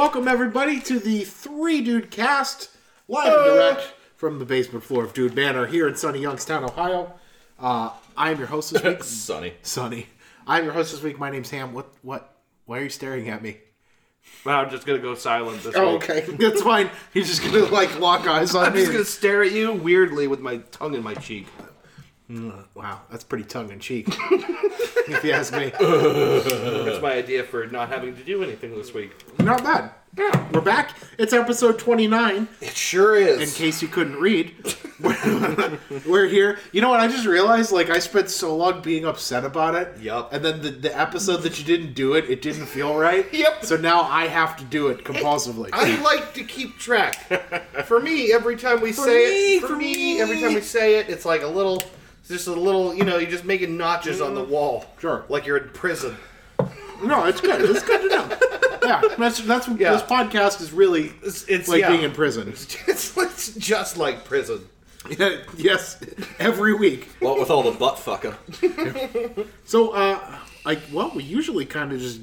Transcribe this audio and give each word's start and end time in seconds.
welcome 0.00 0.26
everybody 0.26 0.80
to 0.80 0.98
the 0.98 1.24
Three 1.24 1.82
Dude 1.82 2.10
Cast, 2.10 2.70
live 3.06 3.34
and 3.34 3.44
direct 3.44 3.92
from 4.16 4.38
the 4.38 4.46
basement 4.46 4.82
floor 4.82 5.04
of 5.04 5.12
Dude 5.12 5.34
Manor 5.34 5.66
here 5.66 5.86
in 5.86 5.94
sunny 5.94 6.20
Youngstown, 6.20 6.64
Ohio. 6.64 7.12
Uh, 7.58 7.90
I 8.16 8.30
am 8.30 8.38
your 8.38 8.46
host 8.46 8.72
this 8.72 8.82
week, 8.82 9.04
Sunny. 9.04 9.52
Sunny. 9.60 10.06
I'm 10.46 10.64
your 10.64 10.72
host 10.72 10.92
this 10.92 11.02
week. 11.02 11.18
My 11.18 11.28
name's 11.28 11.50
Ham. 11.50 11.74
What? 11.74 11.92
What? 12.00 12.34
Why 12.64 12.78
are 12.78 12.84
you 12.84 12.88
staring 12.88 13.28
at 13.28 13.42
me? 13.42 13.58
Well, 14.42 14.58
I'm 14.58 14.70
just 14.70 14.86
gonna 14.86 15.00
go 15.00 15.14
silent 15.14 15.62
this 15.64 15.76
Oh, 15.76 15.92
week. 15.98 16.08
okay, 16.08 16.20
that's 16.38 16.62
fine. 16.62 16.88
He's 17.12 17.28
just 17.28 17.42
gonna 17.42 17.66
like 17.66 18.00
lock 18.00 18.26
eyes 18.26 18.54
on 18.54 18.62
me. 18.62 18.66
I'm 18.68 18.72
me. 18.72 18.80
just 18.80 18.92
gonna 18.92 19.04
stare 19.04 19.42
at 19.42 19.52
you 19.52 19.70
weirdly 19.70 20.26
with 20.28 20.40
my 20.40 20.56
tongue 20.70 20.94
in 20.94 21.02
my 21.02 21.12
cheek. 21.12 21.46
Mm, 22.30 22.64
wow, 22.74 23.00
that's 23.10 23.24
pretty 23.24 23.42
tongue 23.42 23.72
in 23.72 23.80
cheek, 23.80 24.06
if 24.08 25.24
you 25.24 25.32
ask 25.32 25.52
me. 25.52 25.72
That's 25.80 27.02
my 27.02 27.14
idea 27.14 27.42
for 27.42 27.66
not 27.66 27.88
having 27.88 28.14
to 28.14 28.22
do 28.22 28.44
anything 28.44 28.76
this 28.76 28.94
week. 28.94 29.10
Not 29.40 29.64
bad. 29.64 29.90
Yeah, 30.16 30.48
we're 30.52 30.60
back. 30.60 30.96
It's 31.18 31.32
episode 31.32 31.78
29. 31.78 32.46
It 32.60 32.76
sure 32.76 33.16
is. 33.16 33.40
in 33.40 33.64
case 33.64 33.82
you 33.82 33.88
couldn't 33.88 34.16
read. 34.16 34.54
We're 36.06 36.26
here. 36.26 36.58
You 36.72 36.80
know 36.80 36.88
what? 36.88 36.98
I 36.98 37.06
just 37.06 37.26
realized, 37.26 37.70
like, 37.70 37.90
I 37.90 38.00
spent 38.00 38.28
so 38.28 38.56
long 38.56 38.82
being 38.82 39.04
upset 39.04 39.44
about 39.44 39.76
it. 39.76 40.00
Yup. 40.00 40.32
And 40.32 40.44
then 40.44 40.62
the, 40.62 40.70
the 40.70 40.98
episode 40.98 41.38
that 41.38 41.60
you 41.60 41.64
didn't 41.64 41.94
do 41.94 42.14
it, 42.14 42.28
it 42.28 42.42
didn't 42.42 42.66
feel 42.66 42.96
right. 42.96 43.26
Yep. 43.40 43.64
So 43.64 43.76
now 43.76 44.02
I 44.02 44.26
have 44.26 44.56
to 44.58 44.64
do 44.64 44.88
it 44.88 45.04
compulsively. 45.04 45.70
I 45.72 46.00
like 46.02 46.34
to 46.34 46.44
keep 46.44 46.76
track. 46.78 47.14
For 47.86 48.00
me, 48.00 48.32
every 48.32 48.56
time 48.56 48.80
we 48.80 48.92
say 48.92 49.06
me, 49.06 49.56
it, 49.56 49.60
for, 49.60 49.68
for 49.68 49.76
me, 49.76 49.94
me. 49.94 50.20
every 50.20 50.40
time 50.40 50.54
we 50.54 50.60
say 50.60 50.98
it, 50.98 51.08
it's 51.08 51.24
like 51.24 51.42
a 51.42 51.46
little, 51.46 51.76
it's 51.76 51.99
just 52.30 52.46
a 52.48 52.52
little, 52.52 52.94
you 52.94 53.04
know, 53.04 53.18
you're 53.18 53.30
just 53.30 53.44
making 53.44 53.76
notches 53.76 54.20
on 54.22 54.34
the 54.34 54.42
wall. 54.42 54.86
Sure. 54.98 55.24
Like 55.28 55.44
you're 55.46 55.58
in 55.58 55.68
prison. 55.70 56.16
no, 57.02 57.26
it's 57.26 57.40
good. 57.42 57.60
It's 57.68 57.82
good 57.82 58.00
to 58.02 58.08
know. 58.08 58.38
Yeah, 58.82 59.02
that's 59.18 59.40
that's 59.42 59.68
what 59.68 59.78
Yeah. 59.78 59.92
this 59.92 60.02
podcast 60.02 60.60
is 60.62 60.72
really 60.72 61.12
It's, 61.22 61.44
it's 61.48 61.68
like 61.68 61.80
yeah. 61.80 61.90
being 61.90 62.02
in 62.02 62.12
prison. 62.12 62.48
It's, 62.88 63.16
it's 63.16 63.54
just 63.54 63.96
like 63.98 64.24
prison. 64.24 64.66
yes, 65.56 65.98
every 66.38 66.74
week. 66.74 67.08
What 67.20 67.38
with 67.38 67.50
all 67.50 67.62
the 67.62 67.72
butt 67.72 67.98
fucking? 67.98 68.34
So, 69.64 69.90
uh, 69.90 70.38
like, 70.64 70.80
well, 70.92 71.10
we 71.14 71.22
usually 71.24 71.64
kind 71.66 71.92
of 71.92 72.00
just. 72.00 72.20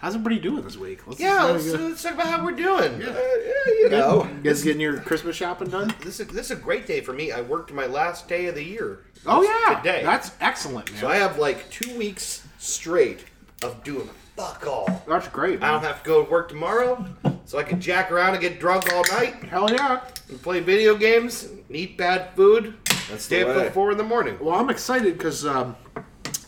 How's 0.00 0.14
everybody 0.14 0.38
doing 0.38 0.62
this 0.62 0.78
week? 0.78 1.06
Let's 1.06 1.20
Yeah, 1.20 1.44
let's, 1.44 1.64
kinda 1.64 1.78
go- 1.78 1.84
let's 1.88 2.02
talk 2.02 2.14
about 2.14 2.26
how 2.28 2.42
we're 2.42 2.52
doing. 2.52 3.02
Uh, 3.02 3.06
yeah, 3.06 3.72
you 3.72 3.88
know. 3.90 4.22
No. 4.22 4.24
You 4.24 4.40
guys 4.42 4.62
getting 4.62 4.80
your 4.80 4.98
Christmas 4.98 5.36
shopping 5.36 5.68
done? 5.68 5.94
This 6.00 6.20
is 6.20 6.28
this 6.28 6.46
is 6.50 6.52
a 6.52 6.60
great 6.60 6.86
day 6.86 7.02
for 7.02 7.12
me. 7.12 7.32
I 7.32 7.42
worked 7.42 7.70
my 7.72 7.84
last 7.84 8.26
day 8.26 8.46
of 8.46 8.54
the 8.54 8.64
year. 8.64 9.00
Oh 9.26 9.42
yeah, 9.42 9.76
today. 9.78 10.02
That's 10.02 10.32
excellent, 10.40 10.90
man. 10.90 11.00
so 11.00 11.08
I 11.08 11.16
have 11.16 11.38
like 11.38 11.68
two 11.70 11.94
weeks 11.98 12.46
straight 12.58 13.26
of 13.62 13.84
doing 13.84 14.08
fuck 14.36 14.66
all. 14.66 15.02
That's 15.06 15.28
great. 15.28 15.60
Man. 15.60 15.68
I 15.68 15.72
don't 15.74 15.82
have 15.84 16.02
to 16.02 16.08
go 16.08 16.24
to 16.24 16.30
work 16.30 16.48
tomorrow, 16.48 17.04
so 17.44 17.58
I 17.58 17.62
can 17.62 17.78
jack 17.78 18.10
around 18.10 18.32
and 18.32 18.40
get 18.40 18.58
drunk 18.58 18.90
all 18.94 19.04
night 19.12 19.34
Hell 19.44 19.70
yeah. 19.70 20.00
and 20.30 20.40
play 20.40 20.60
video 20.60 20.94
games, 20.96 21.44
and 21.44 21.62
eat 21.68 21.98
bad 21.98 22.30
food, 22.34 22.72
That's 23.10 23.24
stay 23.24 23.42
up 23.42 23.48
way. 23.54 23.64
till 23.64 23.72
four 23.72 23.92
in 23.92 23.98
the 23.98 24.04
morning. 24.04 24.38
Well, 24.40 24.54
I'm 24.54 24.70
excited 24.70 25.18
because 25.18 25.44
um, 25.44 25.76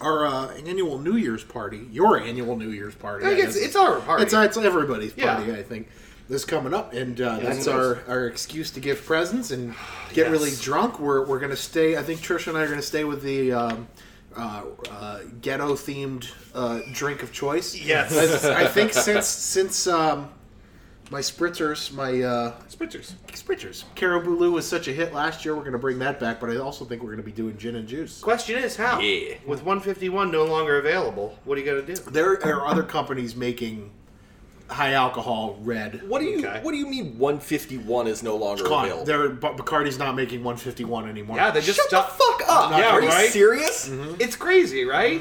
our 0.03 0.27
uh, 0.27 0.49
annual 0.67 0.99
New 0.99 1.17
Year's 1.17 1.45
party, 1.45 1.87
your 1.91 2.19
annual 2.21 2.57
New 2.57 2.71
Year's 2.71 2.95
party, 2.95 3.25
I 3.27 3.35
guess 3.35 3.57
it's 3.57 3.77
our 3.77 4.01
party. 4.01 4.25
It's, 4.25 4.35
it's 4.35 4.57
everybody's 4.57 5.17
Yeah. 5.17 5.37
party, 5.37 5.53
I 5.53 5.63
think. 5.63 5.89
This 6.29 6.45
coming 6.45 6.73
up, 6.73 6.95
and 6.95 7.21
uh, 7.21 7.41
that's 7.41 7.67
it 7.67 7.73
our, 7.75 8.03
our 8.09 8.27
excuse 8.27 8.71
to 8.71 8.81
give 8.81 9.05
presents 9.05 9.51
and 9.51 9.75
get 10.15 10.27
Yes. 10.27 10.31
really 10.31 10.53
drunk. 10.61 10.99
We're, 11.01 11.27
we're 11.27 11.41
gonna 11.41 11.57
stay. 11.57 11.97
I 11.97 12.03
think 12.03 12.21
Trisha 12.21 12.49
and 12.49 12.57
I 12.57 12.63
are 12.63 12.69
gonna 12.69 12.81
stay 12.81 13.05
with 13.05 13.23
the 13.23 13.53
um, 13.53 13.89
uh, 14.37 14.63
uh, 14.91 15.19
ghetto 15.43 15.75
themed 15.75 16.31
uh, 16.55 16.81
drink 16.93 17.23
of 17.23 17.33
choice. 17.33 17.75
Yes. 17.75 18.45
I, 18.47 18.65
I 18.65 18.67
think 18.69 18.93
since 18.95 19.27
since 19.27 19.87
um, 19.87 20.31
my 21.13 21.21
spritzers, 21.21 21.93
my 21.93 22.23
uh, 22.23 22.55
Spitzers. 22.71 23.13
spritzers, 23.33 23.85
Caribou 23.95 24.35
Lou 24.35 24.53
was 24.53 24.67
such 24.67 24.89
a 24.89 24.93
hit 24.93 25.13
last 25.13 25.45
year. 25.45 25.55
We're 25.55 25.63
gonna 25.63 25.79
bring 25.79 25.99
that 25.99 26.19
back, 26.19 26.41
but 26.41 26.49
I 26.51 26.57
also 26.57 26.87
think 26.87 27.03
we're 27.03 27.11
gonna 27.11 27.23
be 27.23 27.31
doing 27.33 27.57
gin 27.59 27.77
and 27.77 27.87
juice. 27.87 28.21
Question 28.21 28.59
is 28.59 28.75
how? 28.77 28.99
Yeah. 28.99 29.35
With 29.47 29.63
151 29.63 30.33
no 30.33 30.45
longer 30.47 30.79
available, 30.79 31.39
what 31.45 31.59
are 31.59 31.61
you 31.61 31.67
gonna 31.67 31.83
do? 31.83 31.95
There 31.95 32.33
are 32.47 32.67
other 32.67 32.83
companies 32.83 33.37
making 33.37 33.91
high 34.69 34.95
alcohol 34.95 35.59
red. 35.61 36.01
What 36.09 36.21
do 36.21 36.25
you 36.25 36.39
Okay. 36.39 36.61
What 36.63 36.73
do 36.73 36.79
you 36.79 36.87
mean? 36.87 37.19
151 37.19 38.07
is 38.07 38.23
no 38.23 38.37
longer 38.37 38.65
Con- 38.65 38.87
available? 38.87 39.05
They're, 39.05 39.29
but 39.29 39.59
Bacardi's 39.59 39.99
not 39.99 40.17
making 40.17 40.43
151 40.43 41.11
anymore. 41.11 41.37
Yeah, 41.37 41.51
they 41.51 41.61
just 41.61 41.79
Shut 41.79 41.91
the 41.91 42.09
stopped. 42.09 42.19
fuck 42.41 42.49
up! 42.49 42.71
Yeah, 42.79 42.89
Are 42.93 43.03
you 43.03 43.09
right? 43.09 43.31
serious? 43.31 43.91
It's 44.19 44.35
crazy, 44.35 44.87
right? 44.87 45.21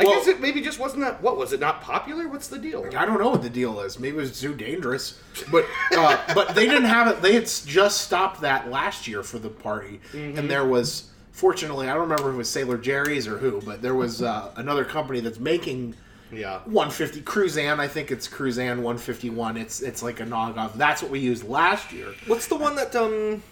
I. 0.00 0.04
Well- 0.04 0.14
guess 0.18 0.26
it 0.28 0.40
maybe 0.40 0.60
just 0.60 0.78
wasn't 0.78 1.02
that. 1.02 1.22
What 1.22 1.36
was 1.36 1.52
it? 1.52 1.60
Not 1.60 1.80
popular? 1.82 2.28
What's 2.28 2.48
the 2.48 2.58
deal? 2.58 2.84
I 2.96 3.04
don't 3.06 3.20
know 3.20 3.30
what 3.30 3.42
the 3.42 3.50
deal 3.50 3.80
is. 3.80 3.98
Maybe 3.98 4.16
it 4.16 4.20
was 4.20 4.40
too 4.40 4.54
dangerous, 4.54 5.20
but 5.50 5.64
uh, 5.96 6.18
but 6.34 6.54
they 6.54 6.66
didn't 6.66 6.84
have 6.88 7.08
it. 7.08 7.22
They 7.22 7.34
had 7.34 7.44
just 7.46 8.00
stopped 8.02 8.40
that 8.40 8.70
last 8.70 9.06
year 9.08 9.22
for 9.22 9.38
the 9.38 9.48
party, 9.50 10.00
Mm-hmm. 10.12 10.38
and 10.38 10.50
there 10.50 10.64
was 10.66 11.08
fortunately 11.32 11.88
I 11.88 11.92
don't 11.94 12.02
remember 12.02 12.28
if 12.28 12.34
it 12.34 12.38
was 12.38 12.50
Sailor 12.50 12.76
Jerry's 12.78 13.26
or 13.28 13.38
who, 13.38 13.60
but 13.62 13.80
there 13.82 13.94
was 13.94 14.20
uh, 14.22 14.52
another 14.56 14.84
company 14.84 15.20
that's 15.20 15.38
making 15.38 15.94
Yeah. 16.32 16.58
150 16.66 17.22
Cruzan. 17.22 17.78
I 17.80 17.88
think 17.88 18.10
it's 18.10 18.28
Cruzan 18.28 18.76
151. 18.82 19.56
It's 19.56 19.80
it's 19.80 20.02
like 20.02 20.20
a 20.20 20.24
knockoff. 20.24 20.74
That's 20.74 21.02
what 21.02 21.10
we 21.10 21.18
used 21.20 21.48
last 21.48 21.92
year. 21.92 22.08
What's 22.26 22.46
the 22.48 22.56
one 22.56 22.76
that 22.76 22.94
um? 22.96 23.42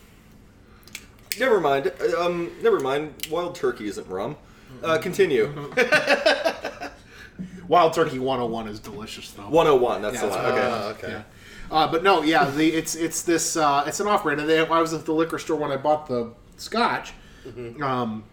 Never 1.38 1.60
mind. 1.60 1.92
Uh, 2.00 2.20
Um, 2.26 2.50
never 2.62 2.80
mind. 2.80 3.26
Wild 3.30 3.54
turkey 3.54 3.86
isn't 3.88 4.08
rum. 4.08 4.36
Uh, 4.82 4.98
continue. 4.98 5.52
Wild 7.68 7.92
Turkey 7.92 8.18
101 8.18 8.68
is 8.68 8.80
delicious 8.80 9.30
though. 9.32 9.42
101. 9.48 10.02
That's 10.02 10.14
Yeah, 10.14 10.20
the 10.22 10.26
that's 10.28 10.36
one. 10.36 10.44
what- 10.52 10.54
Okay. 10.54 10.66
Uh, 10.68 10.88
okay. 10.90 11.08
Yeah. 11.12 11.22
Uh, 11.70 11.86
but 11.90 12.02
no, 12.02 12.22
yeah, 12.22 12.48
the, 12.50 12.66
it's 12.66 12.94
it's 12.94 13.20
this 13.22 13.54
uh, 13.56 13.84
it's 13.86 14.00
an 14.00 14.06
off-brand. 14.06 14.40
And 14.40 14.48
they, 14.48 14.58
I 14.58 14.80
was 14.80 14.94
at 14.94 15.04
the 15.04 15.12
liquor 15.12 15.38
store 15.38 15.58
when 15.58 15.70
I 15.70 15.76
bought 15.76 16.08
the 16.08 16.32
scotch. 16.56 17.12
Um, 17.82 18.24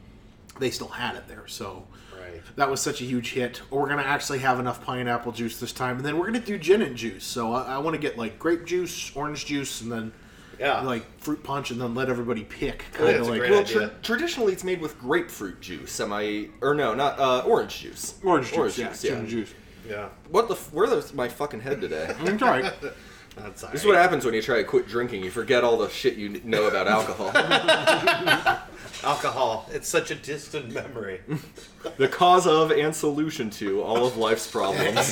they 0.59 0.69
still 0.69 0.87
had 0.89 1.15
it 1.15 1.27
there, 1.27 1.47
so 1.47 1.85
Right. 2.17 2.41
that 2.57 2.69
was 2.69 2.79
such 2.81 3.01
a 3.01 3.05
huge 3.05 3.31
hit. 3.33 3.61
We're 3.69 3.87
gonna 3.89 4.01
actually 4.03 4.39
have 4.39 4.59
enough 4.59 4.83
pineapple 4.83 5.31
juice 5.33 5.57
this 5.59 5.71
time, 5.73 5.97
and 5.97 6.05
then 6.05 6.17
we're 6.17 6.25
gonna 6.27 6.39
do 6.39 6.57
gin 6.57 6.81
and 6.81 6.95
juice. 6.97 7.25
So 7.25 7.53
I, 7.53 7.75
I 7.75 7.77
want 7.79 7.93
to 7.95 8.01
get 8.01 8.17
like 8.17 8.39
grape 8.39 8.65
juice, 8.65 9.13
orange 9.15 9.45
juice, 9.45 9.81
and 9.81 9.91
then 9.91 10.11
Yeah. 10.59 10.81
like 10.81 11.03
fruit 11.19 11.43
punch, 11.43 11.71
and 11.71 11.79
then 11.81 11.95
let 11.95 12.09
everybody 12.09 12.43
pick. 12.43 12.85
Kind 12.93 13.09
it's 13.11 13.27
of 13.27 13.35
like 13.35 13.49
Well, 13.49 13.63
tra- 13.63 13.91
traditionally 14.03 14.53
it's 14.53 14.63
made 14.63 14.81
with 14.81 14.99
grapefruit 14.99 15.61
juice. 15.61 15.99
Am 15.99 16.13
I? 16.13 16.49
Or 16.61 16.73
no, 16.73 16.93
not 16.93 17.19
uh, 17.19 17.39
orange 17.41 17.79
juice. 17.81 18.15
orange 18.23 18.47
juice, 18.49 18.57
Orange 18.57 18.77
yeah, 18.79 18.87
juice, 18.89 19.01
gin 19.01 19.11
yeah. 19.13 19.19
and 19.19 19.27
juice. 19.29 19.53
Yeah. 19.89 20.09
What 20.29 20.47
the? 20.47 20.55
F- 20.55 20.73
where 20.73 20.91
is 20.93 21.13
my 21.13 21.27
fucking 21.27 21.61
head 21.61 21.81
today? 21.81 22.13
I'm 22.19 22.39
sorry. 22.39 22.63
That's 23.37 23.65
all 23.65 23.71
This 23.71 23.81
is 23.81 23.87
what 23.87 23.97
happens 23.97 24.23
when 24.23 24.33
you 24.33 24.41
try 24.41 24.57
to 24.57 24.63
quit 24.63 24.87
drinking. 24.87 25.21
You 25.23 25.29
forget 25.29 25.63
all 25.65 25.77
the 25.77 25.89
shit 25.89 26.15
you 26.15 26.39
know 26.45 26.67
about 26.67 26.87
alcohol. 26.87 27.31
Alcohol. 29.03 29.69
It's 29.71 29.87
such 29.89 30.09
a 30.09 30.15
distant 30.15 30.71
memory. 30.73 31.19
the 31.97 32.07
cause 32.07 32.47
of 32.47 32.71
and 32.71 32.95
solution 32.95 33.49
to 33.51 33.83
all 33.83 34.07
of 34.07 34.15
life's 34.17 34.49
problems. 34.49 35.11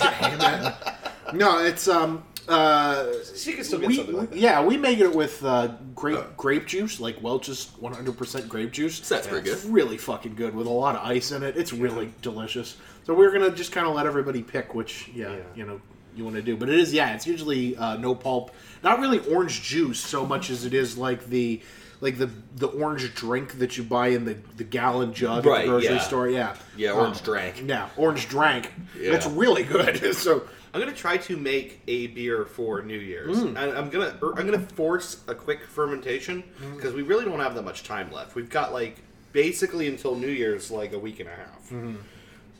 No, 1.33 1.59
it's 1.63 1.87
um 1.87 2.23
uh 2.47 3.13
So 3.23 3.51
can 3.53 3.63
still 3.63 3.79
get 3.79 3.87
we, 3.87 3.95
something 3.95 4.15
like 4.15 4.29
that. 4.31 4.37
yeah, 4.37 4.63
we 4.63 4.77
make 4.77 4.99
it 4.99 5.13
with 5.13 5.43
uh, 5.43 5.67
grape 5.95 6.19
grape 6.37 6.65
juice, 6.65 6.99
like 6.99 7.21
Welch's 7.21 7.71
100% 7.81 8.47
grape 8.47 8.71
juice. 8.71 8.99
That's 9.07 9.27
pretty 9.27 9.49
It's 9.49 9.63
good. 9.63 9.73
really 9.73 9.97
fucking 9.97 10.35
good 10.35 10.53
with 10.55 10.67
a 10.67 10.71
lot 10.71 10.95
of 10.95 11.05
ice 11.05 11.31
in 11.31 11.43
it. 11.43 11.55
It's 11.57 11.73
really 11.73 12.13
delicious. 12.21 12.77
So 13.05 13.13
we're 13.13 13.31
gonna 13.31 13.51
just 13.51 13.71
kind 13.71 13.87
of 13.87 13.93
let 13.95 14.05
everybody 14.05 14.41
pick 14.43 14.75
which, 14.75 15.09
yeah, 15.13 15.31
Yeah. 15.33 15.39
you 15.55 15.65
know, 15.65 15.81
you 16.15 16.23
want 16.23 16.35
to 16.35 16.41
do. 16.41 16.55
But 16.55 16.69
it 16.69 16.79
is, 16.79 16.93
yeah, 16.93 17.15
it's 17.15 17.25
usually 17.25 17.75
uh, 17.77 17.97
no 17.97 18.13
pulp, 18.15 18.51
not 18.83 18.99
really 18.99 19.19
orange 19.33 19.61
juice 19.63 19.99
so 19.99 20.25
much 20.25 20.49
as 20.49 20.65
it 20.65 20.73
is 20.73 20.97
like 20.97 21.27
the 21.27 21.61
like 22.01 22.17
the 22.17 22.29
the 22.57 22.67
orange 22.67 23.13
drink 23.15 23.59
that 23.59 23.77
you 23.77 23.83
buy 23.83 24.07
in 24.09 24.25
the, 24.25 24.35
the 24.57 24.63
gallon 24.65 25.13
jug 25.13 25.47
at 25.47 25.61
the 25.61 25.67
grocery 25.67 25.95
yeah. 25.95 25.99
store. 26.01 26.27
Yeah, 26.29 26.55
Yeah, 26.75 26.91
orange 26.91 27.23
drink. 27.23 27.63
Yeah, 27.65 27.89
orange 27.95 28.27
drink. 28.27 28.71
Yeah. 28.99 29.13
It's 29.13 29.25
really 29.27 29.63
good. 29.63 30.13
so 30.15 30.43
I'm 30.73 30.79
gonna 30.79 30.91
try 30.93 31.17
to 31.17 31.37
make 31.37 31.81
a 31.87 32.07
beer 32.07 32.45
for 32.45 32.81
New 32.81 32.97
Year's. 32.97 33.37
Mm. 33.37 33.47
And 33.49 33.77
I'm 33.77 33.89
gonna 33.89 34.17
er, 34.23 34.33
I'm 34.39 34.45
gonna 34.45 34.59
force 34.59 35.21
a 35.27 35.35
quick 35.35 35.65
fermentation 35.67 36.43
Mm. 36.61 36.75
because 36.75 36.93
we 36.93 37.03
really 37.03 37.25
don't 37.25 37.39
have 37.39 37.53
that 37.55 37.61
much 37.63 37.83
time 37.83 38.11
left. 38.11 38.35
We've 38.35 38.49
got 38.49 38.73
like 38.73 38.97
basically 39.33 39.87
until 39.87 40.15
New 40.15 40.27
Year's 40.29 40.71
like 40.71 40.93
a 40.93 40.99
week 40.99 41.19
and 41.19 41.29
a 41.29 41.33
half. 41.35 41.59
Mm-hmm. 41.69 41.95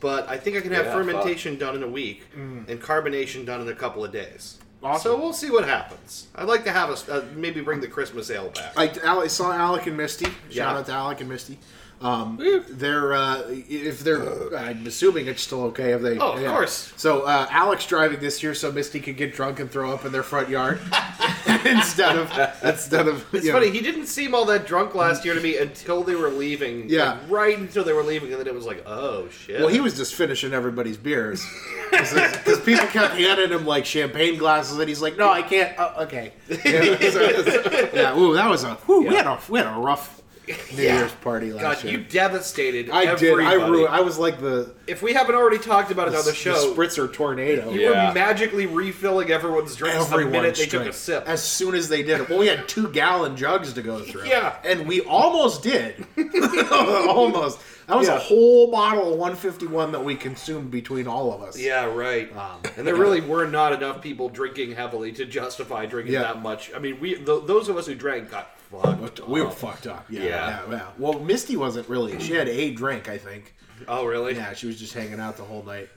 But 0.00 0.28
I 0.28 0.36
think 0.36 0.56
I 0.56 0.60
can 0.60 0.72
have 0.72 0.86
Yeah, 0.86 0.92
fermentation 0.92 1.56
done 1.58 1.76
in 1.76 1.82
a 1.82 1.88
week 1.88 2.22
and 2.34 2.66
carbonation 2.80 3.46
done 3.46 3.62
in 3.62 3.68
a 3.68 3.74
couple 3.74 4.04
of 4.04 4.12
days. 4.12 4.58
Mm. 4.82 4.88
Awesome. 4.88 5.02
So 5.12 5.18
we'll 5.18 5.32
see 5.32 5.50
what 5.50 5.64
happens. 5.66 6.28
I'd 6.36 6.46
like 6.46 6.62
to 6.64 6.70
have 6.72 6.90
us 6.90 7.08
uh, 7.08 7.24
maybe 7.34 7.62
bring 7.62 7.80
the 7.80 7.88
Christmas 7.88 8.30
ale 8.30 8.50
back. 8.50 8.74
I, 8.76 8.92
I 9.22 9.26
saw 9.28 9.50
Alec 9.52 9.86
and 9.86 9.96
Misty. 9.96 10.26
Shout 10.26 10.34
Yeah. 10.50 10.76
out 10.76 10.86
to 10.86 10.92
Alec 10.92 11.20
and 11.20 11.28
Misty. 11.30 11.58
Um, 12.00 12.38
they're 12.68 13.14
uh, 13.14 13.42
if 13.48 14.00
they're, 14.00 14.54
I'm 14.56 14.86
assuming 14.86 15.26
it's 15.26 15.42
still 15.42 15.62
okay 15.64 15.92
if 15.92 16.02
they. 16.02 16.18
Oh, 16.18 16.32
of 16.32 16.44
course. 16.44 16.92
So 16.96 17.22
uh, 17.22 17.46
Alex 17.50 17.86
driving 17.86 18.20
this 18.20 18.42
year, 18.42 18.54
so 18.54 18.70
Misty 18.70 19.00
could 19.00 19.16
get 19.16 19.34
drunk 19.34 19.60
and 19.60 19.70
throw 19.70 19.92
up 19.92 20.04
in 20.04 20.12
their 20.12 20.22
front 20.22 20.48
yard. 20.48 20.80
instead 21.64 22.16
of 22.16 22.30
instead 22.62 23.08
of. 23.08 23.24
It's 23.34 23.46
you 23.46 23.52
know, 23.52 23.58
funny. 23.58 23.70
He 23.70 23.80
didn't 23.80 24.06
seem 24.06 24.34
all 24.34 24.44
that 24.46 24.66
drunk 24.66 24.94
last 24.94 25.24
year 25.24 25.34
to 25.34 25.40
me 25.40 25.56
until 25.58 26.02
they 26.02 26.14
were 26.14 26.28
leaving. 26.30 26.88
Yeah. 26.88 27.12
Like, 27.12 27.30
right 27.30 27.58
until 27.58 27.84
they 27.84 27.92
were 27.92 28.02
leaving, 28.02 28.30
and 28.32 28.40
then 28.40 28.46
it 28.46 28.54
was 28.54 28.66
like, 28.66 28.82
oh 28.86 29.28
shit. 29.28 29.60
Well, 29.60 29.68
he 29.68 29.80
was 29.80 29.96
just 29.96 30.14
finishing 30.14 30.52
everybody's 30.52 30.96
beers 30.96 31.44
because 31.90 32.60
people 32.60 32.86
kept 32.86 33.14
handing 33.14 33.50
him 33.50 33.66
like 33.66 33.84
champagne 33.86 34.38
glasses, 34.38 34.78
and 34.78 34.88
he's 34.88 35.00
like, 35.02 35.16
"No, 35.16 35.30
I 35.30 35.42
can't." 35.42 35.74
Oh, 35.78 36.02
okay. 36.04 36.32
Yeah, 36.64 36.98
so- 37.10 37.90
yeah, 37.94 38.18
ooh, 38.18 38.34
that 38.34 38.48
was 38.48 38.64
a. 38.64 38.74
Whew, 38.86 39.06
We 39.08 39.14
had 39.14 39.26
a 39.26 39.38
we 39.48 39.58
had 39.58 39.68
a 39.74 39.78
rough 39.78 40.22
New 40.46 40.54
Yeah. 40.82 40.98
Year's 40.98 41.12
party 41.12 41.52
last 41.52 41.62
God, 41.82 41.84
year. 41.84 41.98
you 41.98 42.04
devastated. 42.04 42.90
I 42.90 43.14
did. 43.14 43.38
I 43.40 43.54
ruined. 43.54 43.88
I 43.88 44.00
was 44.00 44.18
like 44.18 44.40
the 44.40 44.72
If 44.86 45.00
we 45.02 45.14
haven't 45.14 45.34
already 45.34 45.58
talked 45.58 45.90
about 45.90 46.08
it 46.08 46.14
on 46.14 46.24
the 46.24 46.30
the 46.30 46.34
show, 46.36 46.74
spritzer 46.74 47.10
tornado. 47.10 47.70
you 47.70 47.80
Yeah. 47.80 48.08
were 48.08 48.14
magically 48.14 48.66
refilling 48.66 49.30
everyone's 49.30 49.74
drinks 49.74 50.04
the 50.06 50.18
minute 50.18 50.56
they 50.56 50.66
took 50.66 50.86
a 50.86 50.92
sip. 50.92 51.24
As 51.26 51.42
soon 51.42 51.74
as 51.74 51.88
they 51.88 52.02
did. 52.02 52.28
Well, 52.28 52.38
we 52.38 52.46
had 52.48 52.68
two 52.68 52.88
gallon 52.88 53.36
jugs 53.36 53.72
to 53.74 53.82
go 53.82 54.00
through. 54.00 54.24
Yeah. 54.34 54.56
And 54.64 54.86
we 54.86 55.00
almost 55.02 55.62
did. 55.62 56.04
almost. 56.72 57.58
That 57.86 57.96
was 57.98 58.08
Yeah. 58.08 58.16
a 58.16 58.18
whole 58.18 58.70
bottle 58.70 59.12
of 59.12 59.18
151 59.18 59.92
that 59.92 60.04
we 60.04 60.14
consumed 60.14 60.70
between 60.70 61.06
all 61.06 61.32
of 61.32 61.42
us. 61.42 61.58
Yeah, 61.58 61.84
right. 61.84 62.34
Um, 62.36 62.60
and 62.76 62.86
there 62.86 62.94
really 62.94 63.20
were 63.20 63.46
not 63.46 63.72
enough 63.72 64.00
people 64.00 64.28
drinking 64.28 64.72
heavily 64.72 65.12
to 65.12 65.24
justify 65.26 65.86
drinking 65.86 66.14
Yeah. 66.14 66.22
that 66.22 66.42
much. 66.42 66.70
I 66.74 66.78
mean, 66.78 66.98
we 67.00 67.14
th- 67.16 67.42
those 67.46 67.68
of 67.68 67.76
us 67.76 67.86
who 67.86 67.94
drank 67.94 68.30
got 68.30 68.50
fucked. 68.70 69.20
We 69.28 69.40
were 69.42 69.48
up. 69.48 69.54
fucked 69.54 69.86
up. 69.86 70.06
Yeah, 70.08 70.22
Yeah. 70.22 70.28
yeah. 70.28 70.60
yeah. 70.70 70.82
Well, 70.98 71.18
Misty 71.20 71.56
wasn't 71.56 71.88
really. 71.88 72.18
She 72.20 72.32
had 72.34 72.48
a 72.48 72.70
drink, 72.72 73.08
I 73.08 73.18
think. 73.18 73.54
Oh, 73.86 74.04
really? 74.06 74.34
Yeah, 74.34 74.54
she 74.54 74.66
was 74.66 74.78
just 74.78 74.94
hanging 74.94 75.20
out 75.20 75.36
the 75.36 75.42
whole 75.44 75.62
night. 75.62 75.88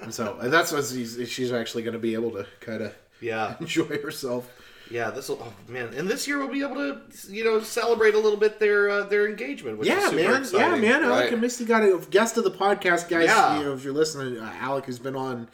And 0.00 0.12
so 0.12 0.38
and 0.40 0.52
that's 0.52 0.72
what 0.72 0.84
she's, 0.84 1.18
she's 1.28 1.52
actually 1.52 1.82
going 1.82 1.92
to 1.92 1.98
be 2.00 2.14
able 2.14 2.30
to 2.32 2.46
kind 2.60 2.82
of 2.82 2.94
Yeah. 3.20 3.54
enjoy 3.60 3.84
herself. 4.02 4.48
Yeah, 4.90 5.10
this 5.10 5.28
will. 5.28 5.38
Oh 5.42 5.52
man! 5.72 5.92
And 5.94 6.08
this 6.08 6.28
year 6.28 6.38
we'll 6.38 6.48
be 6.48 6.62
able 6.62 6.76
to, 6.76 7.00
you 7.28 7.44
know, 7.44 7.60
celebrate 7.60 8.14
a 8.14 8.18
little 8.18 8.38
bit 8.38 8.60
their 8.60 8.88
uh, 8.88 9.02
their 9.04 9.28
engagement. 9.28 9.78
Which 9.78 9.88
is 9.88 9.94
Yeah, 9.94 10.10
man. 10.10 10.42
Exciting. 10.42 10.82
Yeah, 10.84 10.90
man. 10.92 11.02
Alec 11.04 11.24
Right. 11.24 11.32
and 11.32 11.40
Misty 11.40 11.64
got 11.64 11.82
a 11.82 11.98
guest 12.10 12.36
of 12.36 12.44
the 12.44 12.50
podcast, 12.50 13.08
guys. 13.08 13.26
Yeah. 13.26 13.58
You 13.58 13.64
know, 13.64 13.74
if 13.74 13.82
you're 13.84 13.92
listening, 13.92 14.38
uh, 14.38 14.52
Alec 14.60 14.84
has 14.86 14.98
been 14.98 15.16
on, 15.16 15.48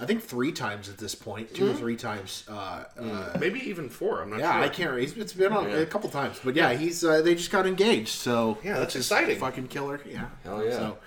I 0.00 0.06
think 0.06 0.22
three 0.22 0.52
times 0.52 0.88
at 0.88 0.96
this 0.96 1.14
point, 1.14 1.54
2 1.54 1.64
or 1.64 1.68
Mm-hmm. 1.70 1.78
three 1.78 1.96
times. 1.96 2.44
Uh, 2.48 2.84
uh, 2.98 3.36
Maybe 3.38 3.60
even 3.68 3.88
four. 3.90 4.22
I'm 4.22 4.30
not 4.30 4.38
yeah, 4.40 4.52
sure. 4.52 4.62
I 4.62 4.68
can't. 4.68 4.98
He's, 4.98 5.16
it's 5.16 5.32
been 5.34 5.52
on 5.52 5.70
a 5.70 5.84
couple 5.84 6.08
times, 6.08 6.40
but 6.42 6.54
yeah, 6.56 6.72
he's 6.72 7.04
uh, 7.04 7.20
they 7.20 7.34
just 7.34 7.50
got 7.50 7.66
engaged. 7.66 8.08
So 8.10 8.56
Yeah, 8.64 8.78
that's 8.78 8.94
which 8.94 9.02
exciting. 9.02 9.38
Fucking 9.38 9.68
killer. 9.68 10.00
Yeah. 10.08 10.28
Hell 10.44 10.64
yeah. 10.64 10.70
So, 10.70 10.98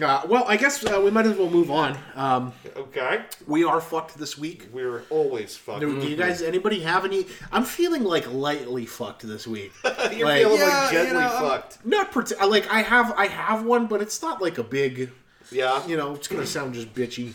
uh, 0.00 0.22
well, 0.28 0.44
I 0.46 0.56
guess 0.56 0.84
uh, 0.84 1.00
we 1.04 1.10
might 1.10 1.26
as 1.26 1.36
well 1.36 1.50
move 1.50 1.70
on. 1.70 1.98
Um, 2.14 2.52
Okay. 2.76 3.22
we 3.46 3.64
are 3.64 3.80
fucked 3.80 4.16
this 4.18 4.38
week. 4.38 4.68
We're 4.72 5.02
always 5.10 5.56
fucked. 5.56 5.80
Do, 5.80 6.00
do 6.00 6.06
you 6.08 6.16
guys, 6.16 6.40
anybody 6.42 6.80
have 6.80 7.04
any? 7.04 7.26
I'm 7.50 7.64
feeling 7.64 8.02
like 8.04 8.30
lightly 8.32 8.86
fucked 8.86 9.22
this 9.22 9.46
week. 9.46 9.72
You're 9.84 10.26
like- 10.26 10.42
feeling 10.42 10.58
Yeah, 10.58 10.66
like 10.84 10.92
gently 10.92 11.08
you 11.08 11.14
know, 11.14 11.20
I'm- 11.20 11.42
fucked. 11.42 11.84
Not 11.84 12.10
parti- 12.12 12.34
like 12.46 12.70
I 12.72 12.82
have, 12.82 13.12
I 13.16 13.26
have 13.26 13.64
one, 13.64 13.86
but 13.86 14.00
it's 14.00 14.22
not 14.22 14.40
like 14.40 14.58
a 14.58 14.64
big. 14.64 15.10
Yeah. 15.50 15.86
you 15.86 15.96
know, 15.98 16.14
it's 16.14 16.28
gonna 16.28 16.46
sound 16.46 16.72
just 16.74 16.94
bitchy. 16.94 17.34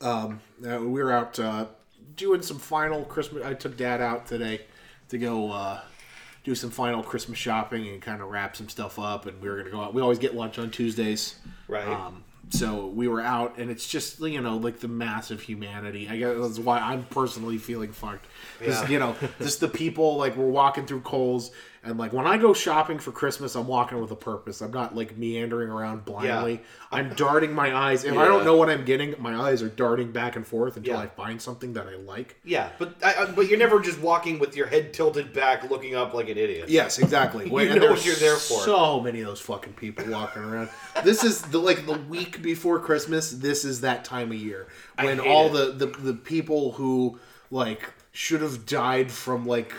Um, 0.00 0.40
uh, 0.68 0.78
we 0.80 1.02
were 1.02 1.12
out 1.12 1.38
uh, 1.38 1.66
doing 2.16 2.42
some 2.42 2.58
final 2.58 3.04
Christmas. 3.04 3.44
I 3.44 3.54
took 3.54 3.76
Dad 3.76 4.00
out 4.00 4.26
today 4.26 4.62
to 5.10 5.18
go 5.18 5.52
uh, 5.52 5.80
do 6.44 6.54
some 6.54 6.70
final 6.70 7.02
Christmas 7.02 7.38
shopping 7.38 7.88
and 7.88 8.00
kind 8.00 8.22
of 8.22 8.28
wrap 8.28 8.54
some 8.54 8.68
stuff 8.68 8.98
up. 8.98 9.26
And 9.26 9.40
we 9.40 9.48
were 9.48 9.56
gonna 9.56 9.70
go 9.70 9.80
out. 9.80 9.94
We 9.94 10.02
always 10.02 10.18
get 10.18 10.34
lunch 10.34 10.58
on 10.58 10.70
Tuesdays, 10.70 11.36
Right. 11.66 11.86
Um, 11.86 12.24
so 12.50 12.86
we 12.86 13.08
were 13.08 13.22
out, 13.22 13.56
and 13.58 13.70
it's 13.70 13.88
just 13.88 14.20
you 14.20 14.40
know 14.40 14.56
like 14.56 14.80
the 14.80 14.88
massive 14.88 15.40
humanity. 15.40 16.08
I 16.08 16.18
guess 16.18 16.36
that's 16.38 16.58
why 16.58 16.78
I'm 16.78 17.04
personally 17.04 17.58
feeling 17.58 17.92
fucked. 17.92 18.26
Yeah. 18.62 18.86
You 18.88 18.98
know, 18.98 19.16
just 19.40 19.60
the 19.60 19.68
people 19.68 20.16
like 20.16 20.36
we're 20.36 20.48
walking 20.48 20.86
through 20.86 21.00
Kohl's, 21.00 21.50
and 21.84 21.98
like 21.98 22.12
when 22.12 22.26
I 22.26 22.38
go 22.38 22.52
shopping 22.54 22.98
for 22.98 23.12
Christmas, 23.12 23.54
I'm 23.54 23.66
walking 23.66 24.00
with 24.00 24.10
a 24.10 24.16
purpose. 24.16 24.60
I'm 24.62 24.70
not 24.72 24.96
like 24.96 25.16
meandering 25.18 25.68
around 25.68 26.04
blindly. 26.04 26.62
I'm 26.90 27.10
darting 27.14 27.52
my 27.52 27.74
eyes. 27.76 28.04
If 28.04 28.16
I 28.16 28.24
don't 28.26 28.44
know 28.44 28.56
what 28.56 28.70
I'm 28.70 28.84
getting, 28.84 29.14
my 29.18 29.34
eyes 29.34 29.62
are 29.62 29.68
darting 29.68 30.10
back 30.12 30.36
and 30.36 30.46
forth 30.46 30.76
until 30.76 30.94
Yeah. 30.94 31.00
I 31.00 31.06
find 31.08 31.40
something 31.40 31.74
that 31.74 31.86
I 31.86 31.96
like. 31.96 32.36
Yeah, 32.44 32.70
but 32.78 32.94
I, 33.04 33.26
but 33.26 33.48
you're 33.48 33.58
never 33.58 33.80
just 33.80 34.00
walking 34.00 34.38
with 34.38 34.56
your 34.56 34.66
head 34.66 34.92
tilted 34.94 35.32
back, 35.32 35.68
looking 35.70 35.94
up 35.94 36.14
like 36.14 36.28
an 36.28 36.38
idiot. 36.38 36.68
Yes, 36.68 36.98
exactly. 36.98 37.44
You 37.64 37.68
know 37.70 37.78
there's 37.80 37.90
what 37.98 38.06
you're 38.06 38.14
there 38.16 38.36
for. 38.36 38.60
So 38.62 39.00
many 39.00 39.20
of 39.20 39.26
those 39.26 39.40
fucking 39.40 39.74
people 39.74 40.04
walking 40.10 40.42
around. 40.42 40.68
This 41.02 41.24
is 41.24 41.40
the 41.42 41.58
like 41.58 41.86
the 41.86 41.98
week 41.98 42.42
before 42.42 42.78
Christmas. 42.78 43.30
This 43.30 43.64
is 43.64 43.80
that 43.82 44.04
time 44.04 44.30
of 44.32 44.38
year 44.38 44.66
when 45.00 45.20
all 45.20 45.48
the, 45.48 45.72
the 45.72 45.86
the 45.86 46.14
people 46.14 46.72
who 46.72 47.18
like 47.50 47.92
should 48.12 48.40
have 48.42 48.64
died 48.66 49.10
from 49.10 49.46
like 49.46 49.72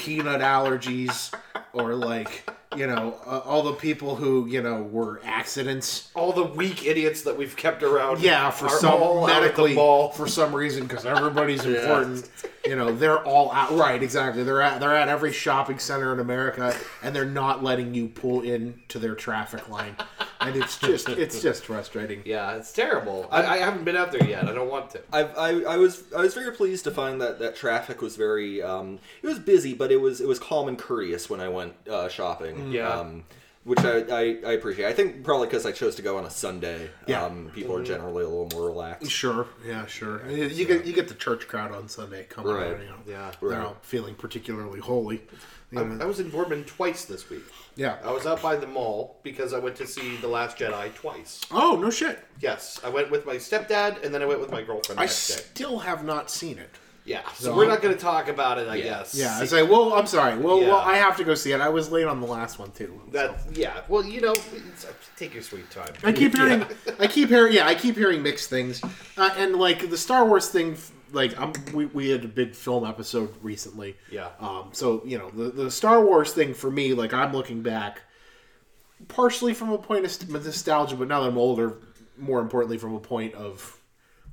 peanut 0.00 0.40
allergies 0.40 1.30
or 1.74 1.94
like 1.94 2.48
you 2.76 2.86
know 2.86 3.16
uh, 3.26 3.40
all 3.40 3.62
the 3.62 3.72
people 3.72 4.14
who 4.16 4.46
you 4.46 4.62
know 4.62 4.82
were 4.82 5.20
accidents. 5.24 6.10
All 6.14 6.32
the 6.32 6.44
weak 6.44 6.86
idiots 6.86 7.22
that 7.22 7.36
we've 7.36 7.56
kept 7.56 7.82
around. 7.82 8.20
Yeah, 8.20 8.50
for 8.50 8.66
are 8.66 8.78
some 8.78 9.02
all 9.02 9.26
out 9.26 9.34
the 9.34 9.40
medically, 9.40 9.74
for 9.74 10.26
some 10.28 10.54
reason, 10.54 10.86
because 10.86 11.04
everybody's 11.04 11.64
important. 11.66 12.28
You 12.66 12.76
know, 12.76 12.94
they're 12.94 13.24
all 13.24 13.50
out. 13.52 13.72
Right, 13.72 14.02
exactly. 14.02 14.44
They're 14.44 14.62
at 14.62 14.80
they're 14.80 14.94
at 14.94 15.08
every 15.08 15.32
shopping 15.32 15.78
center 15.78 16.12
in 16.12 16.20
America, 16.20 16.76
and 17.02 17.16
they're 17.16 17.24
not 17.24 17.64
letting 17.64 17.94
you 17.94 18.06
pull 18.08 18.42
in 18.42 18.80
to 18.88 18.98
their 18.98 19.14
traffic 19.14 19.68
line, 19.68 19.96
and 20.40 20.54
it's 20.54 20.78
just 20.78 21.08
it's 21.08 21.42
just 21.42 21.64
frustrating. 21.64 22.22
Yeah, 22.24 22.56
it's 22.56 22.72
terrible. 22.72 23.26
I, 23.32 23.46
I 23.46 23.56
haven't 23.58 23.84
been 23.84 23.96
out 23.96 24.12
there 24.12 24.24
yet. 24.24 24.46
I 24.46 24.52
don't 24.52 24.70
want 24.70 24.90
to. 24.90 25.00
I, 25.12 25.22
I, 25.22 25.48
I 25.62 25.76
was 25.76 26.04
I 26.16 26.20
was 26.20 26.34
very 26.34 26.52
pleased 26.52 26.84
to 26.84 26.90
find 26.90 27.20
that 27.20 27.38
that 27.38 27.56
traffic 27.56 28.02
was 28.02 28.16
very 28.16 28.62
um, 28.62 28.98
it 29.22 29.26
was 29.26 29.38
busy, 29.38 29.74
but 29.74 29.90
it 29.90 30.00
was 30.00 30.20
it 30.20 30.28
was 30.28 30.38
calm 30.38 30.68
and 30.68 30.78
courteous 30.78 31.30
when 31.30 31.40
I 31.40 31.48
went 31.48 31.72
uh, 31.88 32.08
shopping. 32.08 32.59
Yeah. 32.68 32.88
Um, 32.90 33.24
which 33.64 33.80
I, 33.80 33.98
I, 34.10 34.20
I 34.46 34.52
appreciate. 34.52 34.86
I 34.86 34.94
think 34.94 35.22
probably 35.22 35.46
because 35.46 35.66
I 35.66 35.72
chose 35.72 35.94
to 35.96 36.02
go 36.02 36.16
on 36.16 36.24
a 36.24 36.30
Sunday. 36.30 36.88
Yeah. 37.06 37.24
Um, 37.24 37.50
people 37.54 37.76
are 37.76 37.84
generally 37.84 38.24
a 38.24 38.28
little 38.28 38.48
more 38.58 38.66
relaxed. 38.68 39.10
Sure, 39.10 39.46
yeah, 39.66 39.84
sure. 39.86 40.26
You 40.30 40.46
you 40.46 40.64
get 40.66 40.86
you 40.86 40.94
get 40.94 41.08
the 41.08 41.14
church 41.14 41.46
crowd 41.46 41.70
on 41.72 41.86
Sunday 41.88 42.24
coming 42.24 42.52
Right. 42.54 42.68
out. 42.68 42.80
You 42.80 42.86
know, 42.86 42.94
Yeah. 43.06 43.30
they're 43.38 43.50
Right. 43.50 43.58
not 43.58 43.84
feeling 43.84 44.14
particularly 44.14 44.80
holy. 44.80 45.22
I, 45.76 45.82
I 45.82 46.04
was 46.04 46.18
in 46.18 46.30
Boardman 46.30 46.64
twice 46.64 47.04
this 47.04 47.28
week. 47.30 47.44
Yeah. 47.76 47.98
I 48.02 48.10
was 48.10 48.26
out 48.26 48.42
by 48.42 48.56
the 48.56 48.66
mall 48.66 49.20
because 49.22 49.52
I 49.52 49.58
went 49.60 49.76
to 49.76 49.86
see 49.86 50.16
The 50.16 50.26
Last 50.26 50.56
Jedi 50.56 50.92
twice. 50.94 51.42
Oh 51.52 51.78
no 51.80 51.90
shit! 51.90 52.18
Yes, 52.40 52.80
I 52.82 52.88
went 52.88 53.10
with 53.10 53.24
my 53.26 53.36
stepdad 53.36 54.02
and 54.02 54.12
then 54.12 54.22
I 54.22 54.24
went 54.26 54.40
with 54.40 54.50
my 54.50 54.62
girlfriend 54.62 54.98
I 54.98 55.04
next 55.04 55.28
day. 55.28 55.34
still 55.34 55.78
have 55.80 56.02
not 56.02 56.30
seen 56.30 56.58
it. 56.58 56.70
Yeah, 57.04 57.22
so 57.34 57.44
So 57.46 57.54
we're 57.56 57.62
I'm- 57.62 57.70
not 57.70 57.82
going 57.82 57.94
to 57.94 58.00
talk 58.00 58.28
about 58.28 58.58
it, 58.58 58.68
I 58.68 58.76
Yeah. 58.76 58.84
guess. 58.84 59.14
Yeah, 59.14 59.36
I 59.40 59.44
say, 59.46 59.62
well, 59.62 59.94
I'm 59.94 60.06
sorry. 60.06 60.36
Well, 60.38 60.60
Yeah. 60.60 60.68
well, 60.68 60.76
I 60.78 60.96
have 60.96 61.16
to 61.16 61.24
go 61.24 61.34
see 61.34 61.52
it. 61.52 61.60
I 61.60 61.68
was 61.68 61.90
late 61.90 62.04
on 62.06 62.20
the 62.20 62.26
last 62.26 62.58
one 62.58 62.70
too. 62.72 63.00
That 63.12 63.38
yeah. 63.54 63.80
Well, 63.88 64.04
you 64.04 64.20
know, 64.20 64.32
it's, 64.32 64.86
take 65.16 65.32
your 65.34 65.42
sweet 65.42 65.70
time. 65.70 65.92
I 66.04 66.12
keep 66.12 66.36
hearing, 66.36 66.64
I 66.98 67.06
keep 67.06 67.28
hearing, 67.30 67.54
yeah, 67.54 67.66
I 67.66 67.74
keep 67.74 67.96
hearing 67.96 68.22
mixed 68.22 68.50
things, 68.50 68.82
uh, 69.16 69.30
and 69.36 69.56
like 69.56 69.88
the 69.90 69.96
Star 69.98 70.24
Wars 70.26 70.48
thing, 70.48 70.76
like 71.12 71.38
I'm, 71.40 71.52
we, 71.72 71.86
we 71.86 72.10
had 72.10 72.24
a 72.24 72.28
big 72.28 72.54
film 72.54 72.84
episode 72.84 73.34
recently, 73.42 73.96
Yeah. 74.10 74.28
Um, 74.38 74.68
so 74.72 75.02
you 75.04 75.18
know 75.18 75.30
the 75.30 75.50
the 75.50 75.70
Star 75.70 76.04
Wars 76.04 76.32
thing 76.32 76.54
for 76.54 76.70
me, 76.70 76.92
like 76.94 77.12
I'm 77.14 77.32
looking 77.32 77.62
back, 77.62 78.02
partially 79.08 79.54
from 79.54 79.72
a 79.72 79.78
point 79.78 80.04
of 80.04 80.30
nostalgia, 80.44 80.96
but 80.96 81.08
now 81.08 81.22
that 81.22 81.28
I'm 81.28 81.38
older, 81.38 81.78
more 82.18 82.40
importantly 82.40 82.76
from 82.78 82.94
a 82.94 83.00
point 83.00 83.34
of 83.34 83.79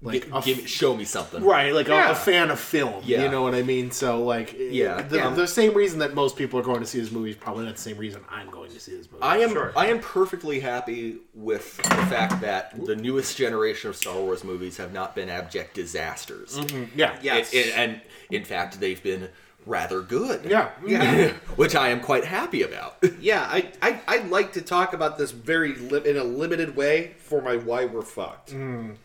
like 0.02 0.26
Gi- 0.26 0.42
give 0.46 0.58
me- 0.60 0.66
show 0.68 0.96
me 0.96 1.06
something. 1.06 1.44
Right, 1.44 1.74
like 1.74 1.88
a, 1.88 1.92
Yeah. 1.92 2.12
a 2.12 2.16
fan 2.16 2.52
of 2.52 2.60
film. 2.60 3.02
Yeah. 3.06 3.24
You 3.24 3.30
know 3.32 3.42
what 3.42 3.56
I 3.56 3.64
mean? 3.64 3.90
So, 3.92 4.24
like, 4.24 4.54
Yeah. 4.58 5.02
the, 5.02 5.18
Yeah. 5.18 5.30
the 5.32 5.48
same 5.48 5.74
reason 5.74 6.00
that 6.00 6.14
most 6.14 6.36
people 6.38 6.60
are 6.60 6.64
going 6.64 6.82
to 6.82 6.86
see 6.86 7.00
this 7.00 7.12
movie 7.12 7.32
is 7.32 7.36
probably 7.36 7.66
not 7.66 7.76
the 7.78 7.82
same 7.82 7.98
reason 7.98 8.22
I'm 8.30 8.50
going 8.52 8.70
to 8.72 8.80
see 8.80 8.96
this 8.96 9.10
movie. 9.12 9.24
I 9.24 9.38
am 9.40 9.52
Sure. 9.54 9.74
I 9.76 9.88
am 9.88 10.00
perfectly 10.00 10.60
happy 10.60 11.18
with 11.34 11.78
the 11.78 12.06
fact 12.08 12.42
that 12.42 12.86
the 12.86 12.96
newest 12.96 13.38
generation 13.38 13.90
of 13.90 13.96
Star 13.96 14.16
Wars 14.16 14.44
movies 14.44 14.78
have 14.78 14.94
not 14.94 15.16
been 15.16 15.30
abject 15.30 15.74
disasters. 15.74 16.60
yeah, 16.96 17.16
Yes. 17.22 17.52
It- 17.54 17.68
it- 17.68 17.74
and 17.78 18.02
in 18.30 18.44
fact, 18.46 18.80
they've 18.80 19.02
been 19.02 19.30
rather 19.66 20.00
good. 20.02 20.46
yeah, 20.46 20.70
Yeah. 20.86 21.32
which 21.58 21.76
I 21.76 21.90
am 21.90 22.00
quite 22.02 22.24
happy 22.24 22.62
about. 22.62 22.98
Yeah, 23.20 23.42
I, 23.52 23.68
I 23.82 24.00
I'd 24.08 24.30
like 24.30 24.54
to 24.54 24.62
talk 24.62 24.94
about 24.94 25.18
this 25.18 25.32
very 25.32 25.74
li- 25.74 26.04
in 26.06 26.18
a 26.18 26.24
limited 26.24 26.76
way 26.76 27.16
for 27.18 27.42
my 27.42 27.58
why 27.58 27.86
we're 27.86 28.04
fucked. 28.04 28.54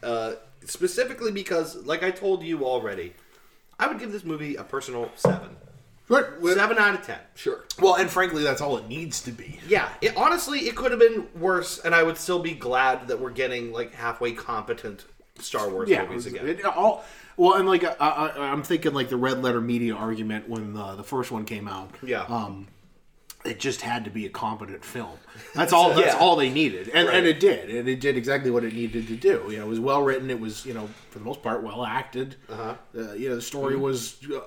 Uh, 0.03 0.35
specifically 0.67 1.31
because, 1.33 1.77
like 1.85 2.03
I 2.03 2.11
told 2.11 2.43
you 2.43 2.65
already, 2.65 3.15
I 3.79 3.87
would 3.89 3.99
give 3.99 4.13
this 4.13 4.25
movie 4.25 4.57
a 4.57 4.65
personal 4.65 5.11
seven. 5.17 5.57
Right, 6.09 6.25
well- 6.41 6.55
Seven 6.57 6.79
out 6.79 6.95
of 6.95 7.07
ten. 7.07 7.19
sure. 7.35 7.65
Well, 7.81 7.95
and 7.95 8.11
frankly, 8.11 8.43
that's 8.43 8.61
all 8.61 8.77
it 8.77 8.87
needs 8.89 9.23
to 9.23 9.31
be. 9.33 9.59
Yeah, 9.67 9.89
it, 10.01 10.15
honestly, 10.17 10.61
it 10.61 10.75
could 10.77 10.91
have 10.91 11.01
been 11.01 11.27
worse, 11.41 11.79
and 11.79 11.95
I 11.95 12.03
would 12.03 12.19
still 12.19 12.41
be 12.41 12.53
glad 12.53 13.09
that 13.09 13.19
we're 13.21 13.31
getting 13.31 13.73
like 13.73 13.95
halfway 13.95 14.33
competent 14.33 15.05
Star 15.39 15.69
Wars 15.71 15.89
Yeah, 15.89 16.05
movies 16.05 16.27
again. 16.27 16.47
it 16.49 16.65
all. 16.65 17.05
Well, 17.39 17.55
and 17.55 17.67
like 17.67 17.83
I, 17.85 17.93
I, 17.99 18.51
I'm 18.53 18.63
thinking, 18.63 18.93
like 18.93 19.09
the 19.09 19.17
red 19.17 19.43
letter 19.43 19.61
media 19.61 19.95
argument 19.95 20.49
when 20.51 20.77
uh, 20.77 20.97
the 20.97 21.05
first 21.05 21.31
one 21.31 21.45
came 21.47 21.67
out. 21.67 21.91
Yeah. 22.03 22.23
Um, 22.25 22.69
it 23.45 23.59
just 23.59 23.81
had 23.81 24.05
to 24.05 24.11
be 24.11 24.27
a 24.27 24.29
competent 24.29 24.85
film. 24.85 25.19
That's 25.55 25.73
all. 25.73 25.89
That's 25.95 26.15
Yeah. 26.15 26.19
all 26.21 26.37
they 26.37 26.51
needed, 26.51 26.89
and 26.95 27.09
Right. 27.09 27.17
and 27.17 27.27
it 27.27 27.41
did, 27.41 27.71
and 27.71 27.89
it 27.89 28.01
did 28.01 28.17
exactly 28.17 28.51
what 28.51 28.65
it 28.65 28.73
needed 28.75 29.09
to 29.09 29.17
do. 29.17 29.47
You 29.51 29.59
know, 29.59 29.67
it 29.67 29.69
was 29.69 29.81
well 29.81 30.03
written. 30.03 30.31
It 30.31 30.39
was 30.41 30.65
you 30.67 30.75
know 30.75 30.89
for 31.11 31.19
the 31.19 31.25
most 31.25 31.43
part 31.43 31.63
well 31.63 31.85
acted. 31.85 32.37
Uh-huh. 32.49 32.75
Uh, 32.97 33.13
you 33.15 33.29
know, 33.29 33.37
the 33.37 33.43
story 33.43 33.77
was 33.77 34.17
uh, 34.33 34.41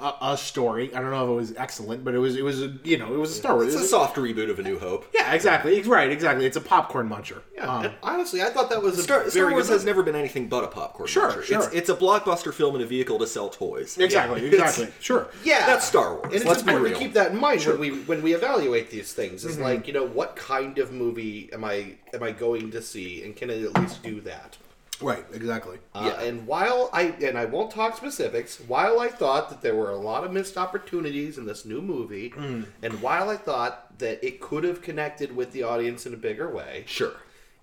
a, 0.00 0.32
a 0.32 0.36
story. 0.36 0.94
I 0.94 1.00
don't 1.00 1.10
know 1.10 1.24
if 1.24 1.30
it 1.30 1.34
was 1.34 1.54
excellent, 1.56 2.04
but 2.04 2.14
it 2.14 2.18
was 2.18 2.36
it 2.36 2.42
was 2.44 2.62
a, 2.62 2.72
you 2.84 2.98
know 2.98 3.12
it 3.14 3.18
was 3.18 3.30
a 3.30 3.34
Star 3.34 3.54
Wars. 3.54 3.74
It's 3.74 3.82
a 3.84 3.86
soft 3.86 4.16
reboot 4.16 4.50
of 4.50 4.58
A 4.58 4.62
New 4.62 4.78
Hope. 4.78 5.06
yeah, 5.14 5.32
exactly. 5.32 5.80
Right, 5.82 6.10
exactly. 6.10 6.46
It's 6.46 6.56
a 6.56 6.60
popcorn 6.60 7.08
muncher. 7.08 7.42
Yeah, 7.54 7.66
Um, 7.66 7.92
honestly, 8.02 8.42
I 8.42 8.50
thought 8.50 8.70
that 8.70 8.82
was 8.82 8.98
a 8.98 9.02
Star, 9.02 9.28
Star 9.30 9.50
Wars 9.50 9.68
has 9.68 9.84
never 9.84 10.02
been 10.02 10.14
anything 10.16 10.48
but 10.48 10.64
a 10.64 10.68
popcorn 10.68 11.08
Sure, 11.08 11.28
launcher. 11.28 11.42
sure. 11.42 11.58
It's, 11.64 11.72
it's 11.74 11.88
a 11.88 11.94
blockbuster 11.94 12.52
film 12.52 12.74
and 12.74 12.84
a 12.84 12.86
vehicle 12.86 13.18
to 13.18 13.26
sell 13.26 13.48
toys. 13.48 13.96
exactly, 13.98 14.46
It's- 14.46 14.60
exactly. 14.68 14.94
Sure. 15.00 15.28
Yeah, 15.44 15.66
That's 15.66 15.86
Star 15.86 16.14
Wars. 16.14 16.24
and 16.26 16.34
it's 16.34 16.44
Let's 16.44 16.60
important 16.62 16.94
to 16.94 16.98
keep 17.00 17.12
that 17.14 17.32
in 17.32 17.38
mind 17.38 17.62
when 17.64 17.78
we 17.78 17.90
when 18.02 18.22
we 18.22 18.34
evaluate 18.34 18.90
these 18.90 19.12
things. 19.12 19.40
Mm-hmm. 19.42 19.50
Is 19.50 19.58
like 19.58 19.86
you 19.86 19.92
know 19.92 20.06
what 20.06 20.36
kind 20.36 20.78
of 20.78 20.92
movie 20.92 21.50
am 21.52 21.64
I 21.64 21.94
am 22.12 22.22
I 22.22 22.30
going 22.32 22.70
to 22.72 22.82
see, 22.82 23.22
and 23.24 23.34
can 23.36 23.50
it 23.50 23.62
at 23.64 23.80
least 23.80 24.02
do 24.02 24.20
that? 24.22 24.56
Right. 25.00 25.24
Exactly. 25.34 25.78
Uh, 25.94 26.16
and 26.20 26.46
while 26.46 26.88
I 26.92 27.14
and 27.22 27.36
I 27.36 27.44
won't 27.44 27.70
talk 27.70 27.96
specifics, 27.96 28.58
while 28.66 28.98
I 28.98 29.08
thought 29.08 29.50
that 29.50 29.60
there 29.60 29.74
were 29.74 29.90
a 29.90 29.96
lot 29.96 30.24
of 30.24 30.32
missed 30.32 30.56
opportunities 30.56 31.36
in 31.38 31.44
this 31.44 31.64
new 31.66 31.82
movie, 31.82 32.30
Mm. 32.30 32.66
and 32.82 33.02
while 33.02 33.28
I 33.28 33.36
thought 33.36 33.98
that 33.98 34.24
it 34.24 34.40
could 34.40 34.64
have 34.64 34.80
connected 34.82 35.34
with 35.36 35.52
the 35.52 35.62
audience 35.64 36.06
in 36.06 36.14
a 36.14 36.16
bigger 36.16 36.50
way, 36.50 36.84
Sure. 36.86 37.12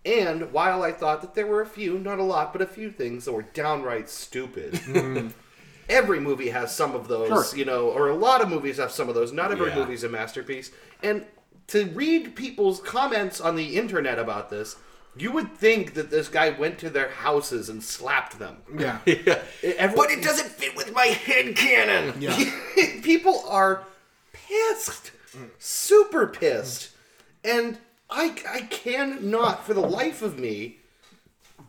and 0.06 0.52
while 0.52 0.84
I 0.84 0.92
thought 0.92 1.22
that 1.22 1.34
there 1.34 1.48
were 1.48 1.62
a 1.62 1.66
few, 1.66 1.98
not 1.98 2.20
a 2.20 2.24
lot, 2.24 2.54
but 2.54 2.62
a 2.62 2.68
few 2.68 2.92
things 2.92 3.26
that 3.26 3.32
were 3.32 3.42
downright 3.54 4.10
stupid. 4.10 4.80
Every 5.90 6.20
movie 6.20 6.50
has 6.50 6.74
some 6.74 6.96
of 6.96 7.08
those, 7.08 7.30
Mm. 7.30 7.50
Sure. 7.50 7.60
you 7.60 7.66
know, 7.66 7.90
or 7.90 8.08
a 8.10 8.16
lot 8.16 8.42
of 8.42 8.50
movies 8.50 8.78
have 8.78 8.92
some 8.92 9.10
of 9.10 9.16
those. 9.16 9.32
Not 9.34 9.52
every 9.52 9.70
Yeah. 9.70 9.76
movie's 9.76 10.04
a 10.04 10.10
masterpiece. 10.10 10.72
And 11.02 11.26
to 11.68 11.86
read 11.88 12.36
people's 12.36 12.80
comments 12.80 13.42
on 13.42 13.56
the 13.56 13.76
internet 13.76 14.18
about 14.18 14.50
this, 14.50 14.78
you 15.16 15.32
would 15.32 15.54
think 15.56 15.94
that 15.94 16.10
this 16.10 16.28
guy 16.28 16.50
went 16.50 16.80
to 16.80 16.90
their 16.90 17.10
houses 17.10 17.70
and 17.70 17.84
slapped 17.84 18.40
them. 18.40 18.58
Yeah. 18.78 19.00
Every- 19.64 19.96
But 19.96 20.12
it 20.12 20.24
doesn't 20.24 20.50
fit 20.50 20.76
with 20.76 20.92
my 20.94 21.06
head 21.06 21.56
canon. 21.56 22.20
Yeah. 22.22 22.36
people 23.04 23.44
are 23.48 23.84
pissed, 24.32 25.12
super 25.60 26.28
pissed, 26.28 26.90
and 27.44 27.78
I 28.10 28.36
I 28.50 28.62
cannot 28.62 29.66
for 29.66 29.74
the 29.74 29.82
life 29.82 30.22
of 30.22 30.38
me 30.40 30.78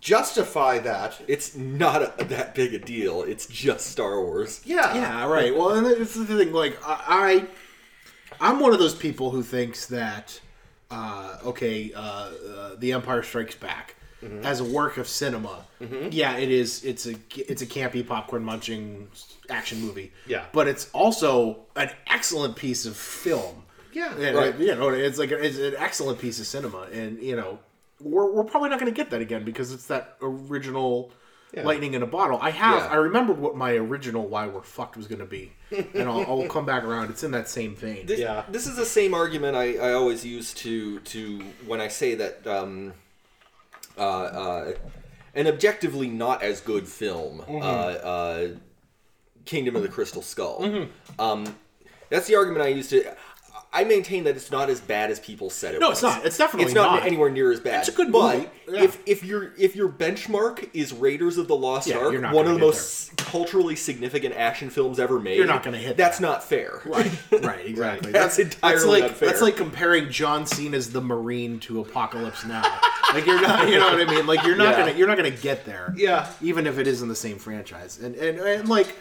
justify 0.01 0.79
that. 0.81 1.21
It's 1.29 1.55
not 1.57 2.03
a, 2.21 2.25
that 2.25 2.55
big 2.55 2.75
a 2.75 2.79
deal. 2.79 3.23
It's 3.23 3.47
just 3.47 3.87
Star 3.87 4.21
Wars. 4.23 4.61
Yeah, 4.65 4.95
Yeah, 4.95 5.27
right. 5.27 5.55
Well, 5.55 5.71
and 5.71 5.87
this 5.87 6.17
is 6.17 6.27
the 6.27 6.37
thing. 6.37 6.53
Like, 6.53 6.79
I, 6.87 7.47
I 8.41 8.49
I'm 8.51 8.61
one 8.61 8.73
of 8.73 8.79
those 8.79 8.95
people 8.95 9.31
who 9.31 9.43
thinks 9.43 9.87
that, 9.87 10.41
uh, 10.95 11.39
okay, 11.45 11.93
uh, 11.93 12.01
uh, 12.01 12.75
The 12.79 12.93
Empire 12.93 13.23
Strikes 13.23 13.57
Back, 13.57 13.97
as 14.43 14.61
a 14.61 14.65
work 14.65 14.97
of 14.97 15.07
cinema, 15.07 15.67
yeah, 16.11 16.39
it 16.39 16.51
is. 16.51 16.83
It's 16.83 17.07
a 17.07 17.15
it's 17.37 17.61
a 17.61 17.67
campy 17.67 18.07
popcorn 18.07 18.43
munching 18.43 19.09
action 19.51 19.81
movie. 19.83 20.13
Yeah. 20.27 20.45
but 20.53 20.67
it's 20.67 20.89
also 20.93 21.67
an 21.77 21.91
excellent 22.07 22.57
piece 22.57 22.87
of 22.87 22.97
film. 22.97 23.65
Yeah, 23.93 24.17
And, 24.17 24.37
right. 24.37 24.59
You 24.59 24.75
know, 24.77 24.89
it's 24.89 25.19
like 25.19 25.31
it's 25.31 25.59
an 25.59 25.75
excellent 25.77 26.19
piece 26.21 26.41
of 26.41 26.47
cinema, 26.47 26.89
and 26.93 27.23
you 27.23 27.37
know, 27.37 27.59
we're, 28.01 28.31
we're 28.33 28.45
probably 28.45 28.71
not 28.71 28.81
going 28.81 28.91
to 28.93 28.97
get 28.97 29.11
that 29.11 29.21
again 29.21 29.45
because 29.45 29.73
it's 29.73 29.87
that 29.89 30.17
original 30.23 31.13
lightning 31.63 31.95
in 31.95 32.03
a 32.03 32.07
bottle. 32.07 32.39
I 32.43 32.51
have, 32.51 32.79
Yeah. 32.85 32.89
I 32.91 32.97
remembered 32.97 33.39
what 33.39 33.57
my 33.57 33.73
original 33.73 34.27
"Why 34.27 34.47
We're 34.47 34.63
Fucked" 34.63 34.97
was 34.97 35.07
going 35.07 35.21
to 35.21 35.25
be, 35.27 35.53
and 35.95 36.09
I'll, 36.09 36.21
I'll 36.23 36.49
come 36.49 36.65
back 36.67 36.83
around. 36.85 37.11
It's 37.11 37.23
in 37.23 37.31
that 37.33 37.49
same 37.49 37.75
vein. 37.77 38.07
This, 38.07 38.19
Yeah. 38.21 38.45
this 38.49 38.67
is 38.67 38.77
the 38.77 38.87
same 38.87 39.15
argument 39.15 39.57
I, 39.57 39.77
I 39.77 39.93
always 39.93 40.25
use 40.25 40.53
to 40.55 41.01
to 41.01 41.41
when 41.67 41.81
I 41.81 41.89
say 41.89 42.15
that 42.17 42.47
um, 42.47 42.93
uh, 43.97 44.01
uh, 44.01 44.73
an 45.35 45.47
objectively 45.47 46.09
not 46.09 46.43
as 46.43 46.61
good 46.61 46.89
film, 46.89 47.41
Mm-hmm. 47.41 47.63
uh, 47.63 47.67
uh, 48.11 48.49
Kingdom 49.45 49.77
of 49.77 49.83
the 49.83 49.89
Crystal 49.89 50.23
Skull. 50.23 50.61
Mm-hmm. 50.63 51.21
Um, 51.21 51.57
that's 52.09 52.27
the 52.27 52.35
argument 52.37 52.63
I 52.65 52.69
used 52.69 52.91
to. 52.91 53.15
I 53.75 53.85
maintain 53.85 54.25
that 54.25 54.37
it's 54.37 54.51
not 54.53 54.71
as 54.71 54.81
bad 54.81 55.11
as 55.11 55.19
people 55.19 55.51
said 55.51 55.75
it 55.75 55.81
No, 55.81 55.89
was. 55.89 55.99
it's 55.99 56.03
not. 56.03 56.25
It's 56.25 56.39
definitely 56.39 56.67
it's 56.67 56.75
not, 56.75 57.01
not. 57.01 57.07
anywhere 57.07 57.29
near 57.29 57.51
as 57.53 57.59
bad. 57.61 57.81
It's 57.81 57.89
a 57.89 57.93
good 57.93 58.13
but 58.13 58.37
movie. 58.37 58.49
Yeah. 58.71 58.83
if 58.85 58.99
if 59.07 59.25
your 59.25 59.53
if 59.59 59.75
your 59.77 59.89
benchmark 59.89 60.71
is 60.73 60.93
Raiders 60.93 61.39
of 61.39 61.49
the 61.49 61.57
Lost 61.57 61.89
Yeah, 61.89 61.99
Ark, 61.99 62.13
one 62.33 62.47
of 62.47 62.55
the 62.55 62.59
most 62.61 63.17
culturally 63.17 63.75
significant 63.77 64.35
action 64.37 64.71
films 64.71 65.01
ever 65.01 65.19
made, 65.19 65.37
You're 65.37 65.47
not 65.47 65.63
gonna 65.65 65.77
hit 65.79 65.97
That's 65.97 66.19
that. 66.19 66.23
not 66.27 66.45
fair. 66.45 66.81
Right, 66.85 67.11
right, 67.43 67.67
exactly. 67.67 68.13
That's 68.13 68.39
entirely 68.39 68.87
like 69.01 69.11
unfair. 69.11 69.29
that's 69.29 69.43
like 69.43 69.57
comparing 69.57 70.09
John 70.11 70.47
Cena's 70.47 70.93
The 70.93 71.01
Marine 71.01 71.59
to 71.61 71.81
Apocalypse 71.81 72.45
Now. 72.45 72.63
like 73.13 73.27
you're 73.27 73.41
not, 73.43 73.69
you 73.69 73.79
know 73.79 73.91
what 73.93 74.01
I 74.01 74.11
mean? 74.11 74.27
Like 74.27 74.45
you're 74.45 74.57
not 74.57 74.71
Yeah. 74.79 74.87
gonna, 74.87 74.99
you're 74.99 75.09
not 75.09 75.17
gonna 75.17 75.31
get 75.31 75.65
there. 75.65 75.93
Yeah. 75.97 76.29
even 76.41 76.67
if 76.67 76.79
it 76.79 76.87
is 76.87 77.03
in 77.03 77.09
the 77.09 77.17
same 77.17 77.39
franchise. 77.39 77.99
And 78.01 78.15
and, 78.15 78.39
and 78.39 78.69
like, 78.69 78.95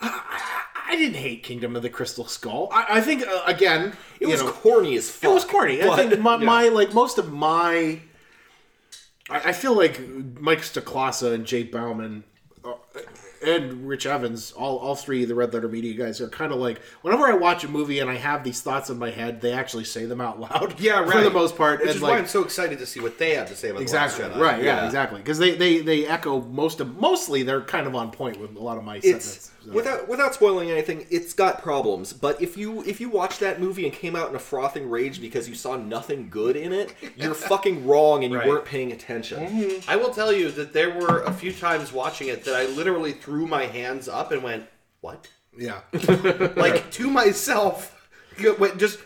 I, 0.00 0.64
I 0.88 0.96
didn't 0.96 1.16
hate 1.16 1.42
Kingdom 1.42 1.76
of 1.76 1.82
the 1.82 1.90
Crystal 1.90 2.26
Skull. 2.26 2.68
I, 2.72 2.98
I 2.98 3.00
think 3.00 3.26
uh, 3.26 3.42
again, 3.46 3.92
It 4.18 4.26
was 4.26 4.42
know, 4.42 4.50
corny 4.50 4.96
as 4.96 5.08
fuck. 5.08 5.30
it 5.30 5.34
was 5.34 5.44
corny. 5.44 5.82
I 5.82 5.96
think 5.96 6.18
my, 6.20 6.36
my 6.36 6.68
like 6.68 6.92
most 6.92 7.18
of 7.18 7.32
my, 7.32 8.00
I, 9.28 9.40
I 9.46 9.52
feel 9.52 9.74
like 9.74 10.00
Mike 10.40 10.60
Stoklasa 10.60 11.32
and 11.34 11.46
Jay 11.46 11.62
Bauman. 11.62 12.24
Uh, 12.64 12.74
and 13.42 13.88
Rich 13.88 14.06
Evans, 14.06 14.52
all, 14.52 14.76
all 14.78 14.94
three 14.94 15.22
of 15.22 15.28
the 15.28 15.34
Red 15.34 15.54
Letter 15.54 15.68
Media 15.68 15.94
guys 15.94 16.20
are 16.20 16.28
kind 16.28 16.52
of 16.52 16.58
like 16.58 16.78
whenever 17.02 17.26
I 17.26 17.32
watch 17.32 17.64
a 17.64 17.68
movie 17.68 17.98
and 17.98 18.10
I 18.10 18.16
have 18.16 18.44
these 18.44 18.60
thoughts 18.60 18.90
in 18.90 18.98
my 18.98 19.10
head, 19.10 19.40
they 19.40 19.52
actually 19.52 19.84
say 19.84 20.04
them 20.04 20.20
out 20.20 20.40
loud. 20.40 20.78
Yeah, 20.78 21.02
For 21.04 21.10
right. 21.10 21.24
the 21.24 21.30
most 21.30 21.56
part, 21.56 21.80
Which 21.80 21.88
and 21.88 21.96
is 21.96 22.02
like, 22.02 22.12
why 22.12 22.18
I'm 22.18 22.26
so 22.26 22.44
excited 22.44 22.78
to 22.78 22.86
see 22.86 23.00
what 23.00 23.18
they 23.18 23.34
have 23.34 23.48
to 23.48 23.56
say 23.56 23.70
about 23.70 23.82
Exactly. 23.82 24.24
Right. 24.24 24.62
Yeah. 24.62 24.80
Yeah. 24.80 24.86
Exactly. 24.86 25.20
Because 25.20 25.38
they, 25.38 25.54
they 25.54 25.80
they 25.80 26.06
echo 26.06 26.42
most 26.42 26.80
of 26.80 26.98
mostly 26.98 27.42
they're 27.42 27.62
kind 27.62 27.86
of 27.86 27.94
on 27.94 28.10
point 28.10 28.38
with 28.38 28.54
a 28.56 28.60
lot 28.60 28.76
of 28.76 28.84
my 28.84 28.96
it's 28.96 29.06
sentiments. 29.06 29.50
Without 29.66 30.08
without 30.08 30.34
spoiling 30.34 30.70
anything. 30.70 31.06
It's 31.10 31.32
got 31.32 31.62
problems, 31.62 32.12
but 32.12 32.40
if 32.40 32.56
you 32.56 32.82
if 32.84 33.00
you 33.00 33.08
watch 33.10 33.38
that 33.38 33.60
movie 33.60 33.84
and 33.84 33.92
came 33.94 34.16
out 34.16 34.30
in 34.30 34.34
a 34.36 34.38
frothing 34.38 34.88
rage 34.88 35.20
because 35.20 35.48
you 35.48 35.54
saw 35.54 35.76
nothing 35.76 36.28
good 36.30 36.56
in 36.56 36.72
it, 36.72 36.94
you're 37.16 37.34
fucking 37.52 37.86
wrong 37.86 38.24
and 38.24 38.32
you 38.32 38.38
Right. 38.38 38.48
weren't 38.48 38.64
paying 38.64 38.92
attention. 38.92 39.82
I 39.88 39.96
will 39.96 40.10
tell 40.10 40.32
you 40.32 40.50
that 40.52 40.72
there 40.72 40.90
were 40.98 41.22
a 41.24 41.32
few 41.32 41.52
times 41.52 41.92
watching 41.92 42.28
it 42.28 42.44
that 42.44 42.54
I 42.54 42.66
literally 42.66 43.12
threw 43.12 43.46
my 43.46 43.66
hands 43.66 44.08
up 44.08 44.32
and 44.32 44.42
went, 44.42 44.64
"What?" 45.00 45.28
yeah. 45.58 45.80
Like 46.56 46.90
to 46.92 47.10
myself, 47.10 48.08
you 48.38 48.54
went 48.54 48.78
just, 48.78 48.98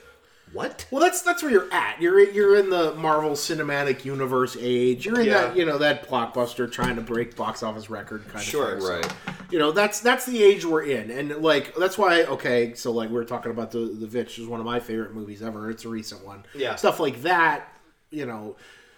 "What?" 0.54 0.86
well, 0.90 1.02
that's 1.02 1.20
that's 1.20 1.42
where 1.42 1.52
you're 1.52 1.72
at. 1.72 2.00
You're 2.00 2.18
you're 2.20 2.56
in 2.56 2.70
the 2.70 2.94
Marvel 2.94 3.32
Cinematic 3.32 4.04
Universe 4.06 4.56
age. 4.58 5.04
You're 5.04 5.20
in 5.20 5.26
Yeah. 5.26 5.48
that 5.48 5.56
you 5.56 5.66
know 5.66 5.76
that 5.78 6.08
blockbuster 6.08 6.70
trying 6.70 6.96
to 6.96 7.02
break 7.02 7.36
box 7.36 7.62
office 7.62 7.90
record 7.90 8.26
kind 8.28 8.42
Sure, 8.44 8.76
of 8.76 8.82
thing. 8.82 8.86
So, 8.86 8.94
right. 8.94 9.12
You 9.50 9.58
know 9.58 9.72
that's 9.72 10.00
that's 10.00 10.24
the 10.24 10.42
age 10.42 10.64
we're 10.64 10.84
in, 10.84 11.10
and 11.10 11.36
like 11.42 11.74
that's 11.76 11.98
why 11.98 12.22
okay. 12.24 12.72
So 12.74 12.90
like 12.92 13.10
we 13.10 13.16
are 13.18 13.24
talking 13.24 13.50
about 13.50 13.70
the 13.72 13.80
the 13.80 14.06
Vitch 14.06 14.38
is 14.38 14.46
one 14.46 14.60
of 14.60 14.66
my 14.66 14.80
favorite 14.80 15.14
movies 15.14 15.42
ever. 15.42 15.70
It's 15.70 15.84
a 15.84 15.88
recent 15.90 16.24
one. 16.24 16.44
Yeah. 16.54 16.76
Stuff 16.76 16.98
like 17.00 17.22
that. 17.22 17.68
You 18.10 18.26
know. 18.26 18.56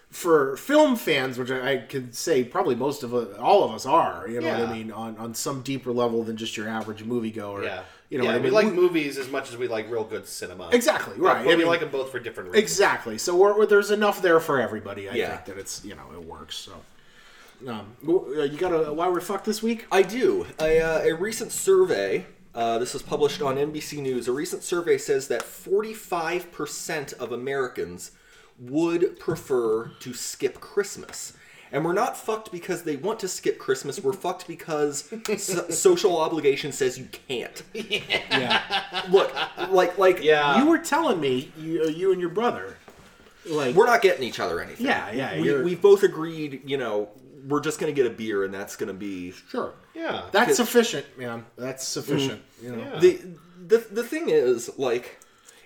For 0.09 0.55
film 0.55 0.95
fans, 0.95 1.37
which 1.37 1.51
I, 1.51 1.71
I 1.73 1.77
could 1.79 2.15
say 2.15 2.41
probably 2.45 2.75
most 2.75 3.03
of 3.03 3.13
uh, 3.13 3.25
all 3.41 3.65
of 3.65 3.71
us 3.71 3.85
are, 3.85 4.25
you 4.29 4.39
know 4.39 4.47
what 4.57 4.69
I 4.69 4.73
mean, 4.73 4.89
on, 4.89 5.17
on 5.17 5.33
some 5.33 5.61
deeper 5.63 5.91
level 5.91 6.23
than 6.23 6.37
just 6.37 6.55
your 6.55 6.69
average 6.69 7.03
moviegoer. 7.03 7.65
Yeah. 7.65 7.81
You 8.09 8.17
know 8.17 8.23
yeah, 8.25 8.31
I 8.31 8.33
mean. 8.35 8.43
we 8.43 8.49
like 8.51 8.65
We- 8.67 8.71
movies 8.71 9.17
as 9.17 9.29
much 9.29 9.49
as 9.49 9.57
we 9.57 9.67
like 9.67 9.89
real 9.91 10.03
good 10.03 10.27
cinema. 10.27 10.69
Exactly, 10.71 11.13
right. 11.17 11.43
But 11.43 11.51
I 11.51 11.55
we 11.55 11.55
mean- 11.57 11.67
like 11.67 11.79
them 11.81 11.89
both 11.89 12.11
for 12.11 12.19
different 12.19 12.49
reasons. 12.51 12.63
Exactly. 12.71 13.17
So 13.17 13.35
we're, 13.35 13.53
we're- 13.55 13.67
there's 13.67 13.91
enough 13.91 14.21
there 14.21 14.39
for 14.39 14.59
everybody. 14.61 15.09
I 15.09 15.13
Yeah. 15.15 15.35
think 15.35 15.45
that 15.45 15.57
it's 15.59 15.83
you 15.83 15.95
know 15.95 16.05
it 16.13 16.23
works. 16.23 16.55
So, 16.55 16.73
um, 17.67 17.95
uh, 18.07 18.43
you 18.43 18.57
got 18.57 18.69
a 18.71 18.93
why 18.93 19.07
we're 19.09 19.19
fucked 19.21 19.45
this 19.45 19.61
week? 19.63 19.85
I 19.91 20.01
do. 20.03 20.45
A, 20.61 20.79
uh, 20.79 20.99
a 21.03 21.13
recent 21.13 21.51
survey, 21.51 22.25
uh, 22.55 22.77
this 22.79 22.93
was 22.93 23.01
published 23.03 23.41
on 23.41 23.55
NBC 23.57 23.99
News, 24.01 24.27
a 24.27 24.31
recent 24.31 24.63
survey 24.63 24.97
says 24.97 25.27
that 25.29 25.43
45% 25.43 27.13
of 27.13 27.31
Americans 27.31 28.11
would 28.59 29.19
prefer 29.19 29.91
to 29.99 30.13
skip 30.13 30.59
Christmas. 30.59 31.33
And 31.71 31.83
we're 31.83 31.93
not 31.93 32.15
fucked 32.17 32.51
because 32.51 32.83
they 32.83 32.95
want 32.95 33.19
to 33.21 33.27
skip 33.27 33.59
Christmas. 33.59 33.99
We're 33.99 34.13
fucked 34.13 34.47
because 34.47 35.09
so- 35.37 35.69
social 35.69 36.17
obligation 36.17 36.71
says 36.71 36.97
you 36.97 37.07
can't. 37.27 37.61
Yeah. 37.73 38.61
Look, 39.09 39.33
like, 39.69 39.97
like, 39.97 40.23
Yeah. 40.23 40.59
you 40.59 40.69
were 40.69 40.77
telling 40.77 41.19
me 41.19 41.51
you, 41.59 41.83
uh, 41.83 41.87
you 41.87 42.11
and 42.11 42.21
your 42.21 42.29
brother, 42.29 42.77
like 43.45 43.75
we're 43.75 43.85
not 43.85 44.01
getting 44.01 44.23
each 44.23 44.39
other 44.39 44.59
anything. 44.61 44.85
Yeah, 44.85 45.11
yeah, 45.11 45.39
We, 45.41 45.61
we 45.63 45.75
both 45.75 46.03
agreed, 46.03 46.61
you 46.65 46.77
know, 46.77 47.09
we're 47.47 47.61
just 47.61 47.79
gonna 47.79 47.93
get 47.93 48.05
a 48.05 48.09
beer, 48.09 48.43
and 48.43 48.53
that's 48.53 48.75
gonna 48.75 48.93
be 48.93 49.31
sure. 49.49 49.73
Yeah. 49.95 50.23
That's 50.31 50.57
sufficient, 50.57 51.05
man. 51.17 51.45
That's 51.57 51.87
sufficient. 51.87 52.41
Mm. 52.59 52.63
You 52.63 52.71
know. 52.75 52.77
Yeah. 52.93 52.99
the 52.99 53.19
the 53.67 53.77
the 53.91 54.03
thing 54.03 54.29
is 54.29 54.77
like 54.77 55.17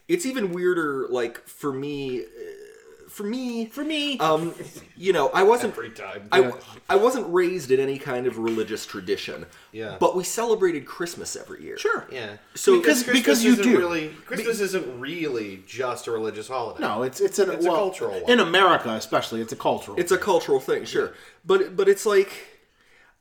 it's 0.08 0.26
even 0.26 0.52
weirder 0.54 1.08
like 1.10 1.40
for 1.48 1.74
me 1.74 2.22
uh, 2.22 2.26
for 3.12 3.24
me 3.24 3.66
For 3.66 3.84
me, 3.84 4.18
um 4.20 4.54
you 4.96 5.12
know 5.14 5.30
i 5.34 5.44
wasn't 5.44 5.74
Every 5.74 5.90
time. 5.92 6.28
I, 6.32 6.52
I 6.90 6.96
wasn't 6.96 7.32
raised 7.34 7.70
in 7.72 7.80
any 7.80 7.98
kind 7.98 8.26
of 8.28 8.38
religious 8.38 8.86
tradition 8.86 9.46
Yeah. 9.72 9.98
but 10.00 10.16
we 10.16 10.24
celebrated 10.24 10.86
christmas 10.86 11.36
every 11.36 11.64
year 11.64 11.78
sure. 11.78 12.08
yeah. 12.12 12.38
So- 12.56 12.78
Because- 12.78 13.04
Christmas 13.04 13.20
because 13.20 13.44
you 13.44 13.52
isn't 13.54 13.64
do. 13.66 13.78
Really, 13.78 14.10
Christmas 14.26 14.60
isn't 14.62 15.00
really 15.00 15.64
just 15.68 16.08
a 16.08 16.12
religious 16.12 16.48
holiday. 16.48 16.82
No, 16.82 17.04
it's 17.04 17.20
it's, 17.20 17.38
an, 17.40 17.50
It's 17.52 17.66
a 17.66 17.70
cultural 17.70 18.20
one. 18.22 18.32
in 18.32 18.40
America, 18.40 18.90
especially. 18.92 19.42
It's 19.42 19.54
a 19.54 19.62
cultural. 19.70 20.00
it's 20.00 20.12
a 20.12 20.18
cultural 20.18 20.60
thing 20.60 20.86
sure 20.86 21.14
but 21.46 21.76
but 21.76 21.88
it's 21.90 22.06
like 22.06 22.32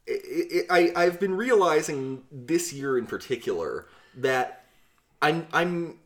it, 0.06 0.66
I 0.70 0.92
I've 0.96 1.18
been 1.20 1.34
realizing 1.36 2.22
this 2.32 2.72
year 2.72 2.98
in 2.98 3.06
particular 3.06 3.86
that 4.16 4.64
I'm 5.22 5.46
I'm 5.52 5.99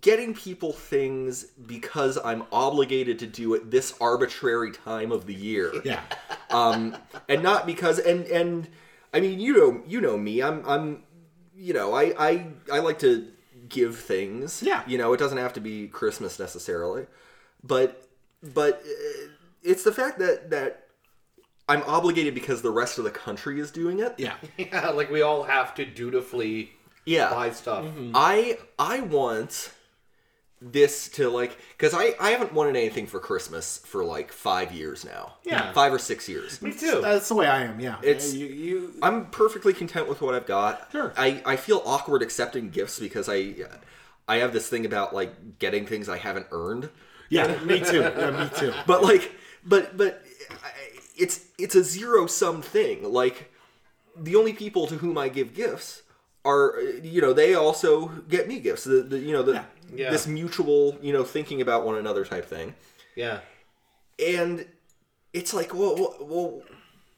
getting 0.00 0.34
people 0.34 0.72
things 0.72 1.44
because 1.66 2.16
I'm 2.24 2.44
obligated 2.52 3.18
to 3.20 3.26
do 3.26 3.54
it 3.54 3.70
this 3.70 3.94
arbitrary 4.00 4.70
time 4.72 5.10
of 5.12 5.26
the 5.26 5.34
year. 5.34 5.72
Yeah. 5.84 6.00
um, 6.50 6.96
and 7.28 7.42
not 7.42 7.66
because 7.66 7.98
and 7.98 8.24
and 8.26 8.68
I 9.12 9.20
mean 9.20 9.40
you 9.40 9.56
know 9.56 9.82
you 9.86 10.00
know 10.00 10.16
me 10.16 10.42
I'm 10.42 10.64
I'm 10.66 11.02
you 11.56 11.72
know 11.74 11.92
I 11.92 12.14
I 12.18 12.46
I 12.72 12.78
like 12.78 12.98
to 13.00 13.28
give 13.68 13.98
things 13.98 14.62
Yeah. 14.62 14.82
you 14.86 14.96
know 14.98 15.12
it 15.12 15.18
doesn't 15.18 15.38
have 15.38 15.52
to 15.54 15.60
be 15.60 15.88
Christmas 15.88 16.38
necessarily 16.38 17.06
but 17.62 18.06
but 18.42 18.74
uh, 18.86 19.28
it's 19.62 19.82
the 19.84 19.92
fact 19.92 20.18
that 20.20 20.50
that 20.50 20.86
I'm 21.68 21.82
obligated 21.84 22.34
because 22.34 22.60
the 22.62 22.70
rest 22.70 22.98
of 22.98 23.04
the 23.04 23.10
country 23.10 23.58
is 23.58 23.70
doing 23.70 23.98
it 24.00 24.14
Yeah. 24.18 24.34
Yeah, 24.58 24.90
like 24.90 25.10
we 25.10 25.22
all 25.22 25.42
have 25.44 25.74
to 25.76 25.84
dutifully 25.84 26.72
yeah 27.04 27.30
buy 27.30 27.50
stuff. 27.50 27.84
Mm-hmm. 27.84 28.12
I 28.14 28.58
I 28.78 29.00
want 29.00 29.72
this 30.60 31.08
to 31.10 31.28
like 31.28 31.58
because 31.76 31.92
I 31.92 32.14
I 32.18 32.30
haven't 32.30 32.52
wanted 32.54 32.76
anything 32.76 33.06
for 33.06 33.20
Christmas 33.20 33.78
for 33.84 34.02
like 34.04 34.32
five 34.32 34.72
years 34.72 35.04
now 35.04 35.34
Yeah. 35.44 35.72
five 35.72 35.92
or 35.92 35.98
six 35.98 36.26
years 36.28 36.62
Me 36.62 36.72
too. 36.72 37.00
That's 37.02 37.28
the 37.28 37.34
way 37.34 37.46
I 37.46 37.64
am. 37.64 37.80
Yeah. 37.80 37.96
It's- 38.02 38.32
you. 38.32 38.46
you 38.46 38.94
I'm 39.02 39.26
perfectly 39.26 39.74
content 39.74 40.08
with 40.08 40.22
what 40.22 40.34
I've 40.34 40.46
got. 40.46 40.88
Sure. 40.90 41.12
I, 41.18 41.42
I 41.44 41.56
feel 41.56 41.82
awkward 41.84 42.22
accepting 42.22 42.70
gifts 42.70 42.98
because 42.98 43.28
I 43.28 43.54
I 44.26 44.36
have 44.36 44.54
this 44.54 44.66
thing 44.68 44.86
about 44.86 45.14
like 45.14 45.58
getting 45.58 45.84
things 45.84 46.08
I 46.08 46.16
haven't 46.16 46.46
earned. 46.50 46.88
yeah. 47.28 47.58
Me 47.62 47.80
too. 47.80 48.00
Yeah. 48.00 48.30
Me 48.44 48.48
too. 48.56 48.72
But 48.86 49.02
like 49.02 49.32
but 49.66 49.96
but 49.98 50.22
it's 51.16 51.44
it's 51.58 51.74
a 51.74 51.84
zero 51.84 52.26
sum 52.26 52.62
thing. 52.62 53.02
Like 53.12 53.52
the 54.16 54.36
only 54.36 54.54
people 54.54 54.86
to 54.86 54.96
whom 54.96 55.18
I 55.18 55.28
give 55.28 55.52
gifts 55.52 56.02
are 56.44 56.80
you 57.02 57.20
know 57.20 57.32
they 57.32 57.54
also 57.54 58.08
get 58.28 58.48
me 58.48 58.60
gifts. 58.60 58.84
The, 58.84 59.02
the 59.02 59.18
you 59.18 59.32
know 59.32 59.42
the 59.42 59.64
Yeah. 59.94 60.10
this 60.10 60.26
mutual 60.26 60.98
you 61.02 61.12
know 61.12 61.24
thinking 61.24 61.60
about 61.60 61.84
one 61.84 61.96
another 61.96 62.24
type 62.24 62.46
thing. 62.46 62.74
yeah. 63.16 63.40
and 64.18 64.66
it's 65.32 65.52
like 65.52 65.74
well, 65.74 65.94
well, 65.96 66.16
well 66.20 66.62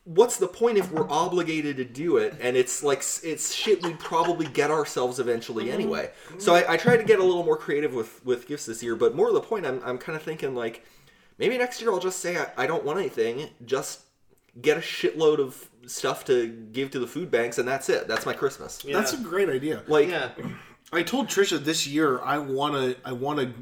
what's 0.06 0.36
the 0.36 0.46
point 0.46 0.78
if 0.78 0.90
we're 0.92 1.10
obligated 1.10 1.76
to 1.76 1.84
do 1.84 2.16
it 2.16 2.32
and 2.40 2.56
it's 2.56 2.82
like 2.84 2.98
it's 3.24 3.52
shit 3.52 3.82
we 3.82 3.92
probably 3.94 4.46
get 4.46 4.70
ourselves 4.70 5.18
eventually 5.18 5.64
mm-hmm. 5.64 5.74
anyway 5.74 6.10
so 6.38 6.54
I, 6.54 6.74
I 6.74 6.76
tried 6.76 6.98
to 6.98 7.04
get 7.04 7.18
a 7.18 7.24
little 7.24 7.42
more 7.42 7.56
creative 7.56 7.92
with 7.92 8.24
with 8.24 8.46
gifts 8.46 8.66
this 8.66 8.84
year 8.84 8.94
but 8.94 9.16
more 9.16 9.26
to 9.26 9.32
the 9.32 9.40
point 9.40 9.66
i'm, 9.66 9.82
I'm 9.84 9.98
kind 9.98 10.14
of 10.14 10.22
thinking 10.22 10.54
like 10.54 10.84
maybe 11.38 11.58
next 11.58 11.80
year 11.80 11.90
i'll 11.90 11.98
just 11.98 12.20
say 12.20 12.38
I, 12.38 12.46
I 12.56 12.66
don't 12.68 12.84
want 12.84 13.00
anything 13.00 13.48
just 13.64 14.02
get 14.62 14.76
a 14.76 14.80
shitload 14.80 15.40
of 15.40 15.68
stuff 15.86 16.24
to 16.26 16.48
give 16.72 16.90
to 16.90 16.98
the 16.98 17.06
food 17.06 17.30
banks 17.30 17.58
and 17.58 17.66
that's 17.68 17.88
it 17.88 18.06
that's 18.08 18.26
my 18.26 18.32
christmas 18.32 18.78
That's 18.78 19.12
a 19.12 19.18
great 19.18 19.48
idea. 19.48 19.82
like 19.86 20.08
Yeah. 20.08 20.30
I 20.92 21.02
told 21.02 21.26
Trisha 21.28 21.58
this 21.58 21.86
year 21.86 22.20
I 22.22 22.38
wanna 22.38 22.94
I 23.04 23.12
wanna 23.12 23.52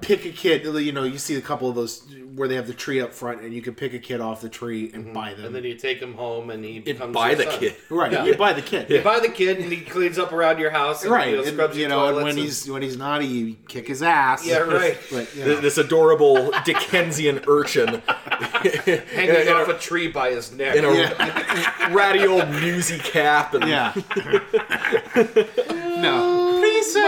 pick 0.00 0.24
a 0.24 0.30
kid. 0.30 0.64
You 0.64 0.92
know, 0.92 1.04
you 1.04 1.18
see 1.18 1.36
a 1.36 1.40
couple 1.40 1.68
of 1.68 1.74
those 1.74 2.04
where 2.34 2.48
they 2.48 2.54
have 2.54 2.66
the 2.66 2.74
tree 2.74 3.00
up 3.00 3.12
front, 3.12 3.40
and 3.42 3.52
you 3.52 3.60
can 3.62 3.74
pick 3.74 3.92
a 3.92 3.98
kid 3.98 4.20
off 4.20 4.40
the 4.40 4.48
tree 4.48 4.90
and 4.94 5.04
mm-hmm. 5.04 5.12
buy 5.14 5.34
them. 5.34 5.46
And 5.46 5.54
then 5.54 5.64
you 5.64 5.74
take 5.74 5.98
him 6.00 6.14
home 6.14 6.50
and 6.50 6.64
he 6.64 6.78
becomes 6.78 7.14
buy 7.14 7.30
your 7.30 7.36
the 7.38 7.50
son. 7.50 7.58
kid 7.58 7.76
right, 7.90 8.12
Yeah. 8.12 8.24
you 8.24 8.34
buy 8.36 8.52
the 8.52 8.62
kid. 8.62 8.88
You 8.90 9.02
buy 9.02 9.20
the 9.20 9.28
kid 9.28 9.58
and 9.58 9.72
he 9.72 9.80
cleans 9.80 10.18
up 10.18 10.32
around 10.32 10.58
your 10.58 10.70
house. 10.70 11.02
And, 11.02 11.12
Right, 11.12 11.28
You 11.30 11.36
know, 11.36 11.42
and, 11.42 11.52
scrubs 11.52 11.76
you 11.76 11.80
your 11.82 11.88
know, 11.90 12.06
and 12.08 12.16
when 12.16 12.28
and- 12.28 12.38
he's 12.38 12.68
when 12.70 12.82
he's 12.82 12.96
naughty, 12.96 13.26
you 13.26 13.56
kick 13.68 13.88
his 13.88 14.02
ass. 14.02 14.46
Yeah, 14.46 14.58
right. 14.60 14.98
But 15.10 15.34
you 15.34 15.44
know, 15.44 15.56
this 15.60 15.78
adorable 15.78 16.52
dickensian 16.64 17.42
urchin 17.46 18.00
hanging 18.06 19.34
in 19.34 19.48
a- 19.48 19.52
off 19.52 19.68
a 19.68 19.78
tree 19.78 20.08
by 20.08 20.30
his 20.30 20.52
neck. 20.52 20.76
in 20.76 20.84
a 20.84 20.92
Yeah. 20.92 21.92
ratty 21.92 22.26
old 22.26 22.48
newsy 22.50 22.98
cap 22.98 23.54
and 23.54 23.68
yeah. 23.68 23.92
no, 25.14 25.16
please, 25.16 25.16
sir. 25.16 26.29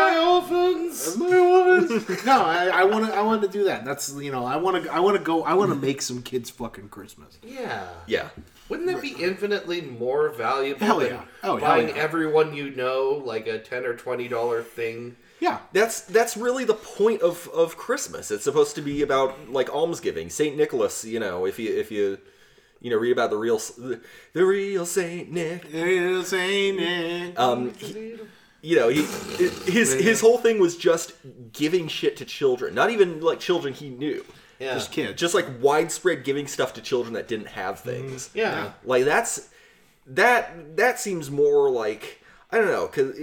My 0.02 0.18
orphans. 0.34 1.16
My 1.18 1.38
orphans. 1.38 2.24
No, 2.24 2.42
I, 2.42 2.66
I 2.68 2.84
want 2.84 3.06
to. 3.06 3.14
I 3.14 3.22
want 3.22 3.42
to 3.42 3.48
do 3.48 3.64
that. 3.64 3.84
That's 3.84 4.12
you 4.14 4.30
know. 4.32 4.44
I 4.44 4.56
want 4.56 4.82
to. 4.84 4.92
I 4.92 5.00
want 5.00 5.16
to 5.16 5.22
go. 5.22 5.42
I 5.44 5.54
want 5.54 5.70
to 5.70 5.76
make 5.76 6.02
some 6.02 6.22
kids 6.22 6.50
fucking 6.50 6.88
Christmas. 6.88 7.38
Yeah. 7.42 7.88
yeah 8.06 8.28
Wouldn't 8.68 8.88
that 8.88 9.00
be 9.02 9.14
infinitely 9.18 9.80
more 9.82 10.28
valuable 10.30 10.84
Hell 10.86 10.98
than 11.00 11.08
yeah. 11.08 11.22
Oh, 11.42 11.56
hell 11.56 11.60
buying 11.60 11.88
yeah. 11.88 11.94
everyone 11.96 12.54
you 12.54 12.70
know 12.74 13.22
like 13.24 13.46
a 13.46 13.58
ten 13.58 13.84
or 13.84 13.94
twenty 13.94 14.28
dollar 14.28 14.62
thing? 14.62 15.16
Yeah. 15.40 15.58
that's 15.72 16.02
that's 16.02 16.36
really 16.36 16.64
the 16.64 16.74
point 16.74 17.20
of 17.20 17.48
of 17.48 17.76
christmas 17.76 18.30
it's 18.30 18.44
supposed 18.44 18.76
to 18.76 18.80
be 18.80 19.02
about 19.02 19.50
like 19.50 19.68
almsgiving 19.74 20.30
saint 20.30 20.56
nicholas 20.56 21.04
you 21.04 21.18
know 21.18 21.46
if 21.46 21.58
you 21.58 21.76
if 21.76 21.90
you 21.90 22.18
you 22.80 22.90
know 22.90 22.96
read 22.96 23.10
about 23.10 23.30
the 23.30 23.36
real 23.36 23.58
the, 23.58 24.00
the 24.34 24.46
real 24.46 24.86
saint 24.86 25.32
nick 25.32 25.64
It's 25.72 26.32
ain't 26.32 26.78
it? 26.80 27.36
um 27.36 27.74
he- 27.74 28.20
you 28.62 28.76
know 28.76 28.88
he 28.88 29.02
his 29.70 29.92
his 29.92 30.20
whole 30.20 30.38
thing 30.38 30.58
was 30.58 30.76
just 30.76 31.12
giving 31.52 31.88
shit 31.88 32.16
to 32.16 32.24
children 32.24 32.74
not 32.74 32.90
even 32.90 33.20
like 33.20 33.38
children 33.40 33.74
he 33.74 33.90
knew 33.90 34.24
Yeah. 34.58 34.74
Just 34.74 34.92
kids. 34.92 35.20
just 35.20 35.34
like 35.34 35.46
widespread 35.60 36.24
giving 36.24 36.46
stuff 36.46 36.72
to 36.74 36.80
children 36.80 37.14
that 37.14 37.28
didn't 37.28 37.48
have 37.48 37.76
mm-hmm. 37.76 37.90
things 37.90 38.30
yeah. 38.32 38.72
like 38.84 39.04
that's 39.04 39.50
that 40.06 40.76
that 40.76 40.98
seems 40.98 41.30
more 41.30 41.70
like 41.70 42.22
i 42.50 42.58
don't 42.58 42.68
know 42.68 42.86
because 42.86 43.16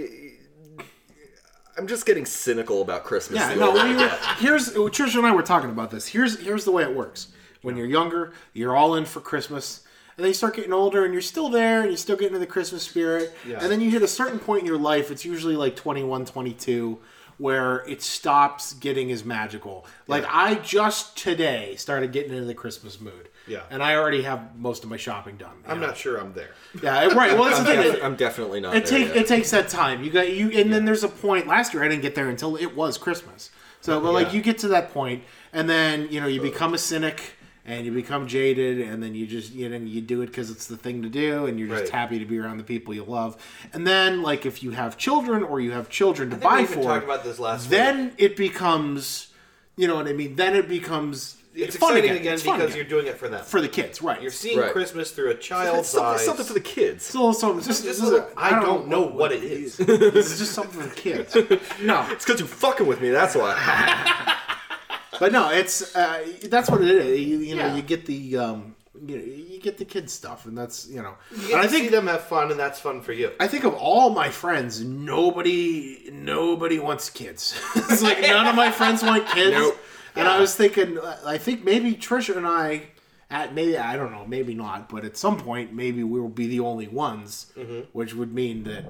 i'm 1.78 1.86
just 1.86 2.04
getting 2.04 2.26
cynical 2.26 2.82
about 2.82 3.04
christmas 3.04 3.40
Yeah, 3.40 3.54
no. 3.54 3.72
We 3.72 3.96
were, 3.96 4.08
here's 4.38 4.72
Trisha 4.74 5.16
and 5.16 5.26
I 5.26 5.32
were 5.34 5.42
talking 5.42 5.70
about 5.70 5.90
this. 5.90 6.06
Here's 6.06 6.38
here's 6.40 6.64
the 6.64 6.72
way 6.72 6.82
it 6.82 6.94
works. 6.94 7.28
When 7.62 7.76
you're 7.76 7.86
younger, 7.86 8.32
you're 8.54 8.74
all 8.74 8.94
in 8.94 9.04
for 9.04 9.20
Christmas, 9.20 9.82
and 10.20 10.24
then 10.26 10.28
you 10.32 10.34
start 10.34 10.54
getting 10.54 10.74
older, 10.74 11.02
and 11.06 11.14
you're 11.14 11.22
still 11.22 11.48
there, 11.48 11.80
and 11.80 11.90
you 11.90 11.96
still 11.96 12.14
get 12.16 12.26
into 12.26 12.38
the 12.38 12.46
Christmas 12.46 12.82
spirit. 12.82 13.34
Yeah. 13.48 13.58
And 13.62 13.72
then 13.72 13.80
you 13.80 13.90
hit 13.90 14.02
a 14.02 14.06
certain 14.08 14.38
point 14.38 14.60
in 14.60 14.66
your 14.66 14.76
life. 14.76 15.10
It's 15.10 15.24
usually 15.24 15.56
like 15.56 15.76
21, 15.76 16.26
22, 16.26 16.98
where 17.38 17.76
it 17.88 18.02
stops 18.02 18.74
getting 18.74 19.10
as 19.10 19.24
magical. 19.24 19.86
Like 20.06 20.26
I 20.28 20.56
just 20.56 21.16
today 21.16 21.74
started 21.76 22.12
getting 22.12 22.32
into 22.34 22.44
the 22.44 22.52
Christmas 22.54 23.00
mood. 23.00 23.30
Yeah. 23.46 23.62
And 23.70 23.82
I 23.82 23.94
already 23.96 24.20
have 24.24 24.54
most 24.58 24.84
of 24.84 24.90
my 24.90 24.98
shopping 24.98 25.38
done. 25.38 25.54
I'm 25.66 25.80
Yeah. 25.80 25.86
not 25.86 25.96
sure 25.96 26.18
I'm 26.20 26.34
there. 26.34 26.50
Yeah, 26.82 27.06
right. 27.14 27.32
Well, 27.32 27.44
that's 27.44 27.58
the 27.60 27.64
thing. 27.64 27.80
Def- 27.92 28.04
i'm 28.04 28.14
definitely 28.14 28.60
not 28.60 28.76
It 28.76 28.84
there 28.84 28.98
take 29.06 29.16
it 29.16 29.26
takes 29.26 29.50
that 29.52 29.70
time. 29.70 30.04
You 30.04 30.10
got 30.10 30.30
you, 30.30 30.50
and 30.50 30.70
then 30.70 30.84
there's 30.84 31.02
a 31.02 31.08
point. 31.08 31.46
Last 31.46 31.72
year 31.72 31.82
I 31.82 31.88
didn't 31.88 32.02
get 32.02 32.14
there 32.14 32.28
until 32.28 32.56
it 32.56 32.76
was 32.76 32.98
Christmas. 32.98 33.48
So, 33.80 33.98
but 34.02 34.12
like 34.12 34.26
Yeah. 34.28 34.32
you 34.34 34.42
get 34.42 34.58
to 34.58 34.68
that 34.68 34.92
point, 34.92 35.22
and 35.54 35.68
then 35.68 36.08
you 36.10 36.20
know 36.20 36.26
you 36.26 36.42
become 36.42 36.74
a 36.74 36.78
cynic 36.78 37.36
and 37.66 37.84
you 37.86 37.92
become 37.92 38.26
jaded, 38.26 38.80
and 38.80 39.02
then 39.02 39.14
you 39.14 39.26
just 39.26 39.52
you 39.52 39.68
know 39.68 39.76
you 39.76 40.00
do 40.00 40.22
it 40.22 40.26
because 40.26 40.50
it's 40.50 40.66
the 40.66 40.76
thing 40.76 41.02
to 41.02 41.08
do, 41.08 41.46
and 41.46 41.58
you're 41.58 41.68
just 41.68 41.84
Right. 41.84 41.90
happy 41.92 42.18
to 42.18 42.24
be 42.24 42.38
around 42.38 42.58
the 42.58 42.64
people 42.64 42.94
you 42.94 43.04
love. 43.04 43.36
And 43.72 43.86
then 43.86 44.22
like 44.22 44.46
if 44.46 44.62
you 44.62 44.70
have 44.72 44.96
children 44.96 45.42
or 45.42 45.60
you 45.60 45.72
have 45.72 45.88
children 45.88 46.30
to 46.30 46.36
think 46.36 46.50
we 46.50 46.56
buy 46.56 46.62
even 46.62 46.74
for, 46.74 46.82
talked 46.84 47.04
about 47.04 47.24
this 47.24 47.38
last 47.38 47.68
then 47.70 48.12
it 48.18 48.36
becomes, 48.36 49.28
you 49.76 49.86
know 49.88 49.94
what 49.96 50.08
I 50.08 50.12
mean. 50.12 50.36
Then 50.36 50.54
it 50.56 50.68
becomes 50.68 51.36
It's, 51.54 51.76
fun 51.76 51.96
exciting 51.96 52.18
again, 52.20 52.34
It's 52.34 52.42
fun 52.44 52.58
because 52.58 52.74
again. 52.74 52.86
you're 52.88 53.00
doing 53.00 53.06
it 53.12 53.18
for 53.18 53.28
them. 53.28 53.44
for 53.44 53.60
the 53.60 53.68
kids, 53.68 54.00
right? 54.00 54.22
You're 54.22 54.30
seeing 54.30 54.58
Right. 54.58 54.72
Christmas 54.72 55.10
through 55.10 55.28
a 55.28 55.34
It's 55.34 55.46
child's 55.46 55.88
something, 55.88 56.14
eyes. 56.14 56.24
something 56.24 56.46
for 56.46 56.52
the 56.54 56.60
kids 56.60 57.04
so, 57.04 57.32
so 57.32 57.54
just, 57.56 57.66
Just 57.68 57.82
this 57.84 58.00
a 58.00 58.04
is 58.04 58.10
little- 58.10 58.28
I 58.36 58.60
don't 58.60 58.86
know 58.88 59.02
what 59.02 59.32
it 59.32 59.42
is. 59.44 59.76
This 59.76 60.30
is 60.32 60.38
just 60.38 60.52
something 60.52 60.80
for 60.80 60.88
the 60.88 60.94
kids. 60.94 61.34
No, 61.82 62.06
it's 62.10 62.24
because 62.24 62.40
you're 62.40 62.48
fucking 62.48 62.86
with 62.86 63.00
me 63.00 63.10
that's 63.10 63.34
why 63.34 63.54
But 65.18 65.32
no, 65.32 65.50
it's 65.50 65.94
uh, 65.96 66.24
that's 66.44 66.70
what 66.70 66.82
it 66.82 66.88
is. 66.90 67.20
You, 67.20 67.38
you 67.38 67.54
know, 67.56 67.66
Yeah. 67.66 67.76
you 67.76 67.82
get 67.82 68.06
the 68.06 68.36
um, 68.36 68.76
you, 69.06 69.16
know, 69.18 69.24
you 69.24 69.60
get 69.60 69.76
the 69.78 69.84
kids 69.84 70.12
stuff, 70.12 70.46
and 70.46 70.56
that's 70.56 70.86
you 70.88 71.02
know. 71.02 71.14
You 71.48 71.56
I 71.56 71.66
think 71.66 71.84
see 71.84 71.88
them 71.88 72.06
have 72.06 72.22
fun, 72.24 72.50
and 72.50 72.60
that's 72.60 72.78
fun 72.78 73.00
for 73.00 73.12
you. 73.12 73.32
I 73.40 73.48
think 73.48 73.64
of 73.64 73.74
all 73.74 74.10
my 74.10 74.28
friends, 74.30 74.82
nobody 74.84 76.08
nobody 76.12 76.78
wants 76.78 77.10
kids. 77.10 77.58
it's 77.76 78.02
like 78.02 78.20
none 78.20 78.46
of 78.46 78.54
my 78.54 78.70
friends 78.70 79.02
want 79.02 79.26
kids. 79.28 79.52
Nope. 79.56 79.76
And 80.16 80.26
I 80.28 80.40
was 80.40 80.54
thinking, 80.56 80.98
I 81.24 81.38
think 81.38 81.64
maybe 81.64 81.94
Trisha 81.94 82.36
and 82.36 82.46
I, 82.46 82.88
at 83.30 83.54
maybe 83.54 83.78
I 83.78 83.96
don't 83.96 84.10
know, 84.12 84.26
maybe 84.26 84.54
not, 84.54 84.88
but 84.88 85.04
at 85.04 85.16
some 85.16 85.38
point 85.38 85.72
maybe 85.72 86.02
we 86.02 86.20
will 86.20 86.28
be 86.28 86.46
the 86.48 86.60
only 86.60 86.88
ones, 86.88 87.52
Mm-hmm. 87.56 87.80
which 87.92 88.14
would 88.14 88.34
mean 88.34 88.64
that 88.64 88.84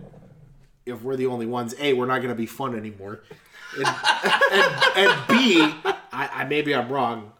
if 0.86 1.02
we're 1.02 1.16
the 1.16 1.26
only 1.26 1.46
ones, 1.46 1.74
a 1.78 1.92
we're 1.92 2.06
not 2.06 2.18
going 2.18 2.30
to 2.30 2.34
be 2.34 2.46
fun 2.46 2.74
anymore, 2.74 3.20
and, 3.76 3.86
and, 4.52 4.84
and 4.96 5.28
b 5.28 5.60
I, 6.12 6.28
I 6.40 6.44
maybe 6.44 6.74
I'm 6.74 6.88
wrong. 6.90 7.32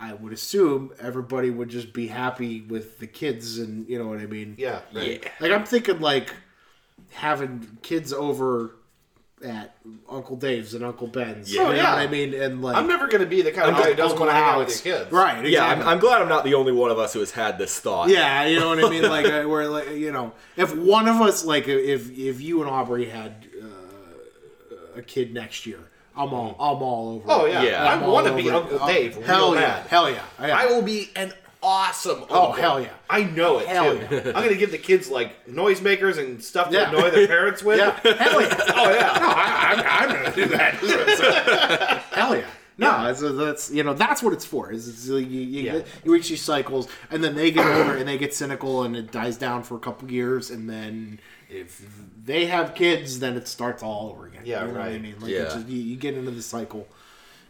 I 0.00 0.12
would 0.12 0.32
assume 0.32 0.92
everybody 1.00 1.50
would 1.50 1.68
just 1.70 1.92
be 1.92 2.08
happy 2.08 2.60
with 2.60 2.98
the 2.98 3.06
kids, 3.06 3.58
and 3.58 3.88
you 3.88 3.98
know 3.98 4.06
what 4.08 4.18
I 4.18 4.26
mean. 4.26 4.54
Yeah. 4.58 4.80
Right. 4.92 5.22
yeah 5.22 5.30
Like 5.40 5.52
I'm 5.52 5.64
thinking 5.64 6.00
like 6.00 6.32
having 7.12 7.78
kids 7.82 8.12
over 8.12 8.74
at 9.44 9.74
Uncle 10.08 10.36
Dave's 10.36 10.74
and 10.74 10.84
Uncle 10.84 11.06
Ben's. 11.06 11.52
Yeah. 11.52 11.62
You 11.62 11.66
know 11.68 11.72
Oh, 11.72 11.76
yeah. 11.76 11.94
what 11.94 12.02
I 12.02 12.06
mean? 12.06 12.34
And 12.34 12.62
like 12.62 12.76
I'm 12.76 12.86
never 12.86 13.06
going 13.08 13.20
to 13.20 13.26
be 13.26 13.42
the 13.42 13.52
kind 13.52 13.68
of 13.70 13.76
guy 13.76 13.90
who 13.90 13.94
doesn't 13.94 14.18
want 14.18 14.30
to 14.30 14.34
hang 14.34 14.42
out 14.44 14.58
with 14.58 14.86
your 14.86 14.96
kids. 14.98 15.12
Right, 15.12 15.30
exactly. 15.44 15.52
yeah 15.52 15.66
I'm, 15.66 15.82
I'm 15.82 15.98
glad 15.98 16.22
i'm 16.22 16.28
not 16.28 16.44
the 16.44 16.54
only 16.54 16.72
one 16.72 16.90
of 16.90 16.98
us 16.98 17.12
who 17.12 17.18
has 17.20 17.30
had 17.32 17.58
this 17.58 17.78
thought 17.78 18.08
Yeah, 18.08 18.46
you 18.46 18.58
know 18.58 18.68
what 18.70 18.82
I 18.84 18.88
mean. 18.88 19.02
Like, 19.10 19.26
uh, 19.26 19.42
where 19.44 19.68
like 19.68 19.90
you 19.90 20.12
know, 20.12 20.32
if 20.56 20.74
one 20.74 21.08
of 21.08 21.20
us, 21.20 21.44
like, 21.44 21.68
if 21.68 22.10
if 22.16 22.40
you 22.40 22.62
and 22.62 22.70
Aubrey 22.70 23.04
had 23.06 23.34
a 24.96 25.02
kid 25.02 25.32
next 25.34 25.66
year, 25.66 25.80
I'm 26.16 26.32
all 26.32 26.50
I'm 26.60 26.82
all 26.82 27.08
over. 27.16 27.24
Oh 27.28 27.44
it. 27.46 27.52
yeah. 27.52 27.62
Yeah. 27.62 27.84
I 27.84 28.06
want 28.06 28.26
to 28.26 28.34
be 28.34 28.48
over 28.50 28.68
it. 28.68 28.72
Uncle 28.72 28.78
Oh, 28.82 28.86
Dave. 28.88 29.16
real 29.16 29.26
Hell 29.26 29.54
yeah, 29.54 29.82
hell 29.88 30.10
yeah. 30.10 30.22
Oh, 30.38 30.46
yeah. 30.46 30.56
I 30.58 30.66
will 30.66 30.82
be 30.82 31.10
an 31.16 31.32
awesome. 31.62 32.24
Oh, 32.30 32.46
uncle. 32.48 32.52
hell 32.52 32.80
yeah. 32.80 32.88
I 33.08 33.24
know 33.24 33.58
it 33.58 33.66
Hell 33.66 33.96
too. 33.96 34.16
I'm 34.26 34.32
gonna 34.44 34.54
give 34.54 34.70
the 34.70 34.78
kids 34.78 35.08
like 35.10 35.46
noisemakers 35.46 36.18
and 36.18 36.42
stuff 36.42 36.68
to 36.70 36.74
Yeah. 36.76 36.88
annoy 36.90 37.10
their 37.10 37.26
parents 37.26 37.62
with. 37.62 37.78
Yeah, 37.78 37.90
hell 38.16 38.40
yeah. 38.40 38.56
Oh 38.76 38.90
yeah. 38.90 39.18
No, 39.18 39.28
I, 39.28 39.74
I'm, 39.76 40.08
I'm 40.10 40.16
gonna 40.24 40.34
do 40.34 40.44
that. 40.56 40.74
hell 42.12 42.36
yeah. 42.36 42.46
No, 42.76 43.08
it's, 43.08 43.20
that's 43.20 43.70
you 43.70 43.84
know 43.84 43.94
that's 43.94 44.20
what 44.22 44.32
it's 44.32 44.44
for. 44.44 44.72
Is 44.72 44.88
it's, 44.88 45.06
you, 45.06 45.16
you, 45.18 45.62
Yeah. 45.62 45.72
get- 45.74 45.86
you 46.04 46.12
reach 46.12 46.28
these 46.28 46.42
cycles, 46.42 46.88
and 47.10 47.22
then 47.22 47.34
they 47.36 47.50
get 47.52 47.64
older 47.66 47.96
and 47.96 48.06
they 48.08 48.18
get 48.18 48.34
cynical, 48.34 48.82
and 48.82 48.96
it 48.96 49.12
dies 49.12 49.36
down 49.36 49.62
for 49.62 49.76
a 49.76 49.78
couple 49.80 50.10
years, 50.10 50.50
and 50.50 50.68
then 50.68 51.20
if 51.48 51.80
they 52.24 52.46
have 52.46 52.74
kids, 52.74 53.20
then 53.20 53.36
it 53.36 53.46
starts 53.46 53.80
all 53.82 54.10
over 54.10 54.26
again. 54.26 54.33
Yeah, 54.44 54.62
you 54.62 54.68
know 54.68 54.72
What 54.74 54.82
I 54.82 54.90
right. 54.92 55.02
mean, 55.02 55.14
like 55.20 55.30
Yeah. 55.30 55.44
just, 55.44 55.66
you, 55.68 55.80
you 55.80 55.96
get 55.96 56.14
into 56.14 56.30
the 56.30 56.42
cycle, 56.42 56.86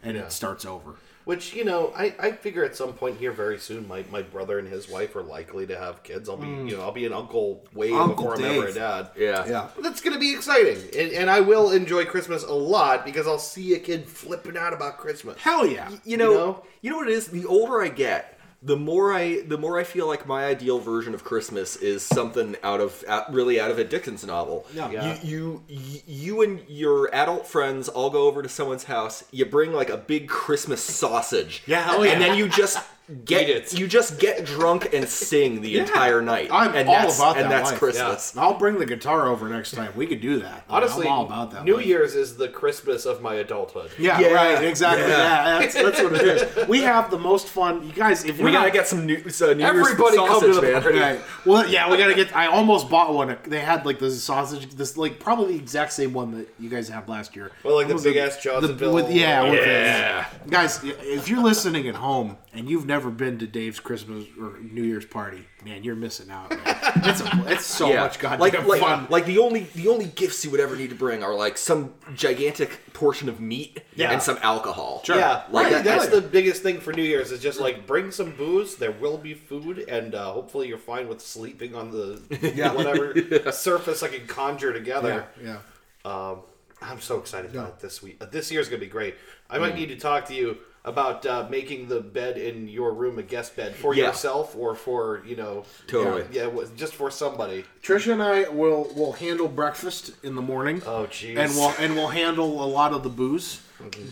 and 0.03 0.17
Yeah. 0.17 0.25
it 0.25 0.33
starts 0.33 0.65
over. 0.65 0.95
Which 1.25 1.55
you 1.55 1.65
know, 1.65 1.91
I, 1.97 2.15
I 2.19 2.33
figure 2.33 2.65
at 2.67 2.77
some 2.77 2.93
point 2.93 3.17
here 3.19 3.33
very 3.33 3.59
soon, 3.59 3.89
my, 3.89 4.05
my 4.11 4.21
brother 4.21 4.59
and 4.59 4.69
his 4.69 4.91
wife 4.91 5.17
are 5.17 5.23
likely 5.23 5.67
to 5.69 5.79
have 5.79 6.03
kids. 6.03 6.29
I'll 6.29 6.37
be 6.37 6.47
you 6.47 6.77
know 6.77 6.83
I'll 6.83 6.93
be 6.93 7.07
an 7.07 7.15
uncle 7.15 7.65
way 7.73 7.89
Mm. 7.91 8.01
Uncle 8.11 8.25
before 8.31 8.35
I'm 8.37 8.45
ever 8.45 8.67
a 8.67 8.75
dad. 8.75 9.09
Yeah. 9.17 9.47
Yeah. 9.49 9.69
That's 9.81 10.03
gonna 10.03 10.19
be 10.19 10.35
exciting, 10.35 10.77
and, 10.99 11.13
and 11.13 11.31
I 11.31 11.41
will 11.41 11.71
enjoy 11.71 12.05
Christmas 12.05 12.43
a 12.45 12.53
lot 12.53 13.07
because 13.07 13.27
I'll 13.27 13.39
see 13.39 13.73
a 13.75 13.79
kid 13.79 14.07
flipping 14.07 14.59
out 14.59 14.75
about 14.75 14.99
Christmas. 14.99 15.39
Hell 15.39 15.67
yeah. 15.67 15.89
You 16.05 16.19
know, 16.19 16.33
you 16.33 16.37
know? 16.39 16.63
know, 16.91 16.97
what 16.99 17.09
it 17.09 17.15
is. 17.15 17.29
The 17.29 17.47
older 17.47 17.81
I 17.81 17.89
get, 17.89 18.34
the 18.65 18.77
more 18.77 19.13
I, 19.13 19.43
the 19.43 19.59
more 19.59 19.79
I 19.79 19.85
feel 19.85 20.07
like 20.07 20.27
my 20.27 20.47
ideal 20.47 20.79
version 20.79 21.13
of 21.13 21.23
Christmas 21.23 21.77
is 21.77 22.03
something 22.03 22.57
out 22.63 22.81
of, 22.81 23.05
out, 23.07 23.33
really 23.33 23.61
out 23.61 23.71
of 23.71 23.79
a 23.79 23.85
Dickens 23.85 24.25
novel. 24.25 24.67
Yeah. 24.75 24.91
Yeah. 24.91 25.19
You, 25.23 25.63
you, 25.69 26.01
you 26.07 26.43
and 26.43 26.61
your 26.67 27.15
adult 27.15 27.47
friends 27.47 27.91
all 27.91 28.09
go 28.09 28.27
over 28.27 28.43
to 28.43 28.49
someone's 28.49 28.85
house. 28.85 29.25
You 29.31 29.45
bring 29.45 29.73
like 29.75 29.91
a 29.91 29.99
big 29.99 30.29
Christmas 30.29 30.83
sausage. 30.83 31.63
Yeah, 31.67 31.83
hell 31.83 32.05
yeah. 32.07 32.13
And 32.13 32.23
then 32.23 32.39
you 32.39 32.49
just 32.49 32.79
get 33.25 33.49
it. 33.51 33.73
You 33.79 33.87
just 33.87 34.19
get 34.19 34.45
drunk 34.45 34.93
and 34.95 35.09
sing 35.09 35.61
the 35.61 35.79
entire 35.81 36.23
night. 36.23 36.49
I'm 36.51 36.75
and 36.75 36.89
all 36.89 36.95
that's, 36.95 37.19
about 37.19 37.37
and 37.39 37.51
that's 37.51 37.71
life. 37.71 37.79
Christmas. 37.79 38.37
I'll 38.37 38.55
bring 38.59 38.79
the 38.79 38.87
guitar 38.87 39.29
over 39.29 39.49
next 39.49 39.73
time. 39.73 39.93
We 39.95 40.07
could 40.07 40.21
do 40.21 40.41
that. 40.41 40.65
Honestly, 40.71 41.07
I'm 41.07 41.13
all 41.13 41.27
about 41.27 41.51
that. 41.53 41.65
New 41.65 41.77
life. 41.77 41.87
Year's 41.87 42.15
is 42.15 42.37
the 42.37 42.49
Christmas 42.49 43.05
of 43.05 43.21
my 43.21 43.35
adulthood. 43.35 43.91
Yeah, 43.99 44.19
Yeah. 44.21 44.29
right, 44.33 44.65
exactly. 44.65 45.03
Yeah. 45.09 45.19
Yeah, 45.19 45.59
that's, 45.61 45.75
that's 45.75 46.03
what 46.03 46.13
it 46.15 46.23
is. 46.59 46.69
We 46.69 46.81
have 46.83 47.11
the 47.11 47.19
most 47.19 47.49
fun. 47.49 47.87
You 47.87 47.93
guys, 47.93 48.25
if 48.25 48.39
We 48.39 48.45
we're 48.45 48.53
gotta 48.53 48.69
not, 48.69 48.73
get 48.75 48.87
some 48.89 49.05
new, 49.07 49.17
uh, 49.17 49.19
New 49.55 49.65
Everybody 49.65 50.17
Year's 50.17 50.29
come 50.29 50.41
to 50.41 50.55
sausage, 50.55 50.55
the 50.57 50.63
man. 50.63 50.83
party. 50.83 50.99
Right. 50.99 51.21
Well, 51.45 51.69
yeah, 51.69 51.91
we 51.91 51.99
gotta 51.99 52.15
get. 52.15 52.35
I 52.35 52.47
almost 52.47 52.89
bought 52.89 53.13
one. 53.13 53.37
They 53.47 53.61
had 53.61 53.85
like 53.85 53.99
the 53.99 54.11
sausage, 54.11 54.71
this 54.75 54.97
like 54.97 55.21
probably 55.21 55.55
the 55.55 55.59
exact 55.63 55.93
same 55.93 56.13
one 56.15 56.31
that 56.39 56.49
you 56.59 56.71
guys 56.71 56.89
had 56.89 57.09
last 57.09 57.37
year. 57.37 57.51
Well, 57.63 57.75
like 57.75 57.89
the 57.89 57.97
big 57.97 58.17
it? 58.17 58.21
ass 58.21 58.37
The- 58.37 58.43
Johnsonville. 58.43 58.95
with, 58.95 59.11
yeah, 59.11 59.43
with 59.43 59.61
the- 59.61 59.67
Yeah. 59.67 60.27
guys, 60.49 60.81
if 60.85 61.29
you're 61.29 61.43
listening 61.43 61.87
at 61.89 61.97
home 61.97 62.37
and 62.55 62.69
you've 62.69 62.87
never 62.87 62.94
been 63.03 63.39
to 63.39 63.47
Dave's 63.47 63.81
Christmas 63.81 64.25
or 64.41 64.59
New 64.61 64.83
Year's 64.83 65.05
party, 65.07 65.47
man, 65.65 65.83
you're 65.85 65.95
missing 65.97 66.31
out. 66.31 66.51
Man. 66.51 66.61
It's 67.07 67.21
a, 67.21 67.45
it's 67.49 67.67
so 67.67 67.91
Yeah. 67.91 68.01
much 68.01 68.19
goddamn 68.19 68.41
like, 68.41 68.67
like, 68.67 68.81
fun. 68.81 69.07
Like 69.11 69.27
the 69.27 69.39
only 69.39 69.65
the 69.75 69.89
only 69.89 70.07
gifts 70.07 70.45
you 70.45 70.51
would 70.53 70.61
ever 70.61 70.75
need 70.77 70.89
to 70.91 70.95
bring 70.97 71.23
are 71.25 71.35
like 71.35 71.59
some 71.59 71.93
gigantic 72.15 72.93
portion 72.95 73.29
of 73.29 73.41
meat 73.41 73.81
Yeah. 73.97 74.13
and 74.13 74.23
some 74.23 74.39
alcohol. 74.43 75.03
Sure. 75.05 75.17
Yeah, 75.17 75.43
Like 75.51 75.65
right. 75.65 75.73
that- 75.73 75.85
that's 75.85 76.07
the 76.09 76.21
biggest 76.23 76.63
thing 76.63 76.81
for 76.81 76.93
New 76.93 77.03
Year's 77.03 77.31
is 77.33 77.41
just 77.43 77.61
like 77.61 77.87
bring 77.87 78.11
some 78.11 78.31
booze. 78.31 78.77
There 78.77 78.93
will 78.93 79.19
be 79.19 79.35
food, 79.35 79.81
and 79.89 80.15
uh, 80.15 80.33
hopefully 80.33 80.69
you're 80.69 80.79
fine 80.79 81.09
with 81.09 81.21
sleeping 81.21 81.75
on 81.75 81.91
the 81.91 82.23
yeah. 82.55 82.73
whatever 82.73 83.53
surface 83.53 84.03
I 84.03 84.09
can 84.09 84.27
conjure 84.27 84.73
together. 84.73 85.27
yeah. 85.43 85.59
Um, 86.05 86.39
I'm 86.81 87.01
so 87.01 87.19
excited 87.19 87.51
about 87.55 87.81
this 87.81 88.03
week. 88.03 88.19
Uh, 88.21 88.27
this 88.27 88.51
year's 88.53 88.69
gonna 88.69 88.81
be 88.81 88.87
great. 88.87 89.17
I 89.51 89.59
might 89.59 89.75
need 89.75 89.89
to 89.89 89.97
talk 89.97 90.27
to 90.27 90.35
you 90.35 90.59
about 90.85 91.25
uh, 91.25 91.47
making 91.51 91.89
the 91.89 92.01
bed 92.01 92.37
in 92.37 92.69
your 92.69 92.93
room 92.93 93.19
a 93.19 93.23
guest 93.23 93.57
bed 93.57 93.75
for 93.75 93.95
Yeah. 93.95 94.09
yourself 94.09 94.55
or 94.57 94.75
for 94.75 95.23
you 95.27 95.37
know 95.37 95.65
Totally. 95.87 96.25
yeah, 96.31 96.47
wa- 96.47 96.65
just 96.77 96.95
for 96.95 97.11
somebody. 97.11 97.65
Trisha 97.83 98.13
and 98.13 98.23
I 98.23 98.49
will 98.51 98.85
will 98.95 99.13
handle 99.13 99.49
breakfast 99.49 100.13
in 100.23 100.35
the 100.35 100.43
morning. 100.43 100.83
Oh 100.87 101.07
jeez. 101.11 101.37
and 101.39 101.51
we'll 101.55 101.75
and 101.79 101.95
we'll 101.95 102.09
handle 102.09 102.63
a 102.63 102.67
lot 102.69 102.93
of 102.93 103.03
the 103.03 103.09
booze. 103.09 103.61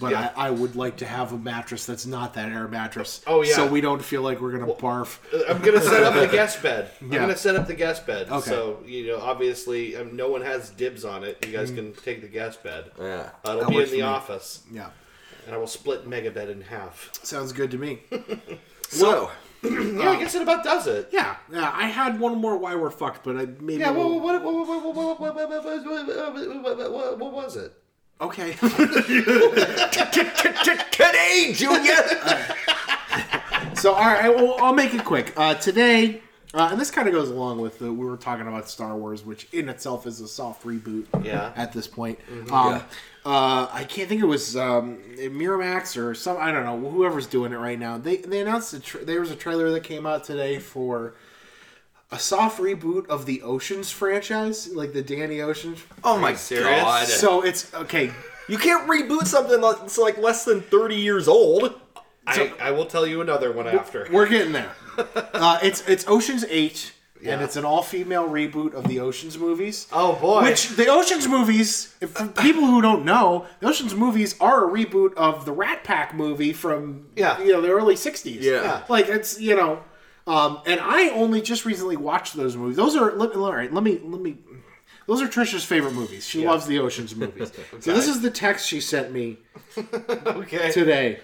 But 0.00 0.10
Yeah. 0.10 0.32
I, 0.36 0.48
I 0.48 0.50
would 0.50 0.74
like 0.76 0.96
to 0.98 1.06
have 1.06 1.32
a 1.32 1.38
mattress 1.38 1.86
that's 1.86 2.04
not 2.04 2.34
that 2.34 2.50
air 2.50 2.66
mattress. 2.68 3.22
Oh, 3.26 3.42
yeah. 3.42 3.54
So 3.54 3.66
we 3.66 3.80
don't 3.80 4.04
feel 4.04 4.20
like 4.20 4.40
we're 4.40 4.50
gonna 4.58 4.70
barf. 4.74 5.18
Uh, 5.32 5.44
I'm 5.50 5.62
gonna 5.62 5.80
set 5.80 6.02
up 6.02 6.14
the 6.14 6.26
guest 6.26 6.62
bed. 6.68 6.90
I'm 7.00 7.12
Yeah. 7.12 7.20
gonna 7.20 7.36
set 7.36 7.54
up 7.54 7.66
the 7.68 7.74
guest 7.74 8.04
bed. 8.06 8.28
Okay. 8.28 8.50
So 8.50 8.80
you 8.84 9.06
know, 9.06 9.20
obviously, 9.20 9.96
um, 9.96 10.16
no 10.16 10.28
one 10.30 10.42
has 10.42 10.70
dibs 10.70 11.04
on 11.04 11.22
it. 11.22 11.46
You 11.46 11.52
guys 11.52 11.70
can 11.70 11.92
take 11.94 12.20
the 12.22 12.28
guest 12.28 12.62
bed. 12.62 12.90
Yeah. 12.98 13.30
Uh, 13.46 13.50
it'll 13.50 13.54
Mm. 13.54 13.60
That 13.60 13.68
be 13.68 13.76
in 13.82 13.90
the 13.90 13.96
me. 13.98 14.02
office, 14.02 14.62
Yeah, 14.70 14.88
and 15.46 15.54
I 15.54 15.58
will 15.58 15.66
split 15.66 16.08
Megabed 16.08 16.48
in 16.50 16.60
half. 16.62 17.10
sounds 17.22 17.52
good 17.52 17.70
to 17.72 17.78
me. 17.78 18.02
So, 18.88 19.30
yeah, 19.62 20.10
I 20.10 20.16
guess 20.18 20.34
it 20.34 20.42
about 20.42 20.64
does 20.64 20.86
it. 20.86 21.08
Yeah, 21.12 21.36
yeah. 21.50 21.70
I 21.74 21.84
had 21.88 22.20
one 22.20 22.36
more 22.38 22.56
why 22.58 22.74
we're 22.74 22.90
fucked, 22.90 23.24
but 23.24 23.36
I 23.36 23.46
maybe. 23.60 23.80
Yeah. 23.80 23.90
we'll- 23.90 24.20
What, 24.20 24.42
what, 24.42 24.54
what, 24.68 24.68
what, 24.68 24.94
what, 24.96 25.20
what, 25.20 25.20
what, 25.20 25.48
what, 25.50 25.64
what, 25.64 25.86
what, 25.86 26.62
what, 26.62 26.76
what, 26.78 26.92
what, 26.92 27.18
what 27.18 27.32
was 27.32 27.56
it? 27.56 27.72
okay. 28.20 28.52
today, 30.92 31.52
Junior. 31.54 31.94
so 33.74 33.92
all 33.94 34.04
right, 34.04 34.28
well, 34.34 34.56
I'll 34.60 34.72
make 34.74 34.94
it 34.94 35.04
quick. 35.04 35.32
Uh, 35.36 35.54
today, 35.54 36.20
uh, 36.54 36.68
and 36.70 36.80
this 36.80 36.90
kind 36.90 37.08
of 37.08 37.14
goes 37.14 37.30
along 37.30 37.60
with 37.60 37.78
the, 37.78 37.92
we 37.92 38.04
were 38.04 38.16
talking 38.16 38.46
about 38.46 38.68
Star 38.68 38.96
Wars, 38.96 39.24
which 39.24 39.48
in 39.52 39.68
itself 39.68 40.06
is 40.06 40.20
a 40.20 40.28
soft 40.28 40.64
reboot. 40.64 41.06
Yeah. 41.24 41.52
At 41.56 41.72
this 41.72 41.86
point, 41.86 42.18
Mm-hmm. 42.30 42.52
um, 42.54 42.72
Yeah. 42.74 42.82
Uh, 43.24 43.68
I 43.72 43.84
can't 43.84 44.08
think 44.08 44.20
it 44.22 44.26
was 44.26 44.56
um, 44.56 44.98
Miramax 45.16 45.96
or 45.96 46.14
some. 46.14 46.36
I 46.38 46.50
don't 46.50 46.64
know. 46.64 46.90
Whoever's 46.90 47.26
doing 47.26 47.52
it 47.52 47.56
right 47.58 47.78
now. 47.78 47.98
They 47.98 48.16
they 48.16 48.40
announced 48.40 48.72
a 48.74 48.80
tra- 48.80 49.04
there 49.04 49.20
was 49.20 49.30
a 49.30 49.36
trailer 49.36 49.70
that 49.70 49.84
came 49.84 50.06
out 50.06 50.24
today 50.24 50.58
for. 50.58 51.14
A 52.14 52.18
soft 52.18 52.60
reboot 52.60 53.06
of 53.08 53.24
the 53.24 53.40
Oceans 53.40 53.90
franchise, 53.90 54.68
like 54.74 54.92
the 54.92 55.00
Danny 55.00 55.40
Ocean. 55.40 55.76
oh 56.04 56.18
my 56.18 56.34
serious? 56.34 56.82
god. 56.82 57.06
So 57.08 57.40
it's 57.42 57.72
okay. 57.72 58.12
you 58.48 58.58
can't 58.58 58.86
reboot 58.86 59.26
something 59.26 59.62
that's 59.62 59.96
like 59.96 60.18
less 60.18 60.44
than 60.44 60.60
30 60.60 60.94
years 60.96 61.26
old. 61.26 61.72
I, 62.26 62.52
I 62.60 62.70
will 62.72 62.84
tell 62.84 63.06
you 63.06 63.22
another 63.22 63.50
one 63.50 63.66
after. 63.66 64.06
We're 64.12 64.28
getting 64.28 64.52
there. 64.52 64.72
Uh, 65.32 65.58
it's 65.62 65.88
it's 65.88 66.06
Ocean's 66.06 66.44
Eight, 66.50 66.92
and 67.24 67.40
it's 67.42 67.56
an 67.56 67.64
all 67.64 67.82
female 67.82 68.28
reboot 68.28 68.74
of 68.74 68.88
the 68.88 69.00
Ocean's 69.00 69.38
movies. 69.38 69.86
Oh 69.92 70.14
boy. 70.14 70.42
Which 70.42 70.70
the 70.70 70.88
Ocean's 70.88 71.28
movies, 71.28 71.86
for 72.00 72.26
people 72.28 72.64
who 72.66 72.82
don't 72.82 73.04
know, 73.04 73.46
the 73.60 73.68
Ocean's 73.68 73.94
movies 73.94 74.34
are 74.40 74.68
a 74.68 74.70
reboot 74.70 75.14
of 75.14 75.44
the 75.44 75.52
Rat 75.52 75.84
Pack 75.84 76.14
movie 76.14 76.52
from 76.52 77.06
Yeah. 77.16 77.40
you 77.40 77.52
know 77.52 77.60
the 77.60 77.70
early 77.70 77.94
'60s. 77.94 78.40
Yeah. 78.40 78.62
Yeah. 78.62 78.82
like 78.88 79.08
it's 79.08 79.40
you 79.40 79.54
know, 79.54 79.82
um, 80.26 80.60
and 80.66 80.80
I 80.80 81.10
only 81.10 81.40
just 81.42 81.64
recently 81.64 81.96
watched 81.96 82.34
those 82.34 82.56
movies. 82.56 82.76
Those 82.76 82.96
are 82.96 83.12
let, 83.12 83.34
all 83.36 83.52
right. 83.54 83.72
Let 83.72 83.84
me 83.84 84.00
let 84.02 84.20
me. 84.20 84.38
Those 85.06 85.20
are 85.20 85.26
Trisha's 85.28 85.64
favorite 85.64 85.94
movies. 85.94 86.26
She 86.26 86.46
loves 86.46 86.66
the 86.66 86.78
Ocean's 86.78 87.14
movies. 87.16 87.52
So 87.80 87.92
this 87.92 88.06
is 88.06 88.20
the 88.22 88.30
text 88.30 88.68
she 88.68 88.80
sent 88.80 89.12
me 89.12 89.38
okay. 90.26 90.70
today 90.70 91.20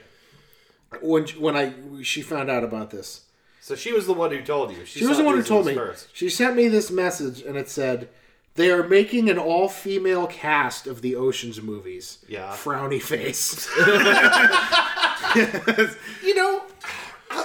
when 1.01 1.27
when 1.39 1.57
I 1.57 1.75
she 2.03 2.23
found 2.23 2.51
out 2.51 2.65
about 2.65 2.91
this. 2.91 3.23
So 3.69 3.75
she 3.75 3.93
was 3.93 4.07
the 4.07 4.15
one 4.15 4.31
who 4.31 4.41
told 4.41 4.71
you. 4.71 4.87
She 4.87 5.05
was 5.05 5.19
the 5.19 5.25
one 5.25 5.37
who 5.37 5.43
told 5.43 5.67
me. 5.67 5.75
First. 5.75 6.09
She 6.15 6.31
sent 6.31 6.57
me 6.57 6.69
this 6.69 6.91
message, 6.91 7.43
and 7.43 7.55
it 7.55 7.69
said, 7.69 8.09
"They 8.55 8.71
are 8.71 8.89
making 8.89 9.29
an 9.29 9.39
all-female 9.39 10.29
cast 10.29 10.87
of 10.87 11.03
the 11.03 11.15
Ocean's 11.15 11.61
movies." 11.61 12.17
Yeah. 12.27 12.57
Frowny 12.57 12.99
face. 12.99 13.69
You 16.25 16.35
know, 16.35 16.63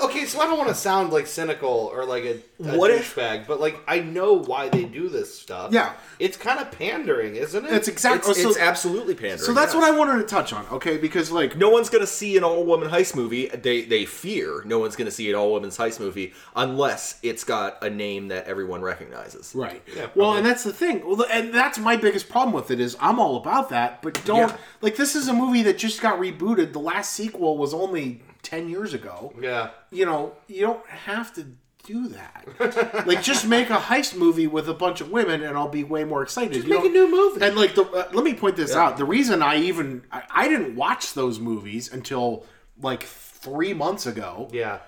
okay, 0.02 0.26
so 0.26 0.40
I 0.40 0.46
don't 0.46 0.58
want 0.58 0.70
to 0.70 0.76
sound 0.76 1.12
like 1.12 1.28
cynical 1.28 1.92
or 1.94 2.06
like 2.06 2.24
a, 2.24 2.36
a 2.64 2.78
What 2.78 2.92
if- 2.92 3.16
douchebag, 3.16 3.48
but 3.48 3.60
like 3.60 3.78
I 3.88 4.00
know 4.00 4.34
why 4.34 4.70
they 4.70 4.84
do 4.86 5.10
this 5.10 5.38
stuff. 5.38 5.72
Yeah. 5.74 5.94
it's 6.20 6.38
kind 6.38 6.60
of 6.60 6.72
pandering, 6.72 7.36
isn't 7.36 7.66
it? 7.66 7.70
That's 7.70 7.88
exactly. 7.88 8.32
It's, 8.32 8.42
so, 8.42 8.50
it's 8.50 8.58
absolutely 8.60 9.14
pandering. 9.16 9.40
so 9.40 9.54
that's 9.54 9.74
yes. 9.74 9.82
what 9.82 9.94
I 9.94 9.98
wanted 9.98 10.22
to 10.22 10.28
touch 10.28 10.54
on. 10.54 10.66
Okay, 10.72 10.98
because 10.98 11.32
like 11.32 11.56
No 11.58 11.70
one's 11.70 11.90
gonna 11.90 12.08
see 12.08 12.38
an 12.38 12.44
all-woman 12.44 12.90
heist 12.90 13.16
movie. 13.16 13.48
They 13.48 13.82
they 13.84 14.06
fear 14.06 14.64
no 14.66 14.80
one's 14.80 14.96
gonna 14.96 15.12
see 15.12 15.30
an 15.30 15.36
all-women's 15.36 15.78
heist 15.78 16.00
movie 16.00 16.34
unless 16.56 17.20
it's 17.24 17.44
got 17.44 17.84
a 17.84 17.90
name 17.90 18.30
that 18.30 18.46
everyone 18.46 18.82
recognizes. 18.82 19.54
Right. 19.56 19.82
Yeah, 19.88 20.02
well, 20.02 20.10
probably. 20.32 20.38
and 20.38 20.46
that's 20.46 20.64
the 20.64 20.74
thing. 20.74 21.02
Well, 21.06 21.26
and 21.30 21.54
that's 21.54 21.78
my 21.80 21.96
biggest 21.98 22.30
problem 22.30 22.54
with 22.54 22.72
it 22.72 22.80
is 22.80 22.96
I'm 23.00 23.20
all 23.20 23.38
about 23.38 23.70
that, 23.70 24.02
but 24.02 24.24
don't 24.26 24.50
Yeah. 24.50 24.58
like 24.82 24.96
this 24.96 25.16
is 25.16 25.28
a 25.28 25.34
movie 25.34 25.64
that 25.64 25.78
just 25.78 26.02
got 26.02 26.20
rebooted. 26.20 26.74
The 26.74 26.80
last 26.80 27.14
sequel 27.14 27.58
was 27.58 27.74
only 27.74 28.22
ten 28.44 28.70
years 28.70 28.94
ago. 28.94 29.34
yeah. 29.42 29.72
you 29.92 30.06
know, 30.06 30.34
you 30.48 30.62
don't 30.62 30.86
have 30.88 31.34
to 31.34 31.46
do 31.86 32.08
that. 32.10 33.06
like, 33.08 33.22
just 33.22 33.46
make 33.46 33.70
a 33.70 33.76
heist 33.78 34.16
movie 34.16 34.48
with 34.48 34.70
a 34.70 34.74
bunch 34.74 35.02
of 35.02 35.12
women, 35.12 35.44
and 35.44 35.58
I'll 35.58 35.68
be 35.68 35.84
way 35.84 36.04
more 36.06 36.24
excited. 36.24 36.54
Just 36.54 36.68
make 36.68 36.86
a 36.86 36.88
new 36.90 37.12
movie. 37.12 37.44
And 37.46 37.56
like, 37.58 37.76
the, 37.76 37.84
uh, 37.84 38.10
let 38.14 38.24
me 38.24 38.34
point 38.36 38.56
this 38.56 38.74
out: 38.76 38.96
the 38.98 39.04
reason 39.06 39.42
I 39.42 39.58
even 39.58 40.04
I, 40.12 40.24
I 40.30 40.48
didn't 40.48 40.76
watch 40.76 41.14
those 41.14 41.40
movies 41.40 41.92
until 41.92 42.46
like 42.82 43.04
three 43.04 43.74
months 43.74 44.06
ago 44.06 44.50
Yeah. 44.54 44.80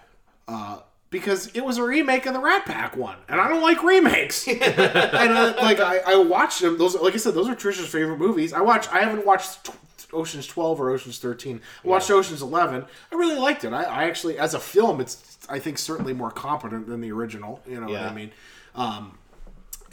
because 1.10 1.48
it 1.48 1.62
was 1.66 1.78
a 1.78 1.84
remake 1.84 2.26
of 2.26 2.34
the 2.34 2.40
Rat 2.40 2.66
Pack 2.66 2.96
one, 2.98 3.18
and 3.28 3.40
I 3.42 3.48
don't 3.50 3.62
like 3.62 3.84
remakes. 3.84 4.48
and 4.48 4.62
uh, 4.62 5.54
like, 5.62 5.80
I, 5.80 6.00
I 6.06 6.16
watched 6.18 6.62
them. 6.62 6.78
Those, 6.78 6.96
like 6.96 7.14
I 7.14 7.18
said, 7.18 7.34
those 7.34 7.50
are 7.50 7.56
Trisha's 7.56 7.88
favorite 7.88 8.18
movies. 8.20 8.54
I 8.54 8.62
watch. 8.62 8.88
I 8.90 9.00
haven't 9.02 9.26
watched. 9.26 9.70
Ocean's 10.16 10.48
12 10.48 10.80
or 10.82 10.90
Ocean's 10.90 11.20
13. 11.20 11.62
I 11.84 11.88
watched 11.88 12.10
Ocean's 12.10 12.42
11. 12.42 12.86
I 13.12 13.16
really 13.16 13.38
liked 13.38 13.64
it. 13.64 13.74
I, 13.74 13.84
I 13.84 14.04
actually, 14.06 14.38
as 14.40 14.54
a 14.54 14.60
film, 14.60 15.00
it's 15.02 15.38
I 15.50 15.60
think 15.60 15.78
certainly 15.78 16.14
more 16.14 16.32
competent 16.32 16.88
than 16.88 17.02
the 17.02 17.12
original. 17.12 17.62
You 17.68 17.80
know 17.82 17.88
what 17.88 18.02
I 18.02 18.14
mean? 18.14 18.32
Um, 18.76 19.18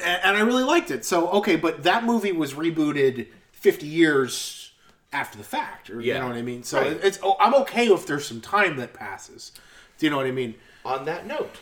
and, 0.02 0.20
and 0.24 0.36
I 0.36 0.40
really 0.40 0.64
liked 0.64 0.90
it. 0.90 1.04
So 1.04 1.28
okay, 1.30 1.56
but 1.56 1.82
that 1.82 2.04
movie 2.04 2.32
was 2.32 2.54
rebooted 2.54 3.26
50 3.52 3.86
years 3.86 4.70
after 5.12 5.36
the 5.36 5.44
fact, 5.44 5.90
or 5.90 6.00
you 6.00 6.14
know 6.14 6.26
what 6.26 6.36
I 6.36 6.42
mean? 6.42 6.62
So 6.62 6.80
Right. 6.80 6.98
it's 7.02 7.18
oh, 7.22 7.36
I'm 7.38 7.54
okay 7.62 7.86
if 7.88 8.06
there's 8.06 8.26
some 8.26 8.40
time 8.40 8.76
that 8.78 8.94
passes. 8.94 9.52
Do 9.98 10.06
you 10.06 10.10
know 10.10 10.16
what 10.16 10.26
I 10.26 10.30
mean? 10.30 10.54
On 10.84 11.04
that 11.04 11.26
note, 11.26 11.56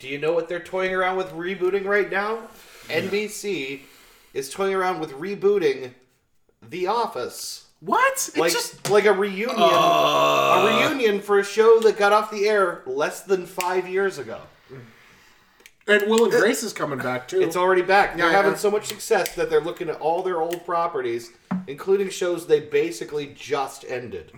do 0.00 0.08
you 0.08 0.18
know 0.18 0.32
what 0.32 0.48
they're 0.48 0.58
toying 0.58 0.92
around 0.94 1.16
with 1.16 1.30
rebooting 1.30 1.84
right 1.84 2.10
now? 2.10 2.38
NBC 2.88 3.80
is 4.32 4.50
toying 4.50 4.74
around 4.74 5.00
with 5.00 5.12
rebooting 5.12 5.92
The 6.62 6.86
Office. 6.88 7.63
What? 7.84 8.12
It's 8.12 8.36
Like, 8.36 8.52
just 8.52 8.88
like 8.90 9.04
a 9.04 9.12
reunion, 9.12 9.50
a 9.58 9.62
uh. 9.64 10.86
reunion 10.88 11.20
for 11.20 11.38
a 11.38 11.44
show 11.44 11.80
that 11.80 11.98
got 11.98 12.12
off 12.12 12.30
the 12.30 12.48
air 12.48 12.82
less 12.86 13.20
than 13.22 13.46
five 13.46 13.88
years 13.88 14.18
ago. 14.18 14.40
and 15.86 16.02
Will 16.08 16.24
and 16.24 16.32
Grace 16.32 16.62
is 16.62 16.72
coming 16.72 16.98
back 16.98 17.28
too. 17.28 17.42
It's 17.42 17.56
already 17.56 17.82
back. 17.82 18.16
They're 18.16 18.26
Yeah, 18.26 18.32
having 18.32 18.52
yeah. 18.52 18.58
so 18.58 18.70
much 18.70 18.86
success 18.86 19.34
that 19.34 19.50
they're 19.50 19.60
looking 19.60 19.90
at 19.90 20.00
all 20.00 20.22
their 20.22 20.40
old 20.40 20.64
properties, 20.64 21.30
including 21.66 22.08
shows 22.08 22.46
they 22.46 22.60
basically 22.60 23.34
just 23.36 23.84
ended. 23.86 24.32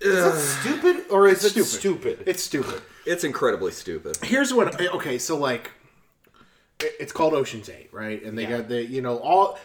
Is 0.00 0.24
that 0.24 0.36
stupid 0.60 1.04
or 1.10 1.28
is 1.28 1.44
it 1.44 1.50
stupid. 1.50 1.68
stupid? 1.68 2.22
It's 2.26 2.42
stupid. 2.42 2.82
It's 3.06 3.24
incredibly 3.24 3.72
stupid. 3.72 4.16
here's 4.22 4.52
what 4.52 4.80
okay 4.80 5.18
so 5.18 5.36
like 5.36 5.70
it's 6.80 7.12
called 7.12 7.32
oceans 7.34 7.68
8 7.70 7.88
right 7.92 8.22
and 8.22 8.36
they 8.36 8.42
Yeah. 8.42 8.58
got 8.58 8.68
the 8.68 8.82
you 8.84 9.00
know 9.00 9.18
all 9.18 9.58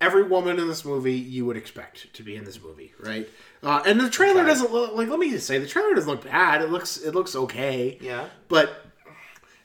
every 0.00 0.22
woman 0.22 0.58
in 0.58 0.68
this 0.68 0.84
movie 0.84 1.14
you 1.14 1.44
would 1.46 1.56
expect 1.56 2.12
to 2.14 2.22
be 2.22 2.36
in 2.36 2.44
this 2.44 2.60
movie 2.62 2.92
right 3.00 3.28
uh, 3.62 3.82
and 3.86 4.00
the 4.00 4.08
trailer 4.10 4.40
Okay. 4.40 4.48
doesn't 4.48 4.72
look 4.72 4.94
like 4.94 5.08
let 5.08 5.18
me 5.18 5.30
just 5.30 5.46
say 5.46 5.58
the 5.58 5.66
trailer 5.66 5.94
doesn't 5.94 6.10
look 6.10 6.24
bad 6.24 6.62
it 6.62 6.70
looks 6.70 6.96
it 6.98 7.14
looks 7.14 7.34
okay 7.34 7.98
Yeah. 8.00 8.26
but 8.48 8.84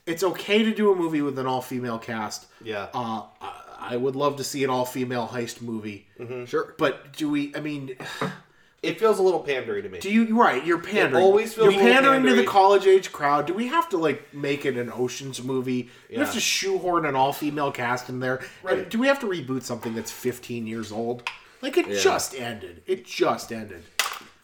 it's 0.06 0.24
okay 0.24 0.64
to 0.64 0.74
do 0.74 0.92
a 0.92 0.96
movie 0.96 1.22
with 1.22 1.38
an 1.40 1.46
all-female 1.48 2.00
cast 2.00 2.48
Yeah. 2.64 2.88
uh, 2.94 3.24
I, 3.42 3.60
I 3.94 3.98
would 3.98 4.16
love 4.16 4.38
to 4.38 4.44
see 4.44 4.64
an 4.64 4.70
all-female 4.70 5.28
heist 5.28 5.62
movie 5.62 6.08
Sure. 6.48 6.74
but 6.78 7.14
do 7.16 7.30
we 7.30 7.54
i 7.56 7.60
mean 7.60 7.96
It 8.84 9.00
feels 9.00 9.18
a 9.18 9.24
little 9.24 9.40
pandering 9.40 9.84
to 9.84 9.90
me. 9.90 10.00
do 10.00 10.12
you 10.12 10.38
right? 10.38 10.64
You're 10.64 10.78
pandering. 10.78 11.24
always 11.24 11.54
feels 11.54 11.74
you're 11.74 11.82
little 11.82 12.02
pandering 12.02 12.26
to 12.26 12.36
the 12.36 12.44
college 12.44 12.86
age 12.86 13.14
crowd. 13.14 13.48
Do 13.48 13.54
we 13.54 13.68
have 13.68 13.88
to 13.90 13.98
like 13.98 14.34
make 14.34 14.66
it 14.66 14.78
an 14.78 14.92
Ocean's 14.94 15.42
movie? 15.42 15.84
Do 15.84 15.90
we 16.12 16.18
have 16.18 16.34
to 16.34 16.42
shoehorn 16.42 17.06
an 17.06 17.16
all 17.16 17.32
female 17.32 17.72
cast 17.72 18.10
in 18.10 18.20
there? 18.20 18.42
Right. 18.62 18.90
Do 18.90 19.00
we 19.00 19.08
have 19.08 19.22
to 19.22 19.26
reboot 19.26 19.64
something 19.64 19.96
that's 19.96 20.12
15 20.12 20.68
years 20.68 20.92
old? 20.92 21.24
Like 21.62 21.78
it 21.78 21.88
just 21.98 22.36
ended. 22.36 22.84
It 22.86 23.06
just 23.06 23.54
ended. 23.54 23.84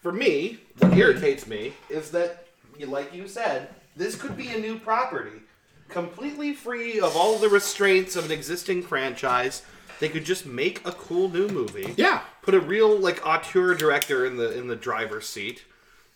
For 0.02 0.14
me, 0.14 0.60
what 0.78 0.98
irritates 0.98 1.46
me 1.46 1.74
is 1.90 2.10
that, 2.12 2.48
like 2.88 3.14
you 3.14 3.28
said, 3.28 3.68
this 3.98 4.16
could 4.16 4.38
be 4.38 4.48
a 4.54 4.58
new 4.58 4.80
property, 4.80 5.42
completely 5.90 6.54
free 6.54 7.02
of 7.02 7.18
all 7.18 7.38
the 7.38 7.50
restraints 7.50 8.16
of 8.16 8.24
an 8.24 8.32
existing 8.32 8.84
franchise. 8.84 9.64
They 10.00 10.10
could 10.10 10.26
just 10.26 10.46
make 10.46 10.86
a 10.86 10.92
cool 10.92 11.30
new 11.30 11.48
movie. 11.48 11.94
Yeah. 11.98 12.22
Put 12.42 12.54
a 12.54 12.60
real 12.60 12.98
like 12.98 13.26
auteur 13.26 13.76
director 13.76 14.26
in 14.26 14.38
the 14.38 14.58
in 14.58 14.68
the 14.68 14.76
driver's 14.76 15.28
seat. 15.28 15.64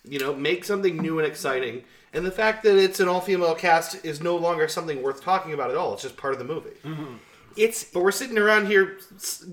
You 0.06 0.20
know, 0.20 0.34
make 0.34 0.64
something 0.64 0.98
new 0.98 1.20
and 1.20 1.28
exciting. 1.28 1.84
And 2.14 2.26
the 2.26 2.32
fact 2.32 2.64
that 2.64 2.78
it's 2.78 3.00
an 3.00 3.08
all-female 3.08 3.56
cast 3.56 4.06
is 4.06 4.22
no 4.22 4.36
longer 4.36 4.68
something 4.68 5.02
worth 5.02 5.22
talking 5.24 5.54
about 5.54 5.72
at 5.72 5.78
all. 5.78 5.94
It's 5.94 6.04
just 6.04 6.16
part 6.16 6.34
of 6.34 6.40
the 6.40 6.46
movie. 6.46 6.78
Mm-hmm. 6.84 7.16
It's 7.56 7.84
But 7.84 8.04
we're 8.04 8.12
sitting 8.12 8.38
around 8.38 8.68
here, 8.68 8.98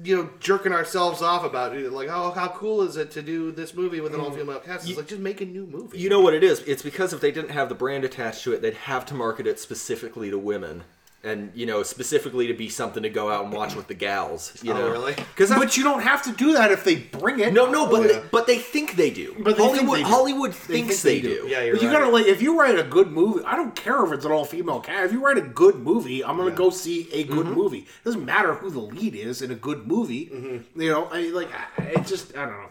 you 0.02 0.16
know, 0.16 0.30
jerking 0.40 0.72
ourselves 0.72 1.22
off 1.22 1.44
about 1.44 1.76
it. 1.76 1.92
Like, 1.92 2.08
oh, 2.08 2.30
how 2.30 2.48
cool 2.48 2.82
is 2.82 2.96
it 2.96 3.10
to 3.12 3.22
do 3.22 3.52
this 3.52 3.74
movie 3.74 4.00
with 4.00 4.14
an 4.14 4.20
mm. 4.20 4.24
all-female 4.24 4.60
cast? 4.60 4.88
It's 4.88 4.96
like, 4.96 5.06
just 5.06 5.20
make 5.20 5.40
a 5.40 5.46
new 5.46 5.66
movie. 5.66 5.98
you 5.98 6.08
know 6.08 6.20
what 6.20 6.34
it 6.34 6.42
is. 6.42 6.60
It's 6.60 6.82
because 6.82 7.12
if 7.12 7.20
they 7.20 7.30
didn't 7.30 7.50
have 7.50 7.68
the 7.68 7.74
brand 7.74 8.04
attached 8.04 8.44
to 8.44 8.52
it, 8.52 8.62
they'd 8.62 8.74
have 8.74 9.04
to 9.06 9.14
market 9.14 9.46
it 9.46 9.58
specifically 9.58 10.30
to 10.30 10.38
women, 10.38 10.84
and 11.22 11.50
you 11.54 11.66
know 11.66 11.82
specifically 11.82 12.46
to 12.46 12.54
be 12.54 12.68
something 12.70 13.02
to 13.02 13.10
go 13.10 13.30
out 13.30 13.44
and 13.44 13.52
watch 13.52 13.74
with 13.74 13.86
the 13.88 13.94
gals. 13.94 14.56
You 14.62 14.72
Oh, 14.72 14.78
know, 14.78 14.90
really? 14.90 15.14
Because 15.14 15.50
But 15.50 15.76
you 15.76 15.82
don't 15.84 16.00
have 16.02 16.22
to 16.22 16.32
do 16.32 16.54
that 16.54 16.72
if 16.72 16.82
they 16.84 16.96
bring 16.96 17.40
it. 17.40 17.52
no, 17.52 17.70
no, 17.70 17.86
but 17.86 18.00
Oh, 18.00 18.08
they, 18.08 18.22
but 18.30 18.46
they 18.46 18.58
think 18.58 18.96
they 18.96 19.10
do. 19.10 19.34
But 19.38 19.56
they 19.58 19.62
think 19.64 19.76
Hollywood 19.76 19.98
they 19.98 20.02
do. 20.02 20.08
Hollywood 20.08 20.52
They 20.52 20.56
thinks 20.82 21.02
think 21.02 21.22
they, 21.22 21.28
they 21.28 21.34
do. 21.36 21.42
do. 21.42 21.48
Yeah, 21.48 21.62
you're 21.62 21.74
But 21.74 21.82
you 21.82 21.88
right. 21.88 21.98
gotta 22.00 22.10
like 22.10 22.26
if 22.26 22.40
you 22.40 22.58
write 22.58 22.78
a 22.78 22.82
good 22.84 23.10
movie, 23.10 23.44
I 23.44 23.56
don't 23.56 23.76
care 23.76 24.04
if 24.04 24.12
it's 24.12 24.24
an 24.24 24.32
all 24.32 24.44
female 24.44 24.80
cast. 24.80 25.06
If 25.06 25.12
you 25.12 25.22
write 25.24 25.36
a 25.38 25.42
good 25.42 25.76
movie, 25.76 26.24
I'm 26.24 26.36
gonna 26.38 26.50
go 26.52 26.70
see 26.70 27.08
a 27.12 27.24
good 27.24 27.46
Mm-hmm. 27.46 27.54
movie. 27.54 27.78
It 27.80 28.04
doesn't 28.04 28.24
matter 28.24 28.54
who 28.54 28.70
the 28.70 28.80
lead 28.80 29.14
is 29.14 29.42
in 29.42 29.50
a 29.50 29.54
good 29.54 29.86
movie. 29.86 30.26
Mm-hmm. 30.32 30.80
You 30.80 30.90
know, 30.90 31.08
I 31.10 31.22
mean 31.22 31.34
like 31.34 31.48
I, 31.78 31.82
it 31.82 32.06
just 32.06 32.36
I 32.36 32.46
don't 32.46 32.52
know. 32.62 32.68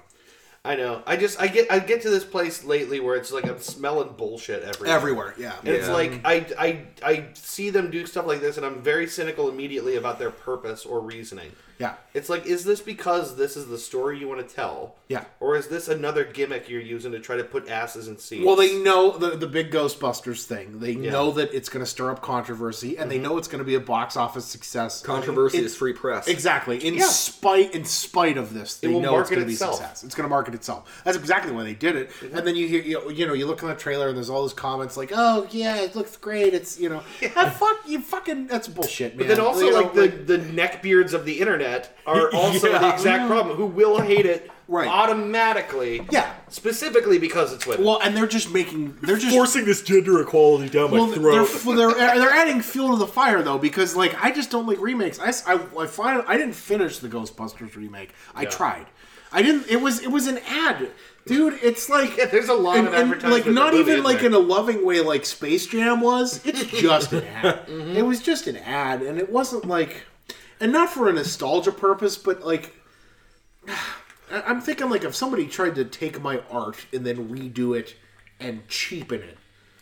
I 0.63 0.75
know. 0.75 1.01
I 1.07 1.15
just 1.15 1.39
I 1.39 1.47
get 1.47 1.71
I 1.71 1.79
get 1.79 2.01
to 2.01 2.09
this 2.09 2.25
place 2.25 2.65
lately 2.65 2.99
where 2.99 3.15
it's 3.15 3.31
like 3.31 3.45
I'm 3.45 3.59
smelling 3.59 4.13
bullshit 4.17 4.63
everywhere. 4.63 4.95
Everywhere, 4.95 5.33
yeah. 5.37 5.55
And 5.59 5.69
it's 5.69 5.87
like 5.87 6.11
mm-hmm. 6.11 6.27
I, 6.27 6.45
I 6.59 6.87
I 7.01 7.25
see 7.33 7.69
them 7.69 7.89
do 7.89 8.05
stuff 8.05 8.27
like 8.27 8.41
this, 8.41 8.57
and 8.57 8.65
I'm 8.65 8.81
very 8.81 9.07
cynical 9.07 9.49
immediately 9.49 9.95
about 9.95 10.19
their 10.19 10.31
purpose 10.31 10.85
or 10.85 10.99
reasoning. 10.99 11.51
Yeah. 11.79 11.95
It's 12.13 12.27
like, 12.27 12.45
is 12.45 12.65
this 12.65 12.81
because 12.81 13.37
this 13.37 13.55
is 13.55 13.67
the 13.67 13.77
story 13.77 14.19
you 14.19 14.27
want 14.27 14.47
to 14.47 14.53
tell? 14.55 14.95
Yeah. 15.07 15.23
Or 15.39 15.55
is 15.55 15.67
this 15.67 15.87
another 15.87 16.25
gimmick 16.25 16.67
you're 16.69 16.81
using 16.81 17.13
to 17.13 17.19
try 17.19 17.37
to 17.37 17.43
put 17.43 17.69
asses 17.69 18.07
in 18.09 18.17
seats? 18.17 18.45
Well, 18.45 18.57
they 18.57 18.77
know 18.81 19.17
the 19.17 19.37
the 19.37 19.47
big 19.47 19.71
Ghostbusters 19.71 20.43
thing. 20.43 20.79
They 20.81 20.95
know 20.95 21.31
that 21.31 21.53
it's 21.53 21.69
going 21.69 21.83
to 21.83 21.89
stir 21.89 22.11
up 22.11 22.21
controversy, 22.21 22.89
and 22.97 22.99
Mm-hmm. 22.99 23.09
they 23.09 23.17
know 23.19 23.37
it's 23.37 23.47
going 23.47 23.59
to 23.59 23.65
be 23.65 23.75
a 23.75 23.79
box 23.79 24.17
office 24.17 24.45
success. 24.45 25.01
Controversy 25.01 25.59
It- 25.59 25.63
is 25.63 25.75
free 25.75 25.93
press. 25.93 26.27
Exactly. 26.27 26.85
In 26.85 26.95
Yeah. 26.95 27.05
spite 27.05 27.73
in 27.73 27.85
spite 27.85 28.37
of 28.37 28.53
this, 28.53 28.75
they 28.75 28.89
know 28.99 29.17
it's 29.19 29.29
going 29.29 29.41
to 29.41 29.47
be 29.47 29.55
success. 29.55 30.03
It's 30.03 30.15
going 30.15 30.25
to 30.25 30.29
market 30.29 30.53
itself. 30.55 31.01
That's 31.05 31.17
exactly 31.17 31.53
why 31.53 31.63
they 31.63 31.73
did 31.75 31.95
it. 31.95 32.09
Mm-hmm. 32.09 32.37
And 32.37 32.45
then 32.45 32.55
you 32.57 32.67
hear 32.67 32.81
you, 32.81 33.09
you 33.11 33.25
know 33.25 33.33
you 33.33 33.45
look 33.47 33.61
in 33.61 33.69
the 33.69 33.75
trailer 33.75 34.09
and 34.09 34.17
there's 34.17 34.29
all 34.29 34.41
those 34.41 34.53
comments 34.53 34.97
like, 34.97 35.11
"Oh 35.15 35.47
yeah, 35.51 35.77
it 35.77 35.95
looks 35.95 36.17
great." 36.17 36.53
It's 36.53 36.77
you 36.77 36.89
know, 36.89 37.01
ah, 37.37 37.49
fuck 37.49 37.77
you, 37.87 38.01
fucking 38.01 38.47
that's 38.47 38.67
bullshit, 38.67 39.15
man. 39.15 39.27
But 39.27 39.27
then 39.35 39.39
also, 39.45 39.61
You 39.61 39.71
know, 39.71 39.81
like 39.81 39.93
the 40.25 40.37
the 40.37 40.37
neckbeards 40.39 41.13
of 41.13 41.23
the 41.25 41.39
internet 41.39 41.68
are 42.05 42.33
also 42.33 42.71
the 42.79 42.89
exact 42.93 43.27
problem. 43.29 43.55
Who 43.57 43.65
will 43.65 43.99
hate 44.01 44.25
it 44.25 44.49
Right. 44.67 44.87
automatically? 44.87 46.05
Yeah. 46.11 46.31
Specifically 46.49 47.17
because 47.17 47.53
it's 47.53 47.65
women. 47.65 47.85
well, 47.85 47.99
and 48.03 48.15
they're 48.15 48.27
just 48.27 48.51
making 48.51 48.97
they're 49.01 49.17
just 49.17 49.33
forcing 49.35 49.65
this 49.65 49.81
gender 49.81 50.21
equality 50.21 50.69
down 50.69 50.91
well, 50.91 51.07
they're, 51.07 51.21
well, 51.21 51.75
they're 51.75 51.91
they're 51.93 52.29
adding 52.29 52.61
fuel 52.61 52.91
to 52.91 52.97
the 52.97 53.07
fire 53.07 53.41
though 53.41 53.57
because 53.57 53.95
like 53.95 54.15
I 54.23 54.31
just 54.31 54.51
don't 54.51 54.67
like 54.67 54.79
remakes. 54.79 55.19
I 55.19 55.31
find 55.31 56.23
I 56.27 56.37
didn't 56.37 56.53
finish 56.55 56.99
the 56.99 57.09
Ghostbusters 57.09 57.75
remake. 57.75 58.13
I 58.35 58.45
tried. 58.45 58.85
I 59.31 59.41
didn't. 59.43 59.67
It 59.67 59.81
was 59.81 60.01
it 60.01 60.11
was 60.11 60.25
an 60.27 60.39
ad, 60.47 60.89
dude. 61.27 61.59
It's 61.61 61.87
like 61.89 62.17
Yeah, 62.17 62.25
there's 62.31 62.49
a 62.49 62.53
lot 62.53 62.77
and- 62.77 62.87
of 62.87 62.93
and, 62.93 63.03
advertisement 63.03 63.45
Like 63.45 63.53
not 63.53 63.73
movie 63.73 63.91
even 63.91 64.03
like 64.03 64.17
there. 64.19 64.27
in 64.27 64.33
a 64.33 64.39
loving 64.39 64.83
way 64.85 65.01
like 65.01 65.25
Space 65.25 65.67
Jam 65.67 66.01
was. 66.01 66.43
It's 66.45 66.63
just 66.65 67.13
an 67.13 67.23
ad. 67.25 67.65
Mm-hmm. 67.67 67.95
It 67.97 68.01
was 68.05 68.21
just 68.21 68.47
an 68.47 68.57
ad, 68.57 69.01
and 69.03 69.19
it 69.19 69.31
wasn't 69.31 69.65
like, 69.67 70.03
and 70.59 70.71
not 70.71 70.89
for 70.89 71.09
a 71.09 71.13
nostalgia 71.13 71.71
purpose, 71.71 72.17
but 72.17 72.41
like. 72.45 72.75
I'm 74.31 74.61
thinking 74.61 74.89
like 74.91 75.03
if 75.03 75.15
somebody 75.15 75.47
tried 75.47 75.73
to 75.75 75.85
take 75.85 76.21
my 76.21 76.41
art 76.51 76.85
and 76.93 77.03
then 77.03 77.29
redo 77.29 77.75
it 77.77 77.95
and 78.39 78.67
cheapen 78.67 79.21
it 79.23 79.37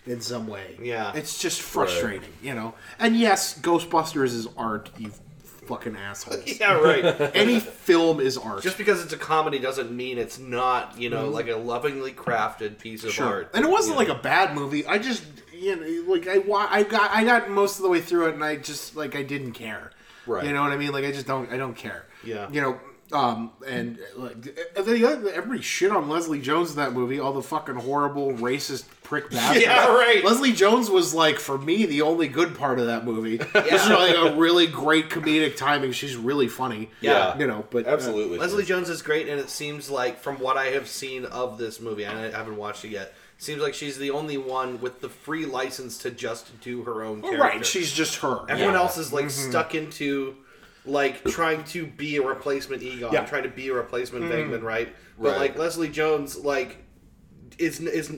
in 0.05 0.21
some 0.21 0.47
way. 0.47 0.77
Yeah. 0.81 1.11
It's 1.13 1.37
just 1.37 1.61
frustrating, 1.61 2.31
you 2.41 2.53
know. 2.55 2.73
And 2.97 3.17
yes, 3.17 3.59
Ghostbusters 3.59 4.33
is 4.33 4.47
art, 4.55 4.89
you 4.97 5.11
fucking 5.43 5.97
assholes. 5.97 6.45
yeah, 6.61 6.75
right. 6.79 7.03
Any 7.35 7.59
film 7.59 8.21
is 8.21 8.37
art. 8.37 8.63
Just 8.63 8.77
because 8.77 9.03
it's 9.03 9.11
a 9.11 9.17
comedy 9.17 9.59
doesn't 9.59 9.91
mean 9.91 10.17
it's 10.17 10.39
not, 10.39 10.97
you 10.97 11.09
know, 11.09 11.27
like 11.27 11.49
a 11.49 11.57
lovingly 11.57 12.13
crafted 12.13 12.79
piece 12.79 13.03
of 13.03 13.09
Mm-hmm. 13.09 13.17
Sure. 13.17 13.27
art. 13.27 13.51
And 13.53 13.65
it 13.65 13.69
wasn't 13.69 13.97
like 13.97 14.07
a 14.07 14.15
bad 14.15 14.55
movie. 14.55 14.85
I 14.87 14.97
just 14.97 15.25
you 15.53 15.75
know 15.75 16.09
like 16.13 16.25
I 16.25 16.35
I 16.69 16.83
got 16.83 17.11
I 17.11 17.25
got 17.25 17.49
most 17.49 17.77
of 17.77 17.83
the 17.83 17.89
way 17.89 17.99
through 17.99 18.27
it 18.27 18.35
and 18.35 18.43
I 18.45 18.55
just 18.55 18.95
like 18.95 19.13
I 19.13 19.23
didn't 19.23 19.51
care. 19.51 19.91
Right. 20.27 20.45
You 20.45 20.53
know 20.53 20.61
what 20.61 20.71
I 20.71 20.77
mean? 20.77 20.91
Like 20.91 21.05
I 21.05 21.11
just 21.11 21.27
don't 21.27 21.51
I 21.51 21.57
don't 21.57 21.75
care. 21.75 22.05
Yeah. 22.23 22.49
You 22.51 22.61
know 22.61 22.79
um 23.13 23.51
and 23.65 23.97
like 24.17 24.41
the 24.41 24.67
other, 24.75 25.29
everybody 25.31 25.61
shit 25.61 25.91
on 25.91 26.09
Leslie 26.09 26.41
Jones 26.41 26.71
in 26.71 26.75
that 26.77 26.91
movie, 26.91 27.19
all 27.19 27.31
the 27.31 27.41
fucking 27.41 27.75
horrible 27.75 28.33
racist 28.33 28.85
prick 29.03 29.29
bastard. 29.31 29.63
Yeah, 29.63 29.87
right. 29.87 30.21
Leslie 30.25 30.51
Jones 30.51 30.89
was 30.89 31.13
like 31.13 31.39
for 31.39 31.57
me 31.57 31.85
the 31.85 32.01
only 32.01 32.27
good 32.27 32.57
part 32.57 32.79
of 32.79 32.87
that 32.87 33.05
movie. 33.05 33.37
This 33.37 33.83
is 33.83 33.89
like 33.89 34.15
a 34.15 34.35
really 34.35 34.67
great 34.67 35.09
comedic 35.09 35.55
timing. 35.55 35.93
She's 35.93 36.17
really 36.17 36.49
funny. 36.49 36.89
Yeah. 36.99 37.37
You 37.37 37.47
know, 37.47 37.65
but 37.69 37.87
uh, 37.87 37.91
Absolutely. 37.91 38.37
Leslie 38.37 38.65
Jones 38.65 38.89
is 38.89 39.01
great, 39.01 39.29
and 39.29 39.39
it 39.39 39.49
seems 39.49 39.89
like, 39.89 40.19
from 40.19 40.39
what 40.39 40.57
I 40.57 40.65
have 40.71 40.89
seen 40.89 41.23
of 41.23 41.57
this 41.57 41.79
movie, 41.79 42.03
and 42.03 42.17
I 42.17 42.31
haven't 42.31 42.57
watched 42.57 42.83
it 42.83 42.89
yet, 42.89 43.13
seems 43.37 43.61
like 43.61 43.73
she's 43.73 43.97
the 43.97 44.11
only 44.11 44.37
one 44.37 44.79
with 44.81 44.99
the 45.01 45.09
free 45.09 45.45
license 45.45 45.97
to 45.99 46.11
just 46.11 46.59
do 46.61 46.83
her 46.83 47.03
own 47.03 47.21
character. 47.21 47.41
right, 47.41 47.65
she's 47.65 47.91
just 47.91 48.15
her. 48.21 48.41
Everyone 48.49 48.73
Yeah. 48.73 48.79
else 48.81 48.97
is 48.97 49.13
like 49.13 49.25
Mm-hmm. 49.25 49.49
stuck 49.51 49.75
into 49.75 50.35
like 50.85 51.23
trying 51.25 51.63
to 51.65 51.85
be 51.85 52.15
a 52.17 52.21
replacement 52.21 52.81
Egon, 52.81 53.11
Yeah. 53.13 53.23
Mm. 53.25 53.29
trying 53.29 53.43
to 53.43 53.49
be 53.49 53.67
a 53.67 53.73
replacement 53.73 54.25
Venkman, 54.25 54.61
right? 54.63 54.89
But 55.19 55.31
Right. 55.31 55.39
like 55.39 55.57
Leslie 55.57 55.89
Jones, 55.89 56.37
like 56.37 56.77
is 57.57 57.79
is 57.79 58.11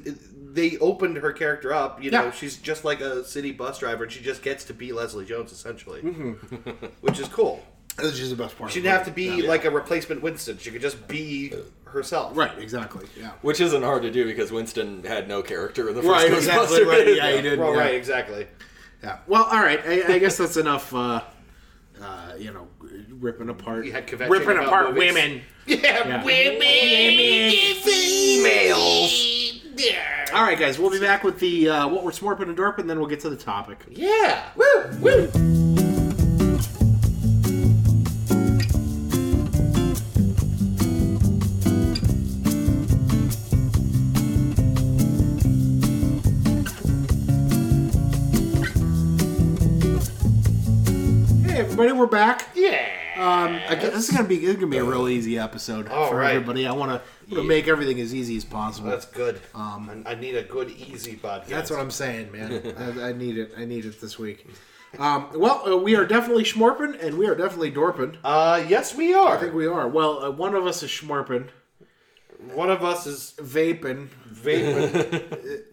they 0.51 0.77
opened 0.79 1.17
her 1.17 1.31
character 1.31 1.73
up. 1.73 2.01
You 2.03 2.11
know, 2.11 2.25
Yeah. 2.25 2.31
she's 2.31 2.57
just 2.57 2.83
like 2.85 3.01
a 3.01 3.23
city 3.23 3.51
bus 3.51 3.79
driver, 3.79 4.03
and 4.03 4.11
she 4.11 4.21
just 4.21 4.41
gets 4.41 4.63
to 4.65 4.73
be 4.73 4.91
Leslie 4.93 5.25
Jones 5.25 5.51
essentially, 5.51 6.01
Mm-hmm. 6.01 6.85
which 7.01 7.19
is 7.19 7.27
cool. 7.27 7.65
That's 8.01 8.17
just 8.17 8.29
the 8.31 8.35
best 8.35 8.57
part. 8.57 8.71
She 8.71 8.79
of 8.79 8.83
didn't 8.83 8.97
have 8.97 9.05
to 9.05 9.11
movie. 9.21 9.41
be 9.41 9.47
like 9.47 9.65
a 9.65 9.71
replacement 9.71 10.21
Winston. 10.21 10.57
She 10.57 10.71
could 10.71 10.81
just 10.81 11.07
be 11.07 11.53
herself. 11.85 12.35
Right, 12.37 12.57
exactly. 12.59 13.07
Yeah. 13.19 13.31
Which 13.41 13.59
isn't 13.61 13.81
hard 13.83 14.01
to 14.03 14.11
do 14.11 14.25
because 14.25 14.51
Winston 14.51 15.03
had 15.03 15.27
no 15.27 15.41
character 15.41 15.89
in 15.89 15.95
the 15.95 16.01
first 16.03 16.11
Right, 16.11 16.31
exactly. 16.33 16.83
Right. 16.83 17.15
Yeah, 17.15 17.35
he 17.35 17.41
did. 17.41 17.59
Well, 17.59 17.73
yeah. 17.73 17.79
right, 17.79 17.95
exactly. 17.95 18.47
Yeah. 19.03 19.17
Well, 19.27 19.43
all 19.45 19.59
right. 19.61 19.79
I, 19.85 20.15
I 20.15 20.19
guess 20.19 20.37
that's 20.37 20.57
enough. 20.57 20.93
Uh, 20.93 21.21
uh, 22.01 22.33
you 22.37 22.51
know, 22.51 22.67
ripping 23.09 23.49
apart, 23.49 23.85
You 23.85 23.91
had 23.91 24.09
ripping 24.11 24.51
about 24.51 24.65
apart 24.65 24.93
movies. 24.93 25.13
women. 25.13 25.41
Yeah, 25.67 25.77
Yeah. 26.07 26.23
women, 26.23 27.51
females. 27.83 29.11
Yeah. 29.75 30.25
All 30.33 30.43
right, 30.43 30.57
guys. 30.57 30.79
We'll 30.79 30.89
be 30.89 30.99
back 30.99 31.23
with 31.23 31.39
the 31.39 31.69
uh, 31.69 31.87
what 31.87 32.03
we're 32.03 32.11
smorping 32.11 32.43
and 32.49 32.57
dorping, 32.57 32.79
and 32.79 32.89
then 32.89 32.99
we'll 32.99 33.07
get 33.09 33.19
to 33.21 33.29
the 33.29 33.35
topic. 33.37 33.85
Yeah. 33.89 34.45
Woo, 34.55 34.89
woo. 34.99 35.68
Everybody, 51.79 51.97
we're 51.97 52.07
back. 52.07 52.45
Yeah. 52.55 52.89
Um, 53.15 53.57
I 53.69 53.75
guess 53.75 53.93
this 53.93 54.09
is 54.09 54.15
gonna 54.15 54.27
be 54.27 54.39
this 54.39 54.49
is 54.49 54.55
gonna 54.55 54.67
be 54.67 54.79
a 54.79 54.83
real 54.83 55.07
easy 55.07 55.39
episode 55.39 55.87
All 55.87 56.09
for 56.09 56.17
right. 56.17 56.35
everybody. 56.35 56.67
I 56.67 56.73
want 56.73 57.01
to 57.29 57.43
make 57.43 57.69
everything 57.69 58.01
as 58.01 58.13
easy 58.13 58.35
as 58.35 58.43
possible. 58.43 58.89
That's 58.89 59.05
good. 59.05 59.39
Um, 59.55 60.03
I, 60.05 60.11
I 60.11 60.15
need 60.15 60.35
a 60.35 60.43
good, 60.43 60.71
easy 60.71 61.15
podcast. 61.15 61.47
That's 61.47 61.71
what 61.71 61.79
I'm 61.79 61.91
saying, 61.91 62.33
man. 62.33 62.73
I, 63.01 63.09
I 63.09 63.13
need 63.13 63.37
it. 63.37 63.53
I 63.57 63.63
need 63.63 63.85
it 63.85 64.01
this 64.01 64.19
week. 64.19 64.45
Um, 64.97 65.29
well, 65.33 65.63
uh, 65.65 65.77
we 65.77 65.95
are 65.95 66.05
definitely 66.05 66.43
schmorpin' 66.43 67.01
and 67.01 67.17
we 67.17 67.27
are 67.27 67.35
definitely 67.35 67.71
dorpin'. 67.71 68.17
Uh, 68.25 68.61
yes, 68.67 68.93
we 68.93 69.13
are. 69.13 69.37
I 69.37 69.39
think 69.39 69.53
we 69.53 69.67
are. 69.67 69.87
Well, 69.87 70.25
uh, 70.25 70.31
one 70.31 70.55
of 70.55 70.67
us 70.67 70.83
is 70.83 70.89
schmorpin'. 70.89 71.47
One 72.53 72.69
of 72.69 72.83
us 72.83 73.07
is 73.07 73.35
vaping. 73.37 74.09
vaping. 74.33 75.63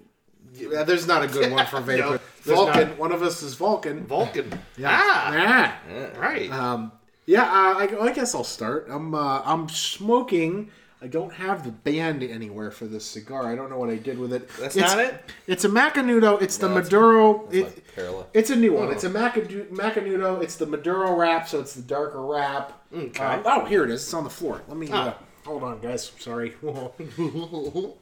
Yeah, 0.56 0.82
there's 0.82 1.06
not 1.06 1.22
a 1.22 1.28
good 1.28 1.50
one 1.52 1.66
for 1.66 1.78
vaping. 1.80 2.20
No, 2.46 2.54
Vulcan. 2.54 2.88
not. 2.90 2.98
One 2.98 3.10
of 3.12 3.22
us 3.24 3.42
is 3.42 3.54
Vulcan. 3.54 4.06
Vulcan. 4.06 4.48
Yeah. 4.76 4.88
Ah, 4.92 5.32
Ah. 5.34 6.18
right. 6.20 6.48
Um, 6.52 6.92
yeah, 7.26 7.42
uh, 7.42 7.78
I, 7.78 7.96
I 8.02 8.12
guess 8.12 8.36
I'll 8.36 8.44
start. 8.44 8.86
I'm 8.88 9.14
uh, 9.16 9.42
I'm 9.44 9.68
smoking. 9.68 10.70
I 11.02 11.08
don't 11.08 11.32
have 11.34 11.64
the 11.64 11.72
band 11.72 12.22
anywhere 12.22 12.70
for 12.70 12.86
this 12.86 13.04
cigar. 13.04 13.50
I 13.50 13.54
don't 13.56 13.68
know 13.68 13.78
what 13.78 13.90
I 13.90 13.96
did 13.96 14.16
with 14.18 14.32
it. 14.32 14.48
That's 14.60 14.76
It's- 14.76 14.94
not 14.94 15.04
it? 15.04 15.24
It's 15.48 15.64
a 15.64 15.68
Macanudo. 15.68 16.40
It's 16.40 16.56
the 16.56 16.68
No, 16.68 16.78
it's- 16.78 16.86
Maduro. 16.86 17.48
It, 17.50 17.64
like 17.64 18.26
it's 18.32 18.50
a 18.50 18.56
new 18.56 18.72
one. 18.74 18.90
It's 18.92 19.04
a 19.04 19.10
Macanudo. 19.10 20.40
It's 20.42 20.56
the 20.56 20.66
Maduro 20.66 21.14
wrap, 21.16 21.48
so 21.48 21.60
it's 21.60 21.74
the 21.74 21.82
darker 21.82 22.22
wrap. 22.24 22.80
Okay. 22.96 23.24
Uh, 23.24 23.42
oh, 23.44 23.64
here 23.64 23.82
it 23.84 23.90
is. 23.90 24.02
It's 24.04 24.14
on 24.14 24.24
the 24.24 24.30
floor. 24.30 24.62
Let 24.68 24.76
me. 24.76 24.88
Uh, 24.90 24.96
Ah. 25.10 25.18
Hold 25.46 25.62
on, 25.62 25.80
guys. 25.80 26.12
Sorry. 26.18 26.54
All 26.62 27.94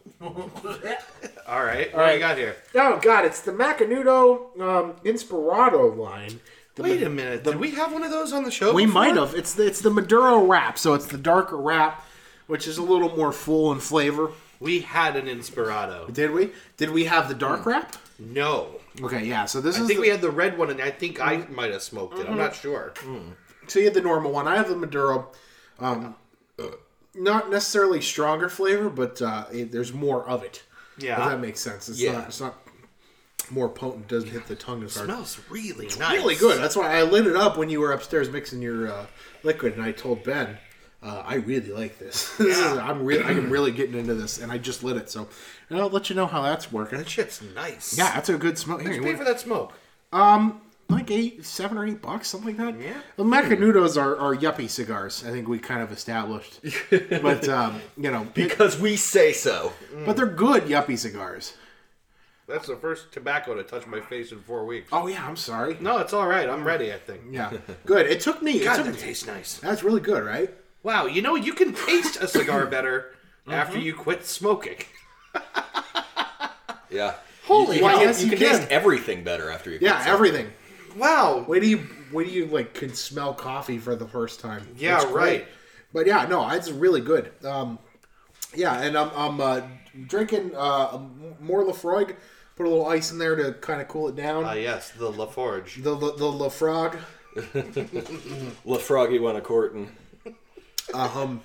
right. 1.47 1.93
What 1.93 2.01
right. 2.01 2.15
you 2.15 2.19
got 2.19 2.39
here? 2.39 2.57
oh 2.75 2.99
God, 3.03 3.25
it's 3.25 3.43
the 3.43 3.53
Macanudo 3.53 4.59
um, 4.61 4.95
Inspirado 5.05 5.97
line. 5.97 6.41
The 6.75 6.83
Wait 6.83 7.01
Ma- 7.03 7.07
a 7.07 7.11
minute. 7.11 7.45
Did 7.45 7.57
we 7.57 7.71
have 7.73 7.93
one 7.93 8.03
of 8.03 8.11
those 8.11 8.33
on 8.33 8.43
the 8.43 8.51
show? 8.51 8.73
We 8.73 8.87
before? 8.87 9.03
might 9.03 9.17
have. 9.17 9.35
It's 9.35 9.55
the 9.55 9.67
it's 9.67 9.81
the 9.81 9.91
Maduro 9.91 10.45
wrap, 10.45 10.79
so 10.79 10.95
it's 10.95 11.07
the 11.07 11.19
darker 11.19 11.57
wrap, 11.57 12.05
which 12.47 12.67
is 12.67 12.79
a 12.79 12.83
little 12.83 13.15
more 13.17 13.31
full 13.31 13.71
in 13.73 13.79
flavor. 13.79 14.33
We 14.59 14.81
had 14.81 15.15
an 15.17 15.27
Inspirado. 15.27 16.13
Did 16.13 16.33
we? 16.33 16.51
Did 16.79 16.91
we 16.91 17.05
have 17.05 17.29
the 17.29 17.35
dark 17.35 17.67
wrap? 17.67 17.97
No. 18.19 18.81
Okay, 19.03 19.25
yeah. 19.25 19.45
So 19.45 19.61
this 19.61 19.77
I 19.77 19.81
is 19.81 19.85
I 19.85 19.89
think 19.89 19.99
the, 19.99 20.03
we 20.03 20.09
had 20.09 20.21
the 20.21 20.31
red 20.31 20.57
one, 20.57 20.71
and 20.71 20.81
I 20.81 20.91
think 20.91 21.21
I 21.21 21.39
might 21.49 21.73
have 21.73 21.83
smoked 21.83 22.19
it. 22.19 22.29
I'm 22.29 22.39
not 22.39 22.55
sure. 22.55 22.95
so 23.67 23.79
you 23.79 23.85
had 23.87 23.95
the 23.95 24.01
normal 24.01 24.33
one. 24.33 24.49
I 24.49 24.57
have 24.57 24.69
the 24.69 24.77
Maduro. 24.77 25.29
Um, 25.81 26.15
not 27.15 27.51
necessarily 27.51 28.01
stronger 28.01 28.49
flavor, 28.49 28.89
but 28.91 29.21
uh, 29.23 29.45
it, 29.53 29.73
there's 29.73 29.93
more 29.93 30.27
of 30.29 30.43
it. 30.43 30.63
Yeah. 30.99 31.23
if 31.25 31.31
that 31.31 31.41
makes 31.41 31.61
sense. 31.61 31.89
It's 31.89 32.01
Yeah. 32.01 32.13
not. 32.13 32.29
It's 32.29 32.41
not 32.41 32.55
more 33.51 33.69
potent. 33.69 34.09
Doesn't 34.09 34.31
hit 34.31 34.47
the 34.47 34.55
tongue 34.57 34.83
as 34.85 34.95
hard. 34.97 35.07
smells 35.07 35.41
really 35.51 35.87
nice. 35.99 36.13
Really 36.13 36.35
good. 36.37 36.61
That's 36.63 36.77
why 36.77 36.97
I 36.99 37.03
lit 37.03 37.27
it 37.27 37.37
up 37.37 37.57
when 37.57 37.69
you 37.69 37.81
were 37.81 37.93
upstairs 37.93 38.31
mixing 38.31 38.63
your 38.63 38.89
uh, 38.89 39.07
liquid, 39.43 39.75
and 39.75 39.83
I 39.83 39.93
told 39.93 40.23
Ben, 40.25 40.57
uh, 41.03 41.23
I 41.27 41.35
really 41.35 41.71
like 41.71 41.99
this. 41.99 42.35
this 42.39 42.59
is, 42.59 42.79
I'm 42.79 43.05
really, 43.05 43.25
I'm 43.25 43.51
really 43.51 43.73
getting 43.73 43.99
into 43.99 44.15
this, 44.15 44.39
and 44.41 44.51
I 44.51 44.59
just 44.59 44.83
lit 44.83 44.97
it. 44.97 45.11
So, 45.11 45.29
and 45.69 45.79
I'll 45.79 45.91
let 45.91 46.09
you 46.09 46.17
know 46.17 46.27
how 46.27 46.43
that's 46.43 46.73
working. 46.73 46.99
That 46.99 47.09
shit's 47.09 47.43
nice. 47.55 47.99
Yeah, 47.99 48.15
that's 48.15 48.29
a 48.29 48.39
good 48.39 48.57
smoke. 48.57 48.81
Here, 48.83 48.93
you 48.93 49.03
pay 49.03 49.15
for 49.15 49.25
that 49.25 49.41
smoke? 49.41 49.73
um, 50.13 50.61
like 50.89 51.11
eight, 51.11 51.45
seven 51.45 51.79
or 51.79 51.87
eight 51.87 52.01
bucks, 52.03 52.29
something 52.29 52.57
like 52.57 52.75
that. 52.77 52.81
Yeah. 52.83 53.01
The 53.17 53.25
Macanudos 53.25 54.01
are, 54.01 54.17
are 54.17 54.35
yuppie 54.35 54.69
cigars. 54.69 55.25
I 55.27 55.31
think 55.31 55.49
we 55.49 55.59
kind 55.59 55.83
of 55.83 55.91
established, 55.93 56.61
but 56.91 57.49
um, 57.49 57.81
you 57.97 58.11
know, 58.11 58.27
Because 58.35 58.79
we 58.79 58.97
say 58.97 59.33
so. 59.33 59.73
but 60.05 60.17
they're 60.17 60.27
good 60.27 60.65
yuppie 60.65 60.99
cigars. 60.99 61.55
That's 62.47 62.67
the 62.67 62.77
first 62.77 63.11
tobacco 63.11 63.55
to 63.55 63.63
touch 63.63 63.87
my 63.87 64.01
face 64.01 64.31
in 64.31 64.41
four 64.41 64.67
weeks. 64.67 64.91
Oh 64.93 65.07
yeah, 65.07 65.27
I'm 65.27 65.37
sorry. 65.37 65.79
No, 65.81 65.99
it's 65.99 66.13
all 66.13 66.27
right. 66.27 66.47
I'm 66.49 66.63
ready. 66.63 66.93
I 66.93 66.99
think. 66.99 67.23
Yeah, 67.31 67.51
good. 67.87 68.07
It 68.07 68.21
took 68.21 68.43
me. 68.43 68.61
It 68.61 68.65
God, 68.65 68.77
took 68.77 68.85
that 68.87 68.95
me 68.95 69.01
tastes 69.01 69.27
nice. 69.27 69.59
that's 69.59 69.83
really 69.83 70.03
good, 70.03 70.23
right? 70.23 70.53
Wow, 70.83 71.07
you 71.07 71.23
know 71.23 71.35
you 71.37 71.55
can 71.55 71.73
taste 71.73 72.17
a 72.21 72.29
cigar 72.29 72.67
better 72.77 73.15
after 73.49 73.79
you 73.79 73.95
quit 73.95 74.25
smoking. 74.27 74.77
Yeah. 76.91 77.15
Holy 77.47 77.79
You, 77.79 77.83
Why, 77.83 77.95
can, 77.95 78.03
yes, 78.03 78.23
you 78.23 78.31
you 78.31 78.37
can 78.37 78.49
taste 78.49 78.69
everything 78.71 79.25
better 79.25 79.51
after 79.51 79.71
you. 79.71 79.79
Yeah, 79.81 80.03
everything. 80.07 80.47
Wow. 80.97 81.45
Wait 81.49 81.61
do 81.61 81.69
you 81.69 81.87
wait 82.13 82.29
do 82.29 82.33
you 82.33 82.47
like 82.47 82.75
can 82.75 82.95
smell 82.95 83.35
coffee 83.35 83.79
for 83.79 83.97
the 83.97 84.07
first 84.07 84.41
time? 84.41 84.67
Yeah, 84.77 84.97
It's 84.97 85.05
great. 85.07 85.15
right. 85.41 85.49
But 85.93 86.07
yeah, 86.07 86.27
no, 86.27 86.49
it's 86.51 86.71
really 86.71 87.01
good. 87.01 87.31
Um, 87.45 87.79
yeah, 88.55 88.81
and 88.83 88.97
I'm 88.97 89.11
I'm 89.17 89.41
uh, 89.41 89.63
drinking 90.07 90.53
uh, 90.57 91.01
more 91.41 91.65
Laphroaig. 91.65 92.17
Put 92.57 92.67
a 92.67 92.69
little 92.69 92.87
ice 92.87 93.11
in 93.11 93.19
there 93.19 93.35
to 93.35 93.53
kind 93.55 93.81
of 93.81 93.89
cool 93.89 94.09
it 94.09 94.15
down. 94.15 94.45
Ah, 94.45 94.53
yes, 94.53 94.91
the 94.93 95.11
LaForge. 95.11 95.83
the 95.83 95.95
the, 95.97 96.13
the 96.13 96.25
Lafrog. 96.25 96.97
LaFroggy 98.65 99.21
won 99.21 99.37
a 99.37 99.41
court 99.41 99.75
and 99.75 99.89
Um, 100.93 101.41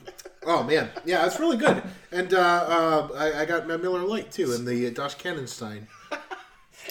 oh 0.45 0.63
man, 0.63 0.89
yeah, 1.05 1.25
it's 1.25 1.39
really 1.39 1.57
good. 1.57 1.81
And 2.11 2.33
uh, 2.33 2.37
uh, 2.39 3.07
I, 3.15 3.41
I 3.41 3.45
got 3.45 3.67
my 3.67 3.77
Miller 3.77 4.01
Lite 4.01 4.31
too, 4.31 4.51
and 4.53 4.67
the 4.67 4.87
uh, 4.87 4.91
Dosh 4.91 5.15
Cannonstein. 5.17 5.87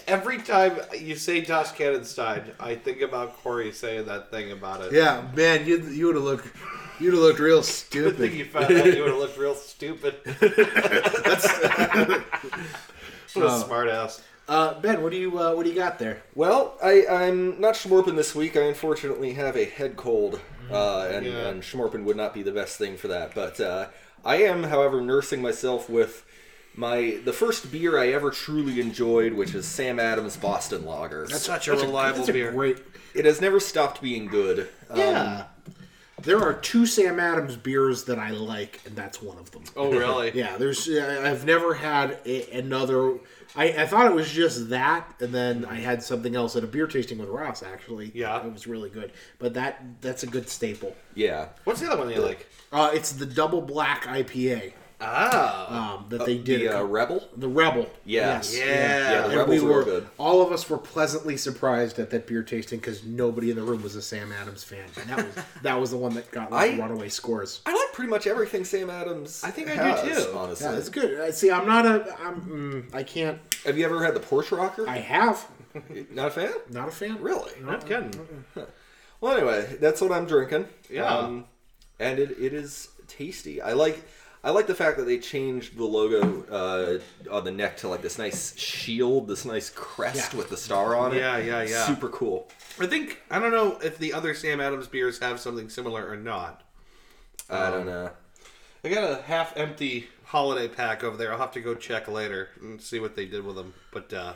Every 0.09 0.39
time 0.39 0.79
you 0.99 1.15
say 1.17 1.43
Josh 1.43 1.69
Cannonstein, 1.73 2.51
I 2.59 2.75
think 2.75 3.03
about 3.03 3.37
Corey 3.43 3.73
saying 3.73 4.07
that 4.07 4.31
thing 4.31 4.51
about 4.53 4.81
it. 4.83 4.93
Yeah, 4.93 5.23
man, 5.37 5.67
you 5.67 5.79
you 5.83 6.07
would 6.07 6.15
have 6.17 6.25
looked 6.25 6.49
you'd 6.99 7.13
have 7.15 7.23
looked 7.23 7.39
real 7.39 7.59
Good 7.91 8.17
thing 8.17 8.31
stupid. 8.31 8.33
you 8.33 8.45
found 8.47 8.73
out 8.75 8.87
you 8.87 9.03
would 9.03 9.11
have 9.11 9.19
looked 9.21 9.39
real 9.39 9.55
stupid. 9.55 10.15
what 13.35 13.47
a 13.47 13.61
smart 13.65 13.89
ass. 13.89 14.23
Uh, 14.49 14.81
ben, 14.81 15.03
what 15.03 15.13
do 15.13 15.19
you 15.19 15.39
uh, 15.39 15.53
what 15.55 15.65
do 15.65 15.71
you 15.71 15.77
got 15.77 15.99
there? 15.99 16.23
Well, 16.35 16.79
I, 16.83 17.07
I'm 17.07 17.61
not 17.61 17.75
schmorping 17.75 18.17
this 18.17 18.35
week. 18.35 18.57
I 18.57 18.63
unfortunately 18.63 19.35
have 19.35 19.57
a 19.57 19.67
head 19.67 19.97
cold, 19.97 20.41
uh, 20.71 21.09
and, 21.13 21.27
Yeah. 21.27 21.49
and 21.49 21.63
schmorping 21.63 22.05
would 22.05 22.17
not 22.17 22.33
be 22.33 22.43
the 22.43 22.53
best 22.53 22.79
thing 22.79 22.97
for 22.97 23.09
that. 23.09 23.35
But 23.35 23.61
uh, 23.61 23.89
I 24.25 24.37
am, 24.37 24.65
however, 24.65 25.03
nursing 25.03 25.43
myself 25.43 25.91
with 25.91 26.25
my 26.77 27.19
the 27.25 27.33
first 27.33 27.71
beer 27.73 27.99
I 27.99 28.09
ever 28.09 28.31
truly 28.31 28.81
enjoyed, 28.81 29.33
which 29.35 29.55
is 29.55 29.67
Sam 29.67 29.99
Adams 29.99 30.37
Boston 30.37 30.85
Lager. 30.85 31.27
That's 31.27 31.43
such 31.45 31.69
a 31.69 31.73
reliable 31.77 32.19
That's 32.19 32.29
a 32.29 32.33
beer. 32.33 32.53
great. 32.53 32.79
it 33.15 33.25
has 33.25 33.41
never 33.41 33.59
stopped 33.61 34.01
being 34.03 34.27
good. 34.27 34.69
Um, 34.91 34.99
Yeah. 34.99 35.45
There 36.21 36.41
are 36.43 36.53
two 36.53 36.85
Sam 36.85 37.21
Adams 37.21 37.57
beers 37.57 38.03
that 38.05 38.19
I 38.19 38.31
like, 38.31 38.81
and 38.85 38.97
that's 38.97 39.23
one 39.23 39.39
of 39.39 39.53
them. 39.53 39.63
oh, 39.77 39.93
really? 39.93 40.33
Yeah, 40.35 40.57
there's. 40.57 40.89
uh, 40.89 41.23
I've 41.25 41.45
never 41.45 41.75
had 41.75 42.19
a, 42.27 42.51
another. 42.59 43.15
I, 43.55 43.69
I 43.69 43.87
thought 43.87 44.07
it 44.07 44.15
was 44.15 44.29
just 44.29 44.69
that, 44.71 45.15
and 45.21 45.33
then 45.33 45.65
I 45.65 45.77
had 45.77 46.03
something 46.03 46.35
else 46.35 46.57
at 46.57 46.65
a 46.65 46.67
beer 46.67 46.89
tasting 46.89 47.19
with 47.19 47.29
Ross. 47.29 47.63
Actually, 47.63 48.11
Yeah. 48.17 48.45
it 48.45 48.53
was 48.53 48.67
really 48.67 48.91
good. 48.91 49.13
But 49.39 49.55
that 49.55 49.81
that's 50.01 50.25
a 50.25 50.27
good 50.27 50.49
staple. 50.49 50.97
yeah. 51.15 51.51
What's 51.63 51.81
the 51.81 51.87
other 51.91 52.03
one 52.05 52.11
you 52.13 52.21
like? 52.21 52.49
Uh, 52.73 52.91
it's 52.93 53.13
the 53.13 53.25
double 53.25 53.61
black 53.63 54.03
IPA 54.05 54.73
Ah. 55.01 55.95
um, 55.99 56.07
that 56.09 56.25
they 56.27 56.39
did. 56.39 56.63
The 56.63 56.77
a 56.77 56.81
uh, 56.81 56.85
Rebel. 56.85 57.29
the 57.37 57.49
Rebel. 57.49 57.89
Yeah. 58.05 58.35
Yes. 58.35 58.57
Yeah. 58.57 58.65
Yeah, 58.65 59.21
the 59.23 59.25
And 59.29 59.37
Rebels 59.39 59.61
we 59.63 59.67
were 59.69 59.75
were 59.77 59.85
good. 59.85 60.09
all 60.19 60.43
of 60.43 60.51
us 60.53 60.69
were 60.69 60.79
pleasantly 60.79 61.37
surprised 61.37 61.99
at 62.01 62.11
that 62.11 62.27
beer 62.27 62.43
tasting 62.43 62.81
because 62.81 63.05
nobody 63.05 63.51
in 63.51 63.57
the 63.57 63.63
room 63.63 63.83
was 63.83 63.95
a 63.95 64.03
Sam 64.03 64.33
Adams 64.33 64.65
fan, 64.65 64.85
and 65.01 65.09
that 65.11 65.17
was 65.25 65.45
that 65.63 65.81
was 65.81 65.91
the 65.93 65.97
one 65.97 66.15
that 66.15 66.31
got 66.33 66.51
like 66.51 66.73
I- 66.75 66.79
runaway 66.79 67.09
scores. 67.11 67.61
I 67.65 67.73
like 67.73 67.93
pretty 67.93 68.11
much 68.11 68.27
everything 68.27 68.65
Sam 68.65 68.91
Adams. 68.91 69.43
I 69.45 69.51
think 69.51 69.69
I 69.69 70.03
do 70.03 70.15
too. 70.15 70.33
Honestly, 70.37 70.67
Yeah, 70.67 70.77
it's 70.79 70.89
good. 70.89 71.21
Uh, 71.21 71.33
See, 71.33 71.51
I'm 71.51 71.67
not 71.67 71.87
a. 71.87 72.17
I'm. 72.21 72.41
Mm, 72.91 72.95
I 72.95 73.03
can't. 73.05 73.39
have 73.65 73.79
you 73.79 73.85
ever 73.85 74.05
had 74.05 74.15
the 74.15 74.21
Porch 74.21 74.51
Rocker? 74.51 74.89
I 74.89 74.99
have. 74.99 75.47
Not 76.11 76.29
a 76.29 76.31
fan. 76.31 76.53
Not 76.71 76.89
a 76.89 76.91
fan. 76.91 77.21
Really? 77.21 77.53
Not 77.63 77.87
kidding. 77.87 78.13
Well, 79.21 79.37
anyway, 79.37 79.77
that's 79.81 80.01
what 80.01 80.11
I'm 80.13 80.27
drinking. 80.27 80.67
Yeah. 80.91 81.05
Um, 81.05 81.45
and 82.01 82.19
it, 82.19 82.31
it 82.41 82.53
is 82.55 82.89
tasty. 83.07 83.61
I 83.61 83.75
like 83.75 84.03
I 84.45 84.51
like 84.51 84.67
the 84.69 84.75
fact 84.75 84.99
that 84.99 85.05
they 85.05 85.19
changed 85.19 85.77
the 85.77 85.85
logo 85.85 86.45
uh, 86.51 87.35
on 87.35 87.45
the 87.45 87.51
neck 87.51 87.77
to 87.79 87.89
like 87.89 88.03
this 88.03 88.19
nice 88.19 88.57
shield, 88.57 89.27
this 89.27 89.45
nice 89.45 89.69
crest 89.71 90.33
Yeah. 90.33 90.39
with 90.39 90.49
the 90.51 90.57
star 90.57 90.95
on 90.97 91.13
it. 91.13 91.19
Yeah, 91.19 91.39
yeah, 91.39 91.63
yeah. 91.63 91.85
Super 91.87 92.09
cool. 92.09 92.49
I 92.79 92.87
think 92.87 93.21
I 93.31 93.39
don't 93.41 93.51
know 93.51 93.79
if 93.83 93.99
the 93.99 94.13
other 94.13 94.35
Sam 94.35 94.61
Adams 94.61 94.87
beers 94.87 95.19
have 95.19 95.41
something 95.41 95.69
similar 95.69 96.09
or 96.09 96.17
not. 96.17 96.63
I 97.51 97.71
don't 97.71 97.87
know. 97.87 98.11
I 98.85 98.89
got 98.91 99.11
a 99.11 99.23
half 99.23 99.57
empty 99.57 100.07
holiday 100.25 100.69
pack 100.69 101.03
over 101.03 101.17
there. 101.17 101.33
I'll 101.33 101.39
have 101.39 101.53
to 101.53 101.61
go 101.61 101.75
check 101.75 102.07
later 102.07 102.51
and 102.61 102.81
see 102.81 103.01
what 103.01 103.17
they 103.17 103.27
did 103.27 103.45
with 103.45 103.57
them. 103.57 103.75
But 103.91 104.13
uh, 104.13 104.35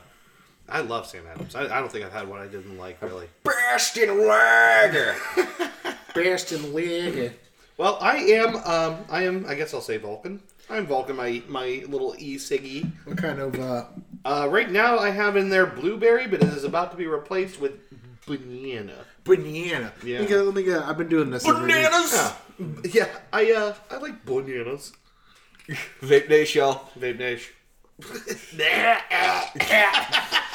I 0.69 0.81
love 0.81 1.07
Sam 1.07 1.25
Adams. 1.33 1.55
I, 1.55 1.65
I 1.65 1.79
don't 1.81 1.93
think 1.93 2.05
I've 2.05 2.13
had 2.13 2.27
one 2.29 2.41
I 2.41 2.47
didn't 2.49 2.77
like 2.77 3.01
really. 3.03 3.29
Bastion 3.45 4.27
Lager. 4.27 5.15
Best 6.15 6.51
in 6.53 6.63
the 6.63 6.69
league. 6.69 7.33
Well, 7.83 7.99
I 8.01 8.19
am. 8.19 8.55
Um, 8.59 8.99
I 9.11 9.25
am. 9.25 9.45
I 9.49 9.57
guess 9.57 9.75
I'll 9.75 9.81
say 9.81 9.97
Vulcan. 9.97 10.41
I'm 10.71 10.87
Vulcan. 10.87 11.17
My 11.17 11.43
my 11.49 11.83
little 11.89 12.15
e 12.17 12.37
ciggy. 12.37 12.89
What 13.05 13.19
kind 13.19 13.41
of 13.41 13.59
uh, 13.59 13.87
Uh, 14.25 14.47
right 14.49 14.71
now, 14.71 15.01
I 15.01 15.11
have 15.11 15.37
in 15.37 15.49
there 15.49 15.67
blueberry, 15.67 16.29
but 16.29 16.45
it 16.45 16.49
is 16.51 16.63
about 16.63 16.93
to 16.93 16.97
be 16.97 17.09
replaced 17.09 17.61
with 17.61 17.73
banana. 18.25 19.05
banana? 19.25 19.93
Yeah. 20.05 20.21
Let 20.21 20.23
me 20.23 20.29
get, 20.29 20.45
let 20.45 20.55
me 20.55 20.63
get, 20.63 20.83
I've 20.85 20.97
been 20.97 21.09
doing 21.09 21.31
this. 21.31 21.45
every 21.45 21.61
week. 21.61 21.75
Bananas. 21.75 22.35
Yeah, 22.95 23.09
I 23.33 23.51
uh, 23.51 23.75
I 23.91 23.97
like 23.97 24.25
bananas. 24.25 24.93
Vape 26.03 26.29
Nation, 26.29 26.61
y'all. 26.61 26.89
Vape 26.97 27.19
Nation. 27.19 27.53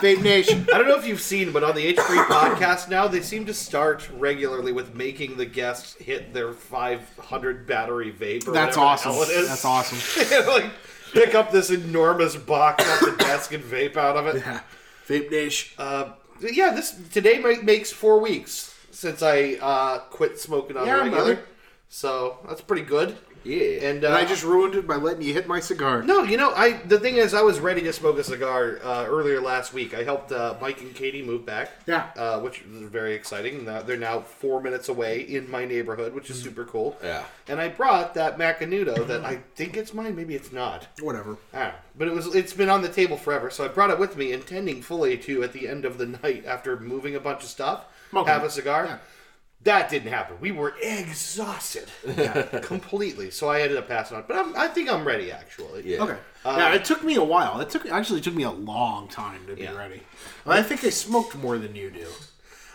Vape 0.00 0.22
Nation. 0.22 0.66
I 0.72 0.78
don't 0.78 0.88
know 0.88 0.98
if 0.98 1.06
you've 1.06 1.20
seen, 1.20 1.52
but 1.52 1.62
on 1.62 1.74
the 1.74 1.92
H3 1.94 2.24
podcast 2.26 2.88
now, 2.88 3.06
they 3.06 3.20
seem 3.20 3.46
to 3.46 3.54
start 3.54 4.08
regularly 4.16 4.72
with 4.72 4.94
making 4.94 5.36
the 5.36 5.46
guests 5.46 5.94
hit 5.96 6.32
their 6.32 6.52
500 6.52 7.66
battery 7.66 8.12
vape. 8.12 8.48
Or 8.48 8.52
That's 8.52 8.76
awesome. 8.76 9.12
hell 9.12 9.22
it 9.22 9.28
is. 9.30 9.48
That's 9.48 9.64
awesome. 9.64 10.46
like 10.48 10.70
pick 11.12 11.34
up 11.34 11.50
this 11.50 11.70
enormous 11.70 12.36
box 12.36 12.88
off 12.88 13.00
the 13.00 13.16
desk 13.24 13.52
and 13.52 13.62
vape 13.62 13.96
out 13.96 14.16
of 14.16 14.26
it. 14.26 14.36
Yeah. 14.44 14.60
Vape 15.08 15.30
Nation. 15.30 15.72
Uh, 15.78 16.10
yeah, 16.40 16.70
this 16.72 16.98
today 17.12 17.38
makes 17.62 17.92
four 17.92 18.20
weeks 18.20 18.74
since 18.90 19.22
I 19.22 19.54
uh, 19.60 19.98
quit 20.10 20.38
smoking 20.38 20.76
on 20.76 20.86
Yeah, 20.86 20.94
regular. 20.98 21.16
brother. 21.16 21.44
So 21.88 22.38
that's 22.48 22.60
pretty 22.60 22.82
good. 22.82 23.16
Yeah. 23.44 23.88
And, 23.88 24.04
uh, 24.04 24.08
And 24.08 24.16
I 24.16 24.24
just 24.24 24.44
ruined 24.44 24.74
it 24.74 24.86
by 24.86 24.96
letting 24.96 25.22
you 25.22 25.32
hit 25.32 25.46
my 25.48 25.60
cigar. 25.60 26.02
No, 26.02 26.22
you 26.22 26.36
know, 26.36 26.52
I 26.54 26.72
the 26.84 26.98
thing 27.00 27.16
is, 27.16 27.32
I 27.34 27.42
was 27.42 27.58
ready 27.60 27.80
to 27.82 27.92
smoke 27.92 28.18
a 28.18 28.24
cigar 28.24 28.78
uh, 28.82 29.06
earlier 29.08 29.40
last 29.40 29.72
week. 29.72 29.94
I 29.94 30.02
helped 30.02 30.30
uh, 30.32 30.54
Mike 30.60 30.80
and 30.80 30.94
Katie 30.94 31.22
move 31.22 31.46
back, 31.46 31.70
Yeah. 31.86 32.08
uh, 32.16 32.40
which 32.40 32.60
is 32.60 32.88
very 32.90 33.14
exciting. 33.14 33.64
They're 33.64 33.96
now 33.96 34.20
four 34.20 34.60
minutes 34.60 34.88
away 34.88 35.20
in 35.22 35.50
my 35.50 35.64
neighborhood, 35.64 36.14
which 36.14 36.28
is 36.30 36.42
super 36.42 36.64
cool. 36.64 36.96
Yeah. 37.02 37.24
And 37.48 37.60
I 37.60 37.68
brought 37.68 38.14
that 38.14 38.38
Macanudo 38.38 39.06
that 39.06 39.24
I 39.24 39.36
think 39.56 39.76
it's 39.76 39.94
mine, 39.94 40.14
maybe 40.16 40.34
it's 40.34 40.52
not. 40.52 40.86
Whatever. 41.00 41.36
Ah, 41.54 41.74
but 41.96 42.08
it 42.08 42.14
was 42.14 42.34
it's 42.34 42.52
been 42.52 42.68
on 42.68 42.82
the 42.82 42.88
table 42.88 43.16
forever, 43.16 43.50
so 43.50 43.64
I 43.64 43.68
brought 43.68 43.90
it 43.90 43.98
with 43.98 44.16
me, 44.16 44.32
intending 44.32 44.82
fully 44.82 45.16
to 45.18 45.42
at 45.42 45.52
the 45.52 45.66
end 45.68 45.84
of 45.84 45.98
the 45.98 46.06
night 46.06 46.44
after 46.46 46.78
moving 46.78 47.14
a 47.16 47.20
bunch 47.20 47.42
of 47.42 47.48
stuff, 47.48 47.84
Okay. 48.14 48.30
have 48.30 48.44
a 48.44 48.50
cigar. 48.50 48.84
Yeah. 48.86 48.98
That 49.64 49.90
didn't 49.90 50.10
happen. 50.10 50.36
We 50.40 50.52
were 50.52 50.74
exhausted, 50.80 51.88
completely. 52.62 53.30
So 53.30 53.48
I 53.48 53.60
ended 53.60 53.76
up 53.76 53.88
passing 53.88 54.16
on. 54.16 54.24
But 54.26 54.36
I'm, 54.36 54.56
I 54.56 54.68
think 54.68 54.90
I'm 54.90 55.04
ready 55.06 55.30
actually. 55.30 55.82
Yeah. 55.86 56.02
Okay. 56.02 56.16
Uh, 56.44 56.54
yeah, 56.58 56.74
it 56.74 56.84
took 56.86 57.04
me 57.04 57.16
a 57.16 57.22
while. 57.24 57.60
It 57.60 57.68
took 57.68 57.84
actually 57.90 58.22
took 58.22 58.34
me 58.34 58.44
a 58.44 58.50
long 58.50 59.08
time 59.08 59.46
to 59.48 59.54
be 59.56 59.62
Yeah. 59.62 59.76
ready. 59.76 60.00
I 60.46 60.62
think 60.62 60.82
I 60.84 60.88
smoked 60.90 61.36
more 61.36 61.58
than 61.58 61.74
you 61.76 61.90
do. 61.90 62.06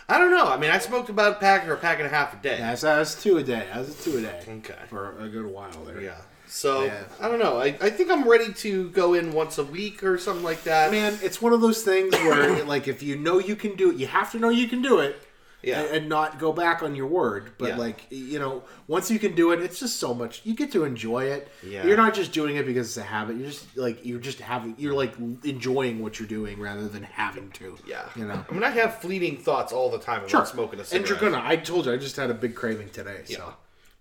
I 0.08 0.18
don't 0.18 0.30
know. 0.30 0.44
I 0.46 0.56
mean, 0.56 0.70
I 0.70 0.78
smoked 0.78 1.08
about 1.08 1.32
a 1.32 1.34
pack 1.40 1.66
or 1.66 1.72
a 1.72 1.76
pack 1.76 1.98
and 1.98 2.06
a 2.06 2.10
half 2.10 2.32
a 2.32 2.36
day. 2.36 2.58
Yeah, 2.58 2.76
so 2.76 2.88
I 2.88 2.98
was 3.00 3.20
two 3.20 3.38
a 3.38 3.42
day. 3.42 3.66
I 3.74 3.80
was 3.80 4.04
two 4.04 4.18
a 4.18 4.20
day. 4.20 4.40
Okay. 4.48 4.74
For 4.88 5.18
a 5.18 5.28
good 5.28 5.46
while 5.46 5.72
there. 5.84 6.00
Yeah. 6.00 6.14
So 6.46 6.84
Yeah. 6.84 7.02
I 7.20 7.26
don't 7.28 7.40
know. 7.40 7.58
I, 7.58 7.76
I 7.80 7.90
think 7.90 8.12
I'm 8.12 8.28
ready 8.28 8.52
to 8.52 8.90
go 8.90 9.14
in 9.14 9.32
once 9.32 9.58
a 9.58 9.64
week 9.64 10.04
or 10.04 10.16
something 10.18 10.44
like 10.44 10.62
that. 10.62 10.92
Man, 10.92 11.18
it's 11.20 11.42
one 11.42 11.52
of 11.52 11.60
those 11.60 11.82
things 11.82 12.14
where, 12.14 12.62
like, 12.74 12.86
if 12.86 13.02
you 13.02 13.16
know 13.16 13.40
you 13.40 13.56
can 13.56 13.74
do 13.74 13.90
it, 13.90 13.96
you 13.96 14.06
have 14.06 14.30
to 14.30 14.38
know 14.38 14.50
you 14.50 14.68
can 14.68 14.80
do 14.80 15.00
it. 15.00 15.20
Yeah. 15.66 15.80
And, 15.82 15.96
and 15.96 16.08
not 16.08 16.38
go 16.38 16.52
back 16.52 16.82
on 16.82 16.94
your 16.94 17.08
word. 17.08 17.50
But, 17.58 17.70
Yeah. 17.70 17.76
like, 17.76 18.06
you 18.10 18.38
know, 18.38 18.62
once 18.86 19.10
you 19.10 19.18
can 19.18 19.34
do 19.34 19.50
it, 19.50 19.60
it's 19.60 19.80
just 19.80 19.96
so 19.98 20.14
much. 20.14 20.40
You 20.44 20.54
get 20.54 20.70
to 20.72 20.84
enjoy 20.84 21.24
it. 21.24 21.48
Yeah. 21.66 21.84
You're 21.84 21.96
not 21.96 22.14
just 22.14 22.32
doing 22.32 22.54
it 22.56 22.64
because 22.66 22.86
it's 22.86 22.96
a 22.96 23.02
habit. 23.02 23.36
You're 23.36 23.48
just, 23.50 23.76
like, 23.76 24.06
you're 24.06 24.20
just 24.20 24.38
having, 24.40 24.76
you're, 24.78 24.94
like, 24.94 25.14
enjoying 25.44 26.00
what 26.02 26.18
you're 26.20 26.28
doing 26.28 26.60
rather 26.60 26.86
than 26.88 27.02
having 27.02 27.50
to. 27.52 27.76
yeah. 27.86 28.04
You 28.14 28.26
know? 28.26 28.44
I 28.48 28.52
mean, 28.52 28.62
I 28.62 28.70
have 28.70 29.00
fleeting 29.00 29.36
thoughts 29.38 29.72
all 29.72 29.90
the 29.90 29.98
time 29.98 30.18
about 30.18 30.30
Sure. 30.30 30.46
smoking 30.46 30.78
a 30.80 30.84
cigarette. 30.84 31.10
And 31.10 31.20
you're 31.20 31.30
gonna. 31.30 31.42
I 31.44 31.56
told 31.56 31.86
you, 31.86 31.92
I 31.92 31.96
just 31.96 32.16
had 32.16 32.30
a 32.30 32.34
big 32.34 32.54
craving 32.54 32.90
today. 32.90 33.22
So. 33.24 33.32
Yeah. 33.32 33.52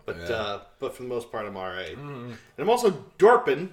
But 0.05 0.17
Yeah. 0.17 0.35
uh, 0.35 0.59
but 0.79 0.95
for 0.95 1.01
the 1.01 1.09
most 1.09 1.31
part, 1.31 1.47
I'm 1.47 1.57
all 1.57 1.67
right. 1.67 1.95
Mm-hmm. 1.97 2.25
And 2.31 2.37
I'm 2.59 2.69
also 2.69 2.91
dorping 3.17 3.69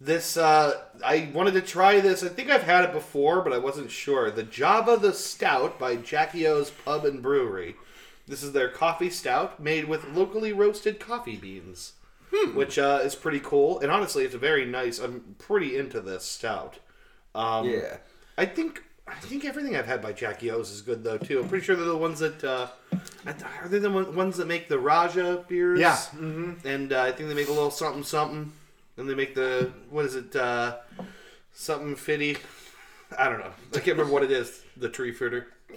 this. 0.00 0.36
Uh, 0.36 0.80
I 1.04 1.28
wanted 1.32 1.52
to 1.54 1.62
try 1.62 2.00
this. 2.00 2.22
I 2.22 2.28
think 2.28 2.50
I've 2.50 2.62
had 2.62 2.84
it 2.84 2.92
before, 2.92 3.40
but 3.42 3.52
I 3.52 3.58
wasn't 3.58 3.90
sure. 3.90 4.30
The 4.30 4.42
Java 4.42 4.96
the 4.96 5.12
Stout 5.12 5.78
by 5.78 5.96
Jackie 5.96 6.46
O's 6.46 6.70
Pub 6.70 7.04
and 7.04 7.22
Brewery. 7.22 7.76
This 8.28 8.42
is 8.42 8.52
their 8.52 8.68
coffee 8.68 9.10
stout 9.10 9.60
made 9.60 9.84
with 9.84 10.08
locally 10.08 10.52
roasted 10.52 10.98
coffee 10.98 11.36
beans, 11.36 11.92
Hmm. 12.34 12.56
which 12.56 12.76
uh, 12.78 13.00
is 13.04 13.14
pretty 13.14 13.38
cool. 13.40 13.78
And 13.78 13.90
honestly, 13.92 14.24
it's 14.24 14.34
a 14.34 14.38
very 14.38 14.66
nice. 14.66 14.98
I'm 14.98 15.36
pretty 15.38 15.76
into 15.78 16.00
this 16.00 16.24
stout. 16.24 16.78
Um, 17.34 17.68
Yeah. 17.70 17.98
I 18.36 18.44
think 18.46 18.82
I 19.08 19.14
think 19.14 19.44
everything 19.44 19.76
I've 19.76 19.86
had 19.86 20.02
by 20.02 20.12
Jackie 20.12 20.50
O's 20.50 20.72
is 20.72 20.82
good 20.82 21.04
though 21.04 21.16
too. 21.18 21.38
I'm 21.40 21.48
pretty 21.48 21.64
sure 21.64 21.76
they're 21.76 21.84
the 21.86 21.96
ones 21.96 22.18
that 22.18 22.42
uh, 22.42 22.66
are 23.24 23.68
they 23.68 23.78
the 23.78 23.88
one- 23.90 24.16
ones 24.16 24.36
that 24.38 24.46
make 24.48 24.68
the 24.68 24.78
Raja 24.80 25.44
beers? 25.48 25.78
Yeah. 25.78 25.94
Mm-hmm. 25.94 26.66
And 26.66 26.92
uh, 26.92 27.02
I 27.02 27.12
think 27.12 27.28
they 27.28 27.34
make 27.36 27.46
a 27.48 27.52
little 27.52 27.70
something 27.70 28.02
something, 28.02 28.52
and 28.96 29.08
they 29.08 29.14
make 29.14 29.34
the 29.34 29.72
what 29.90 30.04
is 30.04 30.14
it? 30.14 30.34
Uh, 30.34 30.76
something 31.52 31.96
fitty. 31.96 32.36
I 33.16 33.28
don't 33.28 33.38
know. 33.38 33.52
I 33.70 33.78
can't 33.78 33.96
remember 33.96 34.12
what 34.12 34.22
it 34.22 34.30
is. 34.30 34.62
The 34.76 34.88
tree 34.88 35.12
fritter. 35.12 35.48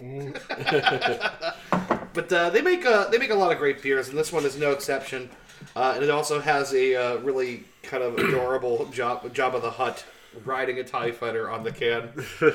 but 2.14 2.32
uh, 2.32 2.50
they 2.50 2.62
make 2.62 2.86
uh, 2.86 3.08
they 3.08 3.18
make 3.18 3.30
a 3.30 3.34
lot 3.34 3.52
of 3.52 3.58
great 3.58 3.82
beers, 3.82 4.08
and 4.08 4.16
this 4.16 4.32
one 4.32 4.44
is 4.44 4.56
no 4.56 4.70
exception. 4.70 5.30
Uh, 5.76 5.92
and 5.94 6.02
it 6.02 6.10
also 6.10 6.40
has 6.40 6.72
a 6.72 6.94
uh, 6.94 7.16
really 7.18 7.64
kind 7.82 8.02
of 8.02 8.18
adorable 8.18 8.86
job 8.86 9.22
Jabba 9.34 9.60
the 9.60 9.70
Hutt 9.70 10.04
riding 10.44 10.78
a 10.78 10.84
Tie 10.84 11.12
Fighter 11.12 11.50
on 11.50 11.64
the 11.64 11.72
can, 11.72 12.08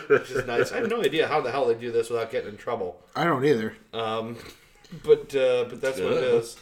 which 0.07 0.31
is 0.31 0.45
nice. 0.47 0.71
I 0.71 0.77
have 0.77 0.89
no 0.89 1.01
idea 1.01 1.27
how 1.27 1.41
the 1.41 1.51
hell 1.51 1.67
they 1.67 1.75
do 1.75 1.91
this 1.91 2.09
without 2.09 2.31
getting 2.31 2.51
in 2.51 2.57
trouble. 2.57 3.01
I 3.15 3.25
don't 3.25 3.45
either. 3.45 3.75
Um, 3.93 4.37
but 5.03 5.35
uh, 5.35 5.65
but 5.69 5.81
that's 5.81 5.99
what 5.99 6.13
it 6.13 6.23
is. 6.23 6.57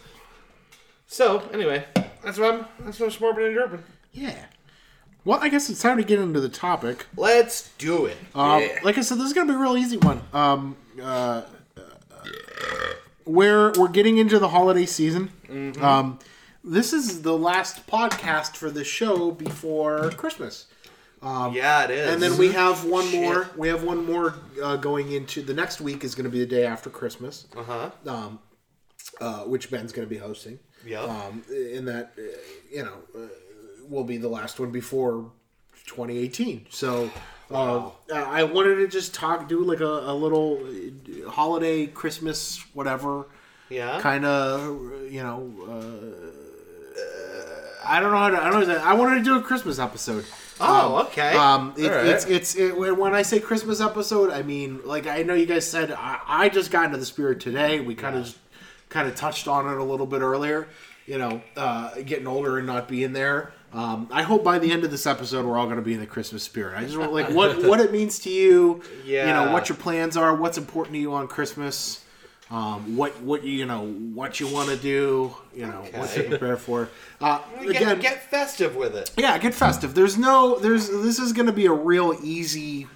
So 1.07 1.47
anyway, 1.53 1.85
that's 2.23 2.37
what 2.37 2.53
I'm 2.53 2.65
that's 2.81 2.99
what 2.99 3.07
I'm 3.07 3.11
smoking 3.11 3.45
and 3.45 3.53
dripping. 3.53 3.83
Yeah. 4.11 4.45
Well, 5.25 5.39
I 5.41 5.49
guess 5.49 5.69
it's 5.69 5.81
time 5.81 5.97
to 5.97 6.03
get 6.03 6.19
into 6.19 6.41
the 6.41 6.49
topic. 6.49 7.05
Let's 7.15 7.71
do 7.77 8.05
it. 8.05 8.17
Um, 8.35 8.61
Yeah. 8.61 8.79
Like 8.83 8.97
I 8.97 9.01
said, 9.01 9.17
this 9.17 9.27
is 9.27 9.33
gonna 9.33 9.51
be 9.51 9.55
a 9.55 9.61
real 9.61 9.77
easy 9.77 9.97
one. 9.97 10.21
Um, 10.33 10.75
uh, 11.01 11.43
we're 13.25 13.71
we're 13.77 13.87
getting 13.87 14.17
into 14.17 14.39
the 14.39 14.49
holiday 14.49 14.85
season. 14.85 15.31
Mm-hmm. 15.47 15.83
Um, 15.83 16.19
this 16.63 16.93
is 16.93 17.21
the 17.21 17.37
last 17.37 17.87
podcast 17.87 18.55
for 18.55 18.69
the 18.69 18.83
show 18.83 19.31
before 19.31 20.11
Christmas, 20.11 20.67
yeah, 21.23 21.85
it 21.85 21.91
is. 21.91 22.13
and 22.13 22.21
then 22.21 22.37
we 22.37 22.51
have 22.51 22.85
one 22.85 23.05
Shit. 23.05 23.21
more. 23.21 23.49
We 23.57 23.67
have 23.67 23.83
one 23.83 24.05
more 24.05 24.35
uh, 24.61 24.77
going 24.77 25.11
into 25.11 25.41
the 25.41 25.53
next 25.53 25.81
week. 25.81 26.03
Is 26.03 26.15
going 26.15 26.25
to 26.25 26.29
be 26.29 26.39
the 26.39 26.45
day 26.45 26.65
after 26.65 26.89
Christmas, 26.89 27.47
uh 27.55 27.63
huh. 27.63 27.91
um, 28.07 28.39
uh, 29.19 29.39
which 29.43 29.69
Ben's 29.71 29.91
going 29.91 30.07
to 30.07 30.09
be 30.09 30.19
hosting. 30.19 30.59
Yeah. 30.85 31.01
Um, 31.01 31.43
in 31.49 31.85
that, 31.85 32.13
uh, 32.17 32.21
you 32.71 32.83
know, 32.83 32.97
uh, 33.15 33.27
will 33.89 34.03
be 34.03 34.17
the 34.17 34.29
last 34.29 34.59
one 34.59 34.71
before 34.71 35.31
2018. 35.85 36.67
So, 36.69 37.09
uh, 37.51 37.89
I 38.13 38.43
wanted 38.43 38.75
to 38.75 38.87
just 38.87 39.13
talk, 39.13 39.47
do 39.47 39.63
like 39.63 39.79
a, 39.79 39.85
a 39.85 40.13
little 40.13 40.59
uh, 40.65 41.29
holiday, 41.29 41.87
Christmas, 41.87 42.63
whatever 42.73 43.27
yeah. 43.69 43.99
kind 44.01 44.25
of, 44.25 45.11
you 45.11 45.23
know. 45.23 45.51
Uh, 45.67 46.43
I 47.85 47.99
don't 47.99 48.11
know 48.11 48.17
how 48.17 48.29
to. 48.29 48.41
I 48.41 48.49
don't 48.49 48.67
know. 48.67 48.77
I 48.77 48.93
wanted 48.93 49.19
to 49.19 49.23
do 49.23 49.37
a 49.37 49.41
Christmas 49.41 49.77
episode. 49.77 50.25
oh, 50.61 51.05
okay. 51.07 51.35
Um, 51.35 51.73
it, 51.77 51.91
Alright. 51.91 52.05
it's 52.05 52.25
it's 52.25 52.55
it, 52.55 52.77
when 52.77 53.13
I 53.13 53.23
say 53.23 53.39
Christmas 53.39 53.81
episode, 53.81 54.29
I 54.29 54.41
mean 54.41 54.79
like 54.85 55.07
I 55.07 55.23
know 55.23 55.33
you 55.33 55.45
guys 55.45 55.69
said 55.69 55.91
I, 55.91 56.19
I 56.25 56.49
just 56.49 56.71
got 56.71 56.85
into 56.85 56.97
the 56.97 57.05
spirit 57.05 57.39
today. 57.39 57.79
We 57.81 57.95
kind 57.95 58.15
of 58.15 58.37
kind 58.93 59.07
of 59.07 59.15
touched 59.15 59.47
on 59.47 59.67
it 59.67 59.77
a 59.77 59.83
little 59.83 60.05
bit 60.05 60.21
earlier. 60.21 60.67
You 61.05 61.17
know, 61.17 61.41
uh, 61.57 61.95
getting 62.05 62.27
older 62.27 62.57
and 62.59 62.65
not 62.67 62.87
being 62.87 63.11
there. 63.11 63.51
Um, 63.73 64.07
I 64.11 64.21
hope 64.21 64.43
by 64.43 64.59
the 64.59 64.71
end 64.71 64.85
of 64.85 64.91
this 64.91 65.05
episode 65.07 65.45
we're 65.45 65.57
all 65.57 65.65
going 65.65 65.77
to 65.77 65.81
be 65.81 65.93
in 65.95 65.99
the 65.99 66.05
Christmas 66.05 66.43
spirit. 66.43 66.77
I 66.77 66.83
just 66.83 66.95
want 66.95 67.11
like 67.11 67.29
what 67.31 67.65
what 67.65 67.79
it 67.81 67.91
means 67.91 68.19
to 68.19 68.29
you. 68.29 68.81
You 69.25 69.33
know 69.33 69.51
what 69.51 69.67
your 69.67 69.77
plans 69.77 70.15
are. 70.15 70.33
What's 70.35 70.57
important 70.57 70.93
to 70.93 70.99
you 70.99 71.13
on 71.13 71.27
Christmas. 71.27 72.05
Um, 72.51 72.95
what 72.95 73.19
what 73.21 73.43
you 73.43 73.65
know 73.65 73.87
what 73.87 74.39
you 74.39 74.47
want 74.47 74.69
to 74.69 74.77
do. 74.77 75.35
You 75.55 75.65
know 75.65 75.83
what 75.93 76.09
to 76.11 76.23
prepare 76.23 76.55
for. 76.57 76.89
Uh, 77.21 77.39
get, 77.61 77.69
again, 77.69 77.99
get 78.01 78.21
festive 78.29 78.75
with 78.75 78.97
it. 78.97 79.09
yeah, 79.17 79.37
get 79.37 79.53
festive. 79.53 79.95
There's 79.95 80.17
no, 80.17 80.59
there's, 80.59 80.89
this 80.89 81.19
is 81.19 81.31
going 81.31 81.45
to 81.45 81.53
be 81.53 81.67
a 81.67 81.71
real 81.71 82.13
easy. 82.21 82.87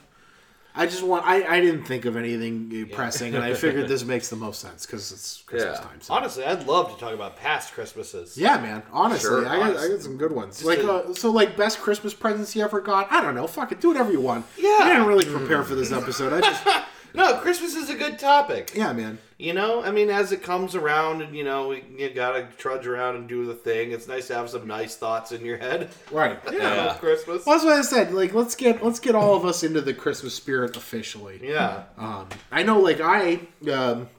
I 0.78 0.86
just 0.86 1.04
want. 1.04 1.26
I, 1.26 1.44
I 1.58 1.60
didn't 1.60 1.84
think 1.86 2.06
of 2.06 2.16
anything 2.16 2.88
pressing, 2.94 3.34
and 3.36 3.44
I 3.44 3.54
figured 3.54 3.88
this 3.88 4.04
makes 4.14 4.30
the 4.30 4.36
most 4.36 4.60
sense 4.62 4.86
because 4.86 5.12
it's 5.12 5.42
Christmas 5.46 5.78
Yeah. 5.80 5.84
time. 5.84 6.00
So. 6.02 6.14
Honestly, 6.14 6.46
I'd 6.46 6.68
love 6.68 6.94
to 6.94 7.00
talk 7.00 7.14
about 7.14 7.36
past 7.36 7.74
Christmases. 7.74 8.38
Yeah, 8.38 8.58
man. 8.62 8.84
Honestly, 8.92 9.28
Sure, 9.30 9.48
I 9.48 9.58
got 9.58 9.78
I 9.78 9.88
got 9.90 10.02
some 10.02 10.18
good 10.18 10.32
ones. 10.32 10.64
Like 10.64 10.80
a- 10.80 10.92
uh, 11.10 11.14
so, 11.14 11.32
like 11.32 11.58
best 11.58 11.80
Christmas 11.80 12.14
presents 12.14 12.56
you 12.56 12.64
ever 12.64 12.80
got. 12.80 13.12
I 13.12 13.22
don't 13.22 13.36
know. 13.36 13.48
Fuck 13.48 13.72
it, 13.72 13.82
do 13.82 13.88
whatever 13.90 14.12
you 14.12 14.22
want. 14.22 14.46
Yeah. 14.58 14.78
I 14.82 14.90
didn't 14.90 15.08
really 15.08 15.26
prepare 15.26 15.64
for 15.64 15.76
this 15.76 15.92
episode. 15.92 16.32
I 16.34 16.42
just 16.42 16.64
No, 17.18 17.38
Christmas 17.40 17.76
is 17.76 17.90
a 17.90 17.96
good 17.96 18.18
topic. 18.20 18.72
yeah, 18.76 18.94
man. 18.94 19.18
You 19.40 19.54
know, 19.54 19.84
I 19.84 19.92
mean, 19.92 20.10
as 20.10 20.32
it 20.32 20.42
comes 20.42 20.74
around, 20.76 21.22
and 21.22 21.36
you 21.36 21.44
know, 21.44 21.72
you 21.72 22.10
gotta 22.10 22.48
trudge 22.58 22.88
around 22.88 23.16
and 23.18 23.28
do 23.28 23.46
the 23.46 23.54
thing. 23.54 23.92
It's 23.92 24.08
nice 24.08 24.28
to 24.28 24.36
have 24.36 24.50
some 24.50 24.66
nice 24.68 24.96
thoughts 24.96 25.32
in 25.32 25.44
your 25.46 25.58
head. 25.58 25.90
Right. 26.12 26.40
Yeah, 26.52 26.76
Yeah. 26.76 26.94
Christmas. 26.96 27.46
Well, 27.46 27.56
that's 27.58 27.66
what 27.66 27.74
I 27.78 27.82
said. 27.82 28.14
Like, 28.14 28.34
let's 28.34 28.56
get 28.56 28.84
let's 28.84 29.00
get 29.00 29.14
all 29.16 29.36
of 29.36 29.46
us 29.46 29.64
into 29.64 29.82
the 29.82 29.94
Christmas 29.94 30.34
spirit 30.34 30.76
officially. 30.78 31.40
Yeah. 31.44 31.84
Um, 31.98 32.30
I 32.52 32.64
know, 32.64 32.80
like 32.80 33.00
I, 33.02 33.42
um, 33.72 34.10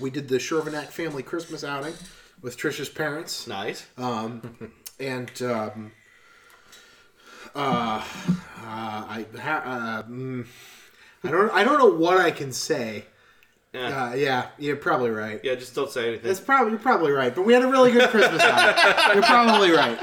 we 0.00 0.10
did 0.10 0.28
the 0.28 0.36
Shervanac 0.36 0.88
family 0.88 1.22
Christmas 1.22 1.64
outing 1.64 1.94
with 2.40 2.56
Trisha's 2.56 2.88
parents. 2.88 3.46
Nice. 3.46 3.86
Um, 3.98 4.72
and 5.00 5.30
um, 5.42 5.92
uh, 7.54 7.58
uh, 7.58 8.02
I 8.64 9.26
ha- 9.40 9.62
uh, 9.64 10.02
mm, 10.10 10.46
I 11.24 11.30
don't 11.30 11.50
I 11.50 11.64
don't 11.64 11.78
know 11.78 11.94
what 11.98 12.18
I 12.18 12.30
can 12.30 12.52
say. 12.52 13.06
Yeah. 13.72 14.10
Uh, 14.10 14.14
yeah, 14.14 14.46
you're 14.58 14.76
probably 14.76 15.08
right. 15.10 15.40
yeah, 15.42 15.54
just 15.54 15.74
don't 15.74 15.90
say 15.90 16.08
anything. 16.08 16.26
That's 16.28 16.40
probably 16.40 16.72
you're 16.72 16.78
probably 16.80 17.10
right. 17.10 17.34
But 17.34 17.46
we 17.46 17.54
had 17.54 17.62
a 17.62 17.68
really 17.68 17.90
good 17.90 18.10
Christmas 18.10 18.42
outing. 18.42 19.14
You're 19.14 19.22
probably 19.22 19.70
right. 19.70 19.98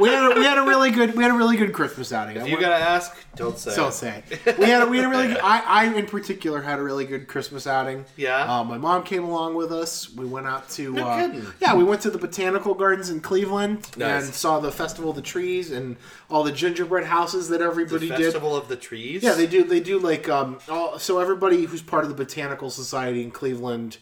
We 0.00 0.08
had 0.08 0.32
a, 0.32 0.38
we 0.38 0.44
had 0.44 0.56
a 0.58 0.62
really 0.62 0.90
good 0.90 1.14
we 1.14 1.22
had 1.22 1.32
a 1.32 1.34
really 1.36 1.56
good 1.56 1.72
Christmas 1.72 2.12
outing. 2.12 2.38
I 2.38 2.42
if 2.42 2.46
you 2.46 2.52
want- 2.54 2.62
gotta 2.62 2.82
ask, 2.82 3.14
don't 3.34 3.58
say. 3.58 3.72
so 3.72 3.90
say. 3.90 4.22
We 4.58 4.66
had 4.66 4.82
a, 4.82 4.86
we 4.86 4.96
had 4.98 5.06
a 5.06 5.08
really 5.08 5.26
good. 5.28 5.38
I, 5.42 5.60
I 5.60 5.94
in 5.94 6.06
particular 6.06 6.62
had 6.62 6.78
a 6.78 6.82
really 6.82 7.04
good 7.04 7.26
Christmas 7.26 7.66
outing. 7.66 8.04
Yeah? 8.16 8.60
Uh, 8.60 8.64
my 8.64 8.78
mom 8.78 9.02
came 9.02 9.24
along 9.24 9.54
with 9.54 9.72
us. 9.72 10.10
We 10.14 10.24
went 10.24 10.46
out 10.46 10.68
to. 10.70 10.92
No 10.92 11.06
uh, 11.06 11.26
kidding. 11.26 11.46
Yeah, 11.60 11.74
we 11.74 11.84
went 11.84 12.00
to 12.02 12.10
the 12.10 12.18
botanical 12.18 12.74
gardens 12.74 13.10
in 13.10 13.20
Cleveland 13.20 13.90
Nice. 13.96 14.24
and 14.26 14.34
saw 14.34 14.60
the 14.60 14.70
festival 14.72 15.10
of 15.10 15.16
the 15.16 15.22
trees 15.22 15.72
and 15.72 15.96
all 16.30 16.42
the 16.44 16.52
gingerbread 16.52 17.04
houses 17.04 17.48
that 17.48 17.58
the 17.58 17.64
everybody 17.64 18.08
did. 18.08 18.18
Festival 18.18 18.56
of 18.56 18.68
the 18.68 18.76
Trees. 18.76 19.22
Yeah, 19.22 19.34
they 19.34 19.46
do. 19.46 19.64
They 19.64 19.80
do 19.80 19.98
like 19.98 20.28
um. 20.28 20.58
All, 20.68 20.98
so 20.98 21.18
everybody 21.18 21.64
who's 21.64 21.82
part 21.82 22.04
of 22.04 22.08
the 22.08 22.16
botanical 22.16 22.51
society 22.70 23.22
in 23.22 23.30
Cleveland, 23.30 23.98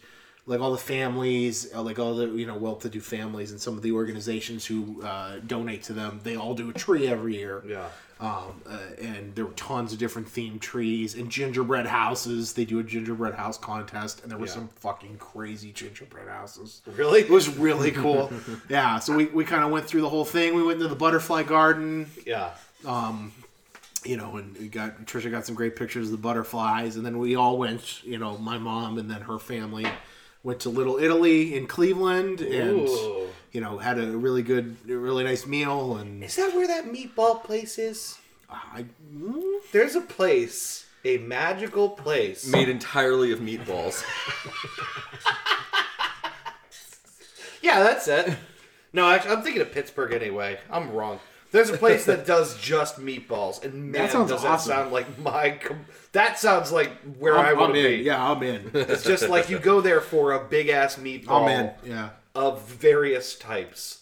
like 0.46 0.60
all 0.60 0.72
the 0.72 0.78
families, 0.78 1.72
uh, 1.74 1.82
like 1.82 1.98
all 1.98 2.14
the 2.14 2.26
you 2.28 2.46
know 2.46 2.56
well-to-do 2.56 3.00
families, 3.00 3.50
and 3.52 3.60
some 3.60 3.76
of 3.76 3.82
the 3.82 3.92
organizations 3.92 4.66
who 4.66 5.02
uh, 5.02 5.38
donate 5.46 5.82
to 5.84 5.92
them, 5.92 6.20
they 6.22 6.36
all 6.36 6.54
do 6.54 6.70
a 6.70 6.72
tree 6.72 7.06
every 7.08 7.36
year. 7.36 7.62
Yeah. 7.66 7.86
Um, 8.20 8.60
uh, 8.68 8.76
and 9.00 9.34
there 9.34 9.46
were 9.46 9.52
tons 9.52 9.94
of 9.94 9.98
different 9.98 10.28
themed 10.28 10.60
trees 10.60 11.14
and 11.14 11.30
gingerbread 11.30 11.86
houses. 11.86 12.52
They 12.52 12.66
do 12.66 12.78
a 12.78 12.82
gingerbread 12.82 13.34
house 13.34 13.56
contest, 13.56 14.20
and 14.22 14.30
there 14.30 14.38
were 14.38 14.44
Yeah. 14.44 14.52
some 14.52 14.68
fucking 14.68 15.16
crazy 15.16 15.72
gingerbread 15.72 16.28
houses. 16.28 16.82
Really? 16.96 17.20
It 17.20 17.30
was 17.30 17.48
really 17.56 17.90
cool. 17.92 18.30
yeah, 18.68 18.98
so 18.98 19.16
we, 19.16 19.24
we 19.26 19.46
kind 19.46 19.64
of 19.64 19.70
went 19.70 19.86
through 19.86 20.02
the 20.02 20.10
whole 20.10 20.26
thing. 20.26 20.54
We 20.54 20.62
went 20.62 20.80
to 20.80 20.88
the 20.88 20.94
butterfly 20.96 21.44
garden 21.44 22.10
Yeah. 22.26 22.50
You 24.04 24.16
know, 24.16 24.36
and 24.36 24.56
we 24.56 24.68
got 24.68 25.04
Trisha 25.06 25.30
got 25.30 25.46
some 25.46 25.54
great 25.54 25.76
pictures 25.76 26.06
of 26.06 26.12
the 26.12 26.18
butterflies, 26.18 26.96
and 26.96 27.04
then 27.04 27.18
we 27.18 27.36
all 27.36 27.58
went, 27.58 28.02
you 28.04 28.18
know, 28.18 28.38
my 28.38 28.58
mom 28.58 28.98
and 28.98 29.10
then 29.10 29.22
her 29.22 29.38
family 29.38 29.86
went 30.42 30.60
to 30.60 30.70
Little 30.70 30.98
Italy 30.98 31.54
in 31.56 31.66
Cleveland, 31.66 32.40
and 32.40 32.88
Ooh. 32.88 33.28
you 33.52 33.60
know, 33.60 33.78
had 33.78 33.98
a 33.98 34.06
really 34.16 34.42
good, 34.42 34.76
really 34.88 35.24
nice 35.24 35.46
meal, 35.46 35.96
and 35.96 36.24
Is 36.24 36.36
that 36.36 36.54
where 36.54 36.66
that 36.66 36.86
meatball 36.86 37.42
place 37.42 37.78
is? 37.78 38.18
I, 38.48 38.86
mm, 39.14 39.42
There's 39.70 39.94
a 39.94 40.00
place, 40.00 40.86
a 41.04 41.18
magical 41.18 41.90
place. 41.90 42.46
Made 42.46 42.68
entirely 42.68 43.32
of 43.32 43.38
meatballs. 43.40 44.02
Yeah, 47.62 47.82
that's 47.82 48.08
it. 48.08 48.36
No, 48.92 49.08
actually, 49.08 49.32
I'm 49.32 49.42
thinking 49.42 49.62
of 49.62 49.70
Pittsburgh 49.70 50.12
anyway. 50.12 50.58
I'm 50.70 50.90
wrong. 50.90 51.20
There's 51.52 51.70
a 51.70 51.76
place 51.76 52.04
that 52.06 52.26
does 52.26 52.56
just 52.58 52.98
meatballs, 53.00 53.64
and 53.64 53.90
man, 53.92 54.08
sounds 54.08 54.30
does 54.30 54.44
awesome. 54.44 54.68
that 54.70 54.76
sound 54.76 54.92
like 54.92 55.18
my. 55.18 55.50
Com- 55.50 55.84
that 56.12 56.38
sounds 56.38 56.70
like 56.72 56.90
where 57.18 57.36
I 57.36 57.50
I'm, 57.50 57.56
want 57.56 57.70
I'm 57.70 57.76
to 57.76 57.88
be. 57.98 58.04
Yeah, 58.04 58.30
I'm 58.30 58.42
in. 58.42 58.70
It's 58.74 59.02
just 59.04 59.28
like 59.28 59.50
you 59.50 59.58
go 59.58 59.80
there 59.80 60.00
for 60.00 60.32
a 60.32 60.44
big 60.44 60.68
ass 60.68 60.96
meatball 60.96 61.48
I'm 61.48 61.66
in. 61.66 61.70
Yeah. 61.84 62.10
of 62.34 62.62
various 62.68 63.36
types. 63.36 64.00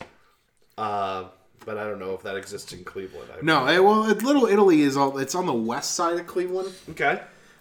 Uh, 0.76 1.24
but 1.64 1.76
I 1.78 1.84
don't 1.84 1.98
know 1.98 2.14
if 2.14 2.22
that 2.22 2.36
exists 2.36 2.72
in 2.72 2.84
Cleveland. 2.84 3.30
I 3.32 3.38
No, 3.42 3.66
eh, 3.66 3.78
well, 3.78 4.08
it, 4.10 4.22
Little 4.22 4.46
Italy 4.46 4.82
is 4.82 4.96
all. 4.96 5.18
It's 5.18 5.34
on 5.34 5.46
the 5.46 5.52
west 5.54 5.92
side 5.94 6.18
of 6.18 6.26
Cleveland, 6.26 6.72
Okay. 6.90 7.20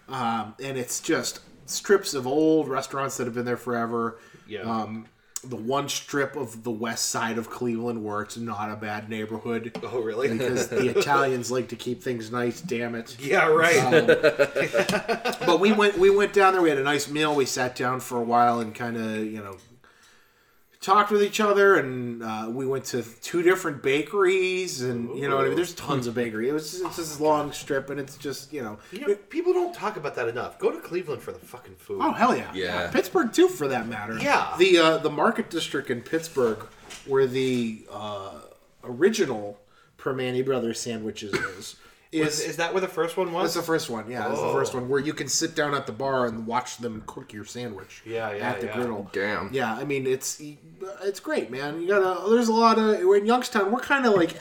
um, 0.09 0.53
and 0.61 0.77
it's 0.77 0.99
just 0.99 1.39
strips 1.65 2.13
of 2.13 2.25
old 2.27 2.67
restaurants 2.69 3.17
that 3.17 3.25
have 3.25 3.33
been 3.33 3.45
there 3.45 3.57
forever. 3.57 4.19
Yeah. 4.47 4.61
Um, 4.61 5.07
the 5.49 5.55
one 5.55 5.89
strip 5.89 6.35
of 6.35 6.63
the 6.63 6.71
west 6.71 7.07
side 7.09 7.37
of 7.37 7.49
Cleveland 7.49 8.03
where 8.03 8.21
it's 8.21 8.37
not 8.37 8.71
a 8.71 8.75
bad 8.75 9.09
neighborhood. 9.09 9.77
Oh, 9.83 10.01
really? 10.01 10.29
because 10.29 10.67
the 10.67 10.89
Italians 10.97 11.51
like 11.51 11.69
to 11.69 11.75
keep 11.75 12.01
things 12.01 12.31
nice. 12.31 12.61
Damn 12.61 12.95
it! 12.95 13.17
yeah, 13.19 13.47
right. 13.47 13.77
Um, 13.77 14.05
but 15.45 15.59
we 15.59 15.71
went 15.71 15.97
we 15.97 16.09
went 16.09 16.33
down 16.33 16.53
there. 16.53 16.61
We 16.61 16.69
had 16.69 16.77
a 16.77 16.83
nice 16.83 17.09
meal. 17.09 17.35
We 17.35 17.45
sat 17.45 17.75
down 17.75 17.99
for 17.99 18.17
a 18.17 18.23
while 18.23 18.59
and 18.59 18.73
kind 18.73 18.97
of 18.97 19.17
you 19.25 19.43
know 19.43 19.57
talked 20.87 21.11
with 21.11 21.21
each 21.21 21.39
other. 21.39 21.75
And 21.75 22.23
uh, 22.23 22.47
we 22.49 22.65
went 22.65 22.85
to 22.85 23.03
two 23.21 23.43
different 23.43 23.83
bakeries. 23.83 24.81
And 24.81 25.17
you 25.19 25.27
know 25.29 25.35
what 25.35 25.45
I 25.45 25.47
mean. 25.49 25.55
There's 25.55 25.75
tons 25.75 26.07
of 26.07 26.15
bakery. 26.15 26.49
It 26.49 26.53
was 26.53 26.73
it's 26.73 26.83
just 26.83 26.97
this 26.97 27.19
long 27.19 27.51
strip, 27.51 27.89
and 27.89 27.99
it's 27.99 28.17
just 28.17 28.51
you 28.53 28.63
know. 28.63 28.79
you 28.91 29.07
know, 29.07 29.15
people 29.15 29.53
don't 29.53 29.73
talk 29.73 29.97
about 29.97 30.15
that 30.15 30.27
enough. 30.27 30.57
Go 30.57 30.71
to 30.71 30.79
Cleveland 30.79 31.21
for 31.21 31.31
the 31.31 31.39
fucking 31.39 31.75
food. 31.75 31.99
Oh 32.01 32.11
hell 32.13 32.35
yeah! 32.35 32.51
Yeah. 32.53 32.89
Pittsburgh 32.89 33.31
too, 33.31 33.49
for 33.49 33.67
that 33.67 33.87
matter. 33.87 34.17
Yeah. 34.17 34.55
The 34.57 34.77
uh, 34.77 34.97
the 34.97 35.11
Market 35.11 35.49
District 35.49 35.89
in 35.89 36.01
Pittsburgh, 36.01 36.65
where 37.05 37.27
the 37.27 37.85
uh, 37.91 38.39
original 38.83 39.59
Primanti 39.97 40.43
Brothers 40.45 40.79
sandwiches 40.79 41.33
is, 41.33 41.75
Is, 42.11 42.39
is 42.39 42.49
is 42.51 42.55
that 42.57 42.73
where 42.73 42.79
the 42.81 42.87
first 42.87 43.17
one 43.17 43.33
was? 43.33 43.53
That's 43.53 43.65
the 43.65 43.69
first 43.71 43.89
one. 43.89 44.09
Yeah, 44.09 44.27
that's 44.27 44.39
the 44.39 44.45
Oh. 44.47 44.53
first 44.53 44.73
one 44.73 44.87
where 44.87 44.99
you 44.99 45.13
can 45.13 45.27
sit 45.27 45.55
down 45.55 45.73
at 45.75 45.85
the 45.85 45.91
bar 45.91 46.25
and 46.25 46.47
watch 46.47 46.77
them 46.77 47.03
cook 47.05 47.33
your 47.33 47.43
sandwich. 47.45 48.01
Yeah, 48.05 48.31
yeah, 48.33 48.49
at 48.49 48.61
the 48.61 48.67
yeah. 48.67 48.73
griddle. 48.75 49.09
Damn. 49.11 49.49
Yeah, 49.53 49.73
I 49.75 49.83
mean 49.83 50.07
it's 50.07 50.41
it's 51.03 51.19
great, 51.19 51.51
man. 51.51 51.81
You 51.81 51.87
gotta. 51.89 52.29
There's 52.29 52.47
a 52.47 52.53
lot 52.53 52.77
of 52.79 52.85
we're 53.01 53.17
in 53.17 53.25
Youngstown. 53.25 53.71
We're 53.71 53.79
kind 53.81 54.05
of 54.05 54.13
like 54.13 54.31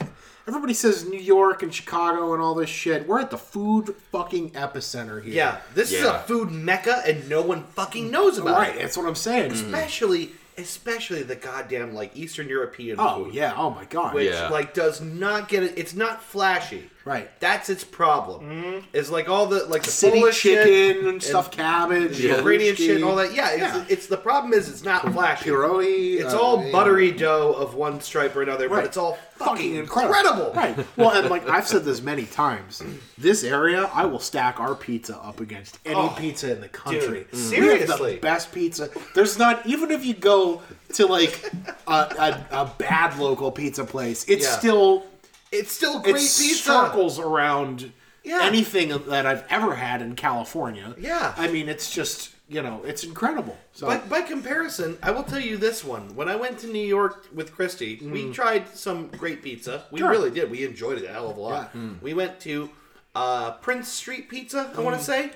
everybody 0.47 0.73
says 0.73 1.03
New 1.05 1.19
York 1.19 1.61
and 1.61 1.73
Chicago 1.73 2.33
and 2.33 2.41
all 2.41 2.55
this 2.55 2.69
shit. 2.69 3.05
We're 3.05 3.19
at 3.19 3.31
the 3.31 3.37
food 3.37 3.93
fucking 4.13 4.51
epicenter 4.51 5.21
here. 5.21 5.33
yeah, 5.33 5.57
this 5.73 5.91
is 5.91 6.01
a 6.03 6.05
Yeah. 6.05 6.21
food 6.21 6.51
mecca, 6.51 7.03
and 7.05 7.27
no 7.27 7.41
one 7.41 7.63
fucking 7.75 8.09
knows 8.09 8.37
about 8.37 8.51
it. 8.61 8.69
right. 8.69 8.75
it. 8.77 8.81
That's 8.81 8.95
what 8.97 9.05
I'm 9.07 9.15
saying. 9.15 9.51
Mm. 9.51 9.55
Especially, 9.55 10.31
especially 10.57 11.23
the 11.23 11.35
goddamn 11.35 11.93
like 11.93 12.15
Eastern 12.15 12.47
European 12.47 12.95
Oh 12.97 13.25
food. 13.25 13.33
yeah. 13.33 13.53
Oh 13.57 13.71
my 13.71 13.83
god. 13.85 14.13
which 14.13 14.31
Yeah. 14.31 14.47
like 14.47 14.73
does 14.73 15.01
not 15.01 15.49
get 15.49 15.63
it. 15.63 15.73
It's 15.77 15.93
not 15.93 16.23
flashy. 16.23 16.89
Right. 17.07 17.29
That's 17.39 17.69
its 17.69 17.83
problem. 17.85 18.83
Is 18.91 19.09
like 19.09 19.29
all 19.29 19.45
the 19.45 19.63
like 19.65 19.83
the 19.83 19.91
City 19.91 20.19
Polish 20.19 20.41
chicken 20.41 20.65
shit, 20.65 21.05
and 21.05 21.23
stuffed 21.23 21.53
cabbage, 21.55 22.17
the 22.17 22.27
Ukrainian 22.39 22.75
shit, 22.75 22.97
and 22.97 23.05
all 23.05 23.15
that. 23.15 23.33
Yeah, 23.33 23.51
it's, 23.51 23.61
Yeah. 23.61 23.85
it's 23.87 24.07
the 24.07 24.17
problem 24.17 24.53
is 24.53 24.67
it's 24.69 24.83
not 24.83 25.01
flashy. 25.13 25.49
It's 25.49 26.33
uh, 26.33 26.39
all 26.39 26.63
yeah. 26.65 26.71
buttery 26.71 27.11
dough 27.11 27.53
of 27.53 27.75
one 27.75 28.01
stripe 28.01 28.35
or 28.35 28.41
another, 28.41 28.67
Right. 28.67 28.79
but 28.79 28.85
it's 28.85 28.97
all 28.97 29.17
fucking 29.37 29.55
fucking 29.55 29.75
incredible. 29.75 30.47
incredible. 30.47 30.53
Right. 30.53 30.87
Well, 30.97 31.11
and 31.11 31.29
like 31.29 31.47
I've 31.47 31.67
said 31.67 31.85
this 31.85 32.01
many 32.01 32.25
times, 32.25 32.83
this 33.17 33.43
area 33.43 33.89
I 33.93 34.05
will 34.05 34.19
stack 34.19 34.59
our 34.59 34.75
pizza 34.75 35.17
up 35.17 35.39
against 35.39 35.79
any 35.85 35.95
Oh, 35.95 36.13
pizza 36.17 36.51
in 36.53 36.59
the 36.61 36.67
country. 36.69 37.25
dude, 37.31 37.35
seriously. 37.39 38.15
the 38.15 38.19
best 38.19 38.51
pizza. 38.51 38.89
There's 39.15 39.37
not 39.39 39.65
even 39.65 39.91
if 39.91 40.05
you 40.05 40.13
go 40.13 40.61
to 40.95 41.05
like 41.05 41.51
a, 41.87 41.91
a, 41.93 42.45
a 42.51 42.71
bad 42.77 43.17
local 43.17 43.51
pizza 43.51 43.85
place, 43.85 44.25
it's 44.27 44.45
Yeah. 44.45 44.57
still 44.57 45.05
It's 45.51 45.71
still 45.71 45.97
it 45.99 46.03
great 46.03 46.15
pizza. 46.15 46.55
circles 46.63 47.19
around 47.19 47.91
Yeah. 48.23 48.39
anything 48.43 48.89
that 49.07 49.25
I've 49.25 49.45
ever 49.49 49.75
had 49.75 50.01
in 50.01 50.15
California. 50.15 50.93
Yeah. 50.99 51.33
I 51.37 51.47
mean, 51.47 51.69
it's 51.69 51.91
just 51.91 52.31
you 52.49 52.61
know, 52.61 52.81
it's 52.85 53.03
incredible. 53.03 53.57
So 53.73 53.87
By, 53.87 53.97
by 53.97 54.21
comparison, 54.21 54.97
I 55.03 55.11
will 55.11 55.23
tell 55.23 55.41
you 55.41 55.57
this 55.57 55.83
one. 55.83 56.15
When 56.15 56.29
I 56.29 56.37
went 56.37 56.57
to 56.59 56.67
New 56.67 56.79
York 56.87 57.25
with 57.35 57.53
Christy, 57.53 57.99
we 58.01 58.31
tried 58.31 58.69
some 58.73 59.07
great 59.09 59.43
pizza. 59.43 59.83
We 59.91 59.97
Mm. 59.99 60.03
Sure. 60.03 60.09
really 60.11 60.31
did. 60.31 60.49
We 60.49 60.63
enjoyed 60.63 60.97
it 60.97 61.03
a 61.03 61.11
hell 61.11 61.29
of 61.29 61.35
a 61.35 61.41
lot. 61.41 61.71
Yeah. 61.75 61.81
Mm. 61.81 62.01
We 62.01 62.13
went 62.13 62.39
to 62.41 62.69
uh, 63.15 63.51
Prince 63.55 63.89
Street 63.89 64.29
Pizza, 64.29 64.71
I 64.77 64.79
want 64.79 64.97
to 64.97 65.03
say. 65.03 65.31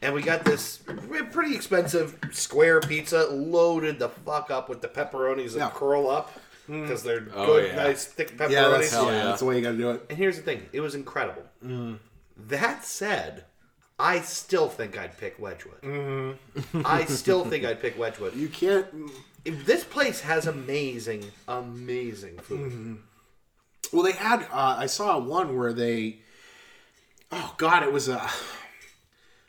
And 0.00 0.14
we 0.14 0.22
got 0.22 0.44
this 0.44 0.78
pretty 1.32 1.56
expensive 1.56 2.16
square 2.30 2.78
pizza, 2.80 3.26
loaded 3.32 3.98
the 3.98 4.10
fuck 4.10 4.48
up 4.52 4.68
with 4.68 4.80
the 4.80 4.88
pepperonis 4.88 5.54
that 5.54 5.58
Yeah. 5.58 5.70
Mm. 5.70 5.74
curl 5.74 6.08
up. 6.08 6.30
Because 6.66 7.02
they're 7.02 7.26
Oh, 7.34 7.46
good, 7.46 7.68
yeah. 7.68 7.76
nice, 7.76 8.04
thick 8.06 8.36
pepperonis. 8.38 8.50
yeah, 8.50 8.68
that's, 8.68 8.90
Hell 8.92 9.06
yeah, 9.06 9.12
yeah. 9.18 9.24
that's 9.24 9.40
the 9.40 9.46
way 9.46 9.56
you 9.56 9.62
got 9.62 9.72
to 9.72 9.76
do 9.78 9.90
it. 9.90 10.06
And 10.08 10.18
here's 10.18 10.36
the 10.36 10.42
thing 10.42 10.62
it 10.72 10.80
was 10.80 10.94
incredible. 10.94 11.42
Mm. 11.64 11.98
That 12.48 12.84
said, 12.84 13.44
I 13.98 14.20
still 14.22 14.68
think 14.68 14.98
I'd 14.98 15.16
pick 15.18 15.38
Wedgwood. 15.38 15.82
Mm-hmm. 15.82 16.82
I 16.84 17.04
still 17.06 17.44
think 17.44 17.64
I'd 17.64 17.80
pick 17.80 17.98
Wedgwood. 17.98 18.34
You 18.34 18.48
can't. 18.48 18.86
If 19.44 19.66
this 19.66 19.84
place 19.84 20.20
has 20.22 20.46
amazing, 20.46 21.24
amazing 21.46 22.38
food. 22.38 22.72
Mm-hmm. 22.72 22.94
Well, 23.92 24.02
they 24.02 24.12
had. 24.12 24.42
Uh, 24.50 24.76
I 24.78 24.86
saw 24.86 25.18
one 25.18 25.56
where 25.56 25.72
they. 25.74 26.20
Oh 27.30 27.54
God! 27.58 27.82
It 27.82 27.92
was 27.92 28.08
a. 28.08 28.16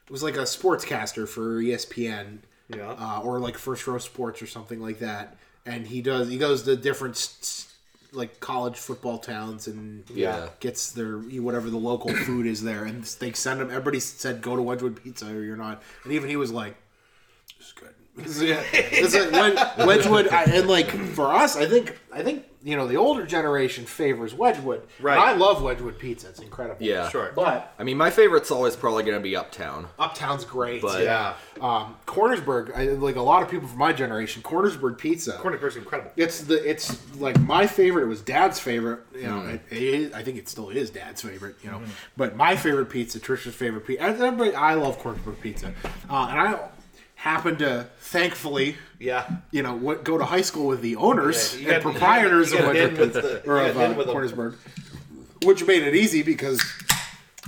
It 0.05 0.11
was 0.11 0.22
like 0.22 0.36
a 0.36 0.41
sportscaster 0.41 1.28
for 1.28 1.61
ESPN, 1.61 2.39
Yeah. 2.68 2.91
uh, 2.91 3.22
or 3.24 3.39
like 3.39 3.57
First 3.57 3.88
Row 3.88 3.97
Sports 3.97 4.41
or 4.41 4.47
something 4.47 4.80
like 4.80 4.99
that. 4.99 5.38
And 5.66 5.88
he 5.88 6.01
does 6.01 6.30
he 6.30 6.38
goes 6.38 6.63
to 6.63 6.76
different 6.76 7.66
like 8.11 8.39
college 8.39 8.78
football 8.78 9.18
towns 9.18 9.68
and 9.68 10.03
Yeah. 10.09 10.47
gets 10.59 10.91
their 10.91 11.18
whatever 11.18 11.70
the 11.70 11.78
local 11.78 12.13
food 12.26 12.45
is 12.45 12.61
there, 12.63 12.86
and 12.86 13.03
they 13.03 13.32
send 13.34 13.59
him. 13.61 13.70
Everybody 13.70 13.99
said 13.99 14.41
go 14.41 14.55
to 14.55 14.61
Wedgwood 14.61 15.01
Pizza 15.03 15.28
or 15.28 15.41
you're 15.43 15.57
not, 15.57 15.82
and 16.03 16.13
even 16.13 16.30
he 16.30 16.36
was 16.38 16.51
like, 16.51 16.76
"This 17.57 17.68
is 17.68 17.74
good." 17.74 17.89
It's 18.74 19.13
like 19.13 19.32
Wed- 19.32 19.88
Wedgwood, 19.88 20.28
and 20.28 20.68
like 20.70 20.89
for 20.89 21.34
us, 21.34 21.57
I 21.57 21.66
think 21.66 21.97
I 22.13 22.22
think 22.24 22.45
you 22.66 22.76
know 22.76 22.88
the 22.88 22.97
older 22.97 23.26
generation 23.26 23.86
favors 23.86 24.34
Wedgwood. 24.34 24.82
Right. 24.99 25.13
And 25.18 25.22
I 25.24 25.34
love 25.34 25.61
Wedgwood 25.61 25.97
pizza; 25.99 26.28
it's 26.30 26.39
incredible. 26.39 26.84
Yeah. 26.86 27.07
Sure. 27.09 27.32
but 27.36 27.74
I 27.80 27.84
mean, 27.84 27.95
my 27.97 28.09
favorite's 28.09 28.49
always 28.51 28.76
probably 28.76 29.03
going 29.03 29.16
to 29.16 29.22
be 29.24 29.36
Uptown. 29.38 29.88
Uptown's 29.99 30.43
great. 30.43 30.82
But- 30.82 31.03
Yeah. 31.03 31.36
um, 31.61 31.95
Cornersburg, 32.07 32.76
I, 32.76 32.86
like 32.89 33.16
a 33.18 33.22
lot 33.22 33.43
of 33.43 33.49
people 33.49 33.68
from 33.68 33.78
my 33.78 33.93
generation, 33.93 34.41
Cornersburg 34.41 34.97
pizza. 34.97 35.34
Cornersburg's 35.34 35.76
incredible. 35.78 36.11
It's 36.18 36.41
the 36.41 36.55
it's 36.70 36.99
like 37.18 37.39
my 37.39 37.68
favorite. 37.68 38.03
It 38.03 38.07
was 38.07 38.22
Dad's 38.22 38.59
favorite. 38.59 39.01
You 39.16 39.24
know, 39.28 39.36
Mm. 39.45 39.53
it, 39.55 39.61
it 39.70 39.82
is, 39.84 40.13
I 40.13 40.24
think 40.24 40.38
it 40.38 40.49
still 40.49 40.70
is 40.70 40.89
Dad's 40.89 41.22
favorite. 41.22 41.55
You 41.63 41.70
know, 41.72 41.78
Mm-hmm. 41.78 41.91
but 42.18 42.36
my 42.36 42.55
favorite 42.55 42.88
pizza, 42.89 43.20
Trisha's 43.20 43.53
favorite 43.55 43.86
pizza. 43.86 44.03
Everybody, 44.03 44.55
I 44.55 44.74
love 44.74 44.99
Cornersburg 44.99 45.39
pizza, 45.39 45.68
uh, 46.09 46.28
and 46.32 46.39
I 46.39 46.59
happen 47.26 47.55
to 47.57 47.88
thankfully, 47.99 48.76
Yeah. 48.99 49.26
you 49.49 49.63
know, 49.63 49.76
what, 49.76 50.03
go 50.03 50.15
to 50.19 50.23
high 50.26 50.41
school 50.43 50.67
with 50.67 50.82
the 50.82 50.95
owners 50.95 51.57
Yeah, 51.59 51.73
and 51.73 51.84
got- 51.84 51.91
proprietors 51.91 52.51
you 52.51 52.59
of 52.59 52.65
got 52.65 52.76
in 52.76 52.84
Wedgwood 52.97 52.99
with 52.99 53.43
the- 53.43 53.49
or 53.49 53.59
of 53.61 53.76
uh. 53.78 54.03
Cornersburg, 54.13 54.53
which 55.43 55.65
made 55.65 55.82
it 55.82 55.95
easy 55.95 56.21
because 56.21 56.61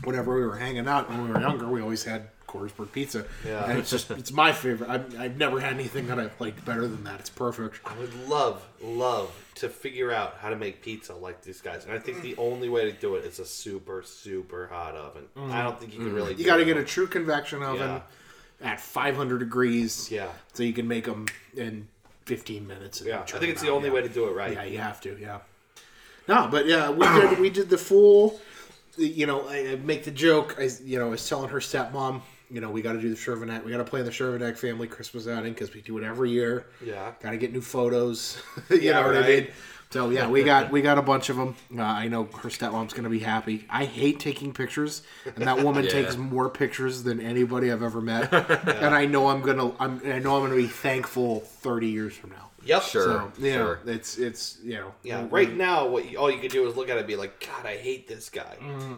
whenever 0.03 0.33
we 0.35 0.47
were 0.47 0.57
hanging 0.57 0.87
out 0.87 1.09
when 1.09 1.23
we 1.25 1.31
were 1.31 1.39
younger, 1.39 1.67
we 1.67 1.79
always 1.79 2.03
had 2.03 2.29
Cornersburg 2.47 2.91
pizza. 2.91 3.23
Yeah. 3.45 3.69
And 3.69 3.77
it's 3.77 3.91
just 3.91 4.09
it's 4.09 4.31
my 4.31 4.51
favorite. 4.51 4.89
I've, 4.89 5.19
I've 5.19 5.37
never 5.37 5.59
had 5.59 5.73
anything 5.73 6.07
that 6.07 6.17
I've 6.19 6.33
liked 6.41 6.65
better 6.65 6.87
than 6.87 7.03
that. 7.03 7.19
It's 7.19 7.29
perfect. 7.29 7.79
I 7.85 7.95
would 7.99 8.27
love, 8.27 8.65
love 8.81 9.31
to 9.55 9.69
figure 9.69 10.11
out 10.11 10.37
how 10.41 10.49
to 10.49 10.55
make 10.55 10.81
pizza 10.81 11.13
like 11.13 11.43
these 11.43 11.61
guys. 11.61 11.83
And 11.85 11.93
I 11.93 11.99
think 11.99 12.23
the 12.23 12.35
only 12.37 12.67
way 12.67 12.85
to 12.85 12.93
do 12.93 13.13
it 13.15 13.25
is 13.25 13.37
a 13.37 13.45
super, 13.45 14.01
super 14.01 14.65
hot 14.71 14.95
oven. 14.95 15.25
I 15.51 15.61
don't 15.61 15.79
think 15.79 15.93
you 15.93 15.99
can 15.99 16.13
really 16.15 16.33
You 16.33 16.45
got 16.45 16.57
to 16.57 16.65
get 16.65 16.77
a 16.77 16.83
true 16.83 17.05
convection 17.05 17.61
oven 17.61 18.01
at 18.61 18.79
500 18.79 19.39
degrees. 19.39 20.11
Yeah. 20.11 20.29
So 20.53 20.63
you 20.63 20.73
can 20.73 20.87
make 20.87 21.05
them 21.05 21.27
in 21.55 21.87
15 22.25 22.67
minutes. 22.67 23.01
Yeah. 23.05 23.21
I 23.21 23.25
think 23.25 23.51
it's 23.51 23.61
the 23.61 23.67
out, 23.69 23.75
only 23.75 23.89
yeah. 23.89 23.95
way 23.95 24.01
to 24.01 24.09
do 24.09 24.27
it 24.27 24.31
right. 24.33 24.53
Yeah, 24.53 24.63
you 24.63 24.77
have 24.79 25.01
to. 25.01 25.17
Yeah. 25.19 25.39
No, 26.27 26.47
but 26.51 26.65
yeah, 26.65 26.89
we 26.89 27.05
did. 27.07 27.39
We 27.39 27.49
did 27.49 27.69
the 27.69 27.77
full. 27.77 28.39
You 28.97 29.27
know, 29.27 29.47
I 29.47 29.71
I 29.71 29.75
make 29.75 30.03
the 30.03 30.11
joke. 30.11 30.57
I, 30.59 30.69
you 30.83 30.99
know, 30.99 31.07
I 31.07 31.09
was 31.09 31.27
telling 31.27 31.49
her 31.49 31.59
stepmom. 31.59 32.21
You 32.49 32.61
know, 32.61 32.69
we 32.69 32.81
got 32.81 32.93
to 32.93 33.01
do 33.01 33.09
the 33.09 33.15
Shervanek. 33.15 33.63
We 33.63 33.71
got 33.71 33.77
to 33.77 33.83
play 33.83 34.01
the 34.01 34.09
Shervanek 34.09 34.57
family 34.57 34.87
Christmas 34.87 35.27
outing 35.27 35.53
because 35.53 35.73
we 35.73 35.81
do 35.81 35.97
it 35.97 36.03
every 36.03 36.31
year. 36.31 36.65
Yeah. 36.83 37.11
Got 37.21 37.31
to 37.31 37.37
get 37.37 37.51
new 37.53 37.61
photos. 37.61 38.41
you 38.69 38.77
Yeah, 38.77 39.01
know 39.01 39.07
what 39.07 39.17
I 39.17 39.27
mean? 39.27 39.47
So 39.89 40.09
yeah, 40.09 40.27
we 40.29 40.43
got 40.43 40.69
we 40.71 40.81
got 40.81 40.97
a 40.97 41.01
bunch 41.01 41.29
of 41.29 41.37
them. 41.37 41.55
Uh, 41.75 41.81
I 41.81 42.07
know 42.09 42.25
her 42.25 42.49
stepmom's 42.49 42.93
gonna 42.93 43.09
be 43.09 43.19
happy. 43.19 43.65
I 43.69 43.85
hate 43.85 44.19
taking 44.19 44.53
pictures, 44.53 45.01
and 45.35 45.47
that 45.47 45.63
woman 45.63 45.83
Yeah. 45.87 45.91
takes 45.91 46.17
more 46.17 46.49
pictures 46.49 47.03
than 47.03 47.19
anybody 47.21 47.71
I've 47.71 47.83
ever 47.83 48.01
met. 48.01 48.31
And 48.67 48.93
I 48.93 49.05
know 49.05 49.27
I'm 49.29 49.41
gonna 49.41 49.71
I'm 49.79 50.01
I 50.05 50.19
know 50.19 50.35
I'm 50.35 50.43
gonna 50.43 50.55
be 50.55 50.67
thankful 50.67 51.39
30 51.39 51.87
years 51.87 52.15
from 52.15 52.31
now. 52.31 52.49
Yep. 52.65 52.81
Sure. 52.83 53.03
So 53.03 53.31
yeah, 53.39 53.53
sure. 53.53 53.79
it's 53.85 54.17
it's 54.17 54.57
you 54.61 54.73
know 54.73 54.93
Yeah, 55.03 55.25
right 55.29 55.55
now, 55.55 55.87
what 55.87 56.11
you, 56.11 56.17
all 56.17 56.29
you 56.29 56.39
can 56.39 56.49
do 56.49 56.67
is 56.67 56.75
look 56.75 56.89
at 56.89 56.97
it 56.97 56.99
and 56.99 57.07
be 57.07 57.15
like, 57.15 57.39
God, 57.39 57.65
I 57.65 57.77
hate 57.77 58.09
this 58.09 58.29
guy. 58.29 58.57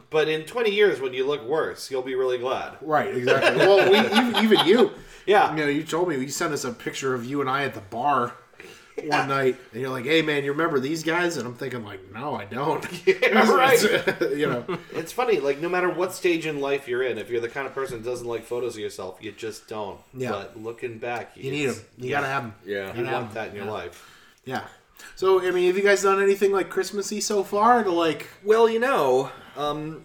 But 0.09 0.27
in 0.27 0.43
20 0.45 0.71
years, 0.71 0.99
when 0.99 1.13
you 1.13 1.27
look 1.27 1.43
worse, 1.47 1.91
you'll 1.91 2.01
be 2.01 2.15
really 2.15 2.39
glad. 2.39 2.77
right 2.81 3.15
exactly. 3.15 3.57
well, 3.59 3.91
we, 3.91 3.99
even, 3.99 4.43
even 4.43 4.65
you, 4.67 4.91
Yeah. 5.27 5.51
you 5.51 5.57
know, 5.57 5.67
you 5.67 5.83
told 5.83 6.09
me 6.09 6.15
you 6.17 6.29
sent 6.29 6.51
us 6.51 6.63
a 6.65 6.71
picture 6.71 7.13
of 7.13 7.25
you 7.25 7.41
and 7.41 7.49
I 7.49 7.63
at 7.63 7.75
the 7.75 7.81
bar. 7.81 8.33
One 9.05 9.27
night, 9.29 9.57
and 9.71 9.81
you're 9.81 9.89
like, 9.89 10.05
"Hey, 10.05 10.21
man, 10.21 10.43
you 10.43 10.51
remember 10.51 10.79
these 10.79 11.03
guys?" 11.03 11.37
And 11.37 11.47
I'm 11.47 11.55
thinking, 11.55 11.83
like, 11.83 12.11
"No, 12.13 12.35
I 12.35 12.45
don't." 12.45 12.85
Yeah, 13.05 13.51
right. 13.51 13.81
you 14.35 14.47
know, 14.47 14.65
It's 14.93 15.11
funny, 15.11 15.39
like, 15.39 15.59
no 15.59 15.69
matter 15.69 15.89
what 15.89 16.13
stage 16.13 16.45
in 16.45 16.59
life 16.61 16.87
you're 16.87 17.03
in, 17.03 17.17
if 17.17 17.29
you're 17.29 17.41
the 17.41 17.49
kind 17.49 17.67
of 17.67 17.73
person 17.73 18.01
that 18.01 18.09
doesn't 18.09 18.27
like 18.27 18.43
photos 18.45 18.75
of 18.75 18.81
yourself, 18.81 19.17
you 19.21 19.31
just 19.31 19.67
don't. 19.67 19.99
Yeah. 20.13 20.31
But 20.31 20.61
looking 20.61 20.97
back, 20.99 21.31
you 21.35 21.51
need 21.51 21.67
them. 21.67 21.77
You 21.97 22.09
gotta 22.09 22.27
have 22.27 22.43
them. 22.43 22.53
Yeah. 22.65 22.95
You 22.95 23.05
want 23.05 23.33
that 23.33 23.49
in 23.49 23.55
your 23.55 23.65
life. 23.65 24.05
Yeah. 24.45 24.65
So, 25.15 25.41
I 25.45 25.51
mean, 25.51 25.67
have 25.67 25.77
you 25.77 25.83
guys 25.83 26.03
done 26.03 26.21
anything 26.21 26.51
like 26.51 26.69
Christmassy 26.69 27.21
so 27.21 27.43
far 27.43 27.83
to 27.83 27.91
like? 27.91 28.27
Well, 28.43 28.69
you 28.69 28.79
know, 28.79 29.31
um, 29.57 30.03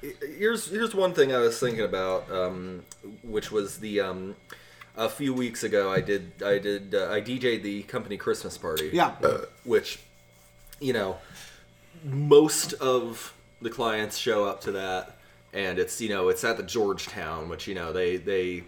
here's 0.00 0.68
here's 0.70 0.94
one 0.94 1.12
thing 1.14 1.34
I 1.34 1.38
was 1.38 1.58
thinking 1.58 1.84
about, 1.84 2.30
um, 2.30 2.84
which 3.22 3.50
was 3.50 3.78
the 3.78 4.00
um, 4.00 4.36
a 4.98 5.08
few 5.08 5.32
weeks 5.32 5.62
ago 5.62 5.90
I 5.90 6.00
did 6.00 6.32
I 6.44 6.58
did 6.58 6.94
uh, 6.94 7.08
I 7.10 7.20
DJ'd 7.22 7.62
the 7.62 7.82
company 7.84 8.16
Christmas 8.16 8.58
party. 8.58 8.90
Yeah. 8.92 9.14
uh, 9.22 9.38
which 9.64 10.00
you 10.80 10.92
know 10.92 11.16
most 12.04 12.74
of 12.74 13.32
the 13.62 13.70
clients 13.70 14.16
show 14.16 14.44
up 14.44 14.60
to 14.62 14.72
that, 14.72 15.16
and 15.52 15.78
it's 15.78 16.00
you 16.00 16.08
know 16.10 16.28
it's 16.28 16.44
at 16.44 16.56
the 16.56 16.62
Georgetown, 16.62 17.48
which 17.48 17.66
you 17.66 17.74
know 17.74 17.92
they 17.92 18.16
they 18.16 18.64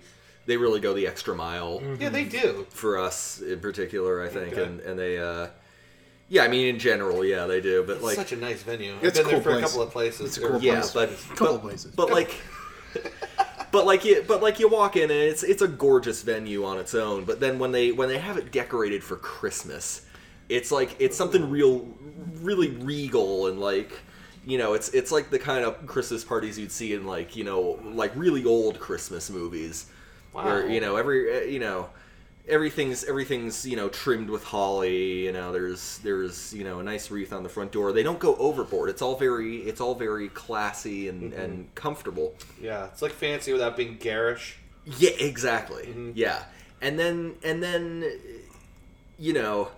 they 0.47 0.57
really 0.57 0.81
go 0.81 0.95
the 0.95 1.07
extra 1.07 1.35
mile 1.35 1.83
Yeah, 2.01 2.09
they 2.09 2.25
do. 2.25 2.67
for 2.71 2.99
us 2.99 3.41
in 3.41 3.61
particular, 3.61 4.23
I 4.23 4.29
think, 4.29 4.53
Okay. 4.55 4.65
and 4.65 4.81
and 4.81 4.99
they. 4.99 5.19
Uh, 5.19 5.49
yeah, 6.33 6.45
I 6.45 6.49
mean, 6.49 6.69
in 6.73 6.79
general, 6.79 7.25
yeah, 7.25 7.47
they 7.47 7.61
do, 7.61 7.83
but 7.85 7.97
It's 7.97 8.05
like, 8.05 8.15
such 8.17 8.31
a 8.31 8.37
nice 8.37 8.63
venue. 8.63 8.95
It's 9.03 9.19
I've 9.19 9.25
been 9.25 9.25
cool 9.25 9.31
there 9.33 9.41
for 9.43 9.51
place. 9.51 9.65
a 9.65 9.67
couple 9.67 9.83
of 9.83 9.91
places. 9.91 10.27
It's 10.29 10.39
a 10.39 10.49
cool 10.49 10.63
yeah, 10.63 10.75
place. 10.81 10.93
but 10.93 11.09
Couple 11.37 11.55
but, 11.59 11.63
places. 11.63 11.93
but 11.97 12.11
like, 12.13 12.37
but 13.73 13.87
like 13.87 14.05
you, 14.05 14.25
but 14.27 14.43
like 14.43 14.59
you 14.59 14.69
walk 14.69 14.97
in 14.97 15.05
and 15.05 15.13
it's 15.13 15.43
it's 15.43 15.63
a 15.63 15.69
gorgeous 15.69 16.23
venue 16.23 16.65
on 16.65 16.79
its 16.79 16.95
own. 16.95 17.25
But 17.25 17.41
then 17.41 17.59
when 17.59 17.73
they 17.73 17.93
when 17.93 18.09
they 18.09 18.19
have 18.19 18.37
it 18.37 18.53
decorated 18.53 19.03
for 19.03 19.17
Christmas, 19.17 20.07
it's 20.49 20.71
like 20.73 20.97
it's 20.99 21.17
something 21.17 21.51
real, 21.51 21.89
really 22.41 22.71
regal 22.71 23.47
and 23.49 23.61
like. 23.61 23.93
You 24.47 24.57
know, 24.57 24.73
it's 24.73 24.89
it's 24.89 25.13
like 25.13 25.29
the 25.29 25.39
kind 25.39 25.67
of 25.67 25.87
Christmas 25.87 26.25
parties 26.25 26.59
you'd 26.59 26.73
see 26.73 26.95
in 26.95 27.07
like 27.07 27.37
you 27.37 27.45
know 27.45 27.79
like 27.85 28.11
really 28.17 28.47
old 28.47 28.81
Christmas 28.81 29.29
movies, 29.29 29.85
where 30.33 30.67
you 30.67 30.81
know 30.81 30.97
every 30.97 31.37
uh, 31.37 31.41
you 31.43 31.59
know 31.59 31.91
everything's 32.51 33.05
everything's 33.05 33.67
you 33.67 33.77
know 33.77 33.89
trimmed 33.89 34.29
with 34.29 34.45
holly 34.45 35.25
you 35.25 35.33
know 35.33 35.53
there's 35.53 35.99
there's 35.99 36.53
you 36.53 36.65
know 36.65 36.81
a 36.81 36.83
nice 36.83 37.11
wreath 37.11 37.33
on 37.33 37.43
the 37.43 37.49
front 37.49 37.73
door. 37.73 37.93
They 37.93 38.03
don't 38.03 38.19
go 38.19 38.35
overboard. 38.37 38.91
It's 38.91 39.01
all 39.01 39.17
very 39.17 39.59
it's 39.59 39.81
all 39.81 39.95
very 39.95 40.29
classy 40.29 41.09
and 41.09 41.33
mm-hmm. 41.33 41.41
and 41.41 41.75
comfortable. 41.75 42.35
Yeah, 42.61 42.87
it's 42.87 43.03
like 43.03 43.13
fancy 43.13 43.53
without 43.53 43.77
being 43.77 43.97
garish. 43.99 44.59
yeah 44.85 45.11
exactly. 45.11 45.85
Mm-hmm. 45.85 46.13
Yeah. 46.15 46.43
And 46.83 46.99
then 46.99 47.37
and 47.43 47.63
then 47.63 48.05
you 49.19 49.33
know 49.33 49.69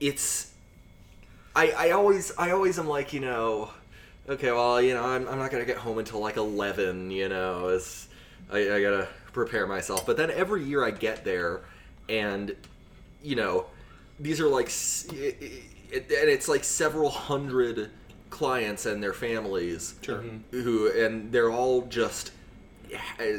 it's 0.00 0.52
i 1.56 1.70
i 1.70 1.90
always 1.90 2.32
i 2.36 2.50
always 2.50 2.78
am 2.78 2.86
like 2.86 3.12
you 3.12 3.20
know 3.20 3.70
okay 4.28 4.50
well 4.50 4.82
you 4.82 4.92
know 4.92 5.04
i'm, 5.04 5.26
I'm 5.28 5.38
not 5.38 5.50
gonna 5.50 5.64
get 5.64 5.78
home 5.78 5.98
until 5.98 6.20
like 6.20 6.36
11 6.36 7.10
you 7.10 7.28
know 7.28 7.68
it's 7.68 8.08
I, 8.52 8.58
I 8.58 8.82
gotta 8.82 9.08
prepare 9.32 9.66
myself. 9.66 10.04
But 10.06 10.16
then 10.16 10.30
every 10.30 10.64
year 10.64 10.84
i 10.84 10.90
get 10.90 11.24
there 11.24 11.62
and 12.08 12.54
you 13.22 13.36
know 13.36 13.66
these 14.20 14.40
are 14.40 14.48
like 14.48 14.66
it, 15.12 15.36
it, 15.90 16.02
and 16.10 16.28
it's 16.28 16.48
like 16.48 16.64
several 16.64 17.10
hundred 17.10 17.90
clients 18.30 18.86
and 18.86 19.02
their 19.02 19.12
families 19.12 19.94
Sure. 20.02 20.22
who 20.50 20.90
and 20.90 21.30
they're 21.32 21.50
all 21.50 21.82
just 21.82 22.32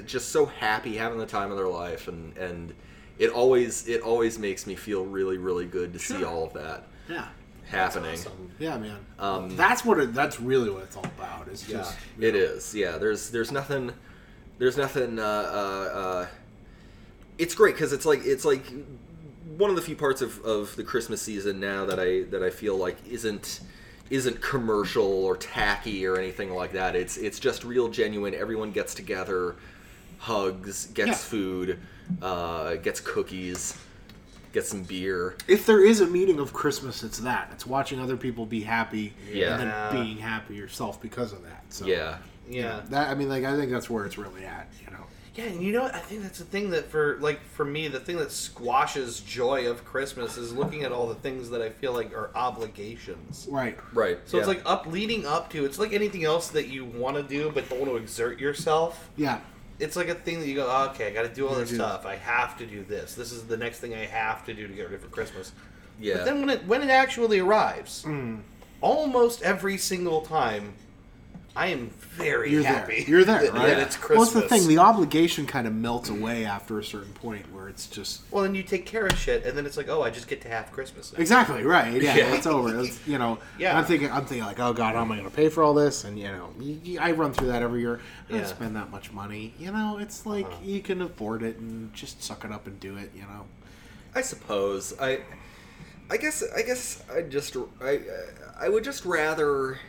just 0.06 0.30
so 0.30 0.46
happy 0.46 0.96
having 0.98 1.18
the 1.20 1.26
time 1.26 1.52
of 1.52 1.58
their 1.58 1.68
life 1.68 2.08
and 2.08 2.36
and 2.38 2.74
it 3.20 3.30
always 3.30 3.88
it 3.88 4.02
always 4.02 4.38
makes 4.40 4.66
me 4.68 4.76
feel 4.76 5.06
really 5.06 5.38
really 5.38 5.66
good 5.66 5.94
to 5.94 6.00
see 6.00 6.24
all 6.24 6.46
of 6.46 6.54
that 6.54 6.88
Yeah. 7.10 7.28
happening 7.66 8.12
Awesome. 8.14 8.52
Yeah, 8.60 8.78
man. 8.78 8.98
Um, 9.20 9.56
that's 9.58 9.84
what 9.86 10.00
it. 10.00 10.14
That's 10.14 10.40
really 10.40 10.70
what 10.70 10.84
it's 10.84 10.96
all 10.96 11.06
about. 11.06 11.48
It's 11.50 11.68
Yeah. 11.68 11.78
just. 11.80 11.98
It 12.20 12.36
is, 12.36 12.74
yeah. 12.76 12.98
There's 12.98 13.30
there's 13.32 13.52
nothing, 13.52 13.92
there's 14.60 14.78
nothing. 14.78 15.20
Uh, 15.20 15.24
uh, 15.24 15.98
uh, 16.00 16.28
it's 17.38 17.56
great 17.56 17.76
because 17.76 17.94
it's 17.94 18.06
like 18.06 18.22
it's 18.26 18.46
like 18.46 18.64
one 19.58 19.70
of 19.70 19.76
the 19.76 19.82
few 19.82 19.96
parts 19.96 20.22
of, 20.22 20.40
of 20.44 20.76
the 20.76 20.84
Christmas 20.84 21.22
season 21.22 21.60
now 21.60 21.86
that 21.86 22.00
I 22.00 22.24
that 22.32 22.44
I 22.44 22.50
feel 22.50 22.78
like 22.78 22.98
isn't 23.08 23.62
isn't 24.10 24.40
commercial 24.42 25.04
or 25.26 25.36
tacky 25.38 26.06
or 26.06 26.18
anything 26.18 26.54
like 26.54 26.74
that. 26.74 26.96
It's 26.96 27.18
it's 27.18 27.40
just 27.40 27.64
real 27.64 27.88
genuine. 27.90 28.34
Everyone 28.36 28.72
gets 28.72 28.94
together, 28.94 29.56
hugs, 30.20 30.88
gets 30.88 31.08
Yeah. 31.10 31.16
food, 31.16 31.80
uh, 32.22 32.76
gets 32.76 33.00
cookies, 33.00 33.78
gets 34.54 34.70
some 34.70 34.84
beer. 34.84 35.36
If 35.48 35.66
there 35.66 35.84
is 35.84 36.02
a 36.02 36.08
meaning 36.08 36.40
of 36.40 36.54
Christmas, 36.54 37.04
it's 37.04 37.18
that. 37.20 37.50
It's 37.54 37.66
watching 37.66 38.00
other 38.00 38.18
people 38.18 38.46
be 38.46 38.62
happy, 38.62 39.14
Yeah. 39.32 39.56
and 39.60 39.64
Yeah. 39.70 39.90
then 39.92 40.04
being 40.06 40.18
happy 40.18 40.56
yourself 40.56 41.02
because 41.02 41.34
of 41.34 41.44
that. 41.44 41.64
So 41.70 41.86
Yeah, 41.88 42.18
Yeah. 42.48 42.82
That 42.90 43.10
I 43.10 43.16
mean, 43.16 43.30
like 43.30 43.44
I 43.44 43.56
think 43.56 43.72
that's 43.72 43.90
where 43.90 44.06
it's 44.06 44.18
really 44.18 44.46
at. 44.46 44.68
You 44.86 44.92
know. 44.92 45.04
Yeah, 45.36 45.46
and 45.46 45.62
you 45.62 45.74
know 45.74 45.84
what? 45.84 45.94
I 45.96 46.00
think 46.00 46.22
that's 46.22 46.40
the 46.40 46.46
thing 46.46 46.70
that 46.70 46.90
for 46.90 47.18
like 47.20 47.42
for 47.50 47.66
me, 47.66 47.88
the 47.90 48.00
thing 48.00 48.16
that 48.18 48.32
squashes 48.32 49.20
joy 49.20 49.70
of 49.70 49.84
Christmas 49.84 50.38
is 50.38 50.54
looking 50.54 50.84
at 50.84 50.92
all 50.94 51.08
the 51.08 51.16
things 51.16 51.50
that 51.50 51.62
I 51.62 51.70
feel 51.70 51.92
like 51.94 52.14
are 52.14 52.30
obligations. 52.36 53.48
Right. 53.50 53.78
right. 53.94 54.18
So 54.26 54.38
it's 54.38 54.48
yeah. 54.48 54.54
like 54.54 54.64
up 54.66 54.86
leading 54.88 55.26
up 55.26 55.50
to 55.52 55.66
it's 55.66 55.78
like 55.78 55.94
anything 55.94 56.24
else 56.24 56.48
that 56.50 56.68
you 56.68 56.86
want 56.86 57.18
to 57.18 57.24
do 57.24 57.52
but 57.54 57.68
don't 57.70 57.80
want 57.80 57.92
to 57.92 57.98
exert 57.98 58.40
yourself. 58.40 59.10
Yeah. 59.18 59.40
it's 59.80 59.98
like 59.98 60.08
a 60.08 60.16
thing 60.16 60.40
that 60.40 60.48
you 60.48 60.56
go, 60.56 60.68
oh, 60.70 60.90
okay, 60.92 61.08
I 61.08 61.12
got 61.12 61.24
to 61.24 61.34
do 61.34 61.48
all 61.48 61.56
this 61.56 61.70
do- 61.70 61.76
stuff. 61.76 62.06
I 62.06 62.16
have 62.16 62.58
to 62.60 62.66
do 62.66 62.84
this. 62.86 63.14
This 63.16 63.34
is 63.34 63.44
the 63.44 63.58
next 63.58 63.80
thing 63.80 63.94
I 63.94 64.06
have 64.06 64.46
to 64.46 64.54
do 64.54 64.68
to 64.68 64.74
get 64.74 64.84
ready 64.90 64.98
for 64.98 65.10
Christmas. 65.10 65.52
Yeah. 66.00 66.16
But 66.16 66.26
then 66.26 66.40
when 66.40 66.50
it 66.50 66.66
when 66.66 66.82
it 66.82 66.90
actually 66.90 67.40
arrives, 67.40 68.04
Hmm. 68.04 68.38
almost 68.80 69.42
every 69.42 69.78
single 69.78 70.22
time, 70.22 70.76
I 71.58 71.68
am 71.68 71.90
very 71.90 72.52
You're 72.52 72.64
happy. 72.64 73.02
there. 73.02 73.10
You're 73.10 73.24
there, 73.24 73.42
that, 73.52 73.54
right? 73.54 73.68
that 73.68 73.80
it's 73.80 73.98
Well, 73.98 74.08
Christmas. 74.08 74.34
that's 74.34 74.50
the 74.50 74.60
thing. 74.60 74.68
The 74.68 74.78
obligation 74.80 75.46
kind 75.46 75.66
of 75.68 75.74
melts 75.74 76.10
away 76.10 76.44
after 76.46 76.80
a 76.80 76.84
certain 76.84 77.14
point, 77.14 77.46
where 77.54 77.70
it's 77.70 77.88
just 77.88 78.24
well, 78.32 78.44
then 78.44 78.56
you 78.56 78.64
take 78.64 78.86
care 78.86 79.06
of 79.06 79.18
shit, 79.18 79.46
and 79.46 79.58
then 79.58 79.66
it's 79.66 79.78
like, 79.78 79.88
oh, 79.88 80.02
I 80.04 80.10
just 80.10 80.28
get 80.28 80.42
to 80.42 80.50
have 80.50 80.72
Christmas. 80.74 81.14
Now. 81.14 81.20
exactly 81.20 81.64
right. 81.64 82.02
Yeah, 82.02 82.16
Yeah. 82.18 82.34
it's 82.36 82.46
over. 82.46 82.80
It's, 82.82 83.00
you 83.08 83.18
know, 83.18 83.38
Yeah. 83.58 83.78
I'm 83.78 83.86
thinking, 83.86 84.12
I'm 84.12 84.26
thinking 84.26 84.46
like, 84.46 84.60
oh 84.60 84.74
god, 84.74 84.96
how 84.96 85.02
am 85.02 85.12
I 85.12 85.16
going 85.16 85.30
to 85.30 85.36
pay 85.36 85.48
for 85.50 85.64
all 85.64 85.74
this? 85.74 86.04
And 86.04 86.20
you 86.20 86.26
know, 86.28 86.50
I 87.00 87.12
run 87.14 87.32
through 87.34 87.48
that 87.48 87.62
every 87.64 87.80
year. 87.82 88.02
I 88.28 88.32
don't 88.34 88.42
Yeah. 88.42 88.48
spend 88.48 88.76
that 88.76 88.92
much 88.92 89.12
money. 89.14 89.54
You 89.58 89.72
know, 89.72 89.98
it's 90.00 90.26
like 90.26 90.46
Uh-huh. 90.46 90.58
you 90.64 90.82
can 90.82 91.02
afford 91.02 91.42
it 91.44 91.58
and 91.60 91.94
just 91.94 92.22
suck 92.22 92.44
it 92.44 92.52
up 92.52 92.68
and 92.68 92.80
do 92.80 92.98
it. 92.98 93.12
You 93.16 93.22
know. 93.22 93.46
I 94.14 94.22
suppose 94.22 94.94
I. 95.00 95.20
I 96.08 96.18
guess 96.18 96.44
I 96.56 96.62
guess 96.62 97.02
I 97.12 97.22
just 97.24 97.58
I 97.82 98.00
I 98.60 98.70
would 98.70 98.84
just 98.84 99.06
rather. 99.06 99.80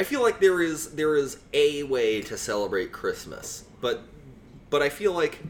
I 0.00 0.02
feel 0.02 0.22
like 0.22 0.40
there 0.40 0.62
is 0.62 0.92
there 0.92 1.14
is 1.14 1.36
a 1.52 1.82
way 1.82 2.22
to 2.22 2.38
celebrate 2.38 2.90
Christmas, 2.90 3.64
but 3.82 4.00
but 4.70 4.80
I 4.80 4.88
feel 4.88 5.12
like 5.12 5.40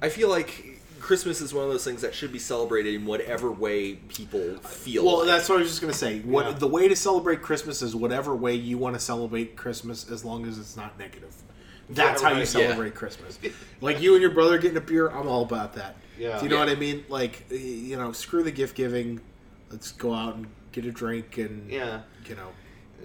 I 0.00 0.08
feel 0.08 0.28
like 0.28 0.78
Christmas 1.00 1.40
is 1.40 1.52
one 1.52 1.64
of 1.64 1.70
those 1.72 1.82
things 1.82 2.00
that 2.02 2.14
should 2.14 2.30
be 2.32 2.38
celebrated 2.38 2.94
in 2.94 3.04
whatever 3.04 3.50
way 3.50 3.94
people 3.96 4.54
feel. 4.58 5.04
Well, 5.04 5.18
like. 5.18 5.26
that's 5.26 5.48
what 5.48 5.56
I 5.56 5.62
was 5.62 5.68
just 5.70 5.80
gonna 5.80 5.92
say. 5.92 6.20
What 6.20 6.46
Yeah. 6.46 6.52
the 6.52 6.68
way 6.68 6.86
to 6.86 6.94
celebrate 6.94 7.42
Christmas 7.42 7.82
is 7.82 7.96
whatever 7.96 8.32
way 8.36 8.54
you 8.54 8.78
want 8.78 8.94
to 8.94 9.00
celebrate 9.00 9.56
Christmas, 9.56 10.08
as 10.08 10.24
long 10.24 10.46
as 10.46 10.56
it's 10.56 10.76
not 10.76 10.96
negative. 10.96 11.34
That's 11.88 12.22
Yeah, 12.22 12.28
how 12.28 12.34
you 12.34 12.40
right, 12.42 12.48
celebrate 12.48 12.94
Christmas. 12.94 13.40
Like 13.80 14.00
you 14.00 14.12
and 14.12 14.22
your 14.22 14.30
brother 14.30 14.56
getting 14.58 14.76
a 14.76 14.80
beer, 14.80 15.08
I'm 15.08 15.26
all 15.26 15.42
about 15.42 15.72
that. 15.74 15.96
Yeah. 16.16 16.38
Do 16.38 16.44
you 16.44 16.48
know 16.50 16.58
Yeah. 16.58 16.66
what 16.66 16.68
I 16.68 16.76
mean? 16.76 17.04
Like, 17.08 17.44
you 17.50 17.96
know, 17.96 18.12
screw 18.12 18.44
the 18.44 18.52
gift 18.52 18.76
giving. 18.76 19.20
Let's 19.68 19.90
go 19.90 20.14
out 20.14 20.36
and 20.36 20.46
get 20.70 20.84
a 20.84 20.92
drink 20.92 21.38
and 21.38 21.68
Yeah. 21.68 22.02
you 22.28 22.36
know. 22.36 22.50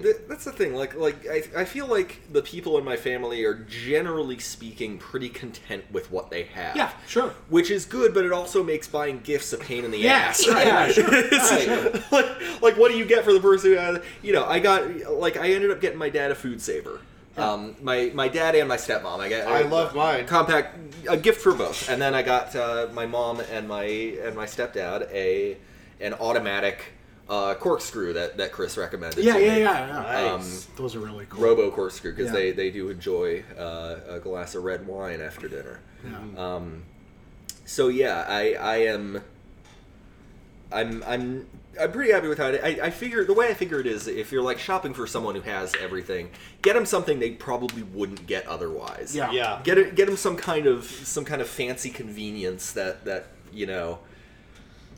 Th- 0.02 0.16
That's 0.28 0.46
the 0.46 0.52
thing. 0.52 0.74
Like, 0.76 0.96
like 0.96 1.28
I, 1.28 1.44
I 1.62 1.66
feel 1.66 1.88
like 1.88 2.22
the 2.32 2.42
people 2.42 2.78
in 2.78 2.84
my 2.86 2.98
family 2.98 3.44
are 3.46 3.54
generally 3.54 4.40
speaking 4.40 4.98
pretty 4.98 5.30
content 5.30 5.84
with 5.92 6.12
what 6.12 6.30
they 6.30 6.44
have. 6.44 6.76
Yeah, 6.76 6.92
sure. 7.08 7.34
Which 7.50 7.72
is 7.72 7.86
good, 7.86 8.14
but 8.14 8.26
it 8.26 8.32
also 8.32 8.64
makes 8.64 8.88
buying 8.88 9.20
gifts 9.22 9.54
a 9.54 9.58
pain 9.58 9.86
in 9.86 9.92
the 9.92 9.98
Yes, 10.00 10.48
ass. 10.48 10.54
right, 10.54 10.68
Yeah. 10.68 10.88
sure, 10.92 11.06
It's 11.12 12.12
like, 12.12 12.62
like, 12.62 12.78
what 12.78 12.92
do 12.92 12.98
you 12.98 13.06
get 13.06 13.24
for 13.24 13.34
the 13.34 13.40
person 13.40 13.72
who 13.72 13.78
has, 13.78 14.02
you 14.22 14.34
know, 14.34 14.46
I 14.46 14.60
got, 14.60 14.88
like, 15.14 15.38
I 15.38 15.52
ended 15.52 15.72
up 15.72 15.80
getting 15.82 15.98
my 16.00 16.10
dad 16.10 16.32
a 16.32 16.36
food 16.36 16.62
saver. 16.62 17.00
Um, 17.38 17.76
my, 17.82 18.12
my 18.14 18.30
dad 18.30 18.56
and 18.56 18.68
my 18.70 18.78
stepmom. 18.78 19.20
I 19.20 19.28
got. 19.30 19.48
I 19.48 19.64
love 19.64 19.94
mine. 19.94 20.26
Compact, 20.26 20.78
a 21.10 21.18
gift 21.18 21.42
for 21.42 21.54
both. 21.54 21.90
And 21.90 22.02
then 22.02 22.14
I 22.16 22.22
got 22.22 22.56
uh, 22.56 22.88
my 22.94 23.06
mom 23.06 23.42
and 23.52 23.68
my 23.68 23.84
and 23.84 24.38
my 24.38 24.46
stepdad 24.46 25.12
a 25.12 25.58
an 26.00 26.14
automatic 26.14 26.80
uh, 27.30 27.56
corkscrew 27.56 28.14
that, 28.14 28.38
that 28.38 28.52
Chris 28.52 28.78
recommended. 28.78 29.24
Yeah, 29.24 29.34
to 29.34 29.44
yeah, 29.46 29.54
me. 29.56 29.62
yeah, 29.62 29.88
yeah. 29.88 30.36
Nice. 30.38 30.66
Those 30.76 30.96
are 30.96 31.00
really 31.00 31.26
cool. 31.26 31.44
Robo 31.44 31.72
corkscrew 31.72 32.12
because 32.12 32.28
Yeah. 32.28 32.34
they, 32.40 32.52
they 32.52 32.70
do 32.72 32.90
enjoy 32.90 33.44
uh, 33.58 33.96
a 34.08 34.20
glass 34.20 34.56
of 34.56 34.64
red 34.64 34.86
wine 34.86 35.22
after 35.22 35.48
dinner. 35.48 35.80
Yeah. 36.04 36.56
Um, 36.56 36.84
so 37.66 37.88
yeah, 37.88 38.26
I 38.28 38.54
I 38.54 38.76
am. 38.78 39.24
I'm 40.72 41.04
I'm 41.04 41.48
I'm 41.80 41.92
pretty 41.92 42.12
happy 42.12 42.28
with 42.28 42.38
how 42.38 42.48
it. 42.48 42.62
I, 42.64 42.88
I 42.88 42.90
figure 42.92 43.24
the 43.26 43.34
way 43.34 43.48
I 43.48 43.54
figure 43.54 43.80
it 43.80 43.88
is 43.88 44.08
if 44.08 44.32
you're 44.32 44.44
like 44.44 44.60
shopping 44.60 44.94
for 44.94 45.08
someone 45.08 45.36
who 45.36 45.42
has 45.42 45.74
everything, 45.82 46.30
get 46.62 46.74
them 46.74 46.86
something 46.86 47.20
they 47.20 47.32
probably 47.32 47.84
wouldn't 47.84 48.28
get 48.28 48.46
otherwise. 48.48 49.16
Yeah. 49.16 49.32
Yeah. 49.32 49.62
Get 49.64 49.78
it, 49.78 49.96
get 49.96 50.06
them 50.08 50.18
some 50.18 50.38
kind 50.38 50.68
of 50.68 50.84
some 50.86 51.26
kind 51.26 51.42
of 51.42 51.48
fancy 51.48 51.90
convenience 51.90 52.72
that 52.74 53.06
that 53.06 53.28
you 53.52 53.66
know. 53.66 54.00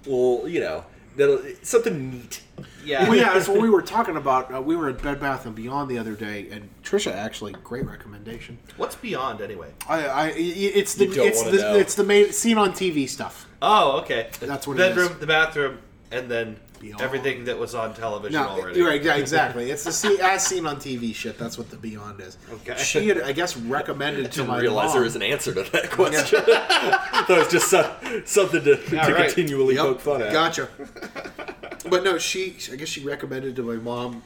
Well, 0.06 0.48
you 0.48 0.60
know, 0.60 0.86
that 1.18 1.58
something 1.64 2.10
neat. 2.12 2.42
Yeah. 2.86 3.04
Well, 3.10 3.18
yeah, 3.18 3.34
that's 3.34 3.48
what 3.50 3.62
we 3.62 3.70
were 3.70 3.82
talking 3.82 4.16
about. 4.16 4.54
Uh, 4.54 4.62
we 4.62 4.76
were 4.78 4.88
at 4.90 5.02
Bed 5.02 5.20
Bath 5.20 5.46
and 5.46 5.54
Beyond 5.54 5.92
the 5.92 5.98
other 5.98 6.14
day, 6.14 6.48
and 6.52 6.70
Trisha 6.84 7.12
actually 7.14 7.52
great 7.64 7.86
recommendation. 7.86 8.58
What's 8.78 8.96
beyond 8.96 9.42
anyway? 9.42 9.72
I, 9.90 10.06
I 10.08 10.26
i- 10.28 10.34
it's 10.38 10.96
the 10.96 11.06
You 11.08 11.14
don't 11.14 11.28
it's 11.28 11.44
the 11.44 11.52
know. 11.58 11.76
it's 11.76 11.96
the 11.96 12.04
main 12.06 12.32
scene 12.32 12.58
on 12.58 12.72
TV 12.72 13.08
stuff. 13.10 13.46
Oh, 13.62 14.00
okay. 14.00 14.30
That's 14.40 14.66
what 14.66 14.76
it 14.76 14.78
bedroom, 14.78 15.12
is. 15.12 15.18
the 15.20 15.28
bathroom, 15.28 15.80
and 16.12 16.32
then 16.32 16.58
Beyond. 16.80 17.02
everything 17.02 17.46
that 17.46 17.58
was 17.58 17.74
on 17.76 17.94
television 17.94 18.42
No, 18.42 18.50
already. 18.50 18.80
you're 18.80 18.88
right. 18.90 19.02
Yeah, 19.02 19.16
exactly. 19.16 19.72
It's 19.72 19.84
the 19.84 19.92
scene, 19.92 20.20
as 20.22 20.46
seen 20.46 20.66
on 20.66 20.78
TV 20.78 21.14
shit. 21.14 21.38
That's 21.38 21.58
what 21.58 21.70
the 21.70 21.78
Beyond 21.78 22.20
is. 22.22 22.38
Okay. 22.52 22.78
She 22.78 23.08
had, 23.08 23.22
I 23.22 23.32
guess, 23.32 23.58
recommended 23.58 24.32
to 24.34 24.44
my 24.44 24.60
realize 24.60 24.88
mom. 24.88 24.94
there 24.96 25.04
was 25.04 25.16
an 25.16 25.22
answer 25.24 25.54
to 25.54 25.64
that 25.72 25.90
question. 25.92 26.44
that 26.48 27.26
was 27.30 27.48
just 27.50 27.70
so, 27.70 27.96
something 28.26 28.64
to, 28.64 28.76
to 28.78 28.96
right. 28.96 29.34
continually 29.34 29.76
Yep, 29.76 29.84
poke 29.86 30.00
fun 30.02 30.22
at. 30.22 30.32
Gotcha. 30.32 30.70
but 31.90 32.04
no, 32.04 32.18
she. 32.18 32.56
I 32.72 32.76
guess 32.76 32.90
she 32.90 33.04
recommended 33.04 33.56
to 33.58 33.64
my 33.64 33.76
mom 33.76 34.24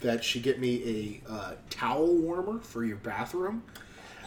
that 0.00 0.22
she 0.24 0.40
get 0.40 0.60
me 0.60 1.20
a 1.28 1.30
uh, 1.32 1.52
towel 1.68 2.14
warmer 2.14 2.60
for 2.60 2.84
your 2.84 2.96
bathroom. 2.98 3.62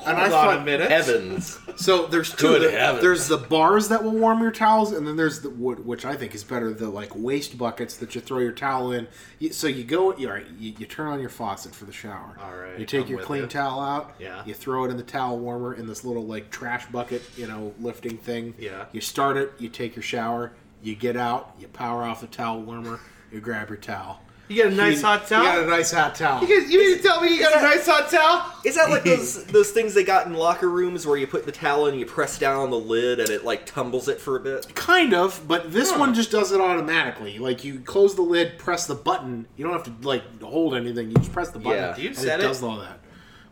And 0.05 0.17
Hold 0.17 0.33
on 0.33 0.57
a 0.57 0.63
minute. 0.65 0.91
Evans. 0.91 1.57
So 1.75 2.05
there's 2.07 2.31
two. 2.31 2.47
Good 2.47 2.61
The- 2.63 2.71
heavens. 2.77 3.01
there's 3.01 3.27
the 3.27 3.37
bars 3.37 3.89
that 3.89 4.03
will 4.03 4.11
warm 4.11 4.41
your 4.41 4.51
towels, 4.51 4.91
and 4.91 5.07
then 5.07 5.15
there's 5.15 5.41
the 5.41 5.49
wood, 5.49 5.85
which 5.85 6.05
I 6.05 6.15
think 6.15 6.35
is 6.35 6.43
better. 6.43 6.73
The 6.73 6.89
like 6.89 7.11
waste 7.15 7.57
buckets 7.57 7.97
that 7.97 8.13
you 8.15 8.21
throw 8.21 8.39
your 8.39 8.51
towel 8.51 8.91
in. 8.91 9.07
You, 9.39 9.51
so 9.53 9.67
you 9.67 9.83
go, 9.83 10.15
you, 10.17 10.27
all 10.27 10.35
right, 10.35 10.45
you, 10.59 10.73
you 10.77 10.85
turn 10.85 11.07
on 11.07 11.19
your 11.19 11.29
faucet 11.29 11.73
for 11.73 11.85
the 11.85 11.91
shower. 11.93 12.37
All 12.41 12.55
right, 12.55 12.77
You 12.79 12.85
take 12.85 13.05
I'm 13.05 13.11
your 13.11 13.21
clean 13.21 13.47
towel 13.47 13.79
out. 13.79 14.15
Yeah. 14.19 14.43
You 14.45 14.53
throw 14.53 14.83
it 14.85 14.91
in 14.91 14.97
the 14.97 15.03
towel 15.03 15.39
warmer 15.39 15.73
in 15.73 15.87
this 15.87 16.03
little 16.03 16.25
like 16.25 16.49
trash 16.51 16.85
bucket, 16.87 17.21
you 17.37 17.47
know, 17.47 17.73
lifting 17.79 18.17
thing. 18.17 18.53
Yeah. 18.59 18.85
You 18.91 19.01
start 19.01 19.37
it. 19.37 19.53
You 19.57 19.69
take 19.69 19.95
your 19.95 20.03
shower. 20.03 20.51
You 20.81 20.95
get 20.95 21.15
out. 21.17 21.55
You 21.59 21.67
power 21.69 22.03
off 22.03 22.21
the 22.21 22.27
towel 22.27 22.61
warmer. 22.61 22.99
You 23.31 23.39
grab 23.39 23.69
your 23.69 23.77
towel. 23.77 24.19
You 24.49 24.55
get 24.57 24.73
a 24.73 24.75
nice 24.75 24.99
You- 24.99 25.05
hot 25.07 25.27
towel. 25.27 25.43
You 25.45 25.51
got 25.51 25.63
a 25.63 25.67
nice 25.67 25.91
hot 25.91 26.15
towel. 26.15 26.41
You, 26.45 26.59
guys- 26.61 26.69
you 26.71 26.77
mean 26.79 26.97
to 26.97 27.03
tell 27.03 27.21
me 27.21 27.33
you 27.35 27.41
got 27.41 27.57
a 27.57 27.61
nice 27.61 27.85
hot 27.87 28.09
towel? 28.11 28.53
Is 28.65 28.75
that 28.75 28.89
like 28.89 29.03
those 29.05 29.45
those 29.45 29.71
things 29.71 29.93
they 29.93 30.03
got 30.03 30.27
in 30.27 30.33
locker 30.33 30.69
rooms 30.69 31.05
where 31.07 31.17
you 31.17 31.25
put 31.27 31.45
the 31.45 31.51
towel 31.51 31.87
and 31.87 31.97
you 31.99 32.05
press 32.05 32.37
down 32.37 32.59
on 32.59 32.69
the 32.69 32.77
lid, 32.79 33.19
and 33.19 33.29
it 33.29 33.43
like 33.45 33.65
tumbles 33.65 34.07
it 34.09 34.19
for 34.19 34.35
a 34.35 34.39
bit? 34.39 34.73
Kind 34.75 35.13
of, 35.13 35.41
but 35.47 35.71
this 35.71 35.91
one 35.97 36.13
just 36.13 36.29
does 36.31 36.51
it 36.51 36.59
automatically. 36.59 37.39
Like 37.39 37.63
you 37.63 37.79
close 37.79 38.15
the 38.15 38.21
lid, 38.21 38.57
press 38.57 38.85
the 38.85 38.95
button. 38.95 39.47
You 39.55 39.63
don't 39.63 39.73
have 39.73 39.83
to 39.85 40.07
like 40.07 40.41
hold 40.41 40.75
anything. 40.75 41.09
You 41.09 41.15
just 41.15 41.31
press 41.31 41.49
the 41.49 41.59
button. 41.59 41.79
Yeah. 41.79 41.95
Do 41.95 42.01
you 42.01 42.09
and 42.09 42.17
set 42.17 42.39
it 42.39 42.43
it? 42.43 42.47
does 42.47 42.61
all 42.61 42.77
that. 42.77 42.99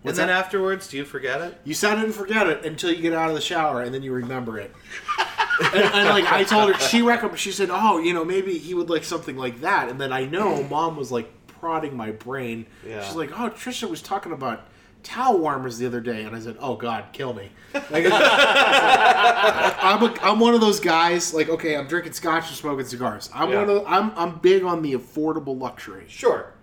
And 0.04 0.16
then 0.16 0.28
that? 0.28 0.38
afterwards, 0.46 0.88
do 0.88 0.98
you 0.98 1.06
forget 1.06 1.42
it? 1.42 1.58
you 1.64 1.74
set 1.74 1.98
it 2.00 2.06
and 2.06 2.14
forget 2.14 2.48
it 2.48 2.66
until 2.66 2.92
you 2.92 3.02
get 3.02 3.14
out 3.14 3.30
of 3.30 3.36
the 3.36 3.42
shower, 3.42 3.84
and 3.84 3.94
then 3.94 4.02
you 4.02 4.12
remember 4.14 4.58
it. 4.58 4.74
and, 5.74 5.84
and 5.94 6.10
like 6.10 6.32
I 6.32 6.44
told 6.44 6.74
her, 6.74 6.80
she 6.80 7.02
recommended. 7.02 7.40
She 7.40 7.52
said, 7.52 7.70
"Oh, 7.72 8.00
you 8.00 8.14
know, 8.14 8.26
maybe 8.26 8.58
he 8.58 8.74
would 8.74 8.90
like 8.90 9.04
something 9.04 9.38
like 9.38 9.62
that." 9.62 9.90
And 9.90 10.02
then 10.02 10.12
I 10.12 10.26
know 10.26 10.64
mom 10.70 10.98
was 10.98 11.12
like 11.12 11.30
prodding 11.48 11.96
my 11.96 12.12
brain. 12.12 12.66
Yeah. 12.86 13.04
She's 13.04 13.16
like, 13.16 13.32
"Oh, 13.32 13.50
Trisha 13.50 13.90
was 13.90 14.02
talking 14.02 14.32
about." 14.32 14.68
Towel 15.04 15.40
warmers 15.40 15.80
the 15.80 15.88
other 15.88 16.00
day, 16.00 16.26
and 16.26 16.36
I 16.36 16.40
said, 16.40 16.58
"Oh 16.60 16.76
God, 16.76 17.06
kill 17.12 17.34
me!" 17.34 17.50
Like, 17.74 18.06
I'm 18.06 20.04
a, 20.04 20.14
I'm 20.22 20.40
one 20.40 20.54
of 20.54 20.62
those 20.62 20.80
guys. 20.80 21.34
Like, 21.34 21.50
okay, 21.50 21.76
I'm 21.76 21.88
drinking 21.88 22.14
scotch 22.14 22.48
and 22.50 22.56
smoking 22.56 22.86
cigars. 22.86 23.30
I'm 23.34 23.50
Yeah. 23.52 23.66
one 23.66 23.70
of 23.70 23.84
I'm 23.88 24.12
I'm 24.16 24.38
big 24.40 24.64
on 24.64 24.82
the 24.84 24.94
affordable 24.94 25.60
luxury. 25.60 26.06
Sure. 26.08 26.54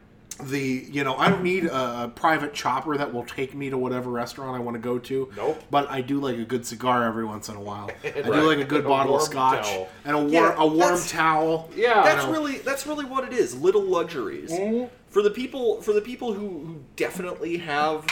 The 0.43 0.87
you 0.91 1.03
know 1.05 1.17
I 1.17 1.29
don't 1.31 1.43
need 1.43 1.65
a, 1.65 2.05
a 2.05 2.13
private 2.15 2.55
chopper 2.55 2.97
that 2.97 3.13
will 3.13 3.25
take 3.25 3.55
me 3.55 3.71
to 3.71 3.79
whatever 3.79 4.11
restaurant 4.11 4.57
I 4.57 4.61
want 4.61 4.77
to 4.77 4.81
go 4.81 4.99
to. 4.99 5.33
Nope. 5.37 5.63
But 5.71 5.91
I 5.91 6.01
do 6.01 6.21
like 6.21 6.39
a 6.39 6.45
good 6.45 6.65
cigar 6.65 7.05
every 7.05 7.25
once 7.25 7.49
in 7.49 7.57
a 7.57 7.61
while. 7.61 7.91
I 8.05 8.11
do 8.23 8.31
like 8.49 8.59
a 8.59 8.65
good 8.65 8.85
A 8.85 8.89
bottle 8.89 9.17
of 9.17 9.23
scotch 9.23 9.67
towel. 9.69 9.89
and 10.05 10.15
a 10.15 10.19
warm 10.19 10.33
Yeah, 10.33 10.55
a 10.57 10.67
warm 10.67 11.01
towel. 11.03 11.71
Yeah. 11.75 12.03
That's 12.03 12.27
really 12.27 12.59
that's 12.59 12.87
really 12.87 13.05
what 13.05 13.25
it 13.25 13.33
is. 13.33 13.55
Little 13.61 13.83
luxuries 13.83 14.53
for 15.09 15.23
the 15.23 15.31
people 15.31 15.83
for 15.83 15.93
the 15.93 16.01
people 16.03 16.33
who, 16.33 16.49
who 16.49 16.85
definitely 16.97 17.57
have 17.59 18.07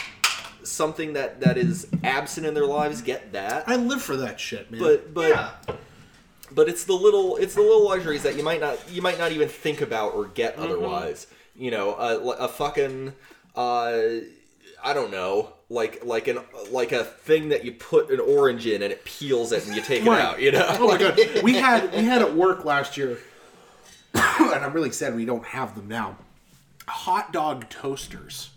something 0.63 1.13
that 1.13 1.39
that 1.41 1.57
is 1.57 1.87
absent 2.03 2.45
in 2.45 2.53
their 2.53 2.65
lives. 2.65 3.01
Get 3.01 3.31
that, 3.33 3.63
I 3.69 3.77
live 3.77 4.01
for 4.01 4.17
that 4.17 4.39
shit, 4.39 4.69
man. 4.69 4.81
but 4.81 5.13
but 5.13 5.29
yeah. 5.29 5.51
but 6.51 6.67
it's 6.67 6.83
the 6.83 6.93
little 6.93 7.37
it's 7.37 7.55
the 7.55 7.61
little 7.61 7.85
luxuries 7.87 8.23
that 8.23 8.35
you 8.35 8.43
might 8.43 8.59
not 8.59 8.77
you 8.91 9.01
might 9.01 9.17
not 9.17 9.31
even 9.31 9.47
think 9.47 9.79
about 9.81 10.13
or 10.13 10.25
get 10.25 10.55
Mm-hmm. 10.55 10.63
otherwise. 10.63 11.27
You 11.57 11.71
know, 11.71 11.95
a, 11.95 12.17
a 12.45 12.47
fucking 12.47 13.13
uh, 13.55 13.97
I 14.83 14.93
don't 14.93 15.11
know. 15.11 15.53
Like 15.69 16.05
like 16.05 16.27
an 16.29 16.39
like 16.71 16.93
a 16.93 17.03
thing 17.03 17.49
that 17.49 17.65
you 17.65 17.73
put 17.73 18.09
an 18.09 18.21
orange 18.21 18.65
in 18.65 18.81
and 18.81 18.93
it 18.93 19.03
peels 19.03 19.51
it 19.51 19.65
and 19.67 19.75
you 19.75 19.81
take 19.81 20.03
it 20.03 20.07
out. 20.07 20.39
You 20.41 20.51
know. 20.53 20.65
Oh 20.79 20.87
my 20.87 20.97
god, 20.97 21.19
we 21.43 21.55
had 21.55 21.91
we 21.93 22.03
had 22.03 22.21
at 22.21 22.33
work 22.35 22.63
last 22.63 22.95
year, 22.95 23.17
and 24.13 24.63
I'm 24.63 24.71
really 24.71 24.91
sad 24.91 25.13
we 25.15 25.25
don't 25.25 25.43
have 25.45 25.75
them 25.75 25.89
now. 25.89 26.15
Hot 26.87 27.33
dog 27.33 27.67
toasters, 27.69 28.51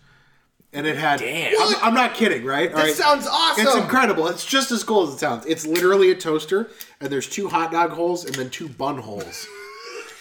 and 0.72 0.86
it 0.86 0.96
had. 0.96 1.18
Damn. 1.18 1.52
I'm, 1.60 1.74
I'm 1.86 1.94
not 1.94 2.14
kidding, 2.14 2.44
right? 2.44 2.70
All 2.70 2.76
This 2.76 2.96
right. 3.00 3.04
sounds 3.06 3.26
awesome. 3.26 3.66
It's 3.66 3.74
incredible. 3.74 4.28
It's 4.28 4.46
just 4.46 4.70
as 4.70 4.84
cool 4.84 5.08
as 5.08 5.14
it 5.14 5.18
sounds. 5.18 5.46
It's 5.46 5.66
literally 5.66 6.12
a 6.12 6.14
toaster, 6.14 6.70
and 7.00 7.10
there's 7.10 7.28
two 7.28 7.48
hot 7.48 7.72
dog 7.72 7.90
holes 7.90 8.24
and 8.24 8.36
then 8.36 8.50
two 8.50 8.68
bun 8.68 8.98
holes. 8.98 9.48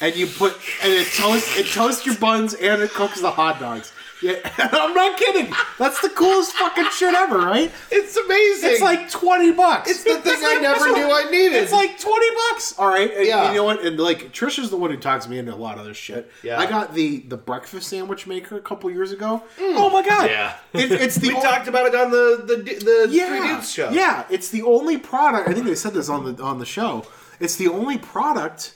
And 0.02 0.16
you 0.16 0.28
put 0.28 0.54
and 0.84 0.92
it 0.94 1.08
toasts 1.14 1.58
it 1.58 1.68
toasts 1.68 2.06
your 2.06 2.16
buns 2.16 2.54
and 2.54 2.82
it 2.82 2.92
cooks 2.92 3.22
the 3.22 3.32
hot 3.32 3.60
dogs. 3.60 3.92
Yeah, 4.22 4.34
I'm 4.58 4.94
not 4.94 5.18
kidding. 5.18 5.54
That's 5.78 6.02
the 6.02 6.10
coolest 6.10 6.52
fucking 6.52 6.90
shit 6.94 7.14
ever, 7.14 7.38
right? 7.38 7.72
It's 7.90 8.18
amazing. 8.18 8.72
It's 8.72 8.82
like 8.82 9.10
twenty 9.10 9.54
bucks. 9.54 9.90
It's 9.90 10.04
the 10.04 10.16
thing 10.20 10.34
It's 10.34 10.44
I 10.44 10.54
like- 10.56 10.62
never 10.62 10.88
it's 10.88 10.98
knew 10.98 11.10
I 11.10 11.32
needed. 11.32 11.64
It's 11.64 11.72
like 11.72 11.98
twenty 11.98 12.28
bucks. 12.36 12.78
All 12.78 12.90
right, 12.90 13.10
and 13.16 13.26
Yeah. 13.26 13.48
you 13.52 13.56
know 13.60 13.64
what? 13.64 13.82
And 13.86 13.98
like 13.98 14.34
Trisha's 14.34 14.72
the 14.72 14.76
one 14.76 14.92
who 14.92 14.98
talks 14.98 15.26
me 15.30 15.38
into 15.40 15.54
a 15.54 15.56
lot 15.56 15.78
of 15.78 15.86
this 15.86 15.96
shit. 15.96 16.30
Yeah. 16.44 16.60
I 16.60 16.66
got 16.66 16.94
the 16.94 17.20
the 17.20 17.38
breakfast 17.38 17.88
sandwich 17.88 18.28
maker 18.28 18.58
a 18.58 18.62
couple 18.62 18.92
years 18.92 19.14
ago. 19.14 19.42
Mm. 19.58 19.76
Oh 19.78 19.90
my 19.90 20.02
god! 20.06 20.30
Yeah. 20.30 20.58
it, 20.74 20.92
it's 20.92 21.16
the 21.24 21.30
we 21.30 21.36
o- 21.36 21.42
talked 21.42 21.70
about 21.70 21.86
it 21.88 21.96
on 21.96 22.12
the 22.12 22.44
the 22.46 22.56
the 22.58 23.08
yeah, 23.10 23.28
Three 23.40 23.48
Dudes 23.48 23.72
show. 23.72 23.90
Yeah, 23.90 24.26
it's 24.30 24.50
the 24.50 24.64
only 24.64 24.98
product. 24.98 25.48
I 25.48 25.54
think 25.54 25.66
they 25.66 25.76
said 25.76 25.94
this 25.94 26.10
on 26.10 26.36
the 26.36 26.44
on 26.44 26.60
the 26.60 26.66
show. 26.66 27.06
It's 27.40 27.56
the 27.56 27.70
only 27.70 27.98
product 27.98 28.74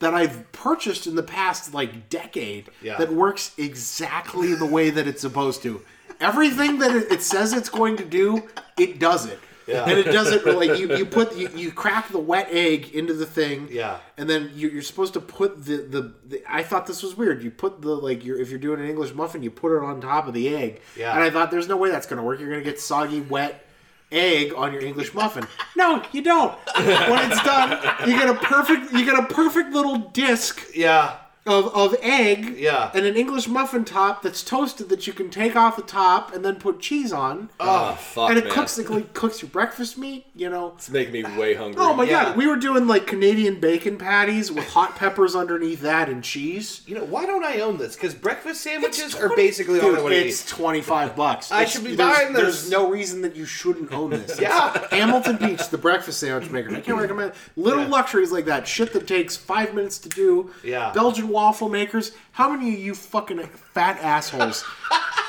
that 0.00 0.14
I've 0.14 0.50
purchased 0.52 1.06
in 1.06 1.14
the 1.14 1.22
past 1.22 1.72
like 1.72 2.08
decade 2.08 2.70
Yeah. 2.82 2.98
that 2.98 3.12
works 3.12 3.52
exactly 3.56 4.54
the 4.54 4.66
way 4.66 4.90
that 4.90 5.06
it's 5.06 5.20
supposed 5.20 5.62
to. 5.62 5.82
Everything 6.20 6.78
that 6.80 6.94
it, 6.94 7.22
says 7.22 7.52
it's 7.52 7.70
going 7.70 7.96
to 7.98 8.04
do, 8.04 8.48
it 8.78 8.98
does 8.98 9.24
it. 9.26 9.38
Yeah. 9.66 9.84
And 9.88 9.98
it 9.98 10.06
doesn't 10.06 10.44
like 10.58 10.78
you, 10.80 10.96
you 10.96 11.06
put 11.06 11.36
you, 11.36 11.48
you 11.54 11.70
crack 11.70 12.08
the 12.08 12.18
wet 12.18 12.48
egg 12.50 12.90
into 12.94 13.14
the 13.14 13.24
thing. 13.24 13.68
Yeah. 13.70 13.98
And 14.16 14.28
then 14.28 14.50
you, 14.54 14.68
you're 14.68 14.82
supposed 14.82 15.12
to 15.14 15.20
put 15.20 15.64
the, 15.64 15.76
the, 15.76 16.14
the 16.26 16.42
I 16.48 16.62
thought 16.62 16.86
this 16.86 17.02
was 17.02 17.16
weird. 17.16 17.42
You 17.42 17.50
put 17.50 17.80
the 17.80 17.90
like 17.94 18.24
your 18.24 18.40
if 18.40 18.50
you're 18.50 18.58
doing 18.58 18.80
an 18.80 18.88
English 18.88 19.14
muffin, 19.14 19.42
you 19.42 19.50
put 19.50 19.76
it 19.76 19.82
on 19.82 20.00
top 20.00 20.26
of 20.26 20.34
the 20.34 20.54
egg. 20.54 20.80
Yeah. 20.96 21.14
And 21.14 21.22
I 21.22 21.30
thought 21.30 21.50
there's 21.50 21.68
no 21.68 21.76
way 21.76 21.90
that's 21.90 22.06
gonna 22.06 22.24
work. 22.24 22.40
You're 22.40 22.50
gonna 22.50 22.62
get 22.62 22.80
soggy, 22.80 23.20
wet 23.20 23.64
egg 24.12 24.52
on 24.54 24.72
your 24.72 24.82
English 24.82 25.14
muffin. 25.14 25.46
No, 25.76 26.02
you 26.12 26.22
don't. 26.22 26.52
When 26.76 27.30
it's 27.30 27.42
done, 27.42 27.70
you 28.06 28.16
get 28.18 28.28
a 28.28 28.34
perfect 28.34 28.92
you 28.92 29.04
get 29.04 29.18
a 29.18 29.26
perfect 29.32 29.72
little 29.72 29.98
disc 29.98 30.60
Yeah. 30.74 31.16
Of, 31.46 31.74
of 31.74 31.96
egg 32.02 32.56
Yeah. 32.58 32.90
and 32.94 33.06
an 33.06 33.16
English 33.16 33.48
muffin 33.48 33.84
top 33.84 34.22
that's 34.22 34.42
toasted 34.44 34.88
that 34.90 35.06
you 35.06 35.12
can 35.14 35.30
take 35.30 35.56
off 35.56 35.74
the 35.76 35.82
top 35.82 36.34
and 36.34 36.44
then 36.44 36.56
put 36.56 36.80
cheese 36.80 37.12
on. 37.12 37.48
Ah, 37.58 37.92
oh, 37.92 37.94
fuck, 37.96 38.28
and 38.30 38.38
it 38.38 38.44
man. 38.44 38.52
cooks 38.52 38.78
it 38.78 38.90
like, 38.90 39.14
cooks 39.14 39.40
your 39.40 39.50
breakfast 39.50 39.96
meat, 39.96 40.26
you 40.34 40.50
know. 40.50 40.74
It's 40.76 40.90
making 40.90 41.12
me 41.14 41.22
way 41.38 41.54
hungry. 41.54 41.80
Oh 41.82 41.94
my 41.94 42.04
Yeah. 42.04 42.24
god, 42.26 42.36
we 42.36 42.46
were 42.46 42.56
doing 42.56 42.86
like 42.86 43.06
Canadian 43.06 43.58
bacon 43.58 43.96
patties 43.96 44.52
with 44.52 44.68
hot 44.68 44.96
peppers 44.96 45.34
underneath 45.34 45.80
that 45.80 46.08
and 46.10 46.22
cheese. 46.22 46.82
You 46.86 46.96
know 46.96 47.04
why 47.04 47.24
don't 47.24 47.44
I 47.44 47.60
own 47.60 47.78
this? 47.78 47.94
Because 47.96 48.14
breakfast 48.14 48.60
sandwiches 48.60 48.98
It's 49.00 49.14
are 49.14 49.28
20 49.28 49.36
basically 49.36 49.80
all 49.80 49.86
I 49.86 49.94
Dude, 49.94 50.02
want 50.04 50.14
to 50.14 50.26
it's 50.26 50.44
twenty 50.48 50.82
five 50.82 51.16
bucks. 51.16 51.50
I 51.50 51.62
It's- 51.62 51.72
should 51.72 51.84
be 51.84 51.94
there's, 51.94 52.16
buying 52.18 52.32
this. 52.34 52.42
There's 52.42 52.70
no 52.70 52.88
reason 52.90 53.22
that 53.22 53.34
you 53.34 53.46
shouldn't 53.46 53.92
own 53.92 54.10
this. 54.10 54.38
Yeah. 54.38 54.86
Hamilton 54.90 55.36
Beach, 55.36 55.68
the 55.70 55.78
breakfast 55.78 56.20
sandwich 56.20 56.50
maker. 56.50 56.74
I 56.76 56.80
can't 56.80 56.98
recommend 57.00 57.32
little 57.56 57.84
Yeah. 57.84 57.88
luxuries 57.88 58.30
like 58.30 58.44
that. 58.44 58.68
Shit 58.68 58.92
that 58.92 59.06
takes 59.06 59.36
five 59.36 59.74
minutes 59.74 59.98
to 60.00 60.08
do. 60.10 60.50
Yeah. 60.62 60.92
Belgian 60.92 61.29
waffle 61.30 61.68
makers. 61.68 62.12
How 62.32 62.50
many 62.50 62.74
of 62.74 62.80
you 62.80 62.94
fucking 62.94 63.38
fat 63.74 63.98
assholes 64.02 64.64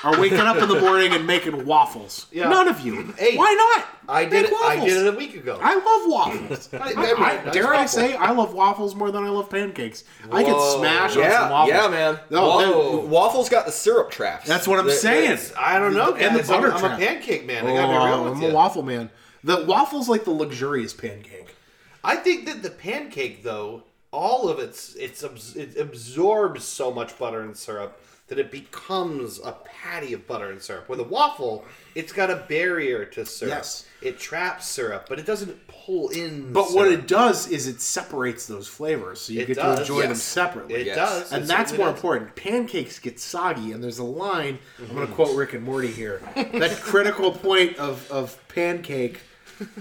are 0.04 0.20
waking 0.20 0.40
up 0.40 0.58
in 0.58 0.68
the 0.68 0.80
morning 0.80 1.14
and 1.14 1.26
making 1.28 1.66
waffles? 1.66 2.28
Yeah. 2.32 2.50
None 2.50 2.68
of 2.68 2.80
you. 2.82 3.14
Hey, 3.18 3.38
Why 3.38 3.54
not? 3.78 3.88
I 4.10 4.24
did 4.26 4.32
Make 4.44 4.46
it. 4.46 4.54
I 4.54 4.76
waffles. 4.76 4.86
did 4.86 5.06
it 5.08 5.14
a 5.14 5.18
week 5.18 5.36
ago. 5.36 5.60
I 5.62 5.76
love 5.76 6.12
waffles. 6.12 6.70
I, 6.74 6.78
I- 6.78 6.82
I- 6.82 7.40
I- 7.40 7.44
nice 7.46 7.54
dare 7.54 7.68
I 7.68 7.82
waffle. 7.82 7.88
say 7.88 8.16
I 8.16 8.32
love 8.32 8.54
waffles 8.54 8.96
more 8.96 9.12
than 9.12 9.24
I 9.24 9.30
love 9.30 9.50
pancakes. 9.50 10.04
I 10.32 10.44
can 10.44 10.54
Whoa. 10.54 10.80
smash 10.80 11.16
on 11.16 11.24
yeah, 11.24 11.40
some 11.42 11.50
waffles. 11.52 11.74
yeah, 11.76 11.88
man. 11.88 12.20
No, 12.30 12.60
that- 13.02 13.08
waffles 13.08 13.48
got 13.50 13.66
the 13.66 13.72
syrup 13.72 14.12
traps. 14.12 14.48
That's 14.48 14.68
what 14.68 14.80
I'm 14.80 14.88
They- 14.88 14.94
saying. 14.94 15.32
It's- 15.32 15.54
I 15.58 15.80
don't 15.80 15.94
know, 15.94 16.14
And 16.16 16.36
the 16.36 16.40
guys. 16.40 16.50
I'm, 16.50 16.62
butter 16.62 16.74
I'm 16.74 16.80
trap. 16.80 17.00
a 17.00 17.06
pancake 17.06 17.46
man. 17.46 17.66
I 17.68 17.74
gotta 17.76 17.88
be 17.88 18.06
real 18.12 18.24
with 18.26 18.34
I'm 18.34 18.42
you. 18.42 18.48
a 18.50 18.54
waffle 18.54 18.84
man. 18.84 19.10
The 19.44 19.64
waffle's 19.66 20.10
like 20.10 20.24
the 20.26 20.32
luxurious 20.32 20.94
pancake. 20.94 21.56
I 22.04 22.16
think 22.16 22.48
that 22.48 22.64
the 22.64 22.72
pancake, 22.72 23.44
though, 23.44 23.84
all 24.12 24.50
of 24.50 24.60
it's 24.60 24.96
it's 24.96 25.24
it 25.56 25.78
absorbs 25.78 26.64
so 26.64 26.92
much 26.92 27.18
butter 27.18 27.42
and 27.42 27.56
syrup 27.56 28.00
that 28.28 28.40
it 28.40 28.50
becomes 28.50 29.40
a 29.44 29.52
patty 29.66 30.14
of 30.14 30.26
butter 30.26 30.50
and 30.52 30.62
syrup. 30.62 30.88
With 30.88 31.02
a 31.02 31.04
waffle, 31.04 31.66
it's 31.96 32.14
got 32.14 32.30
a 32.30 32.38
barrier 32.48 33.04
to 33.04 33.26
syrup. 33.26 33.56
Yes. 33.56 33.86
It 34.02 34.20
traps 34.20 34.68
syrup, 34.68 35.08
but 35.10 35.20
it 35.20 35.26
doesn't 35.26 35.68
pull 35.68 36.08
in. 36.10 36.54
But 36.54 36.72
what 36.72 36.90
it 36.90 37.10
does 37.10 37.50
is 37.50 37.68
it 37.68 37.82
separates 37.82 38.48
those 38.48 38.70
flavors, 38.70 39.20
so 39.20 39.34
you 39.34 39.42
It 39.42 39.48
get 39.48 39.58
does, 39.58 39.76
to 39.76 39.82
enjoy 39.82 40.04
them 40.04 40.16
separately. 40.16 40.76
it 40.76 40.86
Yes. 40.88 40.96
does, 40.96 41.32
and 41.34 41.44
It 41.44 41.48
that's 41.48 41.74
more 41.74 41.88
does. 41.88 41.96
important. 41.96 42.34
Pancakes 42.38 43.00
get 43.00 43.20
soggy, 43.20 43.74
and 43.74 43.84
there's 43.84 44.00
a 44.00 44.04
line. 44.06 44.60
I'm 44.80 44.86
going 44.88 45.00
to 45.00 45.06
mm-hmm. 45.08 45.14
quote 45.14 45.36
Rick 45.36 45.54
and 45.54 45.66
Morty 45.66 45.92
here. 45.92 46.22
that 46.36 46.80
critical 46.82 47.34
point 47.34 47.76
of, 47.80 48.10
of 48.10 48.40
pancake, 48.48 49.20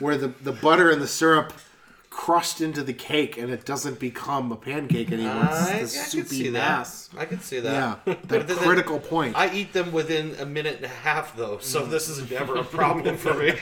where 0.01 0.17
the, 0.17 0.29
the 0.43 0.53
butter 0.53 0.91
and 0.91 1.01
the 1.01 1.07
syrup 1.07 1.53
crust 2.11 2.61
into 2.61 2.83
the 2.83 2.93
cake, 2.93 3.39
and 3.39 3.51
it 3.51 3.65
doesn't 3.65 3.99
become 4.01 4.51
a 4.53 4.57
pancake 4.57 5.13
anymore. 5.13 5.33
I, 5.51 5.79
It's 5.83 5.97
I 5.97 6.11
the 6.11 6.17
could 6.23 6.29
see 6.29 6.37
soupy 6.45 6.51
that. 6.51 7.09
I 7.17 7.25
could 7.25 7.43
see 7.43 7.61
that. 7.61 7.73
Yeah, 8.07 8.15
that 8.25 8.49
then- 8.49 8.57
critical 8.59 8.99
point. 8.99 9.37
I 9.37 9.53
eat 9.55 9.73
them 9.73 9.93
within 9.93 10.35
a 10.41 10.45
minute 10.47 10.77
and 10.77 10.85
a 10.87 10.89
half, 10.89 11.37
though, 11.37 11.59
so 11.59 11.87
this 11.87 12.09
is 12.09 12.29
never 12.31 12.57
a 12.57 12.65
problem 12.65 13.17
for 13.17 13.35
me. 13.35 13.53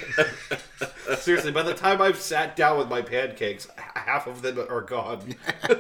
Seriously, 1.18 1.52
by 1.52 1.62
the 1.62 1.74
time 1.74 2.00
I've 2.02 2.18
sat 2.20 2.56
down 2.56 2.78
with 2.78 2.88
my 2.88 3.02
pancakes, 3.02 3.68
half 3.94 4.26
of 4.26 4.42
them 4.42 4.58
are 4.58 4.80
gone. 4.82 5.34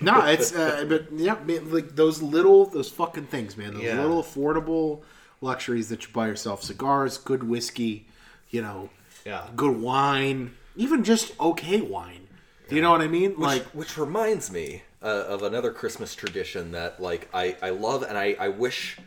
No, 0.00 0.24
it's 0.24 0.54
uh, 0.54 0.86
but 0.88 1.08
yeah, 1.12 1.36
man, 1.44 1.70
like 1.70 1.94
those 1.94 2.22
little 2.22 2.64
those 2.66 2.88
fucking 2.90 3.26
things, 3.26 3.54
man. 3.56 3.74
Those 3.74 3.82
Yeah. 3.82 4.00
little 4.00 4.22
affordable 4.22 5.02
luxuries 5.42 5.90
that 5.90 6.02
you 6.06 6.08
buy 6.12 6.26
yourself: 6.26 6.62
cigars, 6.62 7.18
good 7.18 7.42
whiskey, 7.42 8.06
you 8.48 8.62
know, 8.62 8.88
Yeah. 9.26 9.46
good 9.54 9.76
wine, 9.76 10.54
even 10.76 11.04
just 11.04 11.38
okay 11.40 11.80
wine. 11.80 12.26
Do 12.68 12.76
you 12.76 12.82
know 12.82 12.90
what 12.90 13.02
I 13.02 13.08
mean? 13.08 13.32
Which, 13.32 13.40
Like, 13.40 13.62
which 13.66 13.98
reminds 13.98 14.50
me 14.50 14.82
uh, 15.02 15.06
of 15.28 15.42
another 15.42 15.70
Christmas 15.70 16.14
tradition 16.14 16.72
that 16.72 17.00
like 17.00 17.28
I, 17.34 17.56
I 17.62 17.70
love 17.70 18.02
and 18.02 18.16
I, 18.16 18.36
I 18.38 18.48
wish 18.48 18.98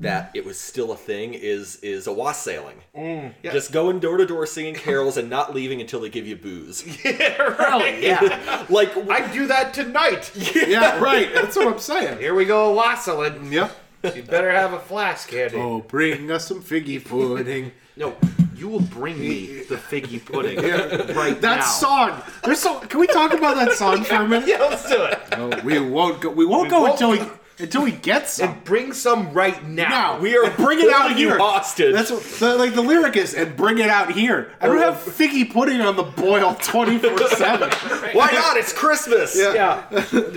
that 0.00 0.32
it 0.34 0.44
was 0.44 0.58
still 0.58 0.90
a 0.92 0.96
thing 0.96 1.32
is 1.32 1.76
is 1.76 2.06
a 2.06 2.12
wassailing. 2.12 2.78
Mm. 2.96 3.32
Yeah. 3.42 3.52
Just 3.52 3.72
going 3.72 4.00
door 4.00 4.16
to 4.16 4.26
door 4.26 4.44
singing 4.44 4.74
carols 4.74 5.16
and 5.16 5.30
not 5.30 5.54
leaving 5.54 5.80
until 5.80 6.00
they 6.00 6.08
give 6.10 6.26
you 6.26 6.36
booze. 6.36 6.84
yeah, 7.04 7.40
right. 7.40 8.02
yeah, 8.02 8.66
like 8.68 8.94
I 9.08 9.32
do 9.32 9.46
that 9.46 9.72
tonight. 9.72 10.32
yeah, 10.66 10.98
right. 10.98 11.32
That's 11.32 11.56
what 11.56 11.68
I'm 11.68 11.78
saying. 11.78 12.18
Here 12.18 12.34
we 12.34 12.44
go, 12.44 12.72
wassailing. 12.74 13.52
Yep. 13.52 13.76
You 14.14 14.22
better 14.22 14.50
have 14.50 14.72
a 14.72 14.78
flask 14.78 15.30
handy. 15.30 15.56
Oh, 15.56 15.80
bring 15.80 16.30
us 16.30 16.46
some 16.48 16.62
figgy 16.62 17.04
pudding. 17.04 17.72
No, 17.96 18.16
you 18.60 18.68
will 18.68 18.80
bring 18.80 19.18
me 19.18 19.62
the 19.62 19.76
figgy 19.76 20.22
pudding 20.24 20.56
right 21.16 21.40
That 21.40 21.60
now. 21.60 21.64
song. 21.64 22.22
There's 22.44 22.60
so. 22.60 22.78
Can 22.80 23.00
we 23.00 23.06
talk 23.06 23.32
about 23.32 23.56
that 23.56 23.72
song 23.72 24.04
for 24.04 24.16
a 24.16 24.28
minute? 24.28 24.48
Yeah, 24.48 24.58
let's 24.58 24.86
do 24.88 25.02
it. 25.02 25.18
No, 25.32 25.48
we 25.64 25.80
won't 25.80 26.20
go. 26.20 26.28
We 26.30 26.44
won't 26.44 26.68
go 26.68 26.82
won't 26.82 26.92
until 26.92 27.10
we 27.12 27.18
go. 27.18 27.30
Until 27.60 27.82
we 27.82 27.92
get 27.92 28.28
some. 28.28 28.50
And 28.50 28.64
bring 28.64 28.92
some 28.92 29.32
right 29.32 29.64
now. 29.66 29.88
Now 29.88 30.20
we 30.20 30.36
are 30.36 30.44
and 30.44 30.56
bring 30.56 30.80
it 30.80 30.88
out 30.90 31.02
holding 31.02 31.18
you 31.18 31.28
here. 31.28 31.38
hostage. 31.38 31.92
That's 31.94 32.10
what 32.10 32.22
the, 32.22 32.56
like 32.56 32.74
the 32.74 32.82
lyric 32.82 33.16
is, 33.16 33.34
and 33.34 33.56
bring 33.56 33.78
it 33.78 33.88
out 33.88 34.12
here. 34.12 34.52
I 34.60 34.66
don't 34.66 34.78
oh. 34.78 34.92
have 34.92 34.94
figgy 34.96 35.50
pudding 35.50 35.80
on 35.80 35.96
the 35.96 36.02
boil 36.02 36.54
twenty 36.60 36.98
four 36.98 37.18
seven. 37.28 37.70
why 38.12 38.30
not? 38.32 38.56
It's 38.56 38.72
Christmas. 38.72 39.36
Yeah. 39.36 39.80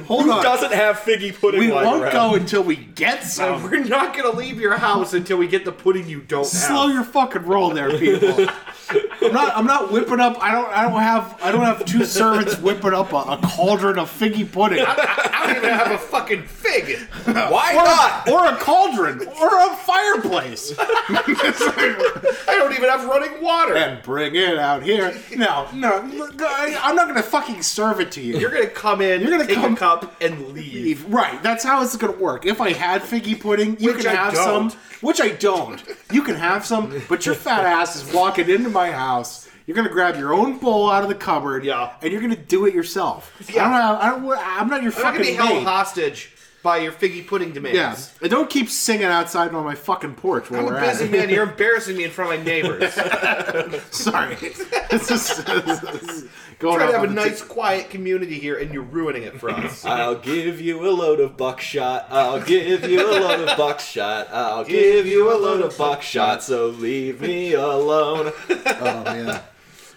Hold 0.04 0.24
Who 0.26 0.32
on. 0.32 0.44
doesn't 0.44 0.74
have 0.74 1.00
figgy 1.00 1.38
pudding? 1.38 1.60
We 1.60 1.72
lying 1.72 1.88
won't 1.88 2.04
around? 2.04 2.14
go 2.14 2.36
until 2.36 2.64
we 2.64 2.76
get 2.76 3.24
some. 3.24 3.64
we're 3.72 3.84
not 3.84 4.16
gonna 4.16 4.36
leave 4.36 4.60
your 4.60 4.78
house 4.78 5.14
until 5.14 5.38
we 5.38 5.48
get 5.48 5.66
the 5.66 5.72
pudding 5.72 6.08
you 6.08 6.22
don't 6.22 6.46
Slow 6.46 6.88
have. 6.88 6.96
your 6.96 7.04
fucking 7.04 7.44
roll 7.44 7.70
there, 7.72 7.98
people. 7.98 8.48
I'm 8.90 9.32
not. 9.34 9.56
I'm 9.58 9.66
not 9.66 9.92
whipping 9.92 10.20
up. 10.20 10.38
I 10.44 10.52
don't. 10.52 10.68
I 10.70 10.84
don't 10.90 11.02
have. 11.02 11.40
I 11.42 11.52
don't 11.52 11.62
have 11.64 11.86
two 11.86 12.04
servants 12.06 12.58
whipping 12.60 12.94
up 12.94 13.14
a, 13.14 13.18
a 13.18 13.40
cauldron 13.44 13.98
of 13.98 14.10
figgy 14.10 14.50
pudding, 14.52 14.84
I 14.86 15.44
don't 15.48 15.58
even 15.58 15.70
have 15.70 15.92
a 15.92 15.98
fucking 15.98 16.44
fig. 16.44 17.00
Why 17.26 17.72
or, 17.74 17.84
not? 17.86 18.30
or 18.30 18.54
a 18.54 18.58
cauldron, 18.58 19.22
or 19.28 19.60
a 19.72 19.76
fireplace, 19.78 20.74
I 20.80 22.44
don't 22.48 22.74
even 22.74 22.90
have 22.90 23.06
running 23.06 23.42
water. 23.42 23.76
and 23.76 24.02
bring 24.04 24.36
it 24.36 24.58
out 24.58 24.84
here. 24.84 25.16
No, 25.36 25.68
no. 25.74 25.92
I- 26.40 26.80
I'm 26.84 26.96
not 26.96 27.08
gonna 27.08 27.24
fucking 27.24 27.62
serve 27.62 28.00
it 28.00 28.12
to 28.14 28.22
you. 28.22 28.38
You're 28.38 28.52
gonna 28.52 28.68
come 28.68 29.02
in, 29.02 29.22
You're 29.22 29.32
gonna 29.32 29.46
take 29.46 29.56
come- 29.56 29.74
a 29.74 29.78
cup, 29.78 30.22
and 30.22 30.50
leave. 30.50 31.06
Right, 31.12 31.42
that's 31.44 31.64
how 31.64 31.82
it's 31.84 31.96
gonna 31.96 32.14
work. 32.14 32.46
If 32.46 32.60
I 32.62 32.74
had 32.74 33.02
figgy 33.02 33.40
pudding, 33.40 33.78
you 33.80 33.94
Which 33.94 34.06
can 34.06 34.16
I 34.16 34.16
have 34.16 34.34
don't. 34.34 34.72
some. 34.72 34.80
Which 35.04 35.22
I 35.22 35.30
don't. 35.30 35.84
You 36.12 36.24
can 36.24 36.36
have 36.36 36.66
some, 36.66 37.02
but 37.10 37.26
your 37.26 37.36
fat 37.36 37.66
ass 37.66 37.96
is 37.96 38.12
walking 38.14 38.50
into 38.50 38.70
my 38.70 38.90
house. 38.92 39.48
You're 39.68 39.76
gonna 39.76 39.90
grab 39.90 40.18
your 40.18 40.34
own 40.34 40.58
bowl 40.58 40.90
out 40.90 41.04
of 41.04 41.10
the 41.10 41.16
cupboard, 41.16 41.64
Yeah. 41.64 41.92
and 42.02 42.12
you're 42.12 42.22
gonna 42.22 42.36
do 42.36 42.66
it 42.66 42.74
yourself. 42.74 43.32
Yeah. 43.54 43.66
I 43.66 43.70
don't 43.70 43.80
know. 43.80 44.00
I 44.02 44.10
don't. 44.10 44.48
I'm 44.48 44.68
not 44.70 44.82
your 44.84 44.92
I'm 44.94 45.02
not 45.02 45.12
gonna 45.14 45.20
be 45.20 45.26
fucking 45.26 45.36
held 45.36 45.50
maid. 45.60 45.64
hostage 45.68 46.33
by 46.64 46.78
your 46.78 46.94
figgy 46.94 47.26
pudding 47.28 47.52
demands. 47.52 47.76
Yeah, 47.76 47.98
and 48.22 48.32
don't 48.32 48.50
keep 48.50 48.70
singing 48.70 49.04
outside 49.06 49.54
on 49.54 49.66
my 49.66 49.76
fucking 49.76 50.16
porch 50.16 50.50
where 50.50 50.62
I'm 50.62 50.66
we're 50.66 50.78
a 50.78 50.82
busy 50.82 51.06
at. 51.06 51.12
man. 51.12 51.30
You're 51.30 51.44
embarrassing 51.50 51.98
me 51.98 52.06
in 52.06 52.12
front 52.12 52.34
of 52.34 52.40
my 52.40 52.46
neighbors. 52.46 52.94
Sorry, 53.92 54.38
it's 54.42 55.08
just 55.10 55.46
this 55.46 55.84
is 55.84 56.30
going 56.60 56.78
trying 56.78 56.92
to 56.92 56.96
off 56.98 57.02
have 57.02 57.04
a 57.04 57.08
on 57.08 57.16
nice, 57.16 57.42
quiet 57.42 57.90
community 57.90 58.40
here, 58.40 58.58
and 58.58 58.74
you're 58.74 58.82
ruining 58.82 59.24
it 59.24 59.38
for 59.40 59.50
us. 59.52 59.84
I'll 59.86 60.16
give 60.16 60.62
you 60.62 60.88
a 60.88 60.92
load 60.92 61.20
of 61.20 61.36
buckshot. 61.36 62.08
I'll 62.10 62.42
give 62.42 62.90
you 62.90 63.08
a 63.08 63.12
load 63.20 63.48
of 63.48 63.58
buckshot. 63.58 64.30
I'll 64.32 64.64
give 64.64 65.06
you 65.06 65.32
a 65.32 65.38
load 65.38 65.62
of 65.62 65.78
buckshot. 65.78 66.42
So 66.44 66.70
leave 66.70 67.20
me 67.20 67.54
alone. 67.54 68.32
Oh 68.50 69.04
man. 69.04 69.42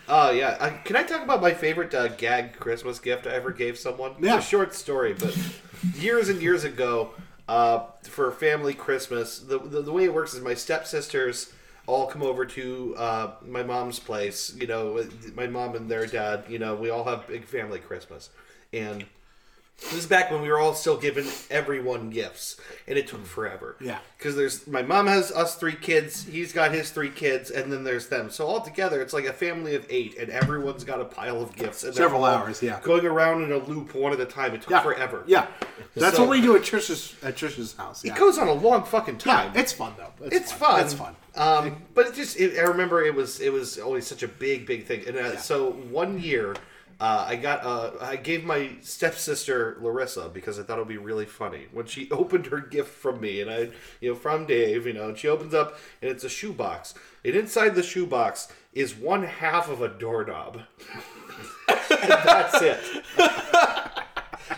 Oh 0.09 0.31
yeah. 0.31 0.57
Uh, 0.61 0.71
can 0.85 0.97
I 0.97 1.03
talk 1.03 1.23
about 1.23 1.41
my 1.41 1.53
favorite 1.53 1.93
uh, 1.95 2.09
gag 2.09 2.59
Christmas 2.59 2.99
gift 2.99 3.27
I 3.27 3.31
ever 3.31 3.51
gave 3.51 3.77
someone? 3.79 4.13
Yeah. 4.21 4.37
It's 4.37 4.47
a 4.47 4.49
short 4.49 4.75
story, 4.75 5.15
but 5.15 5.37
years 5.95 6.29
and 6.29 6.41
years 6.41 6.65
ago, 6.65 7.11
uh, 7.49 7.87
for 8.03 8.31
family 8.33 8.75
Christmas, 8.75 9.39
the, 9.39 9.59
the 9.59 9.83
the 9.83 9.93
way 9.93 10.05
it 10.05 10.15
works 10.15 10.35
is 10.35 10.43
my 10.43 10.55
stepsisters 10.55 11.53
all 11.87 12.07
come 12.09 12.23
over 12.23 12.45
to 12.45 12.95
uh, 12.97 13.31
my 13.47 13.63
mom's 13.63 13.99
place. 13.99 14.55
You 14.59 14.67
know, 14.67 15.05
my 15.35 15.47
mom 15.47 15.77
and 15.77 15.89
their 15.89 16.07
dad. 16.07 16.45
You 16.49 16.59
know, 16.59 16.75
we 16.75 16.91
all 16.91 17.05
have 17.05 17.27
big 17.29 17.45
family 17.45 17.79
Christmas, 17.79 18.31
and 18.73 19.05
this 19.81 19.93
is 19.93 20.07
back 20.07 20.31
when 20.31 20.41
we 20.43 20.49
were 20.49 20.59
all 20.59 20.75
still 20.75 20.97
giving 20.97 21.27
everyone 21.51 22.09
gifts, 22.11 22.57
and 22.89 22.97
it 22.99 23.07
took 23.09 23.25
forever. 23.27 23.77
Yeah. 23.81 23.99
because 24.17 24.35
there's 24.35 24.67
my 24.67 24.81
mom 24.83 25.07
has 25.07 25.31
us 25.31 25.57
three 25.57 25.75
kids, 25.77 26.25
he's 26.25 26.53
got 26.53 26.73
his 26.73 26.91
three 26.91 27.11
kids, 27.11 27.51
and 27.51 27.71
then 27.73 27.85
there's 27.85 28.09
them. 28.09 28.31
So 28.31 28.47
all 28.47 28.61
together, 28.61 29.03
it's 29.03 29.13
like 29.13 29.27
a 29.27 29.33
family 29.35 29.75
of 29.75 29.87
eight, 29.91 30.17
and 30.19 30.31
everyone's 30.31 30.83
got 30.83 31.01
a 31.01 31.05
pile 31.05 31.43
of 31.43 31.55
gifts. 31.55 31.85
And 31.85 31.95
Several 31.95 32.25
hours, 32.25 32.63
yeah. 32.63 32.81
going 32.83 33.05
around 33.05 33.43
in 33.45 33.53
a 33.53 33.59
loop 33.59 33.95
one 33.95 34.13
at 34.13 34.21
a 34.21 34.25
time. 34.27 34.55
It 34.55 34.63
took 34.63 34.71
Yeah, 34.71 34.81
forever. 34.83 35.25
Yeah, 35.27 35.47
that's 35.95 36.17
So- 36.17 36.23
what 36.23 36.31
we 36.31 36.41
do 36.41 36.57
at 36.57 36.63
Trish's 36.63 37.15
at 37.23 37.37
Trish's 37.37 37.75
house. 37.77 38.03
Yeah, 38.05 38.15
it 38.15 38.19
goes 38.19 38.39
on 38.39 38.49
a 38.49 38.53
long 38.55 38.83
fucking 38.85 39.19
time. 39.19 39.53
yeah, 39.55 39.61
it's 39.61 39.73
fun 39.73 39.93
though. 39.99 40.13
it's 40.27 40.53
fun. 40.53 40.81
It's 40.85 40.95
fun. 40.95 41.15
Um, 41.35 41.83
but 41.95 42.07
it 42.07 42.15
just 42.15 42.41
it, 42.41 42.59
I 42.59 42.63
remember 42.63 43.05
it 43.05 43.15
was 43.15 43.41
it 43.41 43.53
was 43.53 43.79
always 43.79 44.07
such 44.07 44.23
a 44.23 44.29
big 44.29 44.65
big 44.67 44.87
thing. 44.87 45.07
And 45.07 45.19
uh, 45.19 45.37
so 45.37 45.73
one 45.73 46.19
year. 46.19 46.55
Uh, 46.99 47.27
I 47.29 47.37
got 47.37 47.63
uh, 47.63 47.91
I 48.01 48.17
gave 48.17 48.45
my 48.45 48.71
stepsister 48.81 49.77
Larissa 49.83 50.31
because 50.33 50.59
I 50.59 50.63
thought 50.63 50.79
it 50.79 50.81
would 50.81 50.89
be 50.89 50.97
really 50.97 51.27
funny 51.27 51.67
when 51.71 51.85
she 51.87 52.11
opened 52.11 52.47
her 52.47 52.61
gift 52.61 52.89
from 52.89 53.21
me 53.21 53.43
and 53.43 53.51
I 53.51 53.69
you 54.01 54.11
know 54.11 54.15
from 54.15 54.47
Dave 54.47 54.87
you 54.87 54.95
know 54.95 55.09
and 55.09 55.19
she 55.19 55.29
opens 55.29 55.53
up 55.53 55.79
and 56.01 56.11
it's 56.11 56.25
a 56.25 56.29
shoebox. 56.31 56.95
And 57.25 57.35
inside 57.35 57.75
the 57.75 57.83
shoebox 57.83 58.51
is 58.73 58.95
one 58.95 59.25
half 59.25 59.69
of 59.69 59.83
a 59.83 59.89
doorknob. 59.89 60.63
And 61.69 62.11
that's 62.11 62.63
it. 62.63 62.79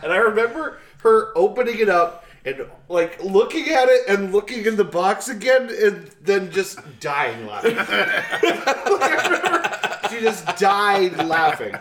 And 0.02 0.12
I 0.12 0.16
remember 0.16 0.78
her 0.98 1.36
opening 1.36 1.78
it 1.78 1.88
up 1.88 2.24
and 2.44 2.66
like 2.88 3.22
looking 3.22 3.68
at 3.68 3.88
it 3.88 4.02
and 4.08 4.32
looking 4.32 4.64
in 4.64 4.76
the 4.76 4.84
box 4.84 5.28
again 5.28 5.70
and 5.70 6.10
then 6.22 6.50
just 6.50 6.78
dying 7.00 7.46
laughing. 7.46 7.76
Remember 8.42 9.87
she 10.10 10.20
just 10.20 10.44
died 10.58 11.16
laughing. 11.26 11.74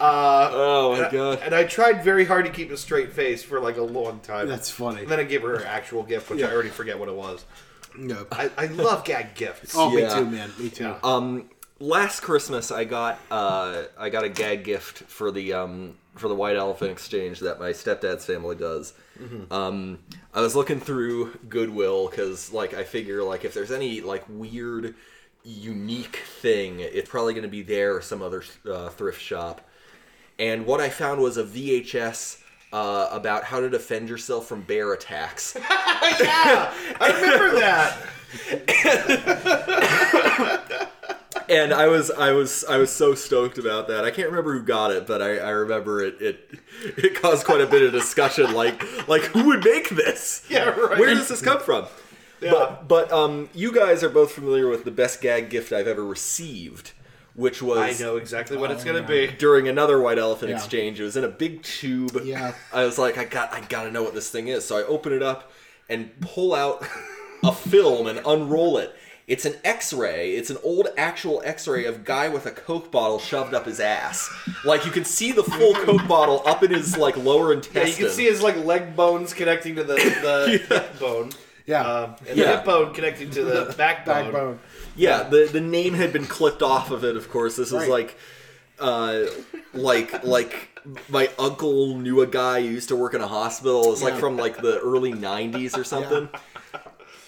Uh, 0.00 0.50
Oh 0.52 0.96
my 1.00 1.10
god. 1.10 1.40
and 1.42 1.54
I 1.54 1.64
tried 1.64 2.02
very 2.04 2.24
hard 2.24 2.44
to 2.46 2.50
keep 2.50 2.70
a 2.70 2.76
straight 2.76 3.12
face 3.12 3.42
for 3.42 3.60
like 3.60 3.76
a 3.76 3.82
long 3.82 4.20
time. 4.20 4.48
That's 4.48 4.70
funny. 4.70 5.02
And 5.02 5.08
then 5.08 5.20
I 5.20 5.24
gave 5.24 5.42
her 5.42 5.58
her 5.58 5.64
actual 5.66 6.02
gift, 6.02 6.30
which 6.30 6.42
I 6.42 6.52
already 6.52 6.68
forget 6.70 6.98
what 6.98 7.08
it 7.08 7.14
was. 7.14 7.44
No. 7.96 8.26
I, 8.32 8.50
I 8.56 8.66
love 8.66 9.04
gag 9.04 9.34
gifts. 9.34 9.74
Oh, 9.76 9.96
Yeah. 9.96 10.08
me 10.08 10.24
too, 10.24 10.30
man. 10.30 10.50
Me 10.58 10.68
too. 10.70 10.94
Um, 11.04 11.50
last 11.78 12.20
Christmas 12.20 12.70
I 12.70 12.84
got 12.84 13.18
uh, 13.30 13.84
I 13.98 14.08
got 14.08 14.24
a 14.24 14.28
gag 14.28 14.64
gift 14.64 14.98
for 15.04 15.30
the 15.30 15.52
um, 15.52 15.96
for 16.14 16.28
the 16.28 16.34
White 16.34 16.56
Elephant 16.56 16.90
Exchange 16.90 17.40
that 17.40 17.58
my 17.60 17.70
stepdad's 17.70 18.24
family 18.24 18.56
does. 18.56 18.94
Um, 19.50 19.98
I 20.34 20.40
was 20.40 20.56
looking 20.56 20.80
through 20.80 21.34
Goodwill 21.48 22.08
because 22.08 22.52
like 22.52 22.74
I 22.74 22.82
figure 22.84 23.22
like 23.22 23.44
if 23.44 23.54
there's 23.54 23.70
any 23.70 24.00
like 24.00 24.24
weird, 24.28 24.94
unique 25.44 26.16
thing, 26.16 26.80
it's 26.80 27.08
probably 27.08 27.34
going 27.34 27.42
to 27.44 27.48
be 27.48 27.62
there 27.62 27.96
or 27.96 28.02
some 28.02 28.22
other 28.22 28.42
uh, 28.70 28.88
thrift 28.90 29.20
shop. 29.20 29.60
And 30.38 30.66
what 30.66 30.80
I 30.80 30.88
found 30.88 31.20
was 31.20 31.36
a 31.36 31.44
VHS. 31.44 32.38
Uh, 32.74 33.06
about 33.12 33.44
how 33.44 33.60
to 33.60 33.68
defend 33.68 34.08
yourself 34.08 34.46
from 34.46 34.62
bear 34.62 34.94
attacks. 34.94 35.54
yeah, 35.60 36.72
I 36.98 37.12
remember 37.20 37.60
that. 37.60 37.98
and 41.48 41.72
I 41.72 41.86
was 41.86 42.10
I 42.10 42.32
was 42.32 42.64
I 42.64 42.78
was 42.78 42.90
so 42.90 43.14
stoked 43.14 43.58
about 43.58 43.88
that. 43.88 44.04
I 44.04 44.10
can't 44.10 44.28
remember 44.28 44.54
who 44.54 44.62
got 44.62 44.90
it, 44.90 45.06
but 45.06 45.20
I, 45.20 45.36
I 45.38 45.50
remember 45.50 46.02
it, 46.02 46.20
it 46.20 46.50
it 46.96 47.20
caused 47.20 47.44
quite 47.44 47.60
a 47.60 47.66
bit 47.66 47.82
of 47.82 47.92
discussion. 47.92 48.54
Like 48.54 48.82
like 49.08 49.22
who 49.22 49.44
would 49.48 49.64
make 49.64 49.90
this? 49.90 50.46
Yeah, 50.48 50.70
right. 50.70 50.98
Where 50.98 51.14
does 51.14 51.28
this 51.28 51.42
come 51.42 51.60
from? 51.60 51.86
But 52.50 52.88
but 52.88 53.12
um, 53.12 53.48
you 53.54 53.72
guys 53.72 54.02
are 54.02 54.08
both 54.10 54.32
familiar 54.32 54.68
with 54.68 54.84
the 54.84 54.90
best 54.90 55.20
gag 55.20 55.48
gift 55.50 55.72
I've 55.72 55.86
ever 55.88 56.04
received, 56.04 56.92
which 57.34 57.62
was 57.62 58.00
I 58.00 58.04
know 58.04 58.16
exactly 58.16 58.56
what 58.56 58.70
it's 58.70 58.84
gonna 58.84 59.02
be. 59.02 59.28
during 59.38 59.68
another 59.68 60.00
white 60.00 60.18
elephant 60.18 60.50
Yeah. 60.50 60.56
exchange. 60.56 61.00
It 61.00 61.04
was 61.04 61.16
in 61.16 61.24
a 61.24 61.28
big 61.28 61.62
tube. 61.62 62.20
Yeah. 62.24 62.54
I 62.72 62.84
was 62.84 62.98
like, 62.98 63.16
I 63.18 63.24
got, 63.24 63.52
I 63.52 63.60
gotta 63.60 63.90
know 63.90 64.02
what 64.02 64.14
this 64.14 64.30
thing 64.30 64.48
is. 64.48 64.64
So 64.64 64.76
I 64.76 64.82
open 64.84 65.12
it 65.12 65.22
up 65.22 65.50
and 65.88 66.10
pull 66.20 66.54
out 66.54 66.86
a 67.44 67.52
film 67.52 68.06
and 68.06 68.20
unroll 68.26 68.78
it. 68.78 68.94
It's 69.28 69.44
an 69.44 69.54
X-ray. 69.64 70.32
It's 70.34 70.50
an 70.50 70.58
old 70.64 70.88
actual 70.98 71.40
X-ray 71.44 71.84
of 71.84 72.04
guy 72.04 72.28
with 72.28 72.44
a 72.44 72.50
Coke 72.50 72.90
bottle 72.90 73.20
shoved 73.20 73.54
up 73.54 73.66
his 73.66 73.78
ass. 73.78 74.28
Like 74.64 74.84
you 74.84 74.90
can 74.90 75.04
see 75.04 75.30
the 75.30 75.44
full 75.44 75.74
Coke 75.86 76.06
bottle 76.08 76.42
up 76.44 76.62
in 76.64 76.72
his 76.72 76.96
like 76.98 77.16
lower 77.16 77.50
Yeah, 77.52 77.58
intestine. 77.58 77.86
you 77.86 78.06
can 78.08 78.14
see 78.16 78.24
his 78.24 78.42
like 78.42 78.56
leg 78.56 78.96
bones 78.96 79.32
connecting 79.32 79.76
to 79.76 79.84
the, 79.84 79.94
the 79.94 80.64
hip 80.74 80.98
bone. 80.98 81.30
Yeah. 81.66 81.82
Um, 81.82 82.16
and 82.28 82.36
Yeah. 82.36 82.44
the 82.44 82.56
hip 82.56 82.64
bone 82.64 82.94
connecting 82.94 83.30
to 83.30 83.44
the 83.44 83.74
backbone. 83.78 84.24
Backbone. 84.24 84.58
Yeah, 84.96 85.22
the 85.24 85.48
the 85.52 85.60
name 85.60 85.94
had 85.94 86.12
been 86.12 86.26
clipped 86.26 86.62
off 86.62 86.90
of 86.90 87.04
it. 87.04 87.16
Of 87.16 87.30
course, 87.30 87.56
this 87.56 87.70
was 87.70 87.82
Right. 87.82 87.90
like, 87.90 88.18
uh, 88.80 89.24
like 89.74 90.24
like 90.24 90.68
my 91.08 91.30
uncle 91.38 91.96
knew 91.98 92.20
a 92.20 92.26
guy 92.26 92.60
who 92.62 92.68
used 92.68 92.88
to 92.88 92.96
work 92.96 93.14
in 93.14 93.20
a 93.20 93.28
hospital. 93.28 93.92
It's 93.92 94.02
like 94.02 94.14
from 94.18 94.36
like 94.36 94.60
the 94.60 94.80
early 94.80 95.12
'90s 95.12 95.76
or 95.78 95.84
something. 95.84 96.28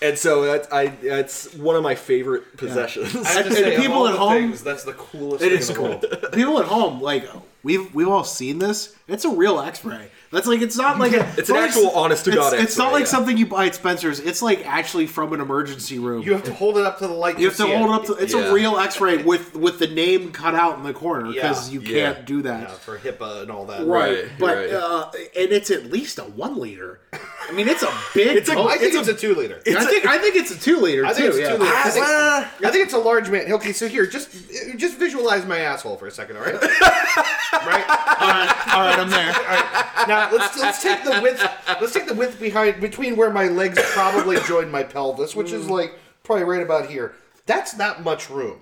And 0.03 0.19
so 0.19 0.43
that's 0.45 0.71
I 0.73 0.89
that's 0.89 1.55
one 1.55 1.77
of 1.77 1.83
my 1.83 1.95
favorite 1.95 2.57
possessions. 2.59 3.15
I 3.15 3.19
have 3.31 3.43
to 3.45 3.47
And- 3.47 3.55
say, 3.55 3.75
and 3.75 3.83
people 3.83 3.99
all 3.99 4.09
at 4.09 4.13
the 4.13 4.19
home- 4.19 4.33
things, 4.35 4.63
that's 4.63 4.85
the 4.85 4.93
coolest 4.93 5.43
It 5.45 5.51
thing 5.51 5.59
is 5.59 5.71
cool. 5.71 5.99
People 6.33 6.59
at 6.59 6.67
home, 6.67 7.01
like 7.01 7.27
we've 7.63 7.95
we've 7.95 8.09
all 8.09 8.25
seen 8.25 8.59
this. 8.59 8.95
It's 9.09 9.25
a 9.25 9.31
real 9.31 9.61
X-ray. 9.61 10.11
That's 10.35 10.47
like 10.47 10.61
it's 10.61 10.77
not 10.77 10.99
like 10.99 11.13
a, 11.13 11.27
It's 11.39 11.49
an 11.49 11.55
not 11.55 11.69
actual 11.69 11.85
like- 11.85 11.97
honest 11.97 12.25
to 12.27 12.33
it's- 12.33 12.51
God 12.51 12.59
It's 12.61 12.77
not 12.77 12.93
like 12.93 13.03
yeah. 13.05 13.07
something 13.07 13.37
you 13.39 13.47
buy 13.47 13.67
at 13.67 13.75
Spencer's. 13.75 14.21
It's 14.21 14.43
like 14.43 14.67
actually 14.67 15.07
from 15.07 15.33
an 15.33 15.41
emergency 15.41 15.99
room. 15.99 16.23
You 16.23 16.33
have 16.33 16.43
to 16.45 16.53
hold 16.53 16.77
it 16.77 16.85
up 16.85 16.99
to 16.99 17.07
the 17.07 17.15
light. 17.15 17.39
You 17.39 17.47
have 17.47 17.57
to 17.57 17.67
hold 17.67 17.91
it. 17.91 17.93
it 17.93 17.95
up 17.95 18.05
to. 18.07 18.13
It's 18.23 18.35
Yeah. 18.35 18.51
a 18.51 18.53
real 18.53 18.79
X-ray 18.79 19.23
with 19.23 19.55
with 19.55 19.79
the 19.79 19.87
name 19.87 20.33
cut 20.33 20.55
out 20.55 20.77
in 20.79 20.85
the 20.85 20.93
corner 20.93 21.33
because 21.33 21.71
Yeah. 21.71 21.81
you 21.81 21.87
Yeah. 21.87 22.13
can't 22.13 22.27
do 22.27 22.43
that. 22.43 22.61
Yeah, 22.63 22.75
for 22.75 22.99
HIPAA 22.99 23.43
and 23.43 23.51
all 23.51 23.65
that. 23.67 23.87
Right, 23.87 24.15
Right, 24.25 24.25
but 24.39 24.57
right. 24.57 24.71
Uh, 24.71 25.11
and 25.37 25.53
it's 25.53 25.71
at 25.71 25.91
least 25.93 26.19
a 26.19 26.23
one 26.25 26.59
liter. 26.59 27.01
I 27.49 27.53
mean, 27.53 27.69
it's 27.69 27.83
a 27.83 27.93
big. 28.15 28.37
It's 28.37 28.49
a- 28.49 28.55
Coke. 28.55 28.71
I 28.71 28.77
think 28.77 28.95
It's 28.95 29.09
it's, 29.09 29.23
a- 29.23 29.27
a, 29.27 29.33
two 29.33 29.35
liter. 29.39 29.61
I 29.67 29.85
think 29.85 30.07
I 30.07 30.19
think 30.19 30.35
it's 30.37 30.51
a 30.51 30.59
two 30.59 30.81
liter 30.81 31.05
I 31.07 31.11
too. 31.13 31.15
think 31.15 31.29
it's 31.31 31.39
yeah. 31.39 31.53
two 31.53 31.59
liter. 31.63 31.75
I 31.75 31.91
think, 31.91 32.07
Ah, 32.09 32.53
I 32.65 32.71
think 32.71 32.85
it's 32.85 32.95
a 32.95 32.99
large 32.99 33.31
man. 33.31 33.53
Okay, 33.53 33.73
so 33.73 33.87
here, 33.89 34.07
just 34.07 34.31
just 34.77 34.97
visualize 34.97 35.47
my 35.47 35.59
asshole 35.59 35.97
for 35.97 36.07
a 36.07 36.11
second, 36.11 36.37
all 36.39 36.43
right? 36.43 36.55
right. 36.61 37.85
all 38.21 38.29
right, 38.29 38.69
all 38.75 38.81
right, 38.83 38.99
I'm 38.99 39.11
there. 39.11 39.29
All 39.29 39.43
right. 39.43 40.09
Now 40.09 40.24
let's 40.33 40.59
let's 40.61 40.83
take 40.83 41.05
the 41.05 41.21
width. 41.23 41.43
Let's 41.81 41.93
take 41.93 42.07
the 42.07 42.15
width 42.15 42.41
behind 42.41 42.81
between 42.81 43.17
where 43.17 43.31
my 43.31 43.49
legs 43.49 43.79
probably 43.93 44.39
join 44.47 44.71
my 44.71 44.83
pelvis, 44.83 45.35
which 45.35 45.53
is 45.53 45.69
like 45.69 45.95
probably 46.23 46.45
right 46.45 46.63
about 46.63 46.89
here. 46.91 47.15
That's 47.47 47.77
not 47.77 48.03
much 48.03 48.31
room. 48.31 48.61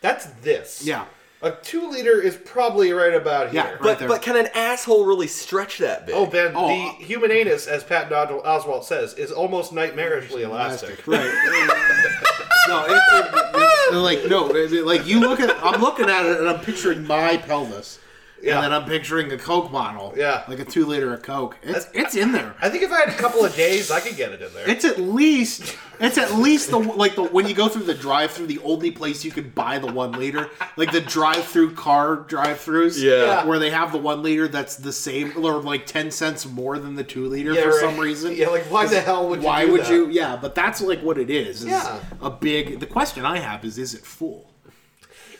That's 0.00 0.26
this. 0.42 0.84
Yeah. 0.84 1.06
A 1.42 1.50
two 1.52 1.90
liter 1.90 2.22
is 2.22 2.36
probably 2.36 2.92
right 2.92 3.12
about 3.12 3.50
here. 3.50 3.62
Yeah, 3.62 3.70
right 3.72 3.80
but 3.82 3.98
there. 3.98 4.08
but 4.08 4.22
can 4.22 4.36
an 4.36 4.48
asshole 4.54 5.04
really 5.04 5.26
stretch 5.26 5.76
that 5.78 6.06
big? 6.06 6.14
Oh, 6.14 6.24
Ben, 6.24 6.52
Oh, 6.54 6.68
the 6.68 6.74
uh, 6.88 6.92
human 7.04 7.30
anus, 7.30 7.66
as 7.66 7.84
Pat 7.84 8.08
Oswalt 8.10 8.84
says, 8.84 9.12
is 9.14 9.30
almost 9.30 9.72
nightmarishly 9.72 10.40
elastic. 10.40 11.06
Right. 11.06 11.20
no, 12.68 12.86
it, 12.86 12.92
it, 12.92 13.92
it- 13.92 13.96
like 13.96 14.24
no, 14.26 14.48
it- 14.54 14.72
it- 14.72 14.86
like 14.86 15.06
you 15.06 15.20
look 15.20 15.38
at. 15.40 15.54
I'm 15.62 15.82
looking 15.82 16.08
at 16.08 16.24
it 16.24 16.38
and 16.40 16.48
I'm 16.48 16.60
picturing 16.60 17.06
my 17.06 17.36
pelvis. 17.36 17.98
Yeah. 18.44 18.56
And 18.56 18.64
then 18.64 18.72
I'm 18.72 18.84
picturing 18.86 19.32
a 19.32 19.38
Coke 19.38 19.72
bottle. 19.72 20.12
Yeah. 20.16 20.44
Like 20.48 20.58
a 20.58 20.64
two 20.64 20.84
liter 20.86 21.14
of 21.14 21.22
Coke. 21.22 21.56
It's 21.62 21.88
it's 21.94 22.14
in 22.14 22.32
there. 22.32 22.54
I 22.60 22.68
think 22.68 22.82
if 22.82 22.92
I 22.92 23.00
had 23.00 23.08
a 23.08 23.14
couple 23.16 23.44
of 23.44 23.54
days, 23.56 23.90
I 23.90 24.00
could 24.00 24.16
get 24.16 24.32
it 24.32 24.42
in 24.42 24.52
there. 24.52 24.68
It's 24.68 24.84
at 24.84 24.98
least 24.98 25.76
it's 26.00 26.18
at 26.18 26.34
least 26.34 26.70
the 26.70 26.78
like 26.78 27.14
the 27.14 27.24
when 27.24 27.46
you 27.48 27.54
go 27.54 27.68
through 27.68 27.84
the 27.84 27.94
drive 27.94 28.32
through 28.32 28.48
the 28.48 28.58
only 28.60 28.90
place 28.90 29.24
you 29.24 29.30
can 29.30 29.48
buy 29.50 29.78
the 29.78 29.90
one 29.92 30.12
liter 30.12 30.50
like 30.76 30.90
the 30.92 31.00
drive 31.00 31.44
through 31.44 31.72
car 31.74 32.16
drive 32.16 32.58
throughs 32.58 33.00
Yeah. 33.00 33.44
where 33.46 33.58
they 33.58 33.70
have 33.70 33.92
the 33.92 33.98
one 33.98 34.22
liter 34.22 34.48
that's 34.48 34.76
the 34.76 34.92
same 34.92 35.32
or 35.36 35.62
like 35.62 35.86
ten 35.86 36.10
cents 36.10 36.44
more 36.44 36.78
than 36.78 36.96
the 36.96 37.04
two 37.04 37.26
liter 37.28 37.52
Yeah, 37.52 37.62
for 37.62 37.68
right. 37.70 37.80
some 37.80 37.98
reason. 37.98 38.34
Yeah, 38.34 38.48
like, 38.48 38.64
why 38.64 38.86
the 38.86 39.00
hell 39.00 39.28
would 39.28 39.40
you 39.40 39.46
Why 39.46 39.66
do 39.66 39.72
would 39.72 39.80
that? 39.82 39.90
you? 39.92 40.08
Yeah, 40.10 40.36
but 40.36 40.54
that's 40.54 40.80
like 40.82 41.00
what 41.00 41.16
it 41.18 41.30
is. 41.30 41.62
is 41.62 41.68
Yeah. 41.70 42.00
a 42.20 42.28
big. 42.30 42.80
The 42.80 42.86
question 42.86 43.24
I 43.24 43.38
have 43.38 43.64
is, 43.64 43.78
is 43.78 43.94
it 43.94 44.04
full? 44.04 44.50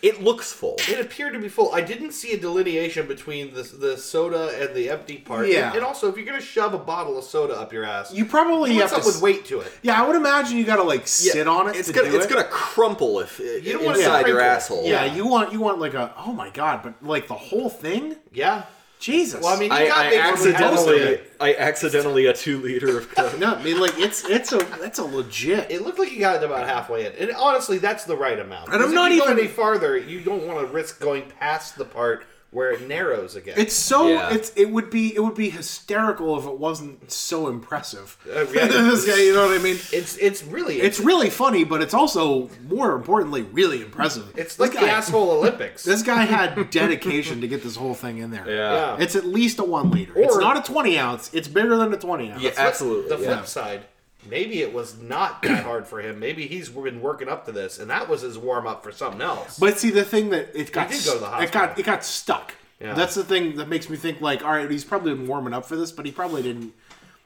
It 0.05 0.23
looks 0.23 0.53
full. 0.53 0.77
It 0.89 1.01
appeared 1.01 1.33
to 1.33 1.39
be 1.39 1.49
full. 1.49 1.73
I 1.73 1.81
didn't 1.81 2.13
see 2.13 2.33
a 2.33 2.39
delineation 2.39 3.07
between 3.07 3.55
the, 3.55 3.63
the 3.63 3.97
soda 3.97 4.51
and 4.61 4.75
the 4.77 4.91
empty 4.91 5.17
part. 5.17 5.49
Yeah. 5.49 5.69
And, 5.69 5.77
and 5.77 5.85
also, 5.85 6.09
if 6.11 6.17
you're 6.17 6.27
going 6.27 6.39
to 6.39 6.45
shove 6.45 6.75
a 6.75 6.79
bottle 6.79 7.17
of 7.17 7.25
soda 7.25 7.55
up 7.55 7.73
your 7.73 7.85
ass, 7.85 8.13
You 8.13 8.27
probably 8.27 8.75
you 8.75 8.83
have 8.83 8.91
want 8.93 9.03
to. 9.05 9.11
something 9.11 9.23
with 9.23 9.37
weight 9.37 9.45
to 9.47 9.61
it. 9.61 9.73
Yeah, 9.83 10.03
I 10.03 10.07
would 10.07 10.17
imagine 10.17 10.59
you 10.59 10.65
got 10.65 10.77
to 10.77 10.83
like 10.83 11.07
sit 11.07 11.49
on 11.49 11.69
it. 11.71 11.77
It's 11.77 11.89
to 11.89 11.95
gonna 11.95 12.11
do 12.11 12.17
it's 12.17 12.27
it. 12.27 12.31
gonna 12.31 12.45
crumple 12.45 13.21
if 13.21 13.39
You 13.39 13.63
don't 13.73 13.85
want 13.85 13.97
it 13.97 14.03
to 14.03 14.07
inside 14.07 14.27
your 14.27 14.37
crinkle. 14.37 14.57
asshole. 14.57 14.85
Yeah, 14.85 15.07
you 15.07 15.27
want 15.27 15.53
you 15.53 15.61
want 15.61 15.79
like 15.81 15.95
a 15.95 16.13
oh 16.19 16.33
my 16.33 16.51
god, 16.51 16.83
but 16.83 17.03
like 17.03 17.27
the 17.29 17.35
whole 17.35 17.71
thing. 17.71 18.17
Yeah. 18.33 18.65
Jesus. 19.05 19.43
Well, 19.43 19.55
I 19.55 19.59
mean, 19.59 19.71
you 19.71 19.77
I, 19.77 19.87
got 19.87 20.07
I 20.07 20.11
things 20.11 20.41
where 20.41 20.49
we 20.49 20.53
had 20.55 20.71
most 20.71 20.89
of 20.89 20.95
accidentally. 20.95 21.21
I 21.39 21.55
accidentally 21.57 22.27
a 22.27 22.33
two 22.33 22.59
liter 22.63 22.97
of 22.97 23.15
Coke. 23.15 23.39
no, 23.39 23.55
I 23.55 23.63
mean 23.63 23.79
like 23.79 23.99
it's 23.99 24.25
it's 24.25 24.51
a 24.53 24.59
that's 24.81 24.99
a 24.99 25.05
legit. 25.05 25.71
It 25.71 25.83
looked 25.83 25.99
like 25.99 26.11
you 26.11 26.21
got 26.21 26.37
it 26.37 26.43
about 26.43 26.67
halfway 26.67 27.05
in, 27.05 27.13
and 27.13 27.37
honestly, 27.37 27.77
that's 27.77 28.05
the 28.05 28.17
right 28.17 28.39
amount. 28.39 28.73
And 28.73 28.83
I'm 28.83 28.95
not 28.95 29.11
if 29.11 29.19
you 29.19 29.23
even- 29.25 29.37
go 29.37 29.43
any 29.43 29.49
farther. 29.51 29.99
You 29.99 30.23
don't 30.23 30.47
want 30.47 30.67
to 30.67 30.73
risk 30.73 31.01
going 31.01 31.25
past 31.39 31.77
the 31.77 31.85
part 31.85 32.25
where 32.55 32.71
it 32.71 32.87
narrows 32.89 33.35
again. 33.37 33.55
It's 33.59 33.75
so 33.75 34.09
Yeah. 34.09 34.33
it's 34.33 34.51
it 34.57 34.71
would 34.71 34.89
be 34.89 35.15
it 35.15 35.21
would 35.21 35.35
be 35.35 35.51
hysterical 35.51 36.39
if 36.39 36.47
it 36.47 36.57
wasn't 36.59 37.11
so 37.11 37.49
impressive. 37.49 38.17
Uh, 38.27 38.47
yeah. 38.53 38.69
This 38.95 39.07
guy, 39.07 39.17
you 39.21 39.35
know 39.35 39.47
what 39.49 39.59
I 39.59 39.63
mean? 39.63 39.79
it's 39.93 40.17
it's 40.19 40.43
really 40.45 40.81
It's 40.81 41.01
really 41.01 41.31
funny, 41.31 41.65
but 41.65 41.83
it's 41.83 41.95
also 41.95 42.49
more 42.69 42.95
importantly 42.95 43.43
really 43.43 43.83
impressive. 43.83 44.33
it's 44.37 44.59
like 44.61 44.73
the 44.73 44.81
asshole 44.81 45.31
Olympics. 45.39 45.83
This 45.83 46.03
guy 46.03 46.23
had 46.25 46.71
dedication 46.71 47.41
to 47.41 47.49
get 47.49 47.63
this 47.63 47.77
whole 47.77 47.95
thing 47.95 48.19
in 48.19 48.31
there. 48.31 48.49
Yeah. 48.49 48.73
Yeah. 48.75 48.97
It's 49.01 49.17
at 49.17 49.25
least 49.27 49.59
a 49.59 49.65
one 49.65 49.91
liter. 49.91 50.13
it's 50.17 50.37
Or- 50.37 50.41
not 50.41 50.57
a 50.57 50.63
twenty 50.73 50.99
ounce. 50.99 51.31
It's 51.35 51.49
bigger 51.49 51.77
than 51.77 51.93
a 51.93 51.99
twenty 51.99 52.31
ounce. 52.31 52.43
Yeah, 52.43 52.53
absolutely. 52.57 53.09
The 53.09 53.17
flip 53.19 53.29
yeah. 53.41 53.45
side, 53.45 53.85
maybe 54.29 54.61
it 54.61 54.73
was 54.73 54.99
not 54.99 55.43
that 55.43 55.65
hard 55.65 55.87
for 55.87 56.01
him. 56.01 56.19
Maybe 56.19 56.47
he's 56.47 56.69
been 56.69 57.01
working 57.01 57.29
up 57.29 57.47
to 57.47 57.53
this, 57.53 57.79
and 57.79 57.91
that 57.91 58.09
was 58.09 58.23
his 58.23 58.39
warm 58.39 58.67
up 58.67 58.83
for 58.83 58.93
something 58.93 59.23
else. 59.23 59.59
But 59.59 59.79
see, 59.79 59.91
the 59.91 60.05
thing 60.05 60.31
that 60.31 60.49
it 60.55 60.73
got 60.73 60.91
did 60.91 61.05
go 61.05 61.15
to 61.15 61.19
the 61.21 61.39
it 61.41 61.53
got 61.53 61.79
it 61.79 61.85
got 61.85 62.05
stuck. 62.05 62.55
Yeah. 62.81 62.95
That's 62.95 63.15
the 63.15 63.25
thing 63.25 63.57
that 63.57 63.69
makes 63.69 63.89
me 63.89 63.97
think 63.97 64.21
like, 64.21 64.45
all 64.45 64.53
right, 64.53 64.71
he's 64.71 64.85
probably 64.85 65.15
been 65.15 65.27
warming 65.27 65.55
up 65.55 65.65
for 65.65 65.77
this, 65.77 65.93
but 65.93 66.05
he 66.05 66.13
probably 66.13 66.43
didn't. 66.43 66.75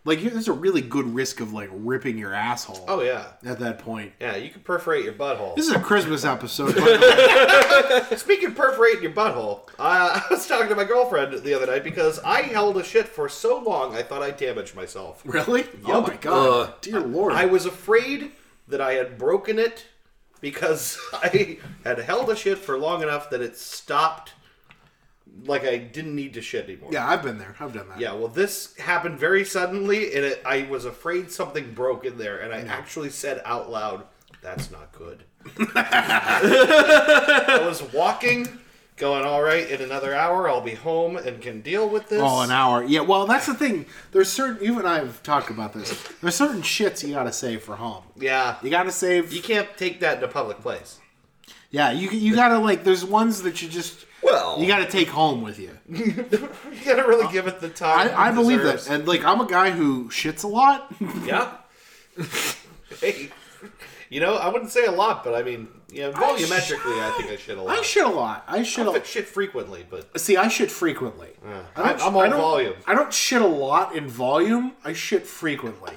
Like, 0.08 0.22
there's 0.22 0.48
a 0.48 0.52
really 0.52 0.80
good 0.80 1.14
risk 1.14 1.40
of 1.40 1.52
like 1.52 1.68
ripping 1.72 2.16
your 2.18 2.32
asshole. 2.34 2.84
oh 2.88 3.02
yeah, 3.02 3.26
At 3.44 3.58
that 3.60 3.78
point, 3.78 4.12
yeah, 4.20 4.36
you 4.36 4.48
can 4.50 4.62
perforate 4.62 5.04
your 5.04 5.12
butthole. 5.12 5.54
this 5.56 5.66
is 5.68 5.72
a 5.74 5.80
Christmas 5.80 6.24
episode. 6.24 6.74
by 6.74 6.80
the 6.80 8.06
way. 8.10 8.16
Speaking 8.16 8.48
of 8.48 8.54
perforating 8.56 9.02
your 9.02 9.12
butthole, 9.12 9.68
uh, 9.78 10.20
I 10.20 10.24
was 10.30 10.46
talking 10.46 10.68
to 10.68 10.74
my 10.74 10.84
girlfriend 10.84 11.42
the 11.42 11.54
other 11.54 11.66
night 11.66 11.84
because 11.84 12.18
I 12.20 12.42
held 12.42 12.76
a 12.78 12.84
shit 12.84 13.06
for 13.08 13.28
so 13.28 13.58
long 13.58 13.94
I 13.94 14.02
thought 14.02 14.22
I 14.22 14.30
damaged 14.30 14.74
myself. 14.74 15.22
really? 15.24 15.66
Oh 15.86 16.00
my 16.00 16.16
god, 16.16 16.68
Uh, 16.68 16.72
dear 16.80 17.00
lord! 17.00 17.32
I 17.34 17.44
was 17.46 17.66
afraid 17.66 18.32
that 18.68 18.80
I 18.80 18.94
had 18.94 19.18
broken 19.18 19.58
it 19.58 19.86
because 20.40 20.98
I 21.12 21.58
had 21.84 21.98
held 21.98 22.30
a 22.30 22.36
shit 22.36 22.58
for 22.58 22.78
long 22.78 23.02
enough 23.02 23.30
that 23.30 23.40
it 23.40 23.56
stopped. 23.56 24.32
Like 25.46 25.64
I 25.64 25.78
didn't 25.78 26.14
need 26.16 26.34
to 26.34 26.42
shit 26.42 26.64
anymore. 26.64 26.90
yeah, 26.92 27.08
I've 27.08 27.22
been 27.22 27.38
there. 27.38 27.54
I've 27.60 27.72
done 27.72 27.88
that. 27.90 28.00
Yeah, 28.00 28.12
well, 28.14 28.28
this 28.28 28.76
happened 28.76 29.18
very 29.18 29.44
suddenly, 29.44 30.14
and 30.14 30.24
it, 30.24 30.42
I 30.44 30.62
was 30.70 30.84
afraid 30.84 31.30
something 31.30 31.72
broke 31.74 32.04
in 32.04 32.18
there, 32.18 32.38
and 32.38 32.52
I 32.52 32.60
actually 32.62 33.10
said 33.10 33.40
out 33.44 33.70
loud, 33.70 34.04
"That's 34.42 34.70
not 34.70 34.90
good." 34.92 35.24
I 35.74 37.64
was 37.66 37.82
walking, 37.92 38.58
going, 38.96 39.24
"All 39.24 39.42
right, 39.42 39.68
in 39.70 39.80
another 39.80 40.14
hour, 40.14 40.48
I'll 40.48 40.60
be 40.60 40.74
home 40.74 41.16
and 41.16 41.40
can 41.40 41.60
deal 41.60 41.88
with 41.88 42.08
this." 42.08 42.20
Oh, 42.22 42.40
an 42.42 42.50
hour. 42.50 42.82
Yeah, 42.84 43.00
well, 43.00 43.26
that's 43.26 43.46
the 43.46 43.54
thing. 43.54 43.86
There's 44.12 44.30
certain. 44.30 44.64
You 44.64 44.78
and 44.78 44.88
I 44.88 44.96
have 44.98 45.22
talked 45.22 45.50
about 45.50 45.72
this. 45.72 45.90
There's 46.20 46.34
certain 46.34 46.62
shits 46.62 47.06
you 47.06 47.14
gotta 47.14 47.32
save 47.32 47.62
for 47.62 47.76
home. 47.76 48.04
Yeah, 48.16 48.56
You 48.62 48.70
gotta 48.70 48.92
save. 48.92 49.32
you 49.32 49.42
can't 49.42 49.68
take 49.76 50.00
that 50.00 50.18
in 50.18 50.24
a 50.24 50.28
public 50.28 50.60
place. 50.60 50.98
yeah, 51.70 51.90
you 51.92 52.10
you 52.10 52.34
gotta 52.34 52.58
like. 52.58 52.84
There's 52.84 53.04
ones 53.04 53.42
that 53.42 53.62
you 53.62 53.68
just 53.68 54.04
Well, 54.22 54.56
you 54.60 54.66
gotta 54.66 54.86
take 54.86 55.08
home 55.08 55.42
with 55.42 55.58
you. 55.58 55.70
You 55.88 56.84
gotta 56.84 57.08
really 57.08 57.26
uh, 57.26 57.30
give 57.30 57.46
it 57.46 57.60
the 57.60 57.68
time. 57.68 58.08
I, 58.08 58.26
I 58.26 58.30
it 58.30 58.34
believe 58.34 58.62
that, 58.62 58.88
and 58.88 59.06
like 59.06 59.24
I'm 59.24 59.40
a 59.40 59.46
guy 59.46 59.70
who 59.70 60.08
shits 60.08 60.44
a 60.44 60.48
lot. 60.48 60.92
Yeah. 61.24 61.52
hey, 63.00 63.30
you 64.08 64.20
know, 64.20 64.36
I 64.36 64.48
wouldn't 64.48 64.70
say 64.70 64.86
a 64.86 64.90
lot, 64.92 65.22
but 65.24 65.34
I 65.34 65.42
mean, 65.42 65.68
yeah, 65.90 66.10
volumetrically, 66.12 66.98
I 67.00 67.14
think 67.18 67.30
I 67.30 67.36
shit 67.36 67.58
a 67.58 67.62
lot. 67.62 67.78
I 67.78 67.82
shit 67.82 68.04
a 68.04 68.08
lot. 68.08 68.44
I 68.48 68.62
shit 68.62 68.86
I 68.86 68.90
a 68.90 68.92
don't 68.94 69.06
shit 69.06 69.26
frequently, 69.26 69.84
but 69.88 70.18
See, 70.20 70.36
I 70.36 70.48
shit 70.48 70.70
frequently. 70.70 71.28
I 71.76 71.82
I'm, 71.82 71.96
don't- 71.96 72.06
I'm 72.06 72.16
all 72.16 72.22
I 72.22 72.28
volume. 72.30 72.74
I 72.86 72.94
don't 72.94 73.12
shit 73.12 73.42
a 73.42 73.46
lot 73.46 73.94
in 73.94 74.08
volume. 74.08 74.72
I 74.84 74.92
shit 74.94 75.26
frequently. 75.26 75.94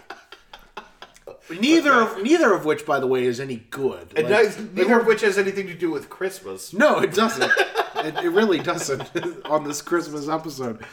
Neither 1.50 1.92
of 1.94 2.22
neither 2.24 2.54
of 2.54 2.66
which, 2.66 2.86
by 2.86 3.00
the 3.00 3.08
way, 3.08 3.26
is 3.26 3.40
any 3.40 3.58
good. 3.72 4.14
And 4.16 4.30
Like- 4.30 4.44
neither- 4.58 4.62
neither 4.74 5.00
of 5.00 5.06
which 5.08 5.22
has 5.22 5.38
anything 5.38 5.68
to 5.68 5.74
do 5.74 5.92
with 5.92 6.10
Christmas. 6.10 6.74
no, 6.74 7.00
it 7.00 7.14
doesn't. 7.14 7.52
it, 8.06 8.18
it 8.18 8.30
really 8.30 8.60
doesn't. 8.60 9.10
on 9.46 9.64
this 9.64 9.82
Christmas 9.82 10.28
episode. 10.28 10.84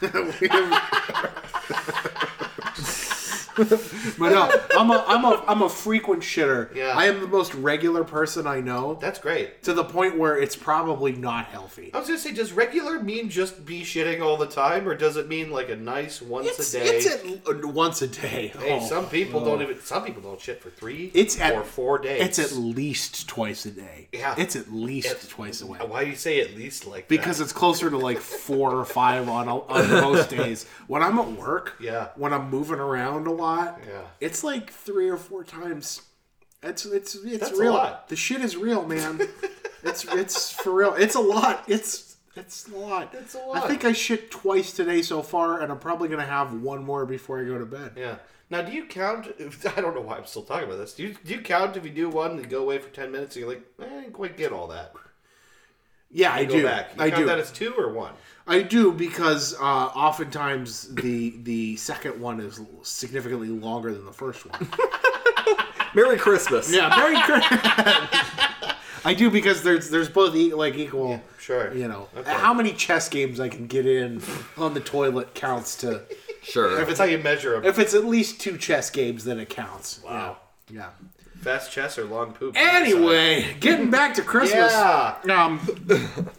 But 4.18 4.30
no, 4.30 4.50
I'm 4.78 4.90
a 4.90 5.04
I'm 5.06 5.24
a 5.24 5.44
I'm 5.48 5.62
a 5.62 5.68
frequent 5.68 6.22
shitter. 6.22 6.74
Yeah. 6.74 6.92
I 6.96 7.06
am 7.06 7.20
the 7.20 7.26
most 7.28 7.54
regular 7.54 8.04
person 8.04 8.46
I 8.46 8.60
know. 8.60 8.98
That's 9.00 9.18
great. 9.18 9.62
to 9.64 9.72
the 9.72 9.84
point 9.84 10.18
where 10.18 10.36
it's 10.38 10.56
probably 10.56 11.12
not 11.12 11.46
healthy. 11.46 11.90
I 11.94 11.98
was 11.98 12.08
gonna 12.08 12.18
say, 12.18 12.32
does 12.32 12.52
regular 12.52 13.00
mean 13.02 13.28
just 13.28 13.64
be 13.64 13.82
shitting 13.82 14.22
all 14.22 14.36
the 14.36 14.46
time, 14.46 14.88
or 14.88 14.94
does 14.94 15.16
it 15.16 15.28
mean 15.28 15.50
like 15.50 15.68
a 15.70 15.76
nice 15.76 16.22
once 16.22 16.46
It's, 16.48 16.74
a 16.74 16.80
day? 16.80 16.86
it's 16.86 17.06
at 17.06 17.64
uh, 17.64 17.68
once 17.68 18.02
a 18.02 18.06
day. 18.08 18.52
hey, 18.58 18.78
Oh, 18.80 18.86
some 18.86 19.06
people 19.08 19.40
oh. 19.40 19.44
don't 19.44 19.62
even. 19.62 19.80
Some 19.80 20.04
people 20.04 20.22
don't 20.22 20.40
shit 20.40 20.62
for 20.62 20.70
three. 20.70 21.10
It's 21.14 21.40
at 21.40 21.64
four 21.66 21.98
days. 21.98 22.22
It's 22.22 22.38
at 22.38 22.52
least 22.58 23.28
twice 23.28 23.64
a 23.66 23.70
day. 23.70 24.08
Yeah. 24.12 24.34
it's 24.38 24.56
at 24.56 24.72
least 24.72 25.06
It's- 25.08 25.28
twice 25.28 25.60
a 25.62 25.66
way. 25.66 25.78
Why 25.80 26.04
do 26.04 26.10
you 26.10 26.16
say 26.16 26.40
at 26.40 26.54
least 26.54 26.86
like 26.86 27.08
Because 27.08 27.38
that? 27.38 27.44
it's 27.44 27.52
closer 27.52 27.90
to 27.90 27.98
like 27.98 28.18
four 28.18 28.74
or 28.74 28.84
five 28.84 29.28
on 29.28 29.48
a, 29.48 29.58
on 29.58 29.90
most 29.90 30.30
days. 30.30 30.66
When 30.86 31.02
I'm 31.02 31.18
at 31.18 31.32
work, 31.32 31.74
Yeah. 31.80 32.08
When 32.16 32.32
I'm 32.32 32.48
moving 32.50 32.78
around 32.78 33.26
a 33.26 33.32
lot, 33.32 33.41
Yeah. 33.86 34.02
it's 34.20 34.42
like 34.44 34.70
three 34.72 35.08
or 35.08 35.16
four 35.16 35.44
times. 35.44 36.02
It's 36.62 36.84
it's 36.86 37.14
it's 37.16 37.40
That's 37.48 37.58
real. 37.58 37.72
lot. 37.72 38.08
The 38.08 38.16
shit 38.16 38.40
is 38.40 38.56
real, 38.56 38.86
man. 38.86 39.20
it's 39.82 40.04
it's 40.04 40.52
for 40.52 40.72
real. 40.72 40.94
It's 40.94 41.14
a 41.16 41.20
lot. 41.20 41.64
It's 41.66 42.16
it's 42.36 42.68
a 42.68 42.76
lot. 42.76 43.14
It's 43.14 43.34
a 43.34 43.40
I 43.40 43.46
lot. 43.46 43.64
I 43.64 43.68
think 43.68 43.84
I 43.84 43.92
shit 43.92 44.30
twice 44.30 44.72
today 44.72 45.02
so 45.02 45.22
far, 45.22 45.60
and 45.60 45.72
I'm 45.72 45.78
probably 45.78 46.08
gonna 46.08 46.24
have 46.24 46.52
one 46.54 46.84
more 46.84 47.04
before 47.04 47.40
I 47.40 47.44
go 47.44 47.58
to 47.58 47.66
bed. 47.66 47.92
Yeah. 47.96 48.16
Now, 48.48 48.62
do 48.62 48.70
you 48.72 48.84
count? 48.84 49.28
I 49.76 49.80
don't 49.80 49.94
know 49.94 50.02
why 50.02 50.18
I'm 50.18 50.26
still 50.26 50.42
talking 50.42 50.66
about 50.68 50.76
this. 50.78 50.92
Do 50.94 51.02
you, 51.04 51.16
do 51.24 51.34
you 51.34 51.40
count 51.40 51.76
if 51.76 51.84
you 51.84 51.90
do 51.90 52.08
one 52.10 52.32
and 52.32 52.48
go 52.50 52.62
away 52.62 52.78
for 52.78 52.90
ten 52.90 53.10
minutes 53.10 53.34
and 53.34 53.40
you're 53.44 53.54
like, 53.54 53.62
eh, 53.80 53.84
I 53.86 54.00
didn't 54.02 54.12
quite 54.12 54.36
get 54.36 54.52
all 54.52 54.68
that? 54.68 54.92
Yeah, 56.10 56.32
I 56.34 56.44
Go 56.44 56.56
do. 56.56 56.62
back. 56.64 56.90
You 56.96 57.02
I 57.02 57.08
count 57.10 57.22
do. 57.22 57.26
that 57.26 57.38
as 57.38 57.50
two 57.50 57.72
or 57.76 57.90
one? 57.92 58.12
I 58.46 58.62
do 58.62 58.92
because 58.92 59.54
uh, 59.54 59.62
oftentimes 59.62 60.94
the 60.94 61.34
the 61.42 61.76
second 61.76 62.20
one 62.20 62.40
is 62.40 62.60
significantly 62.82 63.48
longer 63.48 63.92
than 63.94 64.04
the 64.04 64.12
first 64.12 64.44
one. 64.46 64.68
Merry 65.94 66.16
Christmas. 66.18 66.72
yeah, 66.72 66.94
very 66.96 67.14
good. 67.26 67.42
I 69.04 69.14
do 69.14 69.30
because 69.30 69.62
there's 69.62 69.90
there's 69.90 70.08
both 70.08 70.34
e- 70.34 70.54
like 70.54 70.74
equal. 70.76 71.20
Sure. 71.38 71.72
You 71.74 71.88
know 71.88 72.08
Okay. 72.16 72.32
how 72.32 72.54
many 72.54 72.72
chess 72.72 73.08
games 73.08 73.40
I 73.40 73.48
can 73.48 73.66
get 73.66 73.84
in 73.86 74.22
on 74.56 74.74
the 74.74 74.80
toilet 74.80 75.34
counts 75.34 75.76
to. 75.78 76.02
Sure. 76.42 76.80
If 76.80 76.88
it's 76.88 76.98
how 76.98 77.04
you 77.04 77.18
measure 77.18 77.52
them. 77.52 77.64
If 77.64 77.78
it's 77.78 77.94
at 77.94 78.04
least 78.04 78.40
two 78.40 78.56
chess 78.58 78.90
games, 78.90 79.24
then 79.24 79.38
it 79.38 79.48
counts. 79.48 80.00
Wow. 80.04 80.38
Yeah. 80.68 80.90
Fast 81.42 81.72
chess 81.72 81.98
or 81.98 82.04
long 82.04 82.32
poop? 82.32 82.54
Anyway, 82.56 83.56
getting 83.58 83.90
back 83.90 84.14
to 84.14 84.22
Christmas. 84.22 84.72
Yeah. 84.72 85.16
Um. 85.26 85.60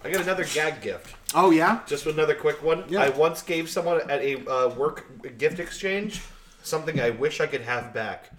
I 0.03 0.09
got 0.09 0.21
another 0.23 0.45
gag 0.45 0.81
gift. 0.81 1.15
Oh 1.35 1.51
yeah. 1.51 1.81
Just 1.85 2.05
another 2.05 2.35
quick 2.35 2.63
one. 2.63 2.85
Yeah. 2.87 3.01
I 3.01 3.09
once 3.09 3.41
gave 3.41 3.69
someone 3.69 4.09
at 4.09 4.21
a 4.21 4.45
uh, 4.49 4.69
work 4.69 5.37
gift 5.37 5.59
exchange 5.59 6.21
something 6.63 7.01
I 7.01 7.09
wish 7.09 7.41
I 7.41 7.47
could 7.47 7.61
have 7.61 7.93
back. 7.93 8.31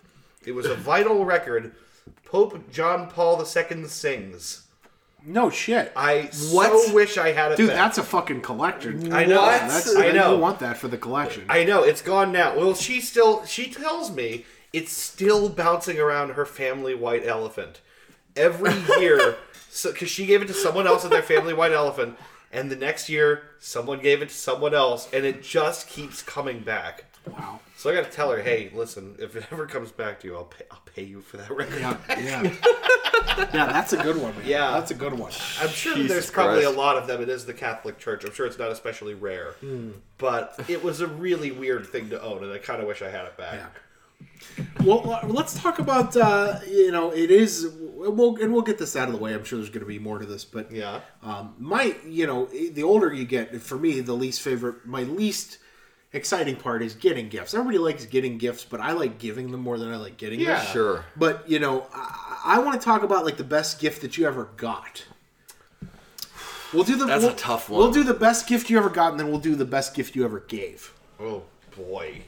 It 0.46 0.52
was 0.52 0.64
a 0.66 0.74
vital 0.74 1.24
record. 1.24 1.74
Pope 2.24 2.70
John 2.72 3.08
Paul 3.10 3.38
II 3.40 3.84
sings. 3.86 4.62
No 5.26 5.48
shit. 5.50 5.92
I 5.96 6.30
What? 6.50 6.86
so 6.86 6.94
wish 6.94 7.16
I 7.16 7.32
had 7.32 7.52
it 7.52 7.56
Dude, 7.56 7.68
back. 7.68 7.76
that's 7.76 7.98
a 7.98 8.02
fucking 8.02 8.40
collector. 8.42 8.90
I 9.12 9.24
know. 9.24 9.40
What? 9.42 9.60
That's, 9.60 9.96
I 9.96 10.10
know. 10.12 10.34
You 10.34 10.38
want 10.40 10.58
that 10.60 10.76
for 10.76 10.88
the 10.88 10.98
collection. 10.98 11.44
I 11.48 11.64
know 11.64 11.82
it's 11.82 12.02
gone 12.02 12.32
now. 12.32 12.56
Well, 12.56 12.74
she 12.74 13.00
still 13.00 13.44
she 13.46 13.70
tells 13.70 14.10
me 14.14 14.44
it's 14.75 14.93
still 14.93 15.49
bouncing 15.49 15.99
around 15.99 16.31
her 16.31 16.45
family 16.47 16.95
white 16.95 17.27
elephant 17.27 17.80
every 18.37 18.75
year. 19.01 19.37
so 19.71 19.92
because 19.92 20.11
she 20.11 20.26
gave 20.26 20.42
it 20.42 20.46
to 20.49 20.55
someone 20.55 20.87
else 20.87 21.05
in 21.05 21.11
their 21.11 21.22
family 21.22 21.55
white 21.55 21.72
elephant, 21.72 22.17
and 22.53 22.71
the 22.71 22.76
next 22.76 23.09
year 23.09 23.42
someone 23.59 24.01
gave 24.01 24.21
it 24.22 24.29
to 24.29 24.34
someone 24.34 24.75
else, 24.75 25.09
and 25.13 25.25
it 25.25 25.42
just 25.42 25.88
keeps 25.88 26.22
coming 26.22 26.61
back. 26.61 27.05
wow. 27.26 27.61
So 27.76 27.91
I 27.91 27.95
got 27.95 28.05
to 28.05 28.11
tell 28.11 28.30
her, 28.30 28.41
hey, 28.41 28.71
listen, 28.75 29.17
if 29.18 29.37
it 29.37 29.45
ever 29.53 29.67
comes 29.67 29.91
back 29.92 30.21
to 30.21 30.26
you, 30.29 30.37
I'll 30.37 30.45
pay, 30.45 30.64
I'll 30.71 30.83
pay 30.95 31.03
you 31.05 31.21
for 31.21 31.37
that 31.37 31.51
record. 31.51 31.80
Yeah, 31.80 31.96
yeah, 32.09 32.42
yeah. 33.53 33.67
That's 33.67 33.92
a 33.92 34.03
good 34.03 34.17
one. 34.17 34.34
Man. 34.38 34.46
Yeah. 34.46 34.71
that's 34.71 34.91
a 34.91 34.95
good 34.95 35.13
one. 35.18 35.33
I'm 35.61 35.68
sure 35.68 35.95
Jesus 35.95 36.11
there's 36.13 36.30
probably 36.30 36.63
Christ. 36.63 36.76
a 36.76 36.80
lot 36.80 36.96
of 36.96 37.07
them. 37.07 37.21
It 37.21 37.29
is 37.29 37.45
the 37.46 37.53
Catholic 37.53 37.99
Church. 37.99 38.25
I'm 38.25 38.33
sure 38.33 38.46
it's 38.46 38.59
not 38.59 38.71
especially 38.71 39.14
rare, 39.14 39.53
Hmm. 39.61 39.91
but 40.18 40.59
it 40.68 40.83
was 40.83 41.01
a 41.01 41.07
really 41.07 41.51
weird 41.51 41.87
thing 41.87 42.09
to 42.11 42.22
own, 42.22 42.42
and 42.45 42.53
I 42.53 42.59
kind 42.59 42.80
of 42.80 42.87
wish 42.87 43.03
I 43.03 43.11
had 43.11 43.26
it 43.26 43.37
back. 43.37 43.55
Yeah. 43.55 43.67
Well, 44.84 45.11
uh, 45.11 45.26
let's 45.26 45.59
talk 45.61 45.79
about 45.79 46.17
uh, 46.17 46.61
you 46.68 46.91
know 46.92 47.11
it 47.11 47.30
is 47.30 47.68
we'll 47.80 48.37
and 48.37 48.53
we'll 48.53 48.63
get 48.63 48.79
this 48.79 48.95
out 48.96 49.09
of 49.09 49.14
the 49.14 49.21
way. 49.21 49.34
I'm 49.34 49.45
sure 49.45 49.59
there's 49.59 49.71
going 49.71 49.80
to 49.80 49.87
be 49.87 49.99
more 49.99 50.18
to 50.18 50.26
this, 50.26 50.45
but 50.45 50.71
Yeah. 50.71 51.01
um, 51.22 51.55
my 51.59 51.96
you 52.07 52.26
know 52.26 52.46
the 52.46 52.83
older 52.83 53.13
you 53.13 53.25
get, 53.25 53.61
for 53.63 53.76
me 53.79 54.01
the 54.01 54.13
least 54.14 54.42
favorite, 54.42 54.84
my 54.87 55.03
least 55.03 55.59
exciting 56.13 56.55
part 56.55 56.83
is 56.83 56.95
getting 56.95 57.29
gifts. 57.29 57.55
Everybody 57.55 57.79
likes 57.79 58.05
getting 58.07 58.38
gifts, 58.38 58.64
but 58.64 58.79
I 58.80 58.92
like 58.92 59.18
giving 59.18 59.51
them 59.51 59.61
more 59.61 59.79
than 59.79 59.91
I 59.92 59.96
like 59.96 60.17
getting 60.17 60.38
Yeah. 60.41 60.63
them. 60.63 60.72
Sure. 60.72 61.05
But 61.17 61.49
you 61.49 61.59
know, 61.59 61.87
I, 61.92 62.42
I 62.45 62.59
want 62.61 62.80
to 62.80 62.84
talk 62.84 63.03
about 63.03 63.25
like 63.25 63.37
the 63.37 63.42
best 63.45 63.80
gift 63.80 64.03
that 64.03 64.17
you 64.18 64.26
ever 64.26 64.49
got. 64.57 65.05
We'll 66.72 66.84
do 66.84 66.96
the. 66.96 67.07
That's 67.07 67.25
a 67.25 67.29
we'll- 67.29 67.37
tough 67.37 67.71
We'll 67.71 67.91
do 67.92 68.05
the 68.05 68.14
best 68.14 68.46
gift 68.49 68.68
you 68.71 68.76
ever 68.79 68.91
got, 68.91 69.13
and 69.13 69.18
then 69.21 69.29
we'll 69.30 69.41
do 69.41 69.55
the 69.55 69.64
best 69.64 69.95
gift 69.95 70.14
you 70.14 70.25
ever 70.25 70.41
gave. 70.41 70.92
Oh 71.21 71.42
boy. 71.76 72.22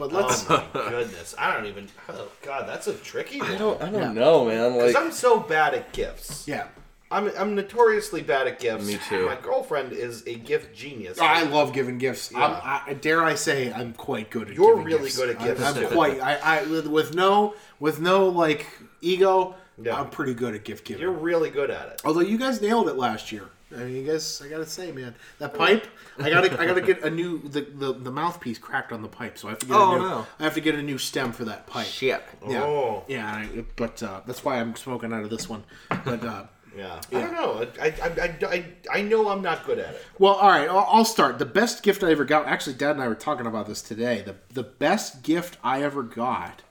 But 0.00 0.12
oh 0.12 0.16
let's. 0.26 0.46
Oh 0.50 0.66
my 0.74 0.90
goodness. 0.90 1.34
I 1.38 1.54
don't 1.54 1.66
even. 1.66 1.86
Oh 2.08 2.28
god, 2.42 2.66
that's 2.68 2.88
a 2.88 2.94
tricky 2.94 3.38
one. 3.38 3.50
I 3.52 3.56
don't. 3.58 3.80
I 3.82 3.90
don't 3.90 4.00
Yeah. 4.00 4.12
know, 4.12 4.46
man. 4.46 4.72
Like, 4.76 4.88
Because 4.88 4.96
I'm 4.96 5.12
so 5.12 5.38
bad 5.38 5.74
at 5.74 5.92
gifts. 5.92 6.48
yeah. 6.48 6.66
I'm, 7.12 7.28
I'm 7.36 7.56
notoriously 7.56 8.22
bad 8.22 8.46
at 8.46 8.60
gifts. 8.60 8.86
Me 8.86 8.96
too. 9.08 9.26
My 9.26 9.34
girlfriend 9.34 9.92
is 9.92 10.24
a 10.28 10.36
gift 10.36 10.72
genius. 10.76 11.18
I 11.20 11.42
love 11.42 11.72
giving 11.72 11.98
gifts. 11.98 12.30
Yeah. 12.30 12.44
I'm, 12.44 12.82
I, 12.90 12.94
dare 12.94 13.24
I 13.24 13.34
say, 13.34 13.72
I'm 13.72 13.92
quite 13.94 14.30
good 14.30 14.48
at. 14.48 14.54
You're 14.54 14.74
giving 14.76 14.84
really 14.84 15.02
gifts. 15.04 15.16
good 15.16 15.30
at 15.30 15.38
gifts, 15.40 15.60
I'm. 15.60 15.76
I'm 15.76 15.90
quite. 15.90 16.20
I, 16.20 16.36
I 16.60 16.62
with, 16.66 16.86
with 16.86 17.14
no 17.14 17.54
with 17.80 18.00
no 18.00 18.28
like 18.28 18.64
ego. 19.00 19.56
Yeah. 19.82 19.98
I'm 20.00 20.08
pretty 20.10 20.34
good 20.34 20.54
at 20.54 20.64
gift 20.64 20.84
giving. 20.84 21.02
You're 21.02 21.10
really 21.10 21.50
good 21.50 21.70
at 21.70 21.88
it. 21.88 22.02
Although 22.04 22.20
you 22.20 22.38
guys 22.38 22.60
nailed 22.62 22.88
it 22.88 22.96
last 22.96 23.32
year. 23.32 23.44
I 23.72 23.84
mean, 23.84 23.94
you 23.96 24.02
guys, 24.10 24.42
I 24.44 24.48
gotta 24.48 24.66
say, 24.66 24.90
man, 24.92 25.14
that 25.38 25.54
pipe. 25.54 25.86
I 26.18 26.28
gotta, 26.30 26.60
I 26.60 26.66
gotta 26.66 26.80
get 26.80 27.02
a 27.04 27.10
new. 27.10 27.38
The, 27.48 27.60
the, 27.60 27.92
the 27.92 28.10
mouthpiece 28.10 28.58
cracked 28.58 28.92
on 28.92 29.00
the 29.02 29.08
pipe, 29.08 29.38
so 29.38 29.46
I 29.48 29.52
have 29.52 29.60
to 29.60 29.66
get 29.66 29.76
Oh, 29.76 29.92
a 29.94 29.98
new. 29.98 30.04
no. 30.08 30.26
I 30.40 30.42
have 30.44 30.54
to 30.54 30.60
get 30.60 30.74
a 30.74 30.82
new 30.82 30.98
stem 30.98 31.32
for 31.32 31.44
that 31.44 31.66
pipe. 31.66 31.86
shit. 31.86 32.22
Yeah, 32.48 32.64
Oh. 32.64 33.04
yeah. 33.08 33.26
I, 33.32 33.64
but 33.76 34.02
uh, 34.02 34.22
that's 34.26 34.44
why 34.44 34.58
I'm 34.60 34.74
smoking 34.76 35.12
out 35.12 35.22
of 35.22 35.30
this 35.30 35.48
one. 35.48 35.62
But 35.88 36.24
uh, 36.24 36.44
Yeah. 36.76 37.00
I 37.12 37.20
don't 37.20 37.32
know. 37.32 37.66
I, 37.80 37.86
I, 37.86 37.92
I, 38.08 38.46
I, 38.48 38.64
I 38.98 39.02
know 39.02 39.28
I'm 39.28 39.42
not 39.42 39.64
good 39.64 39.78
at 39.78 39.94
it. 39.94 40.02
well, 40.18 40.34
all 40.34 40.48
right. 40.48 40.68
I'll, 40.68 40.86
I'll 40.90 41.04
start. 41.04 41.38
The 41.38 41.46
best 41.46 41.82
gift 41.84 42.02
I 42.02 42.10
ever 42.10 42.24
got. 42.24 42.46
Actually, 42.46 42.74
Dad 42.74 42.92
and 42.92 43.02
I 43.02 43.06
were 43.08 43.14
talking 43.14 43.46
about 43.46 43.66
this 43.68 43.82
today. 43.82 44.22
The 44.22 44.34
the 44.52 44.62
best 44.64 45.22
gift 45.22 45.58
I 45.62 45.82
ever 45.82 46.02
got, 46.02 46.62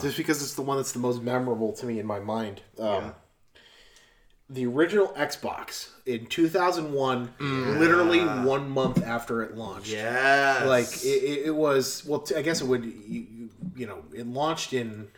just 0.00 0.16
because 0.16 0.40
it's 0.42 0.54
the 0.54 0.62
one 0.62 0.76
that's 0.76 0.92
the 0.92 0.98
most 1.00 1.20
memorable 1.22 1.72
to 1.74 1.86
me 1.86 1.98
in 1.98 2.06
my 2.06 2.20
mind. 2.20 2.62
Um, 2.78 2.86
Yeah. 2.86 3.10
The 4.50 4.64
original 4.66 5.08
Xbox 5.08 5.90
in 6.06 6.24
2001, 6.26 7.34
literally 7.38 8.20
one 8.20 8.70
month 8.70 9.02
after 9.04 9.42
it 9.42 9.56
launched. 9.56 9.90
Yes. 9.90 10.66
like 10.66 10.86
it, 11.04 11.46
it, 11.46 11.54
was 11.54 12.02
well 12.06 12.20
t- 12.20 12.34
i 12.34 12.40
guess 12.40 12.62
it 12.62 12.66
would 12.66 12.84
you, 12.84 13.50
you, 13.76 13.86
know 13.86 14.02
it 14.14 14.26
launched 14.26 14.72
in 14.72 15.08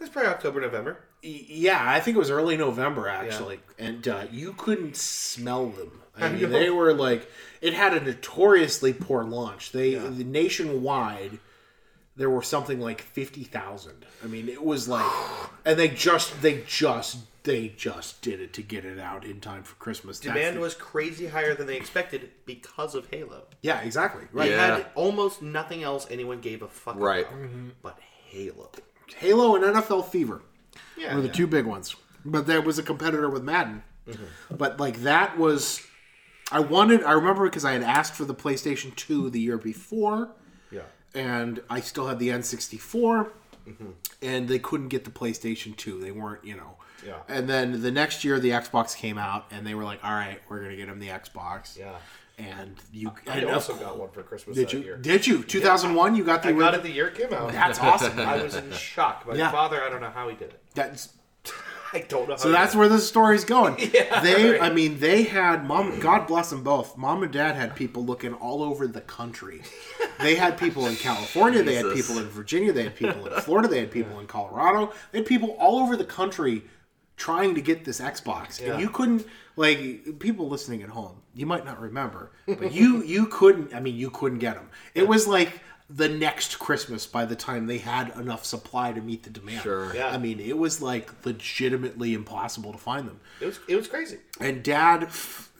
It's 0.00 0.08
probably 0.08 0.30
October, 0.30 0.60
November. 0.62 0.98
yeah 1.22 1.84
i 1.86 2.00
think 2.00 2.16
it 2.16 2.18
was 2.18 2.30
early 2.30 2.56
november 2.56 3.08
actually. 3.08 3.60
And 3.78 4.08
uh, 4.08 4.24
you 4.30 4.54
couldn't 4.54 4.96
smell 4.96 5.66
them. 5.68 6.00
I 6.16 6.30
mean 6.30 6.50
they 6.50 6.70
were 6.70 6.94
like 6.94 7.30
it 7.60 7.74
had 7.74 7.92
a 7.94 8.00
notoriously 8.00 8.92
poor 8.94 9.22
launch. 9.22 9.72
They 9.72 9.94
the 9.96 10.24
nationwide 10.24 11.38
there 12.16 12.28
were 12.30 12.42
something 12.42 12.78
like 12.80 13.00
50,000 13.00 14.04
i 14.22 14.26
mean 14.26 14.48
it 14.48 14.62
was 14.64 14.88
like 14.88 15.10
and 15.64 15.78
they 15.78 15.88
just 15.88 16.42
they 16.42 16.62
just 16.66 17.18
they 17.44 17.68
just 17.76 18.20
did 18.22 18.40
it 18.40 18.52
to 18.52 18.62
get 18.62 18.84
it 18.84 18.98
out 18.98 19.24
in 19.24 19.40
time 19.40 19.62
for 19.62 19.74
christmas 19.76 20.18
That's 20.20 20.34
Demand 20.34 20.56
the- 20.56 20.60
was 20.60 20.74
crazy 20.74 21.26
higher 21.28 21.54
than 21.54 21.66
they 21.66 21.76
expected 21.76 22.30
because 22.46 22.94
of 22.94 23.08
Halo. 23.10 23.44
yeah 23.62 23.80
exactly 23.80 24.24
right 24.32 24.46
They 24.48 24.54
Yeah. 24.54 24.76
had 24.76 24.86
almost 24.94 25.40
nothing 25.42 25.82
else 25.82 26.06
anyone 26.10 26.40
gave 26.40 26.62
a 26.62 26.68
fuck 26.68 26.96
Right. 26.96 27.26
about 27.26 27.50
but 27.82 27.98
Halo. 28.26 28.70
halo 29.16 29.56
and 29.56 29.64
nfl 29.64 30.06
fever 30.06 30.42
Yeah. 30.96 31.14
were 31.14 31.20
the 31.22 31.26
yeah. 31.28 31.32
two 31.32 31.46
big 31.46 31.66
ones. 31.66 31.96
But 32.24 32.46
there 32.46 32.60
was 32.62 32.78
a 32.78 32.82
competitor 32.84 33.28
with 33.28 33.42
Madden. 33.42 33.82
Mm-hmm. 34.08 34.56
But 34.56 34.78
like 34.78 34.98
that 35.02 35.36
was, 35.36 35.84
I 36.52 36.60
wanted. 36.60 37.02
I 37.02 37.12
remember 37.12 37.44
because 37.44 37.64
I 37.64 37.72
had 37.72 37.82
asked 37.82 38.14
for 38.14 38.24
the 38.24 38.34
PlayStation 38.34 38.94
Two 38.94 39.28
the 39.28 39.40
year 39.40 39.58
before, 39.58 40.18
Yeah. 40.20 40.26
And 41.14 41.60
I 41.70 41.80
still 41.80 42.06
had 42.06 42.18
the 42.18 42.28
N64, 42.28 43.30
and 44.22 44.48
they 44.48 44.58
couldn't 44.58 44.88
get 44.88 45.04
the 45.04 45.10
PlayStation 45.10 45.76
Two. 45.76 46.00
They 46.00 46.10
weren't, 46.12 46.44
you 46.44 46.56
know. 46.56 46.76
Yeah. 47.06 47.16
And 47.28 47.48
then 47.48 47.82
the 47.82 47.90
next 47.90 48.24
year, 48.24 48.38
the 48.38 48.50
Xbox 48.50 48.96
came 48.96 49.18
out, 49.18 49.46
and 49.50 49.66
they 49.66 49.74
were 49.74 49.84
like, 49.84 50.04
"All 50.04 50.12
right, 50.12 50.40
we're 50.48 50.60
gonna 50.62 50.76
get 50.76 50.88
him 50.88 50.98
the 51.00 51.08
Xbox." 51.08 51.76
Yeah. 51.78 51.96
And 52.38 52.76
you, 52.92 53.12
I 53.28 53.38
and 53.38 53.50
also 53.50 53.74
got 53.76 53.98
one 53.98 54.08
for 54.10 54.22
Christmas 54.22 54.56
Did 54.56 54.68
that 54.68 54.72
you? 54.72 54.80
year. 54.80 54.96
Did 54.96 55.26
you? 55.26 55.42
Two 55.42 55.60
thousand 55.60 55.94
one. 55.94 56.14
You 56.16 56.24
got 56.24 56.42
the. 56.42 56.48
I 56.48 56.52
got 56.52 56.74
it 56.74 56.82
the 56.82 56.90
year 56.90 57.08
it 57.08 57.14
came 57.14 57.32
out. 57.32 57.52
That's 57.52 57.78
awesome. 57.78 58.18
I 58.20 58.42
was 58.42 58.54
in 58.54 58.70
shock. 58.72 59.26
My 59.26 59.34
Yeah. 59.34 59.50
father, 59.50 59.82
I 59.82 59.90
don't 59.90 60.00
know 60.00 60.10
how 60.10 60.28
he 60.28 60.34
did 60.36 60.50
it. 60.50 60.62
That's 60.74 61.10
I 61.94 62.00
don't 62.00 62.28
know 62.28 62.36
So 62.36 62.48
he 62.48 62.54
that's 62.54 62.74
where 62.74 62.88
this 62.88 63.06
story's 63.06 63.44
going. 63.44 63.76
Yeah, 63.92 64.20
they, 64.20 64.52
right. 64.52 64.62
I 64.62 64.70
mean, 64.72 64.98
they 65.00 65.24
had 65.24 65.66
mom. 65.66 65.98
God 66.00 66.26
bless 66.26 66.50
them 66.50 66.62
both. 66.62 66.96
Mom 66.96 67.22
and 67.22 67.32
dad 67.32 67.56
had 67.56 67.76
people 67.76 68.04
looking 68.04 68.32
all 68.34 68.62
over 68.62 68.86
the 68.86 69.00
country. 69.02 69.62
They 70.20 70.34
had 70.34 70.56
people 70.56 70.86
in 70.86 70.96
California. 70.96 71.62
They 71.62 71.74
had 71.74 71.92
people 71.94 72.18
in 72.18 72.26
Virginia. 72.28 72.72
They 72.72 72.84
had 72.84 72.96
people 72.96 73.26
in 73.26 73.40
Florida. 73.40 73.68
They 73.68 73.80
had 73.80 73.90
people 73.90 74.18
in 74.20 74.26
Colorado. 74.26 74.92
They 75.10 75.18
had 75.18 75.26
people 75.26 75.50
all 75.58 75.78
over 75.80 75.96
the 75.96 76.04
country 76.04 76.62
trying 77.16 77.54
to 77.54 77.60
get 77.60 77.84
this 77.84 78.00
Xbox, 78.00 78.60
Yeah. 78.60 78.72
and 78.72 78.80
you 78.80 78.88
couldn't. 78.88 79.26
Like 79.54 80.18
people 80.18 80.48
listening 80.48 80.82
at 80.82 80.88
home, 80.88 81.20
you 81.34 81.44
might 81.44 81.66
not 81.66 81.78
remember, 81.78 82.32
but 82.46 82.72
you 82.72 83.02
you 83.02 83.26
couldn't. 83.26 83.74
I 83.74 83.80
mean, 83.80 83.96
you 83.96 84.08
couldn't 84.10 84.38
get 84.38 84.54
them. 84.54 84.70
It 84.94 85.06
was 85.06 85.28
like 85.28 85.60
the 85.90 86.08
next 86.08 86.58
Christmas 86.58 87.06
by 87.06 87.24
the 87.24 87.36
time 87.36 87.66
they 87.66 87.78
had 87.78 88.10
enough 88.18 88.44
supply 88.44 88.92
to 88.92 89.00
meet 89.00 89.24
the 89.24 89.30
demand. 89.30 89.62
Sure. 89.62 89.94
Yeah. 89.94 90.08
I 90.08 90.18
mean, 90.18 90.40
it 90.40 90.56
was 90.56 90.80
like 90.80 91.10
legitimately 91.26 92.14
impossible 92.14 92.72
to 92.72 92.78
find 92.78 93.06
them. 93.08 93.20
It 93.40 93.46
was 93.46 93.60
it 93.68 93.76
was 93.76 93.88
crazy. 93.88 94.18
And 94.40 94.62
Dad 94.62 95.04
f- 95.04 95.50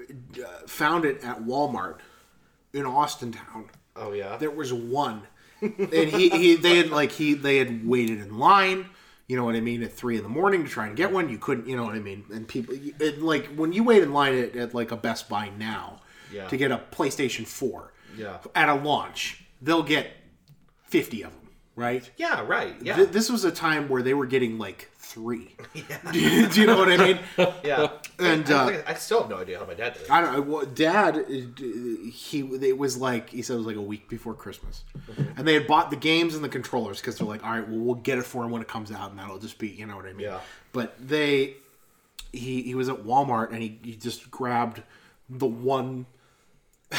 uh, 0.43 0.67
found 0.67 1.05
it 1.05 1.23
at 1.23 1.43
Walmart 1.43 1.99
in 2.73 2.85
Austintown. 2.85 3.69
Oh 3.97 4.13
yeah. 4.13 4.37
There 4.39 4.51
was 4.51 4.73
one, 4.73 5.23
and 5.61 5.93
he, 5.93 6.31
he 6.31 6.57
they 6.57 6.79
had 6.79 6.91
like 6.91 7.13
he 7.13 7.35
they 7.35 7.59
had 7.59 7.87
waited 7.87 8.21
in 8.21 8.39
line. 8.39 8.87
You 9.29 9.37
know 9.37 9.45
what 9.45 9.55
I 9.55 9.61
mean? 9.61 9.83
At 9.83 9.93
three 9.93 10.17
in 10.17 10.23
the 10.25 10.29
morning 10.29 10.65
to 10.65 10.69
try 10.71 10.87
and 10.87 10.97
get 10.97 11.13
one, 11.13 11.29
you 11.29 11.39
couldn't. 11.39 11.67
You 11.69 11.77
know 11.77 11.85
what 11.85 11.95
I 11.95 12.01
mean? 12.01 12.25
And 12.33 12.47
people, 12.47 12.75
it, 12.75 13.23
like 13.23 13.47
when 13.55 13.73
you 13.73 13.83
wait 13.85 14.03
in 14.03 14.13
line 14.13 14.37
at, 14.39 14.57
at 14.57 14.75
like 14.75 14.91
a 14.93 14.97
Best 14.97 15.29
Buy 15.29 15.51
now 15.59 16.01
Yeah. 16.33 16.49
to 16.49 16.57
get 16.57 16.71
a 16.71 16.79
PlayStation 16.91 17.47
Four, 17.47 17.93
Yeah. 18.17 18.39
at 18.55 18.69
a 18.69 18.75
launch, 18.75 19.42
they'll 19.63 19.83
get 19.83 20.11
fifty 20.89 21.23
of 21.23 21.31
them, 21.31 21.49
right? 21.77 22.11
yeah. 22.19 22.45
Right. 22.47 22.75
Yeah. 22.83 22.97
Th- 22.97 23.09
This 23.09 23.31
was 23.31 23.45
a 23.45 23.53
time 23.53 23.89
where 23.89 24.03
they 24.03 24.13
were 24.15 24.27
getting 24.27 24.59
like 24.59 24.91
three. 24.99 25.55
do, 26.13 26.19
you, 26.21 26.49
do 26.49 26.61
you 26.61 26.67
know 26.67 26.77
what 26.79 26.91
I 26.91 26.97
mean? 26.97 27.19
yeah. 27.65 27.89
And, 28.19 28.51
I, 28.51 28.75
uh, 28.77 28.83
I 28.87 28.95
still 28.95 29.23
have 29.23 29.31
no 29.31 29.39
idea 29.39 29.59
how 29.59 29.67
my 29.67 29.75
dad 29.75 29.95
did 29.95 30.03
it. 30.03 30.11
I 30.11 30.21
don't 30.21 30.33
know. 30.35 30.41
Well, 30.43 30.67
Dad, 30.67 31.17
uh, 31.17 31.25
he 31.29 32.41
it 32.41 32.77
was 32.79 32.97
like 32.97 33.31
he 33.31 33.43
said 33.43 33.55
it 33.55 33.59
was 33.59 33.67
like 33.67 33.77
a 33.77 33.81
week 33.81 34.09
before 34.09 34.35
Christmas, 34.35 34.85
and 35.37 35.47
they 35.47 35.55
had 35.55 35.67
bought 35.67 35.91
the 35.91 35.97
games 35.97 36.35
and 36.35 36.43
the 36.45 36.49
controllers 36.49 37.01
because 37.01 37.17
they're 37.19 37.27
like, 37.27 37.45
all 37.45 37.51
right, 37.53 37.69
well, 37.69 37.79
we'll 37.81 37.95
get 37.97 38.19
it 38.19 38.25
for 38.25 38.45
him 38.45 38.51
when 38.51 38.63
it 38.63 38.69
comes 38.69 38.91
out, 38.93 39.11
and 39.11 39.19
that'll 39.19 39.39
just 39.39 39.59
be, 39.59 39.69
you 39.69 39.87
know 39.87 39.97
what 39.97 40.07
I 40.07 40.13
mean? 40.13 40.21
Yeah. 40.27 40.41
But 40.73 40.95
they, 41.01 41.55
he 42.33 42.63
he 42.63 42.75
was 42.75 42.89
at 42.89 42.99
Walmart 43.05 43.53
and 43.53 43.61
he, 43.63 43.79
he 43.83 43.97
just 43.97 44.31
grabbed 44.31 44.83
the 45.29 45.47
one, 45.47 46.07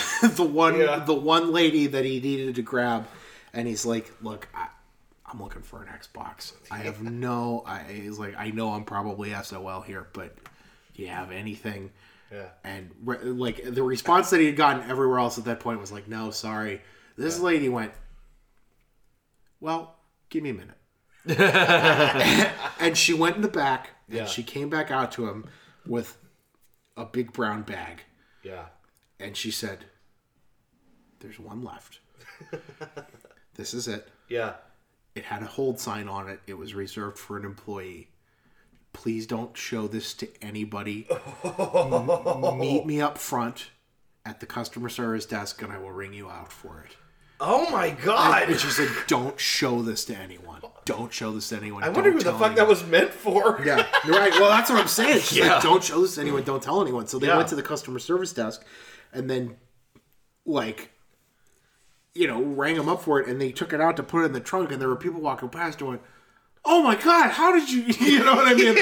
the 0.24 0.44
one 0.44 0.80
Yeah. 0.80 1.00
the 1.00 1.14
one 1.14 1.52
lady 1.52 1.88
that 1.88 2.06
he 2.06 2.20
needed 2.20 2.56
to 2.56 2.62
grab, 2.62 3.08
and 3.54 3.68
he's 3.68 3.86
like, 3.86 4.12
look, 4.22 4.48
I, 4.54 4.68
I'm 5.26 5.42
looking 5.42 5.62
for 5.62 5.82
an 5.84 5.88
Xbox. 5.90 6.54
I 6.72 6.78
have 6.80 7.02
no. 7.02 7.64
I 7.66 7.84
he's 7.84 8.18
like, 8.20 8.36
I 8.38 8.50
know 8.52 8.70
I'm 8.72 8.84
probably 8.86 9.34
SOL 9.44 9.82
here, 9.82 10.08
but 10.14 10.36
do 10.96 11.02
you 11.02 11.10
have 11.10 11.32
anything? 11.32 11.92
Yeah. 12.32 12.48
And 12.64 12.90
re- 13.04 13.20
like 13.20 13.64
the 13.64 13.84
response 13.84 14.30
that 14.32 14.40
he 14.40 14.48
had 14.48 14.56
gotten 14.56 14.90
everywhere 14.90 15.20
else 15.20 15.38
at 15.38 15.46
that 15.46 15.60
point 15.60 15.80
was 15.80 15.92
like, 15.92 16.08
"No, 16.08 16.32
sorry." 16.32 16.82
This 17.16 17.40
lady 17.40 17.70
went, 17.70 17.92
"Well, 19.60 19.96
give 20.30 20.42
me 20.44 20.50
a 20.50 20.54
minute," 20.54 20.78
and 22.80 22.98
she 22.98 23.14
went 23.14 23.36
in 23.36 23.42
the 23.44 23.48
back 23.48 23.90
Yeah. 24.10 24.22
and 24.22 24.30
she 24.30 24.42
came 24.44 24.70
back 24.70 24.90
out 24.92 25.12
to 25.14 25.28
him 25.28 25.46
with 25.86 26.18
a 26.98 27.06
big 27.06 27.34
brown 27.34 27.62
bag, 27.64 28.02
Yeah. 28.44 28.66
And 29.24 29.36
she 29.38 29.50
said, 29.52 29.86
"There's 31.20 31.40
one 31.40 31.64
left. 31.64 32.00
this 33.56 33.74
is 33.74 33.88
it." 33.88 34.08
Yeah. 34.30 34.54
It 35.16 35.26
had 35.26 35.44
a 35.44 35.46
hold 35.46 35.80
sign 35.80 36.08
on 36.08 36.28
it. 36.28 36.40
It 36.48 36.56
was 36.58 36.74
reserved 36.74 37.18
for 37.20 37.38
an 37.38 37.46
employee. 37.46 38.10
Please 38.94 39.28
don't 39.28 39.56
show 39.56 39.88
this 39.88 40.14
to 40.16 40.28
anybody. 40.44 41.08
M- 41.44 42.58
meet 42.60 42.86
me 42.86 43.00
up 43.00 43.18
front 43.18 43.70
at 44.26 44.40
the 44.40 44.46
customer 44.48 44.90
service 44.90 45.26
desk 45.26 45.62
and 45.62 45.72
I 45.72 45.78
will 45.78 45.92
ring 45.92 46.14
you 46.14 46.30
out 46.30 46.52
for 46.52 46.84
it. 46.88 46.96
Oh 47.40 47.70
my 47.70 47.92
god. 47.92 48.50
And 48.50 48.60
she 48.60 48.70
said, 48.70 48.90
Don't 49.08 49.40
show 49.40 49.82
this 49.84 50.06
to 50.06 50.16
anyone. 50.18 50.62
Don't 50.86 51.12
show 51.14 51.32
this 51.32 51.50
to 51.50 51.58
anyone. 51.58 51.84
I 51.84 51.90
wonder 51.90 52.10
Don't 52.12 52.14
who 52.24 52.32
the 52.32 52.38
fuck 52.38 52.56
that 52.56 52.68
was 52.68 52.86
meant 52.86 53.12
for. 53.12 53.62
Yeah, 53.66 53.86
you're 54.06 54.16
right. 54.16 54.32
Well, 54.34 54.50
that's 54.50 54.70
what 54.72 54.80
I'm 54.80 54.88
saying. 54.88 55.20
She's 55.22 55.40
Yeah. 55.40 55.56
like, 55.56 55.64
don't 55.64 55.84
show 55.84 56.02
this 56.02 56.16
to 56.16 56.22
anyone. 56.22 56.44
Don't 56.44 56.64
tell 56.64 56.82
anyone. 56.82 57.06
So 57.08 57.20
they 57.20 57.28
Yeah. 57.28 57.38
went 57.38 57.50
to 57.50 57.56
the 57.56 57.64
customer 57.64 58.00
service 58.00 58.34
desk, 58.34 58.64
and 59.14 59.30
then, 59.30 59.56
like, 60.46 60.92
you 62.14 62.28
know, 62.28 62.42
rang 62.42 62.76
them 62.76 62.90
up 62.90 63.02
for 63.02 63.20
it, 63.20 63.28
and 63.28 63.40
they 63.42 63.52
took 63.52 63.74
it 63.74 63.82
out 63.82 63.98
to 63.98 64.04
put 64.04 64.22
it 64.24 64.26
in 64.26 64.32
the 64.34 64.40
trunk, 64.40 64.72
and 64.72 64.82
there 64.82 64.90
were 64.90 64.96
people 64.96 65.22
walking 65.22 65.50
past 65.50 65.80
going, 65.80 66.00
"Oh 66.66 66.84
my 66.84 66.96
god, 66.96 67.32
how 67.32 67.52
did 67.52 67.70
you?" 67.70 67.84
You 68.06 68.24
know 68.24 68.36
what 68.36 68.48
I 68.48 68.54
mean? 68.54 68.78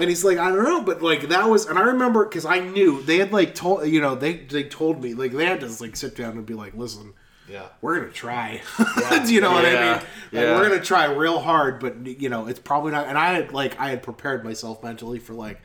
and 0.00 0.08
he's 0.10 0.24
like, 0.24 0.38
"I 0.38 0.48
don't 0.50 0.64
know," 0.64 0.82
but 0.82 1.02
like 1.02 1.28
that 1.28 1.48
was, 1.48 1.66
and 1.66 1.78
I 1.78 1.82
remember 1.82 2.24
because 2.24 2.44
I 2.44 2.60
knew 2.60 3.02
they 3.02 3.18
had 3.18 3.32
like 3.32 3.54
told, 3.54 3.86
you 3.86 4.00
know, 4.00 4.14
they 4.14 4.38
they 4.38 4.64
told 4.64 5.02
me 5.02 5.14
like 5.14 5.32
they 5.32 5.46
had 5.46 5.60
to 5.60 5.68
like 5.82 5.96
sit 5.96 6.16
down 6.16 6.32
and 6.32 6.44
be 6.46 6.54
like, 6.54 6.74
"Listen." 6.74 7.14
Yeah. 7.48 7.66
we're 7.80 7.98
gonna 7.98 8.12
try. 8.12 8.60
Do 9.26 9.34
you 9.34 9.40
know 9.40 9.50
what 9.50 9.64
I 9.64 9.72
mean? 9.72 9.92
Like, 9.94 10.04
Yeah. 10.30 10.54
We're 10.56 10.68
gonna 10.68 10.80
try 10.80 11.06
real 11.06 11.40
hard, 11.40 11.80
but 11.80 12.06
you 12.06 12.28
know, 12.28 12.46
it's 12.46 12.60
probably 12.60 12.92
not. 12.92 13.08
And 13.08 13.18
I 13.18 13.32
had 13.32 13.52
like 13.52 13.80
I 13.80 13.88
had 13.90 14.04
prepared 14.04 14.44
myself 14.44 14.84
mentally 14.84 15.18
for 15.18 15.34
like, 15.34 15.60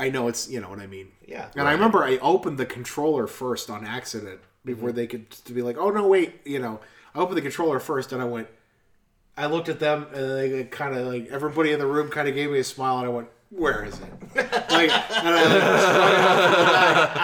I 0.00 0.10
know 0.10 0.28
it's 0.28 0.48
you 0.48 0.60
know 0.60 0.68
what 0.68 0.80
I 0.80 0.86
mean. 0.86 1.08
Yeah. 1.26 1.48
And 1.56 1.68
I 1.68 1.72
remember 1.72 2.02
I 2.04 2.18
opened 2.18 2.58
the 2.58 2.66
controller 2.66 3.26
first 3.26 3.70
on 3.70 3.84
accident 3.86 4.40
before 4.64 4.88
Mm-hmm. 4.88 4.96
they 4.96 5.06
could 5.06 5.30
to 5.30 5.52
be 5.52 5.62
like, 5.62 5.76
oh 5.78 5.90
no, 5.90 6.06
wait, 6.06 6.40
you 6.44 6.58
know, 6.58 6.80
I 7.14 7.18
opened 7.20 7.36
the 7.36 7.42
controller 7.42 7.78
first 7.80 8.12
and 8.12 8.20
I 8.20 8.24
went. 8.24 8.48
I 9.36 9.46
looked 9.46 9.68
at 9.68 9.80
them 9.80 10.06
and 10.14 10.30
they 10.38 10.64
kind 10.64 10.94
of 10.96 11.06
like 11.06 11.28
everybody 11.28 11.72
in 11.72 11.78
the 11.78 11.86
room 11.86 12.08
kind 12.08 12.28
of 12.28 12.34
gave 12.34 12.50
me 12.50 12.58
a 12.60 12.64
smile 12.64 12.98
and 12.98 13.06
I 13.06 13.10
went, 13.10 13.28
where 13.56 13.84
is 13.84 13.94
it? 13.94 14.14
like, 14.34 14.50
and 14.50 15.34
I, 15.34 15.42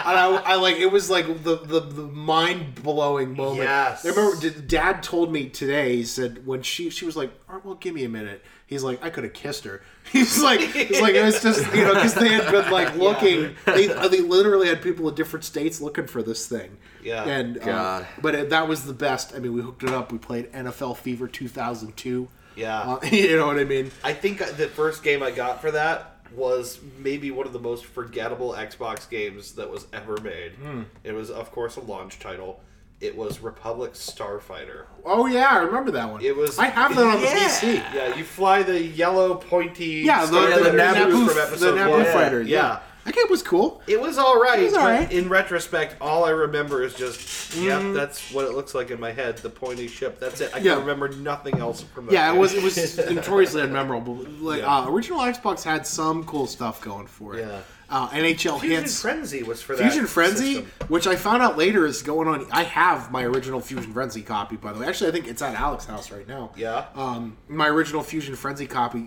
and 0.07 0.19
I, 0.19 0.43
I 0.45 0.55
like 0.57 0.77
it 0.77 0.91
was 0.91 1.11
like 1.11 1.27
the 1.43 1.57
the, 1.57 1.81
the 1.81 2.03
mind 2.03 2.77
blowing 2.83 3.35
moment. 3.37 3.63
Yes. 3.65 4.05
I 4.05 4.11
remember 4.11 4.51
Dad 4.61 5.03
told 5.03 5.33
me 5.33 5.49
today. 5.49 5.97
He 5.97 6.05
said 6.05 6.47
when 6.47 6.63
she 6.63 6.91
she 6.91 7.05
was 7.05 7.17
like, 7.17 7.33
"All 7.49 7.57
right, 7.57 7.65
well, 7.65 7.75
give 7.75 7.95
me 7.95 8.05
a 8.05 8.09
minute." 8.09 8.43
He's 8.67 8.85
like, 8.85 9.03
I 9.03 9.11
could 9.11 9.25
have 9.25 9.33
kissed 9.33 9.65
her. 9.65 9.83
He's 10.13 10.41
like, 10.41 10.61
he's 10.61 11.01
like, 11.01 11.15
it 11.15 11.25
was 11.25 11.43
just 11.43 11.75
you 11.75 11.83
know 11.83 11.95
because 11.95 12.15
they 12.15 12.29
had 12.29 12.51
been 12.53 12.71
like 12.71 12.95
looking. 12.97 13.57
They 13.67 13.89
they 13.89 14.21
literally 14.21 14.69
had 14.69 14.81
people 14.81 15.09
in 15.09 15.15
different 15.17 15.45
states 15.45 15.81
looking 15.81 16.07
for 16.07 16.23
this 16.23 16.47
thing. 16.47 16.77
Yeah. 17.03 17.25
And 17.25 17.59
um, 17.59 17.65
God. 17.65 18.07
but 18.23 18.35
it, 18.35 18.51
that 18.51 18.69
was 18.69 18.85
the 18.85 18.93
best. 18.93 19.35
I 19.35 19.41
mean, 19.41 19.55
we 19.55 19.61
hooked 19.61 19.83
it 19.83 19.91
up. 19.91 20.13
We 20.13 20.19
played 20.19 20.53
NFL 20.53 20.99
Fever 20.99 21.27
2002. 21.27 22.29
Yeah. 22.57 22.81
Uh, 22.81 23.01
you 23.11 23.37
know 23.37 23.47
what 23.47 23.59
I 23.59 23.65
mean? 23.65 23.91
I 24.05 24.13
think 24.13 24.39
the 24.39 24.69
first 24.69 25.03
game 25.03 25.23
I 25.23 25.31
got 25.33 25.61
for 25.61 25.73
that 25.73 26.20
was 26.35 26.79
maybe 26.99 27.31
one 27.31 27.47
of 27.47 27.53
the 27.53 27.59
most 27.59 27.85
forgettable 27.85 28.53
Xbox 28.53 29.09
games 29.09 29.53
that 29.53 29.71
was 29.71 29.87
ever 29.93 30.17
made. 30.21 30.53
Hmm. 30.53 30.83
It 31.05 31.13
was, 31.13 31.31
of 31.31 31.51
course, 31.53 31.77
a 31.77 31.81
launch 31.81 32.19
title. 32.19 32.61
It 33.01 33.17
was 33.17 33.41
Republic 33.41 33.95
Starfighter. 33.95 34.85
Oh 35.07 35.25
yeah, 35.27 35.49
I 35.51 35.59
remember 35.59 35.91
that 35.93 36.11
one. 36.11 36.23
It 36.23 36.37
was- 36.37 36.59
I 36.59 36.67
have 36.67 36.95
that 36.95 37.07
on 37.07 37.21
the 37.21 37.27
Yeah. 37.27 37.49
PC. 37.49 37.75
Yeah, 37.95 38.15
you 38.15 38.25
fly 38.25 38.63
the 38.63 38.79
yellow 38.81 39.37
pointy. 39.37 40.03
Yeah, 40.05 40.27
the, 40.27 40.37
Starfighter 40.37 40.65
the, 40.65 40.71
the, 40.73 40.79
Naboo 40.79 40.95
Naboo, 40.95 41.27
from 41.27 41.35
the 41.37 41.43
episode 41.43 41.79
Naboo 41.79 41.91
one. 41.91 42.05
fighter. 42.07 42.43
Yeah. 42.43 42.59
Yeah. 42.59 42.81
That 43.05 43.15
game 43.15 43.25
was 43.31 43.43
cool. 43.43 43.83
It 43.87 44.01
was 44.01 44.19
all 44.19 44.41
right, 44.41 44.59
It 44.61 44.65
was 44.65 44.75
all 44.75 44.85
right. 44.87 45.11
in 45.11 45.29
retrospect, 45.29 45.97
all 46.01 46.25
I 46.25 46.31
remember 46.31 46.83
is 46.83 46.95
just, 46.95 47.57
yep, 47.57 47.83
that's 47.95 48.33
what 48.33 48.45
it 48.45 48.53
looks 48.53 48.75
like 48.75 48.91
in 48.91 49.01
my 49.01 49.11
head. 49.13 49.39
The 49.39 49.51
pointy 49.51 49.89
ship. 49.89 50.21
That's 50.21 50.41
it. 50.41 50.51
I 50.55 50.59
Yeah. 50.59 50.73
can 50.75 50.81
remember 50.81 51.09
nothing 51.09 51.59
else 51.59 51.83
from 51.83 52.07
that. 52.07 52.13
Yeah, 52.13 52.29
it 52.29 52.33
game. 52.33 52.41
was 52.41 52.55
it 52.55 52.63
was 52.63 52.99
notoriously 53.11 53.63
unmemorable. 53.63 54.41
Like 54.43 54.61
Yeah. 54.61 54.79
uh, 54.81 54.89
original 54.91 55.21
Xbox 55.21 55.63
had 55.65 55.87
some 55.87 56.25
cool 56.25 56.47
stuff 56.47 56.81
going 56.83 57.07
for 57.07 57.37
it. 57.37 57.47
Yeah. 57.47 57.61
Uh, 57.93 58.09
NHL 58.11 58.61
Fusion 58.61 58.83
hits. 58.83 59.01
Frenzy 59.03 59.43
was 59.43 59.61
for 59.61 59.75
that. 59.75 59.83
Fusion 59.83 60.07
Frenzy, 60.07 60.55
system. 60.57 60.71
which 60.87 61.09
I 61.09 61.17
found 61.17 61.43
out 61.43 61.59
later 61.59 61.87
is 61.87 62.03
going 62.03 62.29
on. 62.29 62.47
I 62.53 62.63
have 62.63 63.11
my 63.11 63.25
original 63.25 63.61
Fusion 63.61 63.93
Frenzy 63.93 64.23
copy, 64.23 64.55
by 64.55 64.73
the 64.73 64.79
way. 64.79 64.87
Actually, 64.87 65.09
I 65.09 65.13
think 65.15 65.27
it's 65.27 65.43
at 65.43 65.57
Alex's 65.57 65.89
house 65.91 66.11
right 66.13 66.29
now. 66.29 66.53
Yeah. 66.55 66.85
Um, 66.95 67.37
my 67.49 67.67
original 67.67 68.05
Fusion 68.05 68.37
Frenzy 68.37 68.69
copy, 68.69 69.07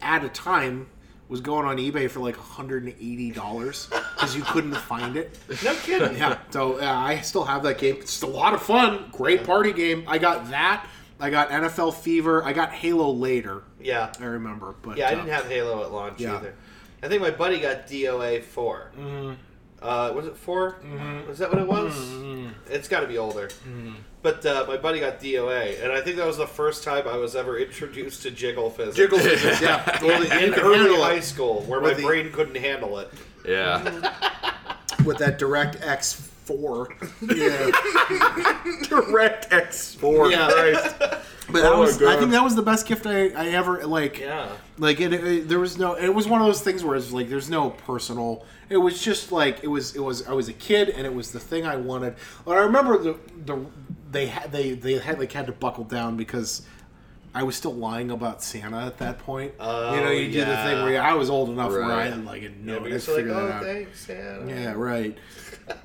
at 0.00 0.24
a 0.24 0.28
time, 0.30 0.88
was 1.32 1.40
going 1.40 1.66
on 1.66 1.78
eBay 1.78 2.10
for 2.10 2.20
like 2.20 2.36
$180 2.36 3.88
because 3.90 4.36
you 4.36 4.42
couldn't 4.42 4.74
find 4.74 5.16
it. 5.16 5.38
No 5.64 5.74
kidding. 5.76 6.18
Yeah, 6.18 6.38
so 6.50 6.78
uh, 6.78 6.84
I 6.84 7.20
still 7.22 7.44
have 7.44 7.62
that 7.62 7.78
game. 7.78 7.96
It's 7.96 8.20
a 8.20 8.26
lot 8.26 8.52
of 8.52 8.62
fun. 8.62 9.06
Great 9.10 9.42
party 9.42 9.72
game. 9.72 10.04
I 10.06 10.18
got 10.18 10.50
that. 10.50 10.86
I 11.18 11.30
got 11.30 11.48
NFL 11.48 11.94
Fever. 11.94 12.44
I 12.44 12.52
got 12.52 12.70
Halo 12.72 13.10
later. 13.10 13.62
Yeah. 13.80 14.12
I 14.20 14.24
remember, 14.24 14.74
but 14.82 14.98
Yeah, 14.98 15.08
I 15.08 15.12
uh, 15.12 15.14
didn't 15.14 15.30
have 15.30 15.46
Halo 15.46 15.82
at 15.82 15.90
launch 15.90 16.20
yeah. 16.20 16.36
either. 16.36 16.54
I 17.02 17.08
think 17.08 17.22
my 17.22 17.30
buddy 17.30 17.58
got 17.60 17.86
DOA 17.86 18.44
4. 18.44 18.92
Mm-hmm. 18.98 19.32
Uh, 19.80 20.12
was 20.12 20.26
it 20.26 20.36
4? 20.36 20.72
Mm-hmm. 20.84 21.28
Was 21.28 21.38
that 21.38 21.50
what 21.50 21.62
it 21.62 21.66
was? 21.66 22.54
It's 22.68 22.88
got 22.88 23.00
to 23.00 23.06
be 23.06 23.16
older. 23.16 23.48
But 24.22 24.46
uh, 24.46 24.64
my 24.68 24.76
buddy 24.76 25.00
got 25.00 25.20
DOA, 25.20 25.82
and 25.82 25.90
I 25.92 26.00
think 26.00 26.16
that 26.16 26.26
was 26.26 26.36
the 26.36 26.46
first 26.46 26.84
time 26.84 27.08
I 27.08 27.16
was 27.16 27.34
ever 27.34 27.58
introduced 27.58 28.22
to 28.22 28.30
jiggle 28.30 28.70
physics. 28.70 28.96
Jiggle 28.96 29.18
physics, 29.18 29.60
yeah. 29.60 29.98
Well, 30.00 30.22
in 30.22 30.54
early 30.54 30.94
high 31.00 31.18
school, 31.20 31.62
where 31.62 31.80
With 31.80 31.92
my 31.92 31.96
the- 32.00 32.06
brain 32.06 32.30
couldn't 32.32 32.56
handle 32.56 32.98
it. 32.98 33.10
Yeah. 33.44 33.82
with 35.04 35.18
that 35.18 35.38
Direct 35.38 35.82
X 35.82 36.12
four. 36.12 36.88
Yeah, 37.20 37.70
Direct 38.88 39.50
X4. 39.50 40.30
Yeah. 40.30 40.50
Christ. 40.50 40.96
but 40.98 41.62
that 41.62 41.72
Oh 41.72 41.74
my 41.74 41.78
was. 41.80 41.96
I 41.96 42.00
God. 42.00 42.18
think 42.20 42.30
that 42.32 42.44
was 42.44 42.54
the 42.54 42.62
best 42.62 42.86
gift 42.86 43.06
I, 43.06 43.28
I 43.30 43.48
ever 43.48 43.84
like. 43.86 44.20
Yeah. 44.20 44.48
Like 44.78 45.00
it, 45.00 45.12
it, 45.12 45.48
there 45.48 45.58
was 45.60 45.78
no. 45.78 45.94
It 45.94 46.08
was 46.14 46.28
one 46.28 46.40
of 46.40 46.46
those 46.46 46.60
things 46.62 46.84
where 46.84 46.96
it's 46.96 47.10
like 47.12 47.28
there's 47.28 47.50
no 47.50 47.70
personal. 47.70 48.44
It 48.68 48.76
was 48.76 49.02
just 49.02 49.32
like 49.32 49.62
it 49.64 49.68
was. 49.68 49.94
It 49.96 50.00
was. 50.00 50.26
I 50.28 50.32
was 50.32 50.48
a 50.48 50.52
kid, 50.52 50.90
and 50.90 51.06
it 51.06 51.14
was 51.14 51.32
the 51.32 51.40
thing 51.40 51.66
I 51.66 51.76
wanted. 51.76 52.14
But 52.44 52.58
I 52.58 52.60
remember 52.62 52.98
the 52.98 53.18
the 53.44 53.64
they 54.12 54.26
had 54.26 54.52
they 54.52 54.72
they 54.72 54.98
had 54.98 55.18
like 55.18 55.32
had 55.32 55.46
to 55.46 55.52
buckle 55.52 55.84
down 55.84 56.16
because. 56.16 56.62
I 57.34 57.44
was 57.44 57.56
still 57.56 57.72
lying 57.72 58.10
about 58.10 58.42
Santa 58.42 58.76
at 58.84 58.98
that 58.98 59.18
point. 59.20 59.54
Oh, 59.58 59.94
you 59.94 60.02
know, 60.02 60.10
you 60.10 60.30
do 60.30 60.40
the 60.40 60.54
thing 60.54 60.82
where 60.84 61.02
I 61.02 61.14
was 61.14 61.30
old 61.30 61.48
enough 61.48 61.70
where 61.70 61.82
I 61.82 62.10
Right. 62.10 62.24
like 62.26 62.42
Yeah, 62.42 62.48
no, 62.60 62.80
but 62.80 62.88
I 62.92 62.94
like, 62.96 63.04
that 63.24 63.26
oh, 63.30 63.48
out. 63.48 63.62
thanks, 63.62 64.04
Santa. 64.04 64.46
Yeah, 64.46 64.72
right. 64.74 65.16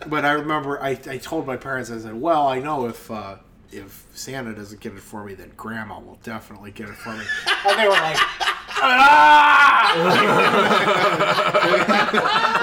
but 0.07 0.25
I 0.25 0.31
remember 0.33 0.83
I, 0.83 0.99
I 1.09 1.17
told 1.17 1.47
my 1.47 1.55
parents 1.55 1.89
I 1.89 1.99
said, 1.99 2.19
"Well, 2.19 2.49
I 2.49 2.59
know 2.59 2.87
if 2.87 3.09
uh, 3.09 3.37
if 3.71 4.07
Santa 4.13 4.53
doesn't 4.53 4.81
get 4.81 4.91
it 4.91 4.99
for 4.99 5.23
me, 5.23 5.35
then 5.35 5.53
Grandma 5.55 5.99
will 6.01 6.19
definitely 6.21 6.71
get 6.71 6.89
it 6.89 6.95
for 6.95 7.13
me." 7.13 7.23
and 7.65 7.79
they 7.79 7.85
were 7.85 7.93
like! 7.93 8.17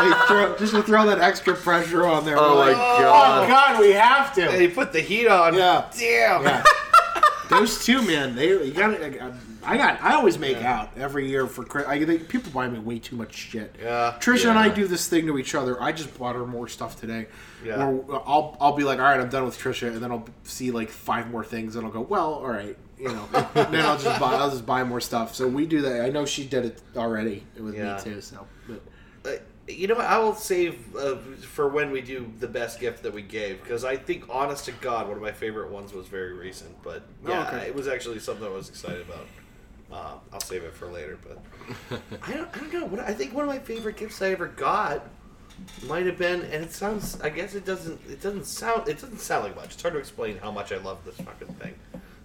Like, 0.04 0.28
throw, 0.28 0.56
just 0.58 0.74
to 0.74 0.82
throw 0.82 1.06
that 1.06 1.18
extra 1.20 1.54
pressure 1.54 2.06
on 2.06 2.24
there. 2.24 2.36
Oh 2.38 2.56
We're 2.56 2.64
my 2.64 2.68
like, 2.68 2.76
God. 2.76 3.44
Oh 3.44 3.48
God, 3.48 3.80
we 3.80 3.92
have 3.92 4.32
to. 4.34 4.50
And 4.50 4.60
he 4.60 4.68
put 4.68 4.92
the 4.92 5.00
heat 5.00 5.26
on. 5.26 5.54
Yeah. 5.54 5.90
Damn. 5.96 6.42
Yeah. 6.44 6.62
Those 7.50 7.84
two, 7.84 8.02
man, 8.02 8.34
they 8.34 8.48
you 8.48 8.72
got. 8.72 9.00
Um, 9.20 9.38
I 9.62 9.76
got. 9.76 10.00
I 10.02 10.14
always 10.14 10.38
make 10.38 10.58
out 10.58 10.96
every 10.96 11.28
year 11.28 11.46
for 11.46 11.64
Chris. 11.64 11.86
I 11.86 12.02
think 12.04 12.28
people 12.28 12.50
buy 12.52 12.68
me 12.68 12.78
way 12.78 12.98
too 12.98 13.16
much 13.16 13.34
shit. 13.34 13.76
Yeah. 13.80 14.16
Trisha 14.18 14.50
and 14.50 14.58
I 14.58 14.68
do 14.68 14.86
this 14.86 15.08
thing 15.08 15.26
to 15.26 15.38
each 15.38 15.54
other. 15.54 15.80
I 15.82 15.92
just 15.92 16.16
bought 16.18 16.36
her 16.36 16.46
more 16.46 16.68
stuff 16.68 16.98
today. 16.98 17.26
Yeah. 17.64 17.88
Where 17.88 18.16
uh, 18.16 18.22
I'll 18.26 18.56
I'll 18.60 18.76
be 18.76 18.84
like, 18.84 18.98
all 18.98 19.04
right, 19.04 19.20
I'm 19.20 19.28
done 19.28 19.44
with 19.44 19.58
Trisha, 19.58 19.88
and 19.88 20.02
then 20.02 20.10
I'll 20.10 20.26
see 20.44 20.70
like 20.70 20.90
five 20.90 21.30
more 21.30 21.44
things, 21.44 21.76
and 21.76 21.86
I'll 21.86 21.92
go, 21.92 22.00
well, 22.00 22.34
all 22.34 22.48
right, 22.48 22.76
you 23.04 23.12
know. 23.14 23.28
then 23.54 23.84
I'll 23.84 23.98
just 23.98 24.18
buy 24.20 24.34
I'll 24.34 24.50
just 24.50 24.66
buy 24.66 24.82
more 24.84 25.00
stuff. 25.00 25.34
So 25.34 25.46
we 25.46 25.66
do 25.66 25.82
that. 25.82 26.00
I 26.04 26.08
know 26.10 26.24
she 26.24 26.44
did 26.46 26.64
it 26.64 26.82
already 26.96 27.44
with 27.58 27.74
Yeah. 27.76 27.96
me 27.96 28.02
too. 28.02 28.20
So, 28.20 28.46
but 28.66 28.80
Uh, 29.26 29.38
you 29.68 29.86
know 29.86 29.94
what? 29.94 30.04
I 30.06 30.18
will 30.18 30.34
save 30.34 30.94
uh, 30.96 31.16
for 31.40 31.68
when 31.68 31.90
we 31.90 32.00
do 32.02 32.30
the 32.38 32.48
best 32.48 32.80
gift 32.80 33.02
that 33.04 33.12
we 33.14 33.22
gave 33.22 33.62
because 33.62 33.82
I 33.84 33.96
think, 33.96 34.24
honest 34.28 34.66
to 34.66 34.72
God, 34.72 35.08
one 35.08 35.16
of 35.16 35.22
my 35.22 35.32
favorite 35.32 35.70
ones 35.70 35.92
was 35.94 36.06
very 36.06 36.32
recent. 36.34 36.82
But 36.82 37.02
Oh, 37.26 37.30
yeah, 37.30 37.48
okay. 37.48 37.66
it 37.68 37.74
was 37.74 37.88
actually 37.88 38.18
something 38.20 38.44
I 38.46 38.50
was 38.50 38.68
excited 38.68 39.02
about. 39.02 39.26
Uh, 39.92 40.18
I'll 40.32 40.40
save 40.40 40.64
it 40.64 40.74
for 40.74 40.88
later. 40.88 41.18
But 41.26 42.00
I 42.26 42.32
don't, 42.32 42.48
I 42.54 42.58
don't 42.58 42.72
know. 42.74 42.84
What 42.86 43.00
I 43.00 43.14
think 43.14 43.32
one 43.34 43.44
of 43.44 43.48
my 43.50 43.58
favorite 43.60 43.96
gifts 43.96 44.20
I 44.22 44.30
ever 44.30 44.48
got 44.48 45.06
might 45.86 46.04
have 46.06 46.18
been, 46.18 46.42
and 46.42 46.64
it 46.64 46.72
sounds. 46.72 47.20
I 47.20 47.28
guess 47.30 47.54
it 47.54 47.64
doesn't. 47.64 48.00
It 48.10 48.20
doesn't 48.20 48.44
sound. 48.46 48.88
It 48.88 49.00
doesn't 49.00 49.20
sound 49.20 49.44
like 49.44 49.56
much. 49.56 49.72
It's 49.74 49.82
hard 49.82 49.94
to 49.94 50.00
explain 50.00 50.36
how 50.38 50.50
much 50.50 50.72
I 50.72 50.78
love 50.78 50.98
this 51.06 51.16
fucking 51.16 51.54
thing. 51.54 51.74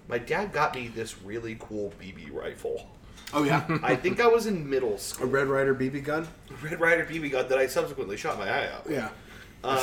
My 0.09 0.17
dad 0.17 0.51
got 0.51 0.75
me 0.75 0.87
this 0.89 1.21
really 1.21 1.55
cool 1.59 1.93
BB 2.01 2.33
rifle. 2.33 2.89
oh 3.33 3.43
yeah, 3.43 3.63
I 3.83 3.95
think 3.95 4.19
I 4.19 4.27
was 4.27 4.47
in 4.47 4.67
middle 4.69 4.97
school. 4.97 5.27
a. 5.27 5.29
Red 5.29 5.47
Ryder 5.47 5.75
BB 5.75 6.03
gun. 6.03 6.27
Red 6.63 6.79
Ryder 6.81 7.05
BB 7.05 7.31
gun 7.31 7.47
that 7.47 7.57
I 7.59 7.67
subsequently 7.67 8.17
shot 8.17 8.37
my 8.39 8.49
eye 8.49 8.69
out. 8.71 8.87
Yeah. 8.89 9.09
Um, 9.63 9.79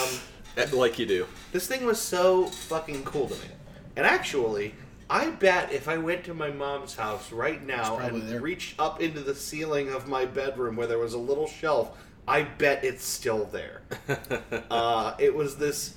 Like 0.73 0.99
you 0.99 1.05
do. 1.05 1.27
this 1.53 1.67
thing 1.67 1.85
was 1.85 2.01
so 2.01 2.47
fucking 2.47 3.05
cool 3.05 3.29
to 3.29 3.35
me. 3.35 3.51
And 3.95 4.07
actually, 4.07 4.75
I 5.09 5.29
bet 5.31 5.71
if 5.71 5.87
I 5.87 5.99
went 5.99 6.25
to 6.25 6.35
my 6.35 6.51
mom's 6.51 6.97
house 6.97 7.31
right 7.31 7.65
now 7.65 7.97
probably 7.97 8.21
and 8.21 8.29
there. 8.31 8.41
reached 8.41 8.81
up 8.81 9.01
into 9.03 9.21
the 9.21 9.35
ceiling 9.35 9.91
of 9.91 10.09
my 10.09 10.25
bedroom 10.25 10.75
where 10.77 10.87
there 10.87 10.99
was 10.99 11.13
a 11.13 11.19
little 11.19 11.47
shelf, 11.47 11.91
I 12.27 12.43
bet 12.43 12.85
it's 12.85 13.05
still 13.05 13.45
there. 13.53 13.83
uh, 14.71 15.15
it 15.19 15.35
was 15.35 15.57
this 15.57 15.95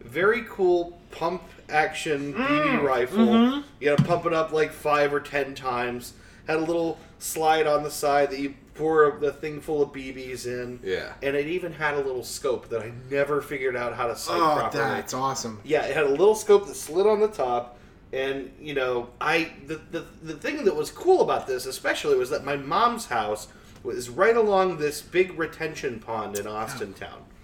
very 0.00 0.44
cool 0.48 1.00
pump 1.10 1.42
action 1.72 2.34
mm. 2.34 2.46
BB 2.46 2.82
rifle. 2.82 3.26
Mm-hmm. 3.26 3.60
You 3.80 3.90
had 3.90 3.98
to 3.98 4.04
pump 4.04 4.26
it 4.26 4.32
up 4.32 4.52
like 4.52 4.72
five 4.72 5.12
or 5.12 5.20
ten 5.20 5.54
times. 5.54 6.14
Had 6.46 6.56
a 6.56 6.64
little 6.64 6.98
slide 7.18 7.66
on 7.66 7.82
the 7.82 7.90
side 7.90 8.30
that 8.30 8.38
you 8.40 8.54
pour 8.74 9.18
the 9.20 9.32
thing 9.32 9.60
full 9.60 9.82
of 9.82 9.90
BBs 9.90 10.46
in. 10.46 10.80
Yeah. 10.82 11.12
And 11.22 11.36
it 11.36 11.46
even 11.46 11.72
had 11.72 11.94
a 11.94 12.00
little 12.00 12.24
scope 12.24 12.68
that 12.70 12.82
I 12.82 12.92
never 13.10 13.42
figured 13.42 13.76
out 13.76 13.94
how 13.94 14.06
to 14.06 14.16
sight 14.16 14.36
Oh, 14.36 14.56
properly. 14.56 14.84
that's 14.84 15.14
awesome. 15.14 15.60
Yeah, 15.64 15.84
it 15.84 15.94
had 15.94 16.04
a 16.04 16.10
little 16.10 16.34
scope 16.34 16.66
that 16.66 16.74
slid 16.74 17.06
on 17.06 17.20
the 17.20 17.28
top, 17.28 17.78
and 18.12 18.50
you 18.60 18.74
know, 18.74 19.10
I 19.20 19.52
the, 19.66 19.80
the 19.90 20.06
the 20.22 20.34
thing 20.34 20.64
that 20.64 20.74
was 20.74 20.90
cool 20.90 21.22
about 21.22 21.46
this, 21.46 21.66
especially, 21.66 22.16
was 22.16 22.30
that 22.30 22.44
my 22.44 22.56
mom's 22.56 23.06
house 23.06 23.48
was 23.82 24.08
right 24.08 24.36
along 24.36 24.78
this 24.78 25.02
big 25.02 25.38
retention 25.38 25.98
pond 25.98 26.38
in 26.38 26.46
oh. 26.46 26.52
Austin 26.52 26.94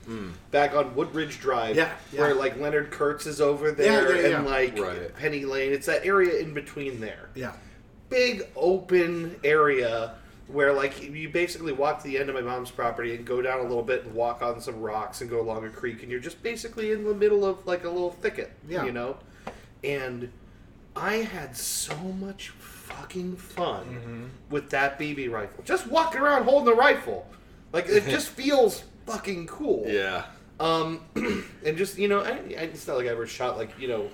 Town, 0.09 0.35
back 0.51 0.75
on 0.75 0.95
Woodridge 0.95 1.41
Drive, 1.41 1.77
Yeah, 1.77 1.93
yeah. 2.13 2.21
where 2.21 2.35
like 2.35 2.59
Leonard 2.59 2.91
Kurtz 2.91 3.27
is 3.27 3.41
over 3.41 3.71
there, 3.73 4.17
yeah, 4.17 4.23
and 4.37 4.45
yeah. 4.45 4.51
like 4.51 4.79
Right. 4.79 5.15
Penny 5.17 5.45
Lane. 5.45 5.73
It's 5.73 5.87
that 5.87 6.05
area 6.07 6.39
in 6.39 6.55
between 6.55 7.01
there 7.01 7.29
Yeah. 7.35 7.53
big 8.09 8.47
open 8.57 9.37
area 9.45 10.15
where 10.47 10.73
like 10.73 11.03
you 11.03 11.29
basically 11.29 11.73
walk 11.73 11.99
to 12.03 12.05
the 12.09 12.17
end 12.19 12.31
of 12.31 12.35
my 12.35 12.41
mom's 12.41 12.71
property 12.71 13.15
and 13.15 13.27
go 13.27 13.43
down 13.43 13.61
a 13.61 13.63
little 13.65 13.83
bit 13.83 14.05
and 14.07 14.15
walk 14.15 14.41
on 14.43 14.61
some 14.63 14.81
rocks 14.81 15.21
and 15.21 15.29
go 15.29 15.41
along 15.43 15.63
a 15.67 15.69
creek 15.69 16.03
and 16.03 16.11
you're 16.11 16.19
just 16.21 16.43
basically 16.43 16.91
in 16.91 17.05
the 17.05 17.13
middle 17.13 17.45
of 17.45 17.67
like 17.67 17.85
a 17.85 17.89
little 17.91 18.13
thicket 18.13 18.51
Yeah. 18.67 18.85
you 18.87 18.93
know 18.93 19.19
and 19.85 20.33
i 20.97 21.17
had 21.17 21.55
so 21.55 21.95
much 21.99 22.49
fucking 22.49 23.37
fun 23.37 23.85
Mm-hmm. 23.85 24.25
with 24.49 24.71
that 24.71 24.99
bb 24.99 25.31
rifle 25.31 25.63
just 25.65 25.87
walking 25.87 26.23
around 26.23 26.45
holding 26.45 26.65
the 26.65 26.75
rifle 26.75 27.27
Like 27.75 27.87
it 27.91 28.05
just 28.09 28.29
feels 28.31 28.85
fucking 29.09 29.47
cool. 29.47 29.85
Yeah. 29.87 30.25
Um, 30.61 31.01
and 31.65 31.77
just 31.77 31.99
you 31.99 32.09
know, 32.09 32.21
I, 32.21 32.31
I, 32.31 32.63
it's 32.73 32.87
not 32.87 32.97
like 32.97 33.07
I 33.07 33.11
ever 33.11 33.27
shot 33.27 33.57
like 33.57 33.71
you 33.79 33.87
know, 33.89 34.09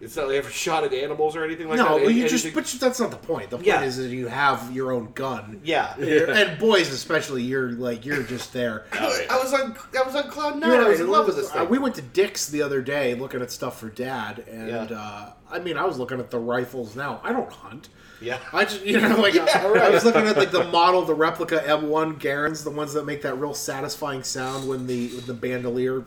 it's 0.00 0.16
not 0.16 0.26
like 0.26 0.34
I 0.34 0.38
ever 0.38 0.50
shot 0.50 0.84
at 0.84 0.92
animals 0.94 1.36
or 1.36 1.44
anything 1.44 1.68
like 1.68 1.78
that. 1.78 1.84
No, 1.84 1.98
but 1.98 2.06
Any- 2.08 2.14
you 2.14 2.28
just 2.28 2.52
but 2.54 2.64
that's 2.64 2.98
not 2.98 3.10
the 3.10 3.16
point. 3.18 3.50
The 3.50 3.56
point 3.56 3.66
Yeah. 3.66 3.82
is 3.82 3.98
that 3.98 4.08
you 4.08 4.26
have 4.28 4.72
your 4.74 4.90
own 4.92 5.12
gun. 5.12 5.60
yeah. 5.64 5.94
And 5.98 6.58
boys 6.58 6.90
especially, 6.90 7.42
you're 7.42 7.72
like 7.72 8.04
you're 8.06 8.22
just 8.22 8.52
there. 8.52 8.86
I 8.92 9.38
was 9.42 9.52
on 9.52 9.76
I 9.98 10.02
was 10.02 10.14
on 10.16 10.30
cloud 10.30 10.58
nine. 10.58 10.70
You're 10.72 10.84
I 10.86 10.88
was 10.88 11.00
in 11.00 11.10
love 11.10 11.26
with 11.26 11.36
this 11.36 11.50
Uh, 11.50 11.60
thing. 11.60 11.68
we 11.68 11.78
went 11.78 11.94
to 11.96 12.02
Dick's 12.02 12.48
the 12.48 12.62
other 12.62 12.80
day 12.80 13.14
looking 13.14 13.42
at 13.42 13.50
stuff 13.50 13.78
for 13.78 13.90
Dad, 13.90 14.44
and 14.50 14.68
Yeah. 14.70 14.98
uh, 14.98 15.32
I 15.50 15.58
mean, 15.58 15.76
I 15.76 15.84
was 15.84 15.98
looking 15.98 16.20
at 16.20 16.30
the 16.30 16.38
rifles. 16.38 16.96
Now 16.96 17.20
I 17.22 17.32
don't 17.32 17.52
hunt. 17.52 17.90
Yeah. 18.22 18.38
I 18.52 18.64
just 18.64 18.84
you 18.84 19.00
know 19.00 19.16
like 19.20 19.36
I, 19.56 19.86
I 19.86 19.90
was 19.90 20.04
looking 20.04 20.26
at 20.26 20.36
like 20.36 20.50
the 20.50 20.64
model, 20.64 21.02
the 21.02 21.14
replica 21.14 21.58
M1 21.60 22.18
Garands, 22.18 22.64
the 22.64 22.70
ones 22.70 22.92
that 22.94 23.04
make 23.04 23.22
that 23.22 23.34
real 23.34 23.54
satisfying 23.54 24.22
sound 24.22 24.68
when 24.68 24.86
the 24.86 25.08
when 25.08 25.26
the 25.26 25.34
bandolier. 25.34 26.04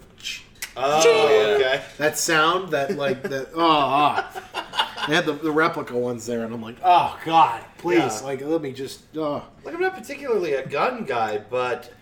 Oh, 0.77 1.55
okay. 1.55 1.83
That 1.97 2.17
sound, 2.17 2.71
that 2.71 2.97
like 2.97 3.23
that. 3.23 3.49
Oh, 3.53 3.61
ah. 3.61 5.05
they 5.07 5.15
had 5.15 5.25
the, 5.25 5.33
the 5.33 5.51
replica 5.51 5.97
ones 5.97 6.25
there, 6.25 6.43
and 6.43 6.53
I'm 6.53 6.61
like, 6.61 6.77
oh 6.83 7.17
god, 7.23 7.63
please, 7.77 7.97
Yeah. 7.99 8.27
like 8.27 8.41
let 8.41 8.61
me 8.61 8.73
just. 8.73 9.01
Oh. 9.15 9.43
Like 9.63 9.73
I'm 9.73 9.81
not 9.81 9.95
particularly 9.95 10.53
a 10.53 10.67
gun 10.67 11.05
guy, 11.05 11.37
but 11.37 11.93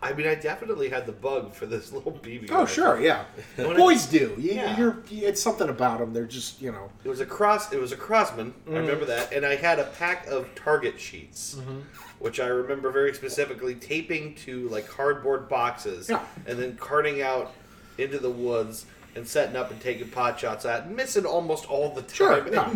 I 0.00 0.12
mean, 0.12 0.26
I 0.28 0.34
definitely 0.36 0.88
had 0.88 1.06
the 1.06 1.12
bug 1.12 1.52
for 1.54 1.66
this 1.66 1.92
little 1.92 2.12
BB. 2.12 2.50
Oh 2.50 2.60
rifle. 2.60 2.66
sure, 2.66 3.00
yeah. 3.00 3.24
I- 3.58 3.74
Boys 3.74 4.06
do. 4.06 4.34
You, 4.38 4.52
Yeah. 4.52 4.78
You're. 4.78 5.02
It's 5.10 5.42
something 5.42 5.68
about 5.68 5.98
them. 5.98 6.12
They're 6.12 6.24
just 6.26 6.60
you 6.62 6.70
know. 6.72 6.90
It 7.04 7.08
was 7.08 7.20
a 7.20 7.26
cross. 7.26 7.72
It 7.72 7.80
was 7.80 7.92
a 7.92 7.96
Crosman. 7.96 8.52
Mm. 8.68 8.74
I 8.74 8.78
remember 8.78 9.04
that, 9.06 9.32
and 9.32 9.44
I 9.44 9.56
had 9.56 9.78
a 9.78 9.84
pack 9.98 10.26
of 10.28 10.48
target 10.54 11.00
sheets, 11.00 11.56
Mm-hmm. 11.56 11.80
which 12.20 12.38
I 12.40 12.46
remember 12.46 12.90
very 12.90 13.12
specifically 13.14 13.74
taping 13.74 14.34
to 14.46 14.68
like 14.68 14.86
cardboard 14.88 15.48
boxes, 15.48 16.08
Yeah. 16.08 16.24
and 16.46 16.58
then 16.58 16.76
carting 16.76 17.20
out 17.22 17.52
into 17.98 18.18
the 18.18 18.30
woods 18.30 18.86
and 19.18 19.28
setting 19.28 19.56
up 19.56 19.70
and 19.70 19.80
taking 19.80 20.08
pot 20.08 20.40
shots 20.40 20.64
at, 20.64 20.90
missing 20.90 21.26
almost 21.26 21.68
all 21.68 21.90
the 21.90 22.00
time, 22.02 22.12
Sure, 22.14 22.48
yeah. 22.52 22.72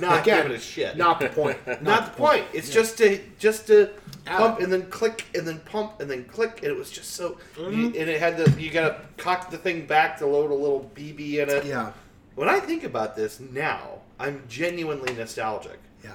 not 0.00 0.22
Again, 0.22 0.42
giving 0.42 0.56
a 0.56 0.60
shit. 0.60 0.96
Not 0.96 1.20
the 1.20 1.28
point. 1.28 1.58
Not, 1.82 2.06
the 2.06 2.18
point. 2.18 2.44
It's 2.52 2.70
just 2.70 2.98
to 2.98 3.20
just 3.38 3.66
to 3.68 3.90
Yeah. 4.26 4.38
pump 4.38 4.60
and 4.60 4.72
then 4.72 4.86
click 4.90 5.26
and 5.34 5.46
then 5.46 5.60
pump 5.60 6.00
and 6.00 6.10
then 6.10 6.24
click, 6.24 6.62
and 6.62 6.72
it 6.72 6.76
was 6.76 6.90
just 6.90 7.10
so. 7.12 7.38
Mm-hmm. 7.56 7.84
And 7.86 7.94
it 7.94 8.18
had 8.18 8.36
the 8.36 8.50
you 8.60 8.70
gotta 8.70 9.00
cock 9.16 9.50
the 9.50 9.58
thing 9.58 9.86
back 9.86 10.18
to 10.18 10.26
load 10.26 10.50
a 10.50 10.54
little 10.54 10.90
BB 10.96 11.34
in 11.42 11.50
it. 11.50 11.64
Yeah. 11.66 11.92
When 12.34 12.48
I 12.48 12.58
think 12.58 12.82
about 12.84 13.14
this 13.14 13.38
now, 13.40 13.98
I'm 14.18 14.42
genuinely 14.48 15.12
nostalgic. 15.14 15.78
Yeah. 16.02 16.12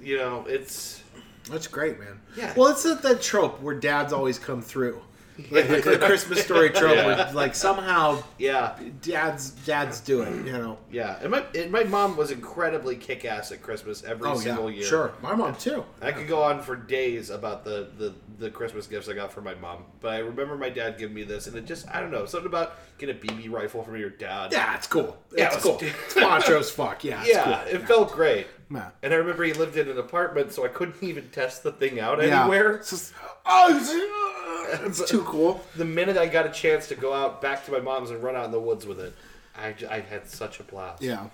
You 0.00 0.18
know, 0.18 0.44
it's 0.48 1.02
That's 1.50 1.66
great, 1.66 1.98
man. 1.98 2.20
Yeah. 2.36 2.52
Well, 2.56 2.68
it's 2.68 2.84
that, 2.84 3.02
that 3.02 3.20
trope 3.20 3.60
where 3.60 3.74
dads 3.74 4.12
always 4.12 4.38
come 4.38 4.62
through. 4.62 5.00
Like 5.50 5.66
the, 5.68 5.80
the 5.80 5.98
Christmas 5.98 6.44
story 6.44 6.70
trope, 6.70 6.96
where 6.96 7.32
like 7.32 7.56
somehow 7.56 8.22
yeah, 8.38 8.78
dads 9.02 9.50
dads 9.50 9.98
do 10.00 10.22
it. 10.22 10.46
You 10.46 10.52
know. 10.52 10.78
yeah. 10.92 11.18
And 11.22 11.30
my 11.32 11.44
and 11.56 11.72
my 11.72 11.82
mom 11.84 12.16
was 12.16 12.30
incredibly 12.30 12.94
kick 12.94 13.24
ass 13.24 13.50
at 13.50 13.60
Christmas 13.60 14.04
every 14.04 14.28
Oh 14.28 14.36
single 14.36 14.70
yeah. 14.70 14.78
year. 14.78 14.86
Sure. 14.88 15.12
My 15.22 15.34
mom 15.34 15.56
too. 15.56 15.84
I 16.00 16.12
could 16.12 16.28
go 16.28 16.40
on 16.42 16.62
for 16.62 16.76
days 16.76 17.30
about 17.30 17.64
the, 17.64 17.88
the, 17.98 18.14
the 18.38 18.50
Christmas 18.50 18.86
gifts 18.86 19.08
I 19.08 19.14
got 19.14 19.32
from 19.32 19.44
my 19.44 19.54
mom, 19.56 19.84
but 20.00 20.12
I 20.12 20.18
remember 20.18 20.56
my 20.56 20.70
dad 20.70 20.98
giving 20.98 21.14
me 21.14 21.24
this, 21.24 21.48
and 21.48 21.56
it 21.56 21.66
just 21.66 21.88
I 21.92 22.00
don't 22.00 22.12
know 22.12 22.26
something 22.26 22.46
about 22.46 22.74
getting 22.98 23.16
a 23.16 23.18
BB 23.18 23.50
rifle 23.50 23.82
from 23.82 23.96
your 23.96 24.10
dad. 24.10 24.52
Yeah, 24.52 24.76
it's 24.76 24.86
cool. 24.86 25.16
Yeah, 25.36 25.46
it's 25.46 25.56
it 25.56 25.62
cool. 25.62 25.80
It's 26.04 26.14
macho 26.16 26.60
as 26.60 26.70
fuck. 26.70 27.02
Yeah. 27.02 27.20
It's 27.22 27.30
yeah, 27.30 27.64
cool. 27.64 27.74
it 27.74 27.88
felt 27.88 28.12
great. 28.12 28.46
Yeah. 28.74 28.90
And 29.02 29.12
I 29.12 29.16
remember 29.16 29.44
he 29.44 29.52
lived 29.52 29.76
in 29.76 29.88
an 29.88 29.98
apartment, 29.98 30.52
so 30.52 30.64
I 30.64 30.68
couldn't 30.68 31.02
even 31.02 31.28
test 31.30 31.62
the 31.62 31.72
thing 31.72 32.00
out 32.00 32.22
Yeah. 32.22 32.42
anywhere. 32.42 32.74
It's 32.76 32.90
just, 32.90 33.12
oh, 33.46 33.76
it's, 33.76 35.00
it's 35.00 35.10
too 35.10 35.22
cool. 35.22 35.64
The 35.76 35.84
minute 35.84 36.16
I 36.16 36.26
got 36.26 36.46
a 36.46 36.50
chance 36.50 36.88
to 36.88 36.94
go 36.94 37.12
out 37.12 37.40
back 37.40 37.64
to 37.66 37.72
my 37.72 37.80
mom's 37.80 38.10
and 38.10 38.22
run 38.22 38.36
out 38.36 38.44
in 38.46 38.50
the 38.50 38.60
woods 38.60 38.86
with 38.86 39.00
it, 39.00 39.14
I, 39.56 39.72
j- 39.72 39.86
I 39.86 40.00
had 40.00 40.26
such 40.28 40.60
a 40.60 40.62
blast. 40.64 41.02
Yeah. 41.02 41.26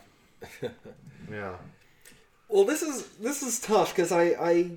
Yeah. 1.31 1.55
Well, 2.49 2.65
this 2.65 2.83
is 2.83 3.07
this 3.21 3.43
is 3.45 3.61
tough 3.61 3.95
because 3.95 4.11
I, 4.11 4.23
I 4.41 4.71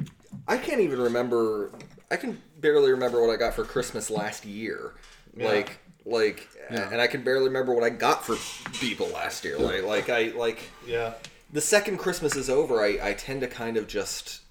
I 0.47 0.57
can't 0.57 0.81
even 0.81 0.99
remember. 1.01 1.71
I 2.11 2.17
can 2.17 2.39
barely 2.59 2.91
remember 2.91 3.19
what 3.25 3.31
I 3.33 3.37
got 3.37 3.55
for 3.55 3.63
Christmas 3.63 4.11
last 4.11 4.45
year. 4.45 4.93
Yeah. 5.35 5.47
Like 5.47 5.79
like, 6.05 6.47
and 6.69 7.01
I 7.01 7.07
can 7.07 7.23
barely 7.23 7.45
remember 7.45 7.73
what 7.73 7.83
I 7.83 7.89
got 7.89 8.23
for 8.23 8.35
people 8.73 9.07
last 9.07 9.43
year. 9.45 9.57
Like 9.57 9.83
like 9.83 10.09
I 10.09 10.25
like 10.37 10.59
Yeah. 10.85 11.13
The 11.53 11.61
second 11.61 11.97
Christmas 11.97 12.35
is 12.35 12.49
over. 12.49 12.81
I 12.83 12.97
I 13.01 13.13
tend 13.13 13.39
to 13.41 13.47
kind 13.47 13.77
of 13.77 13.87
just 13.87 14.41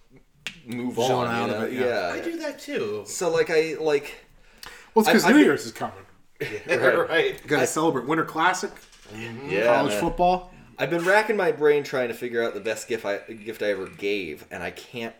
move 0.64 0.94
Zone 0.96 1.26
on. 1.26 1.28
out 1.28 1.48
you 1.50 1.54
of 1.56 1.62
it, 1.64 1.72
yeah. 1.74 2.10
I 2.14 2.20
do 2.20 2.38
that 2.38 2.58
too. 2.58 3.02
So 3.06 3.30
like 3.30 3.50
I 3.50 3.74
like 3.78 4.24
Well, 4.94 5.02
it's 5.02 5.08
because 5.08 5.24
I- 5.24 5.28
I 5.28 5.32
New 5.32 5.38
think- 5.38 5.46
Year's 5.46 5.66
is 5.66 5.72
coming. 5.72 5.96
right. 6.66 7.40
You 7.40 7.48
got 7.48 7.60
to 7.60 7.66
celebrate 7.68 8.06
Winter 8.08 8.24
Classic, 8.24 8.70
yeah, 9.46 9.66
college 9.76 9.92
man. 9.92 10.00
football. 10.00 10.52
I've 10.78 10.90
been 10.90 11.04
racking 11.04 11.36
my 11.36 11.52
brain 11.52 11.84
trying 11.84 12.08
to 12.08 12.14
figure 12.14 12.42
out 12.42 12.54
the 12.54 12.60
best 12.60 12.88
gift 12.88 13.04
I 13.04 13.18
gift 13.18 13.62
I 13.62 13.66
ever 13.70 13.86
gave, 13.86 14.44
and 14.50 14.62
I 14.62 14.70
can't. 14.72 15.14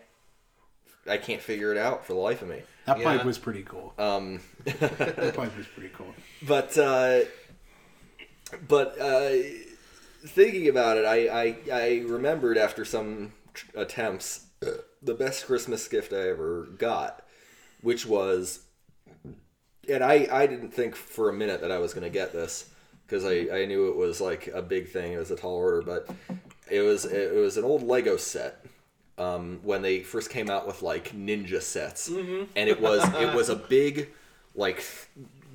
I 1.07 1.17
can't 1.17 1.41
figure 1.41 1.71
it 1.71 1.77
out 1.77 2.05
for 2.05 2.13
the 2.13 2.19
life 2.19 2.41
of 2.41 2.47
me. 2.49 2.61
That 2.85 2.97
Yeah. 2.99 3.03
pipe 3.17 3.25
was 3.25 3.37
pretty 3.37 3.63
cool. 3.63 3.93
Um, 3.97 4.41
that 4.65 5.33
pipe 5.35 5.55
was 5.57 5.67
pretty 5.67 5.91
cool. 5.95 6.13
but 6.45 6.77
uh, 6.77 7.21
but 8.67 8.99
uh, 8.99 9.29
thinking 10.25 10.67
about 10.69 10.97
it, 10.97 11.05
I, 11.05 11.27
I 11.27 11.55
I 11.71 12.03
remembered 12.07 12.57
after 12.57 12.85
some 12.85 13.33
tr- 13.53 13.65
attempts 13.75 14.45
the 15.01 15.13
best 15.13 15.45
Christmas 15.45 15.87
gift 15.87 16.13
I 16.13 16.29
ever 16.29 16.67
got, 16.77 17.25
which 17.81 18.05
was, 18.05 18.59
and 19.89 20.03
I 20.03 20.27
I 20.31 20.47
didn't 20.47 20.71
think 20.73 20.95
for 20.95 21.29
a 21.29 21.33
minute 21.33 21.61
that 21.61 21.71
I 21.71 21.79
was 21.79 21.93
going 21.93 22.03
to 22.05 22.09
get 22.09 22.31
this 22.33 22.69
because 23.05 23.25
I 23.25 23.47
I 23.61 23.65
knew 23.65 23.89
it 23.89 23.95
was 23.95 24.21
like 24.21 24.47
a 24.47 24.61
big 24.61 24.89
thing. 24.89 25.13
It 25.13 25.17
was 25.17 25.31
a 25.31 25.35
tall 25.35 25.55
order, 25.55 25.81
but 25.81 26.09
it 26.71 26.81
was 26.81 27.05
it 27.05 27.33
was 27.35 27.57
an 27.57 27.63
old 27.63 27.83
Lego 27.83 28.17
set. 28.17 28.65
Um, 29.15 29.59
when 29.61 29.83
they 29.83 29.99
first 29.99 30.31
came 30.31 30.49
out 30.49 30.65
with 30.65 30.81
like 30.81 31.11
ninja 31.15 31.61
sets, 31.61 32.07
and 32.07 32.47
it 32.55 32.81
was 32.81 33.03
it 33.13 33.35
was 33.35 33.49
a 33.49 33.55
big 33.55 34.09
like 34.55 34.83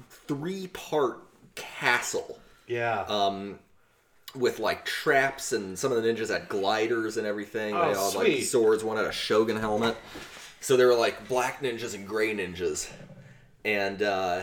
three 0.09 0.69
part 0.69 1.19
castle 1.57 2.39
Yeah. 2.69 3.01
um, 3.09 3.59
with 4.35 4.59
like 4.59 4.85
traps 4.85 5.53
and 5.53 5.79
some 5.79 5.93
of 5.93 6.03
the 6.03 6.09
ninjas 6.09 6.29
had 6.29 6.49
gliders 6.49 7.17
and 7.17 7.27
everything. 7.27 7.75
Oh, 7.75 7.89
they 7.89 7.95
all 7.95 8.11
had 8.11 8.19
like 8.19 8.27
sweet. 8.27 8.43
swords. 8.43 8.85
One 8.85 8.97
had 8.97 9.07
a 9.07 9.13
shogun 9.13 9.57
helmet. 9.57 9.97
So 10.61 10.77
there 10.77 10.89
were 10.89 10.95
like 10.95 11.29
black 11.29 11.63
ninjas 11.63 11.95
and 11.95 12.07
gray 12.07 12.35
ninjas, 12.35 12.91
and 13.65 14.03
uh, 14.03 14.43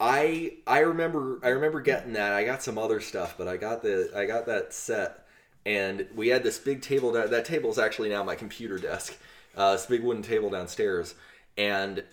I 0.00 0.54
I 0.66 0.80
remember 0.80 1.40
I 1.42 1.48
remember 1.48 1.80
getting 1.80 2.12
that. 2.14 2.32
I 2.32 2.44
got 2.44 2.62
some 2.62 2.78
other 2.78 3.00
stuff, 3.00 3.34
but 3.36 3.48
I 3.48 3.56
got 3.56 3.82
the 3.82 4.10
I 4.14 4.26
got 4.26 4.46
that 4.46 4.72
set, 4.72 5.26
and 5.66 6.06
we 6.14 6.28
had 6.28 6.44
this 6.44 6.58
big 6.58 6.82
table. 6.82 7.12
That 7.12 7.30
that 7.30 7.44
table 7.44 7.70
is 7.70 7.78
actually 7.78 8.10
now 8.10 8.22
my 8.22 8.36
computer 8.36 8.78
desk. 8.78 9.16
Uh, 9.56 9.72
this 9.72 9.86
big 9.86 10.02
wooden 10.02 10.22
table 10.22 10.48
downstairs, 10.48 11.14
and 11.58 12.04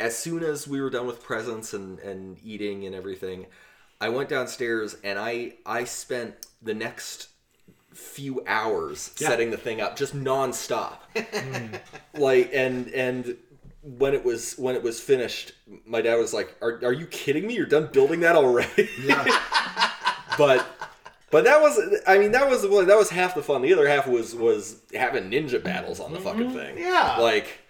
as 0.00 0.18
soon 0.18 0.42
as 0.42 0.66
we 0.66 0.80
were 0.80 0.90
done 0.90 1.06
with 1.06 1.22
presents 1.22 1.72
and, 1.72 1.98
and 2.00 2.36
eating 2.44 2.84
and 2.84 2.94
everything, 2.94 3.46
I 4.04 4.10
went 4.10 4.28
downstairs 4.28 4.98
and 5.02 5.18
I 5.18 5.54
I 5.64 5.84
spent 5.84 6.34
the 6.60 6.74
next 6.74 7.28
few 7.94 8.44
hours 8.46 9.12
setting 9.14 9.50
the 9.50 9.56
thing 9.56 9.80
up 9.80 9.96
just 9.96 10.14
nonstop. 10.14 10.98
Hmm. 11.16 11.76
like 12.14 12.50
and 12.52 12.88
and 12.88 13.36
when 13.82 14.12
it 14.12 14.24
was 14.24 14.58
when 14.58 14.74
it 14.74 14.82
was 14.82 15.00
finished, 15.00 15.52
my 15.86 16.02
dad 16.02 16.16
was 16.16 16.34
like, 16.34 16.54
"Are 16.60 16.80
are 16.84 16.92
you 16.92 17.06
kidding 17.06 17.46
me? 17.46 17.54
You're 17.54 17.66
done 17.66 17.88
building 17.92 18.20
that 18.20 18.36
already?" 18.36 18.90
Yeah. 19.02 19.24
but 20.38 20.66
but 21.30 21.44
that 21.44 21.62
was 21.62 21.80
I 22.06 22.18
mean 22.18 22.32
that 22.32 22.50
was 22.50 22.62
that 22.62 22.98
was 22.98 23.08
half 23.08 23.34
the 23.34 23.42
fun. 23.42 23.62
The 23.62 23.72
other 23.72 23.88
half 23.88 24.06
was 24.06 24.34
was 24.34 24.82
having 24.92 25.30
ninja 25.30 25.62
battles 25.62 25.98
on 25.98 26.12
the 26.12 26.20
fucking 26.20 26.48
mm-hmm. 26.48 26.56
thing. 26.56 26.78
Yeah. 26.78 27.16
Like 27.18 27.60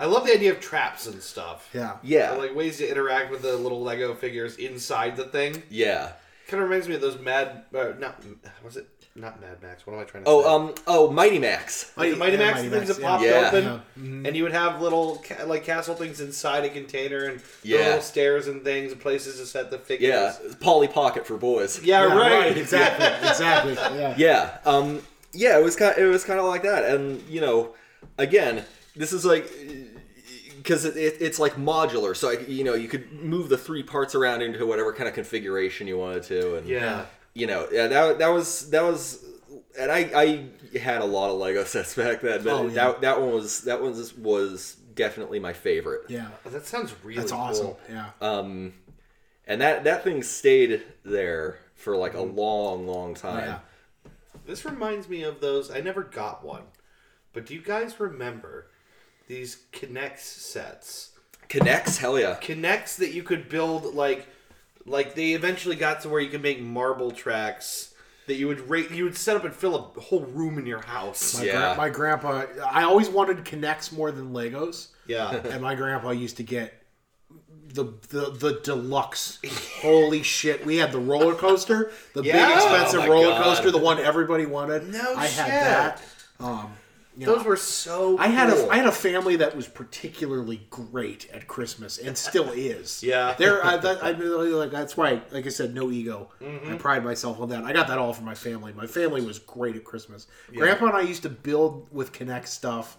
I 0.00 0.06
love 0.06 0.26
the 0.26 0.32
idea 0.32 0.50
of 0.52 0.60
traps 0.60 1.06
and 1.06 1.22
stuff. 1.22 1.68
Yeah. 1.74 1.98
yeah. 2.02 2.34
Or, 2.34 2.38
like 2.38 2.54
ways 2.56 2.78
to 2.78 2.90
interact 2.90 3.30
with 3.30 3.42
the 3.42 3.54
little 3.56 3.82
Lego 3.82 4.14
figures 4.14 4.56
inside 4.56 5.16
the 5.16 5.24
thing. 5.24 5.62
yeah. 5.70 6.12
Kind 6.48 6.64
of 6.64 6.68
reminds 6.68 6.88
me 6.88 6.96
of 6.96 7.00
those 7.00 7.16
Mad. 7.20 7.64
Uh, 7.72 7.92
not 8.00 8.24
was 8.64 8.76
it 8.76 8.88
not 9.14 9.40
Mad 9.40 9.62
Max? 9.62 9.86
What 9.86 9.92
am 9.94 10.00
I 10.00 10.04
trying 10.04 10.24
to 10.24 10.28
say? 10.30 10.34
Oh, 10.34 10.52
um, 10.56 10.74
oh, 10.88 11.08
Mighty 11.08 11.38
Max. 11.38 11.92
Like 11.96 12.10
the 12.10 12.16
Mighty 12.16 12.32
yeah, 12.32 12.38
Max 12.44 12.56
Mighty 12.56 12.68
things 12.70 12.88
Max, 12.88 12.96
that 12.98 13.02
popped 13.06 13.22
Yeah. 13.22 13.48
open, 13.52 13.64
Yeah. 14.24 14.28
and 14.28 14.36
you 14.36 14.42
would 14.42 14.50
have 14.52 14.82
little 14.82 15.22
ca- 15.24 15.44
like 15.44 15.62
castle 15.64 15.94
things 15.94 16.20
inside 16.20 16.64
a 16.64 16.68
container, 16.70 17.26
and 17.26 17.40
Yeah. 17.62 17.78
little 17.86 18.00
stairs 18.02 18.48
and 18.48 18.64
things 18.64 18.90
and 18.90 19.00
places 19.00 19.36
to 19.38 19.46
set 19.46 19.70
the 19.70 19.78
figures. 19.78 20.08
Yeah, 20.08 20.34
Polly 20.58 20.88
Pocket 20.88 21.24
for 21.24 21.36
boys. 21.36 21.80
yeah, 21.84 22.04
Yeah, 22.08 22.16
right. 22.18 22.56
Exactly. 22.64 23.28
Exactly. 23.28 23.74
Yeah. 23.74 24.14
Yeah, 24.16 24.58
um, 24.64 25.02
yeah, 25.32 25.56
it 25.56 25.62
was 25.62 25.76
kind, 25.76 25.96
it 25.96 26.06
was 26.06 26.24
kind 26.24 26.40
of 26.40 26.46
like 26.46 26.62
that, 26.62 26.84
and 26.84 27.22
you 27.28 27.40
know, 27.40 27.74
again, 28.18 28.64
this 28.96 29.12
is 29.12 29.24
like 29.24 29.48
because 30.62 30.84
it, 30.84 30.96
it, 30.96 31.16
it's 31.20 31.38
like 31.38 31.54
modular, 31.54 32.16
so 32.16 32.30
I, 32.30 32.38
you 32.46 32.64
know, 32.64 32.74
you 32.74 32.88
could 32.88 33.12
move 33.12 33.48
the 33.48 33.58
three 33.58 33.82
parts 33.82 34.14
around 34.14 34.42
into 34.42 34.66
whatever 34.66 34.92
kind 34.92 35.08
of 35.08 35.14
configuration 35.14 35.86
you 35.86 35.98
wanted 35.98 36.22
to, 36.24 36.56
and 36.56 36.66
Yeah. 36.68 37.06
you 37.34 37.46
know, 37.46 37.68
yeah, 37.72 37.86
that 37.88 38.18
that 38.18 38.28
was 38.28 38.70
that 38.70 38.82
was, 38.82 39.24
and 39.78 39.90
I 39.90 40.10
I 40.14 40.78
had 40.78 41.00
a 41.00 41.04
lot 41.04 41.30
of 41.30 41.38
Lego 41.38 41.64
sets 41.74 41.94
back 41.94 42.20
then, 42.20 42.42
but 42.44 42.52
Oh, 42.52 42.66
yeah. 42.66 42.74
that 42.74 43.00
that 43.00 43.20
one 43.20 43.32
was 43.32 43.62
that 43.62 43.80
one 43.80 43.92
was 43.92 44.14
was 44.16 44.76
definitely 44.94 45.38
my 45.38 45.52
favorite. 45.52 46.02
Yeah, 46.08 46.28
That 46.44 46.66
sounds 46.66 46.92
really 47.02 47.20
that's 47.20 47.32
awesome. 47.32 47.66
cool. 47.66 47.80
Yeah, 47.88 48.10
Um, 48.20 48.74
and 49.46 49.60
that 49.60 49.84
that 49.84 50.04
thing 50.04 50.22
stayed 50.22 50.82
there 51.04 51.58
for 51.74 51.96
like 51.96 52.14
a 52.14 52.20
long, 52.20 52.86
long 52.86 53.14
time. 53.14 53.44
yeah. 53.48 53.58
This 54.46 54.64
reminds 54.64 55.08
me 55.08 55.22
of 55.22 55.40
those. 55.40 55.70
I 55.70 55.80
never 55.80 56.02
got 56.02 56.44
one, 56.44 56.62
but 57.32 57.46
do 57.46 57.54
you 57.54 57.62
guys 57.62 57.98
remember 58.00 58.66
these 59.30 59.62
K'NEX 59.72 60.18
sets? 60.18 61.12
K'NEX, 61.48 61.98
hell 61.98 62.18
yeah. 62.18 62.36
K'NEX 62.40 62.96
that 62.96 63.12
you 63.12 63.22
could 63.22 63.48
build 63.48 63.94
like, 63.94 64.26
like 64.86 65.14
they 65.14 65.32
eventually 65.32 65.76
got 65.76 66.00
to 66.02 66.08
where 66.08 66.20
you 66.20 66.28
could 66.30 66.42
make 66.42 66.60
marble 66.60 67.10
tracks 67.10 67.94
that 68.26 68.34
you 68.34 68.46
would 68.48 68.68
rate. 68.68 68.90
You 68.90 69.04
would 69.04 69.16
set 69.16 69.36
up 69.36 69.44
and 69.44 69.54
fill 69.54 69.92
a 69.96 70.00
whole 70.00 70.20
room 70.26 70.58
in 70.58 70.66
your 70.66 70.82
house. 70.82 71.38
My, 71.38 71.44
Yeah. 71.44 71.52
gra- 71.74 71.76
my 71.76 71.88
grandpa. 71.88 72.44
I 72.70 72.82
always 72.84 73.08
wanted 73.08 73.38
K'NEX 73.44 73.92
more 73.92 74.10
than 74.12 74.32
Legos, 74.32 74.88
Yeah. 75.06 75.30
and 75.44 75.62
my 75.62 75.74
grandpa 75.74 76.10
used 76.10 76.36
to 76.38 76.42
get 76.42 76.74
the 77.72 77.84
the, 78.08 78.30
the 78.32 78.60
deluxe. 78.64 79.38
Holy 79.80 80.22
shit! 80.36 80.66
We 80.66 80.76
had 80.78 80.90
the 80.92 80.98
roller 80.98 81.34
coaster, 81.36 81.92
the 82.14 82.22
big 82.22 82.34
expensive 82.34 83.00
Oh 83.04 83.08
roller 83.08 83.28
God. 83.28 83.44
coaster, 83.44 83.70
the 83.70 83.78
one 83.78 83.98
everybody 84.00 84.44
wanted. 84.46 84.88
No 84.92 85.14
I 85.16 85.26
had 85.26 85.50
that. 85.50 86.02
Um, 86.40 86.72
you 87.16 87.26
know, 87.26 87.36
Those 87.36 87.44
were 87.44 87.56
so. 87.56 88.16
I 88.18 88.28
had 88.28 88.50
cool. 88.50 88.66
a 88.66 88.68
I 88.68 88.76
had 88.76 88.86
a 88.86 88.92
family 88.92 89.36
that 89.36 89.56
was 89.56 89.66
particularly 89.66 90.66
great 90.70 91.28
at 91.32 91.48
Christmas 91.48 91.98
and 91.98 92.16
still 92.16 92.50
is. 92.50 93.02
Yeah. 93.10 93.34
there. 93.36 93.64
I, 93.64 93.76
that, 93.78 94.02
I 94.04 94.12
like 94.12 94.70
that's 94.70 94.96
why. 94.96 95.20
Like 95.32 95.46
I 95.46 95.48
said, 95.48 95.74
no 95.74 95.90
ego. 95.90 96.30
Mm-hmm. 96.40 96.72
I 96.72 96.76
pride 96.76 97.04
myself 97.04 97.40
on 97.40 97.48
that. 97.48 97.64
I 97.64 97.72
got 97.72 97.88
that 97.88 97.98
all 97.98 98.12
from 98.12 98.26
my 98.26 98.34
family. 98.34 98.72
My 98.72 98.86
family 98.86 99.22
was 99.22 99.38
great 99.40 99.74
at 99.74 99.84
Christmas. 99.84 100.28
Grandpa 100.54 100.86
and 100.86 100.96
I 100.96 101.00
used 101.00 101.22
to 101.24 101.28
build 101.30 101.88
with 101.90 102.12
Connect 102.12 102.48
stuff, 102.48 102.96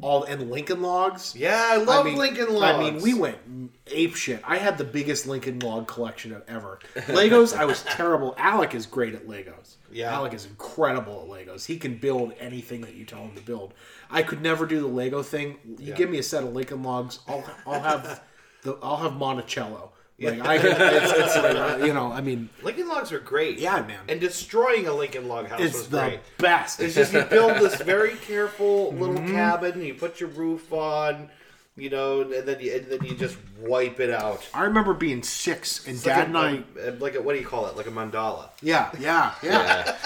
all 0.00 0.24
and 0.24 0.50
Lincoln 0.50 0.82
Logs. 0.82 1.34
Yeah, 1.36 1.66
I 1.70 1.76
love 1.76 2.04
I 2.04 2.10
mean, 2.10 2.18
Lincoln 2.18 2.52
Logs. 2.52 2.64
I 2.64 2.78
mean, 2.78 3.02
we 3.02 3.14
went 3.14 3.38
ape 3.86 4.14
shit. 4.16 4.42
I 4.44 4.58
had 4.58 4.76
the 4.76 4.84
biggest 4.84 5.26
Lincoln 5.26 5.60
Log 5.60 5.86
collection 5.86 6.32
of 6.34 6.42
ever. 6.48 6.80
Legos, 6.94 7.56
I 7.56 7.64
was 7.64 7.82
terrible. 7.82 8.34
Alec 8.36 8.74
is 8.74 8.86
great 8.86 9.14
at 9.14 9.26
Legos. 9.26 9.76
Yeah. 9.94 10.12
Alec 10.12 10.34
is 10.34 10.44
incredible 10.46 11.22
at 11.22 11.46
Legos. 11.46 11.64
He 11.66 11.78
can 11.78 11.96
build 11.96 12.32
anything 12.40 12.80
that 12.82 12.94
you 12.94 13.04
tell 13.04 13.20
him 13.22 13.34
to 13.36 13.42
build. 13.42 13.72
I 14.10 14.22
could 14.22 14.42
never 14.42 14.66
do 14.66 14.80
the 14.80 14.86
Lego 14.88 15.22
thing. 15.22 15.56
You 15.64 15.76
Yeah. 15.90 15.94
give 15.94 16.10
me 16.10 16.18
a 16.18 16.22
set 16.22 16.42
of 16.42 16.52
Lincoln 16.52 16.82
Logs, 16.82 17.20
I'll 17.28 17.44
I'll 17.66 17.80
have 17.80 18.22
the 18.62 18.76
I'll 18.82 18.96
have 18.98 19.14
Monticello. 19.14 19.92
Like 20.20 20.40
I, 20.46 20.54
it's, 20.56 21.12
it's 21.12 21.36
like, 21.36 21.84
you 21.84 21.92
know, 21.92 22.12
I 22.12 22.20
mean, 22.20 22.48
Lincoln 22.62 22.86
Logs 22.88 23.10
are 23.12 23.18
great. 23.18 23.58
Yeah, 23.58 23.82
man. 23.82 23.98
And 24.08 24.20
destroying 24.20 24.86
a 24.86 24.92
Lincoln 24.92 25.26
Log 25.26 25.48
house 25.48 25.60
was 25.60 25.88
the 25.88 25.98
great. 25.98 26.20
best. 26.38 26.78
It's 26.80 26.94
just 26.94 27.12
you 27.12 27.22
build 27.22 27.56
this 27.60 27.74
very 27.82 28.14
careful 28.14 28.92
little 28.92 29.16
Mm-hmm. 29.16 29.32
cabin. 29.32 29.82
You 29.82 29.94
put 29.94 30.20
your 30.20 30.28
roof 30.30 30.72
on, 30.72 31.30
you 31.76 31.90
know, 31.90 32.20
and 32.22 32.32
then 32.46 32.60
you 32.60 32.74
and 32.74 32.86
then 32.86 33.04
you 33.04 33.14
just 33.16 33.36
wipe 33.60 33.98
it 34.00 34.10
out. 34.10 34.46
I 34.54 34.64
remember 34.64 34.94
being 34.94 35.22
six 35.22 35.86
and 35.86 35.96
It's 35.96 36.04
Dad 36.04 36.32
like 36.32 36.64
and 36.64 36.66
I, 36.78 36.88
like 36.98 37.14
a, 37.16 37.22
what 37.22 37.34
do 37.34 37.40
you 37.40 37.46
call 37.46 37.66
it? 37.66 37.76
Like 37.76 37.86
a 37.86 37.90
mandala. 37.90 38.50
Yeah, 38.62 38.90
yeah, 38.98 39.34
yeah. 39.42 39.84
Yeah. 39.84 39.96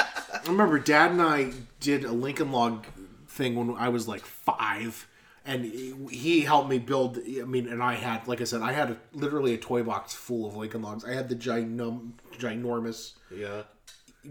I 0.44 0.46
remember 0.48 0.78
Dad 0.78 1.10
and 1.12 1.22
I 1.22 1.52
did 1.80 2.04
a 2.04 2.12
Lincoln 2.12 2.52
Log 2.52 2.86
thing 3.26 3.54
when 3.54 3.76
I 3.76 3.88
was 3.90 4.08
like 4.08 4.22
five, 4.22 5.06
and 5.44 5.64
he- 5.64 5.94
he 6.10 6.40
helped 6.40 6.68
me 6.70 6.78
build. 6.78 7.18
I 7.18 7.44
mean, 7.44 7.68
and 7.68 7.82
I 7.82 7.94
had, 7.94 8.26
like 8.28 8.40
I 8.40 8.44
said, 8.44 8.62
I 8.62 8.72
had 8.72 8.90
a, 8.90 8.96
literally 9.12 9.54
a 9.54 9.58
toy 9.58 9.82
box 9.82 10.14
full 10.14 10.46
of 10.46 10.56
Lincoln 10.56 10.82
Logs. 10.82 11.04
I 11.04 11.12
had 11.12 11.28
the 11.28 11.36
ginorm, 11.36 12.12
ginormous 12.38 13.12
Yeah. 13.30 13.62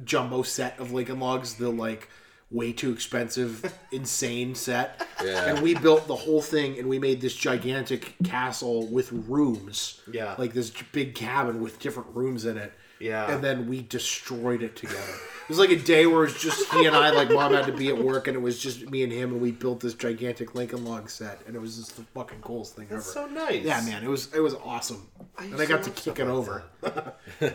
jumbo 0.03 0.41
set 0.43 0.79
of 0.79 0.91
Lincoln 0.91 1.19
Logs, 1.19 1.55
the 1.55 1.69
like 1.69 2.09
way 2.49 2.71
too 2.71 2.91
expensive, 2.91 3.77
insane 3.91 4.55
set. 4.55 5.05
Yeah. 5.23 5.49
And 5.49 5.61
we 5.61 5.73
built 5.75 6.07
the 6.07 6.15
whole 6.15 6.41
thing, 6.41 6.79
and 6.79 6.87
we 6.87 6.99
made 6.99 7.21
this 7.21 7.35
gigantic 7.35 8.15
castle 8.23 8.87
with 8.87 9.11
rooms. 9.11 10.01
Yeah. 10.11 10.35
Like 10.37 10.53
this 10.53 10.71
big 10.91 11.15
cabin 11.15 11.61
with 11.61 11.79
different 11.79 12.09
rooms 12.15 12.45
in 12.45 12.57
it. 12.57 12.73
Yeah. 12.99 13.31
And 13.31 13.43
then 13.43 13.67
we 13.67 13.83
destroyed 13.83 14.63
it 14.63 14.75
together. 14.75 14.97
It 14.97 15.49
was 15.49 15.59
like 15.59 15.69
a 15.69 15.77
day 15.77 16.07
where 16.07 16.23
it 16.23 16.33
was 16.33 16.41
just 16.41 16.69
he 16.73 16.85
and 16.85 16.95
I, 16.95 17.11
like 17.11 17.31
mom 17.31 17.53
had 17.53 17.67
to 17.67 17.71
be 17.71 17.87
at 17.89 17.97
work, 17.97 18.27
and 18.27 18.35
it 18.35 18.39
was 18.41 18.59
just 18.59 18.89
me 18.89 19.03
and 19.03 19.13
him, 19.13 19.31
and 19.31 19.41
we 19.41 19.51
built 19.51 19.79
this 19.79 19.93
gigantic 19.93 20.55
Lincoln 20.55 20.83
Log 20.83 21.09
set, 21.09 21.39
and 21.47 21.55
it 21.55 21.59
was 21.59 21.77
just 21.77 21.95
the 21.95 22.03
fucking 22.15 22.41
coolest 22.41 22.75
thing 22.75 22.87
That's 22.89 23.15
ever. 23.15 23.29
so 23.29 23.33
nice. 23.33 23.63
yeah, 23.63 23.79
man, 23.81 24.03
it 24.03 24.09
was 24.09 24.33
it 24.33 24.41
was 24.41 24.55
awesome, 24.55 25.07
and 25.37 25.55
I 25.55 25.65
got 25.65 25.83
to 25.83 25.89
to 25.89 26.01
kick 26.01 26.19
it 26.19 26.25
like 26.25 26.33
over. 26.33 26.63
You 27.39 27.49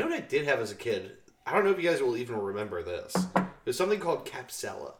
know 0.00 0.06
what 0.06 0.12
I 0.12 0.20
did 0.20 0.46
have 0.46 0.60
as 0.60 0.70
a 0.70 0.76
kid? 0.76 1.12
I 1.46 1.52
don't 1.52 1.64
know 1.64 1.70
if 1.70 1.80
you 1.80 1.88
guys 1.88 2.02
will 2.02 2.16
even 2.16 2.36
remember 2.36 2.82
this. 2.82 3.14
There's 3.64 3.78
something 3.78 4.00
called 4.00 4.26
Capsella. 4.26 4.94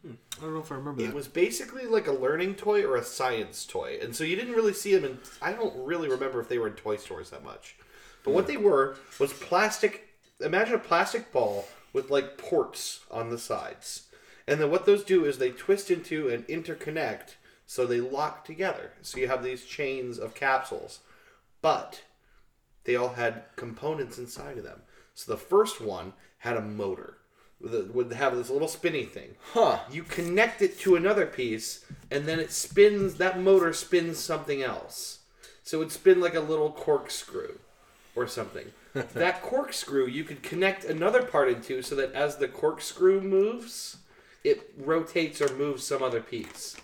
Hmm. 0.00 0.14
I 0.38 0.40
don't 0.40 0.54
know 0.54 0.60
if 0.60 0.72
I 0.72 0.76
remember 0.76 1.02
It 1.02 1.08
that. 1.08 1.14
was 1.14 1.28
basically 1.28 1.84
like 1.84 2.06
a 2.06 2.12
learning 2.12 2.54
toy 2.54 2.82
or 2.82 2.96
a 2.96 3.04
science 3.04 3.66
toy, 3.66 3.98
and 4.00 4.16
so 4.16 4.24
you 4.24 4.34
didn't 4.34 4.54
really 4.54 4.72
see 4.72 4.94
them. 4.94 5.04
In, 5.04 5.18
I 5.42 5.52
don't 5.52 5.84
really 5.84 6.08
remember 6.08 6.40
if 6.40 6.48
they 6.48 6.56
were 6.56 6.68
in 6.68 6.74
toy 6.74 6.96
stores 6.96 7.28
that 7.30 7.44
much. 7.44 7.76
But 8.24 8.32
what 8.32 8.44
hmm. 8.44 8.52
they 8.52 8.56
were 8.56 8.96
was 9.20 9.34
plastic. 9.34 10.08
Imagine 10.40 10.74
a 10.74 10.78
plastic 10.78 11.30
ball 11.30 11.68
with 11.92 12.10
like 12.10 12.38
ports 12.38 13.00
on 13.10 13.28
the 13.28 13.38
sides, 13.38 14.08
and 14.48 14.58
then 14.58 14.70
what 14.70 14.86
those 14.86 15.04
do 15.04 15.26
is 15.26 15.36
they 15.36 15.50
twist 15.50 15.90
into 15.90 16.30
and 16.30 16.46
interconnect, 16.48 17.34
so 17.66 17.84
they 17.84 18.00
lock 18.00 18.46
together. 18.46 18.92
So 19.02 19.18
you 19.18 19.28
have 19.28 19.44
these 19.44 19.66
chains 19.66 20.18
of 20.18 20.34
capsules, 20.34 21.00
but 21.60 22.02
they 22.84 22.96
all 22.96 23.10
had 23.10 23.44
components 23.56 24.16
inside 24.16 24.56
of 24.56 24.64
them. 24.64 24.80
So 25.22 25.32
the 25.32 25.38
first 25.38 25.80
one 25.80 26.14
had 26.38 26.56
a 26.56 26.60
motor. 26.60 27.18
that 27.60 27.94
Would 27.94 28.12
have 28.12 28.36
this 28.36 28.50
little 28.50 28.68
spinny 28.68 29.04
thing. 29.04 29.36
Huh. 29.52 29.78
You 29.90 30.02
connect 30.02 30.62
it 30.62 30.78
to 30.80 30.96
another 30.96 31.26
piece, 31.26 31.84
and 32.10 32.26
then 32.26 32.40
it 32.40 32.50
spins. 32.50 33.14
That 33.14 33.40
motor 33.40 33.72
spins 33.72 34.18
something 34.18 34.62
else. 34.62 35.20
So 35.62 35.76
it 35.76 35.80
would 35.80 35.92
spin 35.92 36.20
like 36.20 36.34
a 36.34 36.40
little 36.40 36.72
corkscrew, 36.72 37.58
or 38.16 38.26
something. 38.26 38.72
that 38.92 39.42
corkscrew 39.42 40.06
you 40.06 40.24
could 40.24 40.42
connect 40.42 40.84
another 40.84 41.22
part 41.22 41.48
into, 41.48 41.82
so 41.82 41.94
that 41.94 42.12
as 42.14 42.36
the 42.36 42.48
corkscrew 42.48 43.20
moves, 43.20 43.98
it 44.42 44.72
rotates 44.76 45.40
or 45.40 45.54
moves 45.54 45.84
some 45.84 46.02
other 46.02 46.20
piece. 46.20 46.76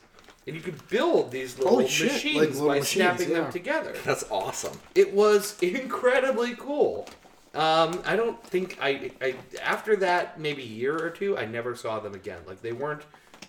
And 0.46 0.56
you 0.56 0.62
could 0.62 0.88
build 0.88 1.30
these 1.30 1.56
oh, 1.56 1.62
little 1.62 1.72
Holy 1.80 1.88
shit, 1.88 2.12
machines 2.12 2.36
like 2.36 2.48
little 2.50 2.68
by 2.68 2.78
machines, 2.78 2.88
snapping 2.88 3.30
yeah. 3.30 3.40
them 3.40 3.52
together. 3.52 3.94
That's 4.04 4.24
awesome. 4.30 4.80
It 4.94 5.12
was 5.12 5.58
incredibly 5.62 6.54
cool. 6.54 7.06
Um, 7.54 8.02
I 8.04 8.14
don't 8.16 8.42
think 8.44 8.78
I, 8.80 9.10
I 9.20 9.34
after 9.62 9.96
that 9.96 10.38
maybe 10.38 10.62
year 10.62 10.96
or 10.96 11.10
two 11.10 11.36
I 11.38 11.46
never 11.46 11.74
saw 11.74 11.98
them 12.00 12.14
again. 12.14 12.38
Like 12.46 12.60
they 12.60 12.72
weren't 12.72 13.02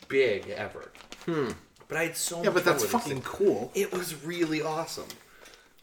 big 0.07 0.49
ever. 0.49 0.91
Hmm. 1.26 1.49
But 1.88 1.97
I 1.97 2.03
had 2.03 2.17
so 2.17 2.38
Yeah, 2.38 2.45
much 2.45 2.53
but 2.55 2.63
fun 2.63 2.73
that's 2.73 2.84
with 2.84 2.91
fucking 2.91 3.21
cool. 3.23 3.71
It 3.76 3.91
was 3.91 4.23
really 4.23 4.61
awesome. 4.61 5.07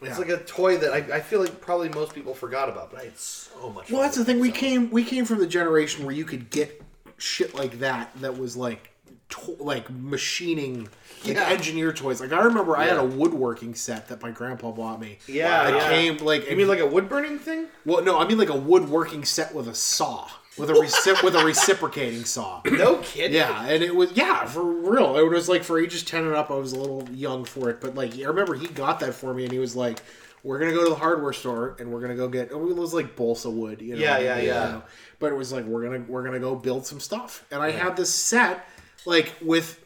It's 0.00 0.10
Yeah. 0.10 0.18
like 0.18 0.28
a 0.28 0.44
toy 0.44 0.76
that 0.78 0.92
I, 0.92 1.16
I 1.16 1.20
feel 1.20 1.40
like 1.40 1.60
probably 1.60 1.88
most 1.90 2.14
people 2.14 2.34
forgot 2.34 2.68
about, 2.68 2.90
but 2.90 3.00
I 3.00 3.04
had 3.04 3.18
so 3.18 3.70
much. 3.70 3.90
Well, 3.90 4.00
fun 4.00 4.02
that's 4.02 4.14
the 4.16 4.20
with 4.20 4.26
thing. 4.28 4.38
it, 4.38 4.40
We 4.40 4.50
so. 4.50 4.54
came 4.56 4.90
we 4.90 5.04
came 5.04 5.24
from 5.24 5.38
the 5.38 5.46
generation 5.46 6.04
where 6.06 6.14
you 6.14 6.24
could 6.24 6.50
get 6.50 6.82
shit 7.18 7.54
like 7.54 7.78
that 7.80 8.10
that 8.20 8.38
was 8.38 8.56
like 8.56 8.90
to- 9.28 9.56
like 9.58 9.90
machining 9.90 10.88
like 11.24 11.34
Yeah. 11.36 11.48
engineer 11.48 11.92
toys. 11.92 12.20
Like 12.20 12.32
I 12.32 12.40
remember 12.44 12.76
I 12.76 12.84
had 12.86 12.96
a 12.98 13.04
woodworking 13.04 13.74
set 13.74 14.08
that 14.08 14.22
my 14.22 14.30
grandpa 14.30 14.70
bought 14.70 15.00
me. 15.00 15.18
Yeah, 15.26 15.68
it 15.68 15.74
yeah. 15.74 15.88
came 15.90 16.16
like 16.18 16.48
You 16.48 16.56
mean 16.56 16.68
like 16.68 16.78
a 16.80 16.86
wood 16.86 17.08
burning 17.08 17.38
thing? 17.38 17.66
well 17.84 18.02
no 18.02 18.18
I 18.18 18.26
mean 18.26 18.38
like 18.38 18.48
a 18.50 18.56
woodworking 18.56 19.24
set 19.24 19.54
with 19.54 19.68
a 19.68 19.74
saw 19.74 20.28
with 20.58 20.70
a 20.70 20.74
recip- 20.74 21.22
with 21.24 21.34
a 21.36 21.44
reciprocating 21.44 22.24
saw. 22.24 22.62
No 22.64 22.96
kidding. 22.98 23.34
Yeah, 23.36 23.66
and 23.66 23.82
it 23.82 23.94
was 23.94 24.12
yeah 24.12 24.46
for 24.46 24.62
real. 24.64 25.16
It 25.18 25.28
was 25.28 25.48
like 25.48 25.62
for 25.64 25.78
ages 25.78 26.02
ten 26.02 26.24
and 26.24 26.34
up. 26.34 26.50
I 26.50 26.54
was 26.54 26.72
a 26.72 26.78
little 26.78 27.06
young 27.12 27.44
for 27.44 27.68
it, 27.68 27.80
but 27.80 27.94
like 27.94 28.18
I 28.18 28.24
remember 28.24 28.54
he 28.54 28.66
got 28.68 29.00
that 29.00 29.12
for 29.14 29.34
me, 29.34 29.42
and 29.42 29.52
he 29.52 29.58
was 29.58 29.76
like, 29.76 29.98
"We're 30.42 30.58
gonna 30.58 30.72
go 30.72 30.84
to 30.84 30.88
the 30.88 30.96
hardware 30.96 31.34
store, 31.34 31.76
and 31.78 31.92
we're 31.92 32.00
gonna 32.00 32.14
go 32.16 32.26
get." 32.28 32.52
Oh, 32.52 32.70
it 32.70 32.74
was 32.76 32.94
like 32.94 33.16
balsa 33.16 33.50
wood, 33.50 33.82
you 33.82 33.96
know. 33.96 34.00
Yeah, 34.00 34.18
yeah, 34.18 34.38
you 34.38 34.48
yeah. 34.48 34.64
know. 34.70 34.82
But 35.18 35.32
it 35.32 35.34
was 35.36 35.52
like 35.52 35.66
we're 35.66 35.82
gonna 35.84 36.04
we're 36.08 36.24
gonna 36.24 36.40
go 36.40 36.54
build 36.54 36.86
some 36.86 37.00
stuff, 37.00 37.44
and 37.50 37.60
I 37.60 37.70
had 37.70 37.94
this 37.96 38.14
set 38.14 38.66
like 39.06 39.34
with. 39.40 39.82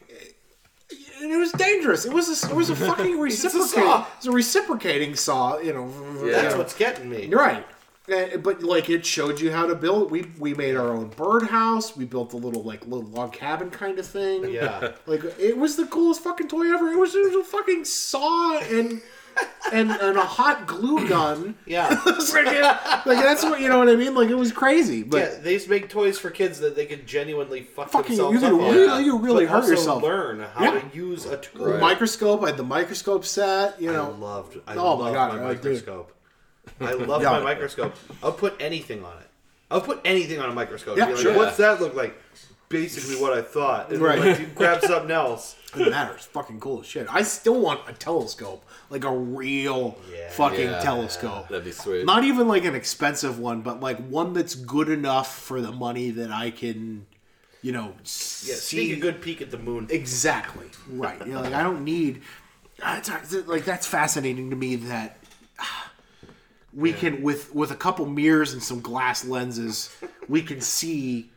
And 1.21 1.31
it 1.31 1.37
was 1.37 1.51
dangerous. 1.51 2.05
It 2.05 2.11
was 2.13 2.43
a, 2.43 2.49
it 2.49 2.55
was 2.55 2.71
a 2.71 2.75
fucking 2.75 3.19
reciprocating. 3.27 3.67
saw. 3.67 4.01
It 4.01 4.07
was 4.17 4.25
a 4.27 4.31
reciprocating 4.31 5.15
saw, 5.15 5.59
you 5.59 5.71
know. 5.73 5.87
Yeah. 6.25 6.41
That's 6.41 6.55
what's 6.55 6.75
getting 6.75 7.09
me. 7.09 7.25
You're 7.27 7.39
right. 7.39 7.63
Uh, 8.11 8.37
But 8.37 8.63
like 8.63 8.89
it 8.89 9.05
showed 9.05 9.39
you 9.39 9.51
how 9.51 9.67
to 9.67 9.75
build. 9.75 10.09
We 10.09 10.25
we 10.39 10.55
made 10.55 10.75
our 10.75 10.89
own 10.89 11.09
birdhouse. 11.09 11.95
We 11.95 12.05
built 12.05 12.33
a 12.33 12.37
little 12.37 12.63
like 12.63 12.87
little 12.87 13.07
log 13.09 13.33
cabin 13.33 13.69
kind 13.69 13.99
of 13.99 14.07
thing. 14.07 14.49
Yeah. 14.51 14.93
Like 15.05 15.23
it 15.39 15.55
was 15.57 15.75
the 15.75 15.85
coolest 15.85 16.21
fucking 16.23 16.47
toy 16.47 16.73
ever. 16.73 16.87
It 16.89 16.97
was, 16.97 17.13
it 17.13 17.23
was 17.31 17.35
a 17.35 17.43
fucking 17.43 17.85
saw 17.85 18.57
and 18.59 19.01
and 19.73 19.89
and 19.91 20.17
a 20.17 20.21
hot 20.21 20.67
glue 20.67 21.07
gun. 21.09 21.55
Yeah. 21.65 21.97
It's 22.07 22.33
like, 22.35 22.45
like 22.45 23.17
that's 23.23 23.43
what 23.43 23.61
you 23.61 23.69
know 23.69 23.79
what 23.79 23.89
I 23.89 23.95
mean. 23.95 24.13
Like 24.15 24.29
it 24.29 24.35
was 24.35 24.51
crazy. 24.51 25.03
But 25.03 25.17
yeah, 25.17 25.39
they 25.41 25.53
used 25.53 25.65
to 25.65 25.71
make 25.71 25.89
toys 25.89 26.17
for 26.19 26.29
kids 26.29 26.59
that 26.59 26.75
they 26.75 26.85
could 26.85 27.07
genuinely 27.07 27.61
fuck 27.63 27.89
Fucking- 27.89 28.17
themselves 28.17 28.33
you 28.33 28.39
could 28.39 28.53
up 28.53 28.61
on. 28.67 28.73
really- 28.75 29.03
you 29.05 29.17
really 29.19 29.45
but 29.45 29.51
hurt 29.51 29.57
also 29.61 29.71
yourself. 29.71 30.03
learn 30.03 30.39
how 30.41 30.63
Yeah. 30.73 30.79
to 30.79 30.95
use 30.97 31.25
a 31.25 31.37
tool. 31.37 31.65
Right. 31.67 31.79
microscope. 31.79 32.43
I 32.43 32.47
had 32.47 32.57
the 32.57 32.63
microscope 32.63 33.25
set. 33.25 33.81
You 33.81 33.91
I 33.91 33.93
know. 33.93 34.11
loved. 34.19 34.57
I 34.67 34.75
Oh 34.75 34.95
loved 34.95 35.01
my 35.03 35.11
God, 35.13 35.33
my 35.35 35.39
uh, 35.39 35.47
microscope. 35.47 36.11
I 36.79 36.93
love 36.93 37.21
Yeah. 37.21 37.29
my 37.31 37.39
microscope. 37.41 37.95
I'll 38.21 38.31
put 38.33 38.55
anything 38.59 39.03
on 39.03 39.17
it. 39.17 39.27
I'll 39.71 39.81
put 39.81 40.01
anything 40.03 40.39
on 40.39 40.49
a 40.49 40.53
microscope. 40.53 40.97
Yeah, 40.97 41.05
Be 41.05 41.13
like, 41.13 41.21
sure. 41.21 41.35
What's 41.35 41.57
that 41.57 41.79
look 41.81 41.95
like? 41.95 42.19
Basically 42.71 43.15
what 43.21 43.33
I 43.33 43.41
thought. 43.41 43.91
And 43.91 44.01
Right. 44.01 44.17
right. 44.19 44.27
Like, 44.31 44.39
you 44.39 44.47
grab 44.47 44.81
something 44.81 45.11
else. 45.25 45.55
Doesn't 45.73 45.89
matter. 45.91 46.13
It's 46.15 46.25
fucking 46.25 46.59
cool 46.59 46.81
as 46.81 46.85
shit. 46.87 47.07
I 47.09 47.21
still 47.23 47.59
want 47.61 47.81
a 47.87 47.93
telescope, 47.93 48.65
like 48.89 49.03
a 49.03 49.15
real 49.15 49.97
fucking 50.31 50.59
Yeah. 50.59 50.79
telescope. 50.81 51.47
That'd 51.49 51.63
be 51.65 51.71
sweet. 51.71 52.05
Not 52.05 52.23
even 52.23 52.47
like 52.47 52.65
an 52.65 52.75
expensive 52.75 53.39
one, 53.39 53.61
but 53.61 53.79
like 53.79 53.97
one 54.07 54.33
that's 54.33 54.55
good 54.55 54.89
enough 54.89 55.33
for 55.37 55.61
the 55.61 55.71
money 55.71 56.09
that 56.11 56.29
I 56.31 56.51
can, 56.51 57.05
you 57.61 57.71
know, 57.71 57.93
Yeah, 57.99 58.55
see 58.55 58.91
a 58.93 58.97
good 58.97 59.21
peek 59.21 59.41
at 59.41 59.49
the 59.51 59.57
moon. 59.57 59.87
Exactly 59.89 60.67
right. 60.89 61.25
You 61.25 61.33
know, 61.33 61.41
like 61.41 61.53
I 61.53 61.63
don't 61.63 61.83
need. 61.85 62.21
It's, 62.83 63.33
like 63.47 63.63
that's 63.63 63.85
fascinating 63.87 64.49
to 64.49 64.55
me 64.55 64.75
that 64.75 65.17
we 66.73 66.93
can 66.93 67.21
with 67.21 67.53
with 67.53 67.71
a 67.71 67.75
couple 67.75 68.05
mirrors 68.05 68.53
and 68.53 68.61
some 68.63 68.81
glass 68.81 69.25
lenses 69.25 69.95
we 70.29 70.41
can 70.41 70.61
see 70.61 71.29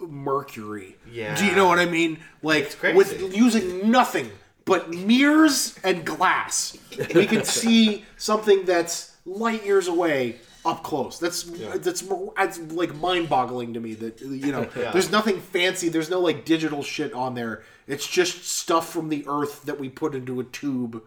Mercury. 0.00 0.96
Yeah. 1.10 1.36
Do 1.36 1.44
you 1.44 1.54
know 1.54 1.66
what 1.66 1.78
I 1.78 1.86
mean? 1.86 2.18
Like 2.42 2.76
with 2.82 3.34
using 3.34 3.90
nothing 3.90 4.30
but 4.64 4.90
mirrors 4.90 5.78
and 5.84 6.04
glass, 6.04 6.76
we 7.14 7.26
can 7.26 7.44
see 7.60 8.04
something 8.16 8.64
that's 8.64 9.16
light 9.26 9.64
years 9.64 9.88
away 9.88 10.36
up 10.64 10.82
close. 10.82 11.18
That's 11.18 11.42
that's 11.42 12.02
that's 12.36 12.58
like 12.58 12.94
mind-boggling 12.94 13.74
to 13.74 13.80
me 13.80 13.94
that 13.94 14.20
you 14.20 14.52
know 14.52 14.64
there's 14.74 15.10
nothing 15.10 15.40
fancy. 15.40 15.88
There's 15.88 16.10
no 16.10 16.20
like 16.20 16.44
digital 16.44 16.82
shit 16.82 17.12
on 17.12 17.34
there. 17.34 17.62
It's 17.86 18.06
just 18.06 18.44
stuff 18.44 18.90
from 18.90 19.10
the 19.10 19.24
earth 19.28 19.64
that 19.64 19.78
we 19.78 19.90
put 19.90 20.14
into 20.14 20.40
a 20.40 20.44
tube 20.44 21.02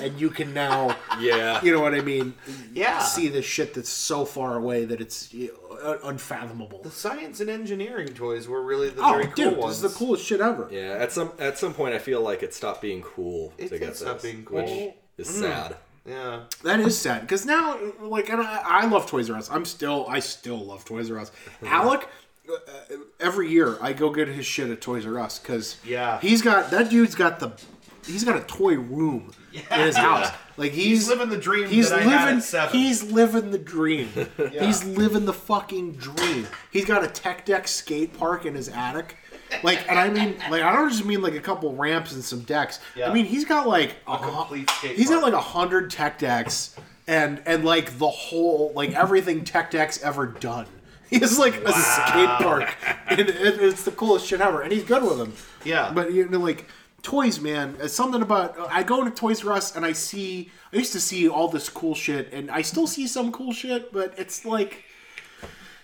and 0.00 0.20
you 0.20 0.30
can 0.30 0.52
now 0.54 0.96
Yeah. 1.20 1.62
you 1.62 1.72
know 1.72 1.80
what 1.80 1.94
I 1.94 2.00
mean? 2.00 2.34
Yeah. 2.72 3.00
See 3.00 3.28
this 3.28 3.44
shit 3.44 3.74
that's 3.74 3.88
so 3.88 4.24
far 4.24 4.56
away 4.56 4.84
that 4.84 5.00
it's 5.00 5.32
uh, 5.82 5.98
unfathomable. 6.04 6.82
The 6.82 6.90
science 6.90 7.40
and 7.40 7.50
engineering 7.50 8.08
toys 8.08 8.48
were 8.48 8.62
really 8.62 8.90
the 8.90 9.02
Oh, 9.02 9.12
very 9.12 9.24
cool 9.26 9.34
dude, 9.34 9.56
ones. 9.56 9.80
this 9.80 9.90
is 9.90 9.96
the 9.98 9.98
coolest 10.04 10.24
shit 10.24 10.40
ever. 10.40 10.68
Yeah, 10.70 10.96
at 10.98 11.12
some 11.12 11.32
at 11.38 11.58
some 11.58 11.74
point, 11.74 11.94
I 11.94 11.98
feel 11.98 12.20
like 12.20 12.42
it 12.42 12.54
stopped 12.54 12.82
being 12.82 13.02
cool 13.02 13.52
It 13.58 13.64
to 13.64 13.78
did 13.78 13.80
get 13.80 13.96
stop 13.96 14.20
this, 14.20 14.30
being 14.32 14.44
cool. 14.44 14.62
which 14.62 14.94
is 15.18 15.28
sad. 15.28 15.76
Yeah. 16.06 16.44
That 16.62 16.80
is 16.80 16.98
sad 16.98 17.20
because 17.22 17.44
now, 17.44 17.78
like, 18.00 18.30
and 18.30 18.40
I, 18.40 18.62
I 18.64 18.86
love 18.86 19.06
Toys 19.06 19.28
R 19.28 19.36
Us. 19.36 19.50
I'm 19.50 19.64
still, 19.66 20.06
I 20.08 20.20
still 20.20 20.56
love 20.64 20.84
Toys 20.86 21.10
R 21.10 21.18
Us. 21.18 21.30
Alec, 21.66 22.08
uh, 22.50 22.96
every 23.20 23.50
year 23.50 23.76
I 23.82 23.92
go 23.92 24.10
get 24.10 24.26
his 24.28 24.46
shit 24.46 24.70
at 24.70 24.80
Toys 24.80 25.04
R 25.06 25.18
Us 25.18 25.38
because 25.38 25.76
Yeah. 25.84 26.18
he's 26.20 26.40
got 26.40 26.70
that 26.70 26.88
dude's 26.88 27.14
got 27.14 27.40
the, 27.40 27.50
he's 28.06 28.24
got 28.24 28.36
a 28.36 28.44
toy 28.44 28.76
room 28.76 29.32
in 29.70 29.80
his 29.80 29.96
house. 29.96 30.30
Like 30.56 30.72
he's, 30.72 30.84
He's 30.84 31.08
living 31.08 31.28
the 31.28 31.36
dream 31.36 31.68
He's 31.68 31.90
that 31.90 32.00
I 32.00 32.04
living. 32.04 32.18
had 32.18 32.36
at 32.36 32.42
seven. 32.42 32.76
He's 32.76 33.02
living 33.04 33.50
the 33.52 33.58
dream. 33.58 34.08
He's 34.58 34.84
living 34.84 35.24
the 35.24 35.32
fucking 35.32 35.92
dream. 35.92 36.46
He's 36.72 36.84
got 36.84 37.04
a 37.04 37.08
tech 37.08 37.46
deck 37.46 37.68
skate 37.68 38.16
park 38.18 38.44
in 38.44 38.54
his 38.54 38.68
attic. 38.68 39.16
Like, 39.62 39.88
and 39.88 39.98
I 39.98 40.10
mean, 40.10 40.36
like, 40.50 40.62
I 40.62 40.74
don't 40.74 40.90
just 40.90 41.04
mean 41.06 41.22
like 41.22 41.34
a 41.34 41.40
couple 41.40 41.74
ramps 41.74 42.12
and 42.12 42.22
some 42.22 42.40
decks. 42.40 42.80
Yeah. 42.96 43.08
I 43.10 43.14
mean, 43.14 43.24
he's 43.24 43.44
got 43.44 43.66
like 43.68 43.96
a, 44.06 44.16
hu- 44.16 44.30
complete 44.30 44.68
skate 44.68 44.96
He's 44.96 45.08
got 45.10 45.22
like 45.22 45.32
a 45.32 45.40
hundred 45.40 45.90
tech 45.90 46.18
decks 46.18 46.74
and 47.06 47.40
and 47.46 47.64
like 47.64 47.96
the 47.98 48.08
whole 48.08 48.72
like 48.74 48.90
everything 48.94 49.44
tech 49.44 49.70
decks 49.70 50.02
ever 50.02 50.26
done. 50.26 50.66
He 51.08 51.18
has 51.20 51.38
like 51.38 51.54
a 51.54 51.72
skate 51.72 52.28
park, 52.42 52.74
and 53.08 53.20
it, 53.20 53.30
it's 53.30 53.84
the 53.84 53.90
coolest 53.92 54.26
shit 54.26 54.42
ever. 54.42 54.60
And 54.60 54.70
he's 54.70 54.84
good 54.84 55.02
with 55.02 55.16
them. 55.16 55.32
Yeah. 55.64 55.90
but 55.94 56.12
you 56.12 56.28
know, 56.28 56.38
like 56.38 56.66
toys, 57.02 57.40
man. 57.40 57.76
It's 57.80 57.94
something 57.94 58.22
about 58.22 58.56
I 58.70 58.82
go 58.82 59.00
into 59.00 59.12
Toys 59.12 59.44
R 59.44 59.52
Us 59.52 59.74
and 59.76 59.84
I 59.84 59.92
see. 59.92 60.50
I 60.72 60.76
used 60.76 60.92
to 60.92 61.00
see 61.00 61.28
all 61.28 61.48
this 61.48 61.68
cool 61.68 61.94
shit, 61.94 62.32
and 62.32 62.50
I 62.50 62.62
still 62.62 62.86
see 62.86 63.06
some 63.06 63.32
cool 63.32 63.52
shit, 63.52 63.92
but 63.92 64.14
it's 64.18 64.44
like 64.44 64.84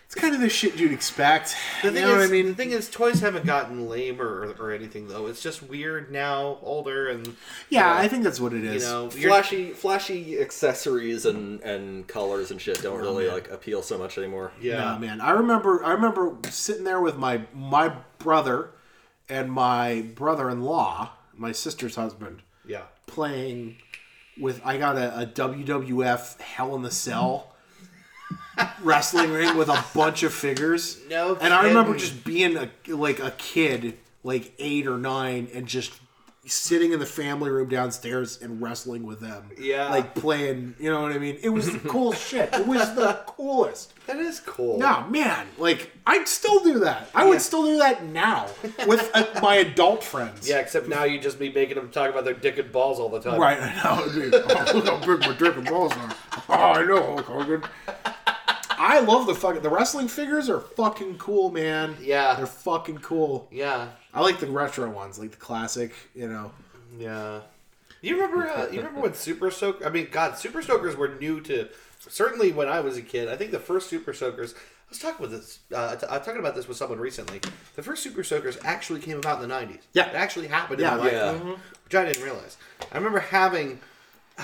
it's 0.06 0.14
kind 0.14 0.34
of 0.34 0.40
the 0.40 0.48
shit 0.48 0.76
you'd 0.76 0.92
expect. 0.92 1.56
The 1.82 1.88
you 1.88 1.94
thing 1.94 2.02
know 2.02 2.10
is, 2.10 2.16
what 2.18 2.28
I 2.28 2.30
mean? 2.30 2.46
the 2.48 2.54
thing 2.54 2.70
is, 2.70 2.88
toys 2.90 3.20
haven't 3.20 3.46
gotten 3.46 3.88
lame 3.88 4.20
or, 4.20 4.52
or 4.58 4.70
anything 4.70 5.08
though. 5.08 5.26
It's 5.26 5.42
just 5.42 5.62
weird 5.62 6.12
now, 6.12 6.58
older, 6.62 7.08
and 7.08 7.36
yeah, 7.70 7.88
you 7.88 7.94
know, 7.98 8.04
I 8.04 8.08
think 8.08 8.22
that's 8.24 8.40
what 8.40 8.52
it 8.52 8.64
is. 8.64 8.82
you 8.84 8.88
know, 8.88 9.10
Flashy, 9.10 9.70
flashy 9.70 10.38
accessories 10.40 11.24
and 11.26 11.60
and 11.62 12.06
colors 12.06 12.50
and 12.50 12.60
shit 12.60 12.82
don't 12.82 13.00
oh, 13.00 13.02
really 13.02 13.28
like 13.28 13.50
appeal 13.50 13.82
so 13.82 13.98
much 13.98 14.18
anymore. 14.18 14.52
yeah, 14.60 14.76
Nah, 14.76 14.98
man. 14.98 15.20
I 15.20 15.30
remember 15.30 15.82
I 15.84 15.92
remember 15.92 16.36
sitting 16.50 16.84
there 16.84 17.00
with 17.00 17.16
my 17.16 17.40
my 17.54 17.96
brother 18.18 18.70
and 19.28 19.50
my 19.50 20.02
brother-in-law, 20.14 21.10
my 21.36 21.52
sister's 21.52 21.96
husband, 21.96 22.42
yeah. 22.66 22.82
playing 23.06 23.76
with 24.38 24.60
I 24.64 24.78
got 24.78 24.96
a, 24.96 25.20
a 25.20 25.26
WWF 25.26 26.40
Hell 26.40 26.74
in 26.74 26.82
the 26.82 26.90
Cell 26.90 27.52
wrestling 28.82 29.32
ring 29.32 29.56
with 29.56 29.68
a 29.68 29.84
bunch 29.94 30.22
of 30.22 30.32
figures. 30.32 31.00
No 31.08 31.36
And 31.40 31.52
I 31.54 31.66
remember 31.66 31.96
just 31.96 32.24
being 32.24 32.56
a 32.56 32.70
like 32.88 33.20
a 33.20 33.32
kid, 33.32 33.98
like 34.22 34.52
8 34.58 34.86
or 34.86 34.98
9 34.98 35.48
and 35.54 35.66
just 35.66 35.92
sitting 36.46 36.92
in 36.92 37.00
the 37.00 37.06
family 37.06 37.50
room 37.50 37.68
downstairs 37.68 38.40
and 38.42 38.60
wrestling 38.60 39.04
with 39.04 39.20
them. 39.20 39.50
Yeah. 39.58 39.88
Like 39.88 40.14
playing, 40.14 40.74
you 40.78 40.90
know 40.90 41.02
what 41.02 41.12
I 41.12 41.18
mean? 41.18 41.38
It 41.42 41.48
was 41.48 41.72
the 41.72 41.78
coolest 41.88 42.26
shit. 42.28 42.52
It 42.52 42.66
was 42.66 42.94
the 42.94 43.20
coolest. 43.26 43.92
That 44.06 44.18
is 44.18 44.40
cool. 44.40 44.78
No, 44.78 45.06
man, 45.08 45.46
like 45.58 45.90
I'd 46.06 46.28
still 46.28 46.62
do 46.62 46.80
that. 46.80 47.08
I 47.14 47.24
would 47.24 47.40
still 47.40 47.64
do 47.64 47.78
that 47.78 48.04
now 48.04 48.46
with 48.86 49.10
uh, 49.14 49.24
my 49.40 49.54
adult 49.56 50.04
friends. 50.04 50.46
Yeah, 50.48 50.58
except 50.58 50.88
now 50.88 51.04
you 51.04 51.18
just 51.18 51.38
be 51.38 51.50
making 51.50 51.76
them 51.76 51.90
talk 51.90 52.10
about 52.10 52.24
their 52.26 52.34
dick 52.34 52.58
and 52.58 52.70
balls 52.70 53.00
all 53.00 53.08
the 53.08 53.20
time. 53.20 53.40
Right, 53.40 53.58
I 53.60 53.82
know. 53.82 54.12
dude. 54.12 54.34
Oh, 54.34 54.72
look 54.74 54.86
how 54.86 54.98
big 54.98 55.20
my 55.20 55.34
dick 55.36 55.56
and 55.56 55.66
balls 55.66 55.92
are. 55.92 56.14
Oh, 56.46 56.52
I 56.52 56.84
know, 56.84 57.00
Hulk 57.02 57.24
Hogan. 57.24 57.62
I 58.78 59.00
love 59.00 59.26
the 59.26 59.34
fucking 59.34 59.62
the 59.62 59.70
wrestling 59.70 60.08
figures 60.08 60.48
are 60.48 60.60
fucking 60.60 61.18
cool, 61.18 61.50
man. 61.50 61.96
Yeah. 62.00 62.34
they're 62.34 62.46
fucking 62.46 62.98
cool. 62.98 63.48
Yeah, 63.50 63.88
I 64.12 64.20
like 64.20 64.40
the 64.40 64.46
retro 64.46 64.88
ones, 64.90 65.18
like 65.18 65.30
the 65.32 65.36
classic. 65.36 65.92
You 66.14 66.28
know, 66.28 66.52
yeah. 66.98 67.40
You 68.02 68.14
remember? 68.20 68.48
Uh, 68.48 68.66
you 68.70 68.78
remember 68.78 69.00
when 69.00 69.14
Super 69.14 69.50
Soaker? 69.50 69.86
I 69.86 69.90
mean, 69.90 70.08
God, 70.10 70.36
Super 70.36 70.60
Soakers 70.62 70.96
were 70.96 71.08
new 71.16 71.40
to. 71.42 71.68
Certainly, 72.00 72.52
when 72.52 72.68
I 72.68 72.80
was 72.80 72.98
a 72.98 73.02
kid, 73.02 73.28
I 73.28 73.36
think 73.36 73.50
the 73.50 73.58
first 73.58 73.88
Super 73.88 74.12
Soakers. 74.12 74.54
I 74.54 74.90
was 74.90 74.98
talking 74.98 75.22
with 75.22 75.30
this. 75.30 75.60
Uh, 75.74 75.96
t- 75.96 76.06
I 76.06 76.18
was 76.18 76.26
talking 76.26 76.40
about 76.40 76.54
this 76.54 76.68
with 76.68 76.76
someone 76.76 77.00
recently. 77.00 77.40
The 77.76 77.82
first 77.82 78.02
Super 78.02 78.22
Soakers 78.22 78.58
actually 78.62 79.00
came 79.00 79.16
about 79.18 79.42
in 79.42 79.48
the 79.48 79.54
'90s. 79.54 79.80
Yeah. 79.94 80.10
it 80.10 80.14
actually 80.14 80.48
happened. 80.48 80.80
Yeah, 80.80 80.92
in 80.92 80.98
my 80.98 81.04
life, 81.04 81.12
yeah. 81.12 81.54
Which 81.84 81.94
I 81.94 82.04
didn't 82.04 82.22
realize. 82.22 82.56
I 82.92 82.96
remember 82.98 83.20
having. 83.20 83.80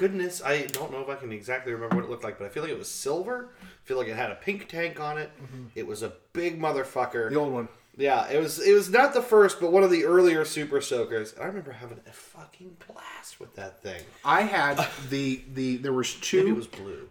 goodness, 0.00 0.42
I 0.42 0.62
don't 0.62 0.90
know 0.90 1.00
if 1.02 1.10
I 1.10 1.14
can 1.14 1.30
exactly 1.30 1.74
remember 1.74 1.96
what 1.96 2.04
it 2.06 2.10
looked 2.10 2.24
like, 2.24 2.38
but 2.38 2.46
I 2.46 2.48
feel 2.48 2.62
like 2.62 2.72
it 2.72 2.78
was 2.78 2.90
silver. 2.90 3.50
I 3.62 3.66
feel 3.84 3.98
like 3.98 4.08
it 4.08 4.16
had 4.16 4.30
a 4.30 4.36
pink 4.36 4.66
tank 4.66 4.98
on 4.98 5.18
it. 5.18 5.30
Mm-hmm. 5.36 5.64
It 5.74 5.86
was 5.86 6.02
a 6.02 6.14
big 6.32 6.58
motherfucker. 6.58 7.28
the 7.28 7.36
old 7.36 7.52
one. 7.52 7.68
Yeah, 7.98 8.26
it 8.30 8.40
was 8.40 8.58
it 8.58 8.72
was 8.72 8.88
not 8.88 9.12
the 9.12 9.20
first, 9.20 9.60
but 9.60 9.72
one 9.72 9.82
of 9.82 9.90
the 9.90 10.06
earlier 10.06 10.46
Super 10.46 10.80
Soakers. 10.80 11.34
I 11.38 11.44
remember 11.44 11.72
having 11.72 12.00
a 12.06 12.12
fucking 12.12 12.78
blast 12.88 13.38
with 13.38 13.54
that 13.56 13.82
thing. 13.82 14.02
I 14.24 14.42
had 14.42 14.88
the 15.10 15.42
the 15.52 15.76
there 15.76 15.92
was 15.92 16.14
two 16.20 16.54
was 16.54 16.68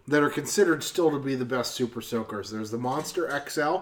that 0.08 0.22
are 0.22 0.30
considered 0.30 0.82
still 0.82 1.12
to 1.12 1.20
be 1.20 1.36
the 1.36 1.44
best 1.44 1.74
super 1.74 2.00
soakers. 2.00 2.50
There's 2.50 2.72
the 2.72 2.78
Monster 2.78 3.30
XL 3.48 3.76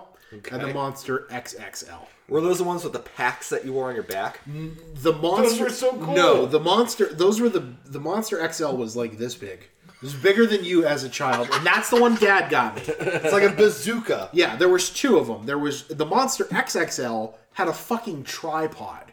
and 0.52 0.60
the 0.60 0.74
Monster 0.74 1.26
XXL. 1.30 2.06
Were 2.28 2.40
those 2.42 2.58
the 2.58 2.64
ones 2.64 2.84
with 2.84 2.92
the 2.92 2.98
packs 2.98 3.48
that 3.48 3.64
you 3.64 3.72
wore 3.72 3.88
on 3.88 3.94
your 3.94 4.04
back? 4.04 4.40
The 4.46 5.12
monster 5.14 5.64
were 5.64 5.70
so 5.70 5.92
cool. 5.92 6.14
No, 6.14 6.44
the 6.46 6.60
monster. 6.60 7.06
Those 7.12 7.40
were 7.40 7.48
the 7.48 7.64
the 7.86 8.00
monster 8.00 8.46
XL 8.52 8.76
was 8.76 8.94
like 8.96 9.16
this 9.18 9.34
big. 9.34 9.68
It 9.88 10.02
was 10.02 10.14
bigger 10.14 10.46
than 10.46 10.62
you 10.62 10.84
as 10.84 11.02
a 11.04 11.08
child, 11.08 11.48
and 11.52 11.66
that's 11.66 11.90
the 11.90 12.00
one 12.00 12.14
Dad 12.16 12.50
got 12.50 12.76
me. 12.76 12.82
It's 12.86 13.32
like 13.32 13.42
a 13.42 13.54
bazooka. 13.54 14.28
Yeah, 14.32 14.54
there 14.56 14.68
was 14.68 14.90
two 14.90 15.16
of 15.18 15.26
them. 15.26 15.46
There 15.46 15.58
was 15.58 15.84
the 15.88 16.06
monster 16.06 16.44
XXL 16.44 17.34
had 17.54 17.66
a 17.66 17.72
fucking 17.72 18.24
tripod. 18.24 19.10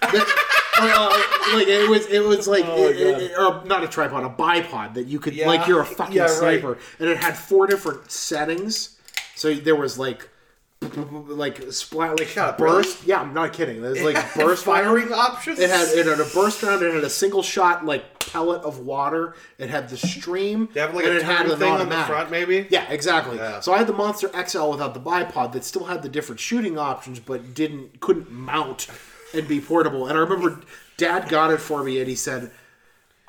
That- 0.00 0.48
uh, 0.78 1.54
like 1.54 1.66
it 1.68 1.88
was, 1.90 2.06
it 2.06 2.20
was 2.20 2.48
like, 2.48 2.64
it- 2.64 2.96
it- 2.96 3.22
it- 3.30 3.38
or 3.38 3.62
not 3.66 3.84
a 3.84 3.88
tripod, 3.88 4.24
a 4.24 4.30
bipod 4.30 4.94
that 4.94 5.06
you 5.06 5.20
could, 5.20 5.34
Yeah. 5.34 5.46
like, 5.48 5.66
you're 5.68 5.82
a 5.82 5.86
fucking 5.86 6.14
Yeah, 6.16 6.22
right. 6.22 6.30
sniper, 6.30 6.78
and 6.98 7.10
it 7.10 7.18
had 7.18 7.36
four 7.36 7.66
different 7.66 8.10
settings. 8.10 8.96
So 9.36 9.52
there 9.54 9.76
was 9.76 9.98
like, 9.98 10.28
like 10.82 11.72
splat, 11.72 12.18
like 12.18 12.34
God, 12.34 12.56
burst. 12.56 13.06
Yeah, 13.06 13.20
I'm 13.20 13.34
not 13.34 13.52
kidding. 13.52 13.82
There's 13.82 14.02
like 14.02 14.16
burst 14.36 14.64
firing 14.64 15.08
round. 15.08 15.14
options. 15.14 15.58
It 15.58 15.70
had 15.70 15.88
it 15.88 16.06
had 16.06 16.20
a 16.20 16.28
burst 16.34 16.62
round. 16.62 16.82
It 16.82 16.94
had 16.94 17.04
a 17.04 17.10
single 17.10 17.42
shot 17.42 17.84
like 17.84 18.18
pellet 18.20 18.62
of 18.62 18.80
water. 18.80 19.34
It 19.58 19.70
had 19.70 19.88
the 19.88 19.96
stream. 19.96 20.68
They 20.72 20.80
have 20.80 20.94
like 20.94 21.04
and 21.04 21.14
a 21.14 21.18
it 21.18 21.22
had 21.22 21.46
thing 21.58 21.72
on 21.72 21.88
the 21.88 22.04
front, 22.04 22.30
maybe. 22.30 22.66
Yeah, 22.70 22.90
exactly. 22.90 23.36
Yeah. 23.36 23.60
So 23.60 23.72
I 23.72 23.78
had 23.78 23.86
the 23.86 23.92
Monster 23.92 24.28
XL 24.28 24.70
without 24.70 24.94
the 24.94 25.00
bipod 25.00 25.52
that 25.52 25.64
still 25.64 25.84
had 25.84 26.02
the 26.02 26.08
different 26.08 26.40
shooting 26.40 26.78
options, 26.78 27.20
but 27.20 27.54
didn't 27.54 28.00
couldn't 28.00 28.30
mount 28.30 28.88
and 29.34 29.46
be 29.46 29.60
portable. 29.60 30.06
And 30.06 30.16
I 30.16 30.20
remember 30.20 30.60
Dad 30.96 31.28
got 31.28 31.52
it 31.52 31.60
for 31.60 31.82
me, 31.82 31.98
and 31.98 32.08
he 32.08 32.14
said, 32.14 32.50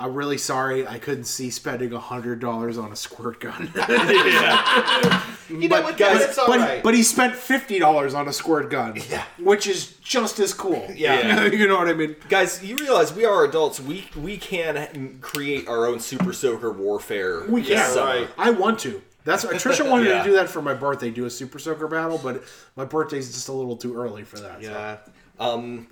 "I'm 0.04 0.14
really 0.14 0.38
sorry, 0.38 0.86
I 0.88 1.00
couldn't 1.00 1.24
see 1.26 1.50
spending 1.50 1.94
a 1.94 2.00
hundred 2.00 2.40
dollars 2.40 2.78
on 2.78 2.92
a 2.92 2.96
squirt 2.96 3.40
gun." 3.40 3.72
You 5.50 5.68
know 5.70 5.82
what, 5.84 5.98
Guys, 5.98 6.20
guys? 6.20 6.30
It's 6.30 6.38
all 6.38 6.48
but, 6.48 6.60
right. 6.60 6.82
but 6.84 6.96
he 6.96 7.04
spent 7.04 7.36
fifty 7.36 7.78
dollars 7.78 8.14
on 8.14 8.28
a 8.28 8.34
squirt 8.34 8.70
gun, 8.72 9.00
Yeah. 9.10 9.24
which 9.40 9.68
is 9.68 9.88
just 9.98 10.40
as 10.40 10.54
cool. 10.54 10.88
Yeah. 10.96 11.46
you 11.46 11.68
know 11.68 11.78
what 11.78 11.88
I 11.88 11.94
mean. 11.94 12.16
Guys, 12.30 12.64
you 12.64 12.76
realize 12.78 13.14
we 13.14 13.26
are 13.26 13.44
adults. 13.46 13.80
We 13.80 14.06
we 14.20 14.38
can 14.38 15.20
create 15.22 15.68
our 15.68 15.86
own 15.86 16.00
super 16.00 16.34
soaker 16.34 16.72
warfare. 16.72 17.44
We 17.48 17.62
can. 17.62 17.88
summer. 17.92 18.06
right. 18.06 18.30
I 18.38 18.50
want 18.52 18.80
to. 18.80 19.02
That's 19.26 19.46
Trisha 19.46 19.88
wanted 19.90 20.08
Yeah. 20.08 20.24
to 20.24 20.30
do 20.30 20.36
that 20.36 20.50
for 20.50 20.62
my 20.62 20.74
birthday, 20.74 21.10
do 21.10 21.26
a 21.26 21.30
Super 21.30 21.58
Soaker 21.60 21.88
battle, 21.88 22.20
but 22.22 22.44
my 22.76 22.84
birthday's 22.84 23.32
just 23.34 23.48
a 23.48 23.54
little 23.54 23.78
too 23.78 23.96
early 23.96 24.24
for 24.24 24.38
that. 24.40 24.62
so. 24.62 24.70
Yeah. 24.70 24.98
Um, 25.40 25.88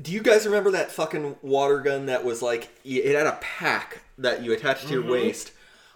do 0.00 0.12
you 0.12 0.22
guys 0.22 0.44
remember 0.44 0.72
that 0.72 0.90
fucking 0.90 1.36
water 1.42 1.80
gun 1.80 2.06
that 2.06 2.24
was 2.24 2.42
like 2.42 2.68
it 2.84 3.14
had 3.14 3.26
a 3.26 3.38
pack 3.40 4.02
that 4.18 4.42
you 4.42 4.52
attached 4.52 4.86
to 4.88 4.92
your 4.92 5.02
mm-hmm. 5.02 5.12
waist, 5.12 5.52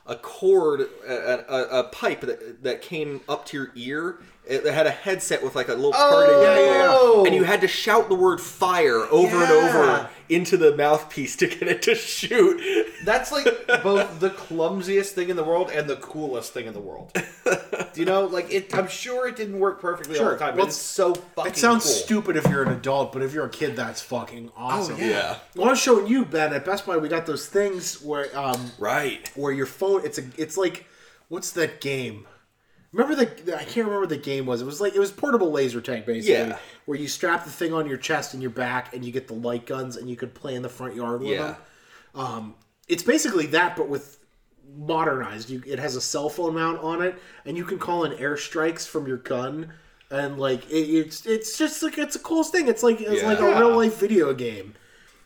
a 0.06 0.14
cord, 0.14 0.82
a, 1.06 1.44
a, 1.52 1.80
a 1.80 1.84
pipe 1.84 2.20
that 2.20 2.62
that 2.62 2.82
came 2.82 3.20
up 3.28 3.44
to 3.46 3.56
your 3.56 3.72
ear. 3.74 4.18
It 4.48 4.64
had 4.72 4.86
a 4.86 4.90
headset 4.90 5.44
with 5.44 5.54
like 5.54 5.68
a 5.68 5.74
little 5.74 5.92
card 5.92 6.30
in 6.30 6.40
yeah, 6.42 6.58
yeah, 6.58 6.92
yeah. 7.16 7.22
and 7.26 7.34
you 7.34 7.44
had 7.44 7.60
to 7.60 7.68
shout 7.68 8.08
the 8.08 8.14
word 8.14 8.40
"fire" 8.40 9.00
over 9.10 9.36
and 9.36 9.50
over 9.52 10.08
into 10.30 10.56
the 10.56 10.74
mouthpiece 10.74 11.36
to 11.36 11.46
get 11.46 11.62
it 11.68 11.82
to 11.82 11.94
shoot. 11.94 12.60
That's 13.04 13.30
like 13.30 13.44
both 13.82 14.20
the 14.20 14.30
clumsiest 14.30 15.14
thing 15.14 15.28
in 15.28 15.36
the 15.36 15.44
world 15.44 15.70
and 15.70 15.88
the 15.88 15.96
coolest 15.96 16.54
thing 16.54 16.66
in 16.66 16.72
the 16.72 16.80
world. 16.80 17.12
Do 17.44 18.00
you 18.00 18.06
know? 18.06 18.24
Like, 18.24 18.50
it, 18.52 18.74
I'm 18.74 18.88
sure 18.88 19.28
it 19.28 19.36
didn't 19.36 19.58
work 19.58 19.80
perfectly 19.82 20.18
all 20.18 20.30
the 20.30 20.36
time, 20.38 20.56
Well, 20.56 20.66
it's 20.66 20.76
so 20.76 21.14
fucking. 21.14 21.52
It 21.52 21.56
sounds 21.58 21.84
cool. 21.84 21.92
stupid 21.92 22.36
if 22.36 22.46
you're 22.48 22.62
an 22.62 22.72
adult, 22.72 23.12
but 23.12 23.22
if 23.22 23.34
you're 23.34 23.46
a 23.46 23.50
kid, 23.50 23.76
that's 23.76 24.00
fucking 24.00 24.50
awesome. 24.56 24.96
yeah. 24.98 25.06
Yeah. 25.08 25.36
Well, 25.56 25.66
I 25.66 25.70
was 25.70 25.78
showing 25.80 26.06
you, 26.06 26.24
Ben, 26.24 26.52
at 26.54 26.64
Best 26.64 26.86
Buy, 26.86 26.96
we 26.96 27.08
got 27.08 27.26
those 27.26 27.46
things 27.46 28.00
where 28.02 28.28
um 28.38 28.72
Right. 28.78 29.30
where 29.34 29.52
your 29.52 29.66
phone 29.66 30.04
it's 30.06 30.18
a 30.18 30.22
it's 30.38 30.56
like 30.56 30.86
what's 31.28 31.50
that 31.52 31.80
game? 31.82 32.26
Remember 32.92 33.14
the 33.14 33.54
I 33.56 33.64
can't 33.64 33.86
remember 33.86 34.00
what 34.00 34.08
the 34.08 34.16
game 34.16 34.46
was. 34.46 34.62
It 34.62 34.64
was 34.64 34.80
like 34.80 34.94
it 34.94 34.98
was 34.98 35.10
portable 35.10 35.50
laser 35.50 35.80
tank 35.80 36.06
basically. 36.06 36.32
Yeah. 36.50 36.58
Where 36.86 36.98
you 36.98 37.06
strap 37.08 37.44
the 37.44 37.50
thing 37.50 37.72
on 37.74 37.86
your 37.86 37.98
chest 37.98 38.32
and 38.32 38.42
your 38.42 38.50
back 38.50 38.94
and 38.94 39.04
you 39.04 39.12
get 39.12 39.28
the 39.28 39.34
light 39.34 39.66
guns 39.66 39.96
and 39.96 40.08
you 40.08 40.16
could 40.16 40.34
play 40.34 40.54
in 40.54 40.62
the 40.62 40.68
front 40.70 40.94
yard 40.94 41.20
with 41.20 41.30
Yeah. 41.30 41.46
them. 41.46 41.56
Um 42.14 42.54
it's 42.88 43.02
basically 43.02 43.46
that 43.48 43.76
but 43.76 43.88
with 43.88 44.18
modernized. 44.74 45.50
You 45.50 45.62
it 45.66 45.78
has 45.78 45.96
a 45.96 46.00
cell 46.00 46.30
phone 46.30 46.54
mount 46.54 46.80
on 46.82 47.02
it 47.02 47.16
and 47.44 47.56
you 47.58 47.64
can 47.64 47.78
call 47.78 48.04
in 48.04 48.12
airstrikes 48.12 48.86
from 48.88 49.06
your 49.06 49.18
gun 49.18 49.70
and 50.10 50.38
like 50.38 50.64
it, 50.70 50.88
it's 50.88 51.26
it's 51.26 51.58
just 51.58 51.82
like 51.82 51.98
it's 51.98 52.16
a 52.16 52.20
cool 52.20 52.42
thing. 52.42 52.68
It's 52.68 52.82
like 52.82 53.02
it's 53.02 53.22
like 53.22 53.40
a 53.40 53.44
real 53.58 53.76
life 53.76 53.98
video 54.00 54.32
game. 54.32 54.74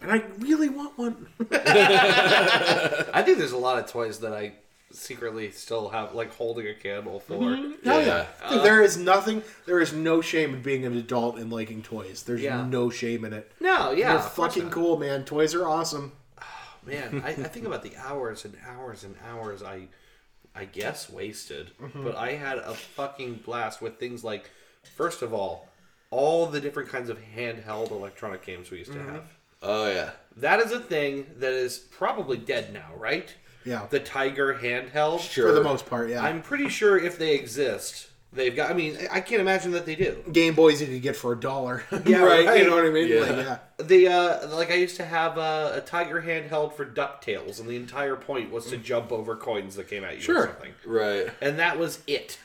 And 0.01 0.11
I 0.11 0.25
really 0.41 0.69
want 0.69 0.99
one. 0.99 1.29
I 1.53 3.23
think 3.25 3.39
there's 3.39 3.53
a 3.53 3.57
lot 3.57 3.79
of 3.79 3.87
toys 3.89 4.19
that 4.19 4.33
I 4.33 4.55
secretly 4.93 5.51
still 5.51 5.89
have, 5.89 6.15
like 6.15 6.33
holding 6.35 6.67
a 6.67 6.75
candle 6.75 7.21
for. 7.21 7.35
Mm-hmm. 7.35 7.89
Hell 7.89 8.01
yeah. 8.01 8.27
Yeah. 8.43 8.49
Dude, 8.51 8.63
there 8.63 8.83
is 8.83 8.97
nothing, 8.97 9.43
there 9.67 9.81
is 9.81 9.93
no 9.93 10.21
shame 10.21 10.55
in 10.55 10.63
being 10.63 10.85
an 10.85 10.97
adult 10.97 11.39
and 11.39 11.53
liking 11.53 11.83
toys. 11.83 12.23
There's 12.23 12.43
Yeah. 12.43 12.65
no 12.67 12.91
shame 12.91 13.25
in 13.25 13.33
it. 13.33 13.51
No, 13.61 13.93
yeah, 13.93 14.13
They're 14.13 14.23
fucking 14.23 14.65
not. 14.65 14.73
cool, 14.73 14.99
man. 14.99 15.25
Toys 15.25 15.55
are 15.55 15.67
awesome. 15.67 16.13
Oh, 16.41 16.45
man, 16.85 17.23
I, 17.25 17.31
I 17.31 17.35
think 17.35 17.67
about 17.67 17.83
the 17.83 17.97
hours 17.97 18.45
and 18.45 18.57
hours 18.67 19.05
and 19.05 19.15
hours 19.29 19.63
I, 19.63 19.89
I 20.55 20.65
guess 20.67 21.09
wasted, 21.11 21.71
mm-hmm. 21.81 22.05
but 22.05 22.17
I 22.17 22.33
had 22.33 22.59
a 22.59 22.75
fucking 22.75 23.41
blast 23.45 23.81
with 23.81 23.99
things 23.99 24.23
like, 24.23 24.51
first 24.97 25.23
of 25.23 25.33
all, 25.33 25.69
all 26.11 26.47
the 26.47 26.61
different 26.61 26.91
kinds 26.91 27.09
of 27.09 27.19
handheld 27.37 27.91
electronic 27.91 28.45
games 28.45 28.71
we 28.71 28.79
used 28.79 28.93
to 28.93 28.99
mm-hmm. 28.99 29.15
have. 29.15 29.25
Oh 29.63 29.89
yeah. 29.89 30.11
That 30.37 30.61
is 30.61 30.73
a 30.73 30.81
thing 30.81 31.27
that 31.39 31.53
is 31.53 31.79
probably 31.79 32.37
dead 32.37 32.73
now, 32.73 32.89
right? 32.97 33.35
Yeah. 33.65 33.87
The 33.91 34.01
Tiger 34.01 34.55
handheld. 34.55 35.21
Sure. 35.21 35.49
For 35.49 35.53
the 35.55 35.63
most 35.63 35.87
part, 35.87 36.09
yeah. 36.11 36.23
I'm 36.23 36.43
pretty 36.43 36.69
sure 36.69 36.99
if 36.99 37.19
they 37.19 37.35
exist, 37.35 38.09
they've 38.33 38.55
got. 38.57 38.71
I 38.71 38.75
mean, 38.75 38.97
I 39.11 39.21
can't 39.21 39.41
imagine 39.41 39.71
that 39.73 39.87
they 39.87 39.95
do. 39.95 40.23
Game 40.33 40.55
Boys 40.55 40.81
you 40.81 40.87
could 40.89 41.03
get 41.03 41.17
for 41.17 41.33
a 41.33 41.39
dollar. 41.41 41.85
Yeah, 42.07 42.19
right. 42.25 42.59
You 42.59 42.69
know 42.69 42.77
what 42.77 42.85
I 42.87 42.91
mean? 42.91 43.09
Yeah. 43.09 43.21
Like, 43.21 43.37
yeah. 43.37 43.59
The 43.79 44.09
uh, 44.09 44.49
like 44.57 44.71
I 44.71 44.75
used 44.75 44.97
to 44.97 45.05
have 45.05 45.39
a, 45.39 45.73
a 45.77 45.81
Tiger 45.81 46.23
handheld 46.23 46.75
for 46.75 46.85
Ducktales, 46.87 47.61
and 47.61 47.69
the 47.69 47.77
entire 47.77 48.17
point 48.17 48.51
was 48.51 48.67
to 48.67 48.77
jump 48.77 49.13
over 49.13 49.37
coins 49.37 49.77
that 49.77 49.89
came 49.89 50.05
at 50.05 50.17
you 50.17 50.21
Sure. 50.23 50.45
or 50.45 50.47
something, 50.49 50.73
Right. 50.87 51.29
and 51.41 51.59
that 51.59 51.79
was 51.79 52.01
it. 52.07 52.39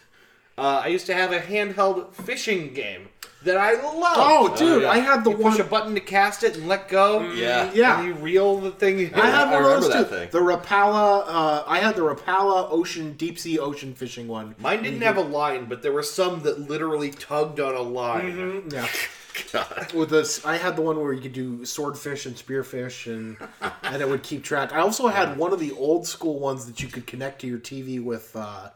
Uh, 0.57 0.81
I 0.83 0.87
used 0.87 1.05
to 1.05 1.13
have 1.13 1.31
a 1.31 1.39
handheld 1.39 2.13
fishing 2.15 2.73
game 2.73 3.09
that 3.43 3.57
I 3.57 3.73
love. 3.73 4.15
Oh, 4.17 4.55
dude, 4.57 4.83
yeah. 4.83 4.89
I 4.89 4.97
had 4.97 5.23
the 5.23 5.31
you 5.31 5.37
one. 5.37 5.51
push 5.51 5.59
a 5.59 5.63
button 5.63 5.93
to 5.95 6.01
cast 6.01 6.43
it 6.43 6.57
and 6.57 6.67
let 6.67 6.89
go. 6.89 7.21
Yeah. 7.31 7.71
Yeah. 7.73 7.99
And 7.99 8.07
you 8.07 8.13
reel 8.15 8.59
the 8.59 8.71
thing. 8.71 8.99
in. 8.99 9.13
I 9.13 9.27
had 9.27 9.47
I 9.49 9.53
one 9.61 9.63
of 9.63 9.81
those 9.81 9.87
too. 9.87 9.99
that 9.99 10.09
thing. 10.09 10.29
The 10.31 10.39
Rapala, 10.39 11.23
uh, 11.27 11.63
I 11.67 11.79
had 11.79 11.95
the 11.95 12.01
Rapala 12.01 12.67
ocean, 12.71 13.13
deep 13.13 13.37
sea 13.39 13.59
ocean 13.59 13.93
fishing 13.93 14.27
one. 14.27 14.55
Mine 14.59 14.83
didn't 14.83 15.01
have 15.01 15.17
a 15.17 15.21
line, 15.21 15.65
but 15.65 15.81
there 15.81 15.91
were 15.91 16.03
some 16.03 16.41
that 16.43 16.59
literally 16.69 17.11
tugged 17.11 17.59
on 17.59 17.75
a 17.75 17.81
line. 17.81 18.63
Yeah. 18.71 18.87
With 19.93 20.09
this, 20.09 20.43
I 20.45 20.57
had 20.57 20.75
the 20.75 20.81
one 20.81 20.99
where 20.99 21.13
you 21.13 21.21
could 21.21 21.33
do 21.33 21.63
swordfish 21.63 22.25
and 22.25 22.35
spearfish, 22.35 23.05
and 23.05 23.37
and 23.83 24.01
it 24.01 24.09
would 24.09 24.23
keep 24.23 24.43
track. 24.43 24.73
I 24.73 24.79
also 24.79 25.09
had 25.09 25.37
one 25.37 25.53
of 25.53 25.59
the 25.59 25.73
old 25.73 26.07
school 26.07 26.39
ones 26.39 26.65
that 26.65 26.81
you 26.81 26.87
could 26.87 27.05
connect 27.05 27.41
to 27.41 27.47
your 27.47 27.59
TV 27.59 28.03
with 28.03 28.35
uh, 28.35 28.69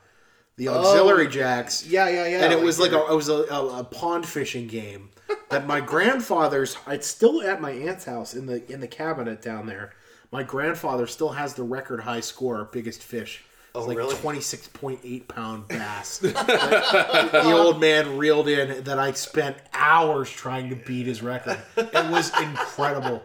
the 0.61 0.67
auxiliary 0.67 1.25
oh, 1.25 1.29
jacks. 1.29 1.87
Yeah, 1.87 2.07
yeah, 2.07 2.27
yeah. 2.27 2.43
and 2.43 2.53
it 2.53 2.61
was 2.61 2.79
like 2.79 2.91
a, 2.91 3.03
it 3.11 3.15
was 3.15 3.29
a, 3.29 3.45
a, 3.51 3.79
a 3.79 3.83
pond 3.83 4.27
fishing 4.27 4.67
game 4.67 5.09
that 5.49 5.65
my 5.65 5.81
grandfather's. 5.81 6.77
It's 6.87 7.07
still 7.07 7.41
at 7.41 7.59
my 7.59 7.71
aunt's 7.71 8.05
house 8.05 8.35
in 8.35 8.45
the 8.45 8.71
in 8.71 8.79
the 8.79 8.87
cabinet 8.87 9.41
down 9.41 9.65
there. 9.65 9.93
My 10.31 10.43
grandfather 10.43 11.07
still 11.07 11.29
has 11.29 11.55
the 11.55 11.63
record 11.63 12.01
high 12.01 12.19
score, 12.19 12.69
biggest 12.71 13.01
fish. 13.01 13.43
It's 13.73 13.77
oh, 13.83 13.85
like 13.85 13.97
really? 13.97 14.15
twenty 14.17 14.39
six 14.39 14.67
point 14.67 14.99
eight 15.03 15.27
pound 15.27 15.67
bass. 15.67 16.17
the 16.19 17.41
old 17.43 17.81
man 17.81 18.19
reeled 18.19 18.47
in 18.47 18.83
that 18.83 18.99
I 18.99 19.13
spent 19.13 19.57
hours 19.73 20.29
trying 20.29 20.69
to 20.69 20.75
beat 20.75 21.07
his 21.07 21.23
record. 21.23 21.57
It 21.75 22.11
was 22.11 22.31
incredible. 22.39 23.23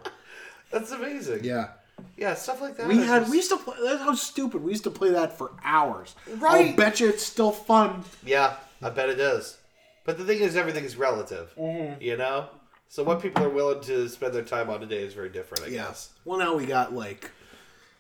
That's 0.71 0.91
amazing. 0.91 1.45
Yeah. 1.45 1.69
Yeah, 2.16 2.35
stuff 2.35 2.60
like 2.62 2.77
that. 2.78 2.89
We 2.89 2.98
had 2.98 3.20
just- 3.20 3.31
we 3.31 3.36
used 3.39 3.51
to 3.51 3.56
play 3.59 3.77
that's 3.82 4.02
how 4.02 4.14
stupid. 4.14 4.62
We 4.62 4.70
used 4.73 4.85
to 4.85 4.90
play 4.90 5.10
that 5.10 5.36
for 5.36 5.51
hours. 5.64 6.14
Right. 6.39 6.70
I'll 6.70 6.77
bet 6.77 7.01
you 7.01 7.09
it's 7.09 7.24
still 7.24 7.52
fun. 7.52 8.05
Yeah, 8.24 8.56
I 8.82 8.90
bet 8.90 9.09
it 9.10 9.20
is. 9.20 9.59
But 10.05 10.18
the 10.18 10.24
thing 10.24 10.39
is, 10.40 10.56
everything 10.56 10.85
is 10.85 10.97
relative. 10.97 11.52
Mm-hmm. 11.59 12.01
You 12.01 12.16
know? 12.16 12.47
So 12.89 13.02
what 13.02 13.20
people 13.20 13.43
are 13.44 13.48
willing 13.51 13.81
to 13.85 14.09
spend 14.09 14.32
their 14.32 14.44
time 14.44 14.70
on 14.70 14.81
today 14.81 15.02
is 15.02 15.12
very 15.12 15.28
different, 15.28 15.64
I 15.64 15.68
Yeah. 15.68 15.86
guess. 15.86 16.10
Well, 16.24 16.39
now 16.39 16.55
we 16.55 16.64
got 16.66 16.94
like 16.94 17.31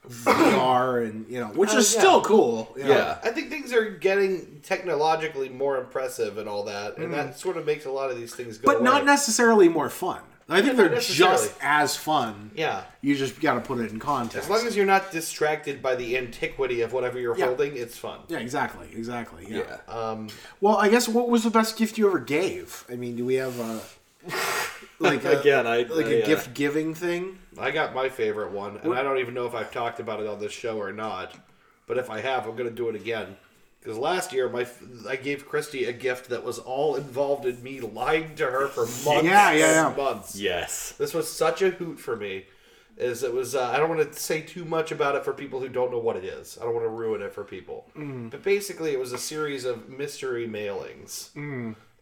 VR 0.08 1.04
and 1.04 1.26
you 1.28 1.40
know, 1.40 1.48
which 1.48 1.70
Oh, 1.72 1.78
is 1.78 1.92
yeah. 1.92 2.00
still 2.00 2.20
cool. 2.22 2.72
know. 2.76 2.86
Yeah. 2.86 3.18
I 3.24 3.30
think 3.30 3.50
things 3.50 3.72
are 3.72 3.90
getting 3.90 4.60
technologically 4.62 5.48
more 5.48 5.78
impressive 5.78 6.38
and 6.38 6.48
all 6.48 6.62
that, 6.64 6.96
and 6.96 7.06
Mm-hmm. 7.06 7.12
that 7.16 7.38
sort 7.38 7.56
of 7.56 7.66
makes 7.66 7.84
a 7.86 7.90
lot 7.90 8.10
of 8.10 8.16
these 8.16 8.34
things 8.34 8.58
go 8.58 8.66
but 8.72 8.82
not 8.82 9.04
necessarily 9.04 9.68
more 9.68 9.90
fun. 9.90 10.20
I 10.48 10.62
think 10.62 10.76
they're 10.76 10.94
just 10.94 11.52
as 11.60 11.96
fun. 11.96 12.52
Yeah. 12.54 12.84
You 13.00 13.16
just 13.16 13.40
got 13.40 13.54
to 13.54 13.60
put 13.60 13.80
it 13.80 13.90
in 13.90 13.98
context. 13.98 14.48
As 14.48 14.50
long 14.50 14.64
as 14.66 14.76
you're 14.76 14.86
not 14.86 15.10
distracted 15.10 15.82
by 15.82 15.96
the 15.96 16.16
antiquity 16.16 16.82
of 16.82 16.92
whatever 16.92 17.18
you're 17.18 17.36
Yeah. 17.36 17.46
holding, 17.46 17.76
it's 17.76 17.98
fun. 17.98 18.20
yeah, 18.28 18.38
exactly, 18.38 18.88
exactly. 18.94 19.46
Yeah. 19.48 19.62
Yeah. 19.88 19.92
Um, 19.92 20.28
Well, 20.60 20.76
I 20.76 20.88
guess 20.88 21.08
what 21.08 21.28
was 21.28 21.42
the 21.42 21.50
best 21.50 21.76
gift 21.76 21.98
you 21.98 22.06
ever 22.06 22.20
gave? 22.20 22.84
I 22.88 22.94
mean, 22.94 23.16
do 23.16 23.24
we 23.24 23.34
have 23.34 23.58
a 23.58 23.80
like 24.98 25.24
a, 25.24 25.40
Again, 25.40 25.66
I- 25.66 25.82
like 25.82 26.06
a 26.06 26.22
uh, 26.22 26.26
gift 26.26 26.54
giving 26.54 26.94
thing? 26.94 27.38
I 27.58 27.70
got 27.70 27.94
my 27.94 28.08
favorite 28.08 28.52
one, 28.52 28.78
and 28.82 28.94
I 28.94 29.02
don't 29.02 29.18
even 29.18 29.34
know 29.34 29.46
if 29.46 29.54
I've 29.54 29.72
talked 29.72 29.98
about 30.00 30.20
it 30.20 30.26
on 30.26 30.38
this 30.38 30.52
show 30.52 30.78
or 30.80 30.92
not. 30.92 31.34
But 31.86 31.98
if 31.98 32.10
I 32.10 32.20
have, 32.20 32.46
I'm 32.46 32.56
going 32.56 32.68
to 32.68 32.74
do 32.74 32.88
it 32.88 32.94
again. 32.96 33.36
Because 33.86 34.00
last 34.00 34.32
year, 34.32 34.48
my 34.48 34.62
f- 34.62 34.82
I 35.08 35.14
gave 35.14 35.48
Christy 35.48 35.84
a 35.84 35.92
gift 35.92 36.28
that 36.30 36.42
was 36.42 36.58
all 36.58 36.96
involved 36.96 37.46
in 37.46 37.62
me 37.62 37.80
lying 37.80 38.34
to 38.34 38.46
her 38.46 38.66
for 38.66 38.80
months 39.08 39.24
Yeah, 39.28 39.52
yeah, 39.52 39.88
yeah. 39.90 39.94
months. 39.96 40.34
Yes. 40.34 40.90
This 40.98 41.14
was 41.14 41.30
such 41.32 41.62
a 41.62 41.70
hoot 41.70 42.00
for 42.00 42.16
me. 42.16 42.46
Is 42.96 43.22
it 43.22 43.32
was 43.32 43.54
uh, 43.54 43.68
I 43.68 43.76
don't 43.76 43.88
want 43.94 44.12
to 44.12 44.18
say 44.18 44.40
too 44.40 44.64
much 44.64 44.90
about 44.90 45.14
it 45.14 45.24
for 45.24 45.32
people 45.32 45.60
who 45.60 45.68
don't 45.68 45.92
know 45.92 45.98
what 46.00 46.16
it 46.16 46.24
is. 46.24 46.58
I 46.60 46.64
don't 46.64 46.74
want 46.74 46.86
to 46.86 46.90
ruin 46.90 47.22
it 47.22 47.32
for 47.32 47.44
people. 47.44 47.84
But 47.94 48.42
basically, 48.42 48.90
it 48.92 48.98
was 48.98 49.12
a 49.12 49.18
series 49.18 49.64
of 49.66 49.88
mystery 49.88 50.48
mailings, 50.48 51.28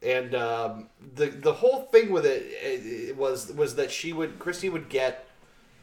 and 0.03 0.35
um, 0.37 0.89
the 1.17 1.27
the 1.27 1.53
whole 1.53 1.83
thing 1.83 2.11
with 2.13 2.25
it, 2.25 2.43
it, 2.63 3.09
it 3.11 3.17
was 3.17 3.53
was 3.53 3.75
that 3.75 3.91
she 3.91 4.13
would 4.13 4.39
Christy 4.39 4.69
would 4.71 4.89
get 4.89 5.27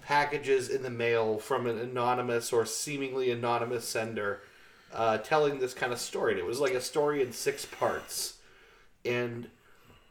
packages 0.02 0.70
in 0.70 0.82
the 0.82 0.90
mail 0.90 1.38
from 1.40 1.68
an 1.68 1.78
anonymous 1.78 2.52
or 2.54 2.66
seemingly 2.66 3.32
anonymous 3.32 3.86
sender, 3.88 4.42
uh, 4.94 5.18
telling 5.20 5.60
this 5.60 5.74
kind 5.74 5.92
of 5.94 6.00
story. 6.00 6.32
And 6.34 6.40
it 6.40 6.46
was 6.46 6.60
like 6.60 6.74
a 6.74 6.82
story 6.82 7.22
in 7.22 7.32
six 7.32 7.66
parts, 7.66 8.38
and 9.06 9.50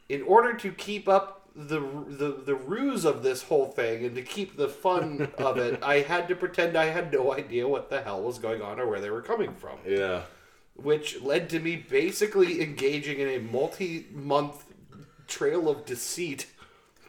in 0.08 0.22
order 0.22 0.54
to 0.54 0.70
keep 0.72 1.08
up 1.08 1.36
the, 1.54 1.80
the 1.80 2.42
the 2.46 2.54
ruse 2.54 3.04
of 3.04 3.22
this 3.22 3.42
whole 3.44 3.66
thing 3.66 4.04
and 4.04 4.14
to 4.14 4.22
keep 4.22 4.56
the 4.56 4.68
fun 4.68 5.28
of 5.38 5.58
it, 5.58 5.82
I 5.82 6.00
had 6.00 6.28
to 6.28 6.34
pretend 6.36 6.76
I 6.76 6.86
had 6.86 7.12
no 7.12 7.32
idea 7.32 7.66
what 7.68 7.90
the 7.90 8.00
hell 8.02 8.22
was 8.22 8.38
going 8.38 8.62
on 8.62 8.78
or 8.80 8.88
where 8.88 9.00
they 9.00 9.10
were 9.10 9.22
coming 9.22 9.54
from, 9.54 9.78
Yeah. 9.86 10.22
which 10.74 11.20
led 11.20 11.50
to 11.50 11.58
me 11.60 11.76
basically 11.76 12.62
engaging 12.62 13.18
in 13.18 13.28
a 13.28 13.38
multi-month 13.38 14.64
trail 15.26 15.68
of 15.68 15.84
deceit 15.84 16.46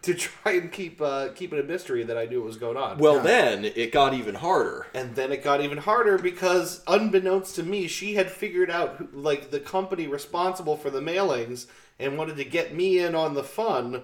to 0.03 0.13
try 0.13 0.53
and 0.53 0.71
keep 0.71 1.01
uh, 1.01 1.29
keep 1.35 1.53
it 1.53 1.59
a 1.59 1.63
mystery 1.63 2.03
that 2.03 2.17
I 2.17 2.25
knew 2.25 2.39
what 2.39 2.47
was 2.47 2.57
going 2.57 2.77
on. 2.77 2.97
Well, 2.97 3.19
then 3.19 3.65
it 3.65 3.91
got 3.91 4.13
even 4.13 4.35
harder. 4.35 4.87
And 4.93 5.15
then 5.15 5.31
it 5.31 5.43
got 5.43 5.61
even 5.61 5.77
harder 5.79 6.17
because, 6.17 6.81
unbeknownst 6.87 7.55
to 7.55 7.63
me, 7.63 7.87
she 7.87 8.15
had 8.15 8.31
figured 8.31 8.69
out 8.71 8.95
who- 8.95 9.09
like 9.13 9.51
the 9.51 9.59
company 9.59 10.07
responsible 10.07 10.77
for 10.77 10.89
the 10.89 11.01
mailings 11.01 11.67
and 11.99 12.17
wanted 12.17 12.37
to 12.37 12.45
get 12.45 12.73
me 12.73 12.99
in 12.99 13.13
on 13.15 13.33
the 13.35 13.43
fun 13.43 14.03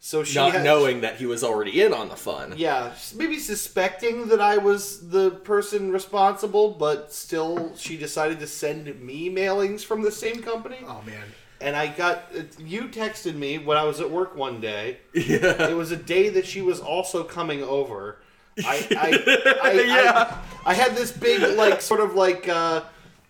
So 0.00 0.22
she 0.22 0.38
Not 0.38 0.52
had, 0.52 0.62
knowing 0.64 1.00
that 1.00 1.16
he 1.16 1.26
was 1.26 1.42
already 1.42 1.82
in 1.82 1.92
on 1.92 2.08
the 2.08 2.14
fun. 2.14 2.54
Yeah, 2.56 2.92
maybe 3.16 3.36
suspecting 3.40 4.28
that 4.28 4.40
I 4.40 4.56
was 4.56 5.08
the 5.08 5.30
person 5.32 5.90
responsible, 5.90 6.70
but 6.70 7.12
still, 7.12 7.74
she 7.76 7.96
decided 7.96 8.38
to 8.38 8.46
send 8.46 9.00
me 9.02 9.28
mailings 9.28 9.84
from 9.84 10.02
the 10.02 10.12
same 10.12 10.40
company. 10.40 10.78
Oh 10.86 11.02
man. 11.04 11.24
And 11.60 11.74
I 11.74 11.88
got 11.88 12.24
you 12.58 12.82
texted 12.88 13.34
me 13.34 13.58
when 13.58 13.76
I 13.76 13.84
was 13.84 14.00
at 14.00 14.10
work 14.10 14.36
one 14.36 14.60
day. 14.60 14.98
Yeah. 15.14 15.68
It 15.68 15.76
was 15.76 15.90
a 15.90 15.96
day 15.96 16.28
that 16.30 16.46
she 16.46 16.62
was 16.62 16.80
also 16.80 17.24
coming 17.24 17.62
over. 17.62 18.20
I 18.64 18.86
I, 18.90 19.60
I, 19.62 19.72
Yeah. 19.72 20.38
I, 20.64 20.70
I 20.70 20.74
had 20.74 20.94
this 20.96 21.10
big 21.12 21.56
like 21.56 21.80
sort 21.80 22.00
of 22.00 22.14
like 22.14 22.48
uh, 22.48 22.82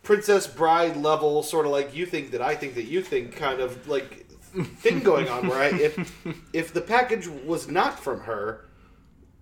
Princess 0.03 0.47
Bride 0.47 0.97
level 0.97 1.43
sort 1.43 1.67
of 1.67 1.73
like 1.73 1.95
you 1.95 2.07
think 2.07 2.33
that 2.33 2.43
I 2.43 2.55
think 2.55 2.75
that 2.75 2.85
you 2.85 3.03
think 3.03 3.37
kind 3.37 3.61
of 3.61 3.89
like 3.89 4.27
thing 4.79 5.01
going 5.01 5.29
on 5.29 5.49
where 5.49 5.59
I 5.59 5.67
if 5.69 6.27
if 6.53 6.73
the 6.73 6.81
package 6.81 7.29
was 7.29 7.69
not 7.69 7.99
from 7.99 8.21
her 8.21 8.69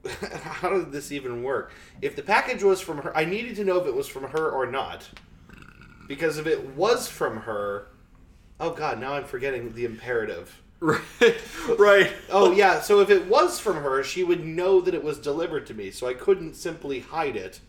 how 0.42 0.70
did 0.70 0.92
this 0.92 1.12
even 1.12 1.42
work? 1.42 1.72
If 2.02 2.16
the 2.16 2.22
package 2.22 2.62
was 2.62 2.80
from 2.80 2.98
her, 2.98 3.16
I 3.16 3.24
needed 3.24 3.56
to 3.56 3.64
know 3.64 3.80
if 3.80 3.86
it 3.86 3.94
was 3.94 4.08
from 4.08 4.24
her 4.24 4.50
or 4.50 4.66
not. 4.66 5.08
Because 6.08 6.38
if 6.38 6.46
it 6.46 6.76
was 6.76 7.08
from 7.08 7.38
her, 7.38 7.88
oh 8.60 8.70
god, 8.70 9.00
now 9.00 9.14
I'm 9.14 9.24
forgetting 9.24 9.72
the 9.72 9.84
imperative. 9.84 10.62
Right. 10.78 11.40
right. 11.78 12.12
Oh 12.30 12.52
yeah, 12.52 12.80
so 12.80 13.00
if 13.00 13.08
it 13.08 13.26
was 13.26 13.58
from 13.58 13.76
her, 13.76 14.04
she 14.04 14.22
would 14.22 14.44
know 14.44 14.80
that 14.82 14.94
it 14.94 15.02
was 15.02 15.18
delivered 15.18 15.66
to 15.68 15.74
me. 15.74 15.90
So 15.90 16.06
I 16.06 16.14
couldn't 16.14 16.54
simply 16.54 17.00
hide 17.00 17.34
it. 17.34 17.60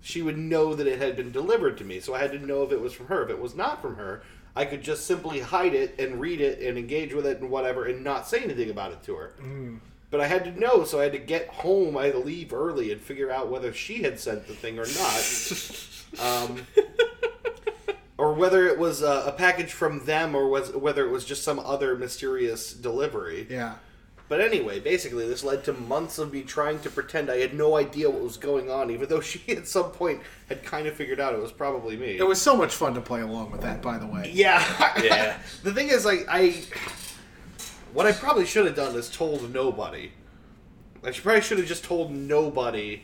She 0.00 0.22
would 0.22 0.38
know 0.38 0.74
that 0.74 0.86
it 0.86 1.00
had 1.00 1.16
been 1.16 1.32
delivered 1.32 1.76
to 1.78 1.84
me. 1.84 1.98
So 1.98 2.14
I 2.14 2.20
had 2.20 2.30
to 2.32 2.38
know 2.38 2.62
if 2.62 2.70
it 2.70 2.80
was 2.80 2.92
from 2.92 3.06
her. 3.08 3.24
If 3.24 3.30
it 3.30 3.40
was 3.40 3.56
not 3.56 3.82
from 3.82 3.96
her, 3.96 4.22
I 4.54 4.64
could 4.64 4.82
just 4.82 5.06
simply 5.06 5.40
hide 5.40 5.74
it 5.74 5.98
and 5.98 6.20
read 6.20 6.40
it 6.40 6.60
and 6.60 6.78
engage 6.78 7.12
with 7.12 7.26
it 7.26 7.40
and 7.40 7.50
whatever 7.50 7.84
and 7.84 8.04
not 8.04 8.28
say 8.28 8.42
anything 8.44 8.70
about 8.70 8.92
it 8.92 9.02
to 9.04 9.16
her. 9.16 9.32
But 10.10 10.20
I 10.20 10.28
had 10.28 10.44
to 10.44 10.58
know, 10.58 10.84
so 10.84 11.00
I 11.00 11.04
had 11.04 11.12
to 11.12 11.18
get 11.18 11.48
home. 11.48 11.96
I 11.96 12.04
had 12.04 12.12
to 12.12 12.20
leave 12.20 12.52
early 12.54 12.92
and 12.92 13.00
figure 13.00 13.30
out 13.30 13.50
whether 13.50 13.72
she 13.72 14.02
had 14.02 14.20
sent 14.20 14.46
the 14.46 14.54
thing 14.54 14.78
or 14.78 14.86
not. 14.86 16.48
um, 16.50 16.66
or 18.18 18.32
whether 18.32 18.66
it 18.66 18.78
was 18.78 19.02
a, 19.02 19.24
a 19.26 19.32
package 19.32 19.72
from 19.72 20.04
them 20.06 20.34
or 20.34 20.48
was 20.48 20.72
whether 20.72 21.06
it 21.06 21.10
was 21.10 21.24
just 21.24 21.42
some 21.42 21.58
other 21.58 21.96
mysterious 21.96 22.72
delivery. 22.72 23.46
Yeah. 23.50 23.74
But 24.28 24.40
anyway, 24.40 24.80
basically, 24.80 25.28
this 25.28 25.44
led 25.44 25.62
to 25.64 25.72
months 25.72 26.18
of 26.18 26.32
me 26.32 26.42
trying 26.42 26.80
to 26.80 26.90
pretend 26.90 27.30
I 27.30 27.36
had 27.36 27.54
no 27.54 27.76
idea 27.76 28.10
what 28.10 28.22
was 28.22 28.36
going 28.36 28.68
on, 28.70 28.90
even 28.90 29.08
though 29.08 29.20
she 29.22 29.40
at 29.56 29.68
some 29.68 29.90
point 29.90 30.20
had 30.48 30.64
kind 30.64 30.86
of 30.86 30.94
figured 30.94 31.20
out 31.20 31.34
it 31.34 31.40
was 31.40 31.52
probably 31.52 31.96
me. 31.96 32.18
It 32.18 32.26
was 32.26 32.40
so 32.42 32.56
much 32.56 32.74
fun 32.74 32.94
to 32.94 33.00
play 33.00 33.20
along 33.20 33.52
with 33.52 33.60
that, 33.60 33.82
by 33.82 33.98
the 33.98 34.06
way. 34.06 34.30
yeah, 34.34 34.94
Yeah. 35.02 35.38
the 35.62 35.72
thing 35.72 35.88
is, 35.88 36.04
like, 36.04 36.26
I 36.28 36.62
what 37.92 38.06
I 38.06 38.12
probably 38.12 38.46
should 38.46 38.66
have 38.66 38.76
done 38.76 38.94
is 38.96 39.08
told 39.08 39.52
nobody. 39.52 40.12
I 41.04 41.12
should, 41.12 41.22
probably 41.22 41.40
should 41.40 41.58
have 41.58 41.68
just 41.68 41.84
told 41.84 42.10
nobody 42.10 43.02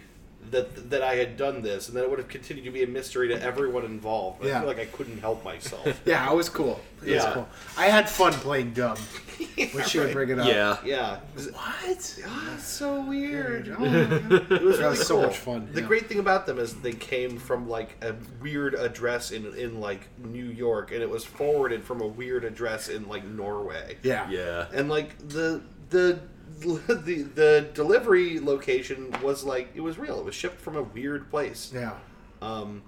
that 0.51 0.90
that 0.90 1.02
I 1.02 1.14
had 1.14 1.36
done 1.36 1.62
this, 1.62 1.89
and 1.89 1.97
that 1.97 2.05
it 2.05 2.10
would 2.10 2.19
have 2.19 2.28
continued 2.28 2.64
to 2.64 2.70
be 2.70 2.82
a 2.82 2.86
mystery 2.86 3.28
to 3.28 3.43
everyone 3.43 3.85
involved. 3.85 4.40
But 4.40 4.47
I 4.47 4.51
Yeah. 4.51 4.59
feel 4.60 4.69
like 4.69 4.78
I 4.81 4.85
couldn't 4.86 5.19
help 5.20 5.44
myself. 5.44 6.01
Yeah, 6.05 6.31
it 6.31 6.35
was 6.35 6.48
cool. 6.48 6.81
It 7.01 7.14
was 7.14 7.24
Yeah. 7.24 7.32
cool. 7.35 7.48
I 7.77 7.86
had 7.86 8.09
fun 8.10 8.32
playing 8.32 8.73
dumb 8.73 8.97
when 9.73 9.85
she 9.86 9.98
would 9.98 10.12
bring 10.12 10.28
it 10.31 10.39
up. 10.39 10.47
Yeah. 10.47 10.77
yeah, 10.85 11.20
What? 11.35 11.55
Ah, 12.27 12.52
it's 12.55 12.66
so 12.66 13.01
weird. 13.06 13.74
Oh, 13.78 13.85
It 13.85 14.51
was 14.62 14.78
really 14.78 14.85
was 14.90 15.06
so 15.06 15.14
cool. 15.16 15.23
much 15.27 15.36
fun, 15.39 15.69
The 15.73 15.81
yeah. 15.81 15.86
great 15.86 16.06
thing 16.09 16.19
about 16.19 16.47
them 16.47 16.59
is 16.59 16.74
they 16.74 16.93
came 16.93 17.39
from 17.39 17.69
like 17.69 17.97
a 18.02 18.14
weird 18.43 18.74
address 18.74 19.31
in 19.31 19.47
in 19.56 19.81
like 19.81 20.09
New 20.19 20.44
York, 20.47 20.93
and 20.93 21.02
it 21.02 21.09
was 21.10 21.24
forwarded 21.24 21.82
from 21.85 22.01
a 22.02 22.06
weird 22.06 22.44
address 22.44 22.89
in 22.89 23.09
like 23.09 23.24
Norway. 23.24 23.97
yeah. 24.02 24.28
Yeah. 24.28 24.66
and 24.74 24.89
like 24.90 25.16
the 25.28 25.62
the 25.90 26.19
the 26.86 27.22
the 27.34 27.68
delivery 27.74 28.39
location 28.40 29.14
was 29.22 29.44
like 29.44 29.70
it 29.74 29.80
was 29.80 29.98
real. 29.98 30.18
It 30.18 30.24
was 30.24 30.34
shipped 30.34 30.60
from 30.60 30.76
a 30.76 30.82
weird 30.82 31.30
place. 31.30 31.72
Yeah. 31.74 31.93
Um, 32.40 32.82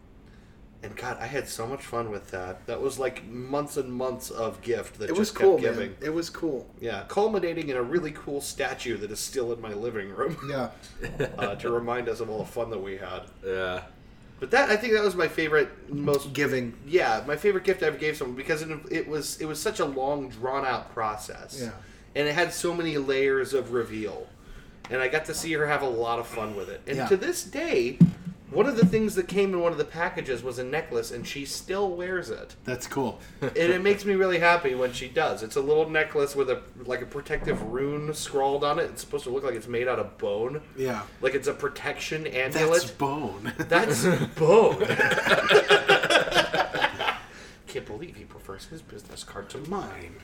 and 0.83 0.95
God, 0.97 1.17
I 1.19 1.27
had 1.27 1.49
so 1.49 1.67
much 1.67 1.81
fun 1.83 2.11
with 2.11 2.31
that. 2.33 2.67
That 2.67 2.83
was 2.83 2.99
like 2.99 3.25
months 3.27 3.79
and 3.79 3.91
months 3.91 4.29
of 4.31 4.61
gift 4.61 4.99
that 4.99 5.05
It 5.07 5.09
just 5.17 5.19
was 5.19 5.31
kept 5.31 5.41
cool, 5.43 5.59
giving. 5.59 5.91
man. 5.93 5.97
It 6.03 6.11
was 6.13 6.29
cool. 6.29 6.69
Yeah, 6.81 7.05
culminating 7.09 7.71
in 7.71 7.77
a 7.77 7.83
really 7.83 8.11
cool 8.13 8.43
statue 8.43 8.99
that 8.99 9.11
is 9.11 9.19
still 9.19 9.51
in 9.55 9.61
my 9.63 9.73
living 9.73 10.11
room 10.11 10.37
Yeah. 10.51 10.71
uh, 11.39 11.55
to 11.55 11.71
remind 11.71 12.09
us 12.11 12.21
of 12.21 12.29
all 12.29 12.41
the 12.41 12.45
fun 12.51 12.69
that 12.71 12.81
we 12.83 12.99
had. 12.99 13.23
Yeah. 13.47 13.83
But 14.41 14.51
that 14.51 14.69
I 14.69 14.77
think 14.77 14.93
that 14.93 15.03
was 15.03 15.15
my 15.15 15.29
favorite, 15.29 15.71
most 15.91 16.35
Giving. 16.35 16.75
yeah, 16.87 17.23
my 17.27 17.37
favorite 17.37 17.65
gift 17.65 17.83
I 17.83 17.87
ever 17.87 17.97
gave 17.97 18.17
someone 18.19 18.37
because 18.37 18.61
it, 18.61 18.69
it 18.91 19.09
was 19.09 19.41
it 19.41 19.47
was 19.47 19.63
such 19.63 19.81
a 19.81 19.85
long, 19.87 20.29
drawn 20.29 20.67
out 20.67 20.93
process. 20.93 21.61
Yeah. 21.63 21.71
And 22.15 22.29
it 22.29 22.35
had 22.35 22.53
so 22.53 22.75
many 22.75 22.97
layers 22.99 23.55
of 23.55 23.73
reveal, 23.73 24.27
and 24.91 25.01
I 25.01 25.09
got 25.09 25.25
to 25.27 25.35
see 25.35 25.53
her 25.55 25.67
have 25.67 25.83
a 25.83 25.89
lot 25.89 26.19
of 26.19 26.27
fun 26.27 26.57
with 26.57 26.69
it. 26.69 26.83
And 26.87 26.97
Yeah. 26.97 27.07
to 27.09 27.17
this 27.17 27.43
day, 27.45 27.99
one 28.51 28.67
of 28.67 28.77
the 28.77 28.87
things 28.87 29.17
that 29.17 29.27
came 29.27 29.53
in 29.53 29.61
one 29.61 29.73
of 29.73 29.79
the 29.79 29.85
packages 29.85 30.43
was 30.45 30.61
a 30.61 30.65
necklace, 30.65 31.11
and 31.11 31.27
she 31.27 31.45
still 31.45 31.91
wears 31.97 32.31
it. 32.31 32.55
That's 32.65 32.87
cool. 32.87 33.19
and 33.41 33.57
it 33.57 33.83
makes 33.83 34.05
me 34.05 34.15
really 34.15 34.39
happy 34.39 34.77
when 34.77 34.93
she 34.93 35.09
does. 35.09 35.43
It's 35.43 35.57
a 35.57 35.61
little 35.61 35.91
necklace 35.91 36.37
with 36.37 36.49
a 36.51 36.61
like 36.85 37.03
a 37.03 37.07
protective 37.07 37.61
rune 37.63 38.15
scrawled 38.15 38.63
on 38.63 38.79
it. 38.79 38.85
It's 38.85 39.01
supposed 39.01 39.25
to 39.25 39.31
look 39.31 39.43
like 39.43 39.55
it's 39.57 39.67
made 39.67 39.89
out 39.89 39.99
of 39.99 40.17
bone. 40.19 40.61
Yeah. 40.77 41.03
Like 41.21 41.35
it's 41.35 41.49
a 41.49 41.55
protection 41.55 42.27
amulet. 42.29 42.53
That's 42.83 42.91
bone. 42.93 43.53
That's 43.59 44.05
bone. 44.37 44.87
Can't 47.67 47.87
believe 47.87 48.15
he 48.17 48.25
prefers 48.25 48.67
his 48.67 48.83
business 48.83 49.25
card 49.25 49.49
to 49.51 49.59
mine. 49.69 50.15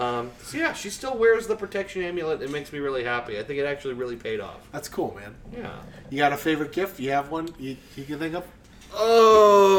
Um, 0.00 0.30
so 0.42 0.56
yeah, 0.56 0.72
she 0.72 0.88
still 0.88 1.16
wears 1.16 1.46
the 1.46 1.54
protection 1.54 2.02
amulet. 2.02 2.40
It 2.40 2.50
makes 2.50 2.72
me 2.72 2.78
really 2.78 3.04
happy. 3.04 3.38
I 3.38 3.42
think 3.42 3.58
it 3.58 3.66
actually 3.66 3.92
really 3.94 4.16
paid 4.16 4.40
off. 4.40 4.66
That's 4.72 4.88
cool, 4.88 5.14
man. 5.14 5.34
Yeah. 5.52 5.78
You 6.08 6.16
got 6.16 6.32
a 6.32 6.38
favorite 6.38 6.72
gift? 6.72 6.98
You 6.98 7.10
have 7.10 7.30
one 7.30 7.54
you, 7.58 7.76
you 7.96 8.04
can 8.04 8.18
think 8.18 8.34
of? 8.34 8.46
Oh, 8.94 9.70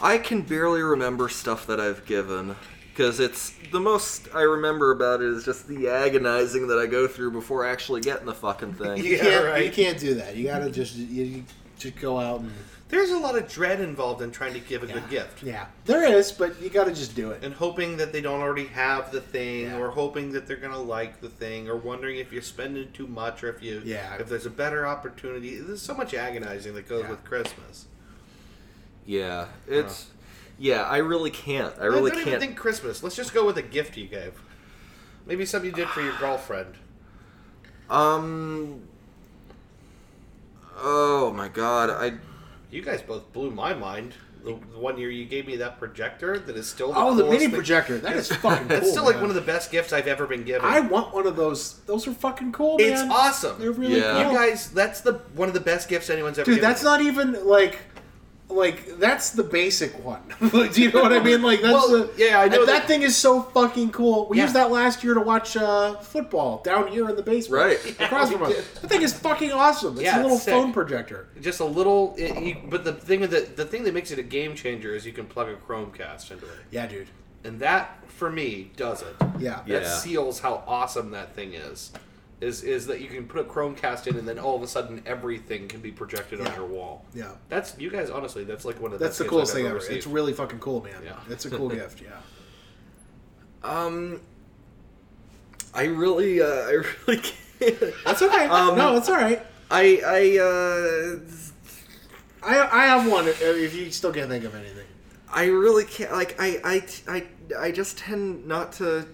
I 0.00 0.18
can 0.18 0.42
barely 0.42 0.82
remember 0.82 1.28
stuff 1.28 1.66
that 1.66 1.78
I've 1.78 2.04
given 2.06 2.56
because 2.92 3.20
it's 3.20 3.54
the 3.70 3.78
most 3.78 4.28
I 4.34 4.42
remember 4.42 4.90
about 4.90 5.20
it 5.20 5.28
is 5.28 5.44
just 5.44 5.68
the 5.68 5.88
agonizing 5.88 6.66
that 6.68 6.78
I 6.78 6.86
go 6.86 7.06
through 7.06 7.30
before 7.32 7.64
actually 7.64 8.00
getting 8.00 8.26
the 8.26 8.34
fucking 8.34 8.74
thing. 8.74 9.04
You 9.04 9.18
can't, 9.18 9.44
right. 9.52 9.64
You 9.64 9.70
can't 9.70 9.98
do 9.98 10.14
that. 10.14 10.34
You 10.34 10.44
gotta 10.44 10.70
just 10.70 10.96
you, 10.96 11.24
you 11.24 11.44
just 11.78 11.96
go 11.96 12.18
out 12.18 12.40
and 12.40 12.52
There's 12.92 13.08
a 13.10 13.16
lot 13.16 13.38
of 13.38 13.48
dread 13.48 13.80
involved 13.80 14.20
in 14.20 14.30
trying 14.30 14.52
to 14.52 14.60
give 14.60 14.82
a 14.82 14.86
good 14.86 15.08
gift. 15.08 15.42
yeah. 15.42 15.64
There 15.86 16.04
is, 16.04 16.30
but 16.30 16.60
you 16.60 16.68
gotta 16.68 16.92
just 16.92 17.16
do 17.16 17.30
it. 17.30 17.42
And 17.42 17.54
hoping 17.54 17.96
that 17.96 18.12
they 18.12 18.20
don't 18.20 18.40
already 18.42 18.66
have 18.66 19.10
the 19.10 19.20
thing, 19.22 19.62
Yeah. 19.62 19.78
or 19.78 19.88
hoping 19.88 20.30
that 20.32 20.46
they're 20.46 20.58
gonna 20.58 20.78
like 20.78 21.22
the 21.22 21.30
thing, 21.30 21.70
or 21.70 21.76
wondering 21.76 22.18
if 22.18 22.30
you're 22.34 22.42
spending 22.42 22.92
too 22.92 23.06
much, 23.06 23.42
or 23.42 23.48
if 23.48 23.62
you, 23.62 23.80
Yeah. 23.82 24.16
if 24.16 24.28
there's 24.28 24.44
a 24.44 24.50
better 24.50 24.86
opportunity. 24.86 25.56
There's 25.58 25.80
so 25.80 25.94
much 25.94 26.12
agonizing 26.12 26.74
that 26.74 26.86
goes 26.86 27.04
Yeah. 27.04 27.10
with 27.12 27.24
Christmas. 27.24 27.86
Yeah, 29.06 29.46
it's 29.66 30.08
yeah. 30.58 30.82
I 30.82 30.98
really 30.98 31.30
can't. 31.30 31.74
I 31.78 31.84
I 31.84 31.86
really 31.86 32.10
don't 32.10 32.20
even 32.20 32.32
can't. 32.32 32.42
think 32.42 32.56
Christmas. 32.58 33.02
Let's 33.02 33.16
just 33.16 33.32
go 33.32 33.46
with 33.46 33.56
a 33.56 33.62
gift 33.62 33.96
you 33.96 34.06
gave. 34.06 34.34
Maybe 35.24 35.46
something 35.46 35.70
you 35.70 35.74
did 35.74 35.88
for 35.88 36.02
your 36.02 36.16
girlfriend. 36.18 36.74
Um. 37.88 38.82
Oh 40.76 41.32
my 41.32 41.48
god, 41.48 41.88
I 41.90 42.18
You 42.72 42.82
guys 42.82 43.02
both 43.02 43.32
blew 43.32 43.50
my 43.50 43.74
mind. 43.74 44.14
The, 44.44 44.58
the 44.72 44.78
one 44.80 44.98
year 44.98 45.08
you 45.08 45.24
gave 45.24 45.46
me 45.46 45.54
that 45.56 45.78
projector 45.78 46.36
that 46.36 46.56
is 46.56 46.68
still 46.68 46.92
the 46.92 46.98
Oh, 46.98 47.14
the 47.14 47.22
mini 47.24 47.38
thing. 47.40 47.50
projector. 47.52 47.98
That 47.98 48.16
is 48.16 48.26
fucking 48.32 48.66
cool. 48.66 48.76
That's 48.76 48.90
still 48.90 49.04
like 49.04 49.14
man. 49.16 49.22
one 49.22 49.30
of 49.30 49.36
the 49.36 49.40
best 49.42 49.70
gifts 49.70 49.92
I've 49.92 50.08
ever 50.08 50.26
been 50.26 50.42
given. 50.42 50.68
I 50.68 50.80
want 50.80 51.14
one 51.14 51.28
of 51.28 51.36
those. 51.36 51.78
Those 51.86 52.08
are 52.08 52.12
fucking 52.12 52.50
cool, 52.50 52.76
man. 52.78 52.90
it's 52.92 53.02
awesome. 53.02 53.60
They're 53.60 53.70
really 53.70 53.98
Yeah. 54.00 54.24
cool. 54.24 54.32
You 54.32 54.36
guys, 54.38 54.68
that's 54.72 55.00
the 55.00 55.12
one 55.36 55.46
of 55.46 55.54
the 55.54 55.60
best 55.60 55.88
gifts 55.88 56.10
anyone's 56.10 56.38
ever 56.40 56.46
Dude, 56.46 56.56
given. 56.56 56.68
that's 56.68 56.82
not 56.82 57.00
even 57.00 57.46
like 57.46 57.78
like 58.54 58.98
that's 58.98 59.30
the 59.30 59.42
basic 59.42 59.92
one. 60.04 60.20
Do 60.50 60.82
you 60.82 60.92
know 60.92 61.02
what 61.02 61.12
I 61.12 61.20
mean? 61.20 61.42
Like 61.42 61.60
that's 61.62 61.72
Well, 61.74 61.88
the 62.06 62.10
yeah, 62.16 62.40
I 62.40 62.48
know 62.48 62.64
that- 62.64 62.72
that 62.80 62.86
thing 62.88 63.02
is 63.02 63.16
so 63.16 63.42
fucking 63.42 63.90
cool. 63.90 64.28
We 64.28 64.36
Yeah. 64.36 64.44
used 64.44 64.54
that 64.56 64.70
last 64.70 65.02
year 65.04 65.14
to 65.14 65.20
watch 65.20 65.56
uh, 65.56 65.94
football 65.96 66.62
down 66.62 66.88
here 66.88 67.08
in 67.08 67.16
the 67.16 67.22
basement, 67.22 67.62
Right. 67.62 67.90
across 68.00 68.28
we 68.28 68.34
from 68.34 68.44
us. 68.44 68.54
did. 68.54 68.64
That 68.82 68.88
thing 68.88 69.02
is 69.02 69.12
fucking 69.12 69.52
awesome. 69.52 69.94
It's 69.94 70.02
Yeah, 70.02 70.16
a 70.16 70.22
little 70.22 70.36
it's 70.36 70.44
sick. 70.44 70.52
phone 70.54 70.72
projector. 70.72 71.28
just 71.40 71.60
a 71.60 71.64
little. 71.64 72.14
It, 72.16 72.40
you, 72.42 72.56
but 72.68 72.84
the 72.84 72.92
thing 72.92 73.20
that 73.22 73.56
the 73.56 73.64
thing 73.64 73.84
that 73.84 73.94
makes 73.94 74.10
it 74.10 74.18
a 74.18 74.22
game 74.22 74.54
changer 74.54 74.94
is 74.94 75.04
you 75.06 75.12
can 75.12 75.26
plug 75.26 75.48
a 75.48 75.54
Chromecast 75.54 76.30
into 76.30 76.44
it, 76.46 76.52
Yeah, 76.70 76.86
dude. 76.86 77.08
and 77.44 77.58
that 77.60 77.98
for 78.08 78.30
me 78.30 78.70
does 78.76 79.02
it. 79.02 79.16
Yeah, 79.38 79.60
Yeah. 79.66 79.80
That 79.80 79.86
seals 79.88 80.40
how 80.40 80.62
awesome 80.66 81.10
that 81.12 81.34
thing 81.34 81.54
is. 81.54 81.90
Is 82.42 82.62
is 82.64 82.86
that 82.88 83.00
you 83.00 83.06
can 83.08 83.26
put 83.26 83.40
a 83.40 83.44
Chromecast 83.44 84.08
in, 84.08 84.16
and 84.16 84.26
then 84.26 84.38
all 84.38 84.56
of 84.56 84.62
a 84.62 84.66
sudden 84.66 85.02
everything 85.06 85.68
can 85.68 85.80
be 85.80 85.92
projected 85.92 86.40
on 86.40 86.52
your 86.56 86.66
wall. 86.66 87.04
yeah. 87.14 87.30
That's 87.48 87.78
you 87.78 87.88
guys. 87.88 88.10
Honestly, 88.10 88.42
that's 88.44 88.64
like 88.64 88.80
one 88.80 88.92
of 88.92 88.98
the 88.98 89.04
That's 89.04 89.18
the 89.18 89.24
coolest 89.24 89.52
I've 89.52 89.58
thing 89.58 89.66
ever 89.66 89.76
ever. 89.78 89.92
It's 89.92 90.06
really 90.06 90.32
fucking 90.32 90.58
cool, 90.58 90.82
man. 90.82 91.00
Yeah. 91.04 91.16
It's 91.28 91.44
a 91.46 91.50
cool 91.50 91.68
gift. 91.80 92.02
Yeah. 92.02 92.10
um. 93.62 94.20
I 95.74 95.84
really, 95.84 96.42
uh, 96.42 96.46
I 96.46 96.72
really 97.06 97.22
can't. 97.22 97.94
That's 98.04 98.20
okay. 98.20 98.46
Um, 98.46 98.76
no, 98.76 98.96
it's 98.96 99.08
all 99.08 99.14
right. 99.16 99.40
I, 99.70 100.02
I, 100.04 100.38
uh, 100.38 101.18
I 102.42 102.82
I 102.82 102.86
have 102.86 103.10
one. 103.10 103.26
If, 103.28 103.40
if 103.40 103.74
you 103.74 103.90
still 103.90 104.12
can't 104.12 104.28
think 104.28 104.44
of 104.44 104.54
anything. 104.54 104.86
I 105.30 105.46
really 105.46 105.84
can't. 105.84 106.12
Like, 106.12 106.36
I, 106.38 106.60
I, 106.62 106.84
I, 107.08 107.26
I 107.58 107.70
just 107.70 107.96
tend 107.96 108.46
not 108.46 108.72
to 108.74 109.06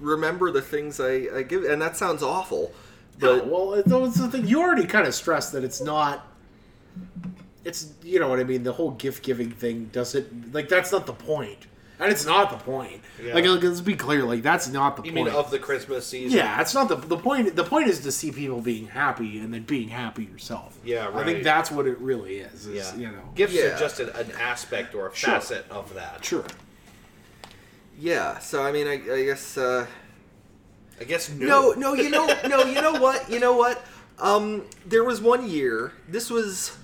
remember 0.00 0.50
the 0.50 0.62
things 0.62 0.98
I, 1.00 1.26
I 1.34 1.42
give, 1.42 1.64
and 1.64 1.80
that 1.82 1.96
sounds 1.96 2.22
awful. 2.22 2.72
But 3.18 3.40
But 3.40 3.46
well, 3.48 3.74
it- 3.74 3.84
it's 3.86 4.16
the 4.18 4.28
thing. 4.28 4.46
You 4.46 4.60
already 4.62 4.86
kind 4.86 5.06
of 5.06 5.14
stressed 5.14 5.52
that 5.52 5.62
it's 5.64 5.80
not. 5.80 6.26
It's 7.64 7.92
you 8.02 8.18
know 8.18 8.28
what 8.28 8.40
I 8.40 8.44
mean. 8.44 8.62
The 8.62 8.72
whole 8.72 8.92
gift 8.92 9.22
giving 9.22 9.50
thing 9.50 9.90
doesn't 9.92 10.54
like 10.54 10.68
that's 10.70 10.90
not 10.92 11.04
the 11.06 11.12
point, 11.12 11.66
and 11.98 12.10
it's 12.10 12.24
not 12.24 12.48
the 12.50 12.56
point. 12.56 13.02
Yeah. 13.22 13.34
Like 13.34 13.44
let's 13.44 13.82
be 13.82 13.94
clear, 13.96 14.24
like 14.24 14.42
that's 14.42 14.66
not 14.68 14.96
the 14.96 15.02
You 15.02 15.12
point. 15.12 15.26
mean 15.26 15.34
of 15.34 15.50
the 15.50 15.58
Christmas 15.58 16.06
season? 16.06 16.38
yeah, 16.38 16.58
it's 16.62 16.72
not 16.72 16.88
the 16.88 16.96
the 16.96 17.18
point. 17.18 17.54
The 17.54 17.64
point 17.64 17.88
is 17.88 18.00
to 18.00 18.12
see 18.12 18.32
people 18.32 18.62
being 18.62 18.86
happy 18.86 19.38
and 19.40 19.52
then 19.52 19.64
being 19.64 19.88
happy 19.90 20.24
yourself. 20.24 20.78
Yeah, 20.82 21.10
I 21.14 21.22
think 21.24 21.44
that's 21.44 21.70
what 21.70 21.86
it 21.86 21.98
really 21.98 22.38
is. 22.38 22.64
is 22.64 22.74
Yeah. 22.94 22.96
you 22.96 23.08
know. 23.08 23.22
Gifts 23.34 23.52
Yeah. 23.52 23.76
are 23.76 23.78
just 23.78 24.00
an, 24.00 24.08
an 24.10 24.30
aspect 24.40 24.94
or 24.94 25.08
a 25.08 25.14
Sure. 25.14 25.34
facet 25.34 25.66
of 25.70 25.92
that. 25.94 26.24
Sure. 26.24 26.44
Yeah, 28.00 28.38
so 28.38 28.62
I 28.62 28.72
mean, 28.72 28.86
I, 28.86 28.94
I 28.94 29.24
guess. 29.24 29.56
Uh, 29.56 29.86
I 31.00 31.04
guess 31.04 31.30
No, 31.30 31.72
no, 31.72 31.94
you 31.94 32.10
know, 32.10 32.26
no, 32.48 32.64
you 32.64 32.74
know 32.82 32.92
what, 33.00 33.30
you 33.30 33.40
know 33.40 33.54
what? 33.56 33.82
Um, 34.18 34.64
there 34.84 35.02
was 35.02 35.18
one 35.20 35.48
year. 35.48 35.92
This 36.06 36.28
was, 36.28 36.76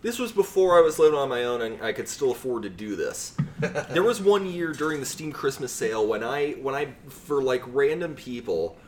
this 0.00 0.18
was 0.18 0.32
before 0.32 0.78
I 0.78 0.80
was 0.80 0.98
living 0.98 1.18
on 1.18 1.28
my 1.28 1.44
own 1.44 1.60
and 1.60 1.82
I 1.82 1.92
could 1.92 2.08
still 2.08 2.30
afford 2.30 2.62
to 2.62 2.70
do 2.70 2.96
this. 2.96 3.36
there 3.90 4.02
was 4.02 4.22
one 4.22 4.46
year 4.46 4.72
during 4.72 5.00
the 5.00 5.06
Steam 5.06 5.32
Christmas 5.32 5.70
sale 5.70 6.06
when 6.06 6.24
I, 6.24 6.52
when 6.52 6.74
I, 6.74 6.94
for 7.10 7.42
like 7.42 7.62
random 7.66 8.14
people, 8.14 8.78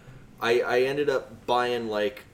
I, 0.40 0.60
I 0.60 0.80
ended 0.84 1.10
up 1.10 1.44
buying 1.44 1.88
like, 1.88 2.24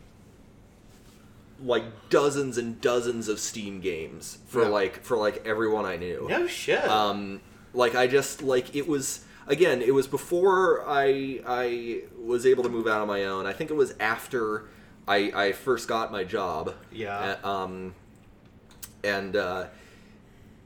like 1.62 1.82
dozens 2.10 2.58
and 2.58 2.80
dozens 2.80 3.26
of 3.28 3.38
Steam 3.40 3.80
games 3.80 4.38
for 4.46 4.62
Yeah. 4.62 4.68
like 4.68 5.02
for 5.02 5.16
like 5.16 5.44
everyone 5.44 5.84
I 5.84 5.96
knew. 5.96 6.26
No 6.28 6.46
shit. 6.46 6.84
Um, 6.88 7.40
like 7.74 7.94
I 7.94 8.06
just 8.06 8.42
like 8.42 8.74
it 8.74 8.86
was 8.88 9.24
again. 9.46 9.82
It 9.82 9.94
was 9.94 10.06
before 10.06 10.84
I 10.88 11.40
I 11.46 12.02
was 12.22 12.46
able 12.46 12.62
to 12.64 12.68
move 12.68 12.86
out 12.86 13.00
on 13.00 13.08
my 13.08 13.24
own. 13.24 13.46
I 13.46 13.52
think 13.52 13.70
it 13.70 13.74
was 13.74 13.94
after 14.00 14.68
I 15.06 15.32
I 15.34 15.52
first 15.52 15.88
got 15.88 16.12
my 16.12 16.24
job. 16.24 16.74
Yeah. 16.92 17.36
Uh, 17.42 17.48
um, 17.48 17.94
and 19.04 19.36
uh, 19.36 19.66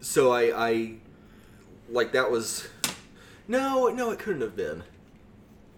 so 0.00 0.32
I 0.32 0.68
I 0.70 0.94
like 1.90 2.12
that 2.12 2.30
was 2.30 2.68
no 3.48 3.88
no 3.88 4.10
it 4.10 4.18
couldn't 4.18 4.42
have 4.42 4.56
been. 4.56 4.82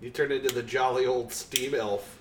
you 0.01 0.11
turned 0.11 0.33
into 0.33 0.55
the 0.55 0.63
jolly 0.63 1.07
old 1.07 1.33
steam 1.33 1.75
elf. 1.75 2.19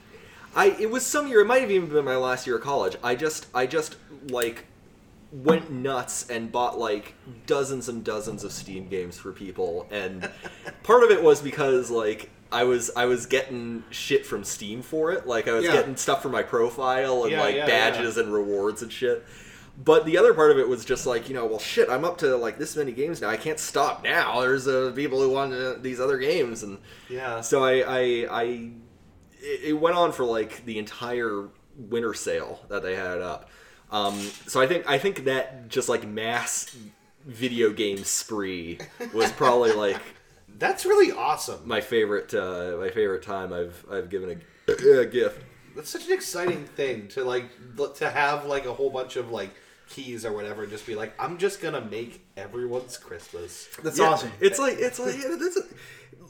I 0.55 0.67
it 0.79 0.89
was 0.89 1.05
some 1.05 1.27
year. 1.27 1.41
It 1.41 1.45
might 1.45 1.61
have 1.61 1.71
even 1.71 1.89
been 1.89 2.05
my 2.05 2.15
last 2.15 2.47
year 2.47 2.57
of 2.57 2.63
college. 2.63 2.95
I 3.03 3.15
just 3.15 3.47
I 3.53 3.65
just 3.65 3.97
like 4.29 4.65
went 5.43 5.69
nuts 5.69 6.29
and 6.29 6.51
bought 6.51 6.79
like 6.79 7.13
dozens 7.45 7.89
and 7.89 8.03
dozens 8.03 8.43
of 8.43 8.51
Steam 8.51 8.87
games 8.87 9.17
for 9.17 9.31
people, 9.31 9.87
and 9.91 10.29
part 10.83 11.03
of 11.03 11.11
it 11.11 11.21
was 11.21 11.41
because 11.41 11.89
like 11.91 12.29
I 12.51 12.63
was 12.63 12.89
I 12.95 13.05
was 13.05 13.25
getting 13.25 13.83
shit 13.89 14.25
from 14.25 14.43
Steam 14.43 14.81
for 14.81 15.11
it. 15.11 15.27
Like 15.27 15.47
I 15.47 15.53
was 15.53 15.65
Yeah. 15.65 15.73
getting 15.73 15.97
stuff 15.97 16.21
for 16.21 16.29
my 16.29 16.43
profile 16.43 17.23
and 17.23 17.31
Yeah, 17.31 17.41
like 17.41 17.55
yeah, 17.55 17.65
badges 17.65 18.17
and 18.17 18.33
rewards 18.33 18.81
and 18.81 18.91
shit. 18.91 19.25
But 19.83 20.05
the 20.05 20.17
other 20.17 20.33
part 20.33 20.51
of 20.51 20.57
it 20.57 20.69
was 20.69 20.85
just 20.85 21.05
like, 21.05 21.27
you 21.27 21.35
know, 21.35 21.45
well, 21.45 21.59
shit, 21.59 21.89
I'm 21.89 22.05
up 22.05 22.17
to 22.19 22.37
like 22.37 22.57
this 22.57 22.77
many 22.77 22.93
games 22.93 23.19
now. 23.19 23.27
I 23.27 23.35
can't 23.35 23.59
stop 23.59 24.05
now. 24.05 24.39
There's 24.39 24.69
uh, 24.69 24.93
people 24.95 25.19
who 25.21 25.29
want 25.31 25.53
uh, 25.53 25.73
these 25.81 25.99
other 25.99 26.17
games, 26.17 26.63
and 26.63 26.77
Yeah. 27.09 27.41
so 27.41 27.61
I, 27.61 27.79
I, 27.81 27.99
I, 28.31 28.43
it 29.41 29.59
it 29.65 29.73
went 29.73 29.97
on 29.97 30.13
for 30.13 30.23
like 30.23 30.63
the 30.63 30.79
entire 30.79 31.49
winter 31.77 32.13
sale 32.13 32.61
that 32.69 32.83
they 32.83 32.95
had 32.95 33.19
up. 33.19 33.49
Um, 33.91 34.19
so 34.47 34.61
I 34.61 34.67
think 34.67 34.89
I 34.89 34.97
think 34.97 35.25
that 35.25 35.69
just 35.69 35.89
like 35.89 36.07
mass 36.07 36.75
video 37.25 37.71
game 37.71 38.03
spree 38.03 38.79
was 39.13 39.31
probably 39.31 39.73
like 39.73 39.99
That's 40.57 40.85
really 40.85 41.11
awesome. 41.11 41.67
my 41.67 41.81
favorite 41.81 42.33
uh, 42.33 42.77
my 42.79 42.89
favorite 42.89 43.23
time 43.23 43.51
I've 43.53 43.85
I've 43.91 44.09
given 44.09 44.41
a, 44.67 44.71
a 45.01 45.05
gift. 45.05 45.41
That's 45.75 45.89
such 45.89 46.05
an 46.07 46.13
exciting 46.13 46.65
thing 46.65 47.07
to 47.09 47.23
like 47.23 47.45
to 47.95 48.09
have 48.09 48.45
like 48.45 48.65
a 48.65 48.73
whole 48.73 48.89
bunch 48.89 49.17
of 49.17 49.31
like 49.31 49.51
keys 49.89 50.25
or 50.25 50.31
whatever 50.33 50.63
and 50.63 50.71
just 50.71 50.87
be 50.87 50.95
like, 50.95 51.13
I'm 51.19 51.37
just 51.37 51.61
gonna 51.61 51.81
make 51.81 52.25
everyone's 52.37 52.97
Christmas. 52.97 53.67
That's 53.83 53.99
Yeah, 53.99 54.05
awesome. 54.05 54.31
It's 54.39 54.57
like 54.57 54.77
it's 54.79 54.97
like 54.99 55.15
yeah, 55.15 55.35
that's 55.39 55.57
a, 55.57 55.63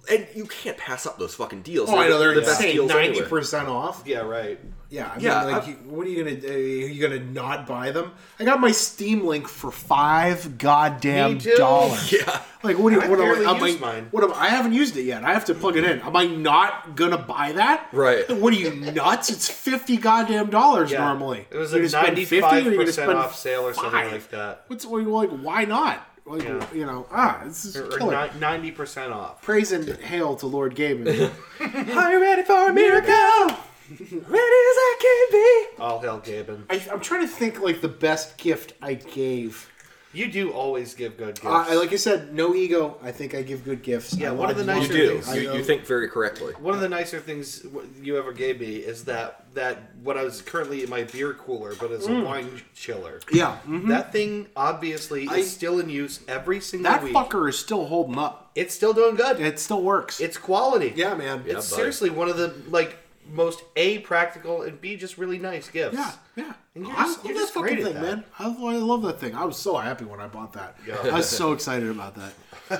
and 0.09 0.27
you 0.35 0.45
can't 0.45 0.77
pass 0.77 1.05
up 1.05 1.17
those 1.19 1.35
fucking 1.35 1.61
deals. 1.61 1.89
Oh, 1.89 1.97
I 1.97 2.07
know 2.07 2.19
they're 2.19 2.35
the 2.35 2.41
best 2.41 2.59
insane. 2.61 2.73
deals 2.75 2.89
Ninety 2.89 3.21
percent 3.21 3.67
off. 3.67 4.03
Yeah, 4.05 4.19
right. 4.19 4.59
Yeah, 4.89 5.11
I 5.13 5.19
Yeah, 5.19 5.43
mean, 5.45 5.51
like, 5.53 5.63
I- 5.63 5.67
you- 5.67 5.75
what 5.87 6.05
are 6.05 6.09
you 6.09 6.23
gonna 6.23 6.35
do? 6.39 6.47
Are 6.47 6.57
you 6.57 7.01
gonna 7.01 7.19
not 7.19 7.65
buy 7.67 7.91
them? 7.91 8.11
I 8.39 8.45
got 8.45 8.61
my 8.61 8.71
Steam 8.71 9.25
link 9.25 9.47
for 9.47 9.71
five 9.71 10.57
goddamn 10.57 11.33
Me 11.33 11.39
too. 11.39 11.55
dollars. 11.57 12.11
Yeah. 12.11 12.39
Like, 12.63 12.77
what 12.77 12.91
do 12.91 12.95
you? 12.97 13.01
I 13.01 13.07
What 13.09 13.19
am 13.19 13.25
barely 13.25 13.45
I? 13.45 13.51
Am 13.51 13.65
use 13.65 13.79
mine. 13.79 14.07
what 14.11 14.23
am 14.23 14.33
I 14.33 14.47
haven't 14.49 14.73
used 14.73 14.95
it 14.97 15.03
yet. 15.03 15.23
I 15.23 15.33
have 15.33 15.45
to 15.45 15.53
plug 15.55 15.75
it 15.75 15.83
in. 15.83 15.99
Am 16.01 16.15
I 16.15 16.25
not 16.27 16.95
gonna 16.95 17.17
buy 17.17 17.51
that? 17.53 17.87
Right. 17.91 18.29
What 18.39 18.53
are 18.53 18.57
you 18.57 18.73
nuts? 18.73 19.29
It's 19.29 19.49
fifty 19.49 19.97
goddamn 19.97 20.49
dollars 20.49 20.91
Yeah. 20.91 21.03
normally. 21.05 21.47
It 21.51 21.57
was 21.57 21.71
You're 21.71 21.79
a 21.81 21.83
gonna 21.83 21.89
spend 21.89 22.07
ninety 22.07 22.25
50 22.25 22.55
you're 22.55 22.63
gonna 22.73 22.85
percent 22.85 23.11
off 23.11 23.35
sale 23.35 23.67
or 23.67 23.73
something 23.73 23.91
five? 23.91 24.11
like 24.11 24.29
that. 24.31 24.63
What's 24.67 24.85
well, 24.85 25.03
like? 25.03 25.29
Why 25.31 25.65
not? 25.65 26.07
Like, 26.25 26.43
Yeah. 26.43 26.65
you 26.73 26.85
know, 26.85 27.05
ah, 27.11 27.41
this 27.45 27.65
is 27.65 27.77
Or 27.77 27.87
killer. 27.97 28.29
ninety 28.39 28.71
percent 28.71 29.13
off. 29.13 29.41
Praise 29.43 29.71
and 29.71 29.87
hail 29.87 30.35
to 30.37 30.47
Lord 30.47 30.75
Gaben. 30.75 31.07
Are 31.95 32.11
you 32.11 32.21
ready 32.21 32.41
for 32.43 32.69
a 32.69 32.73
miracle? 32.73 33.11
ready 33.91 34.61
as 34.71 34.77
I 34.89 34.95
can 34.99 35.39
be. 35.39 35.81
All 35.83 35.99
hell, 35.99 36.19
Gaben. 36.19 36.63
I, 36.69 36.81
I'm 36.91 36.99
trying 36.99 37.21
to 37.21 37.27
think 37.27 37.61
like 37.61 37.81
the 37.81 37.87
best 37.87 38.37
gift 38.37 38.73
I 38.81 38.95
gave. 38.95 39.69
You 40.15 40.31
do 40.31 40.51
always 40.51 40.93
give 40.93 41.17
good 41.17 41.35
gifts. 41.35 41.45
Uh, 41.45 41.75
like 41.77 41.91
I 41.91 41.97
said, 41.97 42.33
no 42.33 42.55
ego. 42.55 42.97
I 43.03 43.11
think 43.11 43.35
I 43.35 43.41
give 43.41 43.63
good 43.65 43.83
gifts. 43.83 44.15
Yeah, 44.15 44.29
I 44.29 44.31
one 44.33 44.49
of 44.49 44.57
the 44.57 44.63
love- 44.63 44.77
nicer 44.77 44.93
You 44.93 44.97
do. 45.03 45.09
things- 45.15 45.29
I 45.29 45.35
You, 45.35 45.43
know- 45.47 45.53
you 45.55 45.63
think 45.63 45.85
very 45.85 46.07
correctly. 46.07 46.53
One 46.53 46.73
of 46.73 46.81
the 46.81 46.89
nicer 46.89 47.19
things 47.19 47.59
w- 47.59 47.87
you 48.01 48.17
ever 48.17 48.31
gave 48.31 48.59
me 48.61 48.77
is 48.77 49.03
that 49.05 49.41
that 49.55 49.91
what 50.03 50.17
I 50.17 50.23
was 50.25 50.41
currently 50.41 50.83
in 50.83 50.89
my 50.89 51.03
beer 51.03 51.33
cooler, 51.33 51.73
but 51.79 51.89
it's 51.91 52.07
a 52.07 52.13
wine 52.21 52.61
chiller. 52.75 53.21
Yeah, 53.31 53.57
mhm. 53.65 53.87
That 53.87 54.11
thing 54.11 54.47
obviously 54.55 55.27
I- 55.29 55.37
is 55.37 55.51
still 55.51 55.79
in 55.79 55.89
use 55.89 56.19
every 56.27 56.59
single 56.59 56.91
that 56.91 57.03
week. 57.03 57.13
fucker 57.13 57.47
is 57.49 57.57
still 57.57 57.85
holding 57.85 58.17
up. 58.17 58.51
It's 58.55 58.73
still 58.75 58.91
doing 58.93 59.15
good. 59.15 59.39
It 59.39 59.59
still 59.59 59.81
works. 59.81 60.19
it's 60.19 60.37
quality. 60.37 60.93
yeah, 60.95 61.13
man. 61.15 61.43
It's 61.45 61.69
buddy. 61.69 61.79
seriously 61.81 62.09
one 62.09 62.27
of 62.29 62.37
the 62.37 62.53
like 62.69 62.97
most 63.31 63.63
a 63.75 63.99
practical 63.99 64.61
and 64.61 64.79
b 64.79 64.95
just 64.95 65.17
really 65.17 65.37
nice 65.39 65.69
gifts. 65.69 65.95
Yeah, 65.97 66.11
yeah. 66.35 66.53
And 66.75 66.85
you're 66.87 66.95
I 66.95 66.99
just- 67.03 67.17
love 67.17 67.25
you're 67.25 67.33
that 67.35 67.39
just 67.41 67.53
fucking 67.53 67.75
great 67.75 67.79
at 67.79 67.93
thing, 67.93 67.93
that. 67.95 68.01
man. 68.03 68.23
I, 68.39 68.45
I 68.45 68.75
love 68.77 69.01
that 69.03 69.19
thing. 69.19 69.33
I 69.35 69.45
was 69.45 69.57
so 69.57 69.77
happy 69.77 70.05
when 70.05 70.19
I 70.19 70.27
bought 70.27 70.53
that. 70.53 70.77
Yeah. 70.87 70.95
I 71.03 71.15
was 71.17 71.29
so 71.29 71.53
excited 71.53 71.89
about 71.89 72.15
that. 72.15 72.33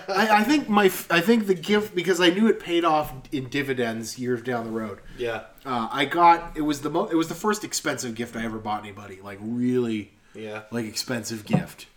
I, 0.10 0.40
I 0.40 0.44
think 0.44 0.68
my, 0.68 0.86
I 1.10 1.22
think 1.22 1.48
the 1.48 1.54
gift 1.54 1.94
because 1.96 2.20
I 2.20 2.30
knew 2.30 2.48
it 2.48 2.60
paid 2.60 2.84
off 2.86 3.14
in 3.32 3.50
dividends 3.50 4.18
years 4.20 4.42
down 4.42 4.66
the 4.66 4.72
road. 4.72 5.00
Yeah. 5.18 5.44
Uh, 5.66 5.88
I 5.92 6.06
got 6.06 6.56
it 6.58 6.62
was 6.62 6.82
the 6.82 6.90
mo- 6.90 7.06
it 7.08 7.16
was 7.16 7.28
the 7.28 7.36
first 7.36 7.64
expensive 7.64 8.16
gift 8.16 8.36
I 8.36 8.44
ever 8.46 8.58
bought 8.60 8.82
anybody. 8.82 9.20
Like 9.22 9.40
really, 9.42 10.12
Yeah. 10.34 10.64
like 10.72 10.86
expensive 10.86 11.46
gift, 11.46 11.88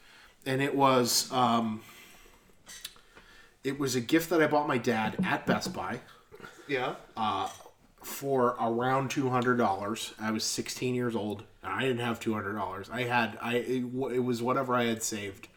and 0.47 0.61
it 0.63 0.75
was 0.75 1.31
um, 1.33 1.81
it 3.65 3.79
was 3.79 3.95
a 3.97 4.01
gift 4.01 4.31
that 4.31 4.41
I 4.43 4.47
bought 4.47 4.69
my 4.69 4.79
dad 4.79 5.17
at 5.25 5.47
Best 5.47 5.73
Buy 5.73 6.01
Yeah. 6.69 6.95
For 8.09 8.57
around 8.61 9.11
two 9.11 9.29
hundred 9.29 9.59
dollars. 9.59 10.15
I 10.21 10.31
was 10.31 10.45
sixteen 10.45 10.95
years 10.95 11.15
old, 11.15 11.45
and 11.63 11.73
I 11.73 11.83
didn't 11.83 12.01
have 12.01 12.19
two 12.19 12.33
hundred 12.33 12.55
dollars. 12.55 12.89
I 12.91 13.05
had 13.05 13.39
I 13.41 13.57
it, 13.57 13.85
it 13.85 14.25
was 14.25 14.43
whatever 14.43 14.75
I 14.75 14.85
had 14.85 15.03
saved. 15.03 15.49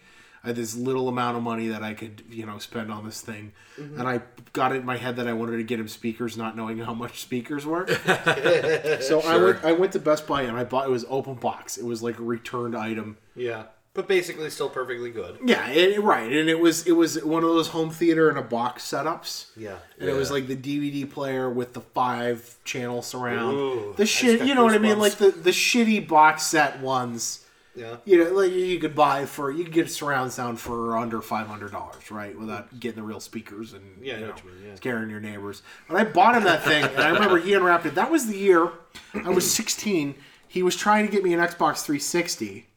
I 0.43 0.47
had 0.47 0.55
this 0.55 0.75
little 0.75 1.07
amount 1.07 1.37
of 1.37 1.43
money 1.43 1.67
that 1.67 1.83
I 1.83 1.93
could 1.93 2.23
you 2.29 2.45
know 2.45 2.57
spend 2.59 2.91
on 2.91 3.05
this 3.05 3.21
thing, 3.21 3.53
mm-hmm. 3.79 3.99
and 3.99 4.07
I 4.07 4.21
got 4.53 4.73
it 4.73 4.77
in 4.77 4.85
my 4.85 4.97
head 4.97 5.15
that 5.15 5.27
I 5.27 5.33
wanted 5.33 5.57
to 5.57 5.63
get 5.63 5.79
him 5.79 5.87
speakers, 5.87 6.37
not 6.37 6.55
knowing 6.55 6.79
how 6.79 6.93
much 6.93 7.21
speakers 7.21 7.65
were. 7.65 7.87
so 9.01 9.21
I 9.21 9.37
went 9.37 9.63
I 9.63 9.71
went 9.71 9.93
to 9.93 9.99
Best 9.99 10.27
Buy 10.27 10.43
and 10.43 10.57
I 10.57 10.63
bought 10.63 10.87
it 10.87 10.91
was 10.91 11.05
open 11.09 11.35
box. 11.35 11.77
It 11.77 11.85
was 11.85 12.03
like 12.03 12.19
a 12.19 12.23
returned 12.23 12.75
item. 12.75 13.17
yeah. 13.35 13.63
But 13.93 14.07
basically 14.07 14.49
still 14.49 14.69
perfectly 14.69 15.11
good. 15.11 15.39
Yeah, 15.43 15.67
it, 15.69 16.01
right, 16.01 16.31
and 16.31 16.49
it 16.49 16.59
was 16.59 16.87
it 16.87 16.93
was 16.93 17.21
one 17.25 17.43
of 17.43 17.49
those 17.49 17.67
home 17.69 17.89
theater 17.89 18.29
in 18.29 18.37
a 18.37 18.41
box 18.41 18.83
setups. 18.89 19.47
Yeah. 19.57 19.75
And 19.99 20.09
it 20.09 20.13
was 20.13 20.31
like 20.31 20.47
the 20.47 20.55
DVD 20.55 21.09
player 21.09 21.49
with 21.49 21.73
the 21.73 21.81
five 21.81 22.57
channel 22.63 23.01
surround. 23.01 23.57
Ooh, 23.57 23.93
the 23.97 24.05
shit, 24.05 24.43
you 24.43 24.55
know 24.55 24.63
what 24.63 24.73
I 24.73 24.77
mean? 24.77 24.97
Like 24.97 25.15
the, 25.15 25.31
the 25.31 25.49
shitty 25.49 26.07
box 26.07 26.43
set 26.43 26.79
ones. 26.79 27.45
Yeah. 27.75 27.97
You 28.05 28.23
know, 28.23 28.31
like 28.31 28.51
you 28.51 28.79
could 28.79 28.95
buy 28.95 29.25
for 29.25 29.51
you 29.51 29.65
could 29.65 29.73
get 29.73 29.89
surround 29.91 30.31
sound 30.31 30.59
for 30.61 30.97
under 30.97 31.21
five 31.21 31.47
hundred 31.47 31.71
dollars, 31.73 32.11
right? 32.11 32.37
Without 32.37 32.79
getting 32.79 32.97
the 32.97 33.03
real 33.03 33.19
speakers 33.19 33.73
and 33.73 33.83
Yeah, 34.01 34.15
you 34.15 34.21
know 34.21 34.27
know, 34.27 34.35
you 34.45 34.51
mean, 34.51 34.67
yeah. 34.69 34.75
scaring 34.75 35.09
your 35.09 35.19
neighbors. 35.19 35.63
But 35.89 35.97
I 35.97 36.05
bought 36.05 36.35
him 36.35 36.43
that 36.45 36.63
thing, 36.63 36.83
and 36.83 36.99
I 36.99 37.09
remember 37.09 37.39
he 37.39 37.53
unwrapped 37.53 37.85
it. 37.85 37.95
That 37.95 38.09
was 38.11 38.27
the 38.27 38.37
year 38.37 38.71
I 39.13 39.29
was 39.29 39.49
sixteen. 39.53 40.15
He 40.47 40.63
was 40.63 40.75
trying 40.75 41.05
to 41.05 41.11
get 41.11 41.23
me 41.23 41.33
an 41.33 41.39
Xbox 41.39 41.83
360 41.83 42.67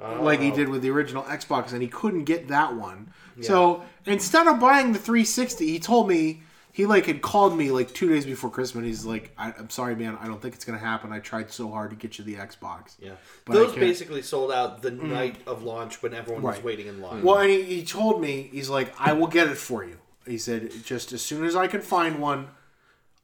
like 0.00 0.40
Oh. 0.40 0.42
he 0.42 0.50
did 0.50 0.68
with 0.68 0.82
the 0.82 0.90
original 0.90 1.22
Xbox, 1.24 1.72
and 1.72 1.82
he 1.82 1.88
couldn't 1.88 2.24
get 2.24 2.48
that 2.48 2.74
one. 2.74 3.10
So 3.42 3.82
instead 4.06 4.46
of 4.46 4.58
buying 4.58 4.92
the 4.92 4.98
360, 4.98 5.66
he 5.66 5.78
told 5.78 6.08
me 6.08 6.42
he 6.72 6.84
like 6.84 7.06
had 7.06 7.22
called 7.22 7.56
me 7.56 7.70
like 7.70 7.92
two 7.94 8.08
days 8.08 8.26
before 8.26 8.50
Christmas. 8.50 8.84
He's 8.84 9.06
like, 9.06 9.32
I, 9.38 9.52
"I'm 9.58 9.70
sorry, 9.70 9.94
man. 9.94 10.18
I 10.20 10.26
don't 10.26 10.42
think 10.42 10.54
it's 10.54 10.64
gonna 10.64 10.78
happen. 10.78 11.10
I 11.10 11.20
tried 11.20 11.50
so 11.50 11.70
hard 11.70 11.88
to 11.90 11.96
get 11.96 12.18
you 12.18 12.24
the 12.24 12.34
Xbox." 12.34 12.96
Yeah. 12.98 13.12
But 13.46 13.54
Those 13.54 13.74
basically 13.74 14.20
sold 14.20 14.52
out 14.52 14.82
the 14.82 14.90
mm. 14.90 15.04
night 15.04 15.36
of 15.46 15.62
launch 15.62 16.02
when 16.02 16.12
everyone 16.12 16.42
was 16.42 16.62
waiting 16.62 16.86
in 16.86 17.00
line. 17.00 17.22
Well, 17.22 17.38
and 17.38 17.50
he, 17.50 17.62
he 17.62 17.84
told 17.84 18.20
me 18.20 18.50
he's 18.52 18.68
like, 18.68 18.92
"I 19.00 19.14
will 19.14 19.26
get 19.26 19.48
it 19.48 19.56
for 19.56 19.84
you." 19.84 19.98
He 20.26 20.36
said, 20.36 20.70
"Just 20.84 21.14
as 21.14 21.22
soon 21.22 21.46
as 21.46 21.56
I 21.56 21.66
can 21.66 21.80
find 21.80 22.18
one, 22.18 22.48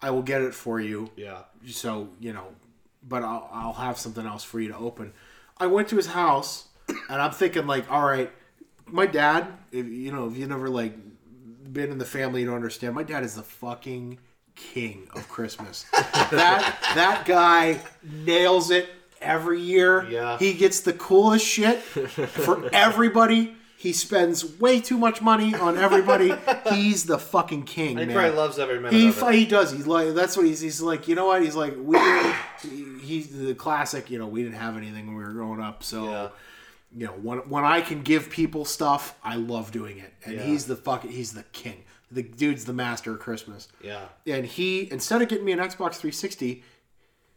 I 0.00 0.10
will 0.10 0.22
get 0.22 0.40
it 0.40 0.54
for 0.54 0.80
you. 0.80 1.10
Yeah. 1.16 1.42
So 1.66 2.08
you 2.20 2.32
know, 2.32 2.46
but 3.06 3.22
I'll 3.22 3.50
I'll 3.52 3.72
have 3.74 3.98
something 3.98 4.26
else 4.26 4.44
for 4.44 4.60
you 4.60 4.68
to 4.68 4.76
open. 4.78 5.12
I 5.62 5.66
went 5.66 5.88
to 5.90 5.96
his 5.96 6.08
house, 6.08 6.66
and 6.88 7.22
I'm 7.22 7.30
thinking 7.30 7.66
like, 7.68 7.90
all 7.90 8.02
right, 8.04 8.30
my 8.86 9.06
dad. 9.06 9.46
If 9.70 9.86
you 9.86 10.10
know, 10.12 10.26
if 10.28 10.36
you 10.36 10.46
never 10.46 10.68
like 10.68 10.94
been 11.72 11.90
in 11.92 11.98
the 11.98 12.04
family, 12.04 12.40
you 12.40 12.46
don't 12.46 12.56
understand. 12.56 12.94
My 12.94 13.04
dad 13.04 13.22
is 13.22 13.36
the 13.36 13.42
fucking 13.44 14.18
king 14.56 15.06
of 15.14 15.28
Christmas. 15.28 15.84
that 15.92 16.76
that 16.96 17.24
guy 17.26 17.80
nails 18.02 18.70
it 18.72 18.90
every 19.20 19.60
year. 19.60 20.04
Yeah. 20.10 20.36
He 20.38 20.52
gets 20.54 20.80
the 20.80 20.92
coolest 20.92 21.46
shit 21.46 21.78
for 21.80 22.68
everybody. 22.72 23.54
He 23.76 23.92
spends 23.92 24.58
way 24.60 24.80
too 24.80 24.96
much 24.98 25.20
money 25.22 25.54
on 25.54 25.76
everybody. 25.76 26.32
He's 26.70 27.04
the 27.04 27.18
fucking 27.18 27.64
king, 27.64 27.98
He 27.98 28.04
man. 28.06 28.12
probably 28.14 28.30
loves 28.36 28.58
every 28.58 28.76
minute 28.78 28.92
He 28.92 29.08
of 29.08 29.22
it. 29.22 29.34
he 29.34 29.44
does. 29.46 29.72
He's 29.72 29.86
like 29.86 30.14
that's 30.14 30.36
what 30.36 30.46
he's. 30.46 30.60
He's 30.60 30.80
like 30.80 31.06
you 31.08 31.14
know 31.14 31.26
what? 31.26 31.42
He's 31.42 31.56
like 31.56 31.74
we. 31.80 31.96
He- 32.62 32.98
He's 33.00 33.28
the 33.36 33.54
classic. 33.54 34.10
You 34.10 34.18
know 34.18 34.26
we 34.26 34.42
didn't 34.42 34.58
have 34.58 34.76
anything 34.76 35.06
when 35.06 35.16
we 35.16 35.24
were 35.24 35.32
growing 35.32 35.60
up, 35.60 35.82
so 35.82 36.04
Yeah. 36.10 36.28
you 36.94 37.06
know 37.06 37.12
when 37.12 37.38
when 37.48 37.64
I 37.64 37.80
can 37.80 38.02
give 38.02 38.30
people 38.30 38.64
stuff, 38.64 39.16
I 39.24 39.36
love 39.36 39.70
doing 39.72 39.98
it. 39.98 40.12
And 40.24 40.34
Yeah. 40.36 40.42
he's 40.44 40.66
the 40.66 40.76
fucking. 40.76 41.10
He's 41.10 41.32
the 41.32 41.44
king. 41.52 41.84
The 42.10 42.22
dude's 42.22 42.64
the 42.66 42.74
master 42.74 43.12
of 43.14 43.20
Christmas. 43.20 43.68
Yeah. 43.82 44.06
And 44.26 44.44
he 44.46 44.90
instead 44.90 45.22
of 45.22 45.28
getting 45.28 45.44
me 45.46 45.52
an 45.52 45.58
Xbox 45.60 45.94
360, 45.96 46.62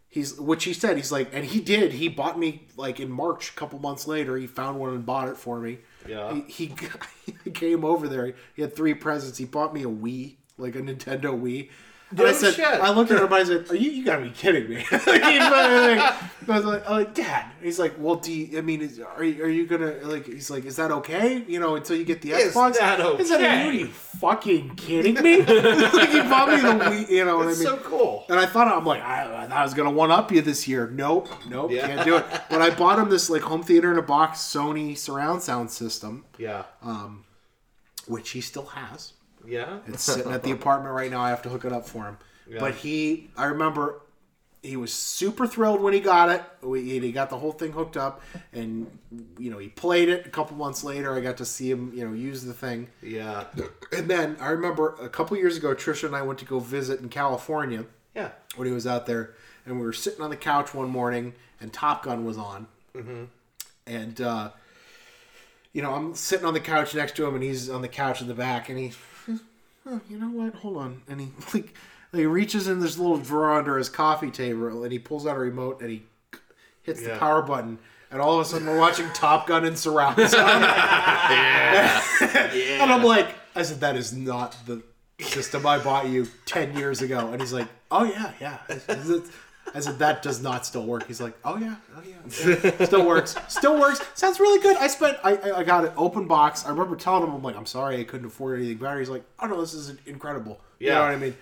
he's 0.10 0.38
which 0.40 0.66
he 0.66 0.74
said 0.74 0.98
he's 0.98 1.12
like, 1.12 1.30
and 1.34 1.46
he 1.46 1.62
did. 1.62 1.94
He 1.94 2.08
bought 2.10 2.38
me 2.38 2.68
like 2.78 3.00
in 3.00 3.10
March, 3.10 3.50
a 3.52 3.54
couple 3.54 3.80
months 3.80 4.06
later. 4.08 4.36
He 4.38 4.48
found 4.48 4.80
one 4.80 4.90
and 4.94 5.06
bought 5.06 5.30
it 5.30 5.38
for 5.38 5.60
me. 5.60 5.80
Yeah. 6.08 6.34
He, 6.34 6.42
he, 6.68 6.76
he 7.46 7.52
came 7.52 7.84
over 7.86 8.08
there. 8.08 8.34
He 8.56 8.62
had 8.62 8.76
three 8.76 8.94
presents. 8.94 9.38
He 9.38 9.46
bought 9.46 9.74
me 9.74 9.84
a 9.84 9.88
Wii, 9.88 10.36
like 10.58 10.76
a 10.76 10.80
Nintendo 10.82 11.32
Wii. 11.42 11.70
And 12.12 12.22
I 12.22 12.32
said, 12.34 12.54
shit. 12.54 12.66
I 12.66 12.92
looked 12.92 13.12
at 13.12 13.22
him. 13.22 13.34
I 13.34 13.44
said, 13.44 13.66
"Are 13.70 13.76
you? 13.76 13.90
You 13.92 14.06
gotta 14.06 14.22
be 14.24 14.30
kidding 14.30 14.70
me!" 14.70 14.86
Like, 14.92 15.06
like- 15.08 15.22
I 16.48 16.58
was 16.58 16.64
like, 16.66 16.88
I'm 16.88 16.96
like, 16.98 17.14
"Dad." 17.16 17.46
He's 17.62 17.80
like, 17.80 17.96
"Well, 17.98 18.16
do 18.18 18.32
you, 18.32 18.58
I 18.60 18.62
mean, 18.62 18.82
is, 18.82 19.00
are 19.00 19.24
you, 19.24 19.44
are 19.44 19.50
you 19.50 19.66
gonna 19.66 19.96
like?" 20.04 20.28
He's 20.28 20.50
like, 20.52 20.66
"Is 20.66 20.76
that 20.76 20.92
okay? 20.92 21.44
You 21.48 21.60
know, 21.60 21.76
until 21.76 21.98
you 21.98 22.06
get 22.06 22.22
the 22.22 22.32
Is 22.34 22.54
Xbox." 22.54 22.78
that 22.78 23.00
Is 23.20 23.30
that 23.30 23.42
okay? 23.42 23.68
are 23.68 23.72
you 23.74 23.88
fucking 23.88 24.76
kidding 24.76 25.16
me? 25.16 25.38
like 25.40 26.10
he 26.10 26.22
bought 26.22 26.50
me 26.50 26.58
the 26.62 26.84
Wii. 26.86 27.10
You 27.10 27.26
know 27.26 27.38
what 27.38 27.48
It's 27.48 27.62
I 27.62 27.72
mean? 27.72 27.74
so 27.74 27.78
cool. 27.84 28.26
And 28.30 28.40
I 28.40 28.46
thought 28.46 28.68
I'm 28.68 28.86
like 28.86 29.02
I, 29.02 29.48
I 29.52 29.64
was 29.64 29.74
gonna 29.74 29.90
one 29.92 30.12
up 30.12 30.32
you 30.32 30.42
this 30.42 30.68
year. 30.68 30.88
Nope, 30.92 31.28
nope, 31.50 31.72
Yeah. 31.72 31.88
can't 31.88 32.06
do 32.06 32.18
it. 32.18 32.26
But 32.52 32.62
I 32.62 32.70
bought 32.70 33.00
him 33.00 33.10
this 33.10 33.30
like 33.32 33.42
home 33.42 33.64
theater 33.64 33.92
in 33.92 33.98
a 33.98 34.04
box 34.04 34.40
Sony 34.40 34.96
surround 34.96 35.42
sound 35.42 35.72
system, 35.72 36.26
Yeah. 36.38 36.66
Um, 36.84 37.26
which 38.08 38.30
he 38.30 38.42
still 38.42 38.68
has. 38.68 39.14
Yeah. 39.48 39.80
It's 39.88 40.04
sitting 40.04 40.32
at 40.32 40.44
the 40.44 40.52
apartment 40.60 40.94
right 40.96 41.10
now. 41.12 41.22
I 41.22 41.30
have 41.30 41.42
to 41.44 41.50
hook 41.50 41.66
it 41.66 41.72
up 41.74 41.88
for 41.88 42.06
him. 42.06 42.18
Yeah. 42.50 42.60
But 42.60 42.76
he, 42.76 43.30
I 43.38 43.46
remember, 43.46 44.02
he 44.62 44.76
was 44.78 44.92
super 44.94 45.46
thrilled 45.46 45.80
when 45.82 45.94
he 45.94 46.00
got 46.00 46.30
it. 46.30 46.44
We, 46.62 47.00
he 47.00 47.12
got 47.12 47.30
the 47.30 47.38
whole 47.38 47.52
thing 47.52 47.72
hooked 47.72 47.98
up, 47.98 48.22
and 48.52 48.88
you 49.38 49.52
know 49.52 49.58
he 49.60 49.68
played 49.70 50.10
it. 50.10 50.26
A 50.26 50.30
couple 50.30 50.58
months 50.58 50.84
later, 50.84 51.16
I 51.16 51.22
got 51.22 51.38
to 51.38 51.46
see 51.46 51.70
him, 51.70 51.92
you 51.94 52.08
know, 52.08 52.14
use 52.16 52.44
the 52.44 52.54
thing. 52.54 52.88
Yeah. 53.04 53.44
And 53.92 54.08
then 54.10 54.38
I 54.40 54.50
remember 54.50 54.96
a 55.02 55.08
couple 55.10 55.38
years 55.38 55.56
ago, 55.58 55.76
Trisha 55.76 56.06
and 56.06 56.16
I 56.16 56.24
went 56.24 56.40
to 56.40 56.46
go 56.46 56.60
visit 56.60 57.00
in 57.00 57.10
California 57.10 57.86
Yeah. 58.16 58.30
when 58.56 58.68
he 58.68 58.74
was 58.74 58.88
out 58.88 59.06
there, 59.06 59.36
and 59.68 59.80
we 59.80 59.86
were 59.86 59.94
sitting 59.94 60.22
on 60.22 60.32
the 60.32 60.36
couch 60.36 60.74
one 60.74 60.90
morning, 60.90 61.34
and 61.62 61.72
Top 61.72 62.04
Gun 62.04 62.26
was 62.26 62.38
on, 62.38 62.66
Mm-hmm. 62.96 63.24
and 63.86 64.22
uh, 64.22 64.50
you 65.74 65.82
know 65.84 65.94
I'm 65.94 66.16
sitting 66.16 66.46
on 66.46 66.54
the 66.56 66.60
couch 66.60 66.96
next 66.96 67.16
to 67.18 67.26
him, 67.28 67.36
and 67.36 67.44
he's 67.44 67.70
on 67.70 67.82
the 67.84 67.88
couch 67.88 68.22
in 68.22 68.28
the 68.28 68.34
back, 68.34 68.68
and 68.70 68.80
he, 68.80 68.94
oh, 69.86 70.02
you 70.10 70.20
know 70.20 70.30
what? 70.30 70.56
Hold 70.56 70.78
on, 70.78 71.02
and 71.08 71.22
he 71.22 71.32
like, 71.54 71.74
he 72.14 72.26
reaches 72.26 72.68
in 72.68 72.80
this 72.80 72.98
little 72.98 73.18
drawer 73.18 73.58
under 73.58 73.78
his 73.78 73.90
coffee 73.90 74.32
table, 74.32 74.84
and 74.84 74.92
he 74.92 75.00
pulls 75.00 75.28
out 75.28 75.36
a 75.36 75.40
remote, 75.40 75.82
and 75.82 75.90
he 75.90 76.04
hits 76.84 77.04
the 77.04 77.18
power 77.18 77.42
button. 77.42 77.80
And 78.12 78.22
all 78.22 78.36
of 78.36 78.46
a 78.46 78.46
sudden, 78.46 78.68
we're 78.68 78.80
watching 78.80 79.10
Top 79.10 79.48
Gun 79.48 79.66
and 79.66 79.78
surround 79.78 80.18
sound. 80.30 80.64
And 82.82 82.92
I'm 82.92 83.04
like, 83.04 83.28
I 83.56 83.64
said, 83.64 83.82
that 83.82 83.96
is 83.96 84.14
not 84.14 84.56
the 84.66 84.84
system 85.20 85.66
I 85.66 85.80
bought 85.80 86.08
you 86.08 86.28
10 86.46 86.78
years 86.78 87.02
ago. 87.02 87.32
And 87.32 87.42
he's 87.42 87.52
like, 87.52 87.68
oh, 87.92 88.04
yeah, 88.04 88.32
yeah. 88.40 88.60
I 88.70 88.78
said, 88.78 89.24
I 89.76 89.80
said, 89.82 90.00
that 90.00 90.22
does 90.22 90.42
not 90.42 90.66
still 90.66 90.86
work. 90.86 91.06
He's 91.06 91.20
like, 91.20 91.34
oh, 91.44 91.58
yeah, 91.58 91.76
oh, 91.98 92.02
yeah. 92.08 92.56
yeah. 92.80 92.86
Still 92.86 93.06
works. 93.06 93.36
Still 93.50 93.80
works. 93.80 94.02
Sounds 94.14 94.40
really 94.40 94.62
good. 94.62 94.78
I 94.78 94.88
spent, 94.88 95.18
I, 95.24 95.38
I- 95.52 95.64
got 95.64 95.84
an 95.86 95.92
open 95.98 96.28
box. 96.28 96.66
I 96.66 96.70
remember 96.70 96.96
telling 96.96 97.24
him, 97.24 97.34
I'm 97.36 97.44
like, 97.44 97.58
I'm 97.58 97.66
sorry 97.66 98.00
I 98.00 98.04
couldn't 98.06 98.28
afford 98.28 98.60
anything 98.60 98.78
better. 98.78 99.00
He's 99.00 99.10
like, 99.10 99.24
oh, 99.40 99.48
no, 99.48 99.60
this 99.60 99.74
is 99.74 99.96
incredible. 100.06 100.62
You 100.80 100.90
know 100.90 100.94
Yeah. 100.96 101.02
what 101.02 101.12
I 101.12 101.16
mean? 101.18 101.36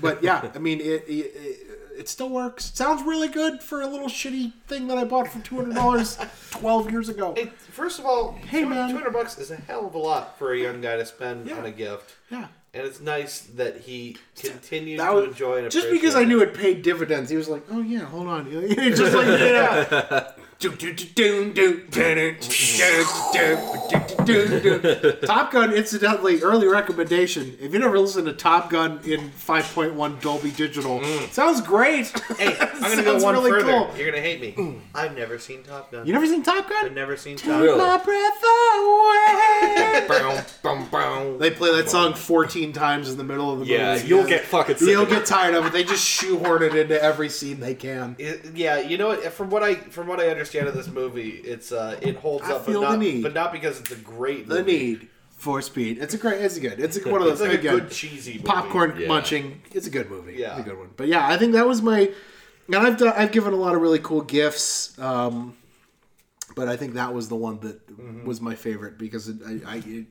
But 0.00 0.22
yeah, 0.22 0.50
I 0.54 0.58
mean, 0.58 0.80
it, 0.80 1.04
it, 1.06 1.10
it, 1.10 1.66
it 2.00 2.08
still 2.08 2.28
works. 2.28 2.72
Sounds 2.74 3.02
really 3.02 3.28
good 3.28 3.62
for 3.62 3.80
a 3.80 3.86
little 3.86 4.08
shitty 4.08 4.52
thing 4.68 4.86
that 4.88 4.98
I 4.98 5.04
bought 5.04 5.28
for 5.28 5.38
$200 5.40 6.50
12 6.52 6.90
years 6.90 7.08
ago. 7.08 7.32
Hey, 7.36 7.46
first 7.70 7.98
of 7.98 8.04
all, 8.04 8.32
Hey, 8.32 8.60
two 8.60 8.68
man. 8.68 8.90
hundred 8.90 9.12
bucks 9.12 9.38
is 9.38 9.50
a 9.50 9.56
hell 9.56 9.86
of 9.86 9.94
a 9.94 9.98
lot 9.98 10.38
for 10.38 10.52
a 10.52 10.58
young 10.58 10.80
guy 10.80 10.96
to 10.96 11.06
spend 11.06 11.46
Yeah. 11.46 11.56
on 11.58 11.64
a 11.66 11.70
gift. 11.70 12.14
Yeah. 12.30 12.48
And 12.76 12.86
it's 12.86 13.00
nice 13.00 13.40
that 13.56 13.78
he 13.80 14.18
continued 14.38 15.00
That 15.00 15.10
to 15.12 15.24
enjoy 15.24 15.62
it. 15.64 15.70
just 15.70 15.90
because 15.90 16.14
I 16.14 16.24
knew 16.24 16.40
it 16.42 16.52
paid 16.52 16.82
dividends, 16.82 17.30
he 17.30 17.36
was 17.36 17.48
like, 17.48 17.62
"Oh 17.70 17.80
yeah, 17.80 18.00
hold 18.00 18.26
on." 18.28 18.50
just 18.50 19.14
like 19.14 19.26
yeah. 19.40 20.32
Top 25.26 25.52
Gun, 25.52 25.74
incidentally, 25.74 26.40
early 26.40 26.66
recommendation. 26.66 27.54
If 27.60 27.74
you 27.74 27.78
never 27.78 27.98
listened 27.98 28.24
to 28.26 28.32
Top 28.32 28.70
Gun 28.70 29.00
in 29.04 29.28
5.1 29.30 30.20
Dolby 30.22 30.50
Digital, 30.52 31.00
mm. 31.00 31.28
sounds 31.30 31.60
great. 31.60 32.06
Hey, 32.38 32.56
I'm 32.58 32.80
gonna 32.80 33.02
go 33.02 33.22
one 33.22 33.34
really 33.34 33.50
further. 33.50 33.70
cool. 33.70 33.90
You're 33.98 34.10
gonna 34.10 34.22
hate 34.22 34.40
me. 34.40 34.78
I've 34.94 35.14
never 35.14 35.38
seen 35.38 35.62
Top 35.62 35.92
Gun. 35.92 36.06
You 36.06 36.14
never 36.14 36.26
seen 36.26 36.42
Top 36.42 36.70
Gun? 36.70 36.86
I've 36.86 36.94
never 36.94 37.18
seen 37.18 37.36
Top 37.36 37.48
Gun. 37.48 37.60
Really? 37.60 37.78
My 37.78 37.98
breath 37.98 38.42
away. 38.86 40.06
They 41.38 41.50
play 41.50 41.72
that 41.76 41.88
song 41.88 42.14
14 42.14 42.72
times 42.72 43.10
in 43.10 43.18
the 43.18 43.24
middle 43.24 43.52
of 43.52 43.60
the 43.60 43.66
Yeah, 43.66 43.94
movie. 43.94 44.08
you'll 44.08 44.26
get 44.26 44.44
fucking 44.44 44.76
sick. 44.76 44.88
You'll 44.88 45.02
of 45.02 45.12
it. 45.12 45.16
get 45.16 45.26
tired 45.26 45.54
of 45.54 45.66
it. 45.66 45.72
They 45.72 45.84
just 45.84 46.04
shoehorn 46.04 46.62
it 46.62 46.74
into 46.74 47.00
every 47.00 47.28
scene 47.28 47.60
they 47.60 47.74
can. 47.74 48.16
It- 48.18 48.46
yeah, 48.54 48.78
you 48.80 48.98
know 48.98 49.08
what? 49.08 49.22
From 49.32 49.50
what 49.50 49.62
I 49.62 49.74
from 49.74 50.06
what 50.08 50.18
I 50.18 50.28
understand 50.28 50.45
of 50.54 50.74
this 50.74 50.88
movie, 50.88 51.30
it's 51.30 51.72
uh, 51.72 51.98
it 52.02 52.16
holds 52.16 52.44
I 52.44 52.52
up, 52.54 52.66
feel 52.66 52.80
but 52.80 52.86
the 52.90 52.96
not, 52.96 52.98
need. 53.00 53.22
but 53.22 53.34
not 53.34 53.52
because 53.52 53.80
it's 53.80 53.90
a 53.92 53.96
great 53.96 54.48
The 54.48 54.56
movie. 54.56 54.72
need 54.72 55.08
for 55.30 55.60
speed. 55.60 55.98
It's 55.98 56.14
a 56.14 56.18
great. 56.18 56.40
It's 56.40 56.58
good. 56.58 56.80
It's 56.80 56.96
a, 56.96 57.08
one 57.10 57.20
of 57.22 57.28
It's 57.28 57.40
those 57.40 57.48
like 57.48 57.58
a 57.58 57.60
again, 57.60 57.78
good 57.78 57.90
cheesy 57.90 58.32
movie. 58.34 58.44
popcorn 58.44 58.96
Yeah. 58.98 59.08
munching. 59.08 59.60
It's 59.72 59.86
a 59.86 59.90
good 59.90 60.10
movie. 60.10 60.34
Yeah. 60.38 60.52
it's 60.58 60.66
a 60.66 60.70
good 60.70 60.78
one. 60.78 60.90
But 60.96 61.08
yeah, 61.08 61.26
I 61.28 61.36
think 61.36 61.52
that 61.52 61.66
was 61.66 61.82
my. 61.82 62.10
And 62.68 62.74
I've 62.76 62.96
done, 62.96 63.12
I've 63.16 63.30
given 63.32 63.52
a 63.52 63.56
lot 63.56 63.74
of 63.76 63.80
really 63.80 64.00
cool 64.00 64.22
gifts. 64.22 64.98
Um, 64.98 65.56
but 66.56 66.68
I 66.68 66.76
think 66.76 66.94
that 66.94 67.12
was 67.14 67.28
the 67.28 67.36
one 67.36 67.60
that 67.60 67.82
Mm-hmm. 67.96 68.26
was 68.26 68.40
my 68.42 68.54
favorite 68.54 68.98
because 68.98 69.28
it, 69.28 69.36
I 69.46 69.52
I, 69.74 69.76
it, 69.86 70.06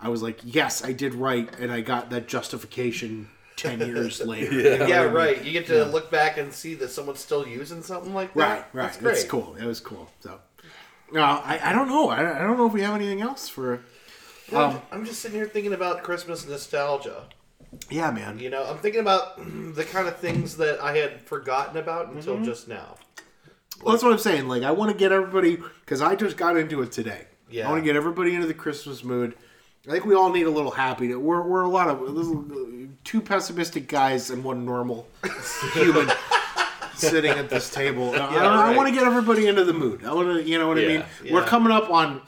I 0.00 0.08
was 0.08 0.22
like, 0.22 0.38
yes, 0.44 0.84
I 0.84 0.92
did 0.92 1.14
right, 1.14 1.48
and 1.58 1.72
I 1.72 1.80
got 1.80 2.10
that 2.10 2.28
justification 2.28 3.28
ten 3.58 3.78
years 3.80 4.20
later. 4.24 4.52
You 4.54 4.62
know 4.62 4.78
what 4.78 4.88
Yeah, 4.88 5.00
I 5.02 5.04
mean? 5.04 5.12
right. 5.14 5.44
You 5.44 5.52
get 5.52 5.66
to 5.66 5.84
look 5.84 6.10
back 6.10 6.38
and 6.38 6.52
see 6.52 6.74
that 6.76 6.88
someone's 6.90 7.20
still 7.20 7.46
using 7.46 7.82
something 7.82 8.14
like 8.14 8.32
that. 8.34 8.40
Right, 8.40 8.64
right. 8.72 8.82
That's 8.86 8.96
great. 8.96 9.12
It's 9.16 9.24
cool. 9.24 9.54
It 9.56 9.66
was 9.66 9.80
cool. 9.80 10.08
So, 10.20 10.38
no, 11.12 11.20
I, 11.22 11.60
I 11.62 11.72
don't 11.72 11.88
know. 11.88 12.08
I, 12.08 12.36
I 12.36 12.42
don't 12.42 12.56
know 12.56 12.66
if 12.66 12.72
we 12.72 12.80
have 12.82 12.94
anything 12.94 13.20
else 13.20 13.48
for. 13.48 13.80
I'm- 14.52 14.80
I'm 14.90 15.04
just 15.04 15.20
sitting 15.20 15.36
here 15.36 15.46
thinking 15.48 15.74
about 15.74 16.02
Christmas 16.02 16.46
nostalgia. 16.48 17.24
Yeah, 17.90 18.10
man. 18.10 18.38
You 18.38 18.48
know, 18.48 18.64
I'm 18.64 18.78
thinking 18.78 19.02
about 19.02 19.36
the 19.74 19.84
kind 19.84 20.08
of 20.08 20.16
things 20.16 20.56
that 20.56 20.80
I 20.80 20.96
had 20.96 21.20
forgotten 21.22 21.76
about 21.76 22.08
until 22.12 22.36
Mm-hmm. 22.36 22.44
just 22.44 22.66
now. 22.68 22.94
Well, 23.82 23.92
that's 23.92 24.02
what 24.02 24.12
I'm 24.12 24.18
saying. 24.18 24.48
Like, 24.48 24.62
I 24.62 24.70
want 24.72 24.90
to 24.90 24.96
get 24.96 25.12
everybody 25.12 25.56
because 25.80 26.00
I 26.00 26.14
just 26.16 26.36
got 26.36 26.56
into 26.56 26.80
it 26.82 26.90
today. 26.92 27.26
Yeah. 27.50 27.68
I 27.68 27.70
want 27.70 27.82
to 27.82 27.84
get 27.84 27.94
everybody 27.94 28.34
into 28.34 28.46
the 28.46 28.54
Christmas 28.54 29.04
mood. 29.04 29.34
I 29.86 29.92
think 29.92 30.04
we 30.04 30.14
all 30.14 30.30
need 30.30 30.46
a 30.46 30.50
little 30.50 30.70
happy. 30.70 31.14
We're 31.14 31.42
we're 31.42 31.62
a 31.62 31.68
lot 31.68 31.88
of 31.88 32.88
two 33.04 33.20
pessimistic 33.20 33.88
guys 33.88 34.30
and 34.30 34.42
one 34.44 34.64
normal 34.64 35.06
human 35.72 36.10
sitting 36.94 37.30
at 37.30 37.48
this 37.48 37.70
table. 37.70 38.10
I- 38.14 38.18
I, 38.18 38.66
right. 38.68 38.76
want 38.76 38.88
to 38.88 38.94
get 38.94 39.04
everybody 39.04 39.46
into 39.46 39.64
the 39.64 39.72
mood. 39.72 40.04
I 40.04 40.12
want 40.12 40.28
to, 40.28 40.42
you 40.42 40.58
know 40.58 40.68
what 40.68 40.78
I 40.78 40.82
Yeah, 40.82 41.06
mean. 41.22 41.32
We're 41.32 41.44
coming 41.44 41.72
up 41.72 41.88
on 41.90 42.20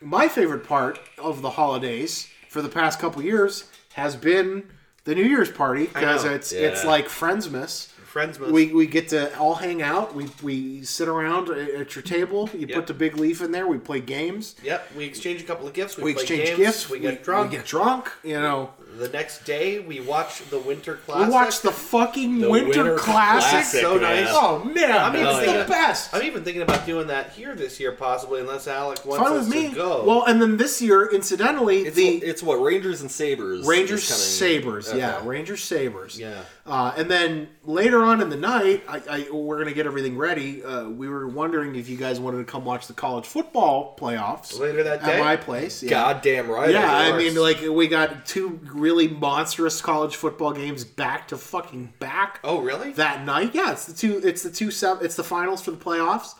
my 0.00 0.28
favorite 0.28 0.64
part 0.66 0.98
of 1.16 1.42
the 1.42 1.50
holidays 1.50 2.28
for 2.50 2.60
the 2.60 2.68
past 2.68 2.98
couple 2.98 3.22
years 3.22 3.64
has 3.94 4.14
been 4.16 4.68
the 5.04 5.14
New 5.14 5.24
Year's 5.24 5.50
party 5.50 5.86
because 5.86 6.24
it's 6.24 6.52
it's 6.52 6.82
Yeah. 6.82 6.90
like 6.90 7.06
Friendsmas. 7.06 7.88
Friends, 8.16 8.38
We, 8.40 8.72
we 8.72 8.86
get 8.86 9.10
to 9.10 9.36
all 9.38 9.56
hang 9.56 9.82
out. 9.82 10.14
We, 10.14 10.30
we 10.42 10.82
sit 10.84 11.06
around 11.06 11.50
at 11.50 11.94
your 11.94 12.02
table. 12.02 12.48
You 12.54 12.60
Yep. 12.66 12.74
put 12.74 12.86
the 12.86 12.94
big 12.94 13.18
leaf 13.18 13.42
in 13.42 13.52
there. 13.52 13.66
We 13.66 13.76
play 13.76 14.00
games. 14.00 14.54
Yep, 14.64 14.92
we 14.96 15.04
exchange 15.04 15.42
a 15.42 15.44
couple 15.44 15.66
of 15.68 15.74
gifts. 15.74 15.98
We, 15.98 16.04
We 16.04 16.12
play 16.14 16.22
exchange 16.22 16.46
games, 16.46 16.58
gifts. 16.58 16.88
We 16.88 16.98
get 16.98 17.18
we, 17.18 17.24
drunk. 17.24 17.50
We 17.50 17.56
get 17.58 17.66
drunk. 17.66 18.10
You 18.24 18.40
know, 18.40 18.70
The 18.96 19.08
next 19.10 19.44
day, 19.44 19.78
we 19.80 20.00
watch 20.00 20.38
the 20.48 20.58
Winter 20.58 20.94
Classic. 20.96 21.26
We 21.28 21.32
watched 21.34 21.62
the 21.62 21.70
fucking 21.72 22.38
The 22.38 22.48
Winter, 22.50 22.68
Winter 22.84 22.96
Classic. 22.96 23.50
Classic, 23.50 23.80
So 23.82 23.92
man. 23.98 24.02
nice. 24.24 24.28
Oh 24.30 24.64
man, 24.64 24.90
I'm 24.90 25.14
it's 25.14 25.42
even 25.42 25.58
the 25.58 25.64
best. 25.66 26.14
I'm 26.14 26.22
even 26.22 26.44
thinking 26.44 26.62
about 26.62 26.86
doing 26.86 27.06
that 27.08 27.30
here 27.32 27.54
this 27.54 27.78
year, 27.78 27.92
possibly, 27.92 28.40
unless 28.40 28.66
Alec 28.66 29.04
wants 29.04 29.22
Fine 29.28 29.38
us 29.38 29.46
with 29.46 29.54
me. 29.54 29.68
to 29.70 29.74
go. 29.74 30.04
Well, 30.04 30.24
and 30.24 30.40
then 30.40 30.56
this 30.56 30.80
year, 30.80 31.06
incidentally, 31.12 31.82
It's, 31.82 31.96
the 31.96 32.08
it's 32.08 32.42
what 32.42 32.56
Rangers 32.56 33.02
and 33.02 33.10
Sabres. 33.10 33.66
Rangers 33.66 34.02
is 34.04 34.08
coming- 34.08 34.62
Sabres, 34.62 34.92
yeah, 34.94 35.16
Okay. 35.18 35.26
Rangers 35.26 35.62
Sabres. 35.62 36.18
Yeah. 36.18 36.40
Uh, 36.64 36.92
and 36.96 37.08
then 37.10 37.48
later 37.64 38.02
on 38.02 38.20
in 38.20 38.28
the 38.28 38.36
night, 38.36 38.82
I, 38.88 39.00
I 39.08 39.30
we're 39.30 39.58
gonna 39.58 39.72
get 39.72 39.86
everything 39.86 40.16
ready. 40.16 40.64
Uh, 40.64 40.88
we 40.88 41.08
were 41.08 41.28
wondering 41.28 41.76
if 41.76 41.88
you 41.88 41.96
guys 41.96 42.18
wanted 42.18 42.38
to 42.38 42.44
come 42.44 42.64
watch 42.64 42.88
the 42.88 42.92
college 42.92 43.24
football 43.24 43.96
playoffs 44.00 44.58
Later 44.58 44.82
that 44.82 45.04
day? 45.04 45.12
at 45.12 45.20
my 45.20 45.36
place. 45.36 45.82
Yeah. 45.82 45.90
Goddamn 45.90 46.48
right. 46.50 46.70
Yeah, 46.70 46.90
I 46.92 47.16
mean, 47.16 47.36
like 47.36 47.60
we 47.60 47.86
got 47.86 48.26
two 48.26 48.58
really 48.86 49.08
monstrous 49.08 49.80
college 49.80 50.14
football 50.16 50.52
games 50.52 50.84
back 50.84 51.26
to 51.28 51.36
fucking 51.36 51.92
back. 51.98 52.38
oh, 52.44 52.60
really? 52.60 52.92
that 52.92 53.24
night. 53.24 53.50
Yeah, 53.54 53.72
it's 53.72 53.86
the 53.86 53.94
two. 53.94 54.20
It's 54.24 54.42
the 54.44 54.50
two. 54.50 54.70
sev- 54.70 55.02
It's 55.02 55.16
the 55.16 55.24
finals 55.24 55.60
for 55.62 55.72
the 55.72 55.76
playoffs. 55.88 56.34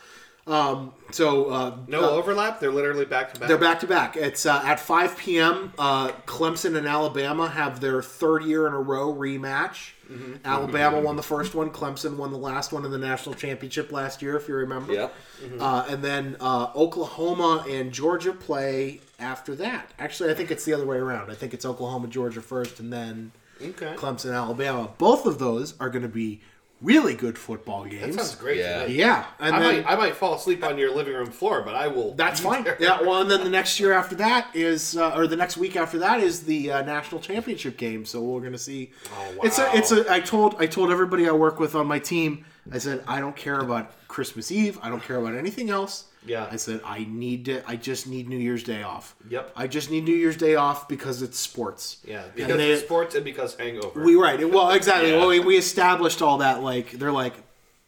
Um, 0.48 0.92
so 1.10 1.50
uh, 1.50 1.76
no 1.88 2.04
uh, 2.04 2.10
overlap. 2.10 2.60
They're 2.60 2.70
literally 2.70 3.04
back 3.04 3.34
to 3.34 3.40
back. 3.40 3.48
they're 3.48 3.58
back 3.58 3.80
to 3.80 3.88
back. 3.88 4.16
It's 4.16 4.46
uh, 4.46 4.62
at 4.64 4.78
5 4.78 5.18
p.m. 5.18 5.72
Uh, 5.76 6.12
Clemson 6.26 6.76
and 6.76 6.86
Alabama 6.86 7.48
have 7.48 7.80
their 7.80 8.00
third 8.00 8.44
year 8.44 8.68
in 8.68 8.72
a 8.72 8.80
row 8.80 9.12
rematch. 9.12 9.90
Mm-hmm. 10.08 10.34
Alabama 10.44 11.00
won 11.00 11.16
the 11.16 11.22
first 11.24 11.56
one. 11.56 11.70
Clemson 11.70 12.16
won 12.16 12.30
the 12.30 12.38
last 12.38 12.72
one 12.72 12.84
in 12.84 12.92
the 12.92 12.98
national 13.12 13.34
championship 13.34 13.90
last 13.90 14.22
year, 14.22 14.36
if 14.36 14.46
you 14.46 14.54
remember. 14.54 14.92
Yep. 14.92 15.14
Uh, 15.58 15.84
and 15.88 16.00
then 16.04 16.36
uh, 16.38 16.68
Oklahoma 16.76 17.64
and 17.68 17.90
Georgia 17.90 18.32
play 18.32 19.00
after 19.18 19.54
that. 19.56 19.90
Actually, 19.98 20.30
I 20.30 20.34
think 20.34 20.50
it's 20.50 20.64
the 20.64 20.72
other 20.74 20.86
way 20.86 20.96
around. 20.98 21.30
I 21.30 21.34
think 21.34 21.54
it's 21.54 21.64
Oklahoma, 21.64 22.08
Georgia 22.08 22.42
first, 22.42 22.80
and 22.80 22.92
then 22.92 23.32
Okay. 23.62 23.94
Clemson, 23.96 24.34
Alabama. 24.34 24.90
Both 24.98 25.24
of 25.26 25.38
those 25.38 25.74
are 25.80 25.88
going 25.88 26.02
to 26.02 26.08
be 26.08 26.40
really 26.82 27.14
good 27.14 27.38
football 27.38 27.86
games. 27.86 28.14
That 28.16 28.24
sounds 28.24 28.34
great. 28.34 28.58
Yeah. 28.58 28.82
to 28.82 28.88
me. 28.90 28.96
yeah, 28.96 29.24
and 29.40 29.56
I 29.56 29.60
then 29.60 29.82
might, 29.82 29.92
I 29.92 29.96
might 29.96 30.14
fall 30.14 30.34
asleep 30.34 30.62
on 30.62 30.76
your 30.76 30.94
living 30.94 31.14
room 31.14 31.30
floor, 31.30 31.62
but 31.62 31.74
I 31.74 31.86
will. 31.86 32.12
that's 32.14 32.40
fine. 32.40 32.64
there. 32.64 32.76
Yeah, 32.78 33.00
well, 33.00 33.22
and 33.22 33.30
then 33.30 33.44
the 33.44 33.48
next 33.50 33.80
year 33.80 33.92
after 33.94 34.14
that 34.16 34.48
is, 34.54 34.94
uh, 34.96 35.14
or 35.16 35.26
the 35.26 35.36
next 35.36 35.56
week 35.56 35.74
after 35.74 35.98
that 36.00 36.20
is 36.20 36.42
the 36.42 36.70
uh, 36.72 36.82
national 36.82 37.22
championship 37.22 37.78
game. 37.78 38.04
So 38.04 38.20
we're 38.20 38.40
going 38.40 38.52
to 38.52 38.58
see. 38.58 38.90
Oh, 39.10 39.30
wow! 39.36 39.40
It's 39.44 39.58
a, 39.58 39.70
it's 39.74 39.90
a. 39.92 40.12
I 40.12 40.20
told, 40.20 40.56
I 40.58 40.66
told 40.66 40.90
everybody 40.90 41.26
I 41.26 41.32
work 41.32 41.58
with 41.58 41.74
on 41.74 41.86
my 41.86 41.98
team. 41.98 42.44
I 42.70 42.76
said 42.78 43.02
I 43.08 43.20
don't 43.20 43.36
care 43.36 43.60
about 43.60 43.92
Christmas 44.08 44.52
Eve. 44.52 44.78
I 44.82 44.90
don't 44.90 45.02
care 45.02 45.16
about 45.16 45.34
anything 45.34 45.70
else. 45.70 46.06
Yeah. 46.26 46.48
I 46.50 46.56
said 46.56 46.80
I 46.84 47.06
need 47.08 47.44
to. 47.46 47.62
I 47.68 47.76
just 47.76 48.06
need 48.06 48.28
New 48.28 48.38
Year's 48.38 48.62
Day 48.62 48.82
off. 48.82 49.14
Yep. 49.28 49.52
I 49.56 49.66
just 49.66 49.90
need 49.90 50.04
New 50.04 50.14
Year's 50.14 50.36
Day 50.36 50.54
off 50.56 50.88
because 50.88 51.22
it's 51.22 51.38
sports. 51.38 51.98
Yeah, 52.04 52.24
And 52.24 52.34
because 52.34 52.56
they- 52.56 52.72
of 52.72 52.78
sports 52.80 53.14
and 53.14 53.24
because 53.24 53.54
hangover. 53.56 54.02
We 54.02 54.16
right. 54.16 54.48
Well, 54.50 54.70
exactly. 54.72 55.10
Yeah. 55.12 55.18
Well, 55.18 55.28
we, 55.28 55.40
we 55.40 55.56
established 55.56 56.22
all 56.22 56.38
that. 56.38 56.62
Like 56.62 56.90
they're 56.92 57.12
like, 57.12 57.34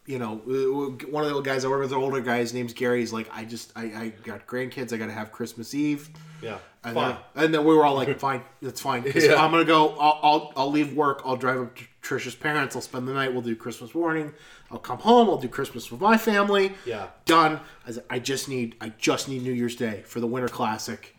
you 0.05 0.17
know, 0.19 0.37
one 0.37 1.23
of 1.25 1.33
the 1.33 1.41
guys 1.41 1.63
I 1.65 1.67
work 1.67 1.81
with, 1.81 1.91
the 1.91 1.95
older 1.95 2.21
guy, 2.21 2.39
his 2.39 2.53
name's 2.53 2.73
Gary. 2.73 2.99
He's 3.01 3.13
like, 3.13 3.29
I 3.31 3.45
just, 3.45 3.71
I, 3.75 3.83
I 3.83 4.13
got 4.23 4.47
grandkids. 4.47 4.91
I 4.93 4.97
got 4.97 5.05
to 5.05 5.11
have 5.11 5.31
Christmas 5.31 5.75
Eve. 5.75 6.09
yeah, 6.41 6.57
And 6.83 6.95
fine. 6.95 7.17
then, 7.35 7.43
and 7.45 7.53
then 7.53 7.63
we 7.65 7.75
were 7.75 7.85
all 7.85 7.93
like, 7.95 8.17
fine, 8.19 8.41
that's 8.61 8.81
fine. 8.81 9.03
Yeah. 9.15 9.35
I'm 9.35 9.51
gonna 9.51 9.65
go. 9.65 9.89
I'll, 9.99 10.19
I'll, 10.23 10.53
I'll 10.57 10.71
leave 10.71 10.93
work. 10.93 11.21
I'll 11.25 11.35
drive 11.35 11.59
up 11.61 11.75
to 11.75 11.83
Trisha's 12.01 12.35
parents. 12.35 12.75
I'll 12.75 12.81
spend 12.81 13.07
the 13.07 13.13
night. 13.13 13.31
We'll 13.33 13.41
do 13.41 13.55
Christmas 13.55 13.93
morning. 13.93 14.33
I'll 14.71 14.79
come 14.79 14.99
home. 14.99 15.29
I'll 15.29 15.37
do 15.37 15.47
Christmas 15.49 15.91
with 15.91 15.99
my 16.01 16.17
family. 16.17 16.73
Yeah. 16.85 17.07
done. 17.25 17.59
I, 17.87 17.91
said, 17.91 18.03
I 18.09 18.19
just 18.19 18.47
need, 18.49 18.75
I 18.81 18.93
just 18.97 19.27
need 19.27 19.43
New 19.43 19.51
Year's 19.53 19.75
Day 19.75 20.03
for 20.05 20.19
the 20.19 20.27
Winter 20.27 20.47
Classic. 20.49 21.15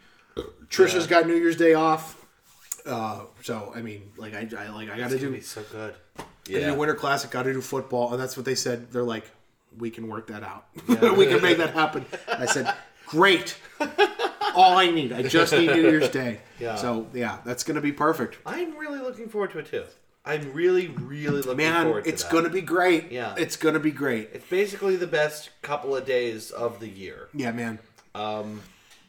Trisha's 0.69 1.07
got 1.07 1.27
New 1.27 1.35
Year's 1.35 1.57
Day 1.57 1.75
off. 1.75 2.17
Uh, 2.87 3.21
so 3.43 3.73
I 3.75 3.83
mean, 3.83 4.11
like 4.17 4.33
I, 4.35 4.49
I 4.59 4.69
like 4.71 4.89
I 4.89 4.97
got 4.97 5.11
to 5.11 5.19
do 5.19 5.31
be 5.31 5.41
so 5.43 5.63
good. 5.71 5.95
Gotta 6.17 6.27
Yeah. 6.49 6.67
do 6.71 6.75
Winter 6.75 6.95
Classic, 6.95 7.31
got 7.31 7.43
to 7.43 7.53
do 7.53 7.61
football, 7.61 8.13
and 8.13 8.21
that's 8.23 8.37
what 8.37 8.47
they 8.47 8.55
said. 8.55 8.91
They're 8.91 9.03
like, 9.03 9.25
we 9.79 9.91
can 9.91 10.09
work 10.09 10.29
that 10.29 10.43
out. 10.43 10.67
we 10.89 11.27
can 11.27 11.43
make 11.43 11.59
that 11.59 11.75
happen. 11.75 12.07
I 12.29 12.47
said, 12.47 12.75
great. 13.07 13.57
All 14.55 14.77
I 14.79 14.91
need, 14.91 15.13
I 15.13 15.23
just 15.23 15.53
need 15.53 15.67
New 15.71 15.83
Year's 15.83 16.09
Day. 16.09 16.41
Yeah. 16.59 16.77
So 16.77 17.07
yeah, 17.13 17.39
that's 17.45 17.65
gonna 17.65 17.81
be 17.83 17.93
perfect. 17.93 18.39
I'm 18.47 18.77
really 18.79 18.99
looking 18.99 19.29
forward 19.29 19.51
to 19.53 19.59
it 19.59 19.67
too. 19.67 19.85
I'm 20.31 20.53
really, 20.53 20.89
really 20.89 21.43
looking 21.43 21.57
Man, 21.59 21.85
forward 21.87 22.05
to 22.05 22.09
it. 22.11 22.13
it's 22.13 22.23
that. 22.23 22.33
gonna 22.33 22.49
be 22.51 22.61
great. 22.61 23.11
Yeah. 23.11 23.35
it's 23.37 23.57
gonna 23.57 23.81
be 23.81 23.91
great. 23.91 24.31
It's 24.33 24.47
basically 24.49 24.97
the 24.97 25.07
best 25.07 25.51
couple 25.63 25.97
of 25.97 26.07
days 26.07 26.51
of 26.51 26.81
the 26.81 26.89
year. 26.89 27.29
Yeah, 27.35 27.53
man. 27.53 27.79
Um, 28.15 28.63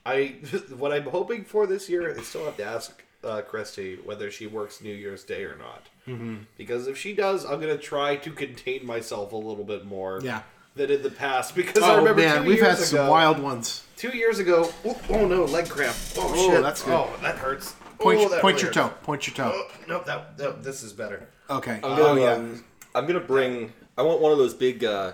I 0.06 0.35
what 0.77 0.91
I'm 0.91 1.03
hoping 1.03 1.43
for 1.45 1.68
this 1.68 1.89
year, 1.89 2.15
I 2.18 2.22
still 2.22 2.45
have 2.45 2.57
to 2.57 2.65
ask 2.65 3.03
uh, 3.23 3.41
Christy 3.41 3.98
whether 4.03 4.31
she 4.31 4.48
works 4.48 4.81
New 4.81 4.93
Year's 4.93 5.23
Day 5.23 5.43
or 5.43 5.56
not. 5.57 5.88
Mm-hmm. 6.07 6.38
Because 6.57 6.88
if 6.88 6.98
she 6.98 7.14
does, 7.14 7.45
I'm 7.45 7.60
gonna 7.60 7.77
try 7.77 8.15
to 8.15 8.31
contain 8.31 8.85
myself 8.85 9.31
a 9.31 9.38
little 9.38 9.64
bit 9.65 9.85
more. 9.85 10.19
Yeah. 10.23 10.41
Than 10.73 10.89
in 10.89 11.03
the 11.03 11.11
past, 11.11 11.53
because 11.53 11.84
I 11.84 11.95
Oh 11.95 11.98
remember 11.98 12.22
man, 12.22 12.45
we've 12.45 12.61
had 12.61 12.77
some 12.77 13.10
wild 13.10 13.39
ones. 13.39 13.84
Two 13.98 14.15
years 14.15 14.39
ago, 14.39 14.69
oh, 14.85 14.98
oh 15.10 15.27
no, 15.27 15.43
leg 15.43 15.68
cramp. 15.68 15.93
Oh, 16.18 16.31
Oh, 16.34 16.49
shit, 16.49 16.61
that's 16.64 16.81
good. 16.81 16.93
Oh, 16.93 17.10
that 17.22 17.38
hurts. 17.38 17.76
Point, 18.02 18.19
oh, 18.22 18.40
point 18.40 18.61
your 18.61 18.72
toe. 18.72 18.90
Point 19.03 19.28
your 19.28 19.36
toe. 19.36 19.52
Oh, 19.53 19.72
nope, 19.88 20.06
that, 20.06 20.38
no, 20.38 20.52
this 20.53 20.84
is 20.84 20.94
better. 20.94 21.28
Okay. 21.49 21.76
I'm 21.76 21.80
oh 21.84 21.95
gonna, 21.98 22.22
yeah. 22.22 22.34
um, 22.34 22.64
I'm 22.95 23.06
gonna 23.06 23.19
bring. 23.19 23.73
I 23.98 24.02
want 24.02 24.22
one 24.22 24.32
of 24.32 24.38
those 24.38 24.53
big, 24.53 24.84
uh, 24.84 25.14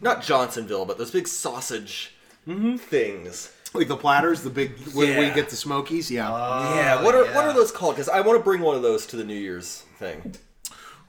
not 0.00 0.22
Johnsonville, 0.22 0.84
but 0.84 0.98
those 0.98 1.10
big 1.10 1.26
sausage 1.26 2.12
things. 2.46 3.52
like 3.74 3.88
the 3.88 3.96
platters, 3.96 4.42
the 4.42 4.50
big 4.50 4.78
when 4.94 5.18
we 5.18 5.30
get 5.30 5.50
the 5.50 5.56
Smokies. 5.56 6.10
Yeah. 6.10 6.30
yeah. 6.74 7.02
What 7.02 7.14
are 7.14 7.24
what 7.34 7.44
are 7.44 7.52
those 7.52 7.72
called? 7.72 7.94
Because 7.94 8.08
I 8.08 8.20
want 8.20 8.38
to 8.38 8.44
bring 8.44 8.60
one 8.60 8.76
of 8.76 8.82
those 8.82 9.06
to 9.06 9.16
the 9.16 9.24
New 9.24 9.34
Year's 9.34 9.82
thing. 9.98 10.34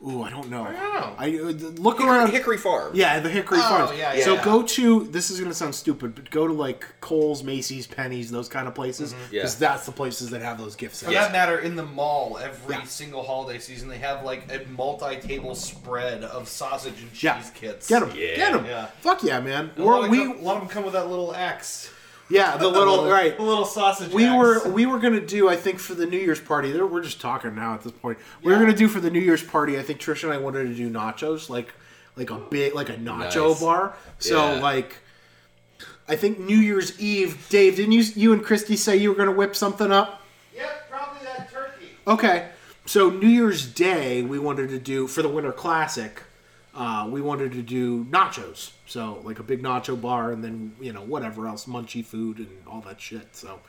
Ooh, 0.01 0.23
I 0.23 0.29
don't 0.29 0.49
know. 0.49 0.63
I 0.63 0.71
don't 0.71 0.93
know. 0.93 1.15
I 1.17 1.37
uh, 1.39 1.69
look 1.81 1.99
around. 1.99 2.29
Hickory 2.31 2.55
Farm. 2.57 2.93
Yeah, 2.95 3.19
the 3.19 3.29
Hickory 3.29 3.57
Oh, 3.59 3.61
Farms. 3.69 3.91
yeah, 3.99 4.13
yeah, 4.13 4.23
so 4.23 4.35
yeah. 4.35 4.45
go 4.45 4.63
to 4.63 5.03
this 5.05 5.29
is 5.29 5.41
gonna 5.41 5.53
sound 5.53 5.75
stupid, 5.75 6.15
but 6.15 6.29
go 6.31 6.47
to 6.47 6.53
like 6.53 6.85
Kohl's, 7.01 7.43
Macy's, 7.43 7.85
Penney's, 7.85 8.31
those 8.31 8.47
kind 8.47 8.69
of 8.69 8.73
places, 8.73 9.11
Mm-hmm. 9.13 9.21
Yeah. 9.35 9.41
because 9.41 9.57
that's 9.57 9.85
the 9.85 9.91
places 9.91 10.29
that 10.29 10.41
have 10.41 10.57
those 10.57 10.77
gifts. 10.77 11.03
For 11.03 11.11
that 11.11 11.33
matter, 11.33 11.59
in 11.59 11.75
the 11.75 11.85
mall, 11.85 12.37
every 12.41 12.75
Yeah. 12.75 12.83
single 12.85 13.23
holiday 13.23 13.59
season, 13.59 13.89
they 13.89 13.97
have 13.97 14.23
like 14.23 14.49
a 14.49 14.65
multi-table 14.69 15.53
spread 15.55 16.23
of 16.23 16.47
sausage 16.47 17.01
and 17.01 17.11
cheese 17.11 17.23
Yeah, 17.23 17.41
kits. 17.53 17.89
get 17.89 17.99
them, 17.99 18.11
Yeah. 18.15 18.35
get 18.37 18.53
them. 18.53 18.65
Yeah. 18.65 18.85
Fuck 19.01 19.21
yeah, 19.23 19.41
man. 19.41 19.71
A 19.75 19.83
We're, 19.83 19.93
lot, 19.95 20.05
of 20.05 20.11
we 20.11 20.17
co- 20.25 20.39
a 20.39 20.41
lot 20.41 20.55
of 20.55 20.61
them 20.61 20.69
come 20.69 20.85
with 20.85 20.93
that 20.93 21.09
little 21.09 21.35
axe. 21.35 21.89
Yeah, 22.29 22.57
the 22.57 22.67
little 22.79 23.09
right. 23.09 23.35
The 23.35 23.43
little 23.43 23.65
sausage. 23.65 24.11
We 24.13 24.25
axe. 24.25 24.37
were 24.65 24.71
we 24.71 24.85
were 24.85 24.99
gonna 24.99 25.19
do 25.25 25.49
I 25.49 25.55
think 25.55 25.79
for 25.79 25.93
the 25.95 26.05
New 26.05 26.19
Year's 26.19 26.39
party. 26.41 26.71
there- 26.71 26.85
We're 26.85 27.01
just 27.03 27.19
talking 27.21 27.55
now 27.55 27.73
at 27.73 27.81
this 27.83 27.91
point. 27.93 28.17
We 28.43 28.51
were 28.53 28.59
gonna 28.59 28.73
do 28.75 28.87
for 28.87 28.99
the 28.99 29.09
New 29.09 29.19
Year's 29.21 29.43
party. 29.43 29.77
I 29.79 29.83
think 29.83 29.99
Trisha 29.99 30.25
and 30.25 30.33
I 30.33 30.37
wanted 30.37 30.63
to 30.67 30.73
do 30.75 30.89
nachos, 30.89 31.49
like 31.49 31.73
like 32.15 32.29
a 32.31 32.37
big 32.37 32.73
like 32.75 32.89
a 32.89 32.95
nacho 32.95 33.49
Nice. 33.49 33.61
bar. 33.61 33.95
So 34.19 34.53
Yeah. 34.53 34.61
like. 34.61 34.95
I 36.07 36.15
think 36.15 36.39
New 36.39 36.57
Year's 36.57 36.99
Eve, 36.99 37.45
Dave. 37.49 37.75
Didn't 37.75 37.91
you 37.91 38.01
you 38.15 38.33
and 38.33 38.43
Christy 38.43 38.75
say 38.75 38.97
you 38.97 39.09
were 39.09 39.15
gonna 39.15 39.31
whip 39.31 39.55
something 39.55 39.91
up? 39.91 40.23
Yep, 40.55 40.89
probably 40.89 41.19
that 41.23 41.51
turkey. 41.51 41.85
Okay, 42.07 42.49
so 42.87 43.11
New 43.11 43.27
Year's 43.27 43.67
Day 43.67 44.23
we 44.23 44.39
wanted 44.39 44.69
to 44.69 44.79
do 44.79 45.05
for 45.07 45.21
the 45.21 45.29
Winter 45.29 45.51
Classic. 45.51 46.23
Uh, 46.73 47.07
we 47.09 47.19
wanted 47.19 47.51
to 47.53 47.61
do 47.61 48.05
nachos, 48.05 48.71
so 48.85 49.21
like 49.23 49.39
a 49.39 49.43
big 49.43 49.63
nacho 49.63 49.99
bar, 49.99 50.31
and 50.31 50.43
then 50.43 50.75
you 50.79 50.93
know 50.93 51.01
whatever 51.01 51.47
else, 51.47 51.65
munchy 51.65 52.05
food 52.05 52.37
and 52.37 52.49
all 52.67 52.81
that 52.81 53.01
shit. 53.01 53.35
So, 53.35 53.59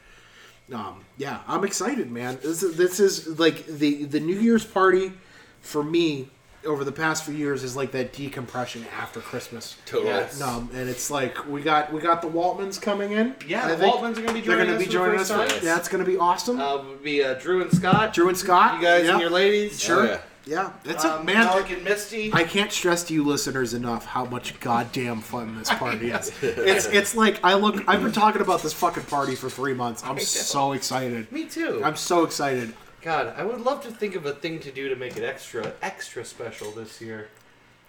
um, 0.73 1.05
yeah, 1.17 1.41
I'm 1.49 1.65
excited, 1.65 2.11
man. 2.11 2.39
This 2.43 2.63
is, 2.63 2.77
this 2.77 3.01
is 3.01 3.39
like 3.39 3.67
the 3.67 4.05
the 4.05 4.21
New 4.21 4.39
Year's 4.39 4.65
party 4.65 5.13
for 5.61 5.83
me 5.83 6.29
over 6.67 6.85
the 6.85 6.93
past 6.93 7.25
few 7.25 7.35
years 7.35 7.63
is 7.63 7.75
like 7.75 7.93
that 7.93 8.13
decompression 8.13 8.85
after 8.99 9.21
Christmas. 9.21 9.77
Totally. 9.87 10.11
Yes. 10.11 10.41
Um, 10.41 10.69
and 10.75 10.89
it's 10.89 11.11
like 11.11 11.47
we 11.49 11.63
got 11.63 11.93
we 11.93 12.01
got 12.01 12.21
the 12.21 12.29
Waltmans 12.29 12.81
coming 12.81 13.13
in. 13.13 13.35
Yeah, 13.47 13.65
I 13.65 13.71
the 13.71 13.77
think. 13.79 13.95
Waltmans 13.95 14.19
are 14.19 14.23
gonna 14.23 14.35
be 14.35 14.41
They're 14.41 14.57
joining 14.57 14.67
gonna 14.67 14.79
us 14.79 14.85
be 14.85 14.93
joining 14.93 15.21
us. 15.21 15.29
time. 15.29 15.51
Yeah, 15.63 15.79
it's 15.79 15.89
gonna 15.89 16.05
be 16.05 16.19
awesome. 16.19 16.61
Uh, 16.61 16.83
would 16.83 17.03
be 17.03 17.25
uh, 17.25 17.35
Drew 17.35 17.63
and 17.63 17.73
Scott. 17.73 18.13
Drew 18.13 18.29
and 18.29 18.37
Scott, 18.37 18.79
you 18.79 18.83
guys 18.87 19.07
yeah. 19.07 19.13
and 19.13 19.21
your 19.21 19.31
ladies. 19.31 19.81
Sure. 19.81 20.03
Oh, 20.03 20.05
yeah. 20.05 20.21
Yeah, 20.47 20.73
it's 20.85 21.05
a 21.05 21.17
Um, 21.21 21.27
man. 21.27 21.37
Alec 21.37 21.71
and 21.71 21.85
Misty. 21.85 22.33
I 22.33 22.45
can't 22.45 22.73
stress 22.73 23.05
to 23.05 23.15
you 23.15 23.25
listeners 23.25 23.75
enough 23.75 24.07
how 24.07 24.25
much 24.25 24.59
goddamn 24.61 25.21
fun 25.21 25.59
this 25.59 25.69
party 25.75 26.11
is. 26.11 26.33
It's 26.43 26.87
it's 26.87 27.15
like 27.15 27.39
I 27.45 27.55
look. 27.55 27.83
I've 27.87 28.03
been 28.03 28.13
talking 28.13 28.41
about 28.41 28.63
this 28.63 28.73
fucking 28.73 29.05
party 29.05 29.35
for 29.35 29.51
three 29.51 29.75
months. 29.75 30.03
I'm 30.05 30.19
so 30.19 30.73
excited. 30.73 31.31
Me 31.31 31.45
too. 31.47 31.83
I'm 31.85 31.97
so 31.97 32.25
excited. 32.25 32.73
God, 33.03 33.33
I 33.37 33.45
would 33.45 33.61
love 33.61 33.83
to 33.85 33.91
think 33.91 34.15
of 34.15 34.27
a 34.27 34.33
thing 34.33 34.61
to 34.61 34.71
do 34.71 34.89
to 34.91 34.97
make 34.97 35.17
it 35.17 35.25
extra, 35.25 35.73
extra 35.81 36.23
special 36.25 36.71
this 36.73 37.01
year. 37.01 37.29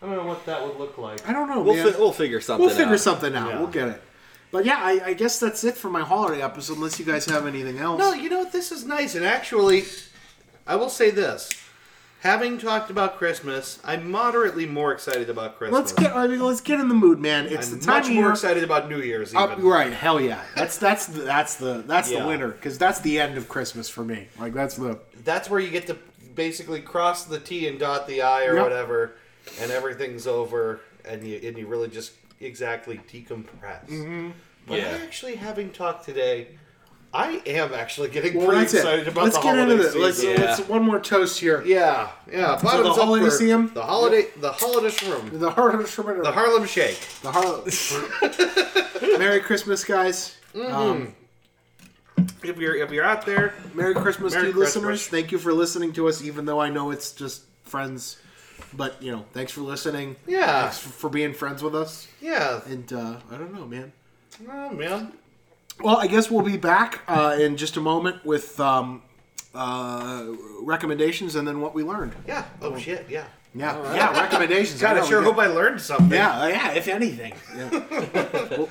I 0.02 0.06
don't 0.08 0.16
know 0.16 0.26
what 0.26 0.46
that 0.46 0.66
would 0.66 0.78
look 0.78 0.98
like. 0.98 1.28
I 1.28 1.34
don't 1.34 1.50
know, 1.50 1.62
We'll, 1.62 1.76
man. 1.76 1.92
fi- 1.94 2.00
we'll 2.00 2.14
figure 2.14 2.40
something. 2.42 2.66
we'll 2.66 2.76
figure 2.76 2.94
out. 2.94 3.00
something 3.02 3.36
out. 3.36 3.50
Yeah. 3.50 3.58
We'll 3.60 3.68
get 3.68 3.88
it. 3.90 4.02
But 4.52 4.66
yeah, 4.66 4.78
I, 4.80 5.02
I 5.08 5.14
guess 5.14 5.40
that's 5.40 5.64
it 5.64 5.76
for 5.78 5.90
my 5.90 6.02
holiday 6.02 6.42
episode. 6.42 6.78
Unless 6.78 6.98
you 7.00 7.06
guys 7.06 7.26
have 7.26 7.46
anything 7.46 7.78
else. 7.80 8.00
No, 8.00 8.14
you 8.14 8.30
know 8.30 8.40
what? 8.40 8.52
This 8.54 8.72
is 8.72 8.86
nice, 8.86 9.14
and 9.16 9.26
actually, 9.26 9.84
I 10.66 10.76
will 10.78 10.90
say 10.90 11.12
this: 11.12 11.50
having 12.22 12.58
talked 12.58 12.90
about 12.90 13.18
Christmas, 13.18 13.80
I'm 13.84 14.10
moderately 14.10 14.66
more 14.66 14.92
excited 14.94 15.30
about 15.30 15.58
Christmas. 15.58 15.80
Let's 15.80 15.94
get. 15.94 16.16
I 16.16 16.28
mean, 16.28 16.40
let's 16.40 16.62
get 16.62 16.80
in 16.80 16.88
the 16.88 16.96
mood, 16.96 17.20
man. 17.20 17.48
It's 17.48 17.72
I'm 17.72 17.80
the 17.80 17.86
time 17.86 17.96
much 18.02 18.08
of 18.08 18.14
more 18.16 18.24
year. 18.24 18.32
excited 18.32 18.64
about 18.64 18.90
New 18.90 19.02
Year's. 19.02 19.36
Uh, 19.36 19.56
right, 19.60 19.94
hell 19.94 20.20
yeah. 20.22 20.42
That's 20.56 20.78
that's 20.78 21.06
the 21.08 21.22
that's 21.22 21.56
the 21.56 21.84
that's 21.86 22.10
Yeah. 22.12 22.22
the 22.22 22.28
winter 22.28 22.50
because 22.50 22.78
that's 22.78 23.00
the 23.02 23.20
end 23.20 23.38
of 23.38 23.48
Christmas 23.50 23.90
for 23.90 24.04
me. 24.04 24.28
Like 24.40 24.54
that's 24.54 24.76
the 24.76 25.00
That's 25.24 25.50
where 25.50 25.60
you 25.60 25.70
get 25.70 25.88
to 25.88 25.98
basically 26.36 26.82
cross 26.82 27.26
the 27.26 27.40
T 27.40 27.68
and 27.68 27.78
dot 27.80 28.08
the 28.08 28.22
I 28.22 28.46
or 28.46 28.56
Yep. 28.56 28.64
whatever, 28.64 29.16
and 29.60 29.72
everything's 29.72 30.28
over, 30.28 30.80
and 31.06 31.24
you 31.28 31.40
and 31.44 31.58
you 31.58 31.68
really 31.68 31.90
just 31.90 32.14
exactly 32.40 33.00
decompress. 33.12 33.86
Mm-hmm. 33.88 34.30
But 34.68 34.80
Yeah. 34.80 34.98
actually, 35.04 35.36
having 35.36 35.72
talked 35.72 36.06
today, 36.06 36.48
I 37.14 37.42
am 37.46 37.74
actually 37.74 38.08
getting 38.10 38.38
well, 38.38 38.48
pretty 38.48 38.64
excited 38.64 39.08
about 39.08 39.26
Let's 39.26 39.36
the 39.36 39.42
get 39.44 39.56
holiday 39.56 39.72
into 39.74 39.84
this. 39.84 39.96
Let's, 39.96 40.24
Yeah. 40.24 40.36
let's 40.46 40.60
one 40.70 40.84
more 40.84 41.00
toast 41.00 41.40
here. 41.40 41.62
Yeah, 41.66 42.10
yeah. 42.32 42.58
Bottoms 42.64 42.90
up 42.90 42.96
holiday 43.04 43.30
for? 43.30 43.74
The 43.74 43.82
holiday, 43.84 44.28
the 44.38 44.52
holiday 44.54 44.96
room, 45.10 45.30
The 45.38 45.52
Harlem 45.52 45.86
Shrimmer. 45.86 46.24
the 46.24 46.32
Harlem 46.32 46.66
Shake. 46.66 46.98
The 47.22 47.32
Harlem. 47.32 47.66
Merry 49.20 49.42
Christmas, 49.42 49.84
guys. 49.84 50.38
Mm-hmm. 50.56 50.74
Um, 50.74 51.16
If 52.44 52.58
you're 52.58 52.76
if 52.76 52.92
you're 52.92 53.04
out 53.06 53.26
there, 53.26 53.54
Merry 53.74 53.94
Christmas 53.94 54.34
Merry 54.34 54.46
to 54.46 54.50
you 54.50 54.54
Christmas. 54.56 54.76
listeners. 54.84 55.08
Thank 55.08 55.32
you 55.32 55.38
for 55.38 55.54
listening 55.54 55.92
to 55.94 56.08
us, 56.08 56.24
even 56.24 56.46
though 56.46 56.60
I 56.62 56.70
know 56.70 56.92
it's 56.92 57.12
just 57.12 57.44
friends. 57.64 58.18
But 58.74 59.02
you 59.02 59.12
know, 59.12 59.26
thanks 59.34 59.52
for 59.52 59.62
listening. 59.62 60.16
Yeah. 60.28 60.62
Thanks 60.70 60.80
for 60.80 61.10
being 61.10 61.34
friends 61.34 61.62
with 61.62 61.76
us. 61.76 62.08
yeah. 62.22 62.62
And 62.66 62.92
uh, 62.94 63.18
I 63.32 63.38
don't 63.38 63.54
know, 63.54 63.66
man. 63.66 63.92
Oh 64.50 64.70
man. 64.70 65.14
Well, 65.84 65.98
I 65.98 66.08
guess 66.08 66.30
we'll 66.30 66.44
be 66.44 66.58
back 66.58 67.02
uh, 67.08 67.38
in 67.40 67.58
just 67.58 67.78
a 67.78 67.82
moment 67.82 68.26
with 68.26 68.60
um, 68.60 69.02
uh, 69.54 70.28
recommendations 70.62 71.36
and 71.36 71.48
then 71.48 71.62
what 71.62 71.74
we 71.74 71.84
learned. 71.84 72.14
Yeah. 72.28 72.46
Oh 72.62 72.78
shit. 72.78 73.08
Yeah. 73.10 73.26
Yeah, 73.54 73.94
yeah, 73.94 74.18
recommendations. 74.18 74.80
God, 74.80 74.96
I 74.96 75.02
know, 75.02 75.06
sure 75.06 75.22
hope 75.22 75.38
I 75.38 75.48
learned 75.48 75.82
something. 75.82 76.10
Yeah, 76.12 76.48
yeah. 76.48 76.72
If 76.72 76.88
anything. 76.88 77.34
Yeah. 77.58 77.84
Well, 78.58 78.70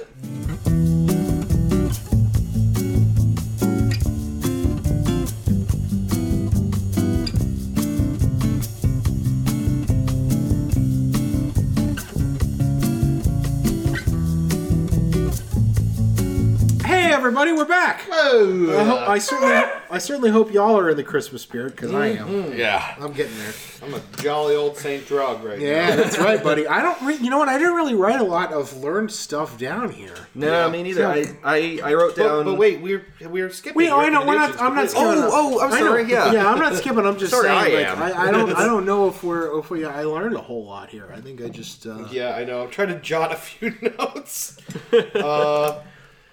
Hey 17.11 17.17
everybody, 17.17 17.53
we're 17.53 17.65
back. 17.65 18.03
Whoa. 18.03 18.79
I, 18.79 18.85
hope, 18.85 19.09
I 19.09 19.19
certainly, 19.19 19.73
I 19.91 19.99
certainly 19.99 20.31
hope 20.31 20.53
y'all 20.53 20.79
are 20.79 20.91
in 20.91 20.97
the 20.97 21.03
Christmas 21.03 21.43
spirit 21.43 21.75
because 21.75 21.93
I 21.93 22.07
am. 22.07 22.57
yeah. 22.57 22.95
I'm 23.01 23.13
getting 23.13 23.37
there. 23.37 23.53
I'm 23.83 23.95
a 23.95 24.01
jolly 24.23 24.55
old 24.55 24.77
Saint 24.77 25.09
Drug 25.09 25.43
right 25.43 25.59
Yeah, 25.59 25.89
now. 25.89 25.97
that's 25.97 26.19
right, 26.21 26.41
buddy. 26.41 26.69
I 26.69 26.81
don't. 26.81 27.03
Re- 27.03 27.17
you 27.17 27.29
know 27.29 27.39
what? 27.39 27.49
I 27.49 27.59
didn't 27.59 27.75
really 27.75 27.97
write 27.97 28.21
a 28.21 28.25
lot 28.25 28.53
of 28.53 28.77
learned 28.77 29.11
stuff 29.11 29.59
down 29.59 29.91
here. 29.91 30.15
No, 30.37 30.71
me 30.71 30.85
neither. 30.85 31.05
I, 31.05 31.27
I, 31.43 31.81
I 31.83 31.95
wrote 31.95 32.15
down. 32.15 32.45
but 32.45 32.57
wait, 32.57 32.81
we're 32.81 33.05
we're 33.29 33.51
skipping. 33.51 33.77
Wait, 33.77 33.91
oh, 33.91 33.99
I 33.99 34.09
know. 34.09 34.25
We're 34.25 34.37
not. 34.37 34.61
I'm 34.61 34.77
not. 34.77 34.89
skipping. 34.91 35.09
Oh, 35.09 35.59
oh, 35.59 35.61
I'm 35.67 35.73
I 35.73 35.81
know. 35.81 35.87
sorry, 35.89 36.09
yeah. 36.09 36.31
yeah. 36.33 36.49
I'm 36.49 36.61
not 36.61 36.77
skipping. 36.77 37.05
I'm 37.05 37.19
just 37.19 37.31
Sorry, 37.33 37.49
saying. 37.49 37.87
I 37.89 37.91
like, 37.91 38.13
am. 38.15 38.21
I, 38.21 38.29
I 38.29 38.31
don't. 38.31 38.53
I 38.55 38.65
don't 38.67 38.87
know 38.87 39.09
if 39.09 39.25
we're. 39.25 39.59
If 39.59 39.69
we. 39.69 39.85
I 39.85 40.05
learned 40.05 40.37
a 40.37 40.41
whole 40.41 40.65
lot 40.65 40.91
here. 40.91 41.13
I 41.13 41.21
think 41.21 41.43
I 41.43 41.49
just. 41.49 41.89
Uh, 41.89 42.07
Yeah, 42.13 42.37
I 42.37 42.45
know. 42.45 42.63
I'm 42.63 42.71
trying 42.71 42.89
to 42.89 43.01
jot 43.01 43.33
a 43.33 43.37
few 43.37 43.75
notes. 43.99 44.59
uh, 44.93 45.81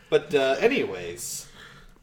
but 0.10 0.34
uh, 0.34 0.56
anyways, 0.60 1.48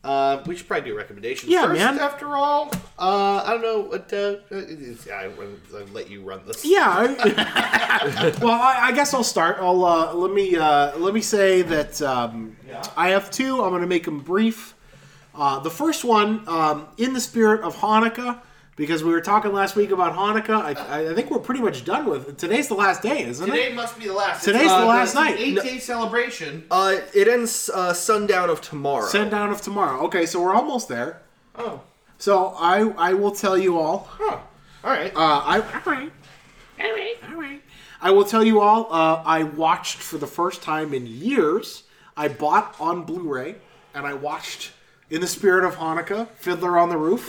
uh, 0.03 0.43
we 0.47 0.55
should 0.57 0.67
probably 0.69 0.91
do 0.91 0.97
recommendations 0.97 1.51
Yeah, 1.51 1.67
first. 1.67 1.79
man. 1.81 1.99
After 1.99 2.37
all, 2.37 2.71
uh, 2.99 3.43
I 3.47 3.51
don't 3.53 3.63
know 3.63 3.81
what. 3.81 4.13
Uh, 4.13 4.37
uh, 4.53 5.15
I, 5.15 5.25
I'll 5.25 5.87
let 5.93 6.11
you 6.11 6.23
run 6.23 6.43
this. 6.47 6.65
Yeah. 6.65 6.85
I, 7.19 8.35
well, 8.43 8.51
I, 8.61 8.89
I 8.89 8.93
guess 8.93 9.15
I'll 9.15 9.25
start. 9.25 9.57
I'll 9.61 9.85
uh, 9.85 10.13
let 10.13 10.33
me 10.33 10.57
uh, 10.57 10.97
let 10.99 11.15
me 11.15 11.21
say 11.23 11.63
that 11.63 12.03
um, 12.03 12.57
I 12.97 13.09
have 13.11 13.31
two. 13.31 13.63
I'm 13.63 13.71
going 13.71 13.81
to 13.83 13.87
make 13.89 14.05
them 14.05 14.21
brief. 14.21 14.75
Uh, 15.35 15.59
the 15.61 15.71
first 15.71 16.05
one, 16.05 16.47
um, 16.49 16.87
in 16.97 17.13
the 17.13 17.21
spirit 17.21 17.63
of 17.63 17.75
Hanukkah, 17.77 18.41
because 18.77 19.05
we 19.05 19.11
were 19.11 19.21
talking 19.21 19.53
last 19.53 19.77
week 19.77 19.91
about 19.91 20.15
Hanukkah. 20.15 20.63
I, 20.89 21.11
I 21.11 21.15
think 21.15 21.31
we're 21.31 21.39
pretty 21.39 21.61
much 21.61 21.85
done 21.85 22.07
with 22.07 22.29
it. 22.29 22.39
Today's 22.39 22.69
the 22.69 22.75
last 22.75 23.03
day, 23.03 23.23
isn't 23.25 23.45
Today 23.47 23.59
it? 23.61 23.65
Today 23.65 23.75
must 23.77 23.99
be 23.99 24.07
the 24.07 24.13
last. 24.13 24.45
Today's 24.45 24.63
It's, 24.63 24.71
the 24.71 24.77
uh, 24.79 24.87
last 24.87 25.09
it's 25.11 25.15
night. 25.15 25.37
Eight-day 25.39 25.79
celebration. 25.79 26.65
uh, 26.71 26.97
it 27.15 27.29
ends 27.29 27.71
uh, 27.73 27.93
sundown 27.93 28.51
of 28.51 28.61
tomorrow. 28.61 29.07
Sundown 29.07 29.51
of 29.51 29.61
tomorrow. 29.61 30.03
Okay, 30.07 30.27
so 30.27 30.41
we're 30.43 30.55
almost 30.55 30.89
there. 30.89 31.23
Oh, 31.57 31.83
So 32.19 32.55
I 32.59 32.81
I 32.99 33.15
will 33.15 33.31
tell 33.33 33.57
you 33.57 33.79
all. 33.79 34.09
huh. 34.11 34.39
All 34.83 34.91
right. 34.91 35.15
Uh, 35.15 35.19
I 35.19 35.61
all 35.61 35.93
right, 35.93 36.13
all 36.81 36.93
right, 36.93 37.17
all 37.31 37.41
right. 37.41 37.63
I 38.03 38.11
will 38.11 38.25
tell 38.25 38.45
you 38.45 38.61
all. 38.61 38.93
Uh, 38.93 39.23
I 39.25 39.45
watched 39.45 39.97
for 39.99 40.19
the 40.19 40.27
first 40.27 40.63
time 40.63 40.93
in 40.93 41.07
years. 41.07 41.85
I 42.17 42.29
bought 42.29 42.77
on 42.79 43.05
Blu-ray, 43.05 43.55
and 43.95 44.07
I 44.07 44.13
watched 44.15 44.73
in 45.15 45.21
the 45.21 45.27
spirit 45.27 45.65
of 45.65 45.77
Hanukkah, 45.77 46.29
Fiddler 46.37 46.79
on 46.79 46.89
the 46.89 46.97
Roof. 46.99 47.29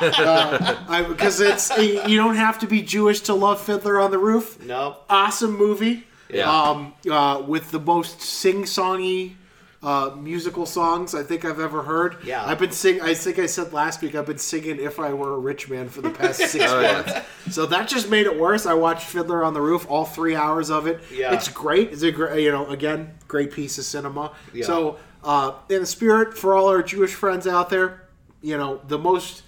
uh, 0.00 1.08
because 1.08 1.40
it's 1.40 1.76
you 1.78 2.16
don't 2.16 2.36
have 2.36 2.58
to 2.60 2.66
be 2.66 2.82
Jewish 2.82 3.20
to 3.22 3.34
love 3.34 3.60
Fiddler 3.60 4.00
on 4.00 4.10
the 4.10 4.18
Roof. 4.18 4.62
no. 4.64 4.96
Awesome 5.08 5.56
movie. 5.56 6.04
Yeah. 6.28 6.50
Um, 6.50 6.94
uh, 7.08 7.42
with 7.46 7.70
the 7.70 7.78
most 7.78 8.18
sing-songy 8.18 9.34
uh, 9.82 10.10
musical 10.18 10.66
songs 10.66 11.14
I 11.14 11.22
think 11.22 11.44
I've 11.44 11.60
ever 11.60 11.82
heard. 11.82 12.16
Yeah. 12.24 12.44
I've 12.44 12.58
been 12.58 12.72
sing. 12.72 13.00
I 13.00 13.14
think 13.14 13.38
I 13.38 13.46
said 13.46 13.72
last 13.72 14.02
week 14.02 14.16
I've 14.16 14.26
been 14.26 14.38
singing 14.38 14.80
"If 14.80 14.98
I 14.98 15.12
Were 15.12 15.34
a 15.34 15.38
Rich 15.38 15.68
Man" 15.70 15.88
for 15.88 16.00
the 16.00 16.10
past 16.10 16.40
six 16.50 16.64
Oh, 16.66 16.80
yeah. 16.80 16.92
months. 16.92 17.54
So 17.54 17.66
that 17.66 17.86
just 17.86 18.10
made 18.10 18.26
it 18.26 18.36
worse. 18.36 18.66
I 18.66 18.74
watched 18.74 19.06
Fiddler 19.06 19.44
on 19.44 19.54
the 19.54 19.60
Roof, 19.60 19.86
all 19.88 20.04
three 20.04 20.34
hours 20.34 20.70
of 20.70 20.88
it. 20.88 21.00
Yeah. 21.12 21.32
It's 21.34 21.48
great. 21.48 21.92
It's 21.92 22.02
a 22.02 22.10
great, 22.10 22.42
you 22.42 22.50
know, 22.50 22.66
again, 22.68 23.14
great 23.28 23.52
piece 23.52 23.78
of 23.78 23.84
cinema. 23.84 24.32
Yeah. 24.52 24.64
So, 24.66 24.96
uh, 25.26 25.52
in 25.68 25.80
the 25.80 25.86
spirit 25.86 26.38
for 26.38 26.54
all 26.54 26.68
our 26.68 26.82
Jewish 26.82 27.12
friends 27.12 27.46
out 27.46 27.68
there, 27.68 28.02
you 28.40 28.56
know, 28.56 28.80
the 28.88 28.96
most 28.98 29.42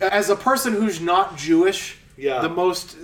as 0.00 0.28
a 0.30 0.36
person 0.36 0.74
who's 0.74 1.00
not 1.00 1.36
Jewish, 1.36 1.96
Yeah. 2.16 2.40
the 2.42 2.48
most 2.48 2.96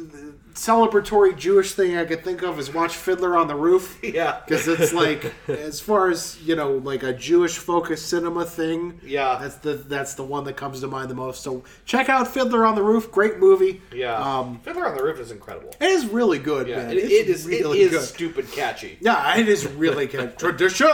celebratory 0.58 1.36
Jewish 1.36 1.72
thing 1.74 1.96
I 1.96 2.04
could 2.04 2.24
think 2.24 2.42
of 2.42 2.58
is 2.58 2.72
watch 2.72 2.96
Fiddler 2.96 3.36
on 3.36 3.46
the 3.46 3.54
Roof. 3.54 3.98
Yeah. 4.08 4.40
Because 4.44 4.66
it's 4.66 4.92
like, 4.92 5.32
as 5.48 5.80
far 5.80 6.10
as 6.10 6.38
you 6.42 6.56
know, 6.56 6.72
like 6.72 7.02
a 7.02 7.12
Jewish 7.12 7.56
focused 7.58 8.08
cinema 8.08 8.44
thing. 8.44 9.00
Yeah. 9.04 9.38
that's 9.40 9.56
the 9.56 9.74
that's 9.74 10.14
the 10.14 10.24
one 10.24 10.44
that 10.44 10.54
comes 10.56 10.80
to 10.80 10.88
mind 10.88 11.10
the 11.10 11.14
most. 11.14 11.42
So 11.42 11.62
check 11.84 12.08
out 12.08 12.26
Fiddler 12.26 12.64
on 12.66 12.74
the 12.74 12.82
Roof. 12.82 13.12
Great 13.12 13.38
movie. 13.38 13.80
Yeah. 13.94 14.14
um, 14.16 14.58
Fiddler 14.64 14.86
on 14.88 14.96
the 14.96 15.02
Roof 15.02 15.20
is 15.20 15.30
incredible. 15.30 15.70
it 15.80 15.90
is 15.90 16.06
really 16.06 16.38
good. 16.38 16.66
Yeah, 16.66 16.76
man. 16.78 16.90
it, 16.90 16.96
It's 16.98 17.12
it 17.12 17.28
is. 17.28 17.46
really 17.46 17.80
it 17.82 17.92
is 17.92 17.98
good. 17.98 18.02
stupid 18.08 18.50
catchy. 18.50 18.98
Yeah, 19.00 19.38
it 19.38 19.48
is 19.48 19.66
really 19.66 20.06
good. 20.16 20.38
Tradition. 20.38 20.88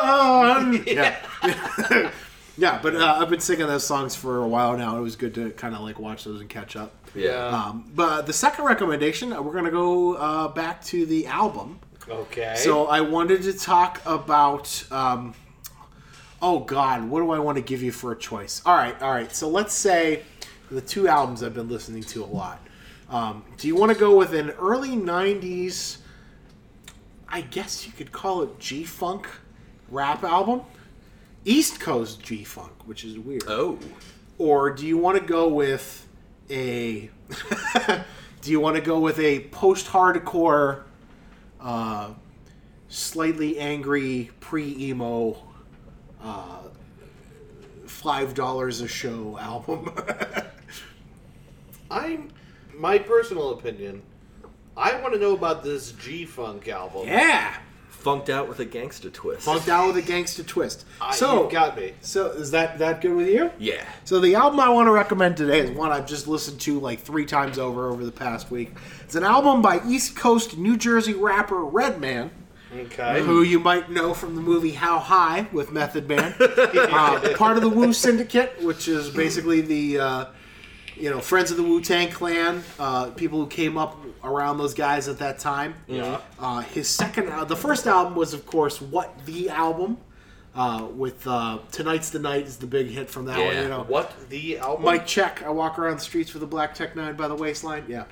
Yeah. 0.86 1.16
yeah, 2.56 2.78
but 2.82 2.94
uh, 2.96 3.18
I've 3.20 3.30
been 3.30 3.40
singing 3.40 3.66
those 3.66 3.86
songs 3.86 4.14
for 4.14 4.38
a 4.42 4.46
while 4.48 4.76
now. 4.76 4.98
It 4.98 5.00
was 5.02 5.16
good 5.16 5.34
to 5.36 5.50
kind 5.52 5.74
of 5.74 5.80
like 5.80 5.98
watch 5.98 6.24
those 6.24 6.40
and 6.40 6.48
catch 6.50 6.76
up. 6.76 6.92
Yeah. 7.14 7.46
Um, 7.46 7.90
but 7.94 8.26
the 8.26 8.32
second 8.32 8.64
recommendation, 8.64 9.32
uh, 9.32 9.40
we're 9.40 9.52
going 9.52 9.64
to 9.64 9.70
go 9.70 10.14
uh, 10.14 10.48
back 10.48 10.82
to 10.86 11.06
the 11.06 11.26
album. 11.26 11.78
Okay. 12.08 12.54
So 12.56 12.86
I 12.86 13.00
wanted 13.00 13.42
to 13.42 13.52
talk 13.52 14.00
about. 14.04 14.84
Um, 14.90 15.34
oh 16.42 16.60
God, 16.60 17.08
what 17.08 17.20
do 17.20 17.30
I 17.30 17.38
want 17.38 17.56
to 17.56 17.62
give 17.62 17.82
you 17.82 17.92
for 17.92 18.12
a 18.12 18.16
choice? 18.16 18.60
All 18.66 18.76
right, 18.76 19.00
all 19.00 19.10
right. 19.10 19.34
So 19.34 19.48
let's 19.48 19.72
say 19.72 20.22
the 20.70 20.80
two 20.80 21.08
albums 21.08 21.42
I've 21.42 21.54
been 21.54 21.68
listening 21.68 22.02
to 22.02 22.22
a 22.22 22.26
lot. 22.26 22.60
Um, 23.08 23.44
do 23.56 23.68
you 23.68 23.76
want 23.76 23.92
to 23.92 23.98
go 23.98 24.16
with 24.16 24.34
an 24.34 24.50
early 24.50 24.90
'90s? 24.90 25.98
I 27.28 27.40
guess 27.40 27.86
you 27.86 27.92
could 27.92 28.12
call 28.12 28.42
it 28.42 28.58
G 28.58 28.84
Funk 28.84 29.26
rap 29.88 30.22
album, 30.22 30.62
East 31.44 31.80
Coast 31.80 32.22
G 32.22 32.44
Funk, 32.44 32.72
which 32.86 33.04
is 33.04 33.18
weird 33.18 33.44
oh. 33.48 33.78
or 34.38 34.70
do 34.70 34.86
you 34.86 34.98
want 34.98 35.18
to 35.18 35.24
go 35.24 35.48
with 35.48 36.03
a 36.50 37.10
do 38.40 38.50
you 38.50 38.60
want 38.60 38.76
to 38.76 38.82
go 38.82 39.00
with 39.00 39.18
a 39.18 39.40
post-hardcore 39.50 40.82
uh, 41.60 42.10
slightly 42.88 43.58
angry 43.58 44.30
pre-emo 44.40 45.36
uh, 46.22 46.58
five 47.86 48.34
dollars 48.34 48.80
a 48.80 48.88
show 48.88 49.38
album 49.38 49.90
I'm 51.90 52.30
my 52.76 52.98
personal 52.98 53.50
opinion. 53.50 54.02
I 54.76 55.00
want 55.00 55.14
to 55.14 55.20
know 55.20 55.34
about 55.34 55.62
this 55.62 55.92
G 55.92 56.24
Funk 56.26 56.66
album. 56.68 57.06
yeah 57.06 57.56
Funked 58.04 58.28
out 58.30 58.48
with 58.48 58.60
a 58.60 58.64
gangster 58.64 59.08
twist. 59.10 59.42
funked 59.42 59.68
out 59.68 59.86
with 59.88 59.96
a 59.96 60.02
gangster 60.06 60.42
twist 60.42 60.84
I, 61.00 61.14
so 61.14 61.44
you 61.46 61.50
got 61.50 61.76
me. 61.76 61.94
so 62.02 62.26
is 62.32 62.50
that 62.52 62.78
that 62.78 63.00
good 63.00 63.14
with 63.16 63.28
you 63.28 63.50
Yeah. 63.58 63.82
So 64.04 64.20
the 64.20 64.34
album 64.34 64.60
I 64.60 64.68
want 64.68 64.86
to 64.88 64.92
recommend 64.92 65.36
today 65.36 65.60
is 65.60 65.70
one 65.70 65.90
I've 65.90 66.06
just 66.06 66.28
listened 66.28 66.60
to 66.60 66.78
like 66.78 67.00
three 67.00 67.24
times 67.24 67.58
over 67.58 67.88
over 67.88 68.04
the 68.04 68.12
past 68.12 68.50
week. 68.50 68.72
It's 69.02 69.14
an 69.14 69.24
album 69.24 69.62
by 69.62 69.80
East 69.86 70.14
Coast 70.16 70.56
New 70.58 70.76
Jersey 70.76 71.14
rapper 71.14 71.64
Redman, 71.64 72.30
Okay. 72.76 73.22
who 73.22 73.42
you 73.42 73.58
might 73.58 73.90
know 73.90 74.12
from 74.12 74.34
the 74.34 74.42
movie 74.42 74.72
How 74.72 74.98
High 74.98 75.46
with 75.52 75.72
Method 75.72 76.06
Man, 76.08 76.34
uh, 76.40 77.34
part 77.36 77.56
of 77.56 77.62
the 77.62 77.68
Wu 77.70 77.92
Syndicate, 77.92 78.60
which 78.62 78.86
is 78.88 79.10
basically 79.10 79.60
the 79.62 79.98
uh, 80.00 80.24
you 80.96 81.10
know, 81.10 81.20
friends 81.20 81.50
of 81.50 81.56
the 81.56 81.62
Wu 81.62 81.80
Tang 81.80 82.10
Clan, 82.10 82.62
uh, 82.78 83.10
people 83.10 83.38
who 83.40 83.46
came 83.48 83.76
up 83.78 83.96
around 84.24 84.58
those 84.58 84.74
guys 84.74 85.08
at 85.08 85.18
that 85.18 85.38
time. 85.38 85.74
Yeah. 85.86 86.20
Uh, 86.38 86.60
his 86.60 86.88
second, 86.88 87.28
uh, 87.28 87.44
the 87.44 87.56
first 87.56 87.86
album 87.86 88.14
was, 88.14 88.34
of 88.34 88.46
course, 88.46 88.80
What 88.80 89.12
the 89.26 89.50
Album, 89.50 89.98
uh, 90.54 90.86
with 90.94 91.26
uh, 91.26 91.58
Tonight's 91.72 92.10
the 92.10 92.18
Night 92.18 92.46
is 92.46 92.56
the 92.56 92.66
big 92.66 92.88
hit 92.88 93.10
from 93.10 93.26
that 93.26 93.38
one. 93.38 93.56
You 93.56 93.68
know, 93.68 93.84
What 93.88 94.14
the 94.30 94.58
album? 94.58 94.84
Mike 94.84 95.06
check. 95.06 95.42
I 95.42 95.50
walk 95.50 95.78
around 95.78 95.98
the 95.98 96.02
streets 96.04 96.32
with 96.32 96.42
a 96.42 96.46
black 96.46 96.74
Tech 96.74 96.94
Nine 96.96 97.16
by 97.16 97.28
the 97.28 97.34
waistline. 97.34 97.84
Yeah, 97.88 98.04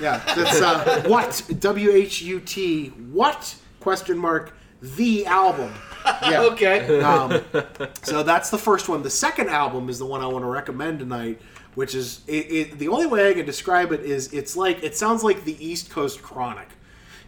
yeah. 0.00 0.22
That's 0.34 0.60
uh, 0.60 1.02
what 1.06 1.42
W 1.58 1.90
H 1.90 2.22
U 2.22 2.40
T. 2.40 2.88
What 2.88 3.54
question 3.80 4.16
mark 4.18 4.54
the 4.80 5.26
album. 5.26 5.72
Yeah. 6.22 6.42
Okay. 6.52 7.00
Um, 7.00 7.44
so 8.02 8.24
that's 8.24 8.50
the 8.50 8.58
first 8.58 8.88
one. 8.88 9.02
The 9.04 9.10
second 9.10 9.48
album 9.50 9.88
is 9.88 10.00
the 10.00 10.06
one 10.06 10.20
I 10.20 10.26
want 10.26 10.44
to 10.44 10.48
recommend 10.48 10.98
tonight, 10.98 11.40
which 11.74 11.94
is 11.94 12.22
it, 12.26 12.32
it, 12.32 12.78
the 12.78 12.88
only 12.88 13.06
way 13.06 13.30
I 13.30 13.34
can 13.34 13.46
describe 13.46 13.92
it 13.92 14.00
is 14.00 14.32
it's 14.32 14.56
like 14.56 14.82
it 14.82 14.96
sounds 14.96 15.22
like 15.24 15.44
the 15.44 15.64
East 15.64 15.90
Coast 15.90 16.22
Chronic. 16.22 16.68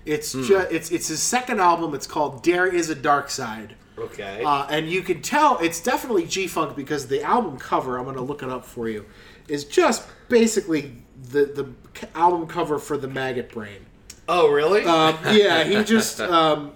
It's 0.05 0.33
just 0.33 0.71
it's 0.71 0.91
it's 0.91 1.09
his 1.09 1.23
second 1.23 1.61
album. 1.61 1.95
It's 1.95 2.07
called 2.07 2.43
Dare 2.43 2.67
Iz 2.67 2.91
a 2.91 2.97
Darkside. 2.97 3.71
Okay. 3.97 4.43
Uh, 4.45 4.67
and 4.69 4.91
you 4.91 5.03
can 5.03 5.23
tell 5.23 5.59
it's 5.59 5.81
definitely 5.81 6.27
G 6.27 6.47
Funk 6.47 6.77
because 6.77 7.07
the 7.07 7.23
album 7.23 7.59
cover, 7.59 7.97
I'm 7.97 8.05
going 8.05 8.17
to 8.17 8.23
look 8.23 8.43
it 8.43 8.51
up 8.51 8.65
for 8.65 8.89
you, 8.89 9.07
is 9.49 9.65
just 9.65 10.07
basically 10.29 10.97
the, 11.31 11.47
the 11.47 12.09
album 12.15 12.47
cover 12.47 12.79
for 12.79 12.97
the 12.97 13.09
Maggot 13.09 13.53
Brain. 13.53 13.87
oh, 14.29 14.51
really? 14.51 14.85
Um, 14.85 15.17
yeah, 15.31 15.65
he 15.65 15.85
just. 15.85 16.21
Um, 16.21 16.73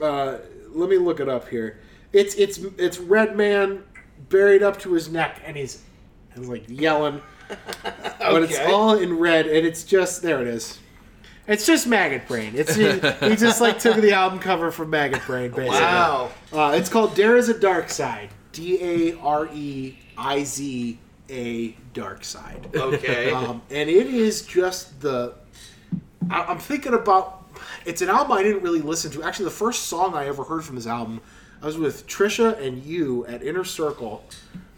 uh, 0.00 0.38
let 0.72 0.90
me 0.90 0.98
look 0.98 1.20
it 1.20 1.28
up 1.28 1.48
here. 1.48 1.80
It's 2.12 2.34
it's 2.34 2.58
it's 2.78 2.98
Redman 2.98 3.82
buried 4.28 4.62
up 4.62 4.78
to 4.80 4.92
his 4.92 5.08
neck, 5.08 5.40
and 5.44 5.56
he's, 5.56 5.82
he's 6.36 6.48
like 6.48 6.64
yelling, 6.68 7.22
but 7.48 8.42
it's 8.42 8.58
all 8.58 8.98
in 8.98 9.18
red, 9.18 9.46
and 9.46 9.66
it's 9.66 9.84
just 9.84 10.22
there. 10.22 10.40
It 10.42 10.48
is. 10.48 10.78
It's 11.48 11.64
just 11.64 11.86
Maggot 11.86 12.26
Brain. 12.26 12.54
It's 12.56 12.74
he, 12.74 12.90
he 12.90 13.36
just 13.36 13.60
like 13.60 13.78
took 13.78 13.96
the 13.96 14.12
album 14.12 14.40
cover 14.40 14.72
from 14.72 14.90
Maggot 14.90 15.24
Brain, 15.26 15.50
basically. 15.50 15.78
wow. 15.78 16.30
Uh, 16.52 16.74
it's 16.76 16.88
called 16.88 17.14
Dare 17.14 17.36
Iz 17.36 17.48
a 17.48 17.54
Darkside. 17.54 18.30
D 18.52 18.78
A 18.80 19.18
R 19.18 19.48
E 19.52 19.96
I 20.16 20.42
Z 20.42 20.98
A 21.30 21.68
Dark 21.92 22.24
Side. 22.24 22.70
Okay. 22.74 23.30
Um, 23.30 23.62
and 23.70 23.88
it 23.88 24.06
is 24.06 24.42
just 24.42 25.00
the. 25.00 25.34
I, 26.30 26.42
I'm 26.44 26.58
thinking 26.58 26.94
about. 26.94 27.44
It's 27.84 28.02
an 28.02 28.08
album 28.08 28.32
I 28.32 28.42
didn't 28.42 28.62
really 28.62 28.80
listen 28.80 29.10
to. 29.12 29.22
Actually, 29.22 29.46
the 29.46 29.50
first 29.52 29.84
song 29.84 30.14
I 30.14 30.26
ever 30.26 30.42
heard 30.42 30.64
from 30.64 30.74
this 30.76 30.86
album, 30.86 31.20
I 31.62 31.66
was 31.66 31.78
with 31.78 32.06
Trisha 32.06 32.60
and 32.60 32.82
you 32.82 33.24
at 33.26 33.42
Inner 33.42 33.64
Circle, 33.64 34.24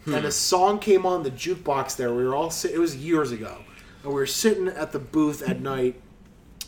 Hmm. 0.05 0.13
and 0.13 0.25
a 0.25 0.31
song 0.31 0.79
came 0.79 1.05
on 1.05 1.23
the 1.23 1.31
jukebox 1.31 1.95
there. 1.97 2.13
We 2.13 2.23
were 2.23 2.35
all 2.35 2.49
sit- 2.49 2.71
It 2.73 2.79
was 2.79 2.95
years 2.95 3.31
ago, 3.31 3.57
and 4.03 4.13
we 4.13 4.19
were 4.19 4.25
sitting 4.25 4.67
at 4.67 4.91
the 4.91 4.99
booth 4.99 5.41
at 5.41 5.61
night, 5.61 5.99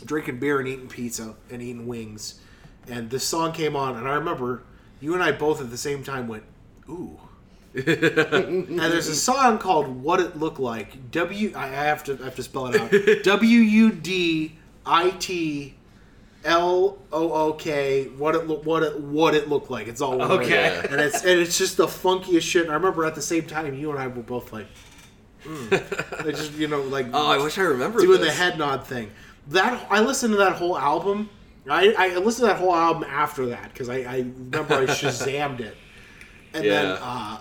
drinking 0.03 0.40
beer 0.40 0.60
and 0.60 0.68
eating 0.68 0.88
pizza 0.88 1.36
and 1.49 1.62
eating 1.62 1.88
wings, 1.88 2.40
and 2.88 3.10
this 3.10 3.24
song 3.24 3.52
came 3.53 3.76
on, 3.76 3.95
and 3.95 4.08
I 4.08 4.14
remember 4.16 4.64
you 4.99 5.14
and 5.14 5.24
I 5.24 5.32
both 5.32 5.62
at 5.62 5.70
the 5.70 5.78
same 5.78 6.03
time 6.03 6.28
went, 6.28 6.44
"Ooh." 6.90 7.18
and 7.74 8.78
there's 8.80 9.08
a 9.08 9.16
song 9.16 9.58
called 9.58 9.88
"What 9.88 10.20
It 10.20 10.38
Looked 10.38 10.60
Like." 10.60 11.10
W. 11.12 11.53
I 11.56 11.68
have 11.68 12.03
to. 12.06 12.18
I 12.22 12.26
have 12.26 12.36
to 12.36 12.44
spell 12.44 12.68
it 12.68 12.76
out. 12.82 13.24
W 13.24 13.60
U 13.60 13.91
D 13.94 14.58
I 14.86 15.12
T 15.12 15.76
L 16.44 16.98
O 17.12 17.32
O 17.32 17.54
K. 17.54 18.06
What 18.18 18.36
it. 18.36 18.48
What 18.66 18.84
it. 18.84 19.00
What 19.00 19.36
it 19.36 19.48
looked 19.50 19.70
like. 19.70 19.88
It's 19.88 20.02
all 20.02 20.18
one 20.18 20.30
word. 20.30 20.44
Okay. 20.44 20.82
And 20.90 21.00
it's 21.00 21.22
and 21.24 21.40
it's 21.40 21.58
just 21.58 21.78
the 21.78 21.86
funkiest 21.88 22.42
shit. 22.42 22.64
And 22.64 22.72
I 22.72 22.76
remember 22.76 23.06
at 23.06 23.16
the 23.16 23.22
same 23.22 23.44
time, 23.46 23.74
you 23.76 23.92
and 23.92 24.00
I 24.00 24.08
were 24.08 24.24
both 24.24 24.52
like, 24.52 24.68
mm. 25.44 25.70
They 26.24 26.32
just 26.32 26.54
you 26.54 26.68
know 26.68 26.82
like 26.82 27.08
Oh, 27.14 27.32
I 27.32 27.38
wish 27.38 27.58
I 27.58 27.62
remembered 27.64 28.02
doing 28.02 28.20
this. 28.22 28.30
the 28.30 28.36
head 28.36 28.58
nod 28.58 28.86
thing. 28.88 29.12
That 29.50 29.86
I 29.90 30.02
listened 30.02 30.32
to 30.34 30.38
that 30.38 30.54
whole 30.54 30.78
album. 30.78 31.30
I, 31.70 31.94
I 31.96 32.18
listened 32.18 32.48
to 32.48 32.54
that 32.54 32.58
whole 32.58 32.76
album 32.76 33.04
after 33.08 33.46
that 33.48 33.72
because 33.72 33.88
I, 33.88 33.98
I 33.98 34.18
remember 34.18 34.74
I 34.76 34.86
shazammed 34.88 35.60
it, 35.60 35.78
and 36.56 36.64
then 36.66 36.86
Yeah. 36.86 36.98
uh, 37.00 37.38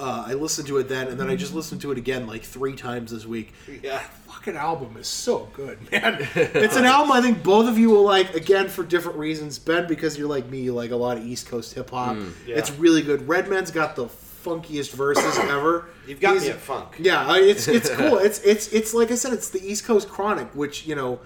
uh, 0.00 0.24
I 0.26 0.34
listened 0.34 0.66
to 0.68 0.78
it 0.78 0.88
then, 0.88 1.06
and 1.08 1.18
then 1.18 1.28
I 1.30 1.36
just 1.36 1.54
listened 1.54 1.80
to 1.82 1.92
it 1.92 1.98
again 1.98 2.26
like 2.26 2.42
three 2.42 2.74
times 2.74 3.12
this 3.12 3.24
week. 3.26 3.52
Yeah. 3.82 4.02
Fucking 4.48 4.60
album 4.60 4.96
is 4.96 5.06
so 5.06 5.48
good, 5.52 5.78
man. 5.92 6.26
It's 6.34 6.76
an 6.76 6.84
album 6.84 7.12
I 7.12 7.20
think 7.20 7.42
both 7.42 7.68
of 7.68 7.78
you 7.78 7.90
will 7.90 8.04
like 8.04 8.34
again 8.34 8.68
for 8.68 8.82
different 8.82 9.18
reasons. 9.18 9.58
Ben, 9.58 9.86
because 9.86 10.16
you're 10.18 10.28
like 10.28 10.48
me, 10.48 10.60
you 10.60 10.72
like 10.72 10.90
a 10.90 10.96
lot 10.96 11.18
of 11.18 11.24
East 11.24 11.48
Coast 11.48 11.74
hip 11.74 11.90
hop. 11.90 12.16
Mm. 12.16 12.32
yeah. 12.46 12.56
It's 12.56 12.70
really 12.72 13.02
good. 13.02 13.28
Redman's 13.28 13.70
got 13.70 13.94
the 13.94 14.06
funkiest 14.06 14.92
verses 14.92 15.38
ever. 15.42 15.86
You've 16.06 16.20
got 16.20 16.32
He's- 16.32 16.44
me 16.44 16.50
at 16.50 16.56
funk. 16.60 16.96
yeah, 16.98 17.36
it's 17.36 17.68
it's 17.68 17.90
cool. 17.94 18.16
It's 18.18 18.40
it's 18.40 18.68
it's 18.72 18.94
like 18.94 19.10
I 19.10 19.16
said, 19.16 19.32
it's 19.34 19.50
the 19.50 19.60
East 19.62 19.84
Coast 19.84 20.08
Chronic, 20.08 20.54
which 20.54 20.86
you 20.86 20.94
know, 20.94 21.20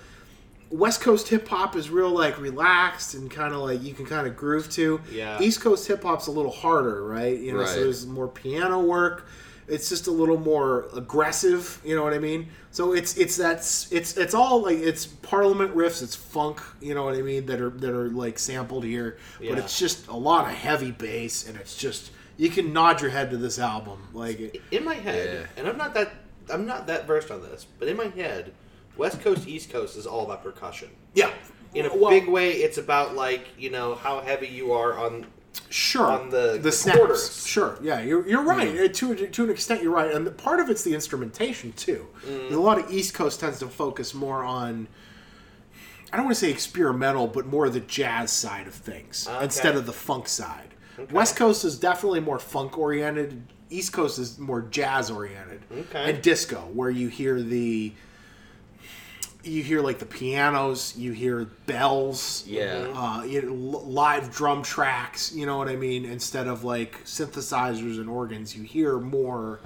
West 0.70 1.00
Coast 1.00 1.28
hip 1.28 1.46
hop 1.46 1.76
is 1.76 1.90
real 1.90 2.10
like 2.10 2.40
relaxed 2.40 3.14
and 3.14 3.30
kind 3.30 3.54
of 3.54 3.60
like 3.60 3.82
you 3.84 3.94
can 3.94 4.04
kind 4.06 4.26
of 4.26 4.36
groove 4.36 4.68
to. 4.72 5.00
Yeah. 5.12 5.40
East 5.40 5.60
Coast 5.60 5.86
hip 5.86 6.02
hop's 6.02 6.26
a 6.26 6.32
little 6.32 6.50
harder, 6.50 7.04
right? 7.06 7.38
You 7.38 7.52
know, 7.52 7.60
Right. 7.60 7.68
so 7.68 7.84
there's 7.84 8.04
more 8.04 8.26
piano 8.26 8.80
work. 8.80 9.28
It's 9.72 9.88
just 9.88 10.06
a 10.06 10.10
little 10.10 10.38
more 10.38 10.86
aggressive. 10.94 11.80
You 11.84 11.96
know 11.96 12.02
what 12.04 12.12
I 12.12 12.18
mean? 12.18 12.48
So 12.72 12.92
it's 12.92 13.16
it's 13.16 13.36
that 13.38 13.58
it's 13.58 14.16
it's 14.18 14.34
all 14.34 14.62
like 14.62 14.78
it's 14.78 15.06
Parliament 15.06 15.74
riffs, 15.74 16.02
it's 16.02 16.14
funk. 16.14 16.60
You 16.80 16.94
know 16.94 17.04
what 17.04 17.14
I 17.14 17.22
mean? 17.22 17.46
That 17.46 17.60
are 17.60 17.70
that 17.70 17.90
are 17.90 18.10
like 18.10 18.38
sampled 18.38 18.84
here, 18.84 19.16
but 19.38 19.56
it's 19.58 19.78
just 19.78 20.08
a 20.08 20.16
lot 20.16 20.44
of 20.44 20.52
heavy 20.54 20.90
bass, 20.90 21.48
and 21.48 21.56
it's 21.56 21.76
just 21.76 22.10
you 22.36 22.50
can 22.50 22.72
nod 22.72 23.00
your 23.00 23.10
head 23.10 23.30
to 23.30 23.36
this 23.38 23.58
album 23.58 23.98
like. 24.12 24.62
In 24.70 24.84
my 24.84 24.94
head, 24.94 25.48
Yeah. 25.56 25.60
and 25.60 25.68
I'm 25.68 25.78
not 25.78 25.94
that 25.94 26.12
I'm 26.50 26.66
not 26.66 26.86
that 26.88 27.06
versed 27.06 27.30
on 27.30 27.40
this, 27.42 27.66
but 27.78 27.88
in 27.88 27.96
my 27.96 28.08
head, 28.08 28.52
West 28.98 29.20
Coast 29.22 29.48
East 29.48 29.70
Coast 29.70 29.96
is 29.96 30.06
all 30.06 30.24
about 30.26 30.42
percussion. 30.42 30.90
yeah, 31.14 31.30
In 31.74 31.86
a 31.86 31.96
Well, 31.96 32.10
big 32.10 32.28
way, 32.28 32.50
it's 32.52 32.76
about 32.76 33.14
like 33.14 33.46
you 33.56 33.70
know 33.70 33.94
how 33.94 34.20
heavy 34.20 34.48
you 34.48 34.72
are 34.72 34.98
on. 34.98 35.26
Sure 35.68 36.06
on 36.06 36.30
the- 36.30 36.58
the 36.60 36.72
snaps. 36.72 36.98
quarters. 36.98 37.46
Sure, 37.46 37.78
yeah, 37.82 38.00
you're, 38.00 38.26
you're 38.28 38.42
right. 38.42 38.68
Uh, 38.78 38.88
To 38.88 39.14
to 39.26 39.44
an 39.44 39.50
extent, 39.50 39.82
you're 39.82 39.92
right, 39.92 40.12
and 40.14 40.26
the, 40.26 40.30
part 40.30 40.60
of 40.60 40.70
it's 40.70 40.82
the 40.82 40.94
instrumentation 40.94 41.72
too. 41.72 42.06
Mm. 42.26 42.52
A 42.52 42.56
lot 42.56 42.78
of 42.78 42.90
East 42.90 43.14
Coast 43.14 43.40
tends 43.40 43.58
to 43.60 43.66
focus 43.68 44.14
more 44.14 44.42
on. 44.44 44.88
I 46.12 46.16
don't 46.16 46.26
want 46.26 46.36
to 46.36 46.40
say 46.40 46.50
experimental, 46.50 47.26
but 47.26 47.46
more 47.46 47.68
the 47.70 47.80
jazz 47.80 48.30
side 48.30 48.66
of 48.66 48.74
things 48.74 49.26
Okay. 49.28 49.44
instead 49.44 49.76
of 49.76 49.86
the 49.86 49.92
funk 49.94 50.28
side. 50.28 50.68
West 51.10 51.36
Coast 51.36 51.64
is 51.64 51.78
definitely 51.78 52.20
more 52.20 52.38
funk 52.38 52.76
oriented. 52.76 53.42
East 53.70 53.94
Coast 53.94 54.18
is 54.18 54.38
more 54.38 54.60
jazz 54.60 55.10
oriented 55.10 55.62
Okay. 55.74 56.10
and 56.10 56.22
disco, 56.22 56.68
where 56.74 56.90
you 56.90 57.08
hear 57.08 57.40
the 57.42 57.92
you 59.44 59.62
hear 59.62 59.80
like 59.80 59.98
the 59.98 60.06
pianos, 60.06 60.96
you 60.96 61.12
hear 61.12 61.44
bells, 61.66 62.44
Yeah. 62.46 62.86
uh, 62.94 63.24
you 63.24 63.42
know, 63.42 63.52
live 63.52 64.30
drum 64.32 64.62
tracks. 64.62 65.34
You 65.34 65.46
know 65.46 65.58
what 65.58 65.68
I 65.68 65.76
mean? 65.76 66.04
Instead 66.04 66.46
of 66.46 66.64
like 66.64 67.02
synthesizers 67.04 67.98
and 67.98 68.08
organs, 68.08 68.56
you 68.56 68.62
hear 68.62 68.98
more 68.98 69.60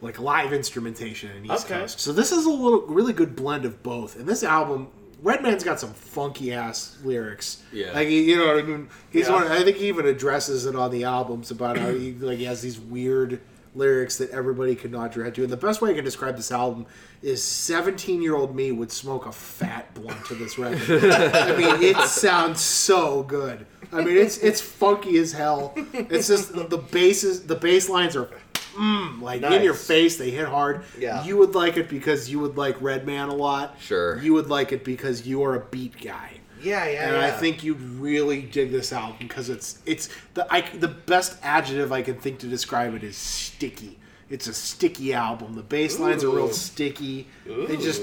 like 0.00 0.18
live 0.18 0.52
instrumentation 0.52 1.30
in 1.36 1.44
East 1.50 1.66
Okay. 1.66 1.80
Coast. 1.80 2.00
So 2.00 2.12
this 2.12 2.32
is 2.32 2.46
a 2.46 2.50
little 2.50 2.82
really 2.86 3.12
good 3.12 3.36
blend 3.36 3.64
of 3.66 3.82
both. 3.82 4.16
And 4.18 4.26
this 4.26 4.42
album, 4.42 4.88
Redman's 5.22 5.62
got 5.62 5.78
some 5.78 5.92
funky 5.92 6.54
ass 6.54 6.96
lyrics. 7.04 7.62
Yeah. 7.72 7.92
like 7.92 8.08
you 8.08 8.36
know 8.38 8.46
what 8.46 8.58
I 8.58 8.62
mean. 8.66 8.88
He's 9.10 9.28
Yeah. 9.28 9.34
one. 9.34 9.48
I 9.48 9.62
think 9.62 9.76
he 9.76 9.88
even 9.88 10.06
addresses 10.06 10.64
it 10.64 10.74
on 10.74 10.90
the 10.90 11.04
albums 11.04 11.50
about 11.50 11.76
how 11.76 11.90
he 11.92 12.12
like 12.12 12.38
he 12.38 12.44
has 12.44 12.62
these 12.62 12.78
weird 12.80 13.40
lyrics 13.74 14.18
that 14.18 14.30
everybody 14.30 14.74
could 14.74 14.92
nod 14.92 15.14
your 15.14 15.24
head 15.24 15.34
to. 15.36 15.42
And 15.42 15.52
the 15.52 15.56
best 15.56 15.80
way 15.80 15.90
I 15.90 15.94
can 15.94 16.04
describe 16.04 16.36
this 16.36 16.50
album 16.50 16.86
is 17.22 17.42
17 17.42 18.22
year 18.22 18.34
old 18.34 18.54
me 18.54 18.72
would 18.72 18.90
smoke 18.90 19.26
a 19.26 19.32
fat 19.32 19.92
blunt 19.94 20.24
to 20.26 20.34
this 20.34 20.58
record. 20.58 21.04
I 21.12 21.56
mean, 21.56 21.82
it 21.82 21.96
sounds 22.08 22.60
so 22.60 23.22
good. 23.22 23.66
I 23.92 24.02
mean, 24.02 24.16
it's 24.16 24.38
it's 24.38 24.60
funky 24.60 25.18
as 25.18 25.32
hell. 25.32 25.74
It's 25.92 26.28
just 26.28 26.52
the 26.52 26.78
basses, 26.78 27.46
the 27.46 27.56
bass 27.56 27.88
lines 27.88 28.16
are 28.16 28.30
mm, 28.74 29.20
like 29.20 29.42
in 29.42 29.62
your 29.62 29.74
face. 29.74 30.16
They 30.16 30.30
hit 30.30 30.48
hard. 30.48 30.84
Yeah. 30.98 31.24
You 31.24 31.36
would 31.38 31.54
like 31.54 31.76
it 31.76 31.88
because 31.88 32.30
you 32.30 32.38
would 32.40 32.56
like 32.56 32.80
Redman 32.80 33.28
a 33.28 33.34
lot. 33.34 33.76
Sure. 33.80 34.20
You 34.20 34.34
would 34.34 34.48
like 34.48 34.72
it 34.72 34.84
because 34.84 35.26
you 35.26 35.42
are 35.42 35.56
a 35.56 35.64
beat 35.66 36.00
guy. 36.00 36.39
Yeah, 36.62 36.86
yeah, 36.86 37.06
And 37.06 37.16
yeah. 37.16 37.26
I 37.26 37.30
think 37.30 37.62
you'd 37.62 37.80
really 37.80 38.42
dig 38.42 38.70
this 38.70 38.92
album 38.92 39.16
because 39.20 39.48
it's 39.48 39.78
it's 39.86 40.08
the 40.34 40.52
I, 40.52 40.62
the 40.76 40.88
best 40.88 41.38
adjective 41.42 41.92
I 41.92 42.02
can 42.02 42.16
think 42.16 42.38
to 42.40 42.46
describe 42.46 42.94
it 42.94 43.04
is 43.04 43.16
sticky. 43.16 43.99
It's 44.30 44.46
a 44.46 44.54
sticky 44.54 45.12
album. 45.12 45.56
The 45.56 45.62
bass 45.64 45.98
lines 45.98 46.22
are 46.22 46.30
real 46.30 46.46
Ooh. 46.46 46.52
sticky. 46.52 47.26
They 47.44 47.76
just 47.76 48.00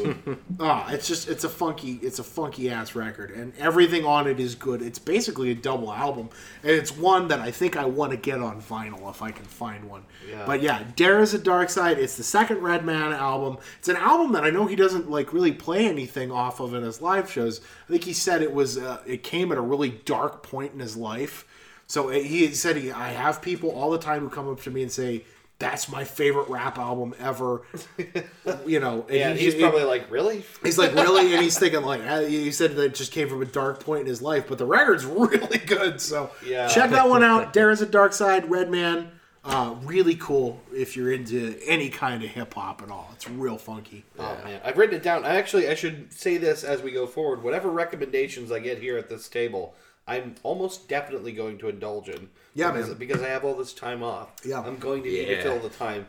ah, 0.59 0.91
it's 0.91 1.07
just 1.07 1.29
it's 1.29 1.45
a 1.45 1.49
funky 1.49 1.99
it's 2.01 2.19
a 2.19 2.23
funky 2.23 2.69
ass 2.69 2.95
record, 2.95 3.31
and 3.31 3.53
everything 3.57 4.03
on 4.03 4.27
it 4.27 4.37
is 4.37 4.53
good. 4.53 4.81
It's 4.81 4.99
basically 4.99 5.51
a 5.51 5.55
double 5.55 5.91
album, 5.91 6.29
and 6.63 6.71
it's 6.71 6.91
one 6.95 7.29
that 7.29 7.39
I 7.39 7.51
think 7.51 7.77
I 7.77 7.85
want 7.85 8.11
to 8.11 8.17
get 8.17 8.41
on 8.41 8.61
vinyl 8.61 9.09
if 9.09 9.21
I 9.21 9.31
can 9.31 9.45
find 9.45 9.85
one. 9.85 10.03
Yeah. 10.29 10.43
But 10.45 10.61
yeah, 10.61 10.83
Dare 10.97 11.21
Iz 11.21 11.33
a 11.33 11.39
Darkside. 11.39 11.95
It's 11.95 12.17
the 12.17 12.23
second 12.23 12.57
Redman 12.57 13.13
album. 13.13 13.57
It's 13.79 13.87
an 13.87 13.95
album 13.95 14.33
that 14.33 14.43
I 14.43 14.49
know 14.49 14.65
he 14.65 14.75
doesn't 14.75 15.09
like 15.09 15.31
really 15.31 15.53
play 15.53 15.87
anything 15.87 16.29
off 16.29 16.59
of 16.59 16.73
in 16.73 16.83
his 16.83 17.01
live 17.01 17.31
shows. 17.31 17.61
I 17.87 17.91
think 17.93 18.03
he 18.03 18.11
said 18.11 18.41
it 18.41 18.53
was 18.53 18.77
uh, 18.77 19.01
it 19.05 19.23
came 19.23 19.53
at 19.53 19.57
a 19.57 19.61
really 19.61 19.91
dark 20.03 20.43
point 20.43 20.73
in 20.73 20.81
his 20.81 20.97
life. 20.97 21.45
So 21.87 22.09
uh, 22.09 22.13
he 22.13 22.53
said 22.53 22.75
he 22.75 22.91
I 22.91 23.11
have 23.13 23.41
people 23.41 23.71
all 23.71 23.91
the 23.91 23.97
time 23.97 24.23
who 24.23 24.29
come 24.29 24.49
up 24.49 24.59
to 24.63 24.71
me 24.71 24.81
and 24.81 24.91
say 24.91 25.23
that's 25.59 25.89
my 25.89 26.03
favorite 26.03 26.49
rap 26.49 26.77
album 26.77 27.15
ever. 27.19 27.63
you 28.65 28.79
know, 28.79 29.05
and 29.09 29.17
Yeah, 29.17 29.33
he- 29.33 29.45
he's 29.45 29.53
he- 29.55 29.59
probably 29.61 29.83
like, 29.83 30.09
really? 30.11 30.43
He's 30.63 30.77
like, 30.77 30.93
really? 30.93 31.33
And 31.33 31.41
he's 31.43 31.57
thinking, 31.59 31.81
like, 31.81 32.01
he 32.27 32.51
said 32.51 32.75
that 32.75 32.83
it 32.83 32.95
just 32.95 33.11
came 33.11 33.27
from 33.29 33.41
a 33.41 33.45
dark 33.45 33.79
point 33.83 34.01
in 34.01 34.07
his 34.07 34.21
life, 34.21 34.45
but 34.47 34.57
the 34.57 34.65
record's 34.65 35.05
really 35.05 35.57
good. 35.59 35.99
So 36.01 36.31
Yeah. 36.45 36.67
check 36.67 36.91
that 36.91 37.09
one 37.09 37.23
out. 37.23 37.53
Darren's 37.53 37.81
a 37.81 37.85
Dark 37.85 38.13
Side, 38.13 38.49
Redman. 38.49 39.11
Uh, 39.43 39.75
really 39.83 40.15
cool 40.15 40.61
if 40.75 40.97
you're 40.97 41.11
into 41.13 41.57
any 41.65 41.87
kind 41.89 42.21
of 42.21 42.29
hip 42.29 42.53
hop 42.53 42.81
at 42.81 42.89
all. 42.91 43.09
It's 43.13 43.29
real 43.29 43.57
funky. 43.57 44.03
Oh 44.19 44.37
man, 44.43 44.59
I've 44.63 44.77
written 44.77 44.97
it 44.97 45.03
down. 45.03 45.23
I 45.23 45.37
actually 45.37 45.69
I 45.69 45.73
should 45.73 46.11
say 46.11 46.35
this 46.35 46.65
as 46.65 46.81
we 46.81 46.91
go 46.91 47.07
forward. 47.07 47.41
Whatever 47.43 47.69
recommendations 47.69 48.51
I 48.51 48.59
get 48.59 48.79
here 48.79 48.97
at 48.97 49.07
this 49.07 49.29
table, 49.29 49.73
I'm 50.05 50.35
almost 50.43 50.89
definitely 50.89 51.31
going 51.31 51.57
to 51.59 51.69
indulge 51.69 52.09
in. 52.09 52.27
Yeah, 52.57 52.71
because, 52.71 52.87
man. 52.89 52.97
because 52.97 53.21
I 53.21 53.27
have 53.29 53.45
all 53.45 53.53
this 53.55 53.71
time 53.73 54.01
off. 54.01 54.29
Yeah. 54.43 54.61
I'm 54.61 54.77
going 54.77 55.03
to 55.03 55.09
need 55.09 55.25
to 55.25 55.31
Yeah. 55.35 55.43
fill 55.43 55.59
the 55.59 55.69
time. 55.69 56.07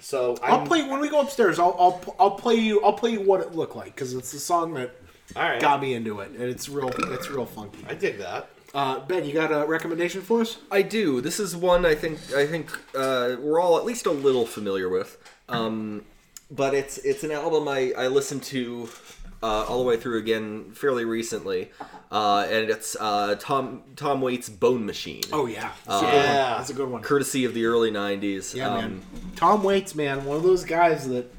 So 0.00 0.36
I'm, 0.42 0.52
I'll 0.54 0.66
play 0.66 0.82
when 0.88 0.98
we 1.00 1.10
go 1.10 1.20
upstairs. 1.20 1.58
I'll, 1.58 1.76
I'll 1.78 2.16
I'll 2.18 2.30
play 2.30 2.54
you. 2.54 2.82
I'll 2.82 2.94
play 2.94 3.10
you 3.10 3.20
what 3.20 3.40
it 3.42 3.54
looked 3.54 3.76
like 3.76 3.94
because 3.94 4.14
it's 4.14 4.32
the 4.32 4.38
song 4.38 4.72
that 4.74 4.94
All 5.36 5.42
right. 5.42 5.60
got 5.60 5.80
me 5.82 5.92
into 5.92 6.20
it, 6.20 6.30
and 6.30 6.42
it's 6.42 6.70
real. 6.70 6.88
It's 7.12 7.28
real 7.30 7.44
funky. 7.44 7.84
I 7.86 7.94
dig 7.94 8.16
that. 8.18 8.48
Uh, 8.72 9.00
ben, 9.00 9.24
you 9.26 9.34
got 9.34 9.50
a 9.52 9.66
recommendation 9.66 10.22
for 10.22 10.40
us? 10.40 10.56
I 10.70 10.82
do. 10.82 11.20
This 11.20 11.38
is 11.38 11.54
one 11.54 11.84
I 11.84 11.94
think 11.94 12.18
I 12.34 12.46
think 12.46 12.70
uh, 12.94 13.36
we're 13.40 13.60
all 13.60 13.76
at 13.76 13.84
least 13.84 14.06
a 14.06 14.10
little 14.10 14.46
familiar 14.46 14.88
with. 14.88 15.18
Um, 15.50 16.04
but 16.50 16.72
it's 16.72 16.96
it's 16.98 17.22
an 17.22 17.32
album 17.32 17.68
I, 17.68 17.92
I 17.98 18.06
listened 18.06 18.42
to 18.44 18.88
uh, 19.42 19.64
all 19.68 19.78
the 19.78 19.84
way 19.84 19.96
through 19.96 20.18
again 20.18 20.72
fairly 20.72 21.04
recently, 21.04 21.70
uh, 22.10 22.46
and 22.50 22.68
it's 22.70 22.96
uh, 23.00 23.36
Tom 23.38 23.82
Tom 23.96 24.20
Waits' 24.20 24.48
Bone 24.48 24.84
Machine, 24.86 25.22
Oh 25.32 25.46
yeah, 25.46 25.72
that's, 25.86 26.02
a, 26.02 26.04
good 26.04 26.12
one. 26.14 26.24
Yeah. 26.24 26.54
that's 26.58 26.70
a 26.70 26.74
good 26.74 26.90
one. 26.90 27.02
courtesy 27.02 27.44
of 27.44 27.54
the 27.54 27.64
early 27.64 27.90
'90s. 27.90 28.54
Yeah, 28.54 28.68
Um, 28.68 28.74
man. 28.80 29.02
Tom 29.36 29.62
Waits, 29.62 29.94
man, 29.94 30.24
one 30.24 30.36
of 30.36 30.42
those 30.42 30.64
guys 30.64 31.08
that 31.08 31.32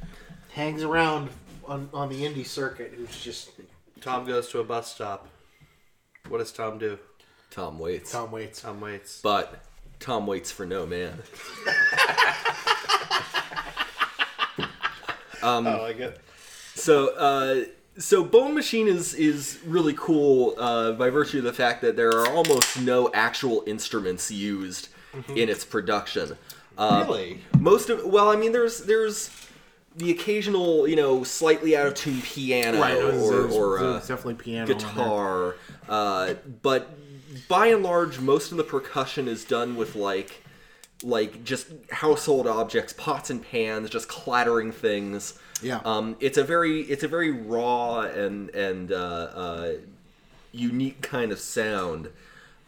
hangs 0.53 0.83
around 0.83 1.29
on, 1.65 1.89
on 1.93 2.09
the 2.09 2.23
indie 2.23 2.45
circuit 2.45 2.93
who's 2.95 3.21
just 3.23 3.51
Tom 4.01 4.25
goes 4.25 4.49
to 4.49 4.59
a 4.59 4.63
bus 4.63 4.91
stop. 4.93 5.27
What 6.27 6.39
does 6.39 6.51
Tom 6.51 6.77
do? 6.79 6.97
Tom 7.51 7.77
Waits, 7.79 8.11
Tom 8.11 8.31
Waits. 8.31 8.61
Tom 8.61 8.79
waits. 8.81 9.19
but 9.21 9.63
Tom 9.99 10.25
waits 10.25 10.51
for 10.51 10.65
no 10.65 10.85
man. 10.85 11.21
I 15.43 15.57
like 15.59 15.99
it. 15.99 16.19
So, 16.75 17.15
uh, 17.15 17.63
so 17.97 18.23
Bone 18.23 18.53
Machine 18.53 18.87
is 18.87 19.13
is 19.13 19.59
really 19.65 19.93
cool 19.97 20.55
uh, 20.57 20.93
by 20.93 21.09
virtue 21.09 21.39
of 21.39 21.43
the 21.43 21.53
fact 21.53 21.81
that 21.81 21.95
there 21.95 22.09
are 22.09 22.27
almost 22.27 22.79
no 22.81 23.09
actual 23.13 23.63
instruments 23.67 24.31
used 24.31 24.89
in 25.35 25.49
its 25.49 25.65
production. 25.65 26.37
Uh, 26.77 27.03
Really? 27.05 27.41
Most 27.59 27.89
of 27.89 28.03
well, 28.05 28.29
I 28.29 28.35
mean, 28.35 28.51
there's 28.53 28.79
there's 28.83 29.29
the 29.97 30.09
occasional 30.11 30.87
you 30.87 30.95
know 30.95 31.23
slightly 31.23 31.75
out 31.75 31.87
of 31.87 31.95
tune 31.95 32.21
piano 32.21 32.79
Right, 32.79 33.03
was- 33.03 33.29
or, 33.29 33.47
was- 33.47 33.55
or 33.55 33.79
uh, 33.79 33.99
definitely 33.99 34.35
piano. 34.35 34.65
guitar, 34.73 35.55
uh, 35.89 36.35
but 36.61 36.89
by 37.47 37.67
and 37.67 37.83
large, 37.83 38.19
most 38.19 38.51
of 38.51 38.57
the 38.57 38.63
percussion 38.63 39.27
is 39.27 39.43
done 39.43 39.75
with 39.75 39.95
like 39.95 40.43
like 41.03 41.43
just 41.43 41.67
household 41.91 42.47
objects, 42.47 42.93
pots 42.93 43.29
and 43.29 43.43
pans, 43.43 43.89
just 43.89 44.07
clattering 44.07 44.71
things. 44.71 45.37
Yeah. 45.61 45.79
Um, 45.85 46.15
it's 46.19 46.37
a 46.37 46.43
very 46.43 46.81
it's 46.81 47.03
a 47.03 47.07
very 47.07 47.31
raw 47.31 48.01
and 48.01 48.49
and 48.51 48.91
uh, 48.91 48.95
uh, 48.95 49.71
unique 50.51 51.01
kind 51.01 51.31
of 51.31 51.39
sound. 51.39 52.09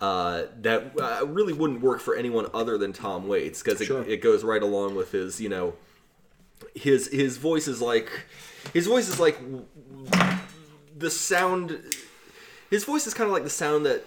Uh, 0.01 0.47
that 0.61 0.91
uh, 0.99 1.25
really 1.27 1.53
wouldn't 1.53 1.81
work 1.81 2.01
for 2.01 2.13
anyone 2.15 2.47
other 2.53 2.77
than 2.77 2.91
Tom 2.91 3.25
Waits 3.27 3.63
because 3.63 3.79
it, 3.79 3.85
Sure. 3.85 4.03
it 4.03 4.21
goes 4.21 4.43
right 4.43 4.61
along 4.61 4.95
with 4.95 5.11
his 5.13 5.39
you 5.39 5.47
know 5.47 5.75
his 6.75 7.07
his 7.07 7.37
voice 7.37 7.67
is 7.69 7.81
like 7.81 8.09
his 8.73 8.85
voice 8.85 9.07
is 9.07 9.17
like 9.19 9.39
the 10.97 11.09
sound 11.09 11.79
his 12.69 12.83
voice 12.83 13.07
is 13.07 13.13
kind 13.13 13.27
of 13.27 13.33
like 13.33 13.43
the 13.43 13.49
sound 13.49 13.85
that 13.85 14.03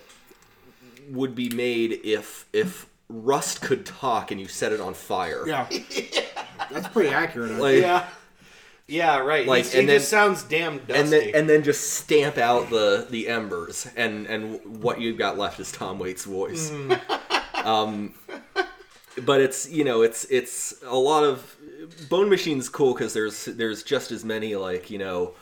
would 1.10 1.34
be 1.34 1.48
made 1.50 1.92
if 2.04 2.46
if 2.52 2.86
rust 3.08 3.62
could 3.62 3.86
talk 3.86 4.30
and 4.30 4.40
you 4.40 4.48
set 4.48 4.72
it 4.72 4.80
on 4.80 4.92
fire 4.92 5.46
Yeah. 5.46 5.66
That's 6.70 6.88
pretty 6.88 7.10
accurate. 7.10 7.52
Like. 7.52 7.78
Yeah. 7.80 8.06
Yeah, 8.88 9.18
right. 9.18 9.46
Like, 9.46 9.64
Like, 9.64 9.72
he 9.72 9.78
and 9.80 9.88
then- 9.88 9.98
just 9.98 10.08
sounds 10.08 10.42
damn 10.44 10.78
dusty. 10.78 10.94
and 10.94 11.12
then 11.12 11.30
and 11.34 11.48
then 11.48 11.62
just 11.62 11.94
stamp 11.94 12.38
out 12.38 12.70
the 12.70 13.06
the 13.10 13.28
embers 13.28 13.88
and 13.96 14.26
and 14.26 14.80
what 14.82 15.00
you've 15.00 15.18
got 15.18 15.36
left 15.36 15.58
is 15.58 15.72
Tom 15.72 15.98
Waits' 15.98 16.24
voice. 16.24 16.70
Hmm. 16.70 16.92
um, 17.66 18.14
but 19.24 19.40
it's 19.40 19.68
you 19.68 19.84
know 19.84 20.02
it's 20.02 20.24
it's 20.26 20.74
a 20.84 20.96
lot 20.96 21.24
of 21.24 21.56
Bone 22.08 22.28
Machine's 22.28 22.68
cool 22.68 22.94
because 22.94 23.12
there's 23.12 23.46
there's 23.46 23.82
just 23.82 24.10
as 24.10 24.24
many 24.24 24.54
like 24.56 24.90
you 24.90 24.98
know 24.98 25.34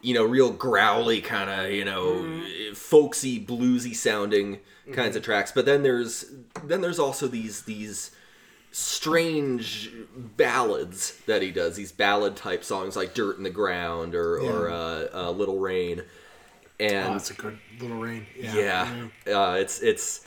you 0.00 0.14
know 0.14 0.24
real 0.24 0.50
growly 0.50 1.20
kind 1.20 1.50
of 1.50 1.70
you 1.70 1.84
know 1.84 2.14
mm-hmm. 2.14 2.74
folksy 2.74 3.44
bluesy 3.44 3.94
sounding 3.94 4.58
kinds 4.92 5.10
mm-hmm. 5.10 5.16
of 5.18 5.22
tracks 5.22 5.52
but 5.52 5.66
then 5.66 5.82
there's 5.82 6.26
then 6.64 6.80
there's 6.80 6.98
also 6.98 7.26
these 7.26 7.62
these 7.62 8.12
strange 8.70 9.90
ballads 10.14 11.16
that 11.26 11.42
he 11.42 11.50
does 11.50 11.76
these 11.76 11.92
ballad 11.92 12.36
type 12.36 12.62
songs 12.64 12.96
like 12.96 13.14
dirt 13.14 13.36
in 13.38 13.42
the 13.42 13.50
ground 13.50 14.14
or, 14.14 14.38
or 14.38 14.70
uh, 14.70 15.06
uh, 15.14 15.30
little 15.30 15.58
rain 15.58 16.02
Oh, 16.80 16.84
and 16.84 17.14
that's 17.14 17.30
a 17.32 17.34
good 17.34 17.58
little 17.80 17.98
rain. 17.98 18.24
Yeah. 18.38 19.08
yeah, 19.26 19.36
Uh, 19.36 19.54
it's 19.54 19.80
it's 19.82 20.24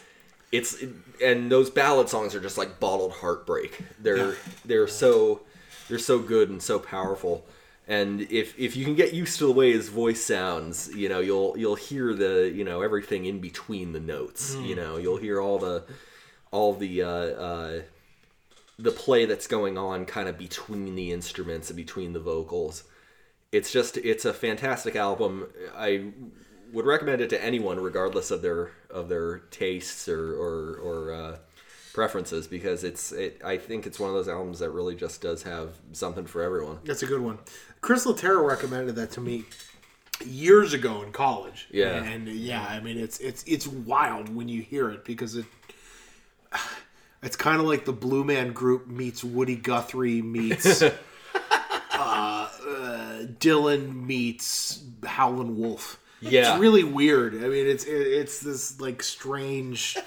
it's 0.51 0.83
and 1.23 1.49
those 1.49 1.69
ballad 1.69 2.09
songs 2.09 2.35
are 2.35 2.41
just 2.41 2.57
like 2.57 2.77
bottled 2.77 3.13
heartbreak. 3.13 3.79
They're 3.99 4.31
Yeah. 4.31 4.35
they're 4.65 4.87
so 4.89 5.43
they're 5.87 5.97
so 5.97 6.19
good 6.19 6.49
and 6.49 6.61
so 6.61 6.77
powerful. 6.77 7.45
And 7.87 8.23
if 8.23 8.59
if 8.59 8.75
you 8.75 8.83
can 8.83 8.95
get 8.95 9.13
used 9.13 9.39
to 9.39 9.45
the 9.45 9.53
way 9.53 9.71
his 9.71 9.87
voice 9.87 10.21
sounds, 10.25 10.89
you 10.93 11.07
know 11.07 11.21
you'll 11.21 11.57
you'll 11.57 11.75
hear 11.75 12.13
the 12.13 12.51
you 12.53 12.65
know 12.65 12.81
everything 12.81 13.23
in 13.23 13.39
between 13.39 13.93
the 13.93 14.01
notes. 14.01 14.53
Hmm. 14.53 14.65
You 14.65 14.75
know 14.75 14.97
you'll 14.97 15.17
hear 15.17 15.39
all 15.39 15.57
the 15.57 15.85
all 16.51 16.73
the 16.73 17.01
uh, 17.01 17.07
uh, 17.07 17.81
the 18.81 18.91
play 18.91 19.25
that's 19.25 19.47
going 19.47 19.77
on 19.77 20.05
kind 20.05 20.27
of 20.27 20.37
between 20.37 20.95
the 20.95 21.11
instruments 21.11 21.69
and 21.69 21.77
between 21.77 22.13
the 22.13 22.19
vocals. 22.19 22.83
It's 23.51 23.71
just 23.71 23.97
it's 23.97 24.25
a 24.25 24.33
fantastic 24.33 24.95
album. 24.95 25.47
I 25.75 26.11
would 26.71 26.85
recommend 26.85 27.21
it 27.21 27.29
to 27.31 27.43
anyone, 27.43 27.79
regardless 27.79 28.31
of 28.31 28.41
their 28.41 28.71
of 28.89 29.09
their 29.09 29.39
tastes 29.51 30.07
or 30.07 30.33
or, 30.33 30.75
or 30.77 31.13
uh, 31.13 31.37
preferences, 31.93 32.47
because 32.47 32.83
it's 32.83 33.11
it. 33.11 33.41
I 33.43 33.57
think 33.57 33.85
it's 33.85 33.99
one 33.99 34.09
of 34.09 34.15
those 34.15 34.29
albums 34.29 34.59
that 34.59 34.69
really 34.69 34.95
just 34.95 35.21
does 35.21 35.43
have 35.43 35.75
something 35.91 36.25
for 36.25 36.41
everyone. 36.41 36.79
That's 36.85 37.03
a 37.03 37.07
good 37.07 37.21
one. 37.21 37.39
Chris 37.81 38.05
Latera 38.05 38.47
recommended 38.47 38.95
that 38.95 39.11
to 39.11 39.21
me 39.21 39.43
years 40.25 40.73
ago 40.73 41.01
in 41.01 41.11
college. 41.11 41.67
Yeah. 41.71 42.03
and 42.03 42.27
yeah, 42.27 42.65
I 42.65 42.79
mean 42.79 42.97
it's 42.97 43.19
it's 43.19 43.43
it's 43.45 43.67
wild 43.67 44.33
when 44.33 44.47
you 44.47 44.61
hear 44.61 44.89
it 44.89 45.03
because 45.03 45.35
it 45.35 45.45
it's 47.23 47.35
kind 47.35 47.59
of 47.61 47.67
like 47.67 47.85
the 47.85 47.93
Blue 47.93 48.23
Man 48.23 48.53
Group 48.53 48.87
meets 48.87 49.23
Woody 49.23 49.55
Guthrie 49.55 50.21
meets 50.21 50.81
uh, 50.81 50.91
uh, 51.93 52.47
Dylan 53.39 54.05
meets 54.05 54.83
Howlin' 55.05 55.57
Wolf. 55.57 55.99
Yeah. 56.21 56.53
it's 56.53 56.61
really 56.61 56.83
weird. 56.83 57.33
I 57.35 57.47
mean, 57.47 57.67
it's 57.67 57.83
it's 57.85 58.39
this 58.41 58.79
like 58.79 59.01
strange. 59.03 59.97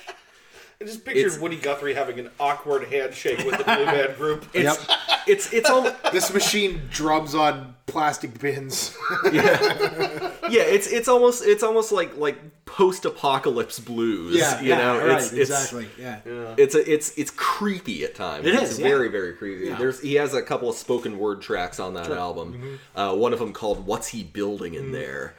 I 0.80 0.84
just 0.84 1.04
pictured 1.04 1.20
It's- 1.26 1.38
Woody 1.40 1.56
Guthrie 1.56 1.94
having 1.94 2.18
an 2.18 2.30
awkward 2.38 2.84
handshake 2.88 3.38
with 3.38 3.58
the 3.58 3.64
Blue 3.64 3.84
Man 3.86 4.14
Group. 4.16 4.44
It's 4.52 4.86
it's 5.26 5.52
it's 5.52 5.70
almost 5.70 5.94
This 6.12 6.32
machine 6.32 6.82
drums 6.90 7.34
on 7.34 7.74
plastic 7.86 8.38
bins. 8.38 8.96
yeah. 9.32 10.32
yeah, 10.48 10.62
It's 10.62 10.86
it's 10.86 11.08
almost 11.08 11.44
it's 11.44 11.62
almost 11.62 11.92
like 11.92 12.16
like 12.16 12.38
post 12.64 13.04
apocalypse 13.04 13.78
blues. 13.78 14.36
yeah, 14.36 14.60
you 14.60 14.70
yeah, 14.70 14.78
know, 14.78 15.06
right, 15.06 15.16
it's, 15.18 15.32
it's 15.32 15.50
exactly. 15.50 15.88
yeah. 15.98 16.20
It's 16.56 16.74
a, 16.74 16.92
it's 16.92 17.16
it's 17.16 17.30
creepy 17.30 18.04
at 18.04 18.14
times. 18.14 18.46
It 18.46 18.54
it's 18.54 18.72
is, 18.72 18.78
yeah. 18.80 18.88
very 18.88 19.08
very 19.08 19.34
creepy. 19.34 19.66
Yeah. 19.66 19.76
There's 19.76 20.00
he 20.00 20.14
has 20.14 20.34
a 20.34 20.42
couple 20.42 20.68
of 20.68 20.76
spoken 20.76 21.18
word 21.18 21.40
tracks 21.42 21.78
on 21.78 21.94
that 21.94 22.10
album. 22.10 22.54
Mm-hmm. 22.54 22.98
Uh, 22.98 23.14
one 23.14 23.32
of 23.32 23.38
them 23.38 23.52
called 23.52 23.86
"What's 23.86 24.08
He 24.08 24.24
Building 24.24 24.74
in 24.74 24.92
There," 24.92 25.36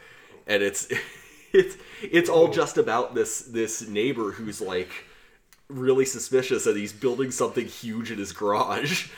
and 0.48 0.64
it's 0.64 0.88
it's 1.54 1.76
it's 2.02 2.30
all 2.30 2.48
just 2.50 2.78
about 2.78 3.16
this 3.16 3.42
this 3.42 3.88
neighbor 3.88 4.32
who's 4.32 4.62
like 4.62 4.90
really 5.68 6.06
suspicious 6.06 6.64
that 6.66 6.78
he's 6.78 6.94
building 6.94 7.32
something 7.32 7.66
huge 7.66 8.12
in 8.12 8.18
his 8.20 8.32
garage. 8.32 9.10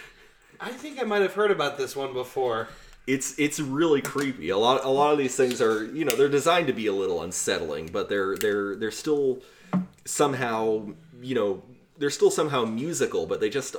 I 0.59 0.71
think 0.71 0.99
I 0.99 1.03
might 1.03 1.21
have 1.21 1.33
heard 1.33 1.51
about 1.51 1.77
this 1.77 1.95
one 1.95 2.13
before. 2.13 2.67
It's 3.05 3.37
it's 3.39 3.59
really 3.59 4.01
creepy. 4.01 4.49
A 4.49 4.57
lot 4.57 4.83
a 4.83 4.89
lot 4.89 5.13
of 5.13 5.17
these 5.17 5.35
things 5.35 5.61
are 5.61 5.85
you 5.85 6.03
know 6.03 6.15
they're 6.15 6.27
designed 6.29 6.67
to 6.67 6.73
be 6.73 6.87
a 6.87 6.93
little 6.93 7.21
unsettling, 7.21 7.87
but 7.87 8.09
they're 8.09 8.35
they're 8.35 8.75
they're 8.75 8.91
still 8.91 9.39
somehow 10.05 10.87
you 11.21 11.35
know 11.35 11.63
they're 11.97 12.09
still 12.09 12.31
somehow 12.31 12.65
musical, 12.65 13.25
but 13.25 13.39
they 13.39 13.49
just 13.49 13.75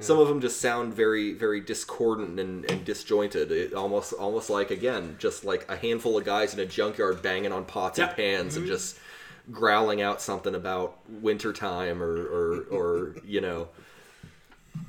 some 0.00 0.18
of 0.18 0.26
them 0.26 0.40
just 0.40 0.60
sound 0.60 0.92
very 0.92 1.34
very 1.34 1.60
discordant 1.60 2.40
and, 2.40 2.68
and 2.68 2.84
disjointed. 2.84 3.52
It 3.52 3.74
almost 3.74 4.12
almost 4.14 4.50
like 4.50 4.72
again 4.72 5.16
just 5.20 5.44
like 5.44 5.70
a 5.70 5.76
handful 5.76 6.18
of 6.18 6.24
guys 6.24 6.52
in 6.52 6.58
a 6.58 6.66
junkyard 6.66 7.22
banging 7.22 7.52
on 7.52 7.64
pots 7.64 7.98
Yeah. 7.98 8.08
and 8.08 8.16
pans 8.16 8.56
and 8.56 8.64
mm-hmm. 8.64 8.74
just 8.74 8.98
growling 9.52 10.02
out 10.02 10.20
something 10.20 10.54
about 10.54 10.98
wintertime 11.08 12.02
or 12.02 12.16
or 12.16 12.60
or 12.70 13.16
you 13.24 13.40
know 13.40 13.68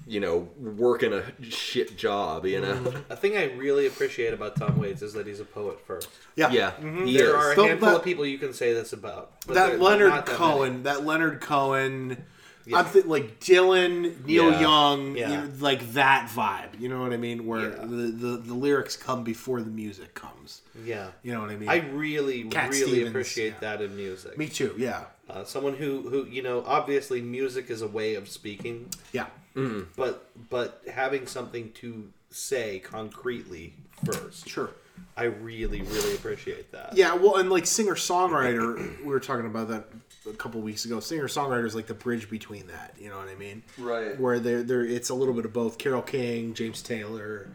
you 0.07 0.19
know, 0.19 0.47
working 0.59 1.13
a 1.13 1.23
shit 1.43 1.97
job. 1.97 2.45
You 2.45 2.61
know. 2.61 2.93
A 3.09 3.15
thing 3.15 3.35
I 3.37 3.51
really 3.53 3.87
appreciate 3.87 4.33
about 4.33 4.55
Tom 4.55 4.77
Waits 4.79 5.01
is 5.01 5.13
that 5.13 5.25
he's 5.27 5.39
a 5.39 5.45
poet 5.45 5.79
first. 5.85 6.09
Yeah. 6.35 6.51
Yeah, 6.51 6.73
he 7.05 7.17
There 7.17 7.29
is. 7.29 7.33
are 7.35 7.51
a 7.53 7.55
But- 7.55 7.67
handful 7.67 7.89
but- 7.89 7.97
of 7.97 8.03
people 8.03 8.25
you 8.25 8.37
can 8.37 8.53
say 8.53 8.73
this 8.73 8.93
about. 8.93 9.31
but 9.47 9.53
that 9.55 9.79
Leonard 9.79 10.09
not 10.09 10.25
that 10.27 10.35
Cohen, 10.35 10.71
many. 10.71 10.83
that 10.83 11.05
Leonard 11.05 11.41
Cohen. 11.41 12.25
I'm 12.73 12.89
th- 12.89 13.05
like 13.05 13.39
Dylan, 13.39 14.25
Neil 14.25 14.49
Yeah. 14.49 14.59
Young, 14.61 15.15
Yeah. 15.15 15.29
you 15.29 15.37
know, 15.37 15.51
like 15.59 15.93
that 15.93 16.31
vibe. 16.35 16.79
You 16.81 16.89
know 16.89 16.99
what 16.99 17.13
I 17.13 17.17
mean? 17.17 17.45
Where 17.45 17.69
Yeah. 17.69 17.75
the, 17.81 17.85
the 18.11 18.37
the 18.43 18.53
lyrics 18.55 18.97
come 18.97 19.23
before 19.23 19.61
the 19.61 19.69
music 19.69 20.15
comes. 20.15 20.61
Yeah. 20.83 21.09
You 21.21 21.33
know 21.33 21.41
what 21.41 21.51
I 21.51 21.57
mean? 21.57 21.69
I 21.69 21.87
really, 21.93 22.43
Cat 22.45 22.71
really 22.71 22.81
Stevens, 22.87 23.09
appreciate 23.09 23.53
yeah. 23.53 23.59
that 23.77 23.81
in 23.83 23.95
music. 23.95 24.35
Me 24.35 24.47
too. 24.49 24.73
Yeah. 24.79 25.03
Uh, 25.29 25.43
someone 25.43 25.75
who, 25.75 26.09
who, 26.09 26.25
you 26.25 26.41
know, 26.41 26.63
obviously 26.65 27.21
music 27.21 27.69
is 27.69 27.83
a 27.83 27.87
way 27.87 28.15
of 28.15 28.27
speaking, 28.27 28.89
Yeah. 29.11 29.27
Mm. 29.55 29.87
but 29.95 30.29
but 30.49 30.81
having 30.91 31.27
something 31.27 31.71
to 31.73 32.11
say 32.29 32.79
concretely 32.79 33.73
first. 34.03 34.47
Sure. 34.49 34.69
I 35.17 35.23
really, 35.23 35.81
really 35.81 36.15
appreciate 36.15 36.71
that. 36.73 36.95
Yeah, 36.95 37.13
well, 37.15 37.37
and 37.37 37.49
like 37.49 37.65
singer 37.65 37.95
songwriter, 37.95 38.99
we 38.99 39.07
were 39.07 39.19
talking 39.19 39.45
about 39.45 39.69
that 39.69 39.85
a 40.29 40.33
couple 40.33 40.59
weeks 40.61 40.85
ago. 40.85 40.99
Singer 40.99 41.27
songwriter 41.27 41.65
is 41.65 41.75
like 41.75 41.87
the 41.87 41.93
bridge 41.93 42.29
between 42.29 42.67
that. 42.67 42.95
You 42.99 43.09
know 43.09 43.17
what 43.17 43.29
I 43.29 43.35
mean? 43.35 43.63
Right. 43.77 44.19
Where 44.19 44.39
they're, 44.39 44.63
they're 44.63 44.85
it's 44.85 45.09
a 45.09 45.13
little 45.13 45.33
bit 45.33 45.45
of 45.45 45.53
both. 45.53 45.77
Carole 45.77 46.01
King, 46.01 46.53
James 46.53 46.81
Taylor. 46.81 47.47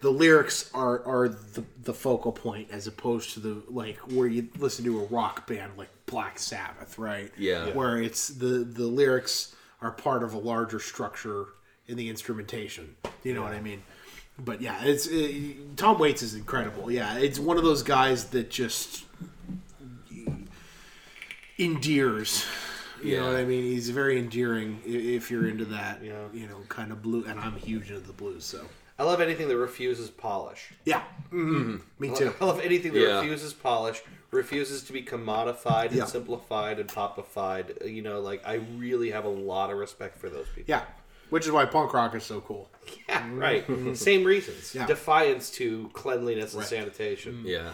The 0.00 0.10
lyrics 0.10 0.70
are 0.74 1.04
are 1.04 1.28
the 1.28 1.64
the 1.82 1.94
focal 1.94 2.32
point 2.32 2.68
as 2.70 2.86
opposed 2.86 3.34
to 3.34 3.40
the 3.40 3.62
like 3.68 3.98
where 3.98 4.26
you 4.26 4.48
listen 4.58 4.84
to 4.84 5.00
a 5.00 5.04
rock 5.04 5.46
band 5.46 5.72
like 5.76 5.90
Black 6.06 6.38
Sabbath, 6.38 6.98
right? 6.98 7.30
Yeah. 7.36 7.66
Yeah. 7.66 7.72
Where 7.72 8.00
it's 8.00 8.28
the 8.28 8.64
the 8.64 8.86
lyrics 8.86 9.54
are 9.82 9.90
part 9.90 10.22
of 10.22 10.32
a 10.34 10.38
larger 10.38 10.78
structure 10.78 11.46
in 11.86 11.96
the 11.96 12.08
instrumentation. 12.08 12.96
You 13.24 13.34
know 13.34 13.42
what 13.42 13.52
I 13.52 13.60
mean? 13.60 13.82
But 14.38 14.60
yeah, 14.62 14.82
it's 14.84 15.06
it, 15.06 15.76
Tom 15.76 15.98
Waits 15.98 16.22
is 16.22 16.34
incredible. 16.34 16.90
Yeah, 16.90 17.18
it's 17.18 17.38
one 17.38 17.58
of 17.58 17.64
those 17.64 17.82
guys 17.82 18.26
that 18.30 18.50
just 18.50 19.04
endears. 21.58 22.44
You 23.02 23.18
know 23.18 23.26
what 23.26 23.36
I 23.36 23.44
mean? 23.44 23.64
He's 23.64 23.90
very 23.90 24.16
endearing 24.18 24.80
if 24.86 25.28
you're 25.30 25.48
into 25.48 25.64
that. 25.66 26.02
Yeah. 26.04 26.14
You 26.32 26.46
know, 26.46 26.58
kind 26.68 26.92
of 26.92 27.02
blue, 27.02 27.24
and 27.24 27.38
I'm 27.40 27.56
huge 27.56 27.90
into 27.90 28.00
the 28.00 28.12
blues, 28.12 28.44
so 28.44 28.64
I 28.98 29.02
love 29.02 29.20
anything 29.20 29.48
that 29.48 29.56
refuses 29.56 30.08
polish. 30.08 30.72
yeah, 30.84 31.02
mm 31.32 31.80
me 31.98 32.14
too. 32.14 32.32
I 32.40 32.44
love 32.44 32.60
anything 32.60 32.92
that 32.92 33.00
Yeah. 33.00 33.16
refuses 33.20 33.52
polish, 33.52 34.00
refuses 34.42 34.82
to 34.84 34.92
be 34.92 35.02
commodified 35.02 35.88
and 35.88 35.96
Yeah. 35.98 36.06
simplified 36.06 36.80
and 36.80 36.88
popified. 36.88 37.88
You 37.88 38.02
know, 38.02 38.20
like 38.20 38.42
I 38.46 38.54
really 38.76 39.10
have 39.10 39.24
a 39.24 39.28
lot 39.28 39.70
of 39.70 39.76
respect 39.78 40.18
for 40.18 40.28
those 40.28 40.46
people. 40.48 40.64
Yeah, 40.68 40.84
which 41.30 41.44
is 41.46 41.52
why 41.52 41.66
punk 41.66 41.92
rock 41.92 42.14
is 42.14 42.24
so 42.24 42.40
cool. 42.40 42.70
Yeah, 43.08 43.28
right. 43.34 43.64
Same 43.96 44.24
reasons. 44.24 44.74
Yeah. 44.74 44.86
Defiance 44.86 45.50
to 45.52 45.90
cleanliness 45.92 46.54
and 46.54 46.60
Right. 46.62 46.68
sanitation. 46.68 47.42
Yeah. 47.44 47.72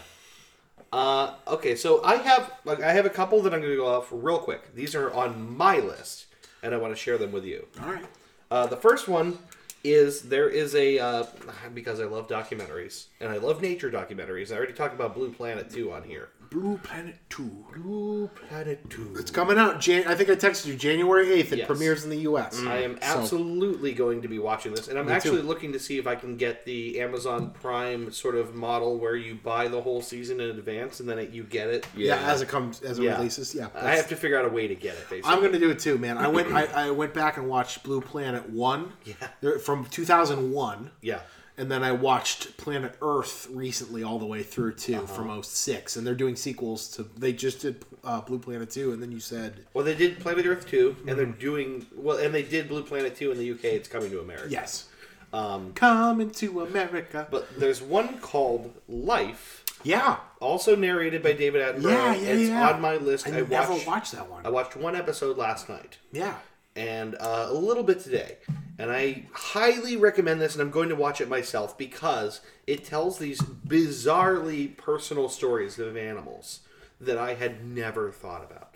Uh, 0.92 1.34
okay, 1.46 1.76
so 1.76 2.02
I 2.04 2.16
have 2.16 2.52
like 2.64 2.80
I 2.82 2.92
have 2.92 3.06
a 3.06 3.10
couple 3.10 3.40
that 3.42 3.54
I'm 3.54 3.60
going 3.60 3.72
to 3.72 3.76
go 3.76 3.86
off 3.86 4.08
real 4.10 4.38
quick. 4.38 4.74
These 4.74 4.94
are 4.94 5.12
on 5.12 5.56
my 5.56 5.78
list, 5.78 6.26
and 6.62 6.74
I 6.74 6.78
want 6.78 6.92
to 6.94 7.00
share 7.00 7.18
them 7.18 7.30
with 7.30 7.44
you. 7.44 7.66
All 7.82 7.92
right. 7.92 8.04
Uh, 8.50 8.66
the 8.66 8.76
first 8.76 9.06
one 9.06 9.38
is 9.84 10.22
there 10.22 10.48
is 10.48 10.74
a 10.74 10.98
uh, 10.98 11.24
because 11.74 12.00
I 12.00 12.04
love 12.04 12.26
documentaries 12.26 13.06
and 13.20 13.30
I 13.30 13.36
love 13.36 13.62
nature 13.62 13.90
documentaries. 13.90 14.50
I 14.50 14.56
already 14.56 14.72
talked 14.72 14.94
about 14.94 15.14
Blue 15.14 15.30
Planet 15.30 15.70
two 15.70 15.92
on 15.92 16.02
here. 16.02 16.30
Blue 16.50 16.78
Planet 16.82 17.16
Two. 17.28 17.64
Blue 17.76 18.28
Planet 18.48 18.88
two. 18.88 19.14
It's 19.18 19.30
coming 19.30 19.58
out. 19.58 19.80
Jan- 19.80 20.06
I 20.08 20.14
think 20.14 20.30
I 20.30 20.34
texted 20.34 20.66
you 20.66 20.76
January 20.76 21.30
eighth. 21.32 21.52
It 21.52 21.58
Yes. 21.58 21.66
premieres 21.66 22.04
in 22.04 22.10
the 22.10 22.16
U.S. 22.20 22.58
Mm. 22.58 22.68
I 22.68 22.76
am 22.78 22.98
So- 23.02 23.20
absolutely 23.20 23.92
going 23.92 24.22
to 24.22 24.28
be 24.28 24.38
watching 24.38 24.72
this, 24.74 24.88
and 24.88 24.98
I'm 24.98 25.06
Me 25.06 25.12
actually 25.12 25.42
too. 25.42 25.46
looking 25.46 25.72
to 25.74 25.78
see 25.78 25.98
if 25.98 26.06
I 26.06 26.14
can 26.14 26.36
get 26.36 26.64
the 26.64 27.00
Amazon 27.00 27.50
Prime 27.50 28.10
sort 28.12 28.34
of 28.34 28.54
model 28.54 28.98
where 28.98 29.14
you 29.14 29.34
buy 29.34 29.68
the 29.68 29.80
whole 29.82 30.00
season 30.00 30.40
in 30.40 30.50
advance 30.50 31.00
and 31.00 31.08
then 31.08 31.18
it, 31.18 31.30
you 31.30 31.42
get 31.44 31.68
it. 31.68 31.86
yeah. 31.94 32.18
Yeah. 32.20 32.32
as 32.32 32.40
it 32.40 32.48
comes 32.48 32.80
as 32.82 32.98
it 32.98 33.02
Yeah. 33.02 33.16
releases. 33.18 33.54
Yeah, 33.54 33.68
I 33.74 33.94
have 33.96 34.08
to 34.08 34.16
figure 34.16 34.38
out 34.38 34.46
a 34.46 34.48
way 34.48 34.66
to 34.68 34.74
get 34.74 34.94
it. 34.94 35.08
Basically, 35.10 35.30
I'm 35.30 35.42
gonna 35.42 35.58
do 35.58 35.70
it 35.70 35.78
too, 35.78 35.98
man. 35.98 36.16
I 36.16 36.28
went. 36.28 36.50
I, 36.52 36.64
I 36.86 36.90
went 36.90 37.12
back 37.12 37.36
and 37.36 37.46
watched 37.48 37.82
Blue 37.82 38.00
Planet 38.00 38.48
One. 38.48 38.92
Yeah. 39.04 39.58
From 39.58 39.84
2001. 39.86 40.90
yeah. 41.02 41.20
And 41.58 41.70
then 41.70 41.82
I 41.82 41.90
watched 41.92 42.56
Planet 42.56 42.94
Earth 43.02 43.48
recently, 43.50 44.02
all 44.04 44.18
the 44.20 44.26
way 44.26 44.42
through 44.44 44.74
too, 44.74 44.94
Uh-huh. 44.94 45.06
from 45.06 45.42
06. 45.42 45.96
And 45.96 46.06
they're 46.06 46.14
doing 46.14 46.36
sequels 46.36 46.88
to. 46.96 47.02
They 47.16 47.32
just 47.32 47.60
did 47.60 47.84
uh, 48.04 48.20
Blue 48.20 48.38
Planet 48.38 48.70
2, 48.70 48.92
and 48.92 49.02
then 49.02 49.10
you 49.12 49.20
said 49.20 49.66
Well, 49.74 49.84
they 49.84 49.94
did 49.96 50.20
Planet 50.20 50.46
Earth 50.46 50.66
two, 50.68 50.96
and 51.00 51.08
Mm-hmm. 51.08 51.16
they're 51.16 51.26
doing 51.26 51.86
well, 51.94 52.16
and 52.18 52.32
they 52.32 52.44
did 52.44 52.68
Blue 52.68 52.82
Planet 52.84 53.16
two 53.16 53.32
in 53.32 53.38
the 53.38 53.50
UK. 53.50 53.64
It's 53.64 53.88
coming 53.88 54.10
to 54.10 54.20
America. 54.20 54.46
yes. 54.50 54.88
Um, 55.30 55.72
Coming 55.74 56.30
to 56.30 56.62
America. 56.62 57.26
but 57.30 57.46
there's 57.58 57.82
one 57.82 58.18
called 58.20 58.72
Life, 58.88 59.62
yeah, 59.82 60.16
also 60.40 60.74
narrated 60.74 61.22
by 61.22 61.34
David 61.34 61.60
Attenborough. 61.60 61.82
yeah, 61.90 62.14
yeah, 62.14 62.28
it's 62.28 62.48
yeah. 62.48 62.70
on 62.70 62.80
my 62.80 62.96
list. 62.96 63.26
I, 63.28 63.30
I, 63.36 63.40
never 63.42 63.72
watched, 63.74 63.86
watched 63.86 64.12
that 64.12 64.30
one. 64.30 64.46
I 64.46 64.48
watched 64.48 64.74
one 64.76 64.96
episode 64.96 65.36
last 65.36 65.68
night. 65.68 65.98
yeah. 66.12 66.36
And 66.78 67.16
uh, 67.16 67.48
a 67.50 67.54
little 67.54 67.82
bit 67.82 68.00
today. 68.00 68.38
And 68.78 68.92
I 68.92 69.24
highly 69.32 69.96
recommend 69.96 70.40
this, 70.40 70.54
and 70.54 70.62
I'm 70.62 70.70
going 70.70 70.88
to 70.90 70.94
watch 70.94 71.20
it 71.20 71.28
myself 71.28 71.76
because 71.76 72.40
it 72.66 72.84
tells 72.84 73.18
these 73.18 73.40
bizarrely 73.40 74.76
personal 74.76 75.28
stories 75.28 75.80
of 75.80 75.96
animals 75.96 76.60
that 77.00 77.18
I 77.18 77.34
had 77.34 77.66
never 77.66 78.12
thought 78.12 78.44
about. 78.44 78.74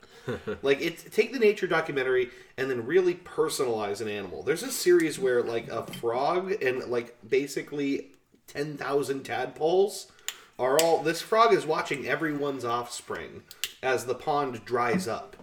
like 0.62 0.80
it 0.80 1.12
take 1.12 1.32
the 1.32 1.38
nature 1.38 1.66
documentary 1.66 2.30
and 2.56 2.70
then 2.70 2.86
really 2.86 3.14
personalize 3.14 4.00
an 4.00 4.08
animal. 4.08 4.42
There's 4.42 4.62
a 4.62 4.70
series 4.70 5.18
where 5.18 5.42
like 5.42 5.68
a 5.68 5.84
frog 5.84 6.62
and 6.62 6.84
like 6.84 7.16
basically 7.28 8.08
10,000 8.48 9.24
tadpoles 9.24 10.12
are 10.58 10.78
all 10.80 11.02
this 11.02 11.20
frog 11.20 11.52
is 11.52 11.66
watching 11.66 12.06
everyone's 12.06 12.64
offspring 12.64 13.42
as 13.82 14.04
the 14.04 14.14
pond 14.14 14.64
dries 14.64 15.08
up 15.08 15.36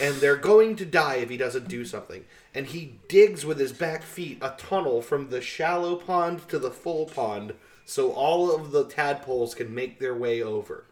and 0.00 0.16
they're 0.16 0.36
going 0.36 0.76
to 0.76 0.84
die 0.84 1.16
if 1.16 1.30
he 1.30 1.36
doesn't 1.36 1.68
do 1.68 1.84
something. 1.84 2.24
And 2.54 2.66
he 2.66 2.98
digs 3.08 3.44
with 3.44 3.58
his 3.58 3.72
back 3.72 4.02
feet 4.02 4.38
a 4.40 4.54
tunnel 4.58 5.02
from 5.02 5.30
the 5.30 5.40
shallow 5.40 5.96
pond 5.96 6.48
to 6.48 6.58
the 6.58 6.70
full 6.70 7.06
pond 7.06 7.54
so 7.84 8.12
all 8.12 8.54
of 8.54 8.70
the 8.70 8.84
tadpoles 8.84 9.54
can 9.54 9.74
make 9.74 9.98
their 9.98 10.14
way 10.14 10.42
over. 10.42 10.84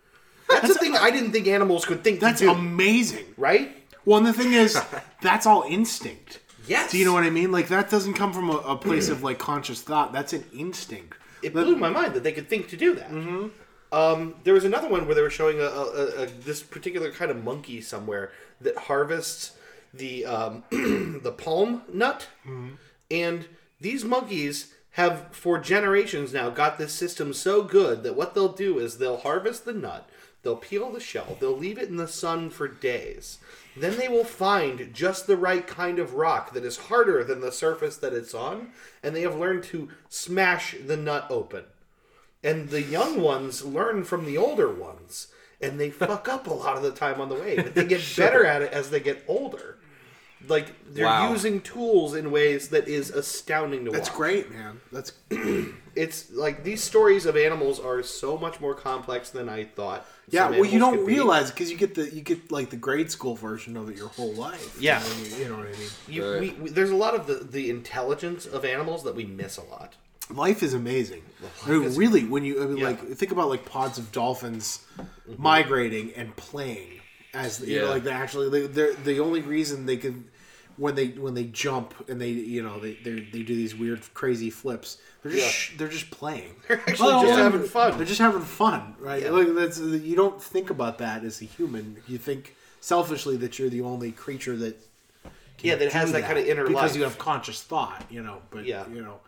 That's, 0.48 0.68
the 0.68 0.74
thing 0.74 0.96
I 0.96 1.10
didn't 1.10 1.32
think 1.32 1.46
animals 1.46 1.84
could 1.84 2.02
think 2.02 2.20
That's 2.20 2.40
to 2.40 2.46
do, 2.46 2.52
amazing. 2.52 3.26
right? 3.36 3.76
Well, 4.06 4.18
and 4.18 4.26
the 4.26 4.32
thing 4.32 4.54
is, 4.54 4.80
that's 5.20 5.44
all 5.44 5.64
instinct. 5.68 6.40
Yes. 6.66 6.90
Do 6.90 6.98
you 6.98 7.04
know 7.04 7.12
what 7.12 7.24
I 7.24 7.30
mean? 7.30 7.52
Like 7.52 7.68
that 7.68 7.90
doesn't 7.90 8.14
come 8.14 8.32
from 8.32 8.48
a, 8.48 8.56
a 8.56 8.76
place 8.78 9.08
of 9.08 9.22
like 9.22 9.38
conscious 9.38 9.82
thought. 9.82 10.12
That's 10.12 10.32
an 10.32 10.44
instinct. 10.54 11.18
It 11.42 11.52
blew 11.52 11.76
my 11.76 11.90
mind 11.90 12.14
that 12.14 12.22
they 12.22 12.32
could 12.32 12.48
think 12.48 12.68
to 12.68 12.76
do 12.76 12.94
that. 12.94 13.10
Um, 13.92 14.34
there 14.44 14.54
was 14.54 14.64
another 14.64 14.88
one 14.88 15.06
where 15.06 15.14
they 15.14 15.22
were 15.22 15.30
showing 15.30 15.60
a, 15.60 15.64
a, 15.64 15.84
a, 15.84 16.22
a 16.22 16.26
this 16.26 16.62
particular 16.62 17.12
kind 17.12 17.30
of 17.30 17.44
monkey 17.44 17.80
somewhere 17.80 18.32
that 18.60 18.76
harvests 18.76 19.52
the 19.92 20.24
um, 20.24 20.64
the 20.70 21.34
palm 21.36 21.82
nut, 21.92 22.28
and 23.10 23.46
these 23.80 24.04
monkeys 24.04 24.72
have 24.92 25.26
for 25.30 25.58
generations 25.58 26.32
now 26.32 26.48
got 26.48 26.78
this 26.78 26.92
system 26.92 27.32
so 27.32 27.62
good 27.62 28.02
that 28.02 28.16
what 28.16 28.34
they'll 28.34 28.52
do 28.52 28.78
is 28.78 28.96
they'll 28.96 29.18
harvest 29.18 29.64
the 29.64 29.72
nut, 29.74 30.08
they'll 30.42 30.56
peel 30.56 30.90
the 30.90 31.00
shell, 31.00 31.36
they'll 31.38 31.56
leave 31.56 31.78
it 31.78 31.88
in 31.88 31.96
the 31.96 32.08
sun 32.08 32.48
for 32.48 32.66
days. 32.66 33.38
Then 33.76 33.98
they 33.98 34.08
will 34.08 34.24
find 34.24 34.94
just 34.94 35.26
the 35.26 35.36
right 35.36 35.66
kind 35.66 35.98
of 35.98 36.14
rock 36.14 36.54
that 36.54 36.64
is 36.64 36.78
harder 36.78 37.22
than 37.22 37.42
the 37.42 37.52
surface 37.52 37.98
that 37.98 38.14
it's 38.14 38.32
on, 38.32 38.68
and 39.02 39.14
they 39.14 39.20
have 39.20 39.36
learned 39.36 39.64
to 39.64 39.90
smash 40.08 40.74
the 40.86 40.96
nut 40.96 41.26
open. 41.28 41.64
And 42.42 42.70
the 42.70 42.82
young 42.82 43.20
ones 43.20 43.66
learn 43.66 44.04
from 44.04 44.24
the 44.24 44.38
older 44.38 44.72
ones 44.72 45.28
and 45.60 45.78
they 45.80 45.90
fuck 46.02 46.28
up 46.28 46.46
a 46.46 46.52
lot 46.54 46.76
of 46.76 46.82
the 46.82 46.90
time 46.92 47.20
on 47.20 47.28
the 47.28 47.34
way 47.34 47.56
but 47.56 47.74
they 47.74 47.84
get 47.84 48.02
better 48.16 48.44
at 48.44 48.62
it 48.62 48.72
as 48.72 48.90
they 48.90 49.00
get 49.00 49.22
older 49.28 49.78
like 50.48 50.66
they're 50.92 51.06
Wow. 51.06 51.32
using 51.32 51.60
tools 51.60 52.14
in 52.14 52.30
ways 52.30 52.68
that 52.68 52.86
is 52.86 53.10
astounding 53.10 53.84
to 53.86 53.90
That's 53.90 54.10
watch 54.10 54.16
That's 54.16 54.16
great, 54.16 54.50
man. 54.52 54.80
That's 54.92 55.12
it's 55.96 56.30
like 56.30 56.62
these 56.62 56.84
stories 56.84 57.26
of 57.26 57.36
animals 57.36 57.80
are 57.80 58.02
so 58.02 58.36
much 58.36 58.60
more 58.60 58.74
complex 58.74 59.30
than 59.30 59.48
i 59.48 59.64
thought 59.64 60.06
yeah. 60.28 60.50
Well, 60.50 60.64
you 60.64 60.80
don't 60.80 61.04
realize 61.06 61.52
because 61.52 61.70
you 61.70 61.76
get 61.76 61.94
the 61.94 62.12
you 62.12 62.20
get 62.20 62.50
like 62.50 62.70
the 62.70 62.76
grade 62.76 63.12
school 63.12 63.36
version 63.36 63.76
of 63.76 63.88
it 63.88 63.96
your 63.96 64.08
whole 64.08 64.32
life. 64.34 64.76
Yeah. 64.80 65.00
I 65.00 65.08
mean, 65.22 65.30
you, 65.30 65.36
you 65.36 65.48
know 65.48 65.58
what 65.58 65.68
I 65.68 65.70
mean. 65.70 65.88
you, 66.08 66.28
Right. 66.32 66.40
we, 66.40 66.50
we, 66.64 66.70
there's 66.70 66.90
a 66.90 66.96
lot 66.96 67.14
of 67.14 67.28
the, 67.28 67.34
the 67.34 67.70
intelligence 67.70 68.44
of 68.44 68.64
animals 68.64 69.04
that 69.04 69.14
we 69.14 69.24
miss 69.24 69.56
a 69.56 69.62
lot 69.62 69.94
Life 70.30 70.62
is 70.62 70.74
amazing. 70.74 71.22
I 71.64 71.70
mean, 71.70 71.94
really, 71.94 72.24
when 72.24 72.44
you 72.44 72.62
I 72.62 72.66
mean, 72.66 72.78
Yeah. 72.78 72.86
like 72.88 73.12
think 73.12 73.32
about 73.32 73.48
like 73.48 73.64
pods 73.64 73.98
of 73.98 74.10
dolphins 74.12 74.80
mm-hmm. 74.98 75.40
migrating 75.40 76.12
and 76.14 76.34
playing 76.36 77.00
as 77.34 77.60
you 77.60 77.80
know, 77.80 77.90
like 77.90 78.04
they 78.04 78.10
actually 78.10 78.48
they, 78.48 78.66
they're 78.66 78.94
the 78.94 79.20
only 79.20 79.42
reason 79.42 79.86
they 79.86 79.96
can 79.96 80.24
when 80.76 80.94
they 80.94 81.08
when 81.08 81.34
they 81.34 81.44
jump 81.44 81.94
and 82.08 82.20
they 82.20 82.30
you 82.30 82.62
know 82.62 82.80
they 82.80 82.94
they 82.94 83.20
they 83.20 83.42
do 83.42 83.54
these 83.54 83.74
weird 83.74 84.02
crazy 84.14 84.50
flips. 84.50 84.98
They're 85.22 85.32
just 85.32 85.78
they're 85.78 85.88
just 85.88 86.10
playing. 86.10 86.54
They're 86.68 86.80
actually 86.80 87.26
just 87.26 87.38
having 87.38 87.64
fun. 87.64 87.96
They're 87.96 88.06
just 88.06 88.20
having 88.20 88.42
fun, 88.42 88.94
right? 88.98 89.22
Yeah. 89.22 89.30
Like 89.30 89.54
that's 89.54 89.78
you 89.78 90.16
don't 90.16 90.42
think 90.42 90.70
about 90.70 90.98
that 90.98 91.24
as 91.24 91.42
a 91.42 91.44
human. 91.44 91.96
You 92.06 92.18
think 92.18 92.54
selfishly 92.80 93.36
that 93.38 93.58
you're 93.58 93.68
the 93.68 93.82
only 93.82 94.12
creature 94.12 94.56
that 94.56 94.76
Yeah, 95.60 95.76
that 95.76 95.92
has 95.92 96.08
do 96.08 96.12
that 96.12 96.26
kinda 96.26 96.48
inner 96.48 96.62
life. 96.62 96.68
because 96.68 96.90
life. 96.92 96.96
you 96.98 97.02
have 97.04 97.18
conscious 97.18 97.62
thought, 97.62 98.04
you 98.10 98.22
know. 98.22 98.42
But 98.50 98.64
Yeah. 98.66 98.84
you 98.88 99.02
know, 99.02 99.20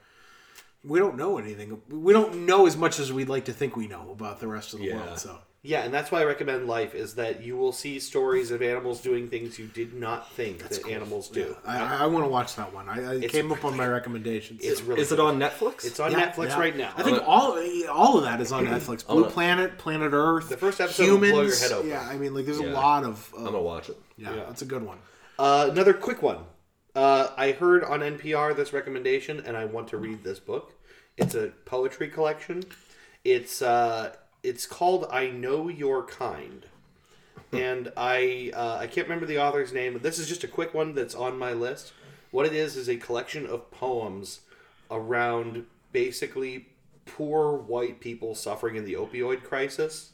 we 0.85 0.99
don't 0.99 1.17
know 1.17 1.39
anything. 1.39 1.81
We 1.91 2.13
don't 2.13 2.47
know 2.47 2.67
as 2.67 2.77
much 2.77 2.99
as 2.99 3.13
we'd 3.13 3.29
like 3.29 3.47
to 3.47 3.53
think 3.53 3.77
we 3.77 3.87
know 3.89 4.11
about 4.11 4.41
the 4.41 4.49
rest 4.49 4.73
of 4.75 4.81
the 4.81 4.87
Yeah. 4.87 4.97
world. 4.97 5.19
So 5.19 5.39
Yeah, 5.61 5.83
and 5.83 5.93
that's 5.93 6.13
why 6.13 6.21
I 6.21 6.25
recommend 6.25 6.69
Life 6.69 6.95
is 6.95 7.17
that 7.17 7.43
you 7.43 7.57
will 7.57 7.73
see 7.73 7.99
stories 7.99 8.53
of 8.53 8.63
animals 8.63 9.01
doing 9.01 9.29
things 9.29 9.59
you 9.59 9.67
did 9.67 9.93
not 9.93 10.33
think 10.33 10.67
that 10.69 10.87
animals 10.87 11.29
do. 11.29 11.57
I, 11.67 12.05
I 12.05 12.07
want 12.07 12.25
to 12.25 12.29
watch 12.29 12.55
that 12.55 12.73
one. 12.73 12.89
I, 12.89 13.11
I 13.11 13.15
it 13.17 13.31
came 13.33 13.51
up 13.51 13.65
on 13.65 13.77
my 13.77 13.87
recommendations. 13.87 14.61
It's 14.63 14.81
really 14.83 15.01
Is 15.03 15.11
it 15.11 15.19
on 15.19 15.39
Netflix? 15.41 15.85
It's 15.85 15.99
on 15.99 16.13
Yeah, 16.13 16.31
Netflix 16.31 16.51
yeah. 16.51 16.61
right 16.61 16.77
now. 16.77 16.93
I 16.97 17.03
think 17.03 17.21
all 17.27 17.59
all 17.91 18.17
of 18.19 18.23
that 18.25 18.41
is 18.41 18.53
on 18.53 18.67
Netflix. 18.67 19.05
Blue 19.05 19.23
gonna- 19.23 19.33
Planet, 19.35 19.79
Planet 19.79 20.13
Earth. 20.13 20.49
The 20.49 20.57
first 20.57 20.81
episode 20.81 21.03
humans. 21.05 21.33
blow 21.33 21.43
your 21.43 21.57
head 21.57 21.73
open. 21.73 21.91
Yeah, 21.91 22.09
I 22.09 22.17
mean, 22.17 22.35
like 22.35 22.47
there's 22.47 22.59
a 22.61 22.63
lot 22.63 23.03
of. 23.05 23.35
I'm 23.37 23.45
gonna 23.45 23.61
watch 23.61 23.89
it. 23.91 23.99
yeah, 24.17 24.35
Yeah. 24.37 24.45
that's 24.47 24.63
a 24.63 24.67
good 24.67 24.83
one. 24.85 24.99
Uh, 25.41 25.69
another 25.73 25.93
quick 25.93 26.23
one. 26.23 26.39
Uh, 26.95 27.29
I 27.37 27.53
heard 27.53 27.85
on 27.85 28.01
NPR 28.01 28.57
this 28.57 28.73
recommendation, 28.73 29.41
and 29.45 29.57
I 29.57 29.65
want 29.65 29.89
to 29.89 29.97
read 29.97 30.25
this 30.25 30.41
book. 30.41 30.75
It's 31.17 31.35
a 31.35 31.53
poetry 31.65 32.09
collection. 32.09 32.65
It's 33.25 33.63
uh, 33.63 34.15
it's 34.43 34.67
called 34.67 35.07
"I 35.11 35.29
Know 35.31 35.69
Your 35.69 36.03
Kind," 36.05 36.67
and 37.53 37.93
I 37.97 38.53
uh, 38.55 38.79
I 38.81 38.87
can't 38.87 39.07
remember 39.07 39.27
the 39.27 39.39
author's 39.39 39.73
name. 39.73 39.93
But 39.93 40.03
this 40.03 40.19
is 40.19 40.29
just 40.29 40.45
a 40.45 40.49
quick 40.49 40.75
one 40.75 40.95
that's 40.95 41.15
on 41.15 41.39
my 41.39 41.53
list. 41.53 41.93
What 42.31 42.47
it 42.47 42.53
is 42.53 42.77
is 42.77 42.89
a 42.89 42.97
collection 42.97 43.47
of 43.47 43.71
poems 43.71 44.41
around 44.91 45.67
basically 45.93 46.67
poor 47.07 47.57
white 47.57 48.01
people 48.01 48.35
suffering 48.35 48.77
in 48.77 48.85
the 48.85 48.95
opioid 48.95 49.43
crisis. 49.43 50.13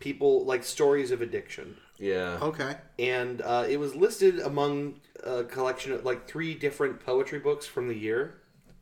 People 0.00 0.44
like 0.44 0.64
stories 0.64 1.10
of 1.10 1.22
addiction 1.22 1.76
Yeah. 1.98 2.38
Okay. 2.42 2.76
and 2.98 3.40
uh, 3.40 3.64
it 3.68 3.78
was 3.78 3.94
listed 3.94 4.40
among 4.40 5.00
a 5.24 5.44
collection 5.44 5.92
of 5.92 6.04
like 6.04 6.26
three 6.28 6.54
different 6.54 7.04
poetry 7.04 7.38
books 7.38 7.66
from 7.66 7.88
the 7.88 7.94
year, 7.94 8.34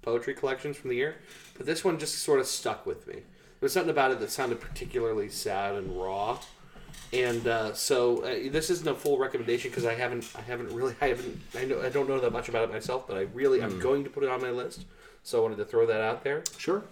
poetry 0.02 0.34
collections 0.34 0.76
from 0.76 0.90
the 0.90 0.96
year. 0.96 1.16
But 1.56 1.66
this 1.66 1.84
one 1.84 1.98
just 1.98 2.18
sort 2.18 2.40
of 2.40 2.46
stuck 2.46 2.86
with 2.86 3.06
me. 3.06 3.14
There 3.14 3.22
was 3.60 3.72
something 3.72 3.90
about 3.90 4.10
it 4.10 4.20
that 4.20 4.30
sounded 4.30 4.60
particularly 4.60 5.28
sad 5.28 5.76
and 5.76 5.96
raw, 6.00 6.38
and 7.12 7.46
uh, 7.46 7.72
so 7.74 8.22
uh, 8.24 8.50
this 8.50 8.68
isn't 8.70 8.88
a 8.88 8.94
full 8.94 9.18
recommendation 9.18 9.70
because 9.70 9.86
I 9.86 9.94
haven't, 9.94 10.28
I 10.36 10.40
haven't 10.40 10.72
really, 10.72 10.94
I 11.00 11.08
haven't, 11.08 11.40
I 11.56 11.64
know, 11.64 11.80
I 11.80 11.88
don't 11.88 12.08
know 12.08 12.18
that 12.18 12.32
much 12.32 12.48
about 12.48 12.64
it 12.64 12.72
myself, 12.72 13.06
but 13.06 13.16
I 13.16 13.22
really, 13.32 13.62
I'm 13.62 13.78
going 13.78 14.02
to 14.04 14.10
put 14.10 14.24
it 14.24 14.28
on 14.28 14.42
my 14.42 14.50
list. 14.50 14.84
So 15.22 15.38
I 15.38 15.42
wanted 15.42 15.56
to 15.58 15.64
throw 15.64 15.86
that 15.86 16.00
out 16.00 16.24
there. 16.24 16.42
Sure. 16.58 16.82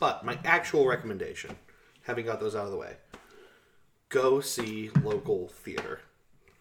But 0.00 0.24
my 0.24 0.38
actual 0.44 0.86
recommendation, 0.86 1.56
having 2.02 2.26
got 2.26 2.40
those 2.40 2.54
out 2.54 2.66
of 2.66 2.72
the 2.72 2.76
way, 2.76 2.96
go 4.08 4.40
see 4.40 4.90
local 5.02 5.48
theater. 5.48 6.00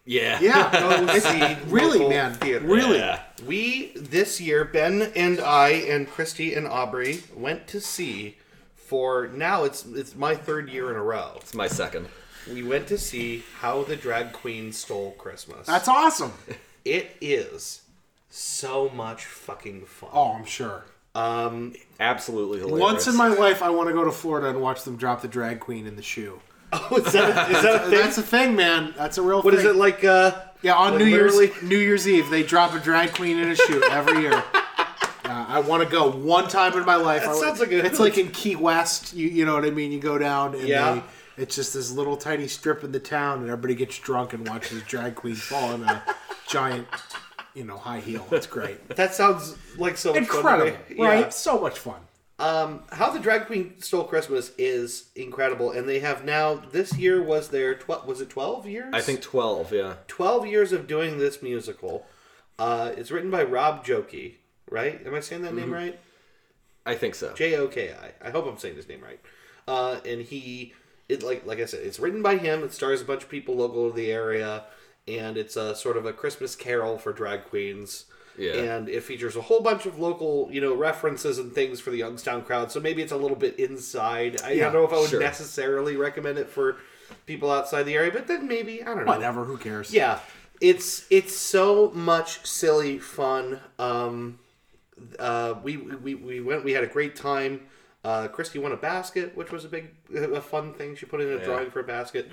Yeah. 0.06 0.40
Yeah. 0.42 0.72
Go 0.72 1.19
see 1.19 1.58
really, 1.67 2.00
local 2.00 2.09
man. 2.09 2.34
theater. 2.35 2.66
Really. 2.66 2.98
Yeah. 3.00 3.22
We 3.45 3.92
this 3.95 4.40
year, 4.40 4.66
Ben 4.66 5.11
and 5.16 5.40
I 5.40 5.69
and 5.69 6.09
Christy 6.09 6.53
and 6.53 6.67
Aubrey 6.67 7.24
went 7.35 7.67
to 7.67 7.82
see 7.82 8.38
for 8.76 9.27
now 9.27 9.64
it's 9.64 9.85
it's 9.85 10.16
my 10.16 10.34
third 10.35 10.69
year 10.69 10.90
in 10.90 10.95
a 10.95 11.03
row. 11.03 11.34
It's 11.38 11.53
my 11.53 11.67
second. 11.67 12.08
We 12.51 12.64
went 12.64 12.88
to 12.88 12.98
see 12.98 13.43
How 13.59 13.84
the 13.84 13.98
Drag 13.98 14.32
Queen 14.32 14.72
Stole 14.72 15.11
Christmas. 15.17 15.67
That's 15.67 15.90
awesome. 15.90 16.32
it 16.85 17.17
is 17.19 17.82
so 18.30 18.88
much 18.90 19.26
fucking 19.26 19.85
fun. 19.85 20.09
Oh, 20.14 20.32
I'm 20.34 20.45
sure. 20.45 20.85
Um, 21.14 21.74
Absolutely 22.00 22.59
hilarious. 22.59 22.82
Once 22.82 23.08
in 23.08 23.17
my 23.17 23.27
life, 23.27 23.61
I 23.61 23.69
want 23.69 23.90
to 23.90 23.93
go 23.93 24.06
to 24.06 24.11
Florida 24.11 24.50
and 24.50 24.61
watch 24.61 24.84
them 24.84 24.95
drop 24.95 25.22
the 25.22 25.27
drag 25.27 25.59
queen 25.59 25.88
in 25.88 25.98
the 25.98 26.01
shoe. 26.01 26.40
Oh, 26.73 26.97
is 26.97 27.13
that 27.13 27.49
a, 27.51 27.55
is 27.57 27.63
that 27.63 27.75
a 27.75 27.79
thing? 27.89 27.91
That's 27.91 28.17
a 28.17 28.21
thing, 28.23 28.55
man. 28.55 28.93
That's 28.97 29.17
a 29.17 29.21
real 29.21 29.41
What 29.41 29.53
thing. 29.53 29.65
is 29.65 29.69
it 29.69 29.75
like? 29.75 30.03
Uh, 30.03 30.31
Yeah, 30.61 30.73
on 30.75 30.91
like 30.93 30.99
New 31.03 31.11
literally- 31.11 31.47
Year's 31.47 31.61
New 31.63 31.77
Year's 31.77 32.07
Eve, 32.07 32.29
they 32.29 32.43
drop 32.43 32.73
a 32.73 32.79
drag 32.79 33.13
queen 33.13 33.37
in 33.37 33.49
a 33.49 33.55
shoe 33.55 33.81
every 33.91 34.21
year. 34.21 34.43
Uh, 35.25 35.45
I 35.49 35.59
want 35.59 35.83
to 35.83 35.89
go 35.89 36.09
one 36.09 36.47
time 36.47 36.71
in 36.77 36.85
my 36.85 36.95
life. 36.95 37.23
That 37.23 37.31
I- 37.31 37.39
sounds 37.41 37.59
like 37.59 37.69
a- 37.73 37.85
It's 37.85 37.99
like 37.99 38.17
in 38.17 38.29
Key 38.31 38.55
West. 38.55 39.13
You, 39.13 39.27
you 39.27 39.43
know 39.45 39.55
what 39.55 39.65
I 39.65 39.71
mean? 39.71 39.91
You 39.91 39.99
go 39.99 40.17
down 40.17 40.55
and 40.55 40.65
Yeah. 40.65 41.01
they, 41.35 41.43
it's 41.43 41.53
just 41.53 41.73
this 41.73 41.91
little 41.91 42.15
tiny 42.15 42.47
strip 42.47 42.81
in 42.85 42.93
the 42.93 42.99
town, 43.01 43.39
and 43.39 43.47
everybody 43.49 43.75
gets 43.75 43.99
drunk 43.99 44.31
and 44.31 44.47
watches 44.47 44.81
drag 44.83 45.15
queen 45.15 45.35
fall 45.35 45.73
in 45.73 45.83
a 45.83 46.01
giant, 46.47 46.87
you 47.53 47.65
know, 47.65 47.75
high 47.77 47.99
heel. 47.99 48.25
It's 48.31 48.47
great. 48.47 48.87
that 48.95 49.13
sounds 49.15 49.57
like 49.77 49.97
so 49.97 50.13
much 50.13 50.27
fun 50.29 50.59
to 50.59 50.65
me. 50.65 50.71
Incredible, 50.71 51.03
right? 51.05 51.19
Yeah. 51.25 51.29
So 51.29 51.59
much 51.59 51.77
fun. 51.77 51.99
Um, 52.40 52.83
How 52.91 53.09
the 53.09 53.19
Drag 53.19 53.48
Queen 53.48 53.82
Stole 53.82 54.03
Christmas 54.03 54.51
is 54.57 55.09
incredible, 55.16 55.72
and 55.72 55.90
they 55.90 55.99
have 55.99 56.24
now. 56.24 56.56
This 56.56 56.95
year 56.98 57.22
was 57.22 57.49
their 57.49 57.74
twelve. 57.74 58.06
Was 58.06 58.22
it 58.22 58.30
twelve 58.30 58.67
years? 58.67 58.93
I 58.93 59.01
think 59.01 59.22
12, 59.22 59.74
yeah. 59.74 59.95
12 60.07 60.45
years 60.45 60.72
of 60.72 60.88
doing 60.88 61.17
this 61.17 61.41
musical. 61.41 62.06
Uh, 62.59 62.91
it's 62.95 63.11
written 63.11 63.32
by 63.32 63.43
Rob 63.43 63.83
Jokey, 63.85 64.35
right? 64.69 65.06
Am 65.06 65.16
I 65.16 65.19
saying 65.19 65.41
that 65.43 65.56
name 65.56 65.72
right? 65.72 65.99
I 66.85 66.95
think 66.95 67.16
so. 67.16 67.33
J 67.33 67.56
O 67.56 67.67
K 67.67 67.93
I. 67.93 68.27
I 68.27 68.32
hope 68.32 68.45
I'm 68.48 68.57
saying 68.57 68.75
his 68.75 68.88
name 68.88 69.01
right. 69.01 69.19
Uh, 69.67 69.99
and 70.06 70.22
he, 70.22 70.74
it 71.09 71.24
like 71.24 71.45
like 71.45 71.59
I 71.59 71.66
said, 71.66 71.82
it's 71.83 71.99
written 71.99 72.22
by 72.22 72.38
him. 72.38 72.64
It 72.64 72.72
stars 72.72 73.01
a 73.01 73.06
bunch 73.06 73.24
of 73.24 73.30
people 73.30 73.56
local 73.56 73.90
to 73.90 73.95
the 73.95 74.11
area, 74.11 74.64
and 75.07 75.38
it's 75.38 75.56
a 75.56 75.75
sort 75.75 75.98
of 75.98 76.06
a 76.06 76.14
Christmas 76.14 76.56
carol 76.56 76.98
for 76.98 77.11
drag 77.14 77.45
queens. 77.45 78.06
Yeah. 78.38 78.53
And 78.53 78.88
it 78.90 79.03
features 79.03 79.35
a 79.35 79.41
whole 79.41 79.61
bunch 79.61 79.85
of 79.85 79.98
local, 79.99 80.48
you 80.51 80.61
know, 80.61 80.75
references 80.75 81.40
and 81.40 81.51
things 81.53 81.80
for 81.80 81.90
the 81.90 81.98
Youngstown 81.98 82.43
crowd. 82.43 82.72
So 82.72 82.80
maybe 82.80 83.01
it's 83.01 83.11
a 83.11 83.17
little 83.17 83.38
bit 83.38 83.59
inside. 83.59 84.41
I 84.43 84.51
Yeah, 84.51 84.66
don't 84.66 84.74
know 84.74 84.83
if 84.85 84.93
I 84.93 84.99
would 84.99 85.09
sure. 85.09 85.19
necessarily 85.19 85.95
recommend 85.95 86.38
it 86.38 86.49
for 86.49 86.77
people 87.25 87.49
outside 87.49 87.83
the 87.83 87.95
area, 87.95 88.11
but 88.11 88.27
then 88.27 88.48
maybe 88.48 88.82
I 88.83 88.93
don't 88.93 89.06
know. 89.06 89.11
Whatever. 89.11 89.43
Who 89.45 89.57
cares? 89.57 89.91
Yeah, 89.93 90.19
it's 90.61 91.06
it's 91.09 91.35
so 91.35 91.91
much 91.91 92.45
silly 92.45 92.99
fun. 92.99 93.59
Um, 93.80 94.40
uh, 95.19 95.56
we, 95.64 95.77
we 95.77 96.16
we 96.16 96.40
went. 96.41 96.64
We 96.64 96.74
had 96.74 96.83
a 96.83 96.88
great 96.88 97.16
time. 97.16 97.61
Uh, 98.03 98.27
Christy 98.27 98.59
won 98.59 98.72
a 98.72 98.77
basket, 98.77 99.35
which 99.35 99.51
was 99.51 99.66
a 99.66 99.67
big, 99.67 99.90
a 100.16 100.41
fun 100.41 100.74
thing. 100.74 100.95
She 100.95 101.06
put 101.06 101.19
in 101.22 101.27
a 101.30 101.43
drawing 101.43 101.69
for 101.72 101.80
a 101.80 101.83
basket. 101.83 102.32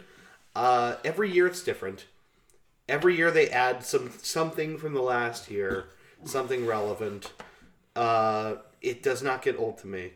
Uh, 0.55 0.97
every 1.05 1.31
year 1.31 1.47
it's 1.47 1.63
different. 1.63 2.07
Every 2.89 3.17
year 3.17 3.31
they 3.31 3.49
add 3.49 3.85
some 3.85 4.11
something 4.23 4.77
from 4.79 4.93
the 4.95 5.03
last 5.03 5.51
year, 5.51 5.87
something 6.25 6.67
relevant. 6.67 7.33
Uh, 7.97 8.57
it 8.83 9.03
does 9.03 9.23
not 9.23 9.43
get 9.43 9.59
old 9.59 9.79
to 9.79 9.87
me. 9.87 10.13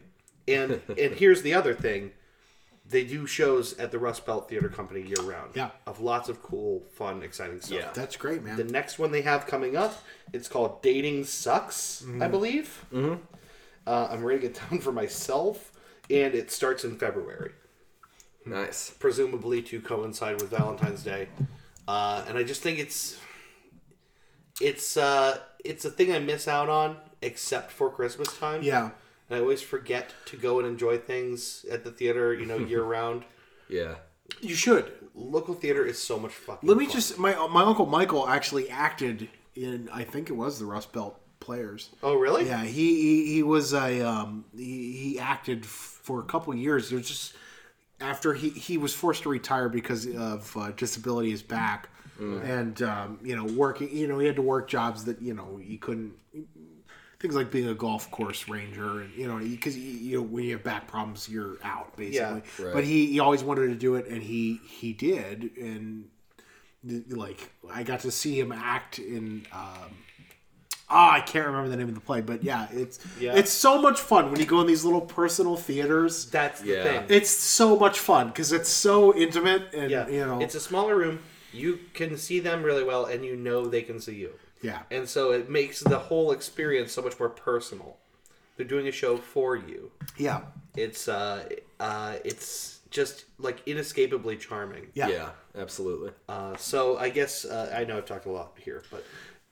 And 0.47 0.81
and 0.89 1.15
here's 1.15 1.43
the 1.43 1.55
other 1.55 1.75
thing. 1.75 2.13
They 2.91 3.05
do 3.05 3.27
shows 3.27 3.79
at 3.79 3.91
the 3.91 3.99
Rust 3.99 4.25
Belt 4.25 4.49
Theater 4.49 4.71
Company 4.71 5.03
year 5.03 5.21
round. 5.23 5.51
Yeah. 5.55 5.71
Of 5.87 6.01
lots 6.01 6.31
of 6.31 6.43
cool, 6.43 6.83
fun, 6.95 7.23
exciting 7.23 7.61
stuff. 7.61 7.79
Yeah. 7.79 7.91
That's 7.93 8.17
great, 8.17 8.43
man. 8.43 8.57
The 8.57 8.65
next 8.65 8.99
one 8.99 9.13
they 9.13 9.21
have 9.21 9.47
coming 9.47 9.77
up, 9.77 10.03
it's 10.33 10.49
called 10.49 10.81
Dating 10.81 11.25
Sucks, 11.25 12.03
I 12.19 12.29
believe. 12.29 12.87
Mm-hmm. 12.91 13.17
Uh, 13.87 14.09
I'm 14.11 14.23
writing 14.25 14.47
it 14.47 14.61
down 14.71 14.79
for 14.81 14.91
myself, 14.91 15.73
and 16.09 16.35
it 16.35 16.51
starts 16.51 16.83
in 16.83 16.97
February, 16.97 17.53
Nice. 18.47 18.89
presumably 18.99 19.61
to 19.63 19.83
coincide 19.83 20.41
with 20.41 20.51
Valentine's 20.51 21.03
Day. 21.03 21.29
Uh, 21.89 22.23
and 22.29 22.37
I 22.37 22.43
just 22.43 22.61
think 22.61 22.79
it's 22.79 23.19
it's 24.61 24.99
uh, 24.99 25.39
it's 25.65 25.87
a 25.87 25.91
thing 25.91 26.13
I 26.13 26.19
miss 26.19 26.47
out 26.47 26.69
on, 26.69 26.99
except 27.23 27.73
for 27.73 27.91
Christmas 27.91 28.37
time. 28.37 28.63
yeah. 28.63 28.91
and 29.31 29.39
I 29.39 29.41
always 29.41 29.63
forget 29.63 30.13
to 30.27 30.37
go 30.37 30.59
and 30.59 30.69
enjoy 30.69 30.99
things 30.99 31.65
at 31.73 31.85
the 31.85 31.91
theater, 31.91 32.35
you 32.35 32.45
know, 32.45 32.59
year 32.73 32.83
round. 32.83 33.25
Yeah. 33.71 33.95
You 34.43 34.55
should. 34.55 34.93
Local 35.15 35.55
theater 35.55 35.85
is 35.87 35.99
so 35.99 36.19
much 36.19 36.33
fucking. 36.33 36.69
Let 36.69 36.77
me 36.77 36.85
fun. 36.85 36.95
just 36.95 37.19
my 37.19 37.35
my 37.49 37.63
uncle 37.63 37.87
Michael 37.87 38.29
actually 38.29 38.69
acted 38.69 39.31
in 39.55 39.89
I 39.91 40.05
think 40.05 40.29
it 40.29 40.35
was 40.35 40.59
the 40.59 40.67
Rust 40.67 40.93
Belt 40.93 41.19
Players. 41.41 41.89
Oh 42.03 42.17
really? 42.17 42.47
Yeah, 42.47 42.65
he 42.65 43.01
he, 43.01 43.33
he 43.35 43.43
was 43.43 43.73
a 43.73 44.03
um 44.03 44.45
he, 44.55 44.93
he 44.93 45.19
acted 45.19 45.65
for 45.65 46.21
a 46.21 46.25
couple 46.25 46.55
years. 46.55 46.91
There's 46.91 47.09
just 47.09 47.33
after 48.01 48.35
he 48.35 48.51
he 48.51 48.79
was 48.79 48.95
forced 48.95 49.23
to 49.25 49.29
retire 49.29 49.69
because 49.69 50.07
of 50.17 50.57
uh, 50.57 50.71
disability 50.73 51.31
his 51.31 51.43
back 51.43 51.89
and 52.21 52.83
um, 52.83 53.19
you 53.23 53.37
know 53.37 53.45
working 53.45 53.89
you 53.97 54.07
know 54.09 54.19
he 54.19 54.27
had 54.27 54.37
to 54.37 54.43
work 54.43 54.69
jobs 54.69 55.05
that 55.05 55.23
you 55.23 55.35
know 55.35 55.57
he 55.63 55.77
couldn't 55.77 56.13
things 57.21 57.35
like 57.35 57.51
being 57.51 57.69
a 57.69 57.75
golf 57.75 58.11
course 58.11 58.49
ranger 58.49 59.01
and 59.03 59.15
you 59.15 59.27
know 59.29 59.39
because 59.39 59.77
you, 59.77 59.83
you 59.91 60.17
know 60.17 60.23
when 60.23 60.45
you 60.45 60.53
have 60.53 60.65
back 60.65 60.87
problems 60.89 61.29
you're 61.29 61.57
out 61.63 61.97
basically 61.97 62.43
Yeah. 62.59 62.65
Right. 62.65 62.75
but 62.75 62.85
he, 62.85 63.07
he 63.07 63.21
always 63.21 63.43
wanted 63.45 63.69
to 63.69 63.75
do 63.77 63.95
it 63.97 64.07
and 64.09 64.23
he 64.23 64.61
he 64.69 64.93
did 64.93 65.51
and 65.57 66.09
like 67.11 67.51
I 67.73 67.83
got 67.83 68.01
to 68.01 68.11
see 68.11 68.39
him 68.39 68.53
act 68.53 68.99
in 68.99 69.47
um 69.53 69.97
Ah, 70.91 71.13
I 71.13 71.21
can't 71.21 71.47
remember 71.47 71.69
the 71.69 71.77
name 71.77 71.89
of 71.89 71.95
the 71.95 72.01
play, 72.01 72.21
but 72.23 72.43
yeah, 72.43 72.67
it's 72.73 72.99
Yeah. 73.21 73.35
it's 73.37 73.51
so 73.53 73.81
much 73.81 74.01
fun 74.01 74.31
when 74.31 74.41
you 74.41 74.47
go 74.47 74.61
in 74.61 74.67
these 74.67 74.85
little 74.85 75.03
personal 75.03 75.57
theaters. 75.57 76.27
That's 76.31 76.61
the 76.61 76.69
Yeah. 76.69 76.83
thing. 76.83 77.07
It's 77.09 77.31
so 77.31 77.77
much 77.77 77.99
fun 77.99 78.29
because 78.29 78.53
it's 78.53 78.71
so 78.71 79.15
intimate 79.15 79.75
and 79.75 79.91
Yeah, 79.91 80.09
you 80.09 80.25
know, 80.25 80.41
it's 80.41 80.55
a 80.55 80.61
smaller 80.61 80.97
room. 80.97 81.21
You 81.53 81.81
can 81.95 82.17
see 82.17 82.41
them 82.41 82.63
really 82.63 82.85
well, 82.85 83.05
and 83.07 83.25
you 83.25 83.37
know 83.37 83.67
they 83.67 83.83
can 83.83 84.01
see 84.01 84.15
you. 84.15 84.33
yeah, 84.63 84.83
And 84.91 85.09
so 85.09 85.31
it 85.33 85.49
makes 85.49 85.81
the 85.81 85.99
whole 85.99 86.33
experience 86.33 86.93
so 86.93 87.01
much 87.03 87.19
more 87.19 87.29
personal. 87.29 87.97
They're 88.57 88.67
doing 88.67 88.89
a 88.89 88.93
show 88.93 89.17
for 89.19 89.57
you. 89.57 89.93
yeah, 90.17 90.41
It's 90.77 91.07
uh, 91.09 91.49
uh, 91.79 92.17
it's 92.25 92.81
just 92.91 93.27
like 93.39 93.63
inescapably 93.67 94.37
charming. 94.37 94.89
Yeah. 94.95 95.09
Yeah, 95.09 95.31
absolutely. 95.57 96.11
Uh, 96.29 96.57
so 96.57 96.99
I 96.99 97.09
guess 97.11 97.45
uh, 97.45 97.73
I 97.77 97.85
know 97.85 97.99
I've 97.99 98.07
talked 98.07 98.27
a 98.27 98.31
lot 98.31 98.53
here, 98.59 98.83
but 98.91 99.05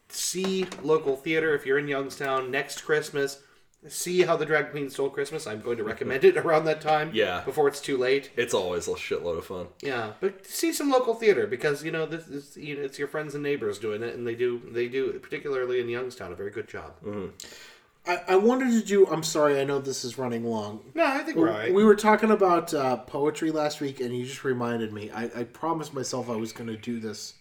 see 0.09 0.67
local 0.83 1.17
theater 1.17 1.55
if 1.55 1.67
you're 1.67 1.79
in 1.79 1.89
Youngstown 1.89 2.51
next 2.51 2.83
Christmas. 2.83 3.43
See 3.89 4.23
how 4.23 4.37
the 4.37 4.47
Drag 4.47 4.73
Queen 4.73 4.91
stole 4.91 5.11
Christmas. 5.11 5.47
I'm 5.47 5.61
going 5.61 5.77
to 5.77 5.85
recommend 5.85 6.25
it 6.25 6.37
around 6.45 6.65
that 6.65 6.81
time. 6.81 7.11
Yeah. 7.13 7.43
before 7.45 7.69
it's 7.69 7.81
too 7.81 7.97
late. 7.97 8.31
It's 8.37 8.55
always 8.55 8.89
a 8.89 8.93
shitload 8.93 9.39
of 9.39 9.47
fun. 9.47 9.69
Yeah, 9.81 10.13
but 10.21 10.45
see 10.47 10.73
some 10.73 10.91
local 10.91 11.15
theater 11.15 11.47
because 11.47 11.85
you 11.85 11.93
know 11.93 12.05
this 12.07 12.27
is 12.27 12.57
you 12.57 12.77
know, 12.77 12.83
it's 12.83 12.99
your 12.99 13.07
friends 13.07 13.35
and 13.35 13.45
neighbors 13.45 13.79
doing 13.79 14.03
it, 14.03 14.15
and 14.15 14.27
they 14.27 14.35
do 14.35 14.61
they 14.73 14.89
do 14.89 15.13
particularly 15.21 15.81
in 15.81 15.89
Youngstown 15.89 16.33
a 16.33 16.35
very 16.35 16.51
good 16.51 16.69
job. 16.69 16.95
I, 18.09 18.21
I 18.29 18.37
wanted 18.37 18.71
to 18.71 18.83
do. 18.87 19.07
I'm 19.07 19.23
sorry. 19.23 19.61
I 19.61 19.65
know 19.65 19.79
this 19.79 20.05
is 20.05 20.17
running 20.19 20.45
long. 20.45 20.81
No, 20.95 21.05
I 21.05 21.19
think 21.19 21.37
we're 21.37 21.51
all 21.51 21.59
right. 21.59 21.75
We 21.75 21.85
were 21.85 21.97
talking 21.97 22.31
about 22.31 22.73
uh, 22.73 22.99
poetry 22.99 23.51
last 23.51 23.81
week, 23.81 24.01
and 24.01 24.17
you 24.17 24.25
just 24.25 24.45
reminded 24.45 24.93
me. 24.93 25.11
I, 25.11 25.25
I 25.25 25.45
promised 25.45 25.93
myself 25.93 26.31
I 26.31 26.37
was 26.37 26.53
going 26.53 26.69
to 26.69 26.77
do 26.77 27.01
this 27.01 27.35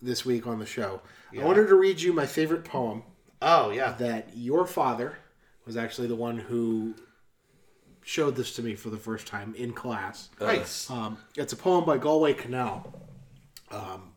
this 0.00 0.24
week 0.24 0.46
on 0.46 0.58
the 0.58 0.66
show. 0.66 1.00
I 1.42 1.44
wanted 1.44 1.68
to 1.68 1.74
read 1.74 2.00
you 2.00 2.12
my 2.12 2.26
favorite 2.26 2.64
poem 2.64 3.02
oh 3.44 3.70
yeah, 3.70 3.92
that 3.92 4.28
your 4.34 4.66
father 4.66 5.18
was 5.66 5.76
actually 5.76 6.08
the 6.08 6.16
one 6.16 6.38
who 6.38 6.94
showed 8.02 8.36
this 8.36 8.54
to 8.56 8.62
me 8.62 8.74
for 8.74 8.90
the 8.90 8.98
first 8.98 9.26
time 9.26 9.54
in 9.56 9.72
class. 9.72 10.28
nice. 10.40 10.90
Um, 10.90 11.18
it's 11.36 11.52
a 11.52 11.56
poem 11.56 11.84
by 11.84 11.98
Galway 11.98 12.34
Kinnell 12.34 12.92
um, 13.70 14.12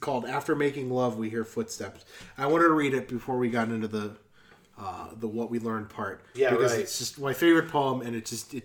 called 0.00 0.26
"After 0.26 0.54
Making 0.54 0.90
Love, 0.90 1.18
We 1.18 1.30
Hear 1.30 1.44
Footsteps." 1.44 2.04
I 2.36 2.46
wanted 2.46 2.64
to 2.64 2.74
read 2.74 2.94
it 2.94 3.08
before 3.08 3.38
we 3.38 3.50
got 3.50 3.68
into 3.68 3.88
the 3.88 4.16
uh, 4.78 5.08
the 5.16 5.28
what 5.28 5.50
we 5.50 5.58
learned 5.58 5.88
part. 5.88 6.22
Yeah, 6.34 6.50
because 6.50 6.72
right. 6.72 6.82
it's 6.82 6.98
just 6.98 7.18
my 7.18 7.32
favorite 7.32 7.68
poem, 7.68 8.02
and 8.02 8.14
it 8.14 8.26
just 8.26 8.54
it 8.54 8.64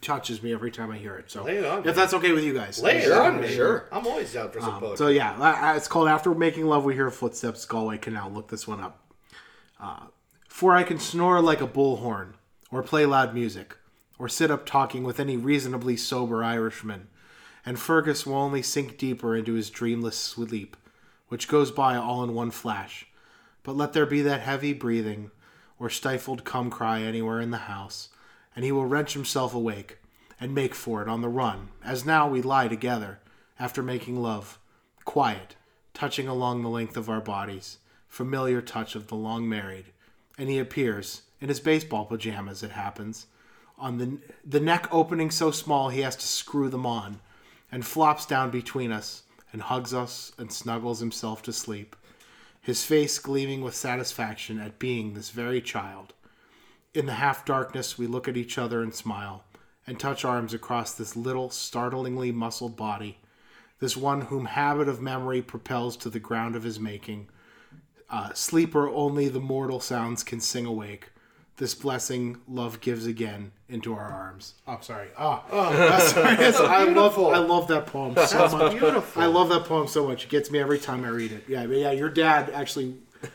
touches 0.00 0.42
me 0.42 0.52
every 0.52 0.70
time 0.70 0.90
I 0.90 0.98
hear 0.98 1.16
it. 1.16 1.30
So 1.30 1.44
Lay 1.44 1.56
it 1.58 1.64
on 1.64 1.82
me. 1.82 1.88
if 1.88 1.96
that's 1.96 2.14
okay 2.14 2.32
with 2.32 2.44
you 2.44 2.54
guys, 2.54 2.80
Lay 2.82 2.98
it 2.98 3.04
Sure, 3.04 3.22
on 3.22 3.40
me. 3.40 3.48
sure. 3.48 3.88
I'm 3.92 4.06
always 4.06 4.32
down 4.32 4.50
for 4.50 4.60
some 4.60 4.78
poetry. 4.80 4.96
so 4.96 5.08
yeah, 5.08 5.32
uh, 5.40 5.74
it's 5.76 5.88
called 5.88 6.08
"After 6.08 6.34
Making 6.34 6.66
Love, 6.66 6.84
We 6.84 6.94
Hear 6.94 7.10
Footsteps." 7.10 7.64
Galway 7.64 7.98
Kinnell. 7.98 8.32
Look 8.32 8.48
this 8.48 8.66
one 8.66 8.80
up. 8.80 9.02
Uh, 9.80 10.06
For 10.48 10.74
I 10.74 10.82
can 10.84 10.98
snore 10.98 11.40
like 11.40 11.60
a 11.60 11.66
bullhorn, 11.68 12.34
or 12.70 12.82
play 12.82 13.04
loud 13.06 13.34
music, 13.34 13.76
or 14.18 14.28
sit 14.28 14.50
up 14.50 14.64
talking 14.64 15.02
with 15.04 15.20
any 15.20 15.36
reasonably 15.36 15.96
sober 15.96 16.42
Irishman, 16.42 17.08
and 17.64 17.78
Fergus 17.78 18.24
will 18.24 18.36
only 18.36 18.62
sink 18.62 18.96
deeper 18.96 19.36
into 19.36 19.52
his 19.54 19.68
dreamless 19.70 20.16
sleep, 20.16 20.76
which 21.28 21.48
goes 21.48 21.70
by 21.70 21.96
all 21.96 22.22
in 22.24 22.32
one 22.34 22.50
flash. 22.50 23.06
But 23.62 23.76
let 23.76 23.92
there 23.92 24.06
be 24.06 24.22
that 24.22 24.40
heavy 24.40 24.72
breathing, 24.72 25.30
or 25.78 25.90
stifled 25.90 26.44
cum 26.44 26.70
cry 26.70 27.02
anywhere 27.02 27.40
in 27.40 27.50
the 27.50 27.58
house, 27.68 28.08
and 28.56 28.64
he 28.64 28.72
will 28.72 28.86
wrench 28.86 29.12
himself 29.12 29.54
awake, 29.54 29.98
and 30.40 30.54
make 30.54 30.74
for 30.74 31.02
it 31.02 31.08
on 31.08 31.20
the 31.20 31.28
run, 31.28 31.68
as 31.84 32.04
now 32.04 32.26
we 32.26 32.42
lie 32.42 32.66
together, 32.66 33.20
after 33.60 33.82
making 33.82 34.20
love, 34.20 34.58
quiet, 35.04 35.54
touching 35.94 36.26
along 36.26 36.62
the 36.62 36.68
length 36.68 36.96
of 36.96 37.08
our 37.08 37.20
bodies, 37.20 37.78
familiar 38.08 38.60
touch 38.60 38.94
of 38.94 39.06
the 39.06 39.14
long 39.14 39.48
married, 39.48 39.86
and 40.38 40.48
he 40.48 40.58
appears, 40.58 41.22
in 41.40 41.48
his 41.48 41.60
baseball 41.60 42.06
pajamas, 42.06 42.62
it 42.62 42.72
happens, 42.72 43.26
on 43.78 43.98
the, 43.98 44.18
the 44.44 44.60
neck 44.60 44.88
opening 44.90 45.30
so 45.30 45.50
small 45.50 45.90
he 45.90 46.00
has 46.00 46.16
to 46.16 46.26
screw 46.26 46.68
them 46.68 46.86
on, 46.86 47.20
and 47.70 47.84
flops 47.84 48.24
down 48.24 48.50
between 48.50 48.90
us, 48.90 49.22
and 49.52 49.62
hugs 49.62 49.92
us, 49.92 50.32
and 50.38 50.50
snuggles 50.50 51.00
himself 51.00 51.42
to 51.42 51.52
sleep, 51.52 51.94
his 52.60 52.84
face 52.84 53.18
gleaming 53.18 53.60
with 53.60 53.74
satisfaction 53.74 54.58
at 54.58 54.78
being 54.78 55.14
this 55.14 55.30
very 55.30 55.60
child. 55.60 56.14
In 56.96 57.04
the 57.04 57.12
half 57.12 57.44
darkness, 57.44 57.98
we 57.98 58.06
look 58.06 58.26
at 58.26 58.38
each 58.38 58.56
other 58.56 58.82
and 58.82 58.94
smile, 58.94 59.44
and 59.86 60.00
touch 60.00 60.24
arms 60.24 60.54
across 60.54 60.94
this 60.94 61.14
little, 61.14 61.50
startlingly 61.50 62.32
muscled 62.32 62.74
body, 62.74 63.18
this 63.80 63.94
one 63.98 64.22
whom 64.22 64.46
habit 64.46 64.88
of 64.88 65.02
memory 65.02 65.42
propels 65.42 65.94
to 65.98 66.08
the 66.08 66.18
ground 66.18 66.56
of 66.56 66.62
his 66.62 66.80
making. 66.80 67.28
Uh, 68.08 68.32
sleeper 68.32 68.88
only 68.88 69.28
the 69.28 69.38
mortal 69.40 69.78
sounds 69.78 70.22
can 70.22 70.40
sing 70.40 70.64
awake. 70.64 71.10
This 71.58 71.74
blessing 71.74 72.38
love 72.48 72.80
gives 72.80 73.04
again 73.04 73.52
into 73.68 73.92
our 73.92 74.08
arms. 74.10 74.54
Oh, 74.66 74.78
sorry. 74.80 75.08
Ah, 75.18 75.44
that's- 75.50 76.12
sorry. 76.14 76.36
That's- 76.36 76.56
I 76.58 76.84
love 76.84 77.18
I 77.18 77.38
love 77.38 77.68
that 77.68 77.84
poem 77.86 78.14
so 78.26 78.48
much. 78.48 78.72
beautiful. 78.72 79.20
I 79.22 79.26
love 79.26 79.50
that 79.50 79.64
poem 79.66 79.86
so 79.86 80.08
much. 80.08 80.24
It 80.24 80.30
gets 80.30 80.50
me 80.50 80.60
every 80.60 80.78
time 80.78 81.04
I 81.04 81.08
read 81.08 81.32
it. 81.32 81.44
Yeah, 81.46 81.66
but 81.66 81.76
yeah. 81.76 81.90
Your 81.90 82.08
dad 82.08 82.48
actually 82.54 82.94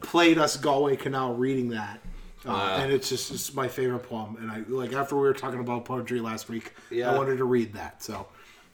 played 0.00 0.38
us 0.38 0.56
Galway 0.56 0.96
Kinnell 0.96 1.38
reading 1.38 1.68
that. 1.70 2.00
Uh, 2.46 2.78
and 2.82 2.92
it's 2.92 3.08
just 3.08 3.30
it's 3.32 3.54
my 3.54 3.68
favorite 3.68 4.00
poem. 4.00 4.36
And 4.40 4.50
I 4.50 4.62
like 4.68 4.92
after 4.92 5.14
we 5.16 5.22
were 5.22 5.32
talking 5.34 5.60
about 5.60 5.84
poetry 5.84 6.20
last 6.20 6.48
week, 6.48 6.72
Yeah. 6.90 7.10
I 7.10 7.16
wanted 7.16 7.38
to 7.38 7.44
read 7.44 7.72
that. 7.74 8.02
So, 8.02 8.26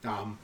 um, 0.03 0.37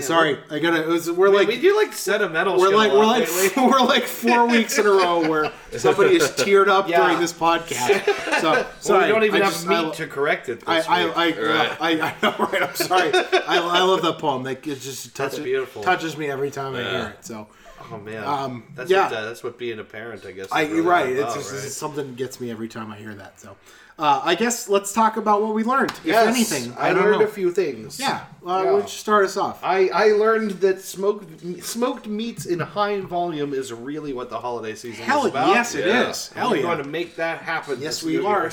sorry, 0.00 0.38
I 0.50 0.58
gotta. 0.58 0.82
It 0.82 0.88
was, 0.88 1.10
we're 1.10 1.30
like 1.30 1.48
we 1.48 1.58
do 1.60 1.74
like 1.76 1.92
sentimental. 1.92 2.58
we're 2.58 2.74
like 2.76 2.92
we're 2.92 3.04
like 3.06 3.28
lately. 3.34 3.50
we're 3.66 3.80
like 3.80 4.04
four 4.04 4.46
weeks 4.46 4.78
in 4.78 4.86
a 4.86 4.90
row 4.90 5.26
where 5.28 5.50
somebody 5.78 6.16
is 6.16 6.28
teared 6.32 6.68
up 6.68 6.88
Yeah. 6.88 7.02
during 7.06 7.18
this 7.20 7.32
podcast. 7.32 8.04
So 8.40 8.52
Well, 8.52 8.66
sorry, 8.80 9.06
we 9.06 9.12
don't 9.12 9.24
even 9.24 9.42
I 9.42 9.44
have 9.46 9.54
just- 9.54 9.66
meat 9.66 9.76
I, 9.76 9.90
to 9.92 10.06
correct 10.06 10.48
it. 10.48 10.62
I, 10.66 10.80
I. 10.82 11.02
I, 11.02 11.30
Right. 11.30 11.76
I, 11.80 11.90
I 12.10 12.14
know, 12.22 12.34
right? 12.52 12.62
I'm 12.62 12.74
sorry. 12.74 13.10
I, 13.14 13.56
I 13.56 13.82
love 13.82 14.02
that 14.02 14.18
poem. 14.18 14.42
That 14.44 14.66
it 14.66 14.80
just 14.80 15.14
touches, 15.16 15.38
beautiful. 15.40 15.82
touches 15.82 16.16
me 16.16 16.30
every 16.30 16.50
time 16.50 16.74
I 16.74 16.82
hear 16.82 17.14
it. 17.18 17.24
So, 17.24 17.48
oh 17.92 17.98
man, 17.98 18.24
um, 18.24 18.64
that's 18.74 18.90
yeah. 18.90 19.04
what 19.04 19.12
uh, 19.14 19.24
that's 19.26 19.42
what 19.42 19.58
being 19.58 19.78
a 19.78 19.84
parent, 19.84 20.24
I 20.26 20.32
guess. 20.32 20.48
I, 20.52 20.62
really 20.66 20.80
right. 20.82 21.08
It's 21.08 21.20
about, 21.20 21.34
just 21.34 21.52
right? 21.52 21.64
it's 21.64 21.76
something 21.76 22.06
that 22.08 22.16
gets 22.16 22.40
me 22.40 22.50
every 22.50 22.68
time 22.68 22.90
I 22.90 22.96
hear 22.96 23.14
that. 23.14 23.38
So, 23.40 23.56
uh, 23.98 24.20
I 24.24 24.34
guess 24.34 24.68
let's 24.68 24.92
talk 24.92 25.16
about 25.16 25.42
what 25.42 25.52
we 25.54 25.62
learned, 25.62 25.90
if 25.90 26.04
Yes, 26.06 26.26
anything. 26.34 26.72
I, 26.78 26.92
don't 26.92 27.04
learned 27.04 27.20
know. 27.20 27.26
a 27.26 27.28
few 27.28 27.50
things. 27.50 28.00
Yeah, 28.00 28.24
uh, 28.46 28.62
Yeah. 28.64 28.70
Don't 28.70 28.88
start 28.88 29.24
us 29.26 29.36
off? 29.36 29.60
I, 29.62 29.88
I 29.88 30.12
learned 30.12 30.52
that 30.62 30.80
smoked 30.80 31.62
smoked 31.62 32.06
meats 32.06 32.46
in 32.46 32.60
high 32.60 33.00
volume 33.00 33.52
is 33.52 33.72
really 33.72 34.12
what 34.12 34.30
the 34.30 34.38
holiday 34.40 34.74
season 34.74 35.04
Hell 35.04 35.24
is 35.26 35.30
about. 35.30 35.48
yes, 35.48 35.74
it 35.74 35.86
Yeah. 35.86 36.08
is. 36.10 36.28
Hell 36.28 36.50
we're 36.50 36.56
yeah. 36.56 36.62
going 36.62 36.78
to 36.78 36.88
make 36.88 37.16
that 37.16 37.42
happen. 37.42 37.80
Yes, 37.80 38.00
this 38.00 38.02
we 38.04 38.24
are. 38.24 38.50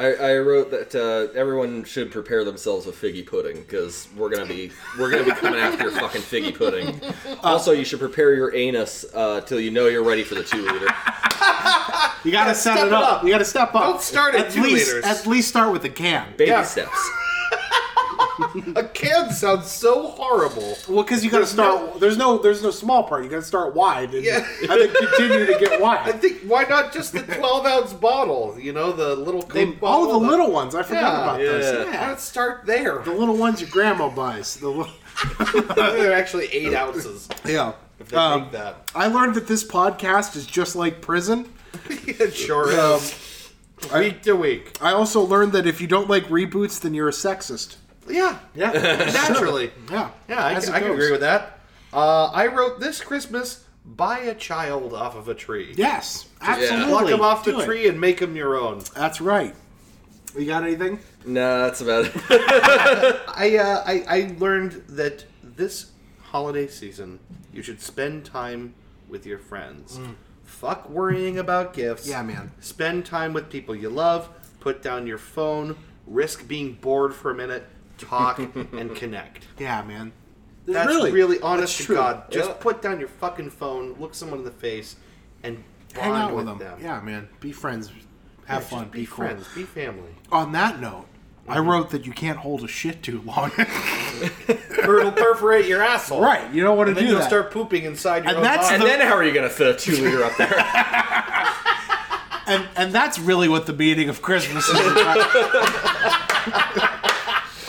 Year. 0.00 0.16
I, 0.20 0.32
I 0.34 0.38
wrote 0.38 0.70
that 0.70 0.94
uh, 0.94 1.32
everyone 1.38 1.84
should 1.84 2.10
prepare 2.10 2.44
themselves 2.44 2.86
with 2.86 2.96
figgy 3.00 3.24
pudding 3.26 3.56
because 3.62 4.08
we're 4.16 4.30
gonna 4.30 4.46
be 4.46 4.70
we're 4.98 5.10
gonna 5.10 5.24
be 5.24 5.30
coming 5.32 5.60
after 5.60 5.84
your 5.84 5.92
fucking 5.92 6.22
figgy 6.22 6.54
pudding. 6.56 7.00
Also, 7.42 7.72
you 7.72 7.84
should 7.84 7.98
prepare 8.00 8.34
your 8.34 8.54
anus 8.54 9.04
uh, 9.14 9.40
till 9.40 9.58
you 9.60 9.70
know 9.70 9.86
you're 9.86 10.04
ready 10.04 10.22
for 10.24 10.34
the 10.34 10.44
two 10.44 10.62
liter. 10.62 10.86
You 12.22 12.32
got 12.32 12.44
to 12.48 12.54
set 12.54 12.74
step 12.74 12.84
it 12.84 12.88
it 12.88 12.92
up. 12.92 13.12
up. 13.12 13.24
You 13.24 13.30
got 13.30 13.38
to 13.38 13.44
step 13.46 13.74
up. 13.74 13.82
Don't 13.82 14.00
start 14.02 14.34
at 14.34 14.50
two 14.52 14.60
least, 14.62 14.88
liters. 14.88 15.04
At 15.06 15.26
least 15.26 15.48
start 15.48 15.72
with 15.72 15.80
the 15.80 15.88
can. 15.88 16.28
Baby 16.36 16.50
Yeah. 16.50 16.64
steps. 16.64 17.10
A 18.76 18.84
can 18.84 19.30
sounds 19.32 19.70
so 19.70 20.08
horrible. 20.08 20.76
Well, 20.88 21.02
because 21.02 21.24
you 21.24 21.30
got 21.30 21.40
to 21.40 21.46
start. 21.46 22.00
there's 22.00 22.16
no. 22.16 22.38
There's 22.38 22.62
no 22.62 22.70
small 22.70 23.04
part. 23.04 23.24
You 23.24 23.30
got 23.30 23.36
to 23.36 23.42
start 23.42 23.74
wide. 23.74 24.14
And, 24.14 24.24
Yeah. 24.24 24.46
and 24.60 24.70
then 24.70 24.92
continue 24.94 25.46
to 25.46 25.56
get 25.58 25.80
wide. 25.80 26.08
I 26.08 26.12
think 26.12 26.42
why 26.42 26.64
not 26.64 26.92
just 26.92 27.12
the 27.12 27.22
12 27.22 27.66
ounce 27.66 27.92
bottle? 27.92 28.56
You 28.58 28.72
know, 28.72 28.92
the 28.92 29.14
little 29.16 29.42
They- 29.42 29.66
Coke 29.66 29.74
oh, 29.76 29.80
bottle. 30.06 30.20
the 30.20 30.26
little 30.26 30.50
ones. 30.50 30.74
I 30.74 30.82
forgot 30.82 31.02
Yeah, 31.02 31.22
about 31.22 31.38
those. 31.38 31.64
yeah. 31.86 31.92
Yeah. 31.92 32.08
Let's 32.08 32.24
start 32.24 32.66
there. 32.66 32.98
The 32.98 33.12
little 33.12 33.36
ones 33.36 33.60
your 33.60 33.70
grandma 33.70 34.08
buys. 34.08 34.56
The 34.56 34.68
little, 34.68 34.92
They're 35.74 36.12
actually 36.12 36.46
eight 36.46 36.74
ounces. 36.74 37.28
yeah. 37.44 37.72
If 37.98 38.08
they 38.08 38.16
Um, 38.16 38.42
make 38.42 38.52
that. 38.52 38.90
I 38.94 39.08
learned 39.08 39.34
that 39.34 39.46
this 39.46 39.62
podcast 39.62 40.34
is 40.36 40.46
just 40.46 40.74
like 40.74 41.00
prison. 41.02 41.52
it 41.90 42.34
sure 42.34 42.68
Um, 42.80 42.96
is. 42.96 43.26
Week 43.94 44.22
to 44.22 44.34
week. 44.34 44.76
I 44.80 44.92
also 44.92 45.22
learned 45.22 45.52
that 45.52 45.66
if 45.66 45.80
you 45.80 45.86
don't 45.86 46.08
like 46.08 46.26
reboots, 46.28 46.80
then 46.80 46.92
you're 46.92 47.08
a 47.08 47.12
sexist. 47.12 47.76
Yeah, 48.10 48.38
Yeah. 48.54 48.72
naturally. 49.12 49.70
yeah. 49.90 50.10
Yeah, 50.28 50.44
I, 50.44 50.56
I 50.56 50.60
can 50.80 50.90
agree 50.92 51.10
with 51.10 51.20
that. 51.20 51.58
Uh, 51.92 52.26
I 52.26 52.46
wrote 52.46 52.80
this 52.80 53.00
Christmas: 53.00 53.64
buy 53.84 54.18
a 54.20 54.34
child 54.34 54.92
off 54.94 55.16
of 55.16 55.28
a 55.28 55.34
tree. 55.34 55.74
Yes. 55.76 56.28
Absolutely. 56.40 56.86
Pluck 56.88 57.06
them 57.08 57.20
off 57.20 57.44
the 57.44 57.52
Do 57.52 57.60
it. 57.60 57.64
tree 57.64 57.88
and 57.88 58.00
make 58.00 58.18
them 58.20 58.36
your 58.36 58.56
own. 58.56 58.82
That's 58.94 59.20
right. 59.20 59.54
You 60.38 60.46
got 60.46 60.62
anything? 60.62 61.00
No, 61.24 61.62
that's 61.62 61.80
about 61.80 62.06
it. 62.06 62.12
I, 62.30 63.56
uh, 63.58 63.82
I 63.84 64.04
I 64.08 64.34
learned 64.38 64.72
that 64.90 65.24
this 65.42 65.90
holiday 66.22 66.68
season 66.68 67.18
you 67.52 67.62
should 67.62 67.80
spend 67.80 68.24
time 68.24 68.74
with 69.08 69.26
your 69.26 69.38
friends. 69.38 69.98
Fuck 70.44 70.88
worrying 70.88 71.38
about 71.38 71.74
gifts. 71.74 72.06
Mm. 72.06 72.10
Yeah, 72.10 72.22
man. 72.22 72.52
Spend 72.60 73.04
time 73.06 73.32
with 73.32 73.50
people 73.50 73.74
you 73.74 73.88
love. 73.88 74.28
Put 74.60 74.82
down 74.82 75.06
your 75.06 75.18
phone. 75.18 75.76
Risk 76.06 76.46
being 76.46 76.74
bored 76.74 77.14
for 77.14 77.30
a 77.30 77.34
minute. 77.34 77.66
Talk 78.00 78.38
and 78.38 78.94
connect. 78.96 79.46
Yeah, 79.58 79.82
man. 79.82 80.12
That's 80.66 80.88
really, 81.10 81.40
honest 81.40 81.60
That's 81.62 81.76
to 81.78 81.84
true. 81.86 81.96
God. 81.96 82.30
Just 82.30 82.48
Yeah. 82.50 82.54
put 82.60 82.80
down 82.82 83.00
your 83.00 83.08
fucking 83.08 83.50
phone, 83.50 83.96
look 83.98 84.14
someone 84.14 84.40
in 84.40 84.44
the 84.44 84.50
face, 84.52 84.96
and 85.42 85.64
Hang 85.94 86.12
out 86.12 86.28
with 86.34 86.46
with 86.46 86.58
them. 86.58 86.58
them. 86.58 86.78
Yeah, 86.80 87.00
man. 87.00 87.28
Be 87.40 87.50
friends. 87.52 87.90
Have 88.46 88.60
Just 88.60 88.70
fun. 88.70 88.88
Be, 88.88 89.00
Be, 89.00 89.06
cool. 89.06 89.16
friends. 89.16 89.46
Be 89.54 89.64
family. 89.64 90.14
On 90.30 90.52
that 90.52 90.80
note, 90.80 91.06
I 91.48 91.56
mm-hmm. 91.56 91.68
wrote 91.68 91.90
that 91.90 92.06
you 92.06 92.12
can't 92.12 92.38
hold 92.38 92.62
a 92.62 92.68
shit 92.68 93.02
too 93.02 93.22
long. 93.22 93.50
or 94.86 94.98
it'll 95.00 95.10
perforate 95.12 95.66
your 95.66 95.82
asshole. 95.82 96.20
right. 96.20 96.48
You 96.52 96.62
don't 96.62 96.76
want 96.76 96.86
to 96.88 96.90
And 96.92 96.98
then 96.98 97.04
do 97.06 97.10
you'll 97.12 97.22
start 97.22 97.50
pooping 97.50 97.84
inside 97.84 98.18
your 98.24 98.28
And 98.28 98.36
own 98.38 98.42
that's 98.44 98.68
body. 98.70 98.74
and 98.76 98.84
then 98.84 99.00
how 99.00 99.14
are 99.16 99.24
you 99.24 99.32
gonna 99.32 99.48
fit 99.50 99.66
a 99.74 99.74
two 99.78 99.96
liter 99.96 100.22
up 100.22 100.36
there? 100.36 100.54
and 102.46 102.68
and 102.76 102.92
that's 102.92 103.18
really 103.18 103.48
what 103.48 103.66
the 103.66 103.72
meaning 103.72 104.08
of 104.08 104.22
Christmas 104.22 104.68
is. 104.68 104.78
about. 104.78 105.26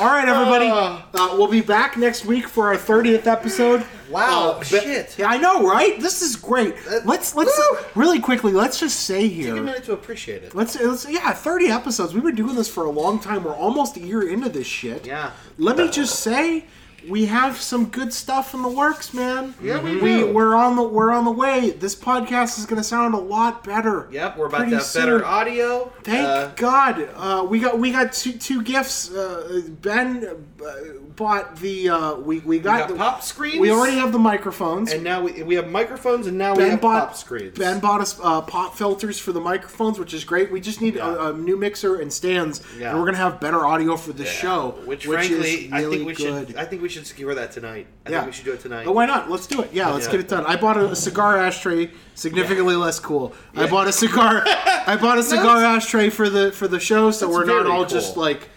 All 0.02 0.08
right, 0.08 0.28
everybody. 0.28 0.66
Uh. 0.68 0.98
Uh, 1.14 1.36
we'll 1.38 1.48
be 1.48 1.62
back 1.62 1.96
next 1.96 2.26
week 2.26 2.48
for 2.48 2.70
our 2.70 2.76
30th 2.76 3.28
episode. 3.28 3.86
Wow, 4.10 4.54
Uh, 4.54 4.64
shit. 4.64 5.16
Yeah, 5.20 5.28
I 5.30 5.38
know, 5.38 5.70
right? 5.70 6.02
This 6.02 6.24
is 6.24 6.36
great. 6.36 6.74
Let's 7.06 7.36
let's 7.36 7.56
woo! 7.56 7.78
really 7.94 8.20
quickly. 8.20 8.52
Let's 8.52 8.80
just 8.80 9.02
say 9.02 9.28
here. 9.28 9.52
Take 9.54 9.62
a 9.62 9.64
minute 9.64 9.84
to 9.84 9.94
appreciate 9.94 10.42
it. 10.42 10.56
Let's, 10.56 10.76
let's 10.82 11.08
yeah, 11.08 11.32
30 11.34 11.68
episodes. 11.68 12.16
We've 12.16 12.24
been 12.24 12.34
doing 12.34 12.56
this 12.56 12.68
for 12.68 12.86
a 12.86 12.90
long 12.90 13.20
time. 13.20 13.44
We're 13.44 13.54
almost 13.56 13.96
a 13.96 14.00
year 14.00 14.28
into 14.28 14.50
this 14.50 14.66
shit. 14.66 15.06
Yeah. 15.06 15.34
Let 15.60 15.78
me 15.78 15.88
just 15.88 16.20
say, 16.22 16.66
we 17.10 17.26
have 17.26 17.58
some 17.58 17.86
good 17.88 18.14
stuff 18.14 18.54
in 18.54 18.62
the 18.62 18.70
works, 18.70 19.14
man. 19.14 19.54
Yeah, 19.62 19.82
we 19.82 19.98
we 19.98 20.18
do. 20.18 20.34
we're 20.34 20.56
on 20.56 20.76
the 20.76 20.84
we're 20.84 21.12
on 21.12 21.26
the 21.26 21.32
way. 21.32 21.72
This 21.72 21.96
podcast 21.96 22.60
is 22.60 22.66
going 22.66 22.78
to 22.82 22.84
sound 22.88 23.14
a 23.14 23.18
lot 23.18 23.64
better. 23.64 24.08
Yep, 24.12 24.38
we're 24.38 24.46
about 24.48 24.66
to 24.70 24.76
have 24.76 24.84
soon. 24.84 25.02
better 25.04 25.26
audio. 25.26 25.92
Thank 26.04 26.28
Uh, 26.28 26.48
God. 26.56 27.10
Uh, 27.16 27.46
we 27.50 27.60
got 27.60 27.80
we 27.80 27.92
got 27.92 28.14
two 28.14 28.34
two 28.34 28.62
gifts. 28.62 29.12
Uh, 29.12 29.62
ben 29.82 30.26
uh, 30.64 30.68
bought 31.16 31.56
the 31.58 31.90
uh, 31.90 32.16
we 32.16 32.40
we 32.40 32.60
got, 32.60 32.80
got 32.82 32.90
the 32.90 32.96
pop 32.96 33.24
screens. 33.24 33.60
We 33.60 33.72
already 33.72 33.98
have 33.98 34.12
the 34.12 34.20
microphones. 34.20 34.92
and 34.92 35.04
now 35.04 35.22
we, 35.24 35.44
we 35.44 35.56
have 35.56 35.70
microphones, 35.70 36.28
and 36.28 36.38
now 36.38 36.52
we 36.54 36.60
Ben 36.60 36.72
have 36.72 36.82
bought 36.82 37.08
pop 37.10 37.18
screens. 37.18 37.58
Ben 37.58 37.80
bought 37.80 38.02
us 38.02 38.20
uh, 38.24 38.42
pop 38.42 38.76
filters 38.76 39.20
for 39.20 39.32
the 39.32 39.42
microphones, 39.42 40.00
which 40.00 40.14
is 40.14 40.24
great. 40.24 40.52
We 40.52 40.62
just 40.62 40.82
need 40.82 40.96
Yeah. 40.96 41.14
a, 41.16 41.34
a 41.34 41.38
new 41.38 41.58
mixer 41.58 42.00
and 42.00 42.12
stands, 42.12 42.62
Yeah. 42.78 42.90
and 42.92 43.00
we're 43.00 43.06
gonna 43.06 43.18
have 43.18 43.40
better 43.40 43.66
audio 43.66 43.98
for 43.98 44.14
the 44.14 44.26
show, 44.26 44.76
which, 44.86 45.06
frankly, 45.06 45.66
is 45.66 45.72
I 45.74 45.80
really 45.82 45.98
think 45.98 46.08
we 46.08 46.14
good. 46.14 46.48
should. 46.50 46.58
I 46.58 46.66
think 46.66 46.82
we 46.82 46.90
should 46.92 47.08
secure 47.08 47.34
that 47.34 47.52
tonight. 47.52 47.88
I 48.06 48.12
yeah, 48.12 48.20
think 48.20 48.28
we 48.28 48.34
should 48.34 48.46
do 48.46 48.54
it 48.54 48.60
tonight. 48.60 48.86
Oh, 48.86 48.92
why 48.92 49.06
not? 49.06 49.30
Let's 49.30 49.48
do 49.48 49.62
it. 49.62 49.74
Yeah, 49.74 49.90
let's 49.90 50.06
Yeah. 50.06 50.12
get 50.12 50.20
it 50.22 50.28
done. 50.28 50.46
I 50.46 50.56
bought 50.56 50.78
a, 50.78 50.96
cigar 50.96 51.38
ashtray, 51.38 51.90
significantly 52.16 52.76
less 52.76 53.00
cool. 53.00 53.34
I 53.56 53.68
bought 53.68 53.88
a 53.88 53.92
cigar. 53.92 54.44
I 54.48 54.98
bought 55.02 55.18
a 55.18 55.24
cigar 55.24 55.64
ashtray 55.64 56.10
for 56.10 56.30
the 56.30 56.52
for 56.52 56.68
the 56.68 56.80
show, 56.80 57.12
so 57.12 57.26
That's 57.26 57.36
we're 57.38 57.46
not 57.46 57.66
all 57.66 57.80
cool. 57.80 57.86
just 57.86 58.18
like 58.18 58.50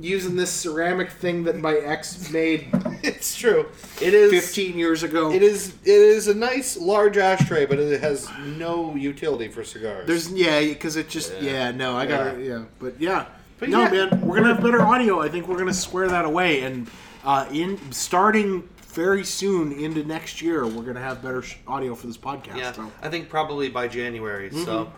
using 0.00 0.36
this 0.36 0.50
ceramic 0.50 1.10
thing 1.10 1.44
that 1.44 1.56
my 1.56 1.74
ex 1.74 2.30
made 2.30 2.68
it's 3.02 3.36
true. 3.36 3.66
It 4.00 4.14
is 4.14 4.30
15 4.30 4.78
years 4.78 5.02
ago. 5.02 5.32
It 5.32 5.42
is. 5.42 5.74
It 5.84 5.88
is 5.90 6.28
a 6.28 6.34
nice 6.34 6.76
large 6.76 7.16
ashtray, 7.16 7.66
but 7.66 7.78
it 7.78 8.00
has 8.00 8.28
no 8.56 8.94
utility 8.94 9.48
for 9.48 9.64
cigars. 9.64 10.06
There's 10.06 10.32
yeah, 10.32 10.60
because 10.60 10.96
it 10.96 11.08
just 11.08 11.32
yeah. 11.40 11.50
Yeah. 11.50 11.70
no, 11.72 11.96
I 11.96 12.06
got 12.06 12.34
to 12.34 12.44
yeah, 12.44 12.64
but 12.78 13.00
yeah, 13.00 13.26
But 13.58 13.68
no 13.68 13.82
yeah. 13.82 13.90
man, 13.90 14.20
we're 14.20 14.36
gonna 14.36 14.54
have 14.54 14.62
better 14.62 14.82
audio. 14.82 15.20
I 15.20 15.28
think 15.28 15.48
we're 15.48 15.58
gonna 15.58 15.74
square 15.74 16.08
that 16.08 16.24
away, 16.24 16.62
and 16.62 16.88
uh, 17.24 17.46
in 17.52 17.78
starting 17.92 18.68
very 18.88 19.24
soon 19.24 19.72
into 19.72 20.02
next 20.04 20.40
year, 20.42 20.66
we're 20.66 20.82
gonna 20.82 21.00
have 21.00 21.22
better 21.22 21.42
sh- 21.42 21.56
audio 21.66 21.94
for 21.94 22.06
this 22.06 22.16
podcast. 22.18 22.56
yeah. 22.56 22.72
so. 22.72 22.90
I 23.02 23.08
think 23.08 23.28
probably 23.28 23.68
by 23.68 23.88
January. 23.88 24.50
So, 24.50 24.92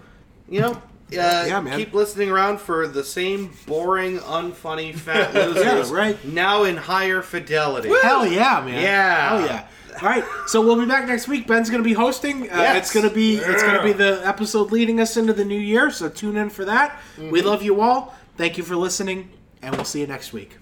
you 0.49 0.61
know. 0.61 0.73
Uh, 1.13 1.45
Yeah, 1.49 1.61
man. 1.61 1.77
Keep 1.77 1.93
listening 1.93 2.31
around 2.31 2.61
for 2.61 2.87
the 2.87 3.03
same 3.03 3.51
boring, 3.67 4.21
unfunny, 4.21 4.95
fat 4.95 5.35
losers. 5.35 5.91
Yeah, 5.91 5.93
right. 5.97 6.25
Now 6.25 6.63
in 6.63 6.77
higher 6.77 7.21
fidelity. 7.21 7.89
Hell 8.03 8.25
yeah, 8.25 8.63
man! 8.65 8.81
Yeah. 8.81 9.29
hell 9.31 9.45
yeah! 9.45 9.67
All 10.01 10.09
right, 10.09 10.25
so 10.47 10.61
we'll 10.65 10.79
be 10.79 10.87
back 10.87 11.09
next 11.09 11.27
week. 11.27 11.49
Ben's 11.49 11.69
gonna 11.69 11.83
be 11.83 11.95
hosting. 11.95 12.43
Uh, 12.45 12.55
Yes. 12.59 12.77
It's 12.77 12.95
gonna 12.95 13.13
be 13.13 13.39
it's 13.39 13.63
gonna 13.65 13.83
be 13.83 13.93
the 13.93 14.23
episode 14.25 14.71
leading 14.71 15.01
us 15.01 15.17
into 15.17 15.33
the 15.33 15.45
new 15.45 15.59
year. 15.59 15.91
So 15.91 16.09
tune 16.09 16.37
in 16.37 16.49
for 16.49 16.65
that. 16.67 16.93
Mm-hmm. 17.17 17.31
We 17.31 17.43
love 17.43 17.65
you 17.65 17.81
all. 17.81 18.15
Thank 18.37 18.57
you 18.57 18.63
for 18.63 18.77
listening, 18.77 19.31
and 19.63 19.75
we'll 19.75 19.85
see 19.85 20.01
you 20.01 20.07
next 20.07 20.33
week. 20.33 20.59